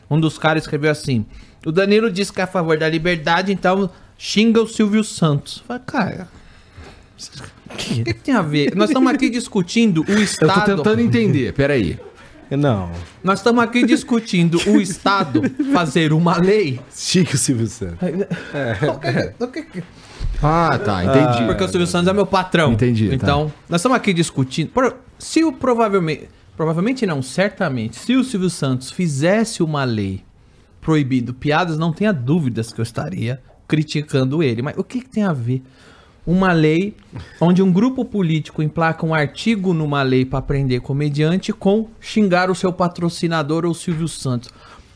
um 0.09 0.19
dos 0.19 0.37
caras 0.37 0.63
escreveu 0.63 0.91
assim: 0.91 1.25
O 1.65 1.71
Danilo 1.71 2.11
disse 2.11 2.33
que 2.33 2.41
é 2.41 2.43
a 2.43 2.47
favor 2.47 2.77
da 2.77 2.89
liberdade, 2.89 3.51
então 3.53 3.89
xinga 4.17 4.61
o 4.61 4.67
Silvio 4.67 5.03
Santos. 5.03 5.63
Fala, 5.67 5.79
cara. 5.79 6.27
O 7.71 7.75
que, 7.77 8.03
que 8.03 8.13
tem 8.13 8.33
a 8.35 8.41
ver? 8.41 8.75
Nós 8.75 8.89
estamos 8.89 9.11
aqui 9.11 9.29
discutindo 9.29 10.01
o 10.07 10.11
Eu 10.11 10.21
Estado. 10.21 10.53
tô 10.53 10.75
tentando 10.77 11.01
entender, 11.01 11.53
peraí. 11.53 11.97
Não. 12.51 12.91
Nós 13.23 13.39
estamos 13.39 13.63
aqui 13.63 13.85
discutindo 13.85 14.57
o 14.69 14.79
Estado 14.79 15.41
fazer 15.73 16.13
uma 16.13 16.37
lei. 16.37 16.79
Chico 16.95 17.37
Silvio 17.37 17.67
Santos. 17.67 17.97
Ah, 20.41 20.77
tá, 20.77 21.03
entendi. 21.03 21.45
Porque 21.45 21.63
o 21.63 21.67
Silvio 21.67 21.87
Santos 21.87 22.07
é 22.07 22.13
meu 22.13 22.25
patrão. 22.25 22.73
Entendi, 22.73 23.09
tá. 23.09 23.15
Então, 23.15 23.51
nós 23.67 23.81
estamos 23.81 23.97
aqui 23.97 24.13
discutindo. 24.13 24.71
se 25.17 25.43
o 25.43 25.51
provavelmente. 25.51 26.29
Provavelmente 26.55 27.05
não, 27.05 27.21
certamente. 27.21 27.97
Se 27.97 28.15
o 28.15 28.23
Silvio 28.23 28.49
Santos 28.49 28.89
fizesse 28.89 29.61
uma 29.61 29.83
lei 29.83 30.23
proibindo 30.81 31.31
piadas, 31.33 31.77
não 31.77 31.93
tenha 31.93 32.11
dúvidas 32.11 32.73
que 32.73 32.81
eu 32.81 32.83
estaria 32.83 33.39
criticando 33.67 34.41
ele. 34.41 34.61
Mas 34.63 34.75
o 34.77 34.83
que, 34.83 35.01
que 35.01 35.09
tem 35.09 35.23
a 35.23 35.33
ver? 35.33 35.61
Uma 36.27 36.51
lei 36.51 36.93
onde 37.39 37.63
um 37.63 37.71
grupo 37.71 38.03
político 38.03 38.61
emplaca 38.61 39.05
um 39.05 39.13
artigo 39.13 39.73
numa 39.73 40.03
lei 40.03 40.25
para 40.25 40.41
prender 40.41 40.81
comediante 40.81 41.53
com 41.53 41.87
xingar 42.01 42.51
o 42.51 42.55
seu 42.55 42.73
patrocinador 42.73 43.65
ou 43.65 43.73
Silvio 43.73 44.09
Santos. 44.09 44.49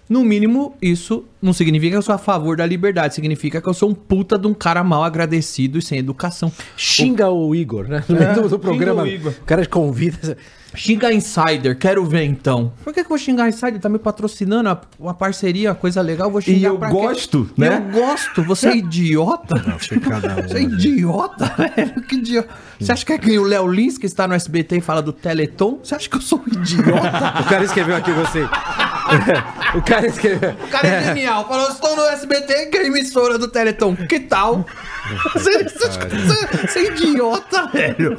No 0.10 0.26
mínimo, 0.26 0.76
isso 0.82 1.24
não 1.42 1.54
significa 1.54 1.92
que 1.92 1.98
eu 1.98 2.02
sou 2.02 2.14
a 2.14 2.18
favor 2.18 2.58
da 2.58 2.66
liberdade, 2.66 3.16
significa 3.16 3.62
que 3.62 3.70
eu 3.70 3.74
sou 3.74 3.90
um 3.90 3.94
puta 3.94 4.38
de 4.38 4.46
um 4.46 4.54
cara 4.54 4.84
mal 4.84 5.06
agradecido 5.06 5.78
e 5.78 5.82
sem 5.82 5.98
educação. 5.98 6.52
Xinga 6.76 7.30
o 7.30 7.56
Igor, 7.56 7.88
né? 7.88 8.04
No 8.10 8.20
meio 8.20 8.36
do, 8.36 8.50
do 8.50 8.60
programa. 8.60 9.04
o. 9.04 9.30
O 9.30 9.46
cara 9.46 9.66
convida. 9.66 10.38
Xinga 10.74 11.12
Insider, 11.12 11.78
quero 11.78 12.06
ver 12.06 12.24
então. 12.24 12.72
Por 12.84 12.94
que, 12.94 13.02
que 13.02 13.06
eu 13.06 13.10
vou 13.10 13.18
xingar 13.18 13.50
Insider? 13.50 13.80
Tá 13.80 13.90
me 13.90 14.00
patrocinando 14.00 14.70
a- 14.70 14.82
uma 15.00 15.14
parceria, 15.14 15.74
coisa 15.76 16.02
legal, 16.02 16.32
vou 16.32 16.40
xingar 16.42 16.70
eu 16.70 16.78
pra 16.78 16.88
quê? 16.88 16.94
gosto, 16.94 17.50
E 17.58 17.62
né? 17.62 17.78
Eu 17.94 18.02
gosto, 18.02 18.44
você 18.44 18.70
é 18.70 18.78
idiota? 18.78 19.56
cada 19.60 20.36
um, 20.42 20.48
Você 20.48 20.58
é 20.58 20.62
idiota, 20.62 21.46
velho? 21.76 22.02
Que 22.04 22.16
idiota. 22.16 22.50
Você 22.80 22.92
acha 22.92 23.06
que 23.06 23.14
é 23.14 23.18
que 23.18 23.38
o 23.38 23.44
Léo 23.44 23.68
Lins, 23.68 23.98
que 23.98 24.06
está 24.06 24.28
no 24.28 24.34
SBT 24.34 24.78
e 24.78 24.82
fala 24.82 25.02
do 25.02 25.12
Teleton? 25.12 25.80
Você 25.84 25.94
acha 25.96 26.10
que 26.10 26.16
eu 26.16 26.22
sou 26.22 26.40
um 26.40 26.62
idiota? 26.62 26.92
O 27.42 27.44
cara 27.52 27.64
escreveu 27.66 27.96
aqui 27.96 28.12
você. 28.12 28.44
o 29.76 29.82
cara 29.82 30.08
escreveu. 30.08 30.52
O 30.52 30.68
cara 30.70 30.88
é 30.88 31.04
genial. 31.04 31.48
Falou, 31.48 31.70
estou 31.70 31.96
no 31.96 32.04
SBT, 32.04 32.68
que 32.68 32.78
é 32.78 32.82
a 32.82 32.86
emissora 32.88 33.38
do 33.38 33.48
Teleton. 33.48 33.96
Que 33.96 34.20
tal? 34.22 34.66
Você, 35.34 35.64
você- 35.64 36.68
você 36.68 36.80
é 36.80 36.88
idiota, 36.92 37.68
velho. 37.68 38.18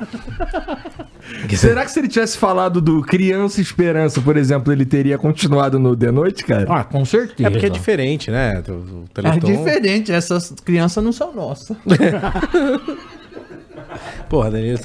Será 1.56 1.84
que 1.84 1.90
se 1.90 2.00
ele 2.00 2.09
tivesse 2.09 2.36
falado 2.36 2.80
do 2.80 3.00
Criança 3.02 3.60
Esperança, 3.60 4.20
por 4.20 4.36
exemplo, 4.36 4.72
ele 4.72 4.84
teria 4.84 5.16
continuado 5.16 5.78
no 5.78 5.96
The 5.96 6.10
Noite, 6.10 6.44
cara? 6.44 6.66
Ah, 6.68 6.84
com 6.84 7.04
certeza. 7.04 7.48
É 7.48 7.50
porque 7.50 7.66
é 7.66 7.70
diferente, 7.70 8.30
né? 8.30 8.62
O, 8.68 8.72
o 8.72 9.04
É 9.24 9.38
diferente, 9.38 10.12
essas 10.12 10.52
crianças 10.64 11.02
não 11.02 11.12
são 11.12 11.32
nossas. 11.32 11.76
Porra, 14.28 14.50
Danilo. 14.50 14.78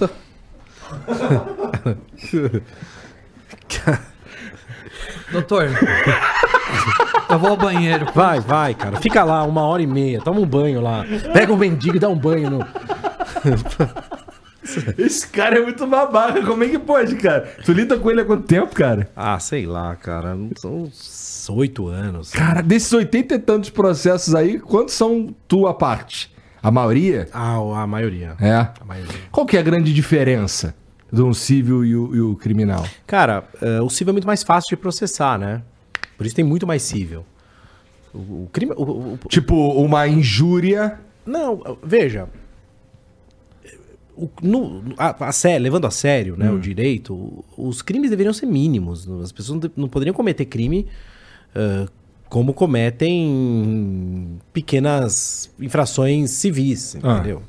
Doutor, 5.31 5.67
eu 7.29 7.39
vou 7.39 7.51
ao 7.51 7.57
banheiro. 7.57 8.07
Vai, 8.13 8.39
vai, 8.39 8.73
cara. 8.73 8.97
Fica 8.97 9.23
lá 9.23 9.43
uma 9.43 9.61
hora 9.61 9.81
e 9.81 9.87
meia. 9.87 10.21
Toma 10.21 10.39
um 10.39 10.45
banho 10.45 10.81
lá. 10.81 11.05
Pega 11.33 11.51
um 11.51 11.57
mendigo 11.57 11.95
e 11.95 11.99
dá 11.99 12.09
um 12.09 12.17
banho 12.17 12.49
no. 12.49 12.65
Esse 14.97 15.27
cara 15.27 15.59
é 15.59 15.61
muito 15.61 15.85
babaca. 15.87 16.45
Como 16.45 16.63
é 16.63 16.67
que 16.67 16.79
pode, 16.79 17.15
cara? 17.15 17.49
Tu 17.63 17.71
lida 17.71 17.97
com 17.97 18.11
ele 18.11 18.21
há 18.21 18.25
quanto 18.25 18.43
tempo, 18.43 18.73
cara? 18.75 19.09
Ah, 19.15 19.39
sei 19.39 19.65
lá, 19.65 19.95
cara. 19.95 20.37
São 20.57 20.83
uns 20.83 21.49
oito 21.49 21.87
anos. 21.87 22.31
Cara, 22.31 22.61
desses 22.61 22.91
80 22.91 23.35
e 23.35 23.39
tantos 23.39 23.69
processos 23.69 24.35
aí, 24.35 24.59
quantos 24.59 24.93
são 24.93 25.33
tua 25.47 25.73
parte? 25.73 26.33
A 26.61 26.71
maioria? 26.71 27.29
Ah, 27.31 27.57
a 27.81 27.87
maioria. 27.87 28.35
É. 28.41 28.55
A 28.55 28.73
maioria. 28.85 29.13
Qual 29.31 29.45
que 29.45 29.55
é 29.55 29.59
a 29.59 29.63
grande 29.63 29.93
diferença 29.93 30.75
de 31.11 31.21
um 31.21 31.33
civil 31.33 31.85
e 31.85 31.95
o, 31.95 32.15
e 32.15 32.19
o 32.19 32.35
criminal? 32.35 32.85
Cara, 33.05 33.45
eh, 33.61 33.81
o 33.81 33.89
civil 33.89 34.11
é 34.11 34.13
muito 34.13 34.27
mais 34.27 34.43
fácil 34.43 34.71
de 34.71 34.77
processar, 34.77 35.37
né? 35.37 35.61
Por 36.17 36.25
isso 36.25 36.35
tem 36.35 36.43
muito 36.45 36.65
mais 36.67 36.81
civil. 36.81 37.23
O, 38.13 38.17
o 38.17 38.49
crime. 38.51 38.73
o- 38.75 38.83
o- 39.13 39.19
Tipo, 39.29 39.55
uma 39.73 40.07
injúria. 40.07 40.99
não, 41.25 41.77
veja. 41.83 42.27
No, 44.41 44.81
a, 44.97 45.27
a 45.27 45.31
sé- 45.31 45.59
levando 45.59 45.85
a 45.85 45.91
sério 45.91 46.35
né, 46.35 46.49
o 46.51 46.57
direito, 46.59 47.45
os 47.55 47.83
crimes 47.83 48.09
deveriam 48.09 48.33
ser 48.33 48.47
mínimos. 48.47 49.07
As 49.21 49.31
pessoas 49.31 49.59
não, 49.61 49.69
de- 49.69 49.71
não 49.77 49.87
poderiam 49.87 50.13
cometer 50.13 50.45
crime 50.45 50.87
ah, 51.55 51.85
como 52.27 52.51
cometem 52.53 54.39
pequenas 54.51 55.51
infrações 55.59 56.31
civis, 56.31 56.97
Ah. 57.03 57.13
entendeu? 57.17 57.43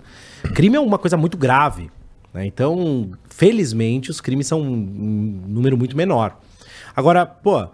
Crime 0.55 0.77
é 0.77 0.81
uma 0.81 0.99
coisa 0.99 1.17
muito 1.17 1.39
grave. 1.39 1.91
né? 2.35 2.45
Então, 2.47 3.11
felizmente, 3.31 4.11
os 4.11 4.21
crimes 4.21 4.47
são 4.47 4.61
um 4.61 5.43
número 5.49 5.77
muito 5.79 5.97
menor. 5.97 6.39
Agora, 6.95 7.25
pô, 7.25 7.67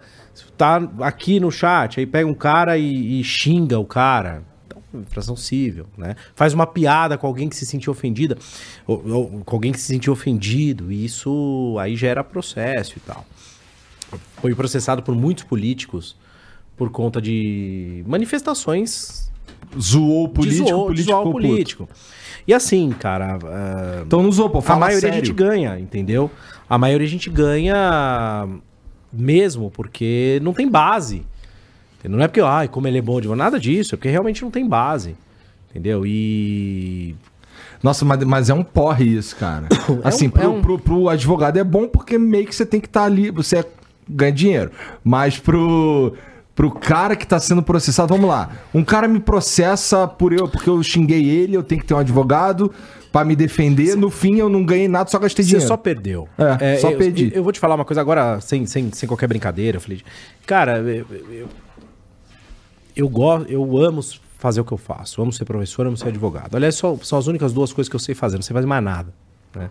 tá 0.57 0.77
aqui 1.01 1.39
no 1.39 1.51
chat, 1.51 1.99
aí 1.99 2.05
pega 2.05 2.27
um 2.27 2.33
cara 2.33 2.77
e, 2.77 3.19
e 3.19 3.23
xinga 3.23 3.79
o 3.79 3.85
cara. 3.85 4.43
Então, 4.67 4.81
infração 5.01 5.35
civil, 5.35 5.85
né? 5.97 6.15
Faz 6.35 6.53
uma 6.53 6.65
piada 6.67 7.17
com 7.17 7.27
alguém 7.27 7.47
que 7.49 7.55
se 7.55 7.65
sentiu 7.65 7.91
ofendida, 7.91 8.37
ou, 8.87 9.01
ou 9.09 9.29
com 9.45 9.55
alguém 9.55 9.71
que 9.71 9.79
se 9.79 9.87
sentiu 9.87 10.11
ofendido, 10.13 10.91
e 10.91 11.05
isso 11.05 11.75
aí 11.79 11.95
gera 11.95 12.23
processo 12.23 12.93
e 12.97 12.99
tal. 13.01 13.25
Foi 14.41 14.53
processado 14.55 15.01
por 15.03 15.15
muitos 15.15 15.43
políticos 15.43 16.15
por 16.77 16.89
conta 16.89 17.21
de 17.21 18.03
manifestações 18.07 19.25
Zoou 19.79 20.25
o 20.25 20.27
de 20.27 20.33
político, 20.33 20.67
zoou- 20.69 20.85
político, 20.85 21.09
zoar 21.11 21.27
o 21.27 21.31
político. 21.31 21.89
E 22.47 22.53
assim, 22.53 22.91
cara, 22.91 23.39
ah, 23.43 24.03
Então 24.05 24.21
não 24.21 24.31
zoou, 24.31 24.49
pô. 24.49 24.59
a 24.59 24.61
Fala 24.61 24.81
maioria 24.81 24.97
a 25.09 25.11
sério. 25.11 25.25
gente 25.25 25.33
ganha, 25.33 25.79
entendeu? 25.79 26.29
A 26.69 26.77
maioria 26.77 27.07
a 27.07 27.09
gente 27.09 27.29
ganha 27.29 28.47
mesmo, 29.17 29.71
porque 29.71 30.39
não 30.43 30.53
tem 30.53 30.69
base. 30.69 31.25
Não 32.03 32.21
é 32.21 32.27
porque, 32.27 32.41
ai, 32.41 32.67
como 32.67 32.87
ele 32.87 32.99
é 32.99 33.01
bom 33.01 33.19
de 33.19 33.27
nada 33.29 33.59
disso, 33.59 33.95
é 33.95 33.97
porque 33.97 34.09
realmente 34.09 34.43
não 34.43 34.51
tem 34.51 34.67
base. 34.67 35.15
Entendeu? 35.71 36.05
E. 36.05 37.15
Nossa, 37.81 38.05
mas, 38.05 38.23
mas 38.23 38.49
é 38.49 38.53
um 38.53 38.63
porre 38.63 39.05
isso, 39.05 39.35
cara. 39.35 39.67
assim, 40.03 40.27
um- 40.27 40.29
pro, 40.29 40.41
é 40.43 40.47
um- 40.47 40.61
pro, 40.61 40.79
pro 40.79 41.09
advogado 41.09 41.57
é 41.57 41.63
bom 41.63 41.87
porque 41.87 42.17
meio 42.17 42.45
que 42.45 42.55
você 42.55 42.65
tem 42.65 42.79
que 42.79 42.87
estar 42.87 43.03
ali, 43.03 43.31
você 43.31 43.65
ganha 44.07 44.31
dinheiro. 44.31 44.71
Mas 45.03 45.37
pro, 45.39 46.13
pro 46.55 46.71
cara 46.71 47.15
que 47.15 47.27
tá 47.27 47.37
sendo 47.37 47.61
processado, 47.61 48.13
vamos 48.13 48.29
lá. 48.29 48.49
Um 48.73 48.83
cara 48.83 49.07
me 49.07 49.19
processa 49.19 50.07
por 50.07 50.31
eu, 50.31 50.47
porque 50.47 50.69
eu 50.69 50.81
xinguei 50.81 51.29
ele, 51.29 51.55
eu 51.55 51.61
tenho 51.61 51.81
que 51.81 51.87
ter 51.87 51.93
um 51.93 51.97
advogado 51.97 52.71
pra 53.11 53.25
me 53.25 53.35
defender. 53.35 53.97
No 53.97 54.09
fim, 54.09 54.37
eu 54.37 54.47
não 54.47 54.65
ganhei 54.65 54.87
nada, 54.87 55.09
só 55.09 55.19
gastei 55.19 55.43
Você 55.43 55.49
dinheiro. 55.49 55.67
só 55.67 55.75
perdeu. 55.75 56.29
É, 56.61 56.77
só 56.77 56.91
eu, 56.91 56.97
perdi. 56.97 57.31
Eu, 57.35 57.43
vou 57.43 57.51
te 57.51 57.59
falar 57.59 57.75
uma 57.75 57.83
coisa 57.83 57.99
agora, 57.99 58.39
sem, 58.39 58.65
sem, 58.65 58.89
sem 58.91 59.05
qualquer 59.05 59.27
brincadeira, 59.27 59.81
Felipe. 59.81 60.05
Cara, 60.45 60.77
eu, 60.77 61.05
eu, 61.29 61.47
eu, 62.95 63.09
gosto, 63.09 63.51
eu 63.51 63.77
amo 63.77 64.01
fazer 64.37 64.61
o 64.61 64.65
que 64.65 64.71
eu 64.71 64.77
faço. 64.77 65.21
Amo 65.21 65.33
ser 65.33 65.43
professor, 65.43 65.85
amo 65.85 65.97
ser 65.97 66.07
advogado. 66.07 66.55
Aliás, 66.55 66.75
só, 66.75 66.97
são 67.03 67.19
as 67.19 67.27
únicas 67.27 67.51
duas 67.51 67.73
coisas 67.73 67.89
que 67.89 67.95
eu 67.95 67.99
sei 67.99 68.15
fazer, 68.15 68.37
não 68.37 68.43
sei 68.43 68.53
fazer 68.53 68.67
mais 68.67 68.83
nada. 68.83 69.13
Né? 69.53 69.69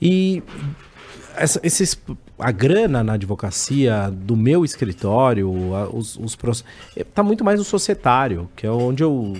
E 0.00 0.42
essa- 1.36 1.60
esses, 1.62 1.98
a 2.38 2.50
grana 2.50 3.02
na 3.04 3.14
advocacia 3.14 4.10
do 4.12 4.36
meu 4.36 4.64
escritório, 4.64 5.50
os, 5.92 6.16
os 6.16 6.36
eh, 6.96 7.04
tá 7.04 7.22
muito 7.22 7.44
mais 7.44 7.58
no 7.58 7.64
societário, 7.64 8.48
que 8.56 8.66
é 8.66 8.70
onde 8.70 9.02
eu, 9.02 9.34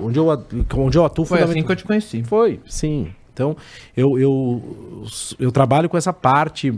onde 0.00 0.18
eu, 0.18 0.30
atu- 0.30 0.66
onde 0.80 0.98
eu 0.98 1.04
atuo 1.04 1.24
Foi 1.24 1.42
assim 1.42 1.62
que 1.62 1.70
eu 1.72 1.76
te 1.76 1.84
conheci. 1.84 2.22
foi, 2.24 2.60
sim. 2.66 3.12
Então, 3.32 3.54
eu, 3.96 4.18
eu, 4.18 5.04
eu 5.38 5.52
trabalho 5.52 5.88
com 5.90 5.96
essa 5.98 6.12
parte 6.12 6.72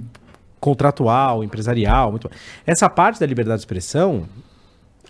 contratual, 0.59 1.45
empresarial. 1.45 2.11
Muito... 2.11 2.29
Essa 2.67 2.89
parte 2.91 3.21
da 3.21 3.27
liberdade 3.27 3.59
de 3.59 3.63
expressão, 3.63 4.25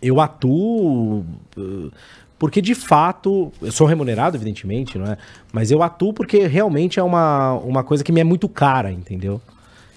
eu 0.02 0.20
atuo 0.20 1.24
uh, 1.56 1.90
porque, 2.38 2.62
de 2.62 2.74
fato, 2.74 3.52
eu 3.60 3.72
sou 3.72 3.86
remunerado, 3.86 4.36
evidentemente, 4.36 4.96
não 4.96 5.06
é? 5.06 5.18
Mas 5.52 5.70
eu 5.70 5.82
atuo 5.82 6.12
porque 6.12 6.46
realmente 6.46 7.00
é 7.00 7.02
uma, 7.02 7.54
uma 7.54 7.82
coisa 7.82 8.04
que 8.04 8.12
me 8.12 8.20
é 8.20 8.24
muito 8.24 8.48
cara, 8.48 8.92
entendeu? 8.92 9.40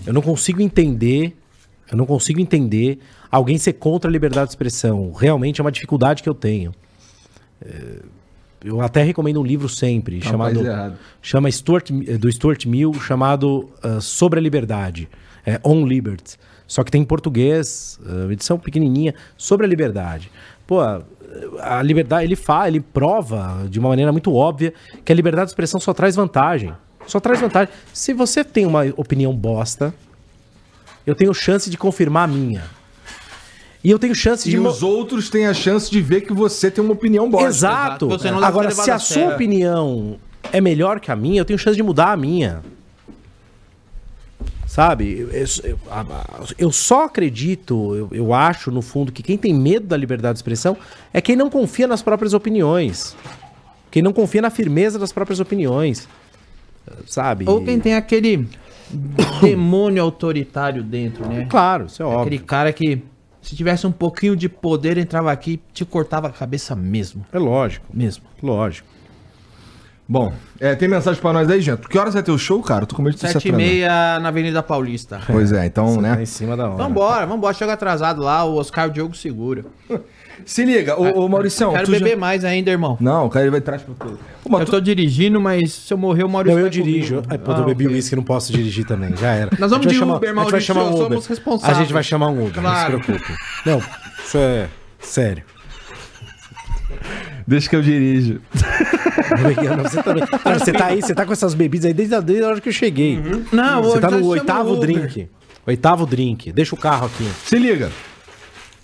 Eu 0.05 0.13
não 0.13 0.21
consigo 0.21 0.61
entender, 0.61 1.37
eu 1.91 1.97
não 1.97 2.05
consigo 2.05 2.39
entender 2.39 2.99
alguém 3.29 3.57
ser 3.57 3.73
contra 3.73 4.09
a 4.09 4.11
liberdade 4.11 4.47
de 4.47 4.51
expressão. 4.53 5.11
Realmente 5.11 5.61
é 5.61 5.63
uma 5.63 5.71
dificuldade 5.71 6.23
que 6.23 6.29
eu 6.29 6.33
tenho. 6.33 6.73
Eu 8.63 8.81
até 8.81 9.03
recomendo 9.03 9.39
um 9.39 9.43
livro 9.43 9.69
sempre, 9.69 10.19
Tá 10.19 10.29
chamado 10.29 10.65
errado. 10.65 10.97
chama 11.21 11.49
Stuart, 11.51 11.89
do 11.91 12.31
Stuart 12.31 12.65
Mill, 12.65 12.93
chamado 12.95 13.69
ah, 13.83 13.99
Sobre 14.01 14.39
a 14.39 14.41
Liberdade, 14.41 15.07
é 15.45 15.59
On 15.63 15.85
Liberty. 15.85 16.37
Só 16.67 16.83
que 16.83 16.91
tem 16.91 17.01
em 17.01 17.05
português, 17.05 17.99
uma 18.05 18.31
edição 18.31 18.57
pequenininha, 18.57 19.13
sobre 19.37 19.65
a 19.65 19.69
liberdade. 19.69 20.31
Pô, 20.65 20.79
a 21.59 21.81
liberdade, 21.81 22.25
ele 22.25 22.35
fala, 22.35 22.67
ele 22.67 22.79
prova 22.79 23.65
de 23.69 23.79
uma 23.79 23.89
maneira 23.89 24.11
muito 24.11 24.33
óbvia 24.33 24.73
que 25.03 25.11
a 25.11 25.15
liberdade 25.15 25.47
de 25.47 25.51
expressão 25.51 25.79
só 25.79 25.93
traz 25.93 26.15
vantagem. 26.15 26.73
Só 27.07 27.19
traz 27.19 27.39
vantagem. 27.39 27.73
Se 27.93 28.13
você 28.13 28.43
tem 28.43 28.65
uma 28.65 28.83
opinião 28.95 29.33
bosta, 29.35 29.93
eu 31.05 31.15
tenho 31.15 31.33
chance 31.33 31.69
de 31.69 31.77
confirmar 31.77 32.25
a 32.25 32.27
minha. 32.27 32.63
E 33.83 33.89
eu 33.89 33.97
tenho 33.97 34.13
chance 34.13 34.47
de 34.47 34.55
E 34.55 34.59
os 34.59 34.83
outros 34.83 35.29
têm 35.29 35.47
a 35.47 35.53
chance 35.53 35.89
de 35.89 36.01
ver 36.01 36.21
que 36.21 36.33
você 36.33 36.69
tem 36.69 36.83
uma 36.83 36.93
opinião 36.93 37.29
boa. 37.29 37.43
Exato. 37.43 38.05
Exato. 38.05 38.09
Você 38.09 38.29
não 38.29 38.37
leva 38.37 38.47
Agora, 38.47 38.71
se 38.71 38.91
a 38.91 38.95
a 38.95 38.99
sua 38.99 39.33
opinião 39.33 40.19
é 40.51 40.61
melhor 40.61 40.99
que 40.99 41.11
a 41.11 41.15
minha, 41.15 41.41
eu 41.41 41.45
tenho 41.45 41.57
chance 41.57 41.75
de 41.75 41.81
mudar 41.81 42.11
a 42.11 42.17
minha. 42.17 42.61
Sabe? 44.71 45.19
Eu, 45.19 45.77
eu- 46.57 46.71
só 46.71 47.03
acredito, 47.03 47.93
eu, 47.93 48.07
eu 48.09 48.33
acho, 48.33 48.71
no 48.71 48.81
fundo, 48.81 49.11
que 49.11 49.21
quem 49.21 49.37
tem 49.37 49.53
medo 49.53 49.85
da 49.85 49.97
liberdade 49.97 50.35
de 50.35 50.37
expressão 50.37 50.77
é 51.13 51.19
quem 51.19 51.35
não 51.35 51.49
confia 51.49 51.85
nas 51.87 52.01
próprias 52.01 52.33
opiniões. 52.33 53.13
Quem 53.91 54.01
não 54.01 54.13
confia 54.13 54.41
na 54.41 54.49
firmeza 54.49 54.97
das 54.97 55.11
próprias 55.11 55.41
opiniões. 55.41 56.07
Sabe? 57.05 57.43
Ou 57.49 57.61
quem 57.61 57.81
tem 57.81 57.95
aquele 57.95 58.47
demônio 59.41 60.01
autoritário 60.01 60.81
dentro, 60.81 61.27
né? 61.27 61.47
Claro, 61.49 61.87
isso 61.87 62.01
é 62.01 62.05
óbvio. 62.05 62.21
Aquele 62.21 62.39
cara 62.39 62.71
que, 62.71 63.03
se 63.41 63.57
tivesse 63.57 63.85
um 63.85 63.91
pouquinho 63.91 64.37
de 64.37 64.47
poder, 64.47 64.97
entrava 64.97 65.33
aqui 65.33 65.51
e 65.51 65.61
te 65.73 65.83
cortava 65.83 66.27
a 66.29 66.31
cabeça 66.31 66.77
mesmo. 66.77 67.25
É 67.33 67.37
lógico, 67.37 67.85
Mesmo. 67.93 68.23
lógico. 68.41 68.87
Bom, 70.07 70.33
é, 70.59 70.75
tem 70.75 70.89
mensagem 70.89 71.21
pra 71.21 71.31
nós 71.31 71.49
aí, 71.49 71.61
gente? 71.61 71.87
Que 71.87 71.97
horas 71.97 72.13
vai 72.13 72.21
ter 72.21 72.31
o 72.31 72.37
show, 72.37 72.61
cara? 72.61 72.85
Tô 72.85 72.95
com 72.97 73.01
medo 73.01 73.13
de 73.15 73.21
Sete 73.21 73.47
e 73.47 73.51
meia 73.51 74.19
na 74.19 74.27
Avenida 74.27 74.61
Paulista. 74.61 75.21
Pois 75.27 75.53
é, 75.53 75.65
então, 75.65 75.95
Tá 75.95 76.01
né? 76.01 76.17
em 76.21 76.25
cima 76.25 76.57
da 76.57 76.67
hora. 76.67 76.75
Vambora, 76.83 77.25
vambora. 77.25 77.53
Chega 77.53 77.73
atrasado 77.73 78.21
lá, 78.21 78.43
o 78.43 78.55
Oscar 78.57 78.89
Diogo 78.89 79.15
segura. 79.15 79.63
Se 80.43 80.65
liga, 80.65 80.99
ô, 80.99 81.23
ô 81.25 81.29
Mauricião. 81.29 81.71
Quero 81.71 81.85
tu 81.85 81.91
já- 81.91 81.99
beber 81.99 82.17
mais 82.17 82.43
ainda, 82.43 82.71
irmão. 82.71 82.97
Não, 82.99 83.27
o 83.27 83.29
cara 83.29 83.43
ele 83.45 83.51
vai 83.51 83.59
atrás 83.59 83.83
pra 83.83 83.93
tu. 83.93 84.17
Ô, 84.43 84.49
mas 84.49 84.61
Eu 84.61 84.65
tu- 84.65 84.71
tô 84.71 84.81
dirigindo, 84.81 85.39
mas 85.39 85.71
se 85.71 85.93
eu 85.93 85.97
morrer, 85.97 86.23
o 86.23 86.29
Maurício 86.29 86.53
Não, 86.55 86.59
eu 86.59 86.63
vai 86.65 86.71
dirijo. 86.71 87.15
comigo. 87.17 87.27
Ai, 87.31 87.37
pô, 87.37 87.51
Ah, 87.51 87.59
eu 87.59 87.65
bebi 87.65 87.85
ok. 87.85 87.95
uísque, 87.95 88.15
não 88.15 88.23
posso 88.23 88.51
dirigir 88.51 88.83
também. 88.85 89.15
Já 89.15 89.33
era. 89.33 89.51
Nós 89.59 89.69
vamos 89.69 89.85
de 89.85 89.93
chamar- 89.93 90.15
Uber, 90.15 90.29
a 90.29 90.31
gente 90.31 90.35
vai 90.35 90.43
Maurício, 90.45 90.61
chamar 90.73 90.83
um 90.85 90.93
Uber. 90.95 91.07
somos 91.09 91.27
responsáveis. 91.27 91.77
A 91.77 91.81
gente 91.81 91.93
vai 91.93 92.03
chamar 92.03 92.27
um 92.29 92.41
Uber, 92.47 92.59
Claro. 92.61 92.93
não 92.93 92.99
se 92.99 93.05
preocupe. 93.05 93.33
Não, 93.65 93.77
isso 94.25 94.37
é 94.39 94.67
sério. 94.99 95.43
Deixa 97.47 97.69
que 97.69 97.75
eu 97.75 97.81
dirijo. 97.81 98.41
Não, 99.75 99.83
Você, 99.83 100.03
também. 100.03 100.25
Cara, 100.27 100.59
você 100.59 100.71
tá 100.73 100.85
aí, 100.87 101.01
você 101.01 101.15
tá 101.15 101.25
com 101.25 101.33
essas 101.33 101.53
bebidas 101.53 101.85
aí 101.85 101.93
desde 101.93 102.15
a, 102.15 102.19
desde 102.19 102.43
a 102.43 102.47
hora 102.49 102.61
que 102.61 102.69
eu 102.69 102.73
cheguei. 102.73 103.19
Não, 103.51 103.81
Você 103.83 103.91
hoje 103.93 104.01
tá 104.01 104.11
no 104.11 104.25
oitavo 104.27 104.75
drink. 104.77 105.29
Oitavo 105.65 106.05
drink. 106.05 106.51
Deixa 106.51 106.75
o 106.75 106.77
carro 106.77 107.05
aqui. 107.07 107.27
Se 107.45 107.57
liga. 107.57 107.91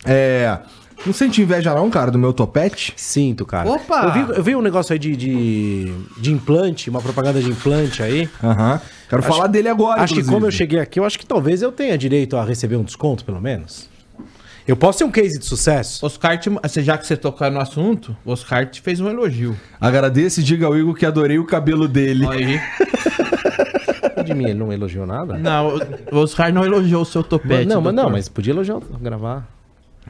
É. 0.06 0.58
Não 1.06 1.14
sente 1.14 1.42
inveja, 1.42 1.74
não, 1.76 1.90
cara, 1.92 2.10
do 2.10 2.18
meu 2.18 2.34
topete? 2.34 2.92
Sinto, 2.98 3.46
cara. 3.46 3.70
Opa! 3.70 4.02
Eu 4.04 4.12
vi, 4.28 4.38
eu 4.38 4.44
vi 4.44 4.56
um 4.56 4.62
negócio 4.64 4.94
aí 4.94 5.00
de, 5.00 5.16
de, 5.16 5.94
de 6.18 6.32
implante, 6.32 6.90
uma 6.90 7.00
propaganda 7.02 7.40
de 7.40 7.50
implante 7.52 8.02
aí. 8.02 8.28
Aham. 8.44 8.82
Quero 9.08 9.22
Acho- 9.22 9.32
falar 9.32 9.48
dele 9.48 9.70
agora. 9.70 10.02
acho 10.02 10.14
que 10.16 10.20
inclusive. 10.22 10.34
como 10.34 10.48
eu 10.48 10.52
cheguei 10.52 10.80
aqui, 10.80 11.00
eu 11.00 11.06
acho 11.06 11.20
que 11.20 11.26
talvez 11.26 11.62
eu 11.62 11.72
tenha 11.72 11.96
direito 11.98 12.36
a 12.36 12.44
receber 12.44 12.78
um 12.78 12.84
desconto, 12.84 13.24
pelo 13.24 13.40
menos. 13.40 13.88
Eu 14.68 14.76
posso 14.76 15.00
ter 15.00 15.06
um 15.06 15.12
case 15.12 15.40
de 15.40 15.46
sucesso? 15.46 16.06
Oscar, 16.06 16.38
te, 16.38 16.52
já 16.84 16.98
que 16.98 17.08
você 17.08 17.16
tocou 17.16 17.50
no 17.50 17.60
assunto, 17.60 18.16
o 18.26 18.32
Oscar 18.32 18.70
te 18.70 18.82
fez 18.82 19.00
um 19.00 19.08
elogio. 19.10 19.56
Agradeço 19.80 20.42
e 20.42 20.44
diga 20.44 20.66
ao 20.66 20.78
Igor 20.78 20.94
que 20.94 21.06
adorei 21.06 21.40
o 21.40 21.46
cabelo 21.46 21.88
dele. 21.88 22.28
Aí. 22.28 22.60
De 24.26 24.34
mim, 24.34 24.46
ele 24.46 24.56
não 24.56 24.74
elogiou 24.74 25.06
nada? 25.06 25.38
Não, 25.38 25.80
o 26.12 26.18
Oscar 26.18 26.52
não 26.52 26.66
elogiou 26.66 27.04
o 27.04 27.06
seu 27.06 27.24
topete. 27.24 27.66
não, 27.66 27.82
mas 27.82 27.94
não, 27.94 28.10
mas 28.10 28.28
podia 28.28 28.52
elogiar, 28.52 28.80
gravar. 29.00 29.48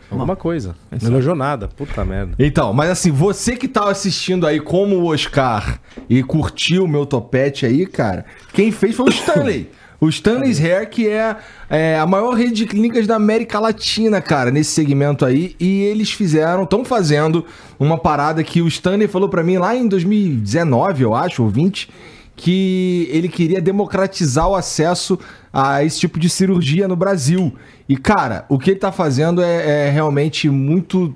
Alguma 0.09 0.35
coisa. 0.35 0.75
Não 1.01 1.09
elogiou 1.09 1.35
nada. 1.35 1.67
Puta 1.67 2.03
merda. 2.03 2.34
Então, 2.39 2.73
mas 2.73 2.89
assim, 2.89 3.11
você 3.11 3.55
que 3.55 3.67
tá 3.67 3.89
assistindo 3.89 4.47
aí 4.47 4.59
como 4.59 4.95
o 4.95 5.13
Oscar 5.13 5.79
e 6.09 6.23
curtiu 6.23 6.85
o 6.85 6.88
meu 6.88 7.05
topete 7.05 7.65
aí, 7.65 7.85
cara, 7.85 8.25
quem 8.53 8.71
fez 8.71 8.95
foi 8.95 9.05
o 9.05 9.09
Stanley. 9.09 9.69
O 9.99 10.10
Stanley's 10.10 10.60
Hair, 10.60 10.90
que 10.90 11.07
é, 11.07 11.36
é 11.69 11.99
a 11.99 12.06
maior 12.06 12.36
rede 12.36 12.53
de 12.53 12.65
clínicas 12.68 13.07
da 13.07 13.15
América 13.15 13.60
Latina, 13.60 14.22
cara, 14.22 14.52
nesse 14.52 14.72
segmento 14.72 15.26
aí. 15.26 15.56
E 15.60 15.82
eles 15.82 16.11
fizeram, 16.11 16.64
estão 16.64 16.86
fazendo 16.86 17.44
uma 17.80 17.98
parada 17.98 18.44
que 18.44 18.61
o 18.61 18.68
Stanley 18.68 19.07
falou 19.07 19.28
pra 19.28 19.44
mim 19.44 19.57
lá 19.57 19.76
em 19.76 19.88
2019, 19.88 21.03
eu 21.03 21.15
acho, 21.15 21.41
ou 21.41 21.49
20, 21.49 21.90
que 22.36 23.10
ele 23.11 23.28
queria 23.28 23.60
democratizar 23.60 24.48
o 24.48 24.56
acesso 24.56 25.18
a 25.52 25.84
esse 25.84 25.99
tipo 25.99 26.19
de 26.19 26.30
cirurgia 26.30 26.88
no 26.88 26.95
Brasil. 26.95 27.52
E, 27.90 27.98
cara, 27.98 28.45
o 28.48 28.60
que 28.60 28.72
ele 28.72 28.80
tá 28.80 28.91
fazendo 28.91 29.41
é, 29.41 29.88
é 29.88 29.90
realmente 29.90 30.48
muito 30.48 31.15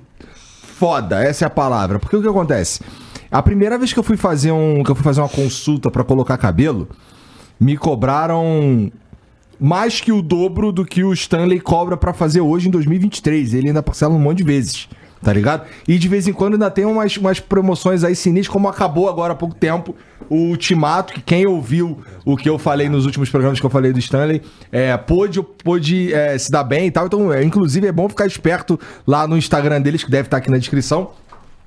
foda, 0.82 1.22
essa 1.22 1.44
é 1.44 1.46
a 1.46 1.50
palavra. 1.50 2.00
Porque 2.00 2.16
o 2.16 2.20
que 2.20 2.26
acontece? 2.26 2.80
A 3.30 3.40
primeira 3.40 3.78
vez 3.78 3.92
que 3.92 3.98
eu 4.00 4.02
fui 4.02 4.16
fazer 4.16 4.50
um, 4.50 4.82
que 4.82 4.90
eu 4.90 4.94
fui 4.96 5.04
fazer 5.04 5.20
uma 5.20 5.28
consulta 5.28 5.88
pra 5.88 6.02
colocar 6.02 6.36
cabelo, 6.36 6.88
me 7.62 7.76
cobraram 7.76 8.90
mais 9.58 10.00
que 10.00 10.10
o 10.10 10.20
dobro 10.20 10.72
do 10.72 10.84
que 10.84 11.04
o 11.04 11.12
Stanley 11.12 11.60
cobra 11.60 11.96
pra 11.96 12.12
fazer 12.12 12.40
hoje 12.40 12.66
em 12.66 12.70
2023. 12.72 13.54
Ele 13.54 13.68
ainda 13.68 13.80
parcela 13.80 14.12
um 14.12 14.18
monte 14.18 14.38
de 14.38 14.44
vezes, 14.44 14.88
tá 15.22 15.32
ligado? 15.32 15.64
E 15.86 15.96
de 15.96 16.08
vez 16.08 16.26
em 16.26 16.32
quando 16.32 16.54
ainda 16.54 16.68
tem 16.68 16.84
umas, 16.84 17.16
umas 17.16 17.38
promoções 17.38 18.02
aí 18.02 18.16
sinistras, 18.16 18.52
como 18.52 18.66
acabou 18.66 19.08
agora 19.08 19.34
há 19.34 19.36
pouco 19.36 19.54
tempo 19.54 19.94
o 20.28 20.48
Ultimato, 20.48 21.14
que 21.14 21.20
quem 21.20 21.46
ouviu 21.46 22.02
o 22.24 22.36
que 22.36 22.48
eu 22.48 22.58
falei 22.58 22.88
nos 22.88 23.06
últimos 23.06 23.30
programas 23.30 23.60
que 23.60 23.66
eu 23.66 23.70
falei 23.70 23.92
do 23.92 23.98
Stanley, 24.00 24.42
é, 24.72 24.96
pôde, 24.96 25.40
pôde 25.62 26.12
é, 26.12 26.36
se 26.38 26.50
dar 26.50 26.64
bem 26.64 26.86
e 26.86 26.90
tal. 26.90 27.06
Então, 27.06 27.32
é, 27.32 27.44
inclusive, 27.44 27.86
é 27.86 27.92
bom 27.92 28.08
ficar 28.08 28.26
esperto 28.26 28.80
lá 29.06 29.28
no 29.28 29.36
Instagram 29.36 29.80
deles, 29.80 30.02
que 30.02 30.10
deve 30.10 30.26
estar 30.26 30.38
aqui 30.38 30.50
na 30.50 30.58
descrição. 30.58 31.12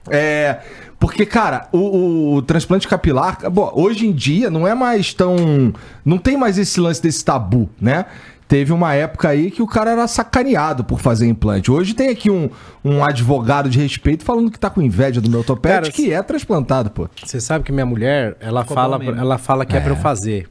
É. 0.09 0.59
Porque, 0.99 1.25
cara, 1.25 1.67
o, 1.71 1.77
o- 1.77 2.33
o 2.35 2.41
transplante 2.41 2.87
capilar, 2.87 3.37
bom, 3.49 3.71
hoje 3.75 4.07
em 4.07 4.11
dia 4.13 4.49
não 4.49 4.67
é 4.67 4.73
mais 4.73 5.13
tão. 5.13 5.73
Não 6.03 6.17
tem 6.17 6.37
mais 6.37 6.57
esse 6.57 6.79
lance 6.79 7.01
desse 7.01 7.23
tabu, 7.23 7.69
né? 7.79 8.05
Teve 8.47 8.71
uma 8.71 8.93
época 8.93 9.27
aí 9.29 9.49
que 9.49 9.61
o 9.63 9.67
cara 9.67 9.89
era 9.91 10.07
sacaneado 10.07 10.83
por 10.83 10.99
fazer 10.99 11.27
implante. 11.27 11.71
Hoje 11.71 11.95
tem 11.95 12.09
aqui 12.09 12.29
um, 12.29 12.47
um 12.83 13.03
advogado 13.03 13.67
de 13.67 13.79
respeito 13.79 14.23
falando 14.23 14.51
que 14.51 14.59
tá 14.59 14.69
com 14.69 14.81
inveja 14.83 15.19
do 15.19 15.27
meu 15.29 15.43
topete, 15.43 15.73
Cara, 15.73 15.91
que 15.91 16.13
é 16.13 16.21
transplantado, 16.21 16.91
pô. 16.91 17.09
Você 17.23 17.41
sabe 17.41 17.63
que 17.65 17.71
minha 17.71 17.87
mulher, 17.87 18.37
ela 18.39 18.63
fala, 18.63 18.99
mesmo. 18.99 19.19
ela 19.19 19.39
fala 19.39 19.65
que 19.65 19.75
é, 19.75 19.79
pra 19.79 19.91
eu 19.91 19.95
fazer. 19.95 20.47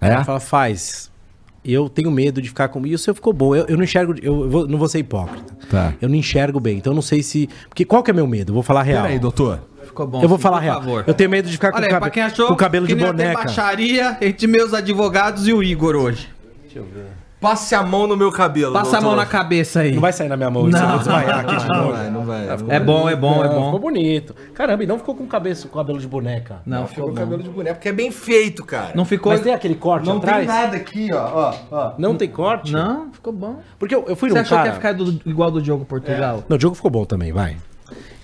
É? 0.00 0.06
Ela 0.08 0.24
fala, 0.24 0.38
faz. 0.38 1.10
Eu 1.64 1.88
tenho 1.88 2.10
medo 2.10 2.42
de 2.42 2.48
ficar 2.48 2.68
com. 2.68 2.86
E 2.86 2.94
o 2.94 2.98
seu 2.98 3.14
ficou 3.14 3.32
bom. 3.32 3.54
Eu, 3.56 3.64
eu 3.66 3.76
não 3.76 3.84
enxergo. 3.84 4.14
Eu 4.22 4.48
vou- 4.50 4.68
não 4.68 4.78
vou 4.78 4.88
ser 4.88 4.98
hipócrita. 4.98 5.56
Tá. 5.70 5.94
Eu 6.00 6.08
não 6.08 6.14
enxergo 6.16 6.60
bem. 6.60 6.76
Então 6.76 6.92
eu 6.92 6.94
não 6.94 7.02
sei 7.02 7.22
se. 7.22 7.48
Porque 7.68 7.84
qual 7.84 8.02
que 8.02 8.10
é 8.10 8.14
meu 8.14 8.26
medo? 8.26 8.50
Eu 8.50 8.54
vou 8.54 8.62
falar 8.62 8.82
real. 8.82 9.02
Peraí, 9.04 9.18
doutor. 9.18 9.60
Ficou 9.84 10.06
bom. 10.06 10.22
eu 10.22 10.28
vou 10.28 10.38
falar 10.38 10.58
por 10.58 10.62
real. 10.64 10.80
favor. 10.80 11.04
Eu 11.06 11.14
tenho 11.14 11.30
medo 11.30 11.46
de 11.46 11.52
ficar 11.52 11.70
com, 11.70 11.76
Olha 11.78 11.86
aí, 11.86 11.90
cabe- 11.90 12.00
pra 12.02 12.10
quem 12.10 12.22
achou 12.22 12.48
com 12.48 12.56
cabelo 12.56 12.86
de 12.86 12.94
que 12.94 13.00
ter 13.00 13.06
boneca. 13.06 13.34
baixaria 13.44 14.16
entre 14.20 14.46
meus 14.46 14.74
advogados 14.74 15.46
e 15.46 15.52
o 15.52 15.62
Igor 15.62 15.94
hoje. 15.96 16.28
Passe 17.44 17.74
a 17.74 17.82
mão 17.82 18.06
no 18.06 18.16
meu 18.16 18.32
cabelo. 18.32 18.72
Passa 18.72 18.96
a 18.96 19.00
mão 19.02 19.14
na 19.14 19.26
cabeça 19.26 19.80
aí. 19.80 19.92
Não 19.92 20.00
vai 20.00 20.12
sair 20.14 20.28
na 20.28 20.36
minha 20.36 20.50
mão, 20.50 20.66
isso 20.66 20.78
eu 20.78 20.88
vou 20.88 20.98
desmaiar 20.98 21.40
aqui 21.40 21.56
de 21.56 21.68
Não 21.68 21.76
novo. 21.76 21.92
vai, 21.92 22.10
não 22.10 22.24
vai. 22.24 22.48
É 22.70 22.80
bom, 22.80 23.08
é 23.08 23.14
bom, 23.14 23.44
é 23.44 23.48
Não, 23.48 23.54
bom. 23.54 23.64
Ficou 23.66 23.80
bonito. 23.80 24.34
Caramba, 24.54 24.82
e 24.82 24.86
não 24.86 24.96
ficou 24.98 25.14
com 25.14 25.26
cabeça, 25.26 25.68
com 25.68 25.76
cabelo 25.78 25.98
de 25.98 26.06
boneca. 26.08 26.62
Não, 26.64 26.86
Ficou 26.86 26.88
ficou 26.88 27.08
com 27.10 27.14
cabelo 27.16 27.42
de 27.42 27.50
boneco, 27.50 27.76
porque 27.76 27.88
é 27.90 27.92
bem 27.92 28.10
feito, 28.10 28.64
cara. 28.64 28.92
Não 28.94 29.04
ficou. 29.04 29.30
Mas 29.30 29.42
tem 29.42 29.52
aquele 29.52 29.74
corte 29.74 30.06
Não 30.08 30.16
atrás? 30.16 30.38
tem 30.38 30.46
nada 30.46 30.76
aqui, 30.76 31.10
ó. 31.12 31.50
ó, 31.50 31.54
ó. 31.70 31.92
Não 31.98 32.16
tem 32.16 32.28
corte? 32.30 32.72
Não, 32.72 33.12
ficou 33.12 33.32
bom. 33.32 33.56
Porque 33.78 33.94
eu, 33.94 34.04
eu 34.08 34.16
fui 34.16 34.30
Você 34.30 34.34
num 34.36 34.40
achou 34.40 34.56
cara... 34.56 34.70
que 34.70 34.74
ia 34.74 34.80
ficar 34.80 34.92
do- 34.94 35.20
igual 35.28 35.50
do 35.50 35.60
Diogo 35.60 35.84
Portugal? 35.84 36.42
Não, 36.48 36.54
o 36.56 36.58
Diogo 36.58 36.74
ficou 36.74 36.90
bom 36.90 37.04
também, 37.04 37.30
vai. 37.30 37.56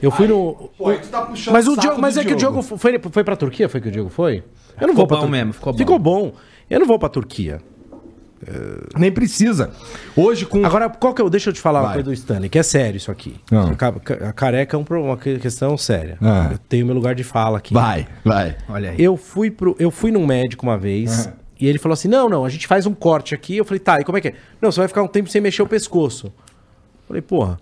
Eu 0.00 0.10
fui 0.10 0.26
no... 0.26 0.70
Pô, 0.78 0.90
tu 0.94 1.08
tá 1.08 1.20
puxando 1.22 1.52
Mas, 1.52 1.66
o 1.66 1.72
saco 1.72 1.82
Diogo, 1.82 2.00
mas 2.00 2.14
do 2.14 2.20
é 2.20 2.24
que 2.24 2.32
o 2.32 2.36
Diogo 2.36 2.62
foi, 2.62 2.98
foi 3.12 3.22
pra 3.22 3.36
Turquia? 3.36 3.68
Foi 3.68 3.82
que 3.82 3.88
o 3.88 3.92
Diogo 3.92 4.08
foi? 4.08 4.36
Eu 4.80 4.86
não 4.86 4.94
Ficou 4.94 4.94
vou 4.94 5.06
pra 5.06 5.16
bom 5.18 5.22
Turquia. 5.24 5.38
mesmo, 5.44 5.52
ficou 5.52 5.72
bom. 5.74 5.78
Ficou 5.78 5.98
bom. 5.98 6.32
Eu 6.70 6.80
não 6.80 6.86
vou 6.86 6.98
pra 6.98 7.08
Turquia. 7.10 7.60
Nem 8.98 9.12
precisa. 9.12 9.70
Hoje, 10.16 10.46
com. 10.46 10.64
Agora, 10.64 10.88
qual 10.88 11.12
que 11.12 11.20
eu... 11.20 11.28
Deixa 11.28 11.50
eu 11.50 11.54
te 11.54 11.60
falar 11.60 11.80
uma 11.82 11.92
coisa 11.92 12.04
do 12.04 12.12
Stanley, 12.12 12.48
que 12.48 12.58
é 12.58 12.62
sério 12.62 12.96
isso 12.96 13.10
aqui. 13.10 13.36
Ah. 13.52 13.70
A, 13.70 13.74
ca- 13.74 14.28
a 14.28 14.32
careca 14.32 14.76
é 14.76 14.78
um 14.80 14.84
uma 15.04 15.16
que- 15.16 15.38
questão 15.38 15.76
séria. 15.76 16.16
Ah. 16.22 16.48
Eu 16.52 16.58
tenho 16.58 16.86
meu 16.86 16.94
lugar 16.94 17.14
de 17.14 17.22
fala 17.24 17.58
aqui. 17.58 17.74
Vai, 17.74 18.06
vai. 18.24 18.56
Olha 18.68 18.90
aí. 18.90 18.96
Eu 19.02 19.16
fui, 19.16 19.50
pro, 19.50 19.76
eu 19.78 19.90
fui 19.90 20.10
num 20.10 20.26
médico 20.26 20.64
uma 20.66 20.78
vez 20.78 21.26
Aham. 21.26 21.34
e 21.60 21.66
ele 21.68 21.78
falou 21.78 21.92
assim: 21.92 22.08
não, 22.08 22.28
não, 22.28 22.44
a 22.44 22.48
gente 22.48 22.66
faz 22.66 22.86
um 22.86 22.94
corte 22.94 23.34
aqui. 23.34 23.56
Eu 23.56 23.64
falei, 23.64 23.78
tá, 23.80 24.00
e 24.00 24.04
como 24.04 24.16
é 24.18 24.20
que 24.20 24.28
é? 24.28 24.34
Não, 24.60 24.72
você 24.72 24.80
vai 24.80 24.88
ficar 24.88 25.02
um 25.02 25.08
tempo 25.08 25.28
sem 25.28 25.40
mexer 25.40 25.62
o 25.62 25.66
pescoço. 25.66 26.26
Eu 26.28 26.32
falei, 27.06 27.22
porra, 27.22 27.58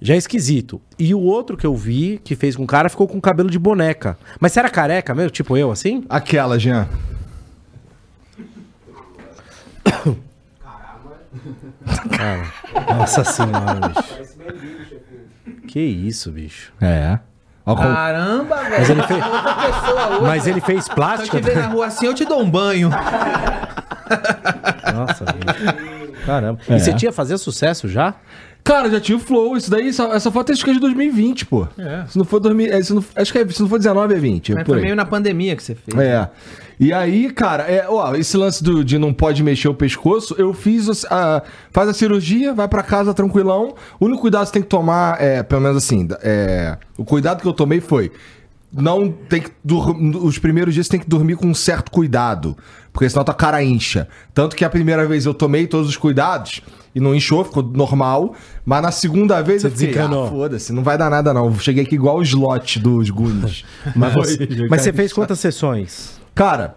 já 0.00 0.14
é 0.14 0.16
esquisito. 0.16 0.80
E 0.98 1.14
o 1.14 1.20
outro 1.20 1.56
que 1.56 1.66
eu 1.66 1.74
vi, 1.74 2.20
que 2.22 2.34
fez 2.36 2.54
com 2.56 2.64
o 2.64 2.66
cara, 2.66 2.88
ficou 2.88 3.06
com 3.08 3.20
cabelo 3.20 3.48
de 3.50 3.58
boneca. 3.58 4.18
Mas 4.40 4.52
você 4.52 4.58
era 4.58 4.68
careca 4.68 5.14
mesmo? 5.14 5.30
Tipo 5.30 5.56
eu, 5.56 5.70
assim? 5.70 6.04
Aquela, 6.08 6.58
Jean. 6.58 6.88
Cara, 12.16 12.44
nossa 12.96 13.24
senhora, 13.24 13.80
bicho. 13.88 14.22
Que 15.68 15.80
isso, 15.80 16.30
bicho. 16.30 16.72
É. 16.80 17.18
Ó, 17.64 17.74
com- 17.76 17.82
Caramba, 17.82 18.56
velho. 18.64 18.70
Mas 18.78 18.90
ele 18.90 19.02
fez, 19.02 19.24
Outra 19.24 19.54
pessoa 19.54 20.08
hoje. 20.08 20.20
mas 20.22 20.46
ele 20.46 20.60
fez 20.60 20.84
Se 20.84 20.90
eu 20.90 20.94
plástica? 20.96 21.40
te 21.40 21.44
ver 21.44 21.56
na 21.56 21.66
rua 21.68 21.86
assim, 21.86 22.06
eu 22.06 22.14
te 22.14 22.24
dou 22.24 22.40
um 22.42 22.50
banho. 22.50 22.90
Nossa, 24.94 25.24
bicho. 25.24 26.24
Caramba. 26.26 26.60
É. 26.68 26.76
E 26.76 26.80
você 26.80 26.92
tinha 26.92 27.12
fazer 27.12 27.38
sucesso 27.38 27.88
já? 27.88 28.14
Cara, 28.64 28.88
já 28.90 29.00
tinha 29.00 29.16
o 29.16 29.20
Flow. 29.20 29.56
Isso 29.56 29.70
daí, 29.70 29.88
essa, 29.88 30.04
essa 30.04 30.30
foto 30.30 30.52
acho 30.52 30.64
que 30.64 30.70
é 30.70 30.74
de 30.74 30.80
2020, 30.80 31.46
pô. 31.46 31.66
É. 31.78 32.04
Se 32.08 32.16
não 32.18 32.24
for 32.24 32.38
2000. 32.40 32.72
é, 32.72 32.82
se 32.82 32.92
não, 32.94 33.04
acho 33.16 33.32
que 33.32 33.38
é, 33.38 33.48
se 33.48 33.60
não 33.60 33.68
for 33.68 33.78
19, 33.78 34.14
é 34.14 34.18
20. 34.18 34.54
Mas 34.54 34.62
por 34.64 34.70
foi 34.72 34.78
aí. 34.78 34.82
meio 34.84 34.94
na 34.96 35.04
pandemia 35.04 35.56
que 35.56 35.62
você 35.62 35.74
fez. 35.74 35.98
É. 35.98 36.28
E 36.82 36.92
aí, 36.92 37.30
cara, 37.30 37.62
é, 37.62 37.86
ó, 37.88 38.12
esse 38.16 38.36
lance 38.36 38.60
do, 38.60 38.84
de 38.84 38.98
não 38.98 39.14
pode 39.14 39.40
mexer 39.40 39.68
o 39.68 39.74
pescoço, 39.74 40.34
eu 40.36 40.52
fiz 40.52 41.04
a, 41.04 41.40
faz 41.70 41.88
a 41.88 41.94
cirurgia, 41.94 42.52
vai 42.52 42.66
pra 42.66 42.82
casa 42.82 43.14
tranquilão. 43.14 43.76
O 44.00 44.06
único 44.06 44.22
cuidado 44.22 44.40
que 44.42 44.48
você 44.48 44.54
tem 44.54 44.62
que 44.62 44.68
tomar, 44.68 45.22
é, 45.22 45.44
pelo 45.44 45.60
menos 45.60 45.76
assim, 45.76 46.08
é, 46.24 46.76
o 46.98 47.04
cuidado 47.04 47.40
que 47.40 47.46
eu 47.46 47.52
tomei 47.52 47.80
foi 47.80 48.10
não 48.72 49.12
tem 49.12 49.42
que 49.42 49.50
os 49.64 50.38
primeiros 50.40 50.74
dias 50.74 50.86
você 50.86 50.92
tem 50.92 51.00
que 51.00 51.08
dormir 51.08 51.36
com 51.36 51.46
um 51.46 51.54
certo 51.54 51.88
cuidado, 51.88 52.56
porque 52.92 53.08
senão 53.08 53.22
tua 53.22 53.32
cara 53.32 53.62
incha. 53.62 54.08
Tanto 54.34 54.56
que 54.56 54.64
a 54.64 54.70
primeira 54.70 55.06
vez 55.06 55.24
eu 55.24 55.34
tomei 55.34 55.68
todos 55.68 55.88
os 55.88 55.96
cuidados 55.96 56.62
e 56.92 56.98
não 56.98 57.14
inchou, 57.14 57.44
ficou 57.44 57.62
normal, 57.62 58.34
mas 58.64 58.82
na 58.82 58.90
segunda 58.90 59.40
vez 59.40 59.62
Você 59.62 59.68
eu 59.68 59.70
fiquei, 59.70 60.02
ah, 60.02 60.08
foda-se, 60.28 60.72
não 60.72 60.82
vai 60.82 60.98
dar 60.98 61.08
nada 61.08 61.32
não. 61.32 61.56
Cheguei 61.60 61.84
aqui 61.84 61.94
igual 61.94 62.18
o 62.18 62.22
slot 62.22 62.80
dos 62.80 63.08
Goonies. 63.08 63.64
Mas, 63.94 64.14
você, 64.14 64.48
mas 64.68 64.82
você 64.82 64.92
fez 64.92 65.12
quantas 65.12 65.38
sessões? 65.38 66.21
Cara, 66.34 66.76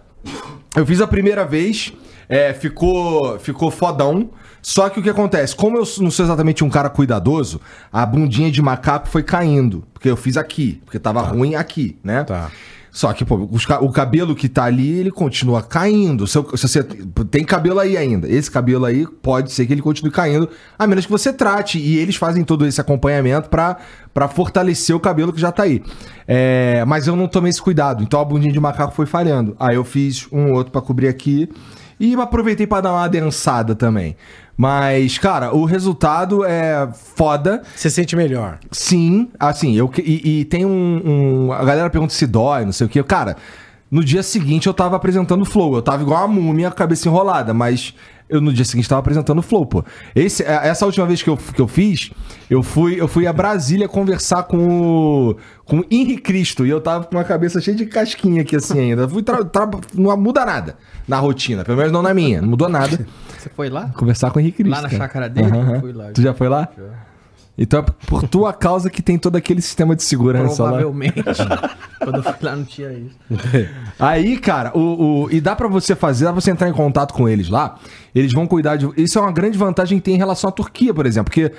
Eu 0.75 0.85
fiz 0.85 0.99
a 0.99 1.07
primeira 1.07 1.45
vez, 1.45 1.93
é, 2.27 2.53
ficou, 2.53 3.39
ficou 3.39 3.71
fodão. 3.71 4.29
Só 4.61 4.89
que 4.89 4.99
o 4.99 5.03
que 5.03 5.09
acontece? 5.09 5.55
Como 5.55 5.77
eu 5.77 5.83
não 5.99 6.11
sou 6.11 6.25
exatamente 6.25 6.63
um 6.63 6.69
cara 6.69 6.89
cuidadoso, 6.89 7.61
a 7.93 8.05
bundinha 8.05 8.51
de 8.51 8.61
macaco 8.61 9.07
foi 9.07 9.23
caindo. 9.23 9.85
Porque 9.93 10.09
eu 10.09 10.17
fiz 10.17 10.35
aqui, 10.35 10.81
porque 10.83 10.97
tava 10.99 11.21
ruim 11.21 11.55
aqui, 11.55 11.97
né? 12.03 12.23
Tá. 12.23 12.51
Só 12.95 13.11
que, 13.11 13.25
pô, 13.25 13.35
o 13.81 13.91
cabelo 13.91 14.33
que 14.33 14.47
tá 14.47 14.63
ali, 14.63 14.89
ele 14.99 15.11
continua 15.11 15.61
caindo. 15.61 16.25
Se, 16.25 16.39
você 16.39 16.81
tem 17.29 17.43
cabelo 17.43 17.81
aí 17.81 17.97
ainda, 17.97 18.25
esse 18.25 18.49
cabelo 18.49 18.85
aí 18.85 19.05
pode 19.21 19.51
ser 19.51 19.65
que 19.65 19.73
ele 19.73 19.81
continue 19.81 20.09
caindo, 20.13 20.47
a 20.79 20.87
menos 20.87 21.05
que 21.05 21.11
você 21.11 21.33
trate. 21.33 21.77
E 21.77 21.97
eles 21.97 22.15
fazem 22.15 22.41
todo 22.45 22.65
esse 22.65 22.79
acompanhamento 22.79 23.49
pra 23.49 24.29
fortalecer 24.29 24.95
o 24.95 24.99
cabelo 25.01 25.33
que 25.33 25.41
já 25.41 25.51
tá 25.51 25.63
aí. 25.63 25.83
É, 26.25 26.85
mas 26.87 27.05
eu 27.05 27.17
não 27.17 27.27
tomei 27.27 27.49
esse 27.49 27.61
cuidado, 27.61 28.01
então 28.01 28.17
a 28.17 28.23
bundinha 28.23 28.53
de 28.53 28.61
macaco 28.61 28.95
foi 28.95 29.05
falhando. 29.05 29.57
Aí 29.59 29.75
eu 29.75 29.83
fiz 29.83 30.25
um 30.31 30.53
outro 30.53 30.71
pra 30.71 30.81
cobrir 30.81 31.09
aqui 31.09 31.49
e 31.99 32.15
aproveitei 32.15 32.65
pra 32.65 32.79
dar 32.79 32.93
uma 32.93 33.03
adensada 33.03 33.75
também. 33.75 34.15
Mas, 34.57 35.17
cara, 35.17 35.53
o 35.53 35.65
resultado 35.65 36.45
é 36.45 36.87
foda. 37.15 37.61
Você 37.75 37.89
sente 37.89 38.15
melhor. 38.15 38.59
Sim, 38.71 39.29
assim, 39.39 39.75
eu 39.75 39.91
e, 39.97 40.39
e 40.41 40.45
tem 40.45 40.65
um, 40.65 41.01
um- 41.47 41.51
A 41.51 41.63
galera 41.65 41.89
pergunta 41.89 42.13
se 42.13 42.25
dói, 42.25 42.63
não 42.63 42.71
sei 42.71 42.87
o 42.87 42.89
quê. 42.89 43.03
Cara, 43.03 43.35
no 43.91 44.03
dia 44.03 44.23
seguinte 44.23 44.67
eu 44.67 44.73
tava 44.73 44.95
apresentando 44.95 45.41
o 45.41 45.45
Flow. 45.45 45.75
Eu 45.75 45.81
tava 45.81 46.01
igual 46.03 46.25
uma 46.25 46.39
múmia, 46.41 46.71
cabeça 46.71 47.07
enrolada, 47.09 47.53
mas 47.53 47.93
eu 48.29 48.41
no 48.41 48.51
dia 48.51 48.65
seguinte 48.65 48.89
tava 48.89 48.99
apresentando 48.99 49.39
o 49.39 49.41
Flow, 49.41 49.65
pô. 49.65 49.83
Esse, 50.15 50.43
é- 50.43 50.67
essa 50.67 50.85
última 50.85 51.05
vez 51.05 51.21
que 51.21 51.29
eu, 51.29 51.37
que 51.37 51.61
eu 51.61 51.67
fiz, 51.67 52.11
eu 52.49 52.63
fui, 52.63 52.99
eu 52.99 53.07
fui 53.07 53.27
a 53.27 53.33
Brasília 53.33 53.87
conversar 53.87 54.43
com 54.43 54.57
o. 54.57 55.35
com 55.63 55.79
o 55.79 55.85
Henri 55.91 56.17
Cristo. 56.17 56.65
E 56.65 56.69
eu 56.69 56.81
tava 56.81 57.05
com 57.05 57.15
uma 57.15 57.23
cabeça 57.23 57.61
cheia 57.61 57.75
de 57.75 57.85
casquinha 57.85 58.41
aqui 58.41 58.55
assim 58.55 58.79
ainda. 58.79 59.07
Fui 59.07 59.23
não 59.93 60.15
muda 60.17 60.45
nada 60.45 60.77
na 61.07 61.17
rotina, 61.19 61.63
pelo 61.63 61.77
menos 61.77 61.91
não 61.91 62.01
na 62.01 62.13
minha. 62.13 62.41
Não 62.41 62.49
mudou 62.49 62.69
nada. 62.69 63.05
Você 63.37 63.49
foi 63.49 63.69
lá? 63.69 63.89
Conversar 63.89 64.31
com 64.31 64.39
o 64.39 64.41
Henrique 64.41 64.57
Cristo. 64.63 64.71
Lá 64.75 64.81
na 64.81 64.89
cara. 64.89 65.03
chácara 65.03 65.29
dele? 65.29 65.47
Eu 65.47 65.79
fui 65.79 65.93
lá. 65.93 66.11
Tu 66.11 66.21
já 66.21 66.33
foi 66.33 66.49
lá? 66.49 66.67
Então 67.57 67.79
é 67.79 67.83
por 68.07 68.27
tua 68.27 68.51
causa 68.51 68.89
que 68.89 69.01
tem 69.01 69.17
todo 69.17 69.35
aquele 69.37 69.61
sistema 69.61 69.95
de 69.95 70.03
segurança 70.03 70.61
lá. 70.63 70.69
Provavelmente. 70.69 71.23
Quando 72.03 72.15
eu 72.17 72.23
fui 72.23 72.33
lá 72.41 72.55
não 72.55 72.65
tinha 72.65 72.91
isso. 72.91 73.15
Aí, 73.97 74.37
cara, 74.37 74.71
o, 74.77 75.23
o- 75.23 75.31
e 75.31 75.39
dá 75.39 75.55
pra 75.55 75.67
você 75.67 75.95
fazer, 75.95 76.25
dá 76.25 76.31
pra 76.33 76.41
você 76.41 76.51
entrar 76.51 76.67
em 76.67 76.73
contato 76.73 77.13
com 77.13 77.27
eles 77.29 77.47
lá. 77.49 77.77
Eles 78.13 78.33
vão 78.33 78.45
cuidar 78.45 78.75
de. 78.75 78.89
Isso 78.97 79.17
é 79.17 79.21
uma 79.21 79.31
grande 79.31 79.57
vantagem 79.57 79.97
que 79.99 80.03
tem 80.03 80.15
em 80.15 80.17
relação 80.17 80.49
à 80.49 80.51
Turquia, 80.51 80.93
por 80.93 81.05
exemplo, 81.05 81.31
porque 81.31 81.51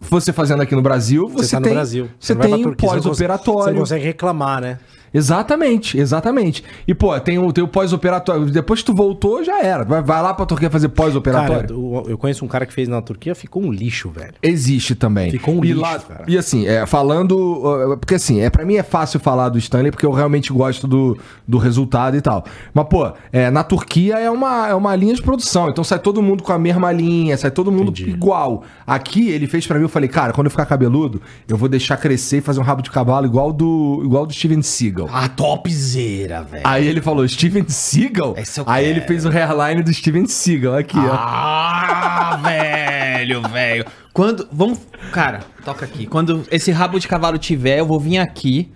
você 0.00 0.32
fazendo 0.32 0.60
aqui 0.62 0.74
no 0.74 0.82
Brasil, 0.82 1.28
você, 1.28 1.46
Você, 1.46 1.56
tá 1.56 1.62
tem, 1.62 1.70
no 1.70 1.74
Brasil. 1.76 2.08
Você 2.20 2.34
tem 2.36 2.54
um 2.54 2.58
você 2.58 2.64
Você 2.64 2.74
pós-operatório. 2.86 3.72
não 3.74 3.80
consegue 3.80 4.04
reclamar, 4.04 4.60
né? 4.60 4.78
Exatamente, 5.14 5.98
exatamente. 5.98 6.64
E, 6.86 6.94
pô, 6.94 7.18
tem 7.20 7.38
o, 7.38 7.52
tem 7.52 7.62
o 7.62 7.68
pós-operatório. 7.68 8.46
Depois 8.50 8.80
que 8.80 8.86
tu 8.86 8.94
voltou, 8.94 9.44
já 9.44 9.62
era. 9.62 9.84
Vai, 9.84 10.02
vai 10.02 10.22
lá 10.22 10.32
pra 10.34 10.46
Turquia 10.46 10.70
fazer 10.70 10.88
Cara, 10.88 10.96
pós-operatório. 10.96 11.78
o- 11.78 12.04
eu 12.08 12.16
conheço 12.18 12.44
um 12.44 12.48
cara 12.48 12.64
que 12.66 12.72
fez 12.72 12.88
na 12.88 13.00
Turquia, 13.02 13.34
ficou 13.34 13.62
um 13.62 13.70
lixo, 13.72 14.10
velho. 14.10 14.32
Existe 14.42 14.94
também. 14.94 15.30
Ficou 15.30 15.54
um 15.54 15.64
e 15.64 15.68
lixo, 15.68 15.80
lá, 15.80 15.98
cara. 15.98 16.24
E 16.26 16.36
assim, 16.38 16.66
é, 16.66 16.86
falando. 16.86 17.96
Porque 18.00 18.14
assim, 18.14 18.40
é, 18.40 18.50
pra 18.50 18.64
mim 18.64 18.74
é 18.76 18.82
fácil 18.82 19.20
falar 19.20 19.48
do 19.48 19.58
Stanley 19.58 19.90
porque 19.90 20.06
eu 20.06 20.12
realmente 20.12 20.52
gosto 20.52 20.86
do, 20.86 21.16
do 21.46 21.58
resultado 21.58 22.16
e 22.16 22.20
tal. 22.20 22.44
Mas, 22.72 22.86
pô, 22.88 23.10
é, 23.32 23.50
na 23.50 23.62
Turquia 23.62 24.18
é 24.18 24.30
uma, 24.30 24.68
é 24.68 24.74
uma 24.74 24.94
linha 24.96 25.14
de 25.14 25.22
produção. 25.22 25.68
Então 25.68 25.84
sai 25.84 25.98
todo 25.98 26.22
mundo 26.22 26.42
com 26.42 26.52
a 26.52 26.58
mesma 26.58 26.90
linha, 26.92 27.36
sai 27.36 27.50
todo 27.50 27.70
mundo 27.70 27.90
Entendi. 27.90 28.10
igual. 28.10 28.62
Aqui 28.86 29.28
ele 29.30 29.46
fez 29.46 29.66
pra 29.66 29.76
mim, 29.78 29.84
eu 29.84 29.88
falei, 29.88 30.08
cara, 30.08 30.32
quando 30.32 30.46
eu 30.46 30.50
ficar 30.50 30.66
cabeludo, 30.66 31.20
eu 31.48 31.56
vou 31.56 31.68
deixar 31.68 31.96
crescer 31.96 32.38
e 32.38 32.40
fazer 32.40 32.60
um 32.60 32.64
rabo 32.64 32.82
de 32.82 32.90
cavalo 32.90 33.26
igual 33.26 33.52
do, 33.52 34.00
igual 34.04 34.26
do 34.26 34.32
Steven 34.32 34.62
Seagal. 34.62 35.01
Ah, 35.12 35.28
topzera, 35.28 36.42
velho. 36.42 36.62
Aí 36.66 36.86
ele 36.86 37.00
falou, 37.00 37.26
Steven 37.26 37.64
Seagal? 37.68 38.34
Esse 38.36 38.60
eu 38.60 38.64
Aí 38.66 38.84
quero. 38.84 38.98
ele 38.98 39.06
fez 39.06 39.24
o 39.24 39.28
hairline 39.30 39.82
do 39.82 39.92
Steven 39.92 40.26
Seagal 40.26 40.76
aqui, 40.76 40.98
ó. 40.98 41.12
Ah, 41.12 42.38
velho, 42.42 43.42
velho. 43.48 43.84
Quando. 44.12 44.46
Vamos. 44.52 44.78
Cara, 45.12 45.40
toca 45.64 45.84
aqui. 45.84 46.06
Quando 46.06 46.44
esse 46.50 46.70
rabo 46.70 46.98
de 46.98 47.08
cavalo 47.08 47.38
tiver, 47.38 47.78
eu 47.78 47.86
vou 47.86 47.98
vir 47.98 48.18
aqui 48.18 48.70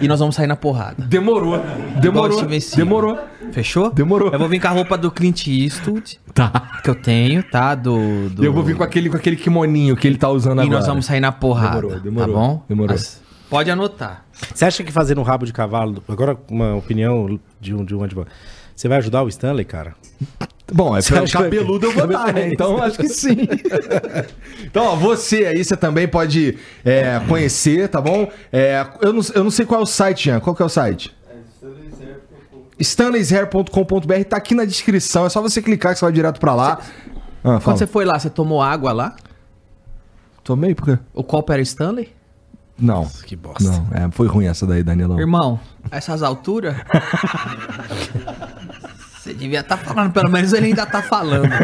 e 0.00 0.06
nós 0.08 0.20
vamos 0.20 0.34
sair 0.36 0.46
na 0.46 0.56
porrada. 0.56 1.04
Demorou. 1.04 1.60
Demorou. 2.00 2.38
Seagal. 2.38 2.76
Demorou. 2.76 3.18
Fechou? 3.52 3.90
Demorou. 3.92 4.30
Eu 4.32 4.38
vou 4.38 4.48
vir 4.48 4.60
com 4.60 4.68
a 4.68 4.70
roupa 4.70 4.96
do 4.96 5.10
Clint 5.10 5.46
Eastwood, 5.48 6.20
Tá. 6.32 6.78
que 6.82 6.88
eu 6.90 6.94
tenho, 6.94 7.42
tá? 7.42 7.74
Do. 7.74 8.28
do... 8.30 8.42
E 8.42 8.46
eu 8.46 8.52
vou 8.52 8.62
vir 8.62 8.76
com 8.76 8.84
aquele, 8.84 9.10
com 9.10 9.16
aquele 9.16 9.34
kimoninho 9.36 9.96
que 9.96 10.06
ele 10.06 10.16
tá 10.16 10.28
usando 10.28 10.58
E 10.58 10.62
agora. 10.62 10.78
nós 10.78 10.86
vamos 10.86 11.06
sair 11.06 11.18
na 11.20 11.32
porrada. 11.32 11.80
Demorou, 11.80 12.00
demorou, 12.00 12.34
Tá 12.34 12.40
bom? 12.40 12.62
demorou. 12.68 12.94
Mas 12.96 13.19
pode 13.50 13.70
anotar. 13.70 14.24
Você 14.54 14.64
acha 14.64 14.82
que 14.84 14.92
fazer 14.92 15.18
um 15.18 15.22
rabo 15.22 15.44
de 15.44 15.52
cavalo. 15.52 16.02
Agora, 16.08 16.38
uma 16.48 16.76
opinião 16.76 17.38
de 17.60 17.74
um, 17.74 17.84
de 17.84 17.94
um 17.94 18.02
advogado. 18.02 18.32
Você 18.74 18.88
vai 18.88 18.98
ajudar 18.98 19.22
o 19.22 19.28
Stanley, 19.28 19.64
cara? 19.64 19.94
Bom, 20.72 20.96
é 20.96 21.02
pelo 21.02 21.28
cabeludo 21.28 21.86
eu 21.86 21.92
vou 21.92 22.06
dar, 22.06 22.32
né? 22.32 22.48
Então 22.54 22.80
acho 22.80 22.96
que 22.96 23.08
sim. 23.08 23.38
então, 24.64 24.84
ó, 24.84 24.94
você 24.94 25.46
aí, 25.46 25.64
você 25.64 25.76
também 25.76 26.06
pode 26.06 26.56
é, 26.84 27.20
conhecer, 27.26 27.88
tá 27.88 28.00
bom? 28.00 28.30
É, 28.52 28.86
eu, 29.02 29.12
não, 29.12 29.20
eu 29.34 29.42
não 29.42 29.50
sei 29.50 29.66
qual 29.66 29.80
é 29.80 29.82
o 29.82 29.86
site, 29.86 30.26
Jean. 30.26 30.38
Qual 30.38 30.54
que 30.54 30.62
é 30.62 30.64
o 30.64 30.68
site? 30.68 31.12
stanleyshair.com.br 32.78 34.24
tá 34.28 34.36
aqui 34.36 34.54
na 34.54 34.64
descrição. 34.64 35.26
É 35.26 35.28
só 35.28 35.42
você 35.42 35.60
clicar 35.60 35.92
que 35.92 35.98
você 35.98 36.04
vai 36.04 36.12
direto 36.12 36.38
pra 36.38 36.54
lá. 36.54 36.80
Ah. 37.42 37.58
Quando 37.62 37.78
você 37.78 37.86
foi 37.86 38.04
lá, 38.04 38.18
você 38.18 38.30
tomou 38.30 38.62
água 38.62 38.92
lá? 38.92 39.16
Tomei 40.42 40.74
por 40.74 40.84
quê? 40.84 40.98
O 41.12 41.22
copo 41.22 41.52
era 41.52 41.60
Stanley? 41.60 42.14
Não. 42.80 43.06
Que 43.26 43.36
bosta. 43.36 43.64
Não, 43.64 43.86
é, 43.92 44.10
foi 44.10 44.26
ruim 44.26 44.46
essa 44.46 44.66
daí, 44.66 44.82
Danilão. 44.82 45.18
Irmão, 45.18 45.60
a 45.90 45.96
essas 45.96 46.22
alturas. 46.22 46.74
Você 49.20 49.34
devia 49.34 49.60
estar 49.60 49.76
falando, 49.76 50.12
pelo 50.12 50.30
menos 50.30 50.52
ele 50.52 50.66
ainda 50.66 50.86
tá 50.86 51.02
falando. 51.02 51.50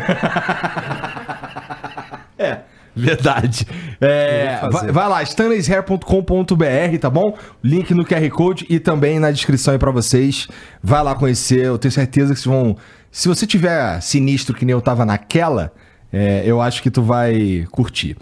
É, 2.38 2.60
verdade. 2.94 3.66
É, 3.98 4.60
vai, 4.70 4.93
vai 4.93 5.09
lá, 5.09 5.22
stanleyshair.com.br, 5.22 6.98
tá 7.01 7.09
bom? 7.09 7.34
Link 7.64 7.94
no 7.94 8.05
QR 8.05 8.28
Code 8.28 8.66
e 8.68 8.78
também 8.78 9.18
na 9.18 9.30
descrição 9.30 9.72
aí 9.72 9.78
pra 9.78 9.90
vocês. 9.90 10.47
Vai 10.82 11.02
lá 11.02 11.14
conhecer, 11.14 11.64
eu 11.64 11.78
tenho 11.78 11.93
certeza 11.93 12.34
que 12.34 12.40
vocês 12.40 12.55
vão. 12.55 12.76
Se 13.10 13.26
você 13.26 13.47
tiver 13.47 14.02
sinistro 14.02 14.55
que 14.55 14.66
nem 14.66 14.74
eu 14.74 14.82
tava 14.82 15.06
naquela, 15.06 15.72
é, 16.12 16.43
eu 16.44 16.60
acho 16.60 16.82
que 16.82 16.90
tu 16.90 17.02
vai 17.02 17.66
curtir. 17.70 18.18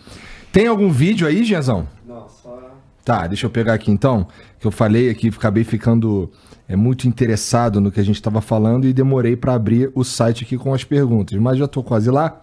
Tem 0.52 0.68
algum 0.68 0.90
vídeo 0.90 1.26
aí, 1.26 1.42
Gianzão? 1.42 1.88
Tá, 3.04 3.26
deixa 3.26 3.44
eu 3.44 3.50
pegar 3.50 3.74
aqui 3.74 3.90
então, 3.90 4.26
que 4.58 4.66
eu 4.66 4.70
falei 4.70 5.10
aqui, 5.10 5.28
acabei 5.28 5.62
ficando 5.62 6.30
é, 6.66 6.74
muito 6.74 7.06
interessado 7.06 7.78
no 7.78 7.92
que 7.92 8.00
a 8.00 8.02
gente 8.02 8.16
estava 8.16 8.40
falando 8.40 8.86
e 8.86 8.94
demorei 8.94 9.36
para 9.36 9.52
abrir 9.52 9.90
o 9.94 10.02
site 10.02 10.44
aqui 10.44 10.56
com 10.56 10.72
as 10.72 10.84
perguntas, 10.84 11.38
mas 11.38 11.58
já 11.58 11.68
tô 11.68 11.82
quase 11.82 12.10
lá. 12.10 12.40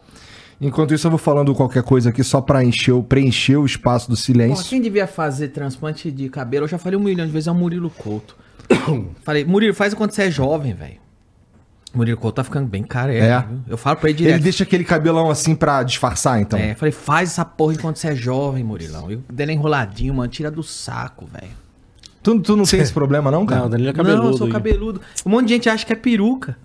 Enquanto 0.62 0.94
isso, 0.94 1.08
eu 1.08 1.12
vou 1.12 1.18
falando 1.18 1.56
qualquer 1.56 1.82
coisa 1.82 2.12
aqui 2.12 2.24
só 2.24 2.40
para 2.40 2.64
encher, 2.64 2.94
preencher 3.04 3.58
o 3.58 3.66
espaço 3.66 4.08
do 4.08 4.16
silêncio. 4.16 4.70
quem 4.70 4.80
devia 4.80 5.08
fazer 5.08 5.48
transplante 5.48 6.12
de 6.12 6.30
cabelo? 6.30 6.66
Eu 6.66 6.70
já 6.70 6.78
falei 6.78 7.00
um 7.00 7.02
milhão 7.02 7.26
de 7.26 7.32
vezes, 7.32 7.48
é 7.48 7.52
o 7.52 7.56
Murilo 7.56 7.90
Couto. 7.90 8.36
falei, 9.26 9.44
Murilo, 9.44 9.74
faz 9.74 9.94
enquanto 9.94 10.12
você 10.12 10.24
é 10.24 10.32
jovem, 10.32 10.76
velho. 10.76 11.01
Murilo 11.94 12.18
Couto 12.18 12.36
tá 12.36 12.44
ficando 12.44 12.68
bem 12.68 12.84
careca, 12.84 13.26
É. 13.26 13.40
viu? 13.42 13.60
Eu 13.68 13.78
falo 13.78 13.98
pra 13.98 14.10
ele 14.10 14.20
Ele 14.20 14.26
direto. 14.28 14.44
deixa 14.44 14.64
aquele 14.64 14.84
cabelão 14.84 15.30
assim 15.30 15.54
pra 15.56 15.84
disfarçar, 15.84 16.40
então. 16.42 16.58
É, 16.58 16.74
falei, 16.74 16.92
faz 16.92 17.30
essa 17.32 17.44
porra 17.44 17.74
enquanto 17.74 17.98
você 17.98 18.10
é 18.10 18.16
jovem, 18.16 18.64
Murilão. 18.64 19.12
E 19.12 19.16
o 19.16 19.24
dele 19.32 19.52
é 19.52 19.56
enroladinho, 19.56 20.14
mano, 20.14 20.30
tira 20.30 20.50
do 20.50 20.64
saco, 20.64 21.26
velho. 21.26 21.52
Tu, 22.24 22.40
tu 22.40 22.56
não 22.56 22.64
tem 22.64 22.80
esse 22.80 22.94
problema, 22.94 23.30
não, 23.30 23.46
cara? 23.46 23.62
Não, 23.62 23.68
o 23.68 23.70
Danilo 23.72 23.90
é 23.90 23.94
cabeludo. 23.94 24.24
Não, 24.24 24.32
eu 24.32 24.38
sou 24.38 24.48
hein? 24.48 24.54
cabeludo. 24.54 25.02
Um 25.26 25.30
monte 25.32 25.48
de 25.48 25.54
gente 25.56 25.70
acha 25.70 25.86
que 25.86 25.92
é 25.92 25.96
peruca. 25.96 26.58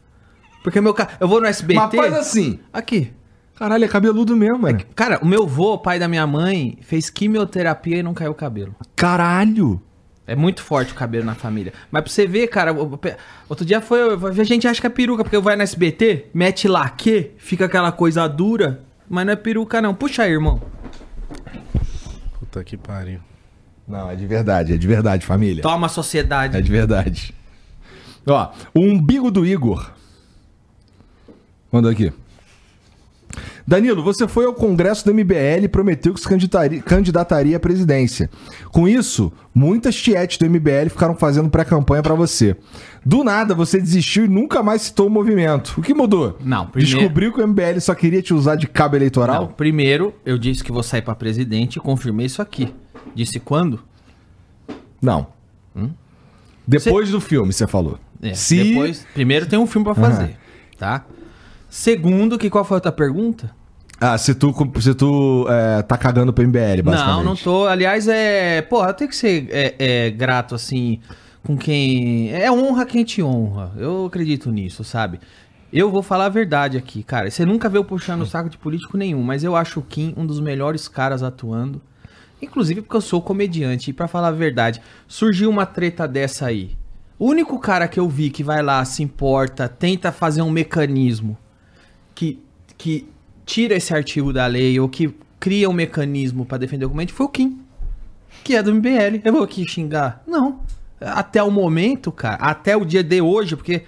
Porque 0.62 0.81
meu 0.81 0.93
ca... 0.94 1.09
Eu 1.19 1.27
vou 1.28 1.40
no 1.40 1.47
SBT. 1.47 1.97
Mas 1.97 2.11
faz 2.11 2.15
assim. 2.15 2.59
Aqui. 2.73 3.12
Caralho, 3.57 3.85
é 3.85 3.89
cabeludo 3.89 4.36
mesmo, 4.36 4.59
mano. 4.59 4.81
Cara, 4.94 5.19
o 5.23 5.27
meu 5.27 5.47
vô, 5.47 5.78
pai 5.78 5.98
da 5.98 6.07
minha 6.07 6.27
mãe, 6.27 6.77
fez 6.82 7.09
quimioterapia 7.09 7.97
e 7.98 8.03
não 8.03 8.12
caiu 8.12 8.32
o 8.32 8.35
cabelo. 8.35 8.74
Caralho. 8.94 9.81
É 10.27 10.35
muito 10.35 10.62
forte 10.62 10.93
o 10.93 10.94
cabelo 10.94 11.24
na 11.24 11.35
família. 11.35 11.73
Mas 11.90 12.03
pra 12.03 12.12
você 12.12 12.27
ver, 12.27 12.48
cara, 12.48 12.74
outro 13.48 13.65
dia 13.65 13.81
foi. 13.81 14.01
A 14.40 14.44
gente 14.44 14.66
acha 14.66 14.81
que 14.81 14.86
é 14.86 14.90
peruca, 14.90 15.23
porque 15.23 15.39
vai 15.39 15.55
no 15.55 15.62
SBT, 15.62 16.27
mete 16.35 16.66
laque, 16.66 17.31
fica 17.39 17.66
aquela 17.66 17.93
coisa 17.93 18.27
dura. 18.28 18.81
Mas 19.09 19.24
não 19.24 19.32
é 19.32 19.36
peruca, 19.36 19.81
não. 19.81 19.94
Puxa 19.94 20.24
aí, 20.24 20.32
irmão. 20.32 20.61
Puta 22.40 22.65
que 22.65 22.77
pariu. 22.77 23.20
Não, 23.86 24.11
é 24.11 24.16
de 24.16 24.27
verdade, 24.27 24.73
é 24.73 24.77
de 24.77 24.86
verdade, 24.86 25.24
família. 25.24 25.62
Toma, 25.62 25.89
sociedade. 25.89 26.57
É 26.57 26.61
de 26.61 26.70
verdade. 26.70 27.32
Ó, 28.27 28.53
o 28.74 28.81
umbigo 28.81 29.31
do 29.31 29.47
Igor. 29.47 29.93
Mandou 31.70 31.90
aqui. 31.90 32.12
Danilo, 33.66 34.02
você 34.02 34.26
foi 34.28 34.44
ao 34.46 34.54
congresso 34.54 35.04
do 35.04 35.12
MBL 35.14 35.64
e 35.64 35.68
prometeu 35.68 36.14
que 36.14 36.20
se 36.20 36.28
candidataria, 36.28 36.80
candidataria 36.82 37.56
à 37.56 37.60
presidência. 37.60 38.30
Com 38.70 38.86
isso, 38.88 39.32
muitas 39.54 39.96
tietes 39.96 40.38
do 40.38 40.46
MBL 40.48 40.88
ficaram 40.90 41.14
fazendo 41.16 41.48
pré-campanha 41.50 42.02
pra 42.02 42.14
você. 42.14 42.56
Do 43.04 43.22
nada, 43.24 43.54
você 43.54 43.78
desistiu 43.80 44.24
e 44.24 44.28
nunca 44.28 44.62
mais 44.62 44.82
citou 44.82 45.06
o 45.06 45.10
movimento. 45.10 45.74
O 45.78 45.82
que 45.82 45.94
mudou? 45.94 46.36
Não, 46.44 46.66
primeiro- 46.66 46.98
Descobriu 46.98 47.32
que 47.32 47.40
o 47.40 47.46
MBL 47.46 47.80
só 47.80 47.94
queria 47.94 48.22
te 48.22 48.32
usar 48.34 48.56
de 48.56 48.66
cabo 48.66 48.92
Não, 48.94 48.98
eleitoral? 48.98 49.48
primeiro, 49.48 50.14
eu 50.24 50.36
disse 50.38 50.62
que 50.64 50.72
vou 50.72 50.82
sair 50.82 51.02
pra 51.02 51.14
presidente 51.14 51.76
e 51.76 51.80
confirmei 51.80 52.26
isso 52.26 52.40
aqui. 52.42 52.74
Disse 53.14 53.38
quando? 53.40 53.80
Não. 55.00 55.26
Depois 56.66 57.10
do 57.10 57.20
filme, 57.20 57.52
você 57.52 57.66
falou. 57.66 57.98
É, 58.20 58.34
Se- 58.34 58.62
Depois, 58.62 59.06
primeiro 59.14 59.46
tem 59.46 59.58
um 59.58 59.66
filme 59.66 59.84
pra 59.84 59.94
fazer, 59.94 60.36
tá? 60.78 61.04
Segundo, 61.77 62.39
que 62.39 62.48
qual 62.48 62.65
foi 62.65 62.77
a 62.77 62.78
outra 62.78 62.90
pergunta? 62.90 63.55
Ah, 64.01 64.16
se 64.16 64.35
tu, 64.35 64.51
se 64.81 64.94
tu 64.94 65.47
é, 65.47 65.82
tá 65.82 65.98
cagando 65.98 66.32
pro 66.32 66.43
MBL, 66.43 66.81
basicamente. 66.82 67.16
Não, 67.16 67.23
não 67.23 67.36
tô. 67.36 67.66
Aliás, 67.66 68.09
é. 68.09 68.62
Porra, 68.62 68.89
eu 68.89 68.94
tenho 68.94 69.11
que 69.11 69.15
ser 69.15 69.47
é, 69.51 69.74
é, 69.78 70.11
grato, 70.11 70.55
assim, 70.55 71.01
com 71.44 71.55
quem. 71.55 72.32
É 72.32 72.51
honra 72.51 72.86
quem 72.86 73.05
te 73.05 73.23
honra. 73.23 73.73
Eu 73.77 74.07
acredito 74.07 74.51
nisso, 74.51 74.82
sabe? 74.82 75.20
Eu 75.70 75.90
vou 75.90 76.03
falar 76.03 76.24
a 76.24 76.31
verdade 76.31 76.78
aqui, 76.78 77.03
cara. 77.03 77.31
Você 77.31 77.44
nunca 77.44 77.69
veio 77.69 77.85
puxando 77.85 78.23
o 78.23 78.27
saco 78.27 78.48
de 78.48 78.57
político 78.57 78.97
nenhum, 78.97 79.23
mas 79.23 79.44
eu 79.44 79.55
acho 79.55 79.81
o 79.81 79.82
Kim 79.82 80.15
um 80.16 80.24
dos 80.24 80.40
melhores 80.40 80.89
caras 80.89 81.23
atuando. 81.23 81.82
Inclusive 82.40 82.81
porque 82.81 82.97
eu 82.97 83.03
sou 83.03 83.20
comediante. 83.20 83.90
E 83.90 83.93
pra 83.93 84.09
falar 84.09 84.28
a 84.28 84.32
verdade, 84.32 84.81
surgiu 85.07 85.51
uma 85.51 85.66
treta 85.66 86.09
dessa 86.09 86.47
aí. 86.47 86.70
O 87.19 87.27
único 87.27 87.59
cara 87.59 87.86
que 87.86 88.01
eu 88.01 88.09
vi 88.09 88.31
que 88.31 88.43
vai 88.43 88.62
lá, 88.62 88.82
se 88.82 89.03
importa, 89.03 89.69
tenta 89.69 90.11
fazer 90.11 90.40
um 90.40 90.51
mecanismo 90.51 91.36
que, 92.77 93.09
tira 93.47 93.77
esse 93.77 93.94
artigo 93.94 94.32
da 94.32 94.47
lei 94.47 94.78
ou 94.78 94.89
que 94.89 95.15
cria 95.39 95.70
um 95.70 95.73
mecanismo 95.73 96.44
pra 96.44 96.59
defender 96.59 96.85
o 96.85 96.89
documento 96.89 97.15
foi 97.15 97.27
o 97.27 97.28
Kim, 97.28 97.61
que 98.43 98.57
é 98.57 98.62
do 98.62 98.74
MBL. 98.74 99.20
Eu 99.24 99.32
vou 99.32 99.44
aqui 99.44 99.66
xingar? 99.66 100.23
Não. 100.27 100.61
Até 101.01 101.43
o 101.43 101.51
momento, 101.51 102.11
cara, 102.11 102.36
até 102.36 102.77
o 102.77 102.85
dia 102.85 103.03
de 103.03 103.20
hoje, 103.20 103.55
porque 103.55 103.85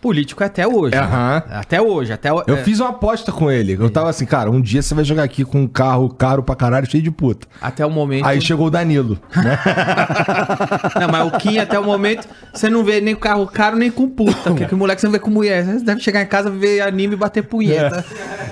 político 0.00 0.42
é 0.42 0.46
até 0.46 0.66
hoje. 0.66 0.94
né? 0.94 1.42
Até 1.50 1.80
hoje, 1.82 2.12
até 2.12 2.32
o- 2.32 2.42
Eu 2.46 2.56
é, 2.56 2.62
fiz 2.62 2.78
uma 2.80 2.90
aposta 2.90 3.32
com 3.32 3.50
ele. 3.50 3.76
Eu 3.78 3.90
tava 3.90 4.08
assim, 4.10 4.24
cara, 4.24 4.50
um 4.50 4.60
dia 4.60 4.80
você 4.82 4.94
vai 4.94 5.04
jogar 5.04 5.24
aqui 5.24 5.44
com 5.44 5.62
um 5.62 5.66
carro 5.68 6.08
caro 6.08 6.42
pra 6.42 6.54
caralho, 6.54 6.88
cheio 6.90 7.02
de 7.02 7.10
puta. 7.10 7.46
até 7.60 7.84
o 7.84 7.90
momento. 7.90 8.24
Aí 8.26 8.40
chegou 8.40 8.66
o 8.66 8.70
Danilo, 8.70 9.18
né? 9.36 9.58
Não, 11.00 11.08
mas 11.10 11.26
o 11.26 11.30
Kim 11.38 11.58
até 11.58 11.78
o 11.78 11.84
momento, 11.84 12.28
você 12.52 12.68
não 12.68 12.84
vê 12.84 13.00
nem 13.00 13.14
com 13.14 13.20
carro 13.20 13.46
caro, 13.46 13.76
nem 13.76 13.90
com 13.90 14.08
puta. 14.08 14.32
Porque 14.44 14.66
que 14.66 14.74
o 14.74 14.78
moleque 14.78 15.00
você 15.00 15.06
não 15.06 15.12
vê 15.12 15.18
com 15.18 15.30
mulher. 15.30 15.64
Você 15.64 15.84
deve 15.84 16.00
chegar 16.00 16.22
em 16.22 16.26
casa, 16.26 16.50
ver 16.50 16.80
anime 16.80 17.14
e 17.14 17.16
bater 17.16 17.42
punheta. 17.42 18.04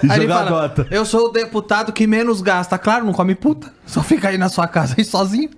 E 0.02 0.10
Aí 0.10 0.20
jogar 0.22 0.44
fala, 0.44 0.68
Dota. 0.68 0.86
eu 0.90 1.04
sou 1.04 1.26
o 1.28 1.32
deputado 1.32 1.92
que 1.92 2.06
menos 2.06 2.40
gasta. 2.40 2.76
Claro, 2.78 3.04
não 3.04 3.12
come 3.12 3.34
puta. 3.34 3.72
Só 3.86 4.02
fica 4.02 4.28
aí 4.28 4.38
na 4.38 4.48
sua 4.48 4.66
casa 4.66 4.94
aí 4.98 5.04
sozinho. 5.04 5.50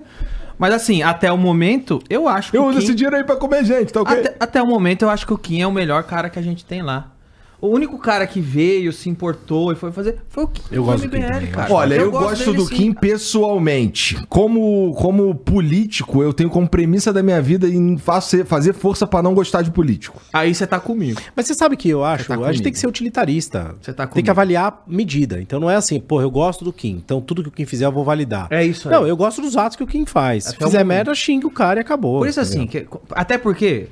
Mas 0.59 0.75
assim, 0.75 1.03
até 1.03 1.31
o 1.31 1.39
momento, 1.39 2.03
eu 2.11 2.27
acho 2.27 2.51
que 2.51 2.57
Eu 2.57 2.65
uso 2.65 2.79
Kim... 2.79 2.85
esse 2.85 2.95
dinheiro 2.95 3.17
aí 3.17 3.25
pra 3.25 3.37
comer 3.37 3.65
gente, 3.65 3.93
tá 3.93 4.03
ok? 4.03 4.19
Até, 4.19 4.37
até 4.41 4.63
o 4.63 4.67
momento, 4.67 5.03
eu 5.03 5.11
acho 5.11 5.27
que 5.27 5.33
o 5.33 5.39
Kim 5.39 5.61
é 5.61 5.67
o 5.67 5.73
melhor 5.73 6.03
cara 6.03 6.29
que 6.29 6.39
a 6.39 6.43
gente 6.43 6.65
tem 6.65 6.83
lá. 6.83 7.13
O 7.61 7.67
único 7.69 7.99
cara 7.99 8.25
que 8.27 8.41
veio, 8.41 8.93
se 8.93 9.09
importou 9.09 9.73
e 9.73 9.75
foi 9.75 9.91
fazer 9.91 10.19
foi 10.29 10.45
o 10.45 10.49
Kim. 10.49 10.63
Eu 10.71 10.85
foi 10.85 10.95
o 10.95 10.97
gosto 10.97 11.05
do 11.09 11.11
Kim 11.11 11.17
MBL, 11.19 11.29
também, 11.33 11.49
eu 11.49 11.55
cara. 11.55 11.73
Olha, 11.75 11.95
eu, 11.97 12.11
gosto, 12.11 12.45
dele, 12.45 12.57
do 12.57 12.67
sim, 12.67 12.75
Kim 12.77 12.93
cara. 12.93 13.01
pessoalmente. 13.01 14.17
Como, 14.29 14.95
como 14.97 15.35
político, 15.35 16.23
eu 16.23 16.33
tenho 16.33 16.51
como 16.51 16.69
premissa 16.69 17.13
da 17.13 17.23
minha 17.23 17.41
vida 17.43 17.67
em 17.69 17.99
fazer, 17.99 18.45
fazer 18.45 18.73
força 18.75 19.07
pra 19.07 19.23
não 19.23 19.35
gostar 19.35 19.63
de 19.63 19.71
político. 19.71 20.21
Aí 20.33 20.55
você 20.55 20.67
tá 20.67 20.79
comigo. 20.79 21.21
Mas 21.35 21.47
você 21.47 21.55
sabe 21.55 21.77
que 21.77 21.89
eu 21.89 22.05
acho, 22.05 22.27
tá 22.29 22.35
a 22.37 22.53
gente 22.53 22.63
tem 22.63 22.73
que 22.73 22.79
ser 22.79 22.87
utilitarista. 22.87 23.75
Você 23.81 23.93
tá 23.93 24.05
tem 24.05 24.13
comigo. 24.13 24.25
que 24.25 24.31
avaliar 24.31 24.83
medida. 24.87 25.41
Então 25.41 25.59
não 25.59 25.69
é 25.69 25.75
assim, 25.77 25.99
pô, 26.01 26.21
eu 26.21 26.31
gosto 26.31 26.65
do 26.65 26.73
Kim, 26.73 26.91
então 27.05 27.21
tudo 27.21 27.43
que 27.43 27.49
o 27.49 27.53
Kim 27.53 27.65
fizer 27.65 27.87
eu 27.87 27.93
vou 27.93 28.05
validar. 28.05 28.47
É 28.51 28.65
isso 28.65 28.89
aí. 28.89 28.95
Não, 28.95 29.07
eu 29.07 29.17
gosto 29.17 29.41
dos 29.41 29.57
atos 29.57 29.77
que 29.77 29.83
o 29.83 29.87
Kim 29.87 30.07
faz. 30.07 30.45
Se 30.45 30.55
Até 30.55 30.65
o 30.65 30.69
fizer 30.69 30.85
merda, 30.85 31.15
xinga 31.15 31.47
o 31.47 31.51
cara 31.51 31.81
e 31.81 31.83
acabou. 31.83 32.19
Por 32.21 32.29
isso, 32.29 32.41
entendeu? 32.41 32.63
assim, 32.63 32.67
que- 32.69 32.87
até 33.11 33.37
porque 33.37 33.89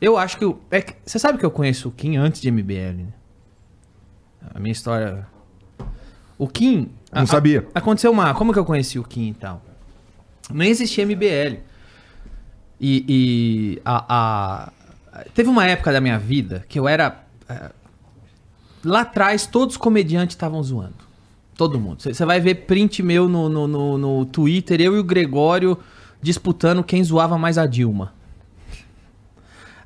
eu 0.00 0.16
acho 0.18 0.36
que. 0.38 0.44
o- 0.44 0.58
é 0.70 0.80
que- 0.80 0.94
você 1.04 1.18
sabe 1.18 1.38
que 1.38 1.44
eu 1.46 1.50
conheço 1.50 1.88
o 1.88 1.92
Kim 1.92 2.16
antes 2.16 2.40
de 2.40 2.48
MBL, 2.50 3.02
né? 3.04 3.06
A 4.54 4.58
minha 4.58 4.72
história. 4.72 5.26
O 6.38 6.46
Kim. 6.48 6.90
Não 7.12 7.22
a- 7.22 7.26
sabia. 7.26 7.66
a- 7.74 7.78
aconteceu 7.78 8.10
uma. 8.12 8.34
Como 8.34 8.52
que 8.52 8.58
eu 8.58 8.64
conheci 8.64 8.98
o 8.98 9.04
Kim 9.04 9.28
e 9.30 9.34
tal? 9.34 9.62
Nem 10.52 10.70
existia 10.70 11.04
MBL. 11.04 11.60
E. 12.80 13.04
e 13.08 13.82
a, 13.84 14.04
a- 15.14 15.24
teve 15.34 15.48
uma 15.48 15.66
época 15.66 15.92
da 15.92 16.00
minha 16.00 16.18
vida 16.18 16.64
que 16.68 16.78
eu 16.78 16.86
era. 16.86 17.24
eh, 17.48 17.70
lá 18.84 19.00
atrás, 19.00 19.46
todos 19.46 19.74
os 19.74 19.78
comediantes 19.78 20.34
estavam 20.36 20.62
zoando. 20.62 21.06
Todo 21.56 21.80
mundo. 21.80 22.02
Você 22.02 22.24
vai 22.26 22.38
ver 22.38 22.66
print 22.66 23.02
meu 23.02 23.28
no, 23.28 23.48
no, 23.48 23.66
no, 23.66 23.96
no 23.98 24.26
Twitter, 24.26 24.78
eu 24.80 24.94
e 24.94 24.98
o 24.98 25.04
Gregório 25.04 25.78
disputando 26.20 26.84
quem 26.84 27.02
zoava 27.02 27.38
mais 27.38 27.56
a 27.56 27.66
Dilma. 27.66 28.12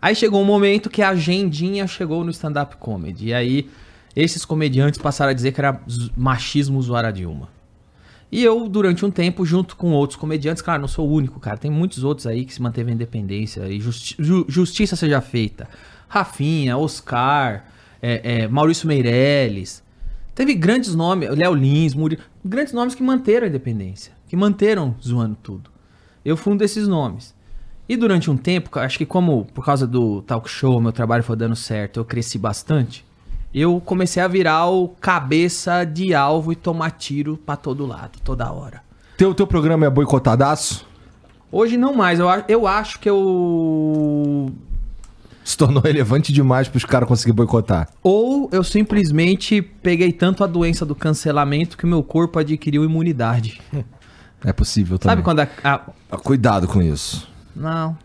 Aí 0.00 0.14
chegou 0.14 0.40
um 0.40 0.44
momento 0.44 0.88
que 0.88 1.02
a 1.02 1.10
agendinha 1.10 1.86
chegou 1.86 2.24
no 2.24 2.30
stand-up 2.30 2.76
comedy. 2.76 3.28
E 3.28 3.34
aí, 3.34 3.70
esses 4.16 4.44
comediantes 4.44 4.98
passaram 5.00 5.30
a 5.30 5.34
dizer 5.34 5.52
que 5.52 5.60
era 5.60 5.80
machismo 6.16 6.80
zoar 6.82 7.04
a 7.04 7.10
Dilma. 7.10 7.48
E 8.32 8.44
eu, 8.44 8.68
durante 8.68 9.04
um 9.04 9.10
tempo, 9.10 9.44
junto 9.44 9.76
com 9.76 9.90
outros 9.90 10.16
comediantes, 10.16 10.62
claro, 10.62 10.80
não 10.80 10.88
sou 10.88 11.08
o 11.08 11.12
único, 11.12 11.40
cara. 11.40 11.58
Tem 11.58 11.70
muitos 11.70 12.04
outros 12.04 12.26
aí 12.26 12.44
que 12.44 12.54
se 12.54 12.62
manteve 12.62 12.90
a 12.90 12.94
independência 12.94 13.68
e 13.68 13.80
justi- 13.80 14.14
ju- 14.18 14.46
justiça 14.48 14.94
seja 14.94 15.20
feita. 15.20 15.68
Rafinha, 16.08 16.76
Oscar, 16.78 17.66
é, 18.00 18.42
é, 18.42 18.48
Maurício 18.48 18.86
Meirelles. 18.86 19.82
Teve 20.34 20.54
grandes 20.54 20.94
nomes, 20.94 21.28
Léo 21.36 21.54
Lins, 21.54 21.92
Murilo, 21.92 22.22
grandes 22.44 22.72
nomes 22.72 22.94
que 22.94 23.02
manteram 23.02 23.46
a 23.46 23.48
independência, 23.48 24.12
que 24.28 24.36
manteram 24.36 24.94
zoando 25.04 25.36
tudo. 25.42 25.68
Eu 26.24 26.36
fui 26.36 26.52
um 26.52 26.56
desses 26.56 26.86
nomes. 26.86 27.34
E 27.90 27.96
durante 27.96 28.30
um 28.30 28.36
tempo, 28.36 28.78
acho 28.78 28.96
que 28.96 29.04
como 29.04 29.46
por 29.52 29.64
causa 29.64 29.84
do 29.84 30.22
talk 30.22 30.48
show, 30.48 30.80
meu 30.80 30.92
trabalho 30.92 31.24
foi 31.24 31.34
dando 31.34 31.56
certo, 31.56 31.98
eu 31.98 32.04
cresci 32.04 32.38
bastante. 32.38 33.04
Eu 33.52 33.82
comecei 33.84 34.22
a 34.22 34.28
virar 34.28 34.66
o 34.68 34.86
cabeça 35.00 35.82
de 35.82 36.14
alvo 36.14 36.52
e 36.52 36.54
tomar 36.54 36.92
tiro 36.92 37.36
pra 37.44 37.56
todo 37.56 37.84
lado, 37.84 38.20
toda 38.22 38.48
hora. 38.52 38.80
Teu, 39.16 39.34
teu 39.34 39.44
programa 39.44 39.86
é 39.86 39.90
boicotadaço? 39.90 40.86
Hoje 41.50 41.76
não 41.76 41.92
mais, 41.92 42.20
eu, 42.20 42.28
eu 42.46 42.64
acho 42.64 43.00
que 43.00 43.10
eu. 43.10 44.52
Se 45.42 45.56
tornou 45.56 45.82
relevante 45.82 46.32
demais 46.32 46.68
pros 46.68 46.84
caras 46.84 47.08
conseguirem 47.08 47.34
boicotar. 47.34 47.88
Ou 48.04 48.48
eu 48.52 48.62
simplesmente 48.62 49.60
peguei 49.60 50.12
tanto 50.12 50.44
a 50.44 50.46
doença 50.46 50.86
do 50.86 50.94
cancelamento 50.94 51.76
que 51.76 51.84
o 51.84 51.88
meu 51.88 52.04
corpo 52.04 52.38
adquiriu 52.38 52.84
imunidade. 52.84 53.60
É 54.42 54.54
possível 54.54 54.98
também. 54.98 55.16
Sabe 55.16 55.22
quando 55.22 55.40
a, 55.40 55.48
a- 55.62 55.80
Ah, 56.10 56.16
Cuidado 56.16 56.66
com 56.66 56.80
isso. 56.80 57.28
Não. 57.54 57.96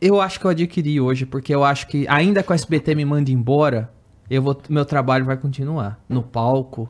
Eu 0.00 0.20
acho 0.20 0.38
que 0.38 0.46
eu 0.46 0.50
adquiri 0.50 1.00
hoje, 1.00 1.26
porque 1.26 1.54
eu 1.54 1.64
acho 1.64 1.86
que 1.88 2.06
ainda 2.08 2.42
que 2.42 2.52
o 2.52 2.54
SBT 2.54 2.94
me 2.94 3.04
mande 3.04 3.32
embora, 3.32 3.90
eu 4.30 4.42
vou, 4.42 4.60
meu 4.68 4.84
trabalho 4.84 5.24
vai 5.24 5.36
continuar. 5.36 5.98
No 6.08 6.22
palco, 6.22 6.88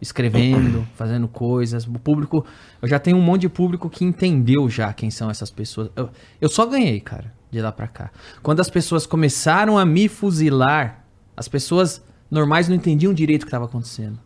escrevendo, 0.00 0.86
fazendo 0.94 1.26
coisas. 1.28 1.86
O 1.86 1.92
público. 1.92 2.44
Eu 2.80 2.88
já 2.88 2.98
tenho 2.98 3.16
um 3.16 3.22
monte 3.22 3.42
de 3.42 3.48
público 3.48 3.88
que 3.88 4.04
entendeu 4.04 4.68
já 4.68 4.92
quem 4.92 5.10
são 5.10 5.30
essas 5.30 5.50
pessoas. 5.50 5.90
Eu, 5.96 6.10
eu 6.40 6.48
só 6.48 6.66
ganhei, 6.66 7.00
cara, 7.00 7.32
de 7.50 7.60
lá 7.60 7.72
pra 7.72 7.88
cá. 7.88 8.10
Quando 8.42 8.60
as 8.60 8.68
pessoas 8.68 9.06
começaram 9.06 9.78
a 9.78 9.84
me 9.84 10.08
fuzilar, 10.08 11.04
as 11.36 11.48
pessoas 11.48 12.04
normais 12.30 12.68
não 12.68 12.76
entendiam 12.76 13.14
direito 13.14 13.42
o 13.42 13.46
que 13.46 13.48
estava 13.48 13.64
acontecendo. 13.64 14.18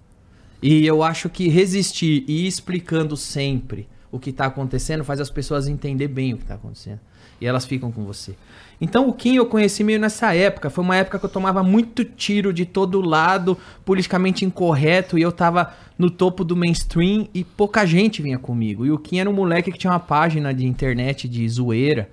E 0.63 0.87
eu 0.87 1.03
acho 1.03 1.29
que 1.29 1.49
resistir 1.49 2.25
e 2.27 2.45
ir 2.45 2.47
explicando 2.47 3.17
sempre 3.17 3.89
o 4.17 4.19
que 4.19 4.33
tá 4.33 4.47
acontecendo 4.47 5.05
faz 5.05 5.21
as 5.21 5.31
pessoas 5.31 5.69
entender 5.69 6.09
bem 6.09 6.35
o 6.35 6.39
que 6.39 6.45
tá 6.45 6.55
acontecendo. 6.55 7.01
E 7.41 7.47
elas 7.47 7.65
ficam 7.65 7.93
com 7.93 8.05
você. 8.05 8.35
Então 8.81 9.09
o 9.09 9.13
Kim 9.13 9.37
eu 9.37 9.47
conheci 9.47 9.85
meio 9.85 10.01
nessa 10.01 10.35
época. 10.35 10.71
Foi 10.71 10.83
uma 10.83 10.97
época 10.97 11.19
que 11.19 11.25
eu 11.25 11.31
tomava 11.31 11.63
muito 11.63 12.05
tiro 12.05 12.53
de 12.53 12.65
todo 12.65 13.01
lado, 13.01 13.57
politicamente 13.85 14.45
incorreto, 14.45 15.19
e 15.19 15.23
eu 15.23 15.33
tava 15.33 15.73
no 15.99 16.11
topo 16.11 16.45
do 16.45 16.57
mainstream 16.57 17.29
e 17.35 17.45
pouca 17.45 17.87
gente 17.87 18.23
vinha 18.23 18.39
comigo. 18.39 18.85
E 18.85 18.91
o 18.91 18.99
Kim 18.99 19.19
era 19.19 19.31
um 19.31 19.35
moleque 19.35 19.71
que 19.71 19.79
tinha 19.79 19.93
uma 19.93 20.01
página 20.01 20.53
de 20.53 20.67
internet 20.67 21.29
de 21.29 21.49
zoeira. 21.49 22.09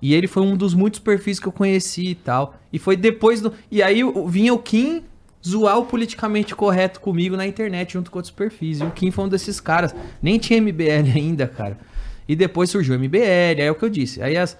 E 0.00 0.14
ele 0.14 0.26
foi 0.26 0.42
um 0.42 0.56
dos 0.56 0.74
muitos 0.74 0.98
perfis 0.98 1.38
que 1.38 1.46
eu 1.46 1.52
conheci 1.52 2.08
e 2.08 2.14
tal. 2.14 2.56
E 2.72 2.78
foi 2.78 2.96
depois 2.96 3.40
do. 3.40 3.52
E 3.70 3.82
aí 3.82 4.00
vinha 4.26 4.52
o 4.52 4.58
Kim 4.58 5.04
zoar 5.46 5.78
o 5.78 5.84
politicamente 5.86 6.54
correto 6.54 7.00
comigo 7.00 7.36
na 7.36 7.46
internet, 7.46 7.94
junto 7.94 8.10
com 8.10 8.18
outros 8.18 8.32
perfis. 8.32 8.80
E 8.80 8.84
o 8.84 8.90
Kim 8.90 9.10
foi 9.10 9.24
um 9.24 9.28
desses 9.28 9.60
caras. 9.60 9.94
Nem 10.22 10.38
tinha 10.38 10.60
MBL 10.60 11.10
ainda, 11.16 11.46
cara. 11.46 11.76
E 12.28 12.36
depois 12.36 12.70
surgiu 12.70 12.94
o 12.94 12.98
MBL, 12.98 13.16
aí 13.58 13.60
é 13.62 13.70
o 13.70 13.74
que 13.74 13.84
eu 13.84 13.88
disse. 13.90 14.22
Aí 14.22 14.36
as. 14.36 14.56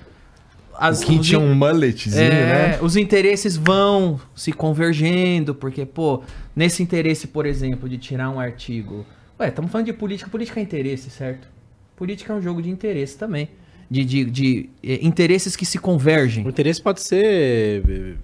as 0.76 1.04
Quem 1.04 1.20
os 1.20 1.26
tinha 1.26 1.40
in- 1.40 1.44
um 1.44 1.54
mulletzinho, 1.54 2.20
é, 2.20 2.30
né? 2.72 2.78
Os 2.82 2.96
interesses 2.96 3.56
vão 3.56 4.20
se 4.34 4.52
convergendo, 4.52 5.54
porque, 5.54 5.86
pô, 5.86 6.22
nesse 6.56 6.82
interesse, 6.82 7.28
por 7.28 7.46
exemplo, 7.46 7.88
de 7.88 7.98
tirar 7.98 8.28
um 8.30 8.40
artigo. 8.40 9.06
Ué, 9.38 9.48
estamos 9.48 9.70
falando 9.70 9.86
de 9.86 9.92
política. 9.92 10.28
Política 10.28 10.58
é 10.60 10.62
interesse, 10.64 11.08
certo? 11.10 11.48
Política 11.96 12.32
é 12.32 12.36
um 12.36 12.42
jogo 12.42 12.60
de 12.60 12.68
interesse 12.70 13.16
também. 13.16 13.48
De, 13.88 14.04
de, 14.04 14.24
de, 14.24 14.70
eh, 14.82 14.98
interesses 15.02 15.54
que 15.54 15.66
se 15.66 15.78
convergem. 15.78 16.44
O 16.46 16.48
interesse 16.48 16.80
pode 16.82 17.00
ser. 17.02 18.16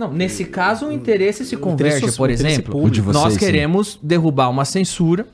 Não, 0.00 0.10
nesse 0.10 0.46
caso 0.46 0.86
o 0.86 0.92
interesse 0.92 1.44
se 1.44 1.58
converge, 1.58 1.98
interesse- 1.98 2.16
por 2.16 2.30
exemplo. 2.30 2.72
público. 2.72 2.90
De 2.90 3.00
vocês, 3.02 3.22
nós 3.22 3.32
sim. 3.34 3.38
queremos 3.38 3.98
derrubar 4.02 4.48
uma 4.48 4.64
censura 4.64 5.26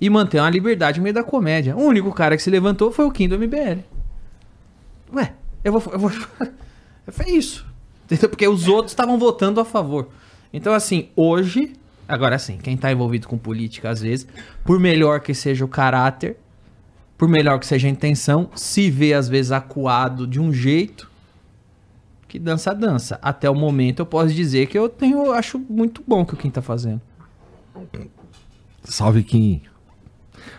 e 0.00 0.08
manter 0.08 0.38
uma 0.38 0.48
liberdade 0.48 1.00
no 1.00 1.02
meio 1.02 1.12
da 1.12 1.24
comédia. 1.24 1.76
O 1.76 1.82
único 1.82 2.12
cara 2.12 2.36
que 2.36 2.42
se 2.44 2.48
levantou 2.50 2.92
foi 2.92 3.04
o 3.04 3.10
Kim 3.10 3.28
do 3.28 3.34
MBL. 3.36 3.80
Ué, 5.12 5.32
eu 5.64 5.72
vou. 5.72 5.92
Eu 5.92 5.98
vou... 5.98 6.08
Foi 7.08 7.26
isso. 7.34 7.66
Entendeu? 8.04 8.28
Porque 8.28 8.46
os 8.46 8.68
outros 8.68 8.92
estavam 8.92 9.18
votando 9.18 9.58
a 9.60 9.64
favor. 9.64 10.08
Então, 10.52 10.72
assim, 10.72 11.08
hoje. 11.16 11.72
Agora 12.06 12.38
sim, 12.38 12.58
quem 12.62 12.76
tá 12.76 12.92
envolvido 12.92 13.26
com 13.26 13.36
política, 13.36 13.90
às 13.90 14.00
vezes, 14.00 14.24
por 14.64 14.78
melhor 14.78 15.18
que 15.18 15.34
seja 15.34 15.64
o 15.64 15.68
caráter, 15.68 16.36
por 17.18 17.28
melhor 17.28 17.58
que 17.58 17.66
seja 17.66 17.88
a 17.88 17.90
intenção, 17.90 18.50
se 18.54 18.88
vê, 18.88 19.14
às 19.14 19.28
vezes, 19.28 19.50
acuado 19.50 20.28
de 20.28 20.38
um 20.38 20.52
jeito 20.52 21.09
que 22.30 22.38
dança, 22.38 22.72
dança. 22.72 23.18
Até 23.20 23.50
o 23.50 23.54
momento 23.56 23.98
eu 24.00 24.06
posso 24.06 24.32
dizer 24.32 24.66
que 24.68 24.78
eu 24.78 24.88
tenho, 24.88 25.26
eu 25.26 25.32
acho 25.32 25.58
muito 25.58 26.00
bom 26.06 26.20
o 26.22 26.26
que 26.26 26.34
o 26.34 26.36
Kim 26.36 26.48
tá 26.48 26.62
fazendo. 26.62 27.00
Salve, 28.84 29.22
Kim. 29.24 29.62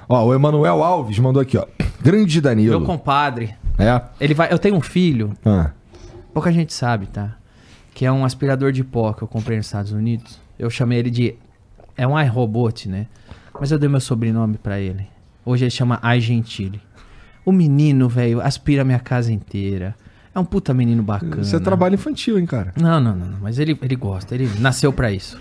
Ó, 0.08 0.26
o 0.26 0.34
Emanuel 0.34 0.84
Alves 0.84 1.18
mandou 1.20 1.42
aqui, 1.42 1.58
ó. 1.58 1.66
Grande 2.02 2.42
Danilo. 2.42 2.78
Meu 2.80 2.86
compadre, 2.86 3.56
É? 3.78 4.02
ele 4.20 4.34
vai. 4.34 4.52
Eu 4.52 4.60
tenho 4.60 4.76
um 4.76 4.82
filho, 4.82 5.34
Ah. 5.46 5.72
pouca 6.34 6.52
gente 6.52 6.74
sabe, 6.74 7.08
tá? 7.08 7.38
Que 7.94 8.06
é 8.06 8.12
um 8.12 8.26
aspirador 8.26 8.72
de 8.72 8.84
pó 8.84 9.14
que 9.14 9.22
eu 9.22 9.28
comprei 9.28 9.58
nos 9.58 9.66
Estados 9.68 9.92
Unidos. 9.94 10.40
Eu 10.60 10.70
chamei 10.70 11.00
ele 11.00 11.10
de. 11.10 11.36
É 11.98 12.06
um 12.06 12.20
iRobot, 12.20 12.88
né? 12.90 13.08
Mas 13.60 13.72
eu 13.72 13.80
dei 13.80 13.88
meu 13.90 14.00
sobrenome 14.00 14.58
pra 14.58 14.78
ele. 14.80 15.08
Hoje 15.46 15.64
ele 15.66 15.72
chama 15.72 16.00
iGentile. 16.18 16.82
O 17.46 17.52
menino, 17.52 18.08
velho, 18.10 18.42
aspira 18.42 18.82
a 18.82 18.86
minha 18.86 19.00
casa 19.00 19.32
inteira. 19.32 19.96
É 20.34 20.40
um 20.40 20.46
puta 20.46 20.74
menino 20.74 21.04
bacana. 21.04 21.44
Você 21.44 21.60
trabalha 21.60 21.96
infantil, 21.96 22.40
hein, 22.40 22.46
cara? 22.46 22.74
Não, 22.80 23.00
não, 23.00 23.16
não, 23.16 23.38
mas 23.42 23.60
ele, 23.60 23.78
ele 23.82 23.96
gosta, 23.96 24.34
ele 24.34 24.50
nasceu 24.60 24.94
pra 24.94 25.12
isso. 25.12 25.40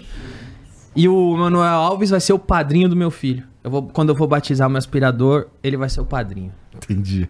E 0.96 1.08
o 1.08 1.36
Manuel 1.36 1.74
Alves 1.74 2.10
vai 2.10 2.20
ser 2.20 2.32
o 2.32 2.38
padrinho 2.38 2.88
do 2.88 2.96
meu 2.96 3.10
filho. 3.10 3.44
Eu 3.62 3.70
vou, 3.70 3.82
quando 3.84 4.08
eu 4.08 4.14
vou 4.14 4.26
batizar 4.26 4.66
o 4.66 4.70
meu 4.70 4.78
aspirador, 4.78 5.46
ele 5.62 5.76
vai 5.76 5.88
ser 5.88 6.00
o 6.00 6.04
padrinho. 6.04 6.52
Entendi. 6.74 7.28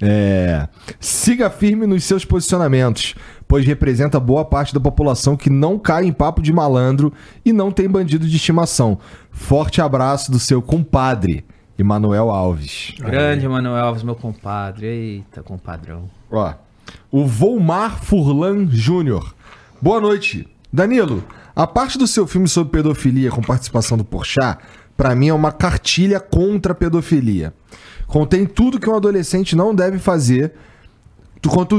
É. 0.00 0.68
Siga 0.98 1.48
firme 1.48 1.86
nos 1.86 2.02
seus 2.02 2.24
posicionamentos, 2.24 3.14
pois 3.46 3.64
representa 3.64 4.18
boa 4.18 4.44
parte 4.44 4.74
da 4.74 4.80
população 4.80 5.36
que 5.36 5.48
não 5.48 5.78
cai 5.78 6.04
em 6.04 6.12
papo 6.12 6.42
de 6.42 6.52
malandro 6.52 7.12
e 7.44 7.52
não 7.52 7.70
tem 7.70 7.88
bandido 7.88 8.26
de 8.26 8.36
estimação. 8.36 8.98
Forte 9.30 9.80
abraço 9.80 10.30
do 10.32 10.40
seu 10.40 10.60
compadre, 10.60 11.44
Emanuel 11.78 12.30
Alves. 12.30 12.94
Grande 12.98 13.48
Manuel 13.48 13.84
Alves, 13.84 14.02
meu 14.02 14.16
compadre. 14.16 14.86
Eita, 14.86 15.42
compadrão. 15.42 16.10
Ó, 16.30 16.52
o 17.12 17.26
Volmar 17.26 18.02
Furlan 18.02 18.66
Júnior. 18.70 19.34
Boa 19.80 20.00
noite. 20.00 20.48
Danilo, 20.72 21.22
a 21.54 21.66
parte 21.66 21.98
do 21.98 22.06
seu 22.06 22.26
filme 22.26 22.48
sobre 22.48 22.72
pedofilia 22.72 23.30
com 23.30 23.42
participação 23.42 23.98
do 23.98 24.04
Porchat, 24.04 24.58
pra 24.96 25.14
mim 25.14 25.28
é 25.28 25.34
uma 25.34 25.52
cartilha 25.52 26.18
contra 26.18 26.72
a 26.72 26.74
pedofilia. 26.74 27.52
Contém 28.06 28.46
tudo 28.46 28.80
que 28.80 28.88
um 28.88 28.96
adolescente 28.96 29.54
não 29.54 29.74
deve 29.74 29.98
fazer. 29.98 30.52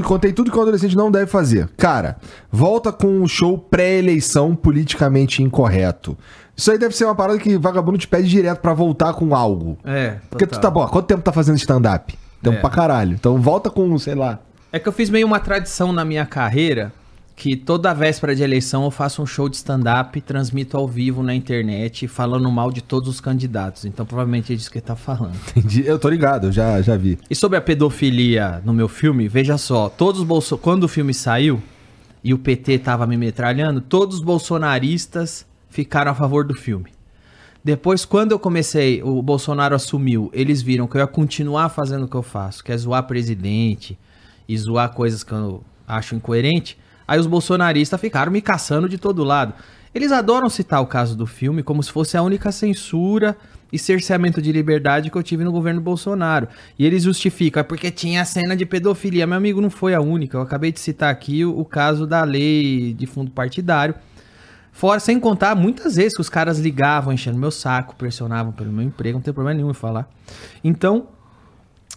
Contém 0.04 0.34
tudo 0.34 0.52
que 0.52 0.58
um 0.58 0.62
adolescente 0.62 0.96
não 0.96 1.10
deve 1.10 1.26
fazer. 1.28 1.70
Cara, 1.78 2.18
volta 2.52 2.92
com 2.92 3.08
um 3.08 3.28
show 3.28 3.58
pré-eleição 3.58 4.56
politicamente 4.56 5.42
incorreto. 5.42 6.16
Isso 6.56 6.70
aí 6.72 6.78
deve 6.78 6.96
ser 6.96 7.06
uma 7.06 7.16
parada 7.16 7.40
que 7.40 7.58
vagabundo 7.58 7.98
te 7.98 8.08
pede 8.08 8.28
direto 8.30 8.60
pra 8.60 8.74
voltar 8.74 9.14
com 9.14 9.34
algo. 9.34 9.78
É, 9.84 10.18
Porque 10.30 10.46
tu 10.46 10.60
tá 10.60 10.70
bom, 10.70 10.86
quanto 10.88 11.06
tempo 11.08 11.22
tá 11.24 11.32
fazendo 11.32 11.56
stand-up? 11.58 12.14
Tempo 12.44 12.58
É. 12.58 12.60
pra 12.62 12.70
caralho. 12.70 13.14
Então 13.14 13.40
volta 13.42 13.70
com, 13.72 13.98
sei 13.98 14.14
lá. 14.16 14.40
É 14.76 14.80
que 14.80 14.90
eu 14.90 14.92
fiz 14.92 15.08
meio 15.08 15.28
uma 15.28 15.40
tradição 15.40 15.94
na 15.94 16.04
minha 16.04 16.26
carreira 16.26 16.92
que 17.36 17.56
toda 17.56 17.94
véspera 17.94 18.36
de 18.36 18.42
eleição 18.42 18.84
eu 18.84 18.90
faço 18.90 19.22
um 19.22 19.26
show 19.26 19.48
de 19.48 19.56
stand-up, 19.58 20.20
transmito 20.22 20.76
ao 20.76 20.88
vivo 20.88 21.22
na 21.22 21.36
internet, 21.36 22.08
falando 22.08 22.52
mal 22.52 22.72
de 22.72 22.82
todos 22.82 23.08
os 23.08 23.22
candidatos. 23.22 23.86
Então 23.86 24.04
provavelmente 24.04 24.52
é 24.52 24.56
disso 24.56 24.72
que 24.72 24.80
ele 24.80 24.86
tá 24.86 24.96
falando. 24.96 25.36
Entendi. 25.56 25.84
Eu 25.86 26.00
tô 26.00 26.10
ligado, 26.10 26.48
eu 26.48 26.52
já, 26.52 26.82
já 26.82 26.98
vi. 26.98 27.20
E 27.30 27.36
sobre 27.36 27.56
a 27.56 27.62
pedofilia 27.62 28.64
no 28.66 28.74
meu 28.74 28.88
filme, 28.88 29.28
veja 29.28 29.60
só, 29.60 29.90
todos 29.90 30.22
os 30.22 30.26
bolso... 30.26 30.58
quando 30.58 30.86
o 30.86 30.88
filme 30.88 31.14
saiu 31.14 31.62
e 32.24 32.34
o 32.34 32.40
PT 32.40 32.80
tava 32.80 33.06
me 33.06 33.16
metralhando, 33.16 33.80
todos 33.80 34.18
os 34.18 34.24
bolsonaristas 34.24 35.46
ficaram 35.70 36.14
a 36.14 36.16
favor 36.16 36.44
do 36.44 36.56
filme. 36.56 36.90
Depois, 37.64 38.06
quando 38.06 38.32
eu 38.32 38.40
comecei, 38.40 39.04
o 39.04 39.22
Bolsonaro 39.22 39.76
assumiu, 39.76 40.32
eles 40.34 40.64
viram 40.64 40.88
que 40.88 40.98
eu 40.98 41.02
ia 41.02 41.06
continuar 41.06 41.70
fazendo 41.70 42.06
o 42.06 42.08
que 42.08 42.16
eu 42.16 42.24
faço, 42.24 42.64
que 42.64 42.72
é 42.72 42.78
zoar 42.78 43.04
presidente 43.04 44.00
e 44.48 44.58
zoar 44.58 44.94
coisas 44.94 45.24
que 45.24 45.32
eu 45.32 45.64
acho 45.88 46.16
incoerente. 46.16 46.78
Aí 47.08 47.20
os 47.20 47.28
bolsonaristas 47.28 48.00
ficaram 48.00 48.32
me 48.32 48.42
caçando 48.42 48.88
de 48.88 48.98
todo 48.98 49.24
lado. 49.24 49.54
Eles 49.94 50.12
adoram 50.12 50.50
citar 50.50 50.82
o 50.82 50.88
caso 50.88 51.16
do 51.16 51.28
filme 51.28 51.62
como 51.62 51.84
se 51.84 51.92
fosse 51.92 52.18
a 52.18 52.22
única 52.22 52.52
censura 52.52 53.38
e 53.72 53.78
cerceamento 53.78 54.42
de 54.42 54.52
liberdade 54.52 55.10
que 55.10 55.18
eu 55.18 55.24
tive 55.24 55.44
no 55.44 55.52
governo 55.52 55.82
Bolsonaro. 55.82 56.48
E 56.78 56.86
eles 56.86 57.04
justificam, 57.04 57.62
é 57.62 57.64
porque 57.64 57.92
tinha 57.92 58.22
a 58.22 58.26
cena 58.26 58.56
de 58.56 58.66
pedofilia. 58.66 59.28
Meu 59.28 59.38
amigo, 59.38 59.62
não 59.62 59.70
foi 59.70 59.94
a 59.94 60.02
única. 60.02 60.38
Eu 60.38 60.42
acabei 60.42 60.72
de 60.72 60.80
citar 60.80 61.12
aqui 61.12 61.46
o, 61.46 61.60
o 61.60 61.66
caso 61.66 62.08
da 62.08 62.24
lei 62.24 62.94
de 62.94 63.06
fundo 63.06 63.32
partidário. 63.32 63.96
Fora, 64.72 65.00
sem 65.00 65.20
contar, 65.20 65.56
muitas 65.56 65.96
vezes 65.96 66.16
que 66.16 66.22
os 66.22 66.30
caras 66.30 66.58
ligavam, 66.58 67.14
enchendo 67.14 67.38
meu 67.38 67.52
saco, 67.52 67.96
pressionavam 67.96 68.52
pelo 68.52 68.72
meu 68.72 68.84
emprego, 68.84 69.20
não 69.20 69.24
tem 69.24 69.34
problema 69.34 69.56
nenhum 69.56 69.70
em 69.70 69.76
falar. 69.76 70.10
Então, 70.64 71.10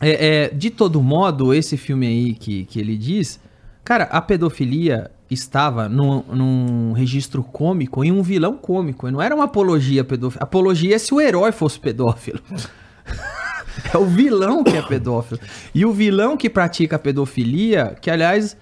é, 0.00 0.44
é, 0.44 0.48
de 0.48 0.70
todo 0.70 1.02
modo, 1.02 1.54
esse 1.54 1.76
filme 1.76 2.06
aí 2.06 2.34
que, 2.34 2.64
que 2.66 2.78
ele 2.78 2.96
diz, 2.96 3.40
cara, 3.84 4.04
a 4.04 4.20
pedofilia 4.20 5.10
estava 5.30 5.88
num, 5.88 6.22
num 6.22 6.92
registro 6.92 7.42
cômico 7.42 8.04
em 8.04 8.12
um 8.12 8.22
vilão 8.22 8.56
cômico. 8.56 9.10
Não 9.10 9.20
era 9.20 9.34
uma 9.34 9.44
apologia 9.44 10.04
pedófila. 10.04 10.42
Apologia 10.42 10.94
é 10.94 10.98
se 10.98 11.12
o 11.12 11.20
herói 11.20 11.50
fosse 11.50 11.80
pedófilo. 11.80 12.40
é 13.92 13.96
o 13.96 14.04
vilão 14.04 14.62
que 14.62 14.76
é 14.76 14.82
pedófilo. 14.82 15.40
E 15.74 15.84
o 15.84 15.92
vilão 15.92 16.36
que 16.36 16.48
pratica 16.48 16.96
a 16.96 16.98
pedofilia, 16.98 17.96
que 18.00 18.10
aliás, 18.10 18.56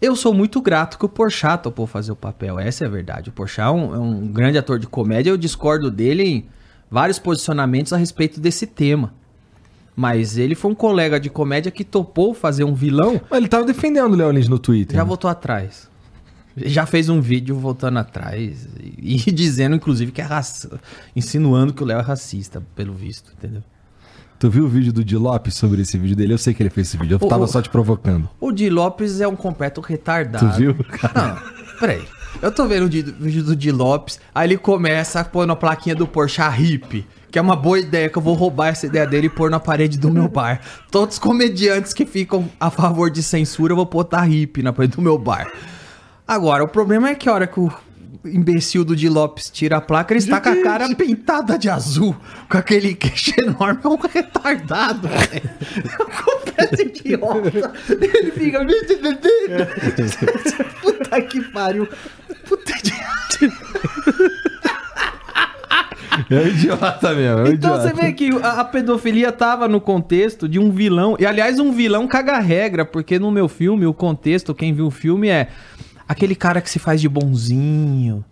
eu 0.00 0.14
sou 0.14 0.34
muito 0.34 0.60
grato 0.60 0.98
que 0.98 1.06
o 1.06 1.08
Porchat 1.08 1.62
topou 1.62 1.86
fazer 1.86 2.12
o 2.12 2.16
papel. 2.16 2.58
Essa 2.58 2.84
é 2.84 2.86
a 2.86 2.90
verdade. 2.90 3.30
O 3.30 3.32
Porchat 3.32 3.68
é 3.68 3.70
um, 3.70 3.94
é 3.94 3.98
um 3.98 4.26
grande 4.26 4.58
ator 4.58 4.78
de 4.78 4.86
comédia. 4.86 5.30
Eu 5.30 5.38
discordo 5.38 5.90
dele 5.90 6.22
em 6.22 6.48
vários 6.90 7.18
posicionamentos 7.18 7.92
a 7.92 7.96
respeito 7.96 8.40
desse 8.40 8.66
tema. 8.66 9.14
Mas 9.96 10.36
ele 10.36 10.54
foi 10.54 10.70
um 10.70 10.74
colega 10.74 11.18
de 11.18 11.30
comédia 11.30 11.72
que 11.72 11.82
topou 11.82 12.34
fazer 12.34 12.64
um 12.64 12.74
vilão 12.74 13.18
Mas 13.30 13.38
ele 13.38 13.48
tava 13.48 13.64
defendendo 13.64 14.12
o 14.12 14.16
Léo 14.16 14.30
Lins 14.30 14.46
no 14.46 14.58
Twitter. 14.58 14.94
já 14.94 15.02
voltou 15.02 15.30
atrás. 15.30 15.88
Já 16.54 16.84
fez 16.86 17.08
um 17.08 17.20
vídeo 17.20 17.56
voltando 17.56 17.98
atrás 17.98 18.68
e, 18.78 19.16
e 19.28 19.32
dizendo, 19.32 19.74
inclusive, 19.74 20.12
que 20.12 20.20
é 20.20 20.24
racista. 20.24 20.78
Insinuando 21.14 21.72
que 21.72 21.82
o 21.82 21.86
Léo 21.86 21.98
é 21.98 22.02
racista, 22.02 22.62
pelo 22.74 22.92
visto, 22.92 23.32
entendeu? 23.36 23.62
Tu 24.38 24.50
viu 24.50 24.64
o 24.64 24.68
vídeo 24.68 24.92
do 24.92 25.02
Di 25.02 25.16
Lopes 25.16 25.54
sobre 25.54 25.80
esse 25.80 25.96
vídeo 25.96 26.14
dele? 26.14 26.34
Eu 26.34 26.38
sei 26.38 26.52
que 26.52 26.62
ele 26.62 26.68
fez 26.68 26.88
esse 26.88 26.98
vídeo. 26.98 27.18
Eu 27.18 27.26
Ô, 27.26 27.28
tava 27.28 27.46
só 27.46 27.62
te 27.62 27.70
provocando. 27.70 28.28
O 28.38 28.52
Di 28.52 28.68
Lopes 28.68 29.20
é 29.20 29.26
um 29.26 29.36
completo 29.36 29.80
retardado. 29.80 30.46
Tu 30.46 30.56
viu? 30.58 30.76
Não, 31.14 31.78
peraí. 31.80 32.06
Eu 32.42 32.52
tô 32.52 32.66
vendo 32.66 32.82
o 32.82 32.86
o 32.86 33.24
vídeo 33.24 33.42
do 33.42 33.56
Di 33.56 33.72
Lopes, 33.72 34.20
aí 34.34 34.46
ele 34.46 34.58
começa 34.58 35.20
a 35.20 35.24
pôr 35.24 35.46
na 35.46 35.56
plaquinha 35.56 35.94
do 35.94 36.06
Porsche 36.06 36.42
hippie. 36.42 37.06
Que 37.36 37.38
é 37.38 37.42
uma 37.42 37.54
boa 37.54 37.78
ideia, 37.78 38.08
que 38.08 38.16
eu 38.16 38.22
vou 38.22 38.32
roubar 38.32 38.68
essa 38.68 38.86
ideia 38.86 39.06
dele 39.06 39.26
e 39.26 39.28
pôr 39.28 39.50
na 39.50 39.60
parede 39.60 39.98
do 39.98 40.10
meu 40.10 40.26
bar. 40.26 40.58
Todos 40.90 41.16
os 41.16 41.18
comediantes 41.18 41.92
que 41.92 42.06
ficam 42.06 42.48
a 42.58 42.70
favor 42.70 43.10
de 43.10 43.22
censura, 43.22 43.72
eu 43.72 43.76
vou 43.76 43.84
botar 43.84 44.22
hippie 44.22 44.62
na 44.62 44.72
parede 44.72 44.96
do 44.96 45.02
meu 45.02 45.18
bar. 45.18 45.52
Agora, 46.26 46.64
o 46.64 46.68
problema 46.68 47.10
é 47.10 47.14
que 47.14 47.28
a 47.28 47.34
hora 47.34 47.46
que 47.46 47.60
o 47.60 47.70
imbecil 48.24 48.86
do 48.86 48.96
Di 48.96 49.10
Lopes 49.10 49.50
tira 49.50 49.76
a 49.76 49.80
placa, 49.82 50.14
ele 50.14 50.20
está 50.20 50.40
com 50.40 50.48
a 50.48 50.62
cara 50.62 50.88
pintada 50.94 51.58
de 51.58 51.68
azul. 51.68 52.16
Com 52.48 52.56
aquele 52.56 52.94
queixo 52.94 53.34
enorme, 53.38 53.80
é 53.84 53.88
um 53.88 53.96
retardado, 53.96 55.06
velho. 55.06 55.50
É 55.76 56.22
completo 56.22 56.80
idiota. 56.80 57.72
Ele 57.90 58.30
fica... 58.30 58.60
Puta 60.80 61.20
que 61.20 61.42
pariu. 61.52 61.86
Puta 62.48 62.72
que... 62.72 62.96
É 66.30 66.34
um 66.34 66.46
idiota 66.46 67.14
mesmo. 67.14 67.38
É 67.40 67.42
um 67.44 67.46
Então 67.52 67.74
idiota. 67.76 67.82
você 67.88 67.92
vê 67.94 68.12
que 68.12 68.30
a, 68.42 68.60
a 68.60 68.64
pedofilia 68.64 69.32
tava 69.32 69.68
no 69.68 69.80
contexto 69.80 70.48
de 70.48 70.58
um 70.58 70.70
vilão. 70.70 71.16
E 71.18 71.26
aliás, 71.26 71.58
um 71.58 71.72
vilão 71.72 72.06
caga 72.06 72.38
regra, 72.38 72.84
porque 72.84 73.18
no 73.18 73.30
meu 73.30 73.48
filme, 73.48 73.86
o 73.86 73.94
contexto, 73.94 74.54
quem 74.54 74.72
viu 74.72 74.86
o 74.86 74.90
filme 74.90 75.28
é 75.28 75.48
aquele 76.08 76.34
cara 76.34 76.60
que 76.60 76.70
se 76.70 76.78
faz 76.78 77.00
de 77.00 77.08
bonzinho, 77.08 78.24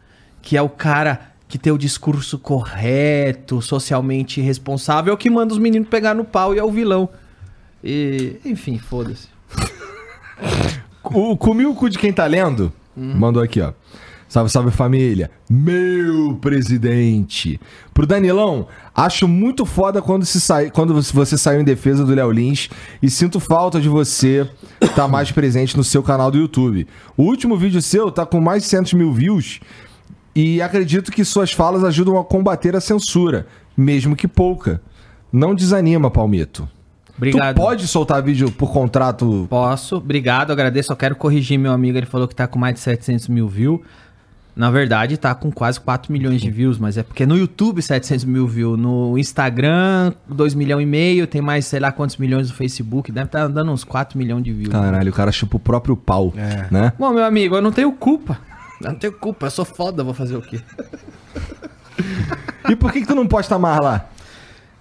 que 0.42 0.56
é 0.56 0.62
o 0.62 0.68
cara 0.68 1.32
que 1.48 1.58
tem 1.58 1.72
o 1.72 1.78
discurso 1.78 2.38
correto, 2.38 3.60
socialmente 3.62 4.40
responsável, 4.40 5.16
que 5.16 5.30
manda 5.30 5.52
os 5.52 5.58
meninos 5.58 5.88
pegar 5.88 6.14
no 6.14 6.24
pau 6.24 6.54
e 6.54 6.58
é 6.58 6.64
o 6.64 6.70
vilão. 6.70 7.08
E, 7.82 8.36
enfim, 8.44 8.78
foda-se. 8.78 9.28
O 11.04 11.36
Comi 11.36 11.66
o 11.66 11.74
cu 11.74 11.88
de 11.90 11.98
quem 11.98 12.12
tá 12.12 12.26
lendo 12.26 12.72
mandou 12.96 13.42
aqui, 13.42 13.60
ó. 13.60 13.72
Salve, 14.34 14.50
salve 14.50 14.72
família. 14.72 15.30
Meu 15.48 16.36
presidente. 16.40 17.60
Pro 17.92 18.04
Danilão, 18.04 18.66
acho 18.92 19.28
muito 19.28 19.64
foda 19.64 20.02
quando, 20.02 20.26
se 20.26 20.40
sai, 20.40 20.72
quando 20.72 21.00
você 21.00 21.38
saiu 21.38 21.60
em 21.60 21.64
defesa 21.64 22.04
do 22.04 22.12
Léo 22.12 22.32
Lins 22.32 22.68
e 23.00 23.08
sinto 23.08 23.38
falta 23.38 23.80
de 23.80 23.88
você 23.88 24.50
estar 24.80 25.06
mais 25.06 25.30
presente 25.30 25.76
no 25.76 25.84
seu 25.84 26.02
canal 26.02 26.32
do 26.32 26.38
YouTube. 26.38 26.84
O 27.16 27.22
último 27.22 27.56
vídeo 27.56 27.80
seu 27.80 28.10
tá 28.10 28.26
com 28.26 28.40
mais 28.40 28.64
de 28.64 28.68
100 28.70 28.98
mil 28.98 29.12
views 29.12 29.60
e 30.34 30.60
acredito 30.60 31.12
que 31.12 31.24
suas 31.24 31.52
falas 31.52 31.84
ajudam 31.84 32.18
a 32.18 32.24
combater 32.24 32.74
a 32.74 32.80
censura, 32.80 33.46
mesmo 33.76 34.16
que 34.16 34.26
pouca. 34.26 34.82
Não 35.32 35.54
desanima, 35.54 36.10
Palmito. 36.10 36.68
Obrigado. 37.16 37.54
Tu 37.54 37.60
pode 37.60 37.86
soltar 37.86 38.20
vídeo 38.20 38.50
por 38.50 38.72
contrato 38.72 39.46
Posso, 39.48 39.98
obrigado, 39.98 40.50
agradeço. 40.50 40.88
Só 40.88 40.96
quero 40.96 41.14
corrigir 41.14 41.56
meu 41.56 41.70
amigo, 41.70 41.96
ele 41.96 42.06
falou 42.06 42.26
que 42.26 42.34
tá 42.34 42.48
com 42.48 42.58
mais 42.58 42.74
de 42.74 42.80
700 42.80 43.28
mil 43.28 43.46
views. 43.48 43.80
Na 44.56 44.70
verdade, 44.70 45.16
tá 45.16 45.34
com 45.34 45.50
quase 45.50 45.80
4 45.80 46.12
milhões 46.12 46.40
de 46.40 46.48
views, 46.48 46.78
mas 46.78 46.96
é 46.96 47.02
porque 47.02 47.26
no 47.26 47.36
YouTube 47.36 47.82
700 47.82 48.24
mil 48.24 48.46
views, 48.46 48.78
no 48.78 49.18
Instagram 49.18 50.12
2 50.28 50.54
milhões 50.54 50.84
e 50.84 50.86
meio, 50.86 51.26
tem 51.26 51.40
mais 51.40 51.66
sei 51.66 51.80
lá 51.80 51.90
quantos 51.90 52.16
milhões 52.18 52.50
no 52.50 52.54
Facebook, 52.54 53.10
deve 53.10 53.26
estar 53.26 53.40
tá 53.40 53.48
dando 53.48 53.72
uns 53.72 53.82
4 53.82 54.16
milhões 54.16 54.44
de 54.44 54.52
views. 54.52 54.70
Caralho, 54.72 55.10
o 55.10 55.14
cara 55.14 55.32
chupa 55.32 55.56
o 55.56 55.60
próprio 55.60 55.96
pau, 55.96 56.32
É. 56.36 56.68
né? 56.70 56.92
Bom, 56.96 57.12
meu 57.12 57.24
amigo, 57.24 57.56
eu 57.56 57.62
não 57.62 57.72
tenho 57.72 57.90
culpa. 57.92 58.38
Eu 58.80 58.92
não 58.92 58.98
tenho 58.98 59.12
culpa, 59.14 59.46
eu 59.46 59.50
sou 59.50 59.64
foda, 59.64 60.04
vou 60.04 60.14
fazer 60.14 60.36
o 60.36 60.42
quê? 60.42 60.60
E 62.68 62.76
por 62.76 62.92
que, 62.92 63.00
que 63.00 63.06
tu 63.06 63.14
não 63.14 63.26
posta 63.26 63.58
mais 63.58 63.80
lá? 63.80 64.06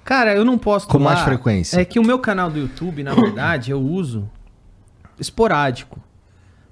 Cara, 0.04 0.36
eu 0.36 0.44
não 0.44 0.58
posso. 0.58 0.88
Com 0.88 1.00
mais 1.00 1.22
frequência. 1.22 1.80
É 1.80 1.86
que 1.86 2.00
o 2.00 2.04
meu 2.06 2.20
canal 2.20 2.50
do 2.50 2.60
YouTube, 2.60 3.04
na 3.04 3.14
verdade, 3.14 3.72
eu 3.72 3.82
uso 3.82 4.30
esporádico. 5.20 6.00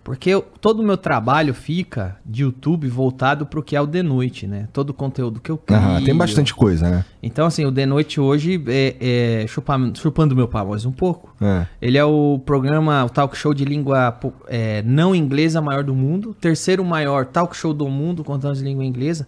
Porque 0.03 0.31
eu- 0.31 0.41
todo 0.59 0.79
o 0.79 0.83
meu 0.83 0.97
trabalho 0.97 1.53
fica 1.53 2.17
de 2.25 2.41
YouTube 2.41 2.87
voltado 2.87 3.45
pro 3.45 3.61
que 3.61 3.75
é 3.75 3.81
o 3.81 3.85
de 3.85 4.01
noite, 4.01 4.47
né? 4.47 4.67
Todo 4.73 4.89
o 4.89 4.93
conteúdo 4.95 5.39
que 5.39 5.51
eu 5.51 5.57
crio. 5.57 5.79
Aham, 5.79 6.03
tem 6.03 6.15
bastante 6.15 6.55
coisa, 6.55 6.89
né? 6.89 7.05
Então, 7.21 7.45
assim, 7.45 7.65
o 7.65 7.71
de 7.71 7.85
noite 7.85 8.19
hoje 8.19 8.59
é, 8.67 9.41
é 9.43 9.47
chupa- 9.47 9.77
chupando 9.93 10.35
meu 10.35 10.47
pau 10.47 10.67
mais 10.69 10.85
um 10.85 10.91
pouco. 10.91 11.35
É. 11.39 11.67
Ele 11.79 11.99
é 11.99 12.03
o 12.03 12.41
programa, 12.43 13.05
o 13.05 13.09
talk 13.09 13.37
show 13.37 13.53
de 13.53 13.63
língua 13.63 14.17
é, 14.47 14.81
não 14.81 15.13
inglesa 15.13 15.61
maior 15.61 15.83
do 15.83 15.93
mundo. 15.93 16.35
Terceiro 16.41 16.83
maior 16.83 17.27
talk 17.27 17.55
show 17.55 17.71
do 17.71 17.87
mundo 17.87 18.23
contando 18.23 18.55
de 18.55 18.63
língua 18.63 18.83
inglesa. 18.83 19.27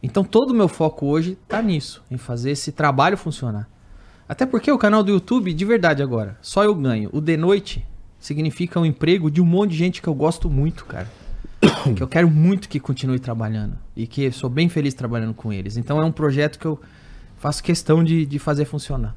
Então 0.00 0.22
todo 0.22 0.50
o 0.52 0.54
meu 0.54 0.68
foco 0.68 1.06
hoje 1.06 1.36
tá 1.48 1.60
nisso, 1.60 2.02
em 2.08 2.16
fazer 2.18 2.52
esse 2.52 2.70
trabalho 2.70 3.16
funcionar. 3.16 3.68
Até 4.28 4.46
porque 4.46 4.70
o 4.70 4.78
canal 4.78 5.02
do 5.02 5.10
YouTube, 5.10 5.52
de 5.52 5.64
verdade 5.64 6.02
agora, 6.02 6.36
só 6.40 6.62
eu 6.62 6.74
ganho. 6.74 7.10
O 7.12 7.20
de 7.20 7.36
noite 7.36 7.84
significa 8.24 8.80
um 8.80 8.86
emprego 8.86 9.30
de 9.30 9.42
um 9.42 9.44
monte 9.44 9.72
de 9.72 9.76
gente 9.76 10.00
que 10.00 10.08
eu 10.08 10.14
gosto 10.14 10.48
muito, 10.48 10.86
cara. 10.86 11.06
que 11.94 12.02
eu 12.02 12.08
quero 12.08 12.30
muito 12.30 12.70
que 12.70 12.80
continue 12.80 13.18
trabalhando. 13.18 13.76
E 13.94 14.06
que 14.06 14.32
sou 14.32 14.48
bem 14.48 14.66
feliz 14.66 14.94
trabalhando 14.94 15.34
com 15.34 15.52
eles. 15.52 15.76
Então 15.76 16.00
é 16.00 16.04
um 16.06 16.10
projeto 16.10 16.58
que 16.58 16.64
eu 16.64 16.80
faço 17.36 17.62
questão 17.62 18.02
de, 18.02 18.24
de 18.24 18.38
fazer 18.38 18.64
funcionar. 18.64 19.14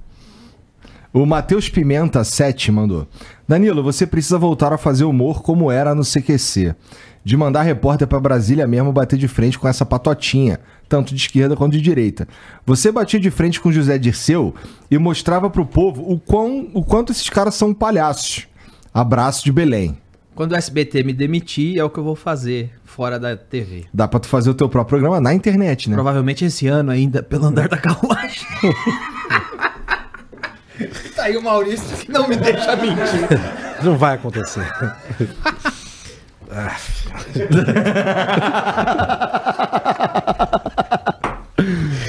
O 1.13 1.25
Matheus 1.25 1.69
Pimenta 1.69 2.21
7 2.21 2.69
mandou. 2.69 3.07
Danilo, 3.47 3.81
você 3.81 4.05
precisa 4.05 4.37
voltar 4.37 4.73
a 4.73 4.77
fazer 4.77 5.05
humor 5.05 5.41
como 5.41 5.71
era 5.71 5.95
no 5.95 6.03
CQC. 6.03 6.75
De 7.23 7.37
mandar 7.37 7.61
repórter 7.61 8.09
pra 8.09 8.19
Brasília 8.19 8.67
mesmo 8.67 8.91
bater 8.91 9.17
de 9.17 9.27
frente 9.29 9.57
com 9.57 9.69
essa 9.69 9.85
patotinha, 9.85 10.59
tanto 10.89 11.15
de 11.15 11.21
esquerda 11.21 11.55
quanto 11.55 11.71
de 11.71 11.81
direita. 11.81 12.27
Você 12.65 12.91
batia 12.91 13.21
de 13.21 13.31
frente 13.31 13.61
com 13.61 13.71
José 13.71 13.97
Dirceu 13.97 14.53
e 14.91 14.97
mostrava 14.97 15.49
pro 15.49 15.65
povo 15.65 16.03
o, 16.11 16.19
quão, 16.19 16.69
o 16.73 16.83
quanto 16.83 17.13
esses 17.13 17.29
caras 17.29 17.55
são 17.55 17.73
palhaços. 17.73 18.47
Abraço 18.97 19.45
de 19.45 19.51
Belém. 19.51 19.95
Quando 20.33 20.53
o 20.53 20.55
SBT 20.55 21.03
me 21.03 21.13
demitir, 21.13 21.77
é 21.77 21.83
o 21.83 21.89
que 21.89 21.99
eu 21.99 22.03
vou 22.03 22.15
fazer 22.15 22.71
fora 22.83 23.19
da 23.19 23.37
TV. 23.37 23.85
Dá 23.93 24.07
pra 24.07 24.19
tu 24.19 24.27
fazer 24.27 24.49
o 24.49 24.55
teu 24.55 24.67
próprio 24.67 24.97
programa 24.97 25.21
na 25.21 25.35
internet, 25.35 25.87
né? 25.87 25.95
Provavelmente 25.95 26.43
esse 26.43 26.65
ano 26.65 26.89
ainda, 26.89 27.21
pelo 27.21 27.45
andar 27.45 27.67
da 27.67 27.77
carruagem. 27.77 28.47
tá 31.15 31.25
aí 31.25 31.37
o 31.37 31.43
Maurício 31.43 31.95
que 31.95 32.11
não 32.11 32.27
me 32.27 32.37
deixa 32.37 32.75
mentir. 32.75 33.29
Não 33.83 33.95
vai 33.95 34.15
acontecer. 34.15 34.65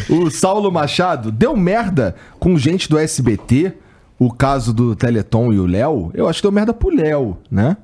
O 0.08 0.30
Saulo 0.30 0.72
Machado 0.72 1.30
deu 1.30 1.54
merda 1.54 2.14
com 2.38 2.56
gente 2.56 2.88
do 2.88 2.98
SBT. 2.98 3.74
O 4.18 4.32
caso 4.32 4.72
do 4.72 4.96
Teleton 4.96 5.52
e 5.52 5.58
o 5.60 5.66
Léo. 5.66 6.10
Eu 6.14 6.28
acho 6.28 6.38
que 6.40 6.42
deu 6.42 6.52
merda 6.52 6.72
pro 6.74 6.88
Léo, 6.94 7.38
né? 7.50 7.76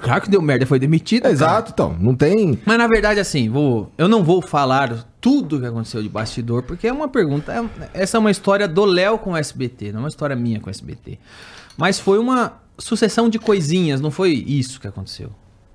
Claro 0.00 0.22
que 0.22 0.30
deu 0.30 0.40
merda, 0.40 0.64
foi 0.64 0.78
demitido. 0.78 1.22
cara. 1.22 1.34
Exato, 1.34 1.70
então. 1.74 1.94
Não 2.00 2.14
tem. 2.14 2.58
Mas 2.64 2.78
na 2.78 2.86
verdade, 2.88 3.20
assim, 3.20 3.50
vou, 3.50 3.92
eu 3.98 4.08
não 4.08 4.24
vou 4.24 4.40
falar 4.40 5.06
tudo 5.20 5.60
que 5.60 5.66
aconteceu 5.66 6.02
de 6.02 6.08
bastidor, 6.08 6.62
porque 6.62 6.86
é 6.88 6.92
uma 6.92 7.08
pergunta. 7.08 7.52
é- 7.52 8.02
essa 8.02 8.16
é 8.16 8.20
uma 8.20 8.30
história 8.30 8.66
do 8.66 8.86
Léo 8.86 9.18
com 9.18 9.32
o 9.32 9.36
SBT, 9.36 9.92
não 9.92 9.98
é 9.98 10.02
uma 10.04 10.08
história 10.08 10.34
minha 10.34 10.58
com 10.60 10.68
o 10.68 10.70
SBT. 10.70 11.18
Mas 11.76 12.00
foi 12.00 12.18
uma 12.18 12.54
sucessão 12.78 13.28
de 13.28 13.38
coisinhas, 13.38 14.00
não 14.00 14.10
foi 14.10 14.30
isso 14.32 14.80
que 14.80 14.88
aconteceu. 14.88 15.30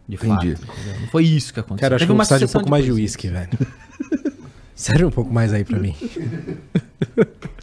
De 0.10 0.16
Entendi. 0.16 0.56
fato. 0.56 0.72
entendeu? 0.80 1.02
Não 1.02 1.08
foi 1.10 1.24
isso 1.26 1.54
que 1.54 1.60
aconteceu. 1.60 1.82
Cara, 1.86 1.96
acho 1.98 2.06
que 2.06 2.08
Teve 2.08 2.12
eu 2.12 2.16
uma 2.16 2.24
vou 2.24 2.28
precisar 2.28 2.38
de 2.40 2.44
um 2.44 2.48
sucessão 2.48 2.62
pouco 2.62 2.72
mais 2.72 2.84
de 2.86 2.90
coisinhas. 2.92 3.12
uísque, 3.12 3.28
velho. 3.28 3.50
Sério, 4.78 5.08
um 5.08 5.12
pouco 5.12 5.34
mais 5.34 5.52
aí 5.52 5.64
pra 5.66 5.80
mim. 5.80 5.96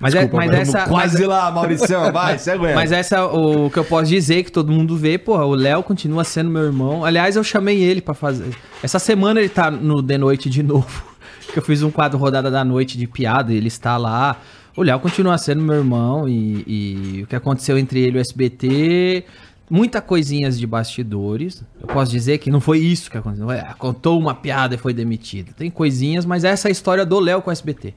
Mas, 0.01 0.15
é, 0.15 0.28
mas 0.31 0.51
essa. 0.51 0.78
mas- 0.81 0.89
Quase 0.89 1.24
lá, 1.24 1.51
Mauricião. 1.51 2.12
Vai, 2.12 2.39
segue 2.39 2.74
Mas 2.74 2.93
essa, 2.93 3.16
é 3.16 3.23
o 3.23 3.70
que 3.70 3.78
eu 3.78 3.85
posso 3.85 4.09
dizer, 4.11 4.43
que 4.43 4.53
todo 4.53 4.70
mundo 4.70 4.97
vê, 4.97 5.16
porra, 5.16 5.45
o 5.47 5.55
Léo 5.55 5.82
continua 5.82 6.24
sendo 6.24 6.51
meu 6.51 6.65
irmão. 6.65 7.05
Aliás, 7.05 7.36
eu 7.36 7.43
chamei 7.43 7.82
ele 7.82 8.01
pra 8.03 8.12
fazer. 8.15 8.51
Essa 8.82 8.99
semana 8.99 9.41
ele 9.41 9.49
tá 9.49 9.70
no 9.70 10.03
The 10.03 10.19
Noite 10.19 10.51
de 10.51 10.62
novo. 10.62 11.15
Que 11.53 11.59
eu 11.61 11.62
fiz 11.62 11.82
um 11.85 11.91
quadro 11.91 12.19
rodada 12.19 12.51
da 12.51 12.65
noite 12.65 12.99
de 12.99 13.07
piada 13.07 13.53
e 13.53 13.57
ele 13.57 13.69
está 13.69 13.97
lá. 13.97 14.41
O 14.77 14.82
Léo 14.82 14.99
continua 14.99 15.39
sendo 15.39 15.62
meu 15.62 15.77
irmão 15.77 16.28
e, 16.28 16.65
e 16.66 17.23
o 17.23 17.27
que 17.28 17.36
aconteceu 17.36 17.78
entre 17.78 18.01
ele 18.01 18.16
e 18.16 18.19
o 18.19 18.20
SBT. 18.20 19.24
Muita 19.70 20.01
coisinhas 20.03 20.59
de 20.59 20.66
bastidores. 20.66 21.62
Eu 21.81 21.86
posso 21.86 22.11
dizer 22.11 22.39
que 22.39 22.51
não 22.51 22.61
foi 22.61 22.78
isso 22.78 23.11
que 23.11 23.16
aconteceu. 23.16 23.51
É, 23.51 23.74
contou 23.78 24.19
uma 24.19 24.35
piada 24.35 24.74
e 24.74 24.78
foi 24.78 24.93
demitido. 24.93 25.55
Tem 25.55 25.70
coisinhas, 25.70 26.27
mas 26.27 26.45
essa 26.45 26.69
é 26.69 26.70
a 26.70 26.73
história 26.73 27.07
do 27.07 27.19
Léo 27.19 27.41
com 27.41 27.51
o 27.51 27.53
SBT. 27.53 27.95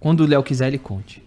Quando 0.00 0.20
o 0.20 0.26
Léo 0.26 0.42
quiser, 0.42 0.68
ele 0.68 0.78
conte. 0.78 1.22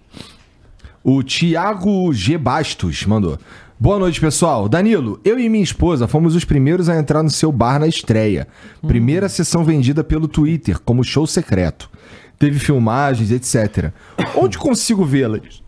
O 1.04 1.24
Thiago 1.24 2.12
G. 2.14 2.38
Bastos 2.38 3.06
mandou. 3.06 3.38
Boa 3.80 3.98
noite, 3.98 4.20
pessoal. 4.20 4.68
Danilo, 4.68 5.22
eu 5.24 5.40
e 5.40 5.48
minha 5.48 5.64
esposa 5.64 6.08
fomos 6.08 6.36
os 6.36 6.44
primeiros 6.44 6.90
a 6.90 6.98
entrar 6.98 7.24
no 7.24 7.30
seu 7.30 7.52
bar 7.52 7.80
na 7.80 7.88
estreia. 7.88 8.48
Primeira 8.86 9.30
sessão 9.30 9.64
vendida 9.64 10.04
pelo 10.04 10.28
Twitter, 10.28 10.80
como 10.80 11.04
show 11.04 11.26
secreto. 11.26 11.90
Teve 12.38 12.60
filmagens, 12.60 13.32
etc. 13.32 13.94
Onde 14.36 14.58
consigo 14.58 15.06
vê-las? 15.06 15.64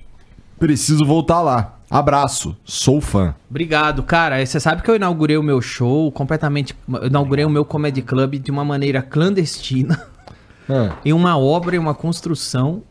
Preciso 0.59 1.06
voltar 1.06 1.42
lá. 1.42 1.81
Abraço, 1.92 2.56
sou 2.64 3.02
fã. 3.02 3.36
Obrigado, 3.50 4.02
cara. 4.02 4.44
Você 4.45 4.61
sabe 4.61 4.82
que 4.82 4.90
eu 4.90 4.95
inaugurei 4.95 5.36
o 5.36 5.44
meu 5.44 5.61
show 5.61 6.10
completamente. 6.10 6.74
Eu 6.88 7.08
inaugurei 7.08 7.44
o 7.44 7.50
meu 7.50 7.66
comedy 7.66 8.02
club 8.02 8.36
de 8.36 8.50
uma 8.50 8.64
maneira 8.64 9.02
clandestina, 9.02 10.02
em 11.03 11.11
uma 11.11 11.38
obra, 11.38 11.76
em 11.76 11.80
uma 11.80 11.94
construção. 11.94 12.82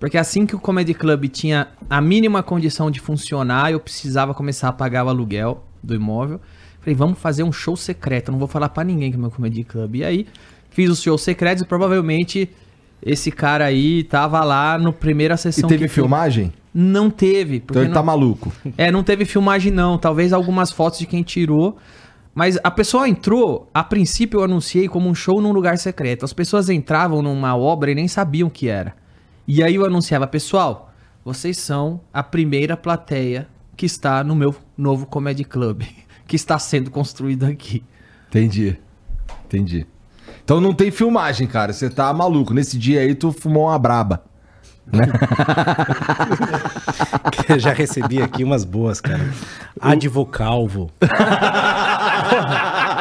Porque 0.00 0.18
assim 0.18 0.44
que 0.44 0.56
o 0.56 0.58
comedy 0.58 0.92
club 0.92 1.26
tinha 1.28 1.68
a 1.88 2.00
mínima 2.00 2.42
condição 2.42 2.90
de 2.90 2.98
funcionar, 3.00 3.70
eu 3.70 3.78
precisava 3.78 4.34
começar 4.34 4.68
a 4.68 4.72
pagar 4.72 5.04
o 5.06 5.08
aluguel 5.08 5.64
do 5.80 5.94
imóvel. 5.94 6.40
Falei, 6.80 6.96
vamos 6.96 7.18
fazer 7.20 7.44
um 7.44 7.52
show 7.52 7.76
secreto. 7.76 8.28
Eu 8.28 8.32
não 8.32 8.38
vou 8.40 8.48
falar 8.48 8.70
pra 8.70 8.82
ninguém 8.82 9.10
que 9.12 9.16
é 9.16 9.20
meu 9.20 9.30
comedy 9.30 9.62
club. 9.62 9.96
E 9.96 10.04
aí, 10.04 10.26
fiz 10.70 10.90
os 10.90 11.00
shows 11.00 11.22
secretos 11.22 11.62
e 11.62 11.66
provavelmente 11.66 12.50
esse 13.00 13.30
cara 13.30 13.64
aí 13.66 14.02
tava 14.02 14.42
lá 14.42 14.76
no 14.78 14.92
primeira 14.92 15.34
E 15.34 15.38
sessão. 15.38 15.68
teve 15.68 15.84
que 15.84 15.90
eu- 15.90 15.94
filmagem? 15.94 16.52
Não 16.72 17.10
teve. 17.10 17.56
Então 17.56 17.80
ele 17.82 17.88
não- 17.88 17.94
tá 17.94 18.02
maluco. 18.02 18.52
é, 18.76 18.90
não 18.90 19.02
teve 19.02 19.24
filmagem 19.24 19.72
não, 19.72 19.98
talvez 19.98 20.32
algumas 20.32 20.70
fotos 20.70 20.98
de 20.98 21.06
quem 21.06 21.22
tirou. 21.22 21.76
Mas 22.34 22.56
a 22.62 22.70
pessoa 22.70 23.08
entrou, 23.08 23.68
a 23.74 23.82
princípio 23.82 24.38
eu 24.40 24.44
anunciei 24.44 24.86
como 24.88 25.08
um 25.08 25.14
show 25.14 25.40
num 25.40 25.50
lugar 25.50 25.76
secreto. 25.78 26.24
As 26.24 26.32
pessoas 26.32 26.68
entravam 26.68 27.20
numa 27.20 27.56
obra 27.56 27.90
e 27.90 27.94
nem 27.96 28.06
sabiam 28.06 28.46
o 28.46 28.50
que 28.50 28.68
era. 28.68 28.94
E 29.46 29.62
aí 29.62 29.74
eu 29.74 29.84
anunciava, 29.84 30.26
pessoal, 30.26 30.92
vocês 31.24 31.58
são 31.58 32.00
a 32.12 32.22
primeira 32.22 32.76
plateia 32.76 33.48
que 33.76 33.86
está 33.86 34.22
no 34.22 34.36
meu 34.36 34.54
novo 34.76 35.04
Comedy 35.06 35.42
Club, 35.42 35.82
que 36.28 36.36
está 36.36 36.58
sendo 36.60 36.90
construído 36.92 37.44
aqui. 37.44 37.82
Entendi. 38.28 38.78
Entendi. 39.46 39.86
Então 40.44 40.60
não 40.60 40.72
tem 40.72 40.90
filmagem, 40.90 41.46
cara. 41.46 41.72
Você 41.72 41.90
tá 41.90 42.12
maluco. 42.12 42.54
Nesse 42.54 42.78
dia 42.78 43.00
aí 43.00 43.14
tu 43.14 43.32
fumou 43.32 43.64
uma 43.64 43.78
braba. 43.78 44.22
Eu 47.48 47.58
já 47.60 47.72
recebi 47.72 48.22
aqui 48.22 48.42
umas 48.44 48.64
boas, 48.64 49.00
cara. 49.00 49.20
Advocalvo. 49.80 50.90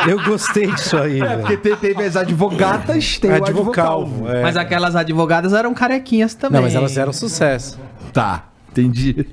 Eu 0.08 0.24
gostei 0.24 0.68
disso 0.72 0.98
aí, 0.98 1.22
É, 1.22 1.38
porque 1.38 1.56
velho. 1.58 1.76
te- 1.76 1.82
teve 1.82 2.04
as 2.04 2.16
advogatas, 2.16 3.18
tem 3.18 3.32
Advocalvo. 3.32 3.70
advocalvo. 3.72 4.28
é. 4.30 4.42
Mas 4.44 4.56
aquelas 4.58 4.96
advogadas 4.96 5.54
eram 5.54 5.74
carequinhas 5.74 6.34
também. 6.34 6.58
Não, 6.58 6.64
mas 6.64 6.76
elas 6.76 6.98
eram 6.98 7.14
sucesso. 7.14 7.80
Tá, 8.14 8.46
entendi. 8.72 9.26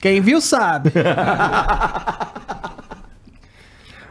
Quem 0.00 0.20
viu 0.20 0.40
sabe. 0.40 0.90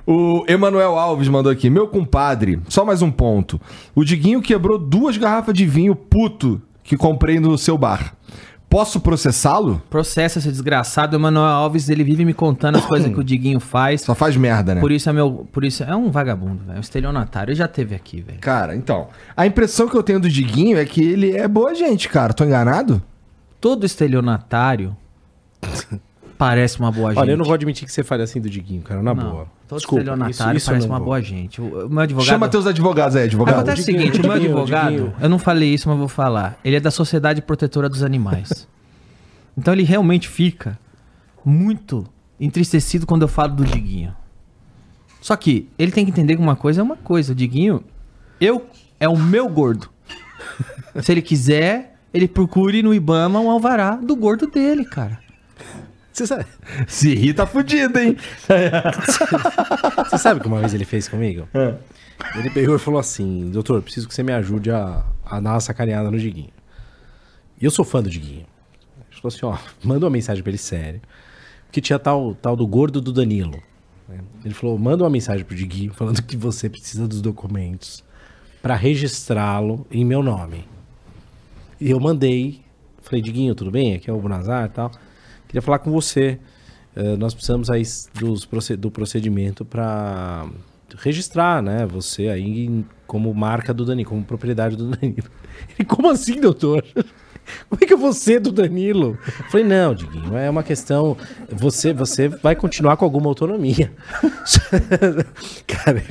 O 0.06 0.44
Emanuel 0.48 0.98
Alves 0.98 1.28
mandou 1.30 1.52
aqui. 1.52 1.70
Meu 1.70 1.88
compadre, 1.88 2.60
só 2.68 2.84
mais 2.84 3.02
um 3.04 3.12
ponto. 3.12 3.62
O 3.94 4.04
Diguinho 4.04 4.42
quebrou 4.42 4.78
duas 4.80 5.16
garrafas 5.16 5.54
de 5.54 5.66
vinho 5.66 5.96
puto 5.96 6.60
que 6.84 6.98
comprei 6.98 7.40
no 7.40 7.58
seu 7.58 7.78
bar. 7.78 8.16
Posso 8.70 9.02
processá-lo? 9.02 9.82
Processa 9.90 10.40
esse 10.40 10.50
desgraçado, 10.50 11.18
o 11.18 11.20
Manuel 11.20 11.46
Alves, 11.46 11.90
ele 11.90 12.06
vive 12.06 12.24
me 12.24 12.34
contando 12.34 12.78
as 12.78 12.86
coisas 12.86 13.12
que 13.12 13.20
o 13.20 13.24
Diguinho 13.24 13.60
faz. 13.60 14.00
Só 14.00 14.16
faz 14.16 14.38
merda, 14.38 14.74
né? 14.74 14.80
Por 14.80 14.94
isso 14.94 15.10
é 15.10 15.14
meu. 15.14 15.46
Por 15.52 15.66
isso 15.66 15.84
é 15.84 15.94
um 15.94 16.10
vagabundo, 16.10 16.64
velho. 16.64 16.78
Um 16.78 16.82
estelionatário. 16.82 17.52
Ele 17.52 17.58
já 17.58 17.68
teve 17.68 17.94
aqui, 17.94 18.22
velho. 18.22 18.40
Cara, 18.40 18.74
então. 18.74 19.10
A 19.36 19.46
impressão 19.46 19.90
que 19.90 19.98
eu 19.98 20.02
tenho 20.02 20.22
do 20.22 20.30
Diguinho 20.30 20.78
é 20.78 20.86
que 20.86 21.04
ele 21.04 21.36
é 21.36 21.50
boa 21.50 21.76
gente, 21.76 22.08
cara. 22.08 22.34
Tô 22.34 22.46
enganado? 22.46 23.04
Todo 23.60 23.86
estelionatário 23.86 24.96
parece 26.42 26.80
uma 26.80 26.92
boa 26.92 27.12
gente. 27.12 27.20
Olha, 27.20 27.32
eu 27.34 27.38
não 27.38 27.46
vou 27.46 27.54
admitir 27.54 27.86
que 27.86 27.94
você 27.94 28.04
fale 28.04 28.24
assim 28.24 28.42
do 28.42 28.50
Diguinho, 28.50 28.82
cara, 28.82 29.04
na 29.04 29.14
boa. 29.14 29.46
Todo 29.68 29.78
Desculpa, 29.78 30.02
estelionatário 30.02 30.32
isso- 30.32 30.58
isso 30.58 30.66
parece 30.66 30.88
não 30.88 30.94
uma 30.96 30.98
vou. 30.98 31.06
boa 31.06 31.22
gente. 31.22 31.62
O, 31.62 31.86
o 31.86 31.90
meu 31.90 32.00
advogado... 32.00 32.28
Chama 32.28 32.50
teus 32.50 32.66
advogados 32.66 33.16
aí, 33.16 33.26
advogado. 33.26 33.58
Acontece 33.58 33.82
o 33.82 33.86
seguinte, 33.86 34.20
o 34.20 34.24
meu 34.24 34.32
advogado, 34.32 35.14
eu 35.22 35.30
não 35.30 35.38
falei 35.38 35.72
isso, 35.72 35.88
mas 35.88 36.00
vou 36.00 36.08
falar. 36.08 36.58
Ele 36.66 36.78
é 36.78 36.80
da 36.80 36.90
Sociedade 36.90 37.44
Protetora 37.44 37.88
dos 37.88 38.02
Animais. 38.02 38.68
então 39.56 39.72
ele 39.72 39.84
realmente 39.84 40.28
fica 40.28 40.80
muito 41.46 42.08
entristecido 42.40 43.06
quando 43.06 43.22
eu 43.22 43.28
falo 43.28 43.54
do 43.54 43.64
Diguinho. 43.64 44.16
Só 45.22 45.36
que 45.36 45.70
ele 45.78 45.92
tem 45.92 46.04
que 46.06 46.10
entender 46.10 46.38
que 46.38 46.42
uma 46.42 46.56
coisa 46.56 46.82
é 46.82 46.84
uma 46.84 46.98
coisa. 46.98 47.34
O 47.34 47.36
Diguinho, 47.36 47.84
eu, 48.40 48.66
é 49.00 49.08
o 49.08 49.16
meu 49.16 49.48
gordo. 49.48 49.92
Se 51.04 51.12
ele 51.12 51.22
quiser, 51.22 52.00
ele 52.12 52.28
procure 52.28 52.82
no 52.82 52.96
Ibama 52.96 53.40
um 53.40 53.52
alvará 53.52 53.92
do 53.98 54.16
gordo 54.16 54.48
dele, 54.48 54.84
cara. 54.84 55.20
Você 56.12 56.28
sabe, 56.28 56.46
Se 56.88 57.14
rir, 57.16 57.34
tá 57.34 57.46
fudido, 57.46 57.98
hein? 57.98 58.18
você 60.10 60.18
sabe 60.18 60.40
o 60.40 60.44
que 60.44 60.48
uma 60.48 60.60
vez 60.60 60.74
ele 60.74 60.86
fez 60.86 61.08
comigo? 61.08 61.48
Ele 62.36 62.50
pegou 62.50 62.76
e 62.76 62.80
falou 62.80 63.00
assim: 63.00 63.50
Doutor, 63.50 63.82
preciso 63.82 64.08
que 64.08 64.14
você 64.14 64.22
me 64.24 64.34
ajude 64.34 64.72
a, 64.72 65.04
a 65.26 65.40
dar 65.40 65.52
uma 65.52 65.60
sacaneada 65.60 66.12
no 66.12 66.20
Diguinho. 66.20 66.52
E 67.60 67.66
eu 67.66 67.72
sou 67.72 67.86
fã 67.86 68.02
do 68.02 68.10
Diguinho. 68.10 68.46
Ele 69.10 69.22
falou 69.22 69.28
assim: 69.28 69.46
Ó, 69.46 69.58
manda 69.84 70.06
uma 70.06 70.12
mensagem 70.12 70.44
pra 70.44 70.52
ele 70.52 70.58
sério. 70.58 71.02
Porque 71.66 71.80
tinha 71.80 71.98
tal, 71.98 72.36
tal 72.36 72.56
do 72.56 72.68
gordo 72.68 73.00
do 73.00 73.14
Danilo. 73.14 73.62
Ele 74.44 74.54
falou: 74.54 74.78
manda 74.78 75.04
uma 75.04 75.10
mensagem 75.10 75.46
pro 75.46 75.56
Diguinho 75.56 75.94
falando 75.94 76.22
que 76.22 76.36
você 76.36 76.70
precisa 76.70 77.08
dos 77.08 77.22
documentos 77.22 78.04
pra 78.62 78.76
registrá-lo 78.76 79.86
em 79.90 80.04
meu 80.04 80.22
nome. 80.22 80.66
E 81.80 81.90
eu 81.90 82.00
mandei. 82.00 82.62
Falei, 83.02 83.22
Diguinho, 83.22 83.56
tudo 83.56 83.72
bem? 83.72 83.96
Aqui 83.96 84.10
é 84.10 84.14
o 84.14 84.20
Bonazar 84.20 84.66
e 84.66 84.70
tal. 84.70 84.92
Queria 85.52 85.62
falar 85.62 85.80
com 85.80 85.92
você. 85.92 86.40
Eh, 86.96 87.18
nós 87.18 87.34
precisamos 87.34 87.70
aí 87.70 87.84
dos, 88.18 88.48
do 88.78 88.90
procedimento 88.90 89.66
para 89.66 90.46
registrar, 91.00 91.62
né? 91.62 91.86
Você 91.88 92.30
aí 92.30 92.86
como 93.06 93.34
marca 93.34 93.74
do 93.74 93.84
Danilo, 93.84 94.08
como 94.10 94.24
propriedade 94.24 94.78
do 94.78 94.88
Danilo. 94.92 95.28
Ele, 95.78 95.86
como 95.86 96.10
assim, 96.10 96.40
doutor? 96.40 96.84
Como 97.68 97.80
é 97.84 97.86
que 97.88 97.94
eu 97.94 97.98
vou 97.98 98.14
ser 98.14 98.40
do 98.40 98.52
Danilo? 98.52 99.18
Eu 99.26 99.46
Falei, 99.50 99.66
não, 99.66 99.96
Diguinho, 99.96 100.38
é 100.38 100.48
uma 100.50 100.62
questão. 100.64 101.18
Você, 101.52 101.92
você 101.92 102.28
vai 102.30 102.56
continuar 102.56 102.96
com 102.96 103.04
alguma 103.04 103.28
autonomia. 103.28 103.92
Cara, 105.68 106.04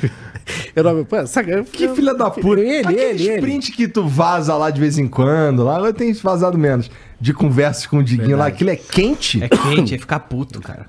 eu 0.75 0.85
não. 0.85 1.05
pô, 1.05 1.25
saca- 1.27 1.63
Que 1.65 1.89
filha 1.95 2.15
da 2.15 2.31
puta. 2.31 2.61
Ele, 2.61 2.79
Aquele 2.81 3.01
ele, 3.01 3.23
ele. 3.29 3.35
sprint 3.37 3.73
que 3.73 3.87
tu 3.89 4.07
vaza 4.09 4.55
lá 4.57 4.71
de 4.71 4.81
vez 4.81 4.99
em 4.99 5.07
quando, 5.09 5.63
lá 5.65 5.77
agora 5.77 5.93
tem 5.93 6.13
vazado 6.15 6.59
menos. 6.59 6.91
De 7.21 7.35
conversas 7.35 7.87
com 7.87 7.99
o 7.99 8.03
Diguinho 8.03 8.37
lá, 8.37 8.45
Verdade. 8.45 8.55
aquilo 8.55 8.71
é 8.71 8.77
quente? 8.77 9.43
É 9.45 9.49
quente, 9.49 9.95
é 9.95 9.99
ficar 9.99 10.21
puto, 10.21 10.61
cara. 10.61 10.87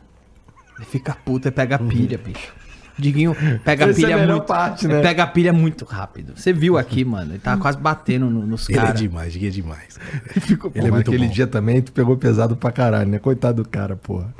Ele 0.78 0.86
fica 0.86 1.14
puto, 1.26 1.48
é 1.48 1.52
pegar 1.52 1.80
pilha, 1.80 2.18
bicho. 2.18 2.54
O 2.98 3.02
Diguinho 3.02 3.36
pega 3.66 3.86
a 3.86 3.90
Essa 3.90 4.00
é 4.00 4.04
a 4.04 4.08
pilha 4.08 4.18
melhor 4.18 4.36
muito. 4.38 4.48
parte, 4.48 4.86
ele 4.86 4.94
né? 4.96 5.02
Pega 5.02 5.24
a 5.24 5.28
pilha 5.28 5.52
muito 5.54 5.86
rápido. 5.86 6.34
Você 6.36 6.54
viu 6.54 6.78
aqui, 6.78 7.04
mano. 7.04 7.32
Ele 7.34 7.40
tava 7.40 7.60
quase 7.62 7.78
batendo 7.78 8.30
no- 8.30 8.46
nos 8.46 8.70
Ele 8.70 8.78
é 8.78 8.82
caras. 8.82 9.00
demais, 9.02 9.34
Diguinho 9.34 9.50
é 9.50 9.54
demais. 9.54 10.00
Ficou, 10.42 10.72
Ele 10.74 10.88
é 10.88 10.92
muito 10.92 11.10
aquele 11.10 11.28
bom. 11.28 11.34
dia 11.34 11.48
também 11.48 11.82
tu 11.82 11.92
pegou 11.92 12.16
pesado 12.18 12.56
pra 12.56 12.72
caralho, 12.72 13.10
né? 13.10 13.20
Coitado 13.20 13.64
do 13.64 13.70
cara, 13.70 13.96
porra. 13.96 14.34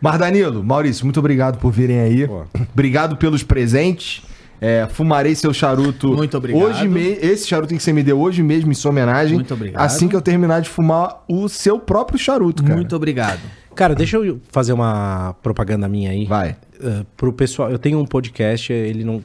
Mas 0.00 0.18
Danilo, 0.18 0.62
Maurício, 0.62 1.04
muito 1.06 1.18
obrigado 1.18 1.58
por 1.58 1.72
virem 1.72 2.00
aí. 2.00 2.26
Pô. 2.28 2.44
Obrigado 2.72 3.16
pelos 3.16 3.42
presentes. 3.42 4.22
É, 4.60 4.86
fumarei 4.90 5.34
seu 5.34 5.52
charuto. 5.52 6.12
Muito 6.14 6.36
obrigado. 6.36 6.62
Hoje 6.62 6.88
me... 6.88 7.00
Esse 7.00 7.46
charuto 7.46 7.74
que 7.74 7.82
você 7.82 7.92
me 7.92 8.02
deu 8.02 8.18
hoje 8.20 8.42
mesmo 8.42 8.70
em 8.70 8.74
sua 8.74 8.90
homenagem. 8.90 9.34
Muito 9.34 9.52
obrigado. 9.52 9.82
Assim 9.82 10.08
que 10.08 10.16
eu 10.16 10.22
terminar 10.22 10.60
de 10.60 10.68
fumar 10.68 11.24
o 11.28 11.48
seu 11.48 11.78
próprio 11.78 12.18
charuto, 12.18 12.62
cara. 12.62 12.74
Muito 12.74 12.96
obrigado. 12.96 13.40
Cara, 13.74 13.94
deixa 13.94 14.16
eu 14.16 14.40
fazer 14.50 14.72
uma 14.72 15.34
propaganda 15.42 15.86
minha 15.88 16.10
aí. 16.10 16.24
Vai. 16.24 16.56
Uh, 16.80 17.04
pro 17.16 17.32
pessoal, 17.32 17.70
eu 17.70 17.78
tenho 17.78 17.98
um 17.98 18.06
podcast, 18.06 18.72
ele 18.72 19.04
não. 19.04 19.16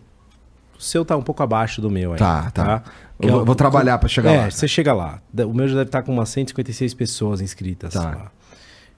O 0.78 0.82
seu 0.82 1.06
tá 1.06 1.16
um 1.16 1.22
pouco 1.22 1.42
abaixo 1.42 1.80
do 1.82 1.90
meu 1.90 2.12
aí. 2.14 2.20
Tá, 2.20 2.52
tá. 2.52 2.84
Que 3.20 3.28
Eu 3.28 3.30
é 3.30 3.32
vou- 3.34 3.42
o- 3.44 3.46
vou 3.46 3.56
trabalhar 3.56 3.98
pra 4.00 4.10
chegar 4.10 4.32
é, 4.32 4.38
lá. 4.42 4.52
você 4.52 4.68
chega 4.68 4.92
lá. 4.94 5.22
O 5.48 5.54
meu 5.54 5.68
já 5.68 5.76
deve 5.76 5.88
estar 5.88 6.02
com 6.02 6.12
umas 6.12 6.28
156 6.30 6.94
pessoas 6.94 7.40
inscritas. 7.40 7.94
Tá. 7.94 8.02
lá. 8.04 8.32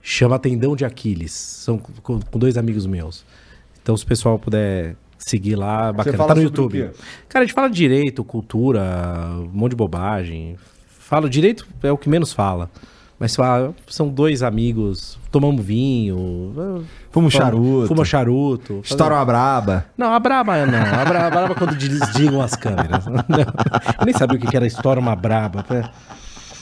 Chama 0.02 0.40
Tendão 0.40 0.76
de 0.76 0.86
Aquiles. 0.86 1.32
São 1.32 1.78
com, 1.78 2.20
com 2.20 2.40
dois 2.40 2.58
amigos 2.58 2.86
meus. 2.88 3.24
Então, 3.82 3.95
se 3.95 4.03
o 4.03 4.08
pessoal 4.08 4.40
puder 4.40 4.95
seguir 5.26 5.56
lá, 5.56 5.92
bacana. 5.92 6.18
fala 6.18 6.30
Tá 6.30 6.35
no 6.35 6.42
YouTube. 6.42 6.90
Cara, 7.30 7.43
a 7.43 7.45
gente 7.45 7.53
fala 7.53 7.69
de 7.69 7.76
direito, 7.76 8.24
cultura, 8.24 8.82
um 9.38 9.50
monte 9.52 9.72
de 9.72 9.77
bobagem. 9.77 10.56
Fala 10.88 11.30
direito 11.30 11.68
é 11.82 11.92
o 11.92 11.98
que 11.98 12.10
menos 12.10 12.34
fala. 12.34 12.69
Mas 13.19 13.35
fala, 13.35 13.74
são 13.88 14.10
dois 14.10 14.43
amigos, 14.43 15.18
tomamos 15.32 15.64
vinho. 15.64 16.84
Um 17.16 17.30
charuto. 17.30 17.88
Fuma 17.88 18.03
charuto. 18.03 18.82
Estoura 18.84 19.16
uma 19.16 19.24
braba. 19.24 19.85
Não, 19.98 20.11
a 20.14 20.19
braba 20.19 20.66
não. 20.66 20.77
A 20.77 21.06
braba, 21.06 21.27
a 21.27 21.30
braba 21.30 21.56
quando 21.56 21.76
desligam 21.76 22.42
as 22.42 22.56
câmeras. 22.56 23.06
Eu 24.00 24.06
nem 24.06 24.14
sabia 24.14 24.38
o 24.38 24.42
que 24.42 24.56
era 24.56 24.66
estoura 24.66 25.00
uma 25.00 25.16
braba. 25.16 25.64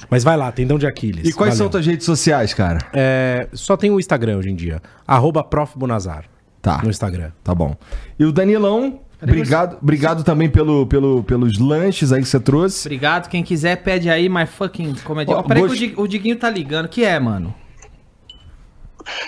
Mas 0.09 0.23
vai 0.23 0.35
lá, 0.35 0.51
tendão 0.51 0.77
de 0.77 0.85
Aquiles. 0.85 1.27
E 1.27 1.33
quais 1.33 1.55
são 1.55 1.67
Valeu. 1.67 1.71
tuas 1.71 1.85
redes 1.85 2.05
sociais, 2.05 2.53
cara? 2.53 2.79
É, 2.93 3.47
só 3.53 3.77
tem 3.77 3.89
o 3.89 3.99
Instagram 3.99 4.37
hoje 4.37 4.49
em 4.49 4.55
dia. 4.55 4.81
Arroba 5.07 5.43
Prof. 5.43 5.77
Bonazar. 5.79 6.25
Tá. 6.61 6.79
No 6.83 6.89
Instagram. 6.89 7.31
Tá 7.43 7.55
bom. 7.55 7.75
E 8.19 8.23
o 8.25 8.31
Danilão, 8.31 8.99
obrigado, 9.21 9.77
obrigado 9.81 10.23
também 10.23 10.49
pelo, 10.49 10.85
pelo, 10.85 11.23
pelos 11.23 11.57
lanches 11.57 12.11
aí 12.11 12.21
que 12.21 12.27
você 12.27 12.39
trouxe. 12.39 12.87
Obrigado. 12.87 13.29
Quem 13.29 13.43
quiser, 13.43 13.77
pede 13.77 14.09
aí, 14.09 14.29
my 14.29 14.45
fucking 14.45 14.93
comedy. 15.03 15.31
Ó, 15.31 15.39
Ó, 15.39 15.43
peraí 15.43 15.63
gost- 15.63 15.77
que 15.77 15.85
o, 15.85 15.87
Di- 15.89 16.01
o 16.01 16.07
Diguinho 16.07 16.35
tá 16.37 16.49
ligando. 16.49 16.87
que 16.87 17.03
é, 17.03 17.19
mano? 17.19 17.53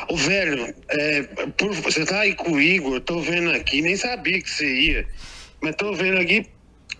Ô, 0.09 0.15
velho, 0.15 0.73
é, 0.89 1.23
por- 1.57 1.73
você 1.73 2.05
tá 2.05 2.19
aí 2.19 2.35
com 2.35 2.51
o 2.51 2.61
Igor, 2.61 2.99
tô 3.01 3.19
vendo 3.21 3.49
aqui, 3.51 3.81
nem 3.81 3.95
sabia 3.95 4.39
que 4.41 4.49
você 4.49 4.65
ia, 4.81 5.07
mas 5.61 5.75
tô 5.75 5.93
vendo 5.93 6.19
aqui, 6.21 6.45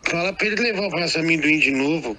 fala 0.10 0.34
pra 0.34 0.48
ele 0.48 0.56
levar 0.56 0.88
o 0.88 0.90
braço 0.90 1.20
amendoim 1.20 1.60
de 1.60 1.70
novo. 1.72 2.18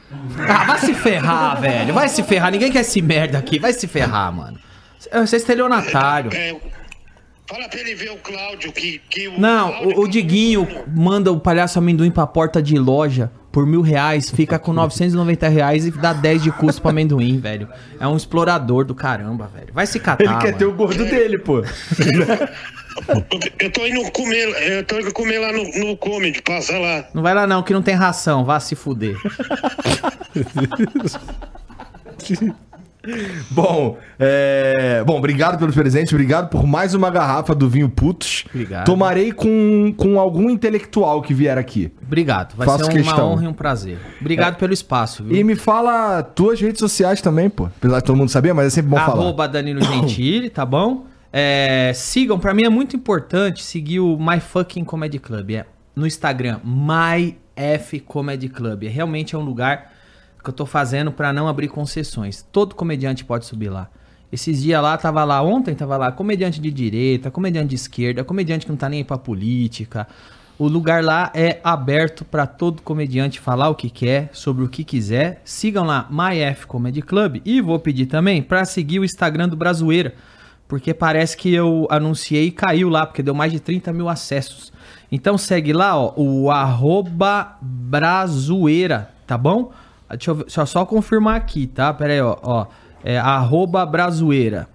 Ah, 0.48 0.64
vai 0.64 0.78
se 0.78 0.94
ferrar, 0.94 1.60
velho. 1.60 1.92
Vai 1.92 2.08
se 2.08 2.22
ferrar. 2.22 2.52
Ninguém 2.52 2.70
quer 2.70 2.80
esse 2.82 3.02
merda 3.02 3.38
aqui. 3.38 3.58
Vai 3.58 3.72
se 3.72 3.88
ferrar, 3.88 4.32
mano. 4.32 4.58
Você 5.12 5.36
é 5.36 5.38
estelionatário. 5.38 6.30
É, 6.32 6.54
fala 7.46 7.68
pra 7.68 7.80
ele 7.80 7.94
ver 7.94 8.10
o 8.10 8.16
Cláudio, 8.16 8.72
que... 8.72 9.00
que 9.10 9.28
o 9.28 9.38
Não, 9.38 9.70
Cláudio 9.70 9.98
o, 9.98 10.04
o 10.04 10.08
Diguinho 10.08 10.66
manda 10.94 11.30
o 11.32 11.38
palhaço 11.40 11.78
amendoim 11.78 12.10
pra 12.10 12.26
porta 12.26 12.62
de 12.62 12.78
loja 12.78 13.30
por 13.52 13.66
mil 13.66 13.82
reais, 13.82 14.30
fica 14.30 14.58
com 14.58 14.72
990 14.72 15.48
reais 15.48 15.86
e 15.86 15.90
dá 15.92 16.12
10 16.12 16.42
de 16.42 16.50
custo 16.50 16.80
pro 16.82 16.90
amendoim, 16.90 17.38
velho. 17.38 17.68
É 18.00 18.08
um 18.08 18.16
explorador 18.16 18.84
do 18.84 18.94
caramba, 18.96 19.48
velho. 19.54 19.72
Vai 19.72 19.86
se 19.86 20.00
catar, 20.00 20.24
Ele 20.24 20.34
quer 20.38 20.46
mano. 20.46 20.58
ter 20.58 20.64
o 20.64 20.72
gordo 20.72 21.04
dele, 21.04 21.38
pô. 21.38 21.62
Eu 23.60 23.70
tô 23.72 23.86
indo 23.86 24.10
comer, 24.10 24.48
eu 24.72 24.84
tô 24.84 24.98
indo 24.98 25.12
comer 25.12 25.38
lá 25.38 25.52
no, 25.52 25.62
no 25.86 25.96
Comedy, 25.96 26.42
passa 26.42 26.76
lá. 26.78 27.04
Não 27.14 27.22
vai 27.22 27.32
lá 27.34 27.46
não, 27.46 27.62
que 27.62 27.72
não 27.72 27.82
tem 27.82 27.94
ração. 27.94 28.44
Vá 28.44 28.58
se 28.58 28.74
fuder. 28.74 29.16
Bom, 33.50 33.98
é... 34.18 35.02
Bom, 35.06 35.18
obrigado 35.18 35.58
pelos 35.58 35.74
presentes, 35.74 36.12
obrigado 36.12 36.48
por 36.48 36.66
mais 36.66 36.94
uma 36.94 37.10
garrafa 37.10 37.54
do 37.54 37.68
vinho 37.68 37.88
Putos. 37.88 38.44
Obrigado. 38.48 38.86
Tomarei 38.86 39.32
com, 39.32 39.92
com 39.96 40.18
algum 40.18 40.50
intelectual 40.50 41.22
que 41.22 41.34
vier 41.34 41.58
aqui. 41.58 41.92
Obrigado. 42.02 42.56
Vai 42.56 42.66
Faço 42.66 42.84
ser 42.84 42.90
uma 42.90 42.92
questão. 42.92 43.32
honra 43.32 43.44
e 43.44 43.48
um 43.48 43.52
prazer. 43.52 43.98
Obrigado 44.20 44.56
pelo 44.56 44.72
espaço, 44.72 45.24
viu? 45.24 45.36
E 45.36 45.44
me 45.44 45.54
fala 45.54 46.22
tuas 46.22 46.60
redes 46.60 46.78
sociais 46.78 47.20
também, 47.20 47.50
pô. 47.50 47.64
Apesar 47.66 47.98
de 47.98 48.04
todo 48.04 48.16
mundo 48.16 48.30
saber, 48.30 48.52
mas 48.52 48.66
é 48.66 48.70
sempre 48.70 48.90
bom 48.90 48.96
falar. 48.96 49.22
Arroba 49.22 49.46
Danilo 49.46 49.82
Gentili, 49.82 50.50
tá 50.50 50.64
bom? 50.64 51.06
É, 51.32 51.92
sigam, 51.94 52.38
pra 52.38 52.54
mim 52.54 52.64
é 52.64 52.70
muito 52.70 52.94
importante 52.94 53.62
seguir 53.62 54.00
o 54.00 54.16
My 54.16 54.40
Fucking 54.40 54.84
Comedy 54.84 55.18
Club. 55.18 55.50
É 55.50 55.66
no 55.94 56.06
Instagram, 56.06 56.60
My 56.64 57.36
F 57.56 58.00
Comedy 58.00 58.48
Club. 58.48 58.84
É, 58.84 58.88
realmente 58.88 59.34
é 59.34 59.38
um 59.38 59.42
lugar 59.42 59.92
que 60.44 60.50
eu 60.50 60.54
tô 60.54 60.66
fazendo 60.66 61.10
pra 61.10 61.32
não 61.32 61.48
abrir 61.48 61.68
concessões. 61.68 62.46
Todo 62.52 62.74
comediante 62.74 63.24
pode 63.24 63.46
subir 63.46 63.70
lá. 63.70 63.88
Esses 64.30 64.62
dias 64.62 64.82
lá, 64.82 64.96
tava 64.96 65.24
lá, 65.24 65.42
ontem 65.42 65.74
tava 65.74 65.96
lá, 65.96 66.12
comediante 66.12 66.60
de 66.60 66.70
direita, 66.70 67.30
comediante 67.30 67.68
de 67.68 67.76
esquerda, 67.76 68.24
comediante 68.24 68.66
que 68.66 68.70
não 68.72 68.76
tá 68.76 68.88
nem 68.88 68.98
aí 68.98 69.04
pra 69.04 69.16
política. 69.16 70.06
O 70.58 70.68
lugar 70.68 71.02
lá 71.02 71.32
é 71.34 71.60
aberto 71.64 72.24
pra 72.24 72.46
todo 72.46 72.82
comediante 72.82 73.40
falar 73.40 73.68
o 73.68 73.74
que 73.74 73.90
quer, 73.90 74.30
sobre 74.32 74.64
o 74.64 74.68
que 74.68 74.84
quiser. 74.84 75.40
Sigam 75.44 75.84
lá, 75.84 76.08
MyF 76.10 76.66
Comedy 76.66 77.02
Club. 77.02 77.40
E 77.44 77.60
vou 77.60 77.78
pedir 77.78 78.06
também 78.06 78.42
pra 78.42 78.64
seguir 78.64 79.00
o 79.00 79.04
Instagram 79.04 79.48
do 79.48 79.56
Brazueira. 79.56 80.14
Porque 80.68 80.94
parece 80.94 81.36
que 81.36 81.52
eu 81.52 81.86
anunciei 81.90 82.46
e 82.46 82.50
caiu 82.50 82.88
lá, 82.88 83.04
porque 83.04 83.22
deu 83.22 83.34
mais 83.34 83.52
de 83.52 83.60
30 83.60 83.92
mil 83.92 84.08
acessos. 84.08 84.72
Então 85.10 85.36
segue 85.36 85.72
lá, 85.72 85.96
ó, 85.96 86.12
o 86.16 86.50
arroba 86.50 87.56
Brazueira, 87.60 89.10
tá 89.26 89.36
bom? 89.36 89.72
Deixa 90.10 90.30
eu, 90.30 90.34
deixa 90.36 90.60
eu 90.60 90.66
só 90.66 90.84
confirmar 90.84 91.36
aqui, 91.36 91.66
tá? 91.66 91.92
Pera 91.92 92.12
aí, 92.12 92.20
ó. 92.20 92.36
ó 92.42 92.66
é 93.04 93.18
arroba 93.18 93.84
Brazueira. 93.84 94.66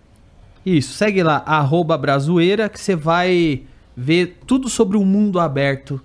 Isso, 0.66 0.94
segue 0.94 1.24
lá, 1.24 1.42
arroba 1.46 1.98
Brazueira, 1.98 2.70
que 2.70 2.80
você 2.80 2.96
vai 2.96 3.64
ver 3.98 4.38
tudo 4.46 4.70
sobre 4.70 4.98
o 4.98 5.04
mundo 5.04 5.40
aberto 5.40 6.00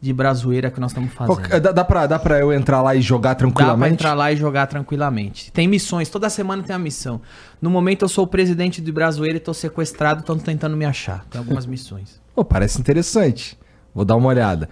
de 0.00 0.12
brazoeira 0.12 0.70
que 0.70 0.78
nós 0.80 0.90
estamos 0.92 1.12
fazendo. 1.12 1.60
dá, 1.60 1.72
dá, 1.72 1.84
pra, 1.84 2.06
dá 2.06 2.18
pra 2.18 2.38
eu 2.38 2.52
entrar 2.52 2.82
lá 2.82 2.94
e 2.94 3.00
jogar 3.00 3.30
Dá 3.30 3.34
pra 3.36 3.46
tranquilamente? 3.46 3.94
entrar 3.94 4.14
lá 4.14 4.32
e 4.32 4.36
jogar 4.36 4.66
tranquilamente. 4.66 5.50
Tem 5.52 5.66
missões, 5.66 6.08
toda 6.08 6.30
semana 6.30 6.62
tem 6.62 6.74
uma 6.74 6.82
missão. 6.82 7.20
No 7.60 7.68
momento 7.68 8.04
eu 8.04 8.08
sou 8.08 8.24
o 8.24 8.26
presidente 8.26 8.80
de 8.80 8.92
Brazoeira 8.92 9.36
e 9.36 9.40
tô 9.40 9.52
sequestrado, 9.52 10.20
estão 10.20 10.38
tentando 10.38 10.76
me 10.76 10.84
achar. 10.84 11.24
Tem 11.30 11.38
algumas 11.38 11.66
missões. 11.66 12.20
Pô, 12.34 12.44
parece 12.44 12.80
interessante. 12.80 13.58
Vou 13.94 14.04
dar 14.04 14.14
uma 14.16 14.28
olhada. 14.28 14.68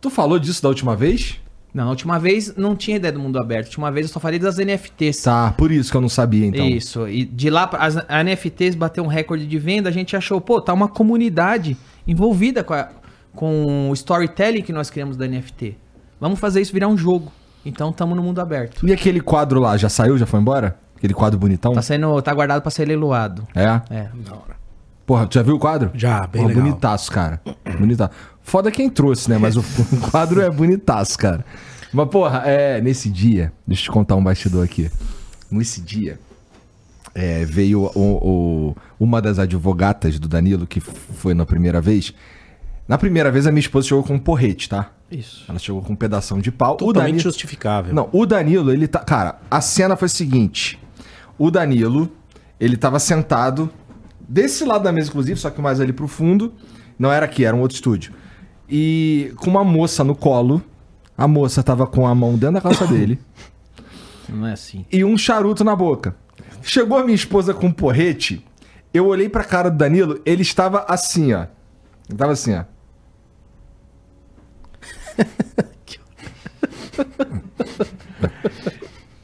Tu 0.00 0.08
falou 0.08 0.38
disso 0.38 0.62
da 0.62 0.68
última 0.68 0.96
vez? 0.96 1.38
Não, 1.74 1.84
a 1.84 1.90
última 1.90 2.18
vez 2.18 2.56
não 2.56 2.74
tinha 2.74 2.96
ideia 2.96 3.12
do 3.12 3.20
mundo 3.20 3.38
aberto. 3.38 3.66
A 3.66 3.68
última 3.68 3.90
vez 3.92 4.06
eu 4.06 4.12
só 4.12 4.18
falei 4.18 4.38
das 4.38 4.56
NFTs. 4.58 5.22
Tá, 5.22 5.52
por 5.56 5.70
isso 5.70 5.90
que 5.90 5.96
eu 5.96 6.00
não 6.00 6.08
sabia, 6.08 6.46
então. 6.46 6.66
Isso. 6.66 7.06
E 7.08 7.24
de 7.24 7.50
lá, 7.50 7.68
as 7.74 7.96
a 8.08 8.24
NFTs 8.24 8.74
bateu 8.74 9.04
um 9.04 9.06
recorde 9.06 9.46
de 9.46 9.58
venda, 9.58 9.88
a 9.88 9.92
gente 9.92 10.16
achou, 10.16 10.40
pô, 10.40 10.60
tá 10.60 10.72
uma 10.72 10.88
comunidade 10.88 11.76
envolvida 12.06 12.64
com, 12.64 12.74
a- 12.74 12.88
com 13.34 13.90
o 13.90 13.94
storytelling 13.94 14.62
que 14.62 14.72
nós 14.72 14.88
criamos 14.90 15.16
da 15.16 15.26
NFT. 15.28 15.76
Vamos 16.20 16.40
fazer 16.40 16.60
isso 16.60 16.72
virar 16.72 16.88
um 16.88 16.96
jogo. 16.96 17.30
Então 17.64 17.92
tamo 17.92 18.14
no 18.14 18.22
mundo 18.22 18.40
aberto. 18.40 18.86
E 18.86 18.92
aquele 18.92 19.20
quadro 19.20 19.60
lá, 19.60 19.76
já 19.76 19.88
saiu, 19.88 20.16
já 20.16 20.24
foi 20.26 20.40
embora? 20.40 20.76
Aquele 20.96 21.12
quadro 21.14 21.38
bonitão? 21.38 21.74
Tá 21.74 21.82
sendo, 21.82 22.20
tá 22.22 22.32
guardado 22.34 22.62
pra 22.62 22.70
ser 22.70 22.86
leiloado. 22.86 23.46
É? 23.54 23.64
É. 23.90 24.08
Porra, 25.08 25.26
tu 25.26 25.34
já 25.36 25.42
viu 25.42 25.56
o 25.56 25.58
quadro? 25.58 25.90
Já, 25.94 26.20
bem 26.26 26.42
Porra, 26.42 26.48
legal. 26.48 26.64
bonitaço, 26.64 27.10
cara. 27.10 27.40
Bonitaço. 27.80 28.10
Foda 28.42 28.70
quem 28.70 28.90
trouxe, 28.90 29.30
né? 29.30 29.38
Mas 29.38 29.56
o, 29.56 29.60
o 29.60 30.10
quadro 30.10 30.42
é 30.42 30.50
bonitaço, 30.50 31.16
cara. 31.18 31.44
Mas, 31.90 32.08
porra, 32.10 32.42
é, 32.44 32.78
nesse 32.82 33.08
dia, 33.08 33.50
deixa 33.66 33.80
eu 33.80 33.84
te 33.84 33.90
contar 33.90 34.16
um 34.16 34.22
bastidor 34.22 34.62
aqui. 34.62 34.90
Nesse 35.50 35.80
dia, 35.80 36.20
é, 37.14 37.42
veio 37.46 37.84
o- 37.84 37.90
o- 37.96 38.76
uma 39.00 39.22
das 39.22 39.38
advogatas 39.38 40.18
do 40.18 40.28
Danilo, 40.28 40.66
que 40.66 40.78
foi 40.78 41.32
na 41.32 41.46
primeira 41.46 41.80
vez. 41.80 42.12
Na 42.86 42.98
primeira 42.98 43.30
vez, 43.32 43.46
a 43.46 43.50
minha 43.50 43.60
esposa 43.60 43.88
chegou 43.88 44.04
com 44.04 44.12
um 44.14 44.18
porrete, 44.18 44.68
tá? 44.68 44.90
Isso. 45.10 45.46
Ela 45.48 45.58
chegou 45.58 45.80
com 45.80 45.94
um 45.94 45.96
pedação 45.96 46.38
de 46.38 46.52
pau. 46.52 46.74
O 46.74 46.76
Totalmente 46.76 46.96
Danilo, 47.12 47.20
justificável. 47.22 47.94
não, 47.94 48.10
o 48.12 48.26
Danilo, 48.26 48.70
ele 48.70 48.86
tá. 48.86 48.98
Cara, 48.98 49.38
a 49.50 49.62
cena 49.62 49.96
foi 49.96 50.04
a 50.04 50.08
seguinte: 50.10 50.78
o 51.38 51.50
Danilo, 51.50 52.12
ele 52.60 52.76
tava 52.76 52.98
sentado 52.98 53.70
desse 54.28 54.64
lado 54.64 54.84
da 54.84 54.92
mesa, 54.92 55.08
inclusive, 55.08 55.40
só 55.40 55.50
que 55.50 55.60
mais 55.60 55.80
ali 55.80 55.92
pro 55.92 56.06
fundo. 56.06 56.52
Não 56.98 57.10
era 57.10 57.24
aqui, 57.24 57.44
era 57.44 57.56
um 57.56 57.60
outro 57.60 57.74
estúdio. 57.76 58.12
E 58.68 59.32
com 59.36 59.48
uma 59.50 59.64
moça 59.64 60.04
no 60.04 60.14
colo. 60.14 60.62
A 61.16 61.26
moça 61.26 61.62
tava 61.64 61.84
com 61.86 62.06
a 62.06 62.14
mão 62.14 62.34
dentro 62.36 62.54
da 62.54 62.60
calça 62.60 62.86
dele 62.86 63.18
Não 64.28 64.46
é 64.46 64.52
assim. 64.52 64.86
e 64.92 65.04
um 65.04 65.18
charuto 65.18 65.64
na 65.64 65.74
boca. 65.74 66.14
Chegou 66.62 66.96
a 66.96 67.02
minha 67.02 67.14
esposa 67.14 67.52
com 67.52 67.66
um 67.66 67.72
porrete. 67.72 68.44
Eu 68.94 69.06
olhei 69.06 69.28
pra 69.28 69.42
cara 69.42 69.68
do 69.70 69.76
Danilo, 69.76 70.20
ele 70.24 70.42
estava 70.42 70.84
assim, 70.88 71.32
ó. 71.32 71.46
Ele 72.08 72.16
tava 72.16 72.32
assim, 72.32 72.54
ó. 72.54 72.64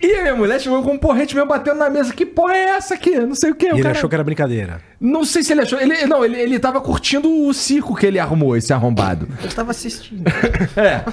E 0.04 0.16
a 0.16 0.22
minha 0.22 0.36
mulher 0.36 0.60
chegou 0.60 0.82
com 0.82 0.92
um 0.92 0.98
porrete 0.98 1.34
meu 1.34 1.46
batendo 1.46 1.78
na 1.78 1.88
mesa. 1.88 2.12
Que 2.12 2.26
porra 2.26 2.54
é 2.54 2.64
essa 2.76 2.94
aqui? 2.94 3.16
Não 3.16 3.34
sei 3.34 3.50
o 3.50 3.54
que. 3.54 3.66
E 3.66 3.78
ele 3.78 3.88
achou 3.88 4.08
que 4.08 4.14
era 4.14 4.22
brincadeira. 4.22 4.80
Não 5.00 5.24
sei 5.24 5.42
se 5.42 5.52
ele 5.52 5.62
achou. 5.62 5.80
Ele, 5.80 6.06
não, 6.06 6.22
ele, 6.22 6.38
ele 6.38 6.58
tava 6.58 6.80
curtindo 6.80 7.46
o 7.46 7.54
circo 7.54 7.94
que 7.94 8.06
ele 8.06 8.18
arrumou, 8.18 8.54
esse 8.54 8.72
arrombado. 8.72 9.26
Eu 9.42 9.50
tava 9.50 9.70
assistindo. 9.70 10.24
É. 10.76 11.04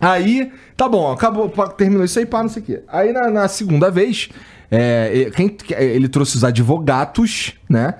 Aí, 0.00 0.52
tá 0.76 0.88
bom, 0.88 1.10
acabou, 1.10 1.48
terminou 1.68 2.04
isso 2.04 2.18
aí, 2.18 2.26
pá, 2.26 2.42
não 2.42 2.48
sei 2.48 2.62
o 2.62 2.64
quê. 2.64 2.82
Aí 2.88 3.12
na, 3.12 3.30
na 3.30 3.48
segunda 3.48 3.90
vez, 3.90 4.28
é, 4.70 5.30
quem, 5.34 5.56
ele 5.78 6.08
trouxe 6.08 6.36
os 6.36 6.44
advogatos, 6.44 7.54
né? 7.68 7.94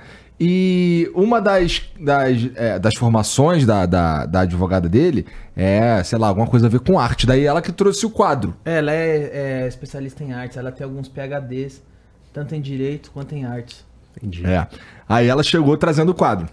E 0.46 1.10
uma 1.14 1.40
das, 1.40 1.80
das, 1.98 2.50
é, 2.54 2.78
das 2.78 2.94
formações 2.98 3.64
da, 3.64 3.86
da, 3.86 4.26
da 4.26 4.40
advogada 4.40 4.90
dele 4.90 5.24
é, 5.56 6.02
sei 6.04 6.18
lá, 6.18 6.28
alguma 6.28 6.46
coisa 6.46 6.66
a 6.66 6.68
ver 6.68 6.80
com 6.80 6.98
arte. 6.98 7.26
Daí 7.26 7.46
ela 7.46 7.62
que 7.62 7.72
trouxe 7.72 8.04
o 8.04 8.10
quadro. 8.10 8.54
ela 8.62 8.92
é, 8.92 9.62
é 9.62 9.66
especialista 9.66 10.22
em 10.22 10.34
artes, 10.34 10.58
ela 10.58 10.70
tem 10.70 10.84
alguns 10.84 11.08
PHDs, 11.08 11.82
tanto 12.30 12.54
em 12.54 12.60
direito 12.60 13.10
quanto 13.10 13.34
em 13.34 13.46
artes. 13.46 13.86
Entendi. 14.14 14.44
É. 14.44 14.68
Aí 15.08 15.26
ela 15.28 15.42
chegou 15.42 15.78
trazendo 15.78 16.10
o 16.10 16.14
quadro. 16.14 16.46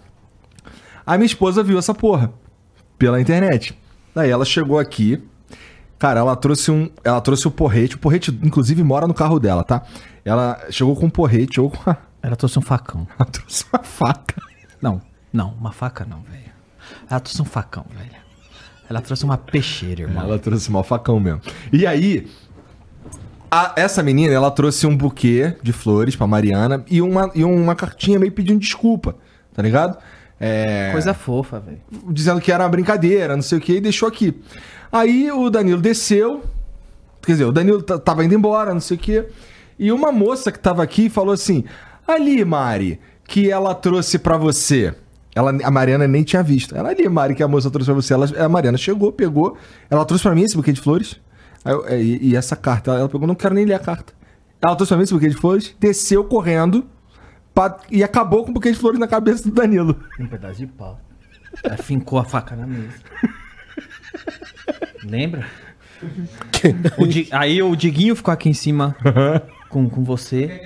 A 1.04 1.18
minha 1.18 1.26
esposa 1.26 1.62
viu 1.62 1.78
essa 1.78 1.92
porra 1.92 2.32
pela 2.98 3.20
internet. 3.20 3.78
Daí 4.14 4.30
ela 4.30 4.46
chegou 4.46 4.78
aqui. 4.78 5.22
Cara, 5.98 6.20
ela 6.20 6.34
trouxe 6.34 6.70
um, 6.70 6.88
ela 7.04 7.20
trouxe 7.20 7.46
o 7.46 7.50
porrete. 7.50 7.96
O 7.96 7.98
porrete 7.98 8.30
inclusive 8.42 8.82
mora 8.82 9.06
no 9.06 9.12
carro 9.12 9.38
dela, 9.38 9.62
tá? 9.62 9.82
Ela 10.24 10.58
chegou 10.70 10.96
com 10.96 11.04
um 11.04 11.10
porrete 11.10 11.60
ou 11.60 11.68
com 11.68 11.90
a, 11.90 11.98
Ela 12.22 12.36
trouxe 12.36 12.58
um 12.58 12.62
facão. 12.62 13.06
ela 13.18 13.28
trouxe 13.30 13.64
uma 13.72 13.82
faca. 13.82 14.40
Não, 14.80 15.00
não, 15.32 15.50
uma 15.58 15.72
faca 15.72 16.04
não, 16.08 16.22
velho. 16.22 16.52
Ela 17.10 17.20
trouxe 17.20 17.40
um 17.42 17.44
facão, 17.44 17.84
velho. 17.96 18.22
Ela 18.88 19.00
trouxe 19.00 19.24
uma 19.24 19.38
peixeira, 19.38 20.02
irmão. 20.02 20.22
Ela 20.24 20.38
trouxe 20.38 20.70
mal 20.70 20.82
facão 20.84 21.18
mesmo. 21.18 21.40
E 21.72 21.86
aí, 21.86 22.28
a- 23.50 23.72
essa 23.76 24.02
menina, 24.02 24.32
ela 24.34 24.50
trouxe 24.50 24.86
um 24.86 24.96
buquê 24.96 25.56
de 25.62 25.72
flores 25.72 26.14
pra 26.16 26.26
Mariana 26.26 26.84
e 26.90 27.00
uma, 27.00 27.30
e 27.34 27.44
uma 27.44 27.74
cartinha 27.74 28.18
meio 28.18 28.32
pedindo 28.32 28.60
desculpa, 28.60 29.16
tá 29.54 29.62
ligado? 29.62 29.96
É... 30.38 30.90
Coisa 30.92 31.14
fofa, 31.14 31.60
velho. 31.60 31.80
dizendo 32.08 32.40
que 32.40 32.50
era 32.50 32.64
uma 32.64 32.68
brincadeira, 32.70 33.34
não 33.36 33.42
sei 33.42 33.58
o 33.58 33.60
que, 33.60 33.74
e 33.76 33.80
deixou 33.80 34.08
aqui. 34.08 34.42
Aí 34.90 35.30
o 35.30 35.48
Danilo 35.48 35.80
desceu, 35.80 36.42
quer 37.22 37.32
dizer, 37.32 37.44
o 37.44 37.52
Danilo 37.52 37.80
tava 37.82 38.24
indo 38.24 38.34
embora, 38.34 38.74
não 38.74 38.80
sei 38.80 38.96
o 38.96 39.00
que, 39.00 39.24
e 39.78 39.90
uma 39.92 40.10
moça 40.12 40.50
que 40.52 40.58
tava 40.58 40.82
aqui 40.82 41.08
falou 41.08 41.32
assim: 41.32 41.64
Ali, 42.06 42.44
Mari, 42.44 43.00
que 43.26 43.50
ela 43.50 43.74
trouxe 43.74 44.18
pra 44.18 44.36
você. 44.36 44.94
Ela, 45.34 45.50
a 45.64 45.70
Mariana 45.70 46.06
nem 46.06 46.22
tinha 46.22 46.42
visto. 46.42 46.76
Ela 46.76 46.90
ali, 46.90 47.08
Mari, 47.08 47.34
que 47.34 47.42
a 47.42 47.48
moça 47.48 47.70
trouxe 47.70 47.86
pra 47.86 47.94
você. 47.94 48.12
Ela, 48.12 48.26
a 48.44 48.48
Mariana 48.48 48.76
chegou, 48.76 49.10
pegou. 49.12 49.56
Ela 49.88 50.04
trouxe 50.04 50.22
pra 50.24 50.34
mim 50.34 50.42
esse 50.42 50.56
buquê 50.56 50.72
de 50.72 50.80
flores. 50.80 51.20
Eu- 51.64 51.86
é, 51.86 52.00
e, 52.02 52.30
e 52.30 52.36
essa 52.36 52.56
carta, 52.56 52.90
ela, 52.90 53.00
ela 53.00 53.08
pegou, 53.08 53.26
não 53.26 53.34
quero 53.34 53.54
nem 53.54 53.64
ler 53.64 53.74
a 53.74 53.78
carta. 53.78 54.12
Ela 54.60 54.74
trouxe 54.76 54.90
pra 54.90 54.96
mim 54.98 55.04
esse 55.04 55.14
buquê 55.14 55.28
de 55.28 55.36
flores, 55.36 55.74
desceu 55.80 56.24
correndo 56.24 56.84
pra- 57.54 57.78
e 57.90 58.02
acabou 58.02 58.44
com 58.44 58.50
o 58.50 58.54
buquê 58.54 58.70
de 58.72 58.78
flores 58.78 58.98
na 58.98 59.06
cabeça 59.08 59.44
do 59.44 59.50
Danilo. 59.54 59.98
Um 60.20 60.26
pedaço 60.26 60.58
de 60.58 60.66
pau. 60.66 61.00
Ela 61.64 61.76
fincou 61.76 62.18
a 62.18 62.24
faca 62.24 62.54
na 62.56 62.66
mesa. 62.66 62.94
Lembra? 65.04 65.46
O 66.98 67.06
Di- 67.06 67.28
Aí 67.30 67.62
o 67.62 67.74
Diguinho 67.76 68.16
ficou 68.16 68.32
aqui 68.32 68.48
em 68.48 68.54
cima 68.54 68.96
com, 69.72 69.88
com 69.88 70.04
você. 70.04 70.60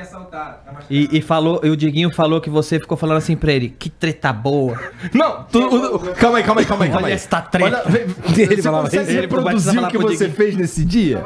E, 0.91 1.18
e 1.18 1.23
falou, 1.23 1.60
e 1.62 1.70
o 1.70 1.76
Diguinho 1.76 2.12
falou 2.12 2.41
que 2.41 2.51
você 2.51 2.78
ficou 2.81 2.97
falando 2.97 3.18
assim 3.18 3.36
pra 3.36 3.52
ele, 3.52 3.68
que 3.78 3.89
treta 3.89 4.33
boa. 4.33 4.78
Não, 5.15 5.44
tu, 5.44 5.60
o- 5.60 5.94
o- 5.97 5.99
calma 6.15 6.39
aí, 6.39 6.44
calma 6.44 6.60
aí, 6.60 6.67
calma 6.67 6.85
aí. 6.85 6.91
Calma 6.91 7.07
Olha 7.07 7.12
aí. 7.12 7.12
essa 7.15 7.41
treta. 7.41 7.65
Olha, 7.67 7.83
vem- 7.89 8.02
Ele 8.36 8.57
você 8.57 8.62
falava 8.62 8.85
consegue. 8.85 9.10
Ele 9.17 9.28
pro 9.28 9.39
reproduzir 9.39 9.83
o 9.83 9.89
que 9.89 9.99
você 9.99 10.12
Diguinho. 10.26 10.36
fez 10.36 10.57
nesse 10.57 10.85
dia? 10.85 11.25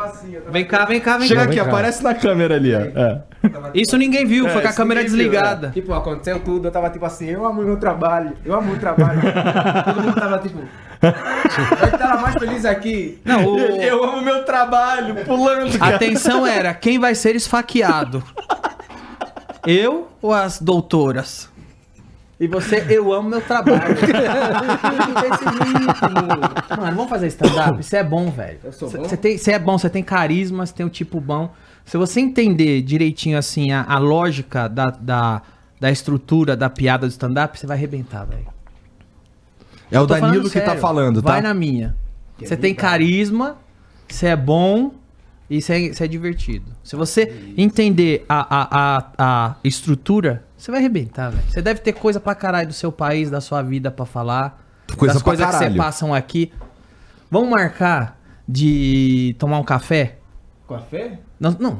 Vem 0.51 0.65
cá, 0.65 0.85
vem 0.85 1.01
cá, 1.01 1.17
vem 1.19 1.27
Chega 1.27 1.41
cá. 1.41 1.47
aqui, 1.47 1.57
cá. 1.57 1.63
aparece 1.63 2.03
na 2.05 2.15
câmera 2.15 2.57
ali, 2.57 2.75
ó. 2.75 2.81
É. 2.81 3.23
Isso 3.73 3.97
ninguém 3.97 4.27
viu, 4.27 4.49
foi 4.49 4.61
com 4.63 4.69
a 4.69 4.73
câmera 4.73 5.03
ninguém 5.03 5.17
viu, 5.19 5.31
desligada. 5.31 5.71
Tipo, 5.71 5.95
aconteceu 5.95 6.39
tudo, 6.41 6.69
eu 6.69 6.73
tava 6.73 6.91
tipo 6.91 7.05
assim, 7.07 7.27
eu 7.27 7.47
amo 7.47 7.63
meu 7.63 7.77
trabalho, 7.79 8.33
eu 8.45 8.55
amo 8.55 8.73
o 8.75 8.79
trabalho. 8.79 9.21
Todo 9.85 10.03
mundo 10.03 10.15
tava 10.15 10.39
tipo, 10.39 10.59
eu 11.03 11.99
tava 11.99 12.21
mais 12.21 12.35
feliz 12.35 12.65
aqui. 12.67 13.19
Não, 13.25 13.45
o- 13.47 13.59
Eu 13.59 14.05
amo 14.05 14.21
meu 14.21 14.45
trabalho, 14.45 15.15
pulando. 15.25 15.73
A 15.81 15.89
atenção 15.89 16.47
era 16.47 16.75
quem 16.75 16.99
vai 16.99 17.15
ser 17.15 17.35
esfaqueado. 17.35 18.23
Eu 19.67 20.09
ou 20.21 20.33
as 20.35 20.61
doutoras? 20.61 21.49
E 22.39 22.47
você, 22.47 22.85
eu 22.89 23.13
amo 23.13 23.29
meu 23.29 23.41
trabalho. 23.43 23.97
Mano, 26.79 26.97
vamos 26.97 27.11
fazer 27.11 27.27
stand-up? 27.29 27.81
Isso 27.81 27.95
é 27.97 28.03
bom, 28.03 28.31
velho. 28.31 28.59
Eu 28.65 28.73
sou 28.73 28.91
bom? 28.91 29.05
Você 29.05 29.17
tem, 29.17 29.37
você 29.39 29.53
é 29.53 29.59
bom, 29.59 29.77
você 29.79 29.91
tem 29.91 30.03
carisma, 30.03 30.65
você 30.67 30.73
tem 30.73 30.87
um 30.87 30.91
tipo 30.91 31.21
bom. 31.21 31.53
Se 31.85 31.97
você 31.97 32.21
entender 32.21 32.83
direitinho 32.83 33.37
assim 33.37 33.73
a, 33.73 33.85
a 33.85 33.99
lógica 33.99 34.69
da, 34.69 34.91
da, 34.91 35.43
da 35.81 35.91
estrutura 35.91 36.57
da 36.57 36.71
piada 36.71 37.07
do 37.07 37.11
stand-up, 37.11 37.59
você 37.59 37.67
vai 37.67 37.77
arrebentar, 37.77 38.25
velho. 38.25 38.47
É 39.91 39.99
o 39.99 40.07
Danilo 40.07 40.49
que 40.49 40.61
tá 40.61 40.77
falando, 40.77 41.21
tá? 41.21 41.33
Vai 41.33 41.41
na 41.41 41.53
minha. 41.53 41.97
Você 42.39 42.57
tem 42.57 42.75
carisma, 42.75 43.59
você 44.09 44.29
é 44.29 44.37
bom 44.37 44.95
e 45.49 45.61
você 45.61 45.93
é, 46.01 46.05
é 46.05 46.09
divertido. 46.09 46.67
Se 46.83 46.95
você 46.95 47.53
entender 47.57 48.25
a, 48.29 48.39
a, 48.39 48.69
a, 48.71 49.05
a 49.19 49.57
estrutura, 49.65 50.45
você 50.57 50.71
vai 50.71 50.79
arrebentar, 50.79 51.31
velho. 51.31 51.43
Você 51.49 51.61
deve 51.61 51.81
ter 51.81 51.93
coisa 51.93 52.21
pra 52.21 52.35
caralho 52.35 52.69
do 52.69 52.73
seu 52.75 52.93
país, 52.93 53.31
da 53.31 53.41
sua 53.41 53.63
vida 53.63 53.91
pra 53.91 54.07
falar. 54.07 54.65
Coisa 54.97 55.15
das 55.15 55.23
pra 55.23 55.31
coisas 55.33 55.47
que 55.47 55.53
você 55.53 55.59
caralho. 55.59 55.77
passam 55.77 56.15
aqui. 56.15 56.53
Vamos 57.31 57.51
marcar 57.51 58.19
de 58.49 59.35
tomar 59.39 59.59
um 59.59 59.65
café? 59.65 60.20
Café? 60.71 61.19
Não, 61.39 61.57
não. 61.59 61.79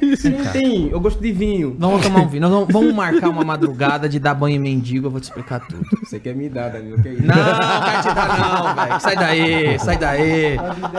Não 0.00 0.52
tem, 0.52 0.88
eu 0.90 1.00
gosto 1.00 1.20
de 1.20 1.32
vinho. 1.32 1.74
Vamos 1.78 2.02
tomar 2.02 2.20
um 2.20 2.28
vinho. 2.28 2.42
Nós 2.42 2.50
vamos, 2.50 2.68
vamos 2.70 2.94
marcar 2.94 3.28
uma 3.28 3.44
madrugada 3.44 4.08
de 4.08 4.18
dar 4.18 4.34
banho 4.34 4.56
em 4.56 4.58
mendigo, 4.58 5.06
eu 5.06 5.10
vou 5.10 5.20
te 5.20 5.24
explicar 5.24 5.60
tudo. 5.60 5.84
Você 6.04 6.20
quer 6.20 6.34
me 6.34 6.48
dar, 6.48 6.68
Danilo, 6.68 7.00
que 7.02 7.08
é 7.08 7.12
isso? 7.14 7.26
Não, 7.26 7.34
não 7.34 7.82
quero 7.84 8.02
te 8.02 8.14
dar 8.14 8.38
não, 8.38 8.74
velho. 8.74 9.00
Sai 9.00 9.16
daí, 9.16 9.78
sai 9.78 9.98
daí. 9.98 10.56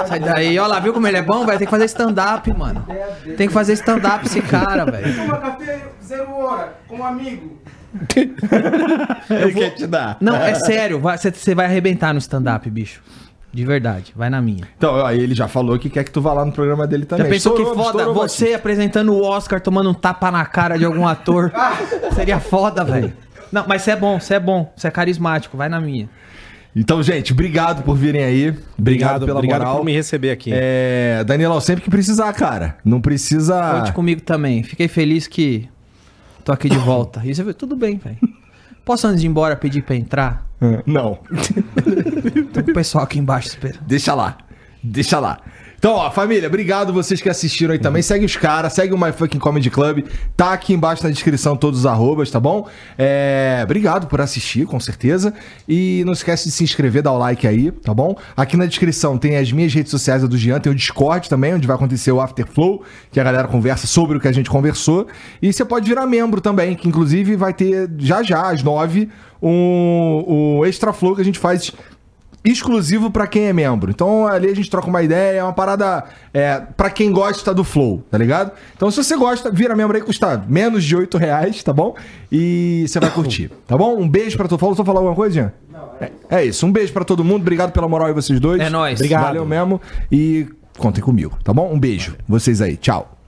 Sai 0.08 0.20
daí. 0.20 0.60
Olha 0.60 0.68
lá, 0.68 0.80
viu 0.80 0.94
como 0.94 1.08
ele 1.08 1.18
é 1.18 1.22
bom, 1.22 1.46
velho? 1.46 1.58
Tem 1.58 1.68
que 1.68 1.72
fazer 1.72 1.86
stand-up, 1.86 2.52
mano. 2.58 2.86
Tem 3.38 3.48
que 3.48 3.54
fazer 3.54 3.74
stand-up 3.74 4.26
esse 4.26 4.42
cara, 4.42 4.86
velho. 4.86 5.16
Toma 5.16 5.38
café 5.38 5.82
zero 6.04 6.32
hora, 6.32 6.74
com 6.88 6.98
um 6.98 7.06
amigo. 7.06 7.58
Ele 9.30 9.54
quer 9.54 9.70
te 9.72 9.88
dar. 9.88 10.18
Não, 10.20 10.36
é 10.36 10.56
sério, 10.56 11.00
você 11.00 11.56
vai 11.56 11.66
arrebentar 11.66 12.14
no 12.14 12.20
stand-up, 12.20 12.70
bicho. 12.70 13.02
De 13.52 13.66
verdade, 13.66 14.14
vai 14.16 14.30
na 14.30 14.42
minha. 14.42 14.68
Então, 14.78 14.94
ó, 14.94 15.12
ele 15.12 15.34
já 15.34 15.48
falou 15.48 15.78
que 15.80 15.90
quer 15.90 16.04
que 16.04 16.12
tu 16.12 16.22
vá 16.22 16.34
lá 16.34 16.46
no 16.46 16.52
programa 16.52 16.86
dele 16.86 17.06
também. 17.06 17.26
Já 17.26 17.32
pensou 17.32 17.54
Estourou, 17.54 17.72
que 17.76 17.78
foda 17.84 17.98
estourou 18.00 18.14
você 18.14 18.44
bastante. 18.44 18.54
apresentando 18.54 19.14
o 19.14 19.24
Oscar, 19.24 19.60
tomando 19.60 19.90
um 19.90 19.94
tapa 19.94 20.30
na 20.30 20.46
cara 20.46 20.78
de 20.78 20.86
algum 20.86 21.08
ator? 21.08 21.52
Seria 22.14 22.40
foda, 22.40 22.84
velho. 22.84 23.12
Não, 23.52 23.66
mas 23.68 23.82
você 23.82 23.92
é 23.92 23.96
bom, 23.96 24.20
você 24.20 24.36
é 24.36 24.40
bom, 24.40 24.72
você 24.76 24.88
é 24.88 24.92
carismático, 24.92 25.58
vai 25.58 25.68
na 25.68 25.82
minha. 25.82 26.08
Então, 26.76 27.02
gente, 27.02 27.34
obrigado 27.34 27.82
por 27.84 27.96
virem 27.96 28.24
aí. 28.24 28.50
Obrigado, 28.50 28.70
Obrigado, 28.78 29.26
pela 29.26 29.40
obrigado 29.40 29.62
moral. 29.62 29.78
por 29.78 29.86
me 29.86 29.92
receber 29.94 30.30
aqui. 30.30 30.52
É, 30.54 31.24
Danielão, 31.26 31.60
sempre 31.60 31.84
que 31.84 31.90
precisar, 31.90 32.32
cara. 32.34 32.78
Não 32.86 33.02
precisa. 33.02 33.80
Conte 33.80 33.92
comigo 33.92 34.22
também. 34.22 34.62
Fiquei 34.62 34.88
feliz 34.88 35.26
que 35.26 35.68
tô 36.46 36.52
aqui 36.52 36.70
de 36.70 36.78
volta. 36.78 37.20
Viu, 37.22 37.54
tudo 37.56 37.76
bem, 37.76 37.98
velho. 37.98 38.18
Posso 38.90 39.06
antes 39.06 39.22
de 39.22 39.28
ir 39.28 39.30
embora 39.30 39.56
pedir 39.56 39.84
pra 39.84 39.96
entrar? 39.96 40.48
Não. 40.84 41.20
Tô 42.52 42.64
com 42.64 42.72
o 42.72 42.74
pessoal 42.74 43.04
aqui 43.04 43.20
embaixo 43.20 43.50
esperando. 43.50 43.86
Deixa 43.86 44.16
lá. 44.16 44.36
Deixa 44.84 45.20
lá. 45.20 45.38
Então, 45.80 45.94
ó, 45.94 46.12
família, 46.12 46.46
obrigado 46.50 46.92
vocês 46.92 47.22
que 47.22 47.30
assistiram 47.30 47.72
aí 47.72 47.80
também. 47.80 48.02
Segue 48.02 48.26
os 48.26 48.36
caras, 48.36 48.74
segue 48.74 48.94
o 48.94 48.98
My 48.98 49.14
Fucking 49.14 49.40
Comedy 49.40 49.70
Club. 49.70 50.06
Tá 50.36 50.52
aqui 50.52 50.74
embaixo 50.74 51.02
na 51.06 51.10
descrição 51.10 51.56
todos 51.56 51.80
os 51.80 51.86
arrobas, 51.86 52.30
tá 52.30 52.38
bom? 52.38 52.68
É, 52.98 53.62
obrigado 53.64 54.06
por 54.08 54.20
assistir, 54.20 54.66
com 54.66 54.78
certeza. 54.78 55.34
E 55.66 56.04
não 56.06 56.12
esquece 56.12 56.50
de 56.50 56.52
se 56.52 56.66
inscrever, 56.66 57.02
dar 57.02 57.14
o 57.14 57.18
like 57.18 57.48
aí, 57.48 57.72
tá 57.72 57.94
bom? 57.94 58.14
Aqui 58.36 58.58
na 58.58 58.66
descrição 58.66 59.18
tem 59.18 59.38
as 59.38 59.54
minhas 59.54 59.74
redes 59.74 59.90
sociais, 59.90 60.22
a 60.22 60.28
do 60.28 60.38
Jean, 60.38 60.60
tem 60.60 60.70
o 60.70 60.76
Discord 60.76 61.30
também, 61.30 61.54
onde 61.54 61.66
vai 61.66 61.78
acontecer 61.78 62.12
o 62.12 62.20
Afterflow, 62.20 62.84
que 63.10 63.18
a 63.18 63.24
galera 63.24 63.48
conversa 63.48 63.88
sobre 63.88 64.18
o 64.18 64.20
que 64.20 64.28
a 64.28 64.34
gente 64.34 64.50
conversou. 64.50 65.08
E 65.42 65.54
você 65.54 65.64
pode 65.64 65.88
virar 65.88 66.06
membro 66.06 66.42
também, 66.42 66.76
que 66.76 66.90
inclusive 66.90 67.38
vai 67.38 67.54
ter 67.54 67.90
já 68.00 68.22
já, 68.22 68.52
às 68.52 68.62
nove, 68.62 69.08
um, 69.42 70.60
um 70.60 70.66
Extra 70.66 70.92
Flow 70.92 71.16
que 71.16 71.22
a 71.22 71.26
gente 71.26 71.40
faz 71.40 71.72
exclusivo 72.44 73.12
pra 73.12 73.28
quem 73.28 73.46
é 73.46 73.54
membro. 73.54 73.92
Então 73.92 74.28
ali 74.28 74.50
a 74.50 74.56
gente 74.56 74.70
troca 74.70 74.88
uma 74.88 75.02
ideia, 75.02 75.40
é 75.40 75.44
uma 75.44 75.54
parada 75.54 76.04
é, 76.34 76.62
para 76.76 76.90
quem 76.90 77.12
gosta 77.12 77.54
do 77.54 77.64
Flow, 77.64 78.04
tá 78.10 78.18
ligado? 78.18 78.52
Então 78.76 78.90
se 78.90 79.04
você 79.04 79.16
gosta, 79.16 79.52
vira 79.52 79.76
membro 79.76 79.96
aí, 79.96 80.04
custa 80.04 80.44
menos 80.48 80.84
de 80.84 80.96
8 80.96 81.18
reais, 81.18 81.64
tá 81.64 81.74
bom? 81.74 81.96
E 82.32 82.86
você 82.88 83.00
vai 83.00 83.12
curtir, 83.12 83.52
tá 83.68 83.78
bom? 83.78 83.98
Um 83.98 84.08
beijo 84.08 84.38
pra 84.38 84.48
todo 84.48 84.60
mundo. 84.60 84.76
Falou 84.76 84.86
falar 84.86 85.00
alguma 85.00 85.16
coisa, 85.16 85.34
Jean? 85.36 85.54
É, 86.00 86.12
é 86.30 86.46
isso, 86.46 86.66
um 86.66 86.72
beijo 86.72 86.94
pra 86.94 87.04
todo 87.04 87.24
mundo, 87.24 87.42
obrigado 87.42 87.72
pela 87.72 87.88
moral 87.88 88.08
aí 88.08 88.14
vocês 88.14 88.40
dois. 88.40 88.62
É 88.62 88.70
nóis. 88.70 89.00
Obrigado. 89.00 89.24
Valeu 89.24 89.46
mesmo 89.46 89.82
e 90.12 90.48
contem 90.78 91.04
comigo, 91.04 91.38
tá 91.44 91.54
bom? 91.54 91.72
Um 91.74 91.80
beijo, 91.80 92.16
vocês 92.28 92.62
aí, 92.62 92.78
tchau. 92.78 93.19